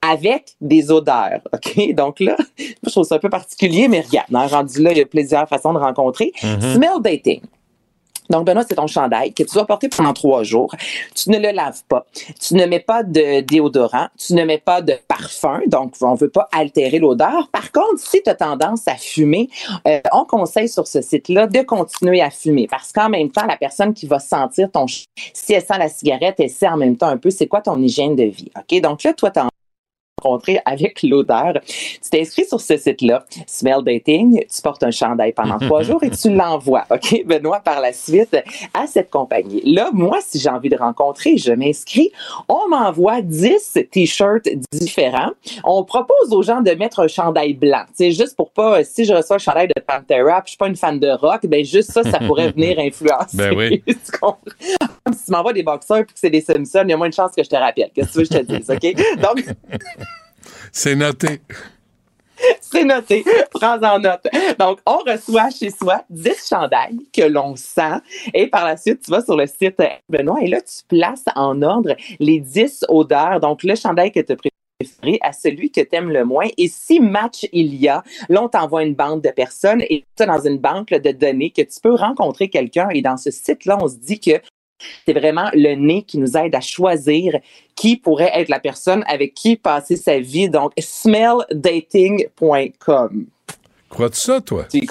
avec 0.02 0.56
des 0.62 0.92
odeurs. 0.92 1.42
OK? 1.54 1.94
Donc 1.94 2.20
là, 2.20 2.38
je 2.58 2.90
trouve 2.90 3.04
ça 3.04 3.16
un 3.16 3.20
peu 3.20 3.30
particulier, 3.30 3.88
mais 3.88 4.02
regarde, 4.02 4.28
hein, 4.34 4.48
rendu 4.48 4.82
là, 4.82 4.92
il 4.92 4.98
y 4.98 5.02
a 5.02 5.06
plusieurs 5.06 5.48
façons 5.48 5.74
de 5.74 5.80
rencontrer. 5.80 6.32
Mhm. 6.44 6.76
Smell 6.76 7.02
dating. 7.02 7.42
Donc, 8.30 8.46
Benoît, 8.46 8.64
c'est 8.68 8.76
ton 8.76 8.88
chandail 8.88 9.34
que 9.34 9.44
tu 9.44 9.54
dois 9.54 9.66
porter 9.66 9.90
pendant 9.90 10.14
trois 10.14 10.44
jours. 10.44 10.74
Tu 11.16 11.30
ne 11.30 11.40
le 11.40 11.52
laves 11.52 11.84
pas. 11.88 12.06
Tu 12.40 12.56
ne 12.56 12.66
mets 12.66 12.80
pas 12.80 13.04
de 13.04 13.42
déodorant. 13.42 14.08
Tu 14.18 14.34
ne 14.34 14.44
mets 14.44 14.58
pas 14.58 14.82
de 14.82 14.94
parfum. 15.08 15.62
Donc, 15.68 15.94
on 16.02 16.14
ne 16.14 16.18
veut 16.18 16.30
pas 16.30 16.48
altérer 16.52 17.00
l'odeur. 17.00 17.50
Par 17.52 17.72
contre, 17.72 18.00
si 18.00 18.22
tu 18.22 18.30
as 18.30 18.36
tendance 18.36 18.88
à 18.88 18.96
fumer, 18.96 19.50
euh, 19.88 20.00
on 20.14 20.26
conseille 20.26 20.70
sur 20.70 20.88
ce 20.88 21.02
site-là 21.02 21.48
de 21.48 21.62
continuer 21.62 22.22
à 22.22 22.30
fumer 22.30 22.68
parce 22.70 22.92
qu'en 22.92 23.10
même 23.10 23.32
temps, 23.32 23.46
la 23.46 23.58
personne 23.58 23.94
qui 23.94 24.06
va 24.06 24.20
sentir 24.20 24.72
ton... 24.72 24.86
Si 24.88 25.54
elle 25.54 25.62
sent 25.62 25.78
la 25.78 25.90
cigarette, 25.90 26.36
elle 26.40 26.50
sait 26.50 26.68
en 26.68 26.78
même 26.78 26.98
temps 26.98 27.08
un 27.08 27.18
peu 27.18 27.30
c'est 27.30 27.48
quoi 27.48 27.62
ton 27.62 27.82
hygiène 27.82 28.16
de 28.16 28.24
vie. 28.24 28.52
OK? 28.58 28.82
Donc 28.82 29.04
là, 29.04 29.14
toi, 29.14 29.32
tu 29.32 29.40
rencontré 30.24 30.60
avec 30.66 31.04
l'odeur. 31.04 31.54
Tu 31.66 32.10
t'inscris 32.10 32.46
sur 32.46 32.60
ce 32.60 32.76
site-là, 32.76 33.24
Smell 33.46 33.84
Dating, 33.84 34.44
tu 34.54 34.62
portes 34.64 34.84
un 34.84 34.90
chandail 34.90 35.32
pendant 35.32 35.60
trois 35.60 35.84
jours 35.84 36.04
et 36.04 36.10
tu 36.10 36.32
l'envoies, 36.32 36.86
OK, 36.92 37.24
Benoît, 37.26 37.60
par 37.60 37.82
la 37.82 37.94
suite 37.94 38.36
à 38.74 38.88
cette 38.88 39.12
compagnie. 39.12 39.62
Là, 39.64 39.90
moi, 39.94 40.18
si 40.22 40.40
j'ai 40.40 40.50
envie 40.50 40.70
de 40.70 40.76
rencontrer, 40.76 41.38
je 41.38 41.52
m'inscris. 41.52 42.12
On 42.50 42.68
m'envoie 42.70 43.22
10 43.22 43.78
t-shirts 43.92 44.50
différents. 44.72 45.32
On 45.64 45.84
propose 45.84 46.34
aux 46.34 46.42
gens 46.42 46.62
de 46.62 46.72
mettre 46.72 47.00
un 47.02 47.08
chandail 47.08 47.54
blanc. 47.54 47.84
C'est 47.94 48.12
juste 48.12 48.36
pour 48.36 48.50
pas, 48.52 48.84
si 48.84 49.06
je 49.06 49.14
reçois 49.14 49.36
un 49.36 49.40
chandail 49.40 49.68
de 49.68 49.80
Pantera, 49.80 50.42
puis 50.42 50.48
je 50.48 50.50
suis 50.52 50.58
pas 50.58 50.68
une 50.68 50.76
fan 50.76 51.00
de 51.00 51.10
rock, 51.10 51.46
ben 51.46 51.64
juste 51.64 51.92
ça, 51.92 52.02
ça 52.04 52.20
pourrait 52.20 52.52
venir 52.52 52.80
influencer. 52.80 53.38
Ben 53.38 53.56
oui. 53.56 53.84
Tu 54.08 54.12
comprends? 54.20 54.40
Si 55.14 55.26
tu 55.26 55.32
m'envoies 55.32 55.54
des 55.54 55.64
boxeurs 55.64 56.06
puis 56.06 56.14
que 56.14 56.20
c'est 56.20 56.30
des 56.30 56.42
Simpsons, 56.42 56.84
il 56.84 56.90
y 56.90 56.94
a 56.94 56.98
moins 56.98 57.10
de 57.10 57.14
chances 57.14 57.32
que 57.36 57.44
je 57.44 57.50
te 57.50 57.56
rappelle. 57.56 57.90
Qu'est-ce 57.94 58.08
que 58.08 58.12
tu 58.14 58.18
veux 58.20 58.26
que 58.26 58.34
je 58.34 58.40
te 58.40 58.58
dise, 58.58 58.70
OK? 58.70 59.22
Donc, 59.22 59.56
C'est 60.72 60.96
noté. 60.96 61.42
c'est 62.62 62.84
noté. 62.84 63.24
Prends-en 63.52 64.00
note. 64.00 64.28
Donc, 64.60 64.80
on 64.86 64.98
reçoit 64.98 65.50
chez 65.50 65.72
soi 65.72 66.04
10 66.10 66.48
chandails 66.50 67.00
que 67.14 67.24
l'on 67.24 67.56
sent. 67.56 68.02
Et 68.34 68.48
par 68.48 68.66
la 68.66 68.78
suite, 68.78 69.02
tu 69.04 69.12
vas 69.12 69.24
sur 69.24 69.36
le 69.36 69.48
site 69.48 69.82
Benoît 70.10 70.40
et 70.42 70.48
là, 70.48 70.62
tu 70.62 70.84
places 70.88 71.26
en 71.36 71.62
ordre 71.62 71.96
les 72.20 72.40
10 72.40 72.86
odeurs. 72.90 73.40
Donc, 73.40 73.64
le 73.64 73.76
chandail 73.76 74.12
que 74.12 74.20
tu 74.20 74.36
préféré 74.80 75.18
à 75.22 75.34
celui 75.34 75.72
que 75.72 75.82
tu 75.82 75.96
aimes 75.96 76.12
le 76.12 76.24
moins. 76.24 76.48
Et 76.58 76.68
si 76.68 77.00
match 77.00 77.48
il 77.52 77.76
y 77.76 77.88
a, 77.88 78.04
là, 78.30 78.44
on 78.44 78.50
t'envoie 78.50 78.84
une 78.84 78.96
bande 78.96 79.22
de 79.22 79.30
personnes 79.30 79.82
et 79.82 80.06
ça 80.18 80.26
dans 80.26 80.40
une 80.40 80.60
banque 80.60 80.90
de 80.90 81.12
données 81.12 81.52
que 81.52 81.62
tu 81.62 81.80
peux 81.82 81.96
rencontrer 81.96 82.50
quelqu'un. 82.50 82.90
Et 82.90 83.02
dans 83.02 83.18
ce 83.18 83.32
site-là, 83.32 83.78
on 83.82 83.88
se 83.88 83.96
dit 83.96 84.20
que 84.20 84.40
c'est 85.06 85.14
vraiment 85.14 85.50
le 85.54 85.76
nez 85.76 86.02
qui 86.04 86.18
nous 86.18 86.36
aide 86.38 86.56
à 86.56 86.62
choisir 86.62 87.38
qui 87.76 87.98
pourrait 87.98 88.32
être 88.34 88.50
la 88.50 88.60
personne 88.60 89.04
avec 89.08 89.34
qui 89.34 89.56
passer 89.56 89.96
sa 89.96 90.20
vie. 90.20 90.50
Donc, 90.50 90.74
smelldating.com. 90.80 93.26
Crois-tu 93.90 94.20
ça, 94.20 94.42
toi? 94.42 94.66
Tu? 94.66 94.86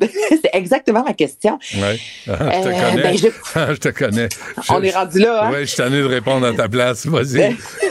c'est 0.30 0.50
exactement 0.52 1.02
ma 1.04 1.12
question. 1.12 1.58
Oui. 1.74 1.80
je 2.26 2.30
te 2.30 2.30
Euh, 2.30 2.62
connais. 2.62 3.02
ben, 3.02 3.16
je- 3.18 3.28
je 3.74 3.78
te 3.78 3.88
connais. 3.88 4.28
On 4.70 4.82
est 4.82 4.90
rendu 4.94 5.18
là, 5.18 5.44
hein? 5.46 5.50
Oui, 5.52 5.60
je 5.62 5.64
suis 5.66 5.76
tanné 5.76 5.98
de 6.00 6.04
répondre 6.06 6.46
à 6.46 6.52
ta 6.52 6.68
place. 6.68 7.04
Vas-y. 7.06 7.56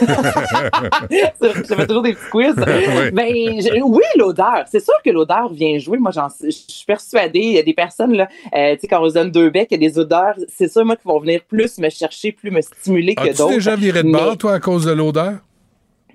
je 1.10 1.74
fais 1.74 1.86
toujours 1.86 2.02
des 2.02 2.14
petits 2.14 2.30
quiz. 2.30 2.54
Oui. 2.56 3.10
Ben, 3.12 3.28
je- 3.60 3.82
oui, 3.82 4.02
l'odeur. 4.16 4.64
C'est 4.70 4.80
sûr 4.82 4.94
que 5.04 5.10
l'odeur 5.10 5.52
vient 5.52 5.78
jouer. 5.78 5.98
Moi, 5.98 6.10
j'en- 6.12 6.28
je 6.42 6.50
suis 6.50 6.84
persuadée. 6.86 7.40
Il 7.40 7.52
y 7.52 7.58
a 7.58 7.62
des 7.62 7.74
personnes, 7.74 8.14
là, 8.14 8.28
euh, 8.56 8.74
tu 8.74 8.80
sais, 8.82 8.86
quand 8.88 9.02
on 9.02 9.08
se 9.08 9.14
donne 9.14 9.30
deux 9.30 9.50
becs, 9.50 9.68
il 9.70 9.82
y 9.82 9.86
a 9.86 9.90
des 9.90 9.98
odeurs. 9.98 10.34
C'est 10.48 10.70
sûr, 10.70 10.84
moi, 10.84 10.96
qui 10.96 11.02
vont 11.04 11.20
venir 11.20 11.40
plus 11.48 11.78
me 11.78 11.90
chercher, 11.90 12.32
plus 12.32 12.50
me 12.50 12.60
stimuler 12.62 13.14
que 13.14 13.36
d'autres. 13.36 13.48
déjà 13.50 13.76
viré 13.76 14.02
de 14.02 14.08
Mais- 14.08 14.18
bord, 14.18 14.36
toi, 14.38 14.54
à 14.54 14.60
cause 14.60 14.84
de 14.86 14.92
l'odeur? 14.92 15.34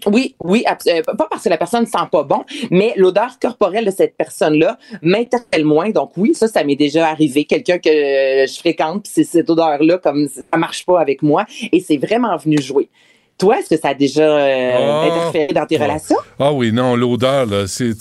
Oui, 0.05 0.35
oui, 0.43 0.63
euh, 0.67 1.01
pas 1.03 1.27
parce 1.29 1.43
que 1.43 1.49
la 1.49 1.57
personne 1.57 1.81
ne 1.81 1.87
sent 1.87 2.07
pas 2.11 2.23
bon, 2.23 2.43
mais 2.71 2.93
l'odeur 2.97 3.39
corporelle 3.39 3.85
de 3.85 3.91
cette 3.91 4.15
personne-là 4.17 4.77
m'interpelle 5.01 5.65
moins. 5.65 5.89
Donc 5.89 6.11
oui, 6.17 6.33
ça, 6.33 6.47
ça 6.47 6.63
m'est 6.63 6.75
déjà 6.75 7.07
arrivé. 7.09 7.45
Quelqu'un 7.45 7.77
que 7.79 7.89
je 7.89 8.57
fréquente, 8.59 9.03
puis 9.03 9.11
c'est 9.15 9.23
cette 9.23 9.49
odeur-là, 9.49 9.97
comme 9.99 10.27
ça 10.27 10.57
marche 10.57 10.85
pas 10.85 10.99
avec 10.99 11.21
moi, 11.21 11.45
et 11.71 11.79
c'est 11.79 11.97
vraiment 11.97 12.35
venu 12.37 12.61
jouer. 12.61 12.89
Toi, 13.37 13.59
est-ce 13.59 13.69
que 13.75 13.81
ça 13.81 13.89
a 13.89 13.93
déjà 13.93 14.21
euh, 14.23 14.71
Ah. 14.75 15.05
interféré 15.11 15.53
dans 15.53 15.65
tes 15.65 15.77
Ah. 15.79 15.83
relations? 15.83 16.17
Ah 16.39 16.53
oui, 16.53 16.71
non, 16.71 16.95
l'odeur, 16.95 17.45
là, 17.45 17.65
c'est. 17.67 17.93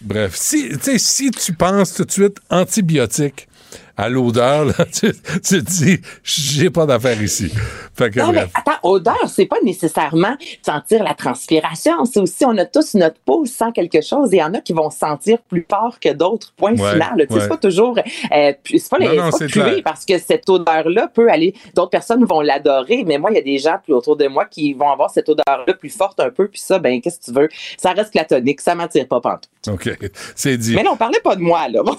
Bref, 0.00 0.32
si, 0.34 0.70
si 0.98 1.30
tu 1.30 1.52
penses 1.52 1.94
tout 1.94 2.04
de 2.04 2.10
suite 2.10 2.38
antibiotique 2.50 3.46
à 3.96 4.08
l'odeur, 4.08 4.64
là, 4.64 4.72
tu, 4.92 5.12
tu 5.12 5.40
te 5.42 5.56
dis, 5.70 6.00
j'ai 6.24 6.70
pas 6.70 6.86
d'affaire 6.86 7.20
ici. 7.22 7.52
Fait 7.94 8.10
que, 8.10 8.20
Non, 8.20 8.32
mais 8.32 8.46
attends, 8.54 8.78
odeur, 8.82 9.28
c'est 9.28 9.46
pas 9.46 9.56
nécessairement 9.64 10.36
sentir 10.64 11.02
la 11.04 11.14
transpiration. 11.14 12.04
C'est 12.04 12.20
aussi, 12.20 12.44
on 12.44 12.56
a 12.58 12.64
tous 12.64 12.94
notre 12.94 13.18
peau 13.24 13.44
sent 13.44 13.72
quelque 13.74 14.00
chose 14.00 14.32
et 14.32 14.36
il 14.36 14.40
y 14.40 14.42
en 14.42 14.54
a 14.54 14.60
qui 14.60 14.72
vont 14.72 14.90
sentir 14.90 15.38
plus 15.42 15.66
fort 15.70 15.98
que 16.00 16.10
d'autres. 16.12 16.52
Point 16.56 16.72
Ouais, 16.72 16.92
final. 16.92 17.14
Ouais. 17.16 17.26
C'est 17.40 17.48
pas 17.48 17.56
toujours, 17.58 17.98
euh, 17.98 18.52
c'est 18.64 18.88
pas, 18.88 18.98
les, 18.98 19.08
Non, 19.16 19.24
non, 19.24 19.30
c'est 19.32 19.46
pas 19.52 19.68
clair. 19.70 19.82
parce 19.84 20.04
que 20.04 20.18
cette 20.18 20.48
odeur-là 20.48 21.08
peut 21.08 21.30
aller, 21.30 21.54
d'autres 21.74 21.90
personnes 21.90 22.24
vont 22.24 22.40
l'adorer, 22.40 23.04
mais 23.06 23.18
moi, 23.18 23.30
il 23.30 23.34
y 23.36 23.40
a 23.40 23.42
des 23.42 23.58
gens 23.58 23.76
plus 23.84 23.92
autour 23.92 24.16
de 24.16 24.26
moi 24.26 24.46
qui 24.46 24.72
vont 24.72 24.90
avoir 24.90 25.10
cette 25.10 25.28
odeur-là 25.28 25.74
plus 25.74 25.90
forte 25.90 26.18
un 26.20 26.30
peu, 26.30 26.48
puis 26.48 26.60
ça, 26.60 26.78
ben, 26.78 27.00
qu'est-ce 27.00 27.18
que 27.20 27.24
tu 27.26 27.32
veux? 27.32 27.48
Ça 27.76 27.92
reste 27.92 28.12
platonique, 28.12 28.60
ça 28.60 28.74
m'attire 28.74 29.06
pas 29.06 29.20
pantoute. 29.20 29.48
OK, 29.68 29.96
c'est 30.34 30.56
dit. 30.56 30.74
Mais 30.74 30.82
non, 30.82 30.92
on 30.92 30.96
parlait 30.96 31.20
pas 31.20 31.36
de 31.36 31.40
moi, 31.42 31.68
là. 31.68 31.82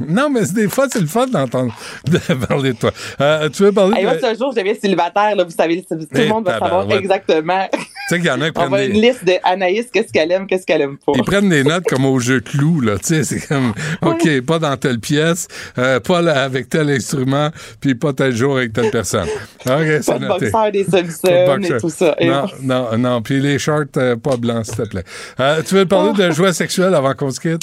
Non, 0.00 0.30
mais 0.30 0.44
c'est- 0.46 0.54
des 0.54 0.68
fois, 0.68 0.86
c'est 0.90 1.00
le 1.00 1.06
fun 1.06 1.26
d'entendre 1.32 1.74
de 2.06 2.18
parler 2.46 2.72
de 2.72 2.78
toi. 2.78 2.90
Euh, 3.20 3.48
tu 3.48 3.62
veux 3.64 3.72
parler 3.72 3.96
Hey, 3.96 4.04
de. 4.04 4.08
moi, 4.10 4.18
ce 4.32 4.38
jour, 4.38 4.52
j'avais 4.54 4.74
célibataire, 4.74 5.34
là, 5.36 5.44
vous 5.44 5.50
savez, 5.50 5.82
tout 5.82 5.96
Eh, 6.14 6.18
le 6.18 6.28
monde 6.28 6.44
va 6.46 6.58
savoir 6.58 6.90
exactement. 6.92 7.66
Tu 7.72 7.78
sais 8.08 8.16
qu'il 8.18 8.26
y 8.26 8.30
en 8.30 8.40
a 8.40 8.50
qui 8.50 8.52
On 8.56 8.60
prennent 8.60 8.70
va 8.70 8.78
des. 8.86 8.86
une 8.94 9.00
liste 9.00 9.24
de 9.24 9.32
Anaïs, 9.42 9.86
qu'est-ce 9.92 10.12
qu'elle 10.12 10.30
aime, 10.32 10.46
qu'est-ce 10.46 10.66
qu'elle 10.66 10.82
aime 10.82 10.98
pas. 11.04 11.12
Ils 11.16 11.22
prennent 11.24 11.48
des 11.48 11.64
notes 11.64 11.84
comme 11.88 12.04
au 12.04 12.18
jeu 12.18 12.40
clou, 12.40 12.80
là. 12.80 12.98
Tu 12.98 13.06
sais, 13.06 13.24
c'est 13.24 13.46
comme, 13.46 13.72
OK, 14.02 14.40
pas 14.42 14.58
dans 14.58 14.76
telle 14.76 14.98
pièce, 15.00 15.48
euh, 15.78 16.00
pas 16.00 16.20
là 16.22 16.42
avec 16.44 16.68
tel 16.68 16.90
instrument, 16.90 17.50
puis 17.80 17.94
pas 17.94 18.12
tel 18.12 18.34
jour 18.36 18.56
avec 18.58 18.72
telle 18.72 18.90
personne. 18.90 19.28
OK, 19.66 19.72
c'est 20.00 20.06
Pas 20.06 20.18
de 20.18 20.26
boxeur 20.26 20.72
des 20.72 20.84
Simpsons 20.84 21.28
de 21.28 21.74
et 21.76 21.80
tout 21.80 21.90
ça. 21.90 22.14
Non, 22.22 22.46
non, 22.62 22.98
non. 22.98 23.22
Puis 23.22 23.40
les 23.40 23.58
shorts 23.58 23.84
euh, 23.96 24.16
pas 24.16 24.36
blancs, 24.36 24.66
s'il 24.66 24.76
te 24.76 24.82
plaît. 24.82 25.04
Tu 25.66 25.74
veux 25.74 25.86
parler 25.86 26.12
de 26.12 26.30
jouets 26.30 26.52
sexuels 26.52 26.94
avant 26.94 27.14
qu'on 27.14 27.30
se 27.30 27.40
quitte? 27.40 27.62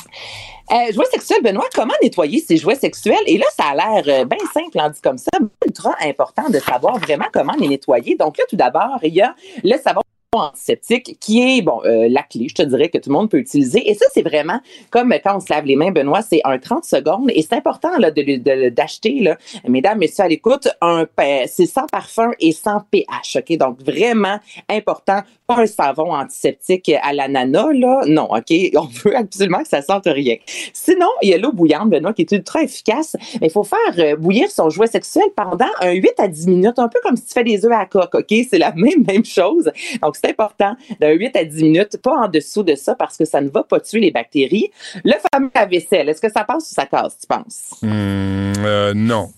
Euh, 0.72 0.94
jouets 0.94 1.06
sexuels, 1.12 1.42
Benoît, 1.42 1.66
comment 1.74 1.96
nettoyer 2.04 2.40
ces 2.40 2.58
jouets 2.58 2.76
sexuels? 2.76 3.18
Et 3.26 3.40
là, 3.40 3.46
ça 3.58 3.70
a 3.70 3.76
l'air 3.76 4.04
euh, 4.22 4.26
bien 4.26 4.38
simple, 4.54 4.80
en 4.80 4.90
dit 4.90 5.02
comme 5.02 5.18
ça, 5.18 5.32
ultra 5.66 5.96
important 6.02 6.48
de 6.48 6.60
savoir 6.60 7.00
vraiment 7.00 7.26
comment 7.34 7.54
les 7.60 7.68
nettoyer. 7.68 8.16
Donc 8.16 8.38
là, 8.38 8.44
tout 8.48 8.56
d'abord, 8.56 9.00
il 9.02 9.16
y 9.16 9.22
a 9.22 9.34
le 9.64 9.78
savon 9.84 10.02
antiseptique 10.38 11.18
qui 11.20 11.42
est 11.42 11.62
bon 11.62 11.82
euh, 11.86 12.08
la 12.10 12.22
clé, 12.22 12.48
je 12.50 12.56
te 12.56 12.62
dirais 12.62 12.90
que 12.90 12.98
tout 12.98 13.10
le 13.10 13.14
monde 13.16 13.30
peut 13.30 13.40
utiliser. 13.40 13.90
Et 13.90 13.96
ça, 13.96 14.06
c'est 14.14 14.22
vraiment 14.22 14.60
comme 14.92 15.14
quand 15.24 15.38
on 15.38 15.40
se 15.40 15.52
lave 15.52 15.66
les 15.66 15.76
mains, 15.76 15.92
Benoît, 15.92 16.22
c'est 16.22 16.42
un 16.44 16.60
30 16.60 16.86
secondes. 16.86 17.32
Et 17.34 17.42
c'est 17.42 17.56
important 17.56 17.98
là, 17.98 18.12
de, 18.12 18.70
d'acheter, 18.70 19.20
là, 19.22 19.38
mesdames, 19.68 19.98
messieurs, 19.98 20.26
à 20.26 20.28
l'écoute, 20.28 20.68
un 20.82 21.08
c'est 21.48 21.66
sans 21.66 21.88
parfum 21.88 22.32
et 22.40 22.52
sans 22.52 22.82
pH. 22.92 23.38
OK? 23.38 23.58
Donc 23.58 23.82
vraiment 23.82 24.40
important, 24.70 25.22
pas 25.48 25.58
un 25.58 25.66
savon 25.66 26.14
antiseptique 26.14 26.92
à 27.02 27.14
l'ananas, 27.14 27.74
là. 27.74 28.02
Non, 28.08 28.30
OK? 28.32 28.54
On 28.76 28.86
veut 29.04 29.16
absolument 29.16 29.60
que 29.60 29.68
ça 29.68 29.82
sente 29.82 30.06
rien. 30.06 30.36
Sinon, 30.74 31.10
il 31.22 31.30
y 31.30 31.34
a 31.34 31.38
l'eau 31.38 31.52
bouillante, 31.52 31.90
Benoît, 31.90 32.14
qui 32.14 32.22
est 32.22 32.32
ultra 32.32 32.62
efficace. 32.62 33.16
Mais 33.42 33.48
il 33.48 33.52
faut 33.52 33.64
faire 33.64 33.80
euh, 33.98 34.16
bouillir 34.16 34.52
son 34.52 34.70
jouet 34.70 34.88
sexuel 34.88 35.26
pendant 35.36 35.70
un 35.82 35.92
8 35.92 36.12
à 36.20 36.28
10 36.28 36.48
minutes, 36.48 36.78
un 36.80 36.88
peu 36.88 37.00
comme 37.04 37.18
si 37.18 37.26
tu 37.26 37.34
fais 37.34 37.44
des 37.44 37.66
œufs 37.66 37.72
à 37.72 37.86
coque, 37.86 38.14
OK? 38.14 38.34
C'est 38.50 38.60
la 38.60 38.72
même, 38.76 39.04
même 39.08 39.26
chose. 39.26 39.72
Donc, 40.02 40.16
c'est 40.22 40.32
important 40.32 40.76
d'un 41.00 41.12
8 41.12 41.36
à 41.36 41.46
10 41.46 41.64
minutes, 41.64 41.98
pas 42.02 42.16
en 42.16 42.28
dessous 42.28 42.64
de 42.64 42.76
ça 42.76 42.96
parce 42.96 43.18
que 43.18 43.26
ça 43.26 43.42
ne 43.42 43.50
va 43.50 43.64
pas 43.64 43.80
tuer 43.80 44.00
les 44.00 44.12
bactéries. 44.12 44.72
Le 45.04 45.14
fameux 45.32 45.50
lave-vaisselle, 45.54 46.10
est-ce 46.10 46.22
que 46.22 46.32
ça 46.32 46.44
passe 46.44 46.72
ou 46.72 46.74
ça 46.74 46.86
casse, 46.86 47.18
tu 47.20 47.28
penses? 47.28 47.76
Hum, 47.84 48.54
euh, 48.60 48.94
non. 48.94 49.32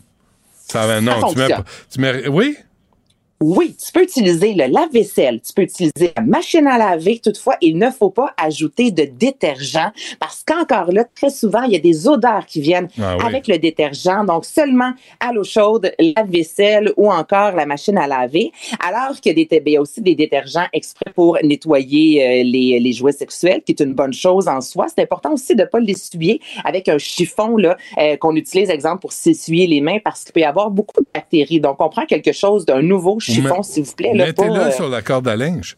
Ça 0.53 0.88
va, 0.88 1.01
non. 1.01 1.19
Ça 1.22 1.27
tu 1.34 1.40
mets, 1.40 1.48
tu 1.92 2.00
mets, 2.00 2.27
oui? 2.27 2.58
Oui, 3.41 3.75
tu 3.83 3.91
peux 3.91 4.03
utiliser 4.03 4.53
le 4.53 4.67
lave-vaisselle, 4.67 5.41
tu 5.41 5.51
peux 5.51 5.63
utiliser 5.63 6.11
la 6.15 6.21
machine 6.21 6.67
à 6.67 6.77
laver. 6.77 7.19
Toutefois, 7.23 7.55
il 7.59 7.75
ne 7.79 7.89
faut 7.89 8.11
pas 8.11 8.35
ajouter 8.37 8.91
de 8.91 9.03
détergent 9.03 9.91
parce 10.19 10.43
qu'encore 10.45 10.91
là, 10.91 11.05
très 11.15 11.31
souvent, 11.31 11.63
il 11.63 11.73
y 11.73 11.75
a 11.75 11.79
des 11.79 12.07
odeurs 12.07 12.45
qui 12.45 12.61
viennent 12.61 12.87
Ah 13.01 13.17
oui. 13.17 13.25
avec 13.25 13.47
le 13.47 13.57
détergent. 13.57 14.23
Donc, 14.27 14.45
seulement 14.45 14.91
à 15.19 15.33
l'eau 15.33 15.43
chaude, 15.43 15.91
lave-vaisselle 15.97 16.93
ou 16.97 17.11
encore 17.11 17.53
la 17.53 17.65
machine 17.65 17.97
à 17.97 18.05
laver. 18.05 18.51
Alors 18.79 19.19
qu'il 19.19 19.39
y 19.39 19.45
ben, 19.45 19.61
il 19.65 19.73
y 19.73 19.77
a 19.77 19.81
aussi 19.81 20.01
des 20.01 20.13
détergents 20.13 20.67
exprès 20.71 21.11
pour 21.15 21.39
nettoyer 21.43 22.23
euh, 22.23 22.43
les, 22.43 22.79
les 22.79 22.93
jouets 22.93 23.11
sexuels, 23.11 23.63
qui 23.65 23.71
est 23.71 23.81
une 23.81 23.93
bonne 23.93 24.13
chose 24.13 24.47
en 24.47 24.61
soi. 24.61 24.85
C'est 24.87 25.01
important 25.01 25.33
aussi 25.33 25.55
de 25.55 25.63
ne 25.63 25.67
pas 25.67 25.79
l'essuyer 25.79 26.39
avec 26.63 26.87
un 26.89 26.99
chiffon 26.99 27.57
là 27.57 27.75
euh, 27.97 28.17
qu'on 28.17 28.35
utilise, 28.35 28.69
exemple, 28.69 29.01
pour 29.01 29.13
s'essuyer 29.13 29.65
les 29.65 29.81
mains 29.81 29.97
parce 30.03 30.23
qu'il 30.23 30.33
peut 30.33 30.41
y 30.41 30.43
avoir 30.43 30.69
beaucoup 30.69 31.01
de 31.01 31.07
bactéries. 31.11 31.59
Donc, 31.59 31.77
on 31.79 31.89
prend 31.89 32.05
quelque 32.05 32.33
chose 32.33 32.65
d'un 32.65 32.83
nouveau 32.83 33.19
chiffon, 33.19 33.31
met- 33.42 33.64
s'il 33.64 33.84
vous 33.84 33.93
plaît. 33.93 34.14
Là, 34.14 34.26
Mettez-le 34.27 34.60
euh, 34.60 34.72
sur 34.72 34.90
la 34.90 35.01
corde 35.01 35.27
à 35.27 35.35
linge. 35.35 35.77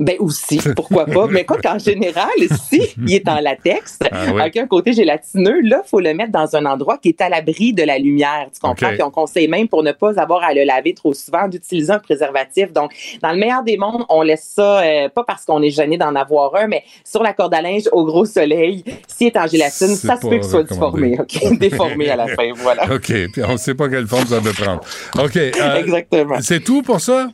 Ben 0.00 0.14
aussi, 0.20 0.60
pourquoi 0.76 1.06
pas? 1.06 1.26
Mais 1.26 1.44
quoi 1.44 1.58
qu'en 1.58 1.78
général, 1.78 2.28
si 2.68 2.80
il 3.06 3.14
est 3.14 3.28
en 3.28 3.40
latex, 3.40 3.98
Ah 4.10 4.26
oui. 4.32 4.40
avec 4.40 4.56
un 4.56 4.66
côté 4.66 4.92
gélatineux, 4.92 5.60
là, 5.62 5.82
faut 5.84 6.00
le 6.00 6.14
mettre 6.14 6.30
dans 6.32 6.54
un 6.54 6.66
endroit 6.66 6.98
qui 6.98 7.08
est 7.08 7.20
à 7.20 7.28
l'abri 7.28 7.72
de 7.72 7.82
la 7.82 7.98
lumière. 7.98 8.48
Tu 8.54 8.60
comprends? 8.60 8.86
OK. 8.88 8.94
Puis 8.94 9.02
on 9.02 9.10
conseille 9.10 9.48
même 9.48 9.66
pour 9.68 9.82
ne 9.82 9.92
pas 9.92 10.20
avoir 10.20 10.44
à 10.44 10.54
le 10.54 10.62
laver 10.64 10.94
trop 10.94 11.12
souvent 11.14 11.48
d'utiliser 11.48 11.92
un 11.92 11.98
préservatif. 11.98 12.72
Donc, 12.72 12.92
dans 13.22 13.32
le 13.32 13.38
meilleur 13.38 13.62
des 13.64 13.76
mondes, 13.76 14.04
on 14.08 14.22
laisse 14.22 14.52
ça, 14.54 14.80
euh, 14.82 15.08
pas 15.08 15.24
parce 15.24 15.44
qu'on 15.44 15.62
est 15.62 15.70
gêné 15.70 15.98
d'en 15.98 16.14
avoir 16.14 16.54
un, 16.54 16.68
mais 16.68 16.84
sur 17.04 17.22
la 17.22 17.32
corde 17.32 17.54
à 17.54 17.62
linge 17.62 17.88
au 17.92 18.04
gros 18.04 18.24
soleil. 18.24 18.84
S'il 19.06 19.28
est 19.28 19.36
en 19.36 19.46
gélatine, 19.46 19.96
ça 19.96 20.16
se 20.16 20.20
peut 20.20 20.36
qu'il 20.38 20.44
soit 20.44 20.62
déformé, 20.64 21.18
OK? 21.18 21.58
Déformé 21.58 22.08
à 22.10 22.16
la 22.16 22.28
fin, 22.28 22.52
voilà. 22.54 22.84
OK, 22.84 23.12
puis 23.32 23.42
on 23.46 23.52
ne 23.52 23.56
sait 23.56 23.74
pas 23.74 23.88
quelle 23.88 24.06
forme 24.06 24.26
ça 24.26 24.40
peut 24.40 24.52
prendre. 24.52 24.80
OK. 25.18 25.36
euh, 25.36 25.74
Exactement. 25.78 26.36
C'est 26.40 26.60
tout 26.60 26.82
pour 26.82 27.00
ça? 27.00 27.28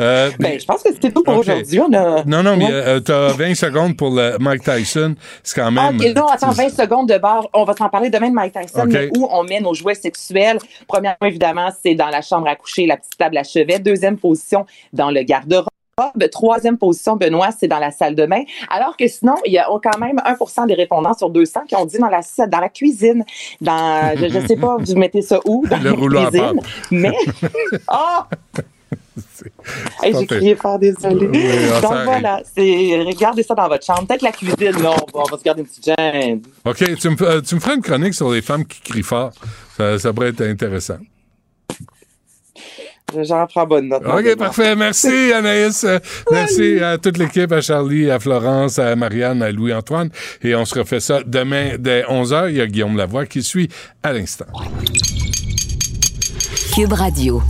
Euh, 0.00 0.30
Ben, 0.40 0.58
je 0.58 0.64
pense 0.64 0.82
que 0.82 0.92
c'était 0.92 1.10
tout 1.12 1.22
pour 1.22 1.36
aujourd'hui. 1.38 1.80
On 1.80 1.92
a... 1.92 2.24
Non, 2.24 2.42
non, 2.42 2.56
mais 2.56 2.66
Ouais. 2.72 3.00
tu 3.02 3.12
as 3.12 3.28
20 3.28 3.54
secondes 3.54 3.96
pour 3.96 4.10
le 4.10 4.36
Mike 4.40 4.64
Tyson. 4.64 5.14
C'est 5.42 5.54
quand 5.60 5.66
Ah, 5.76 5.92
même. 5.92 5.96
OK, 6.00 6.16
non, 6.16 6.26
attends, 6.26 6.50
20 6.50 6.68
secondes 6.70 7.08
de 7.08 7.18
barre. 7.18 7.46
On 7.52 7.64
va 7.64 7.74
s'en 7.74 7.88
parler 7.88 8.10
demain 8.10 8.28
de 8.30 8.34
Mike 8.34 8.54
Tyson, 8.54 8.86
mais 8.88 9.08
où 9.16 9.28
on 9.30 9.44
met 9.44 9.60
nos 9.60 9.74
jouets 9.74 9.94
sexuels. 9.94 10.58
Premièrement, 10.88 11.16
évidemment, 11.26 11.68
c'est 11.82 11.94
dans 11.94 12.08
la 12.08 12.22
chambre 12.22 12.48
à 12.48 12.56
coucher, 12.56 12.86
la 12.86 12.96
petite 12.96 13.16
table 13.16 13.36
à 13.36 13.44
chevet. 13.44 13.78
Deuxième 13.78 14.16
position, 14.18 14.66
dans 14.92 15.10
le 15.10 15.22
garde-robe. 15.22 15.68
Troisième 16.32 16.76
position, 16.76 17.14
Benoît, 17.14 17.50
c'est 17.56 17.68
dans 17.68 17.78
la 17.78 17.92
salle 17.92 18.16
de 18.16 18.26
bain. 18.26 18.42
Alors 18.68 18.96
que 18.96 19.06
sinon, 19.06 19.36
il 19.46 19.52
y 19.52 19.58
a 19.58 19.68
quand 19.80 19.96
même 20.00 20.20
1 20.24 20.66
des 20.66 20.74
répondants 20.74 21.14
sur 21.14 21.30
200 21.30 21.60
qui 21.68 21.76
ont 21.76 21.84
dit 21.84 21.98
dans 21.98 22.08
la, 22.08 22.20
dans 22.48 22.58
la 22.58 22.68
cuisine. 22.68 23.24
Dans, 23.60 24.10
je, 24.16 24.26
je 24.28 24.44
sais 24.44 24.56
pas, 24.56 24.76
vous 24.80 24.96
mettez 24.96 25.22
ça 25.22 25.38
où? 25.44 25.64
Dans 25.68 25.78
Le 25.78 25.84
la 25.90 25.92
rouleau 25.92 26.18
à 26.18 26.30
cuisine. 26.30 26.56
pâte. 26.60 26.64
Mais, 26.90 27.12
oh! 27.92 28.22
Hey, 30.02 30.14
j'ai 30.18 30.26
crié 30.26 30.54
fort, 30.54 30.78
désolé. 30.78 31.26
Oui, 31.26 31.42
Donc 31.80 31.92
ça 31.92 32.04
voilà, 32.04 32.42
c'est, 32.44 33.02
regardez 33.06 33.42
ça 33.42 33.54
dans 33.54 33.68
votre 33.68 33.84
chambre. 33.84 34.06
Peut-être 34.06 34.22
la 34.22 34.32
cuisine, 34.32 34.82
non, 34.82 34.94
on 35.14 35.18
va, 35.18 35.24
on 35.24 35.30
va 35.30 35.38
se 35.38 35.42
garder 35.42 35.62
une 35.62 35.66
petite 35.66 35.84
gêne. 35.84 36.42
OK, 36.64 36.96
tu 36.98 37.08
me, 37.08 37.22
euh, 37.22 37.40
tu 37.40 37.54
me 37.54 37.60
feras 37.60 37.74
une 37.74 37.82
chronique 37.82 38.14
sur 38.14 38.30
les 38.30 38.42
femmes 38.42 38.66
qui 38.66 38.80
crient 38.80 39.02
fort. 39.02 39.32
Ça, 39.76 39.98
ça 39.98 40.12
pourrait 40.12 40.28
être 40.28 40.42
intéressant. 40.42 40.98
J'en 43.22 43.46
prends 43.46 43.66
bonne 43.66 43.88
note. 43.88 44.02
OK, 44.04 44.36
parfait. 44.36 44.74
Merci, 44.74 45.32
Anaïs. 45.34 45.86
Merci 46.30 46.80
à 46.80 46.98
toute 46.98 47.18
l'équipe, 47.18 47.52
à 47.52 47.60
Charlie, 47.60 48.10
à 48.10 48.18
Florence, 48.18 48.78
à 48.78 48.96
Marianne, 48.96 49.42
à 49.42 49.52
Louis-Antoine. 49.52 50.10
Et 50.42 50.54
on 50.54 50.64
se 50.64 50.78
refait 50.78 51.00
ça 51.00 51.20
demain 51.24 51.76
dès 51.78 52.02
11h. 52.02 52.50
Il 52.50 52.56
y 52.56 52.60
a 52.60 52.66
Guillaume 52.66 52.96
Lavoie 52.96 53.26
qui 53.26 53.42
suit 53.42 53.68
à 54.02 54.12
l'instant. 54.12 54.46
Cube 56.74 56.92
Radio. 56.92 57.42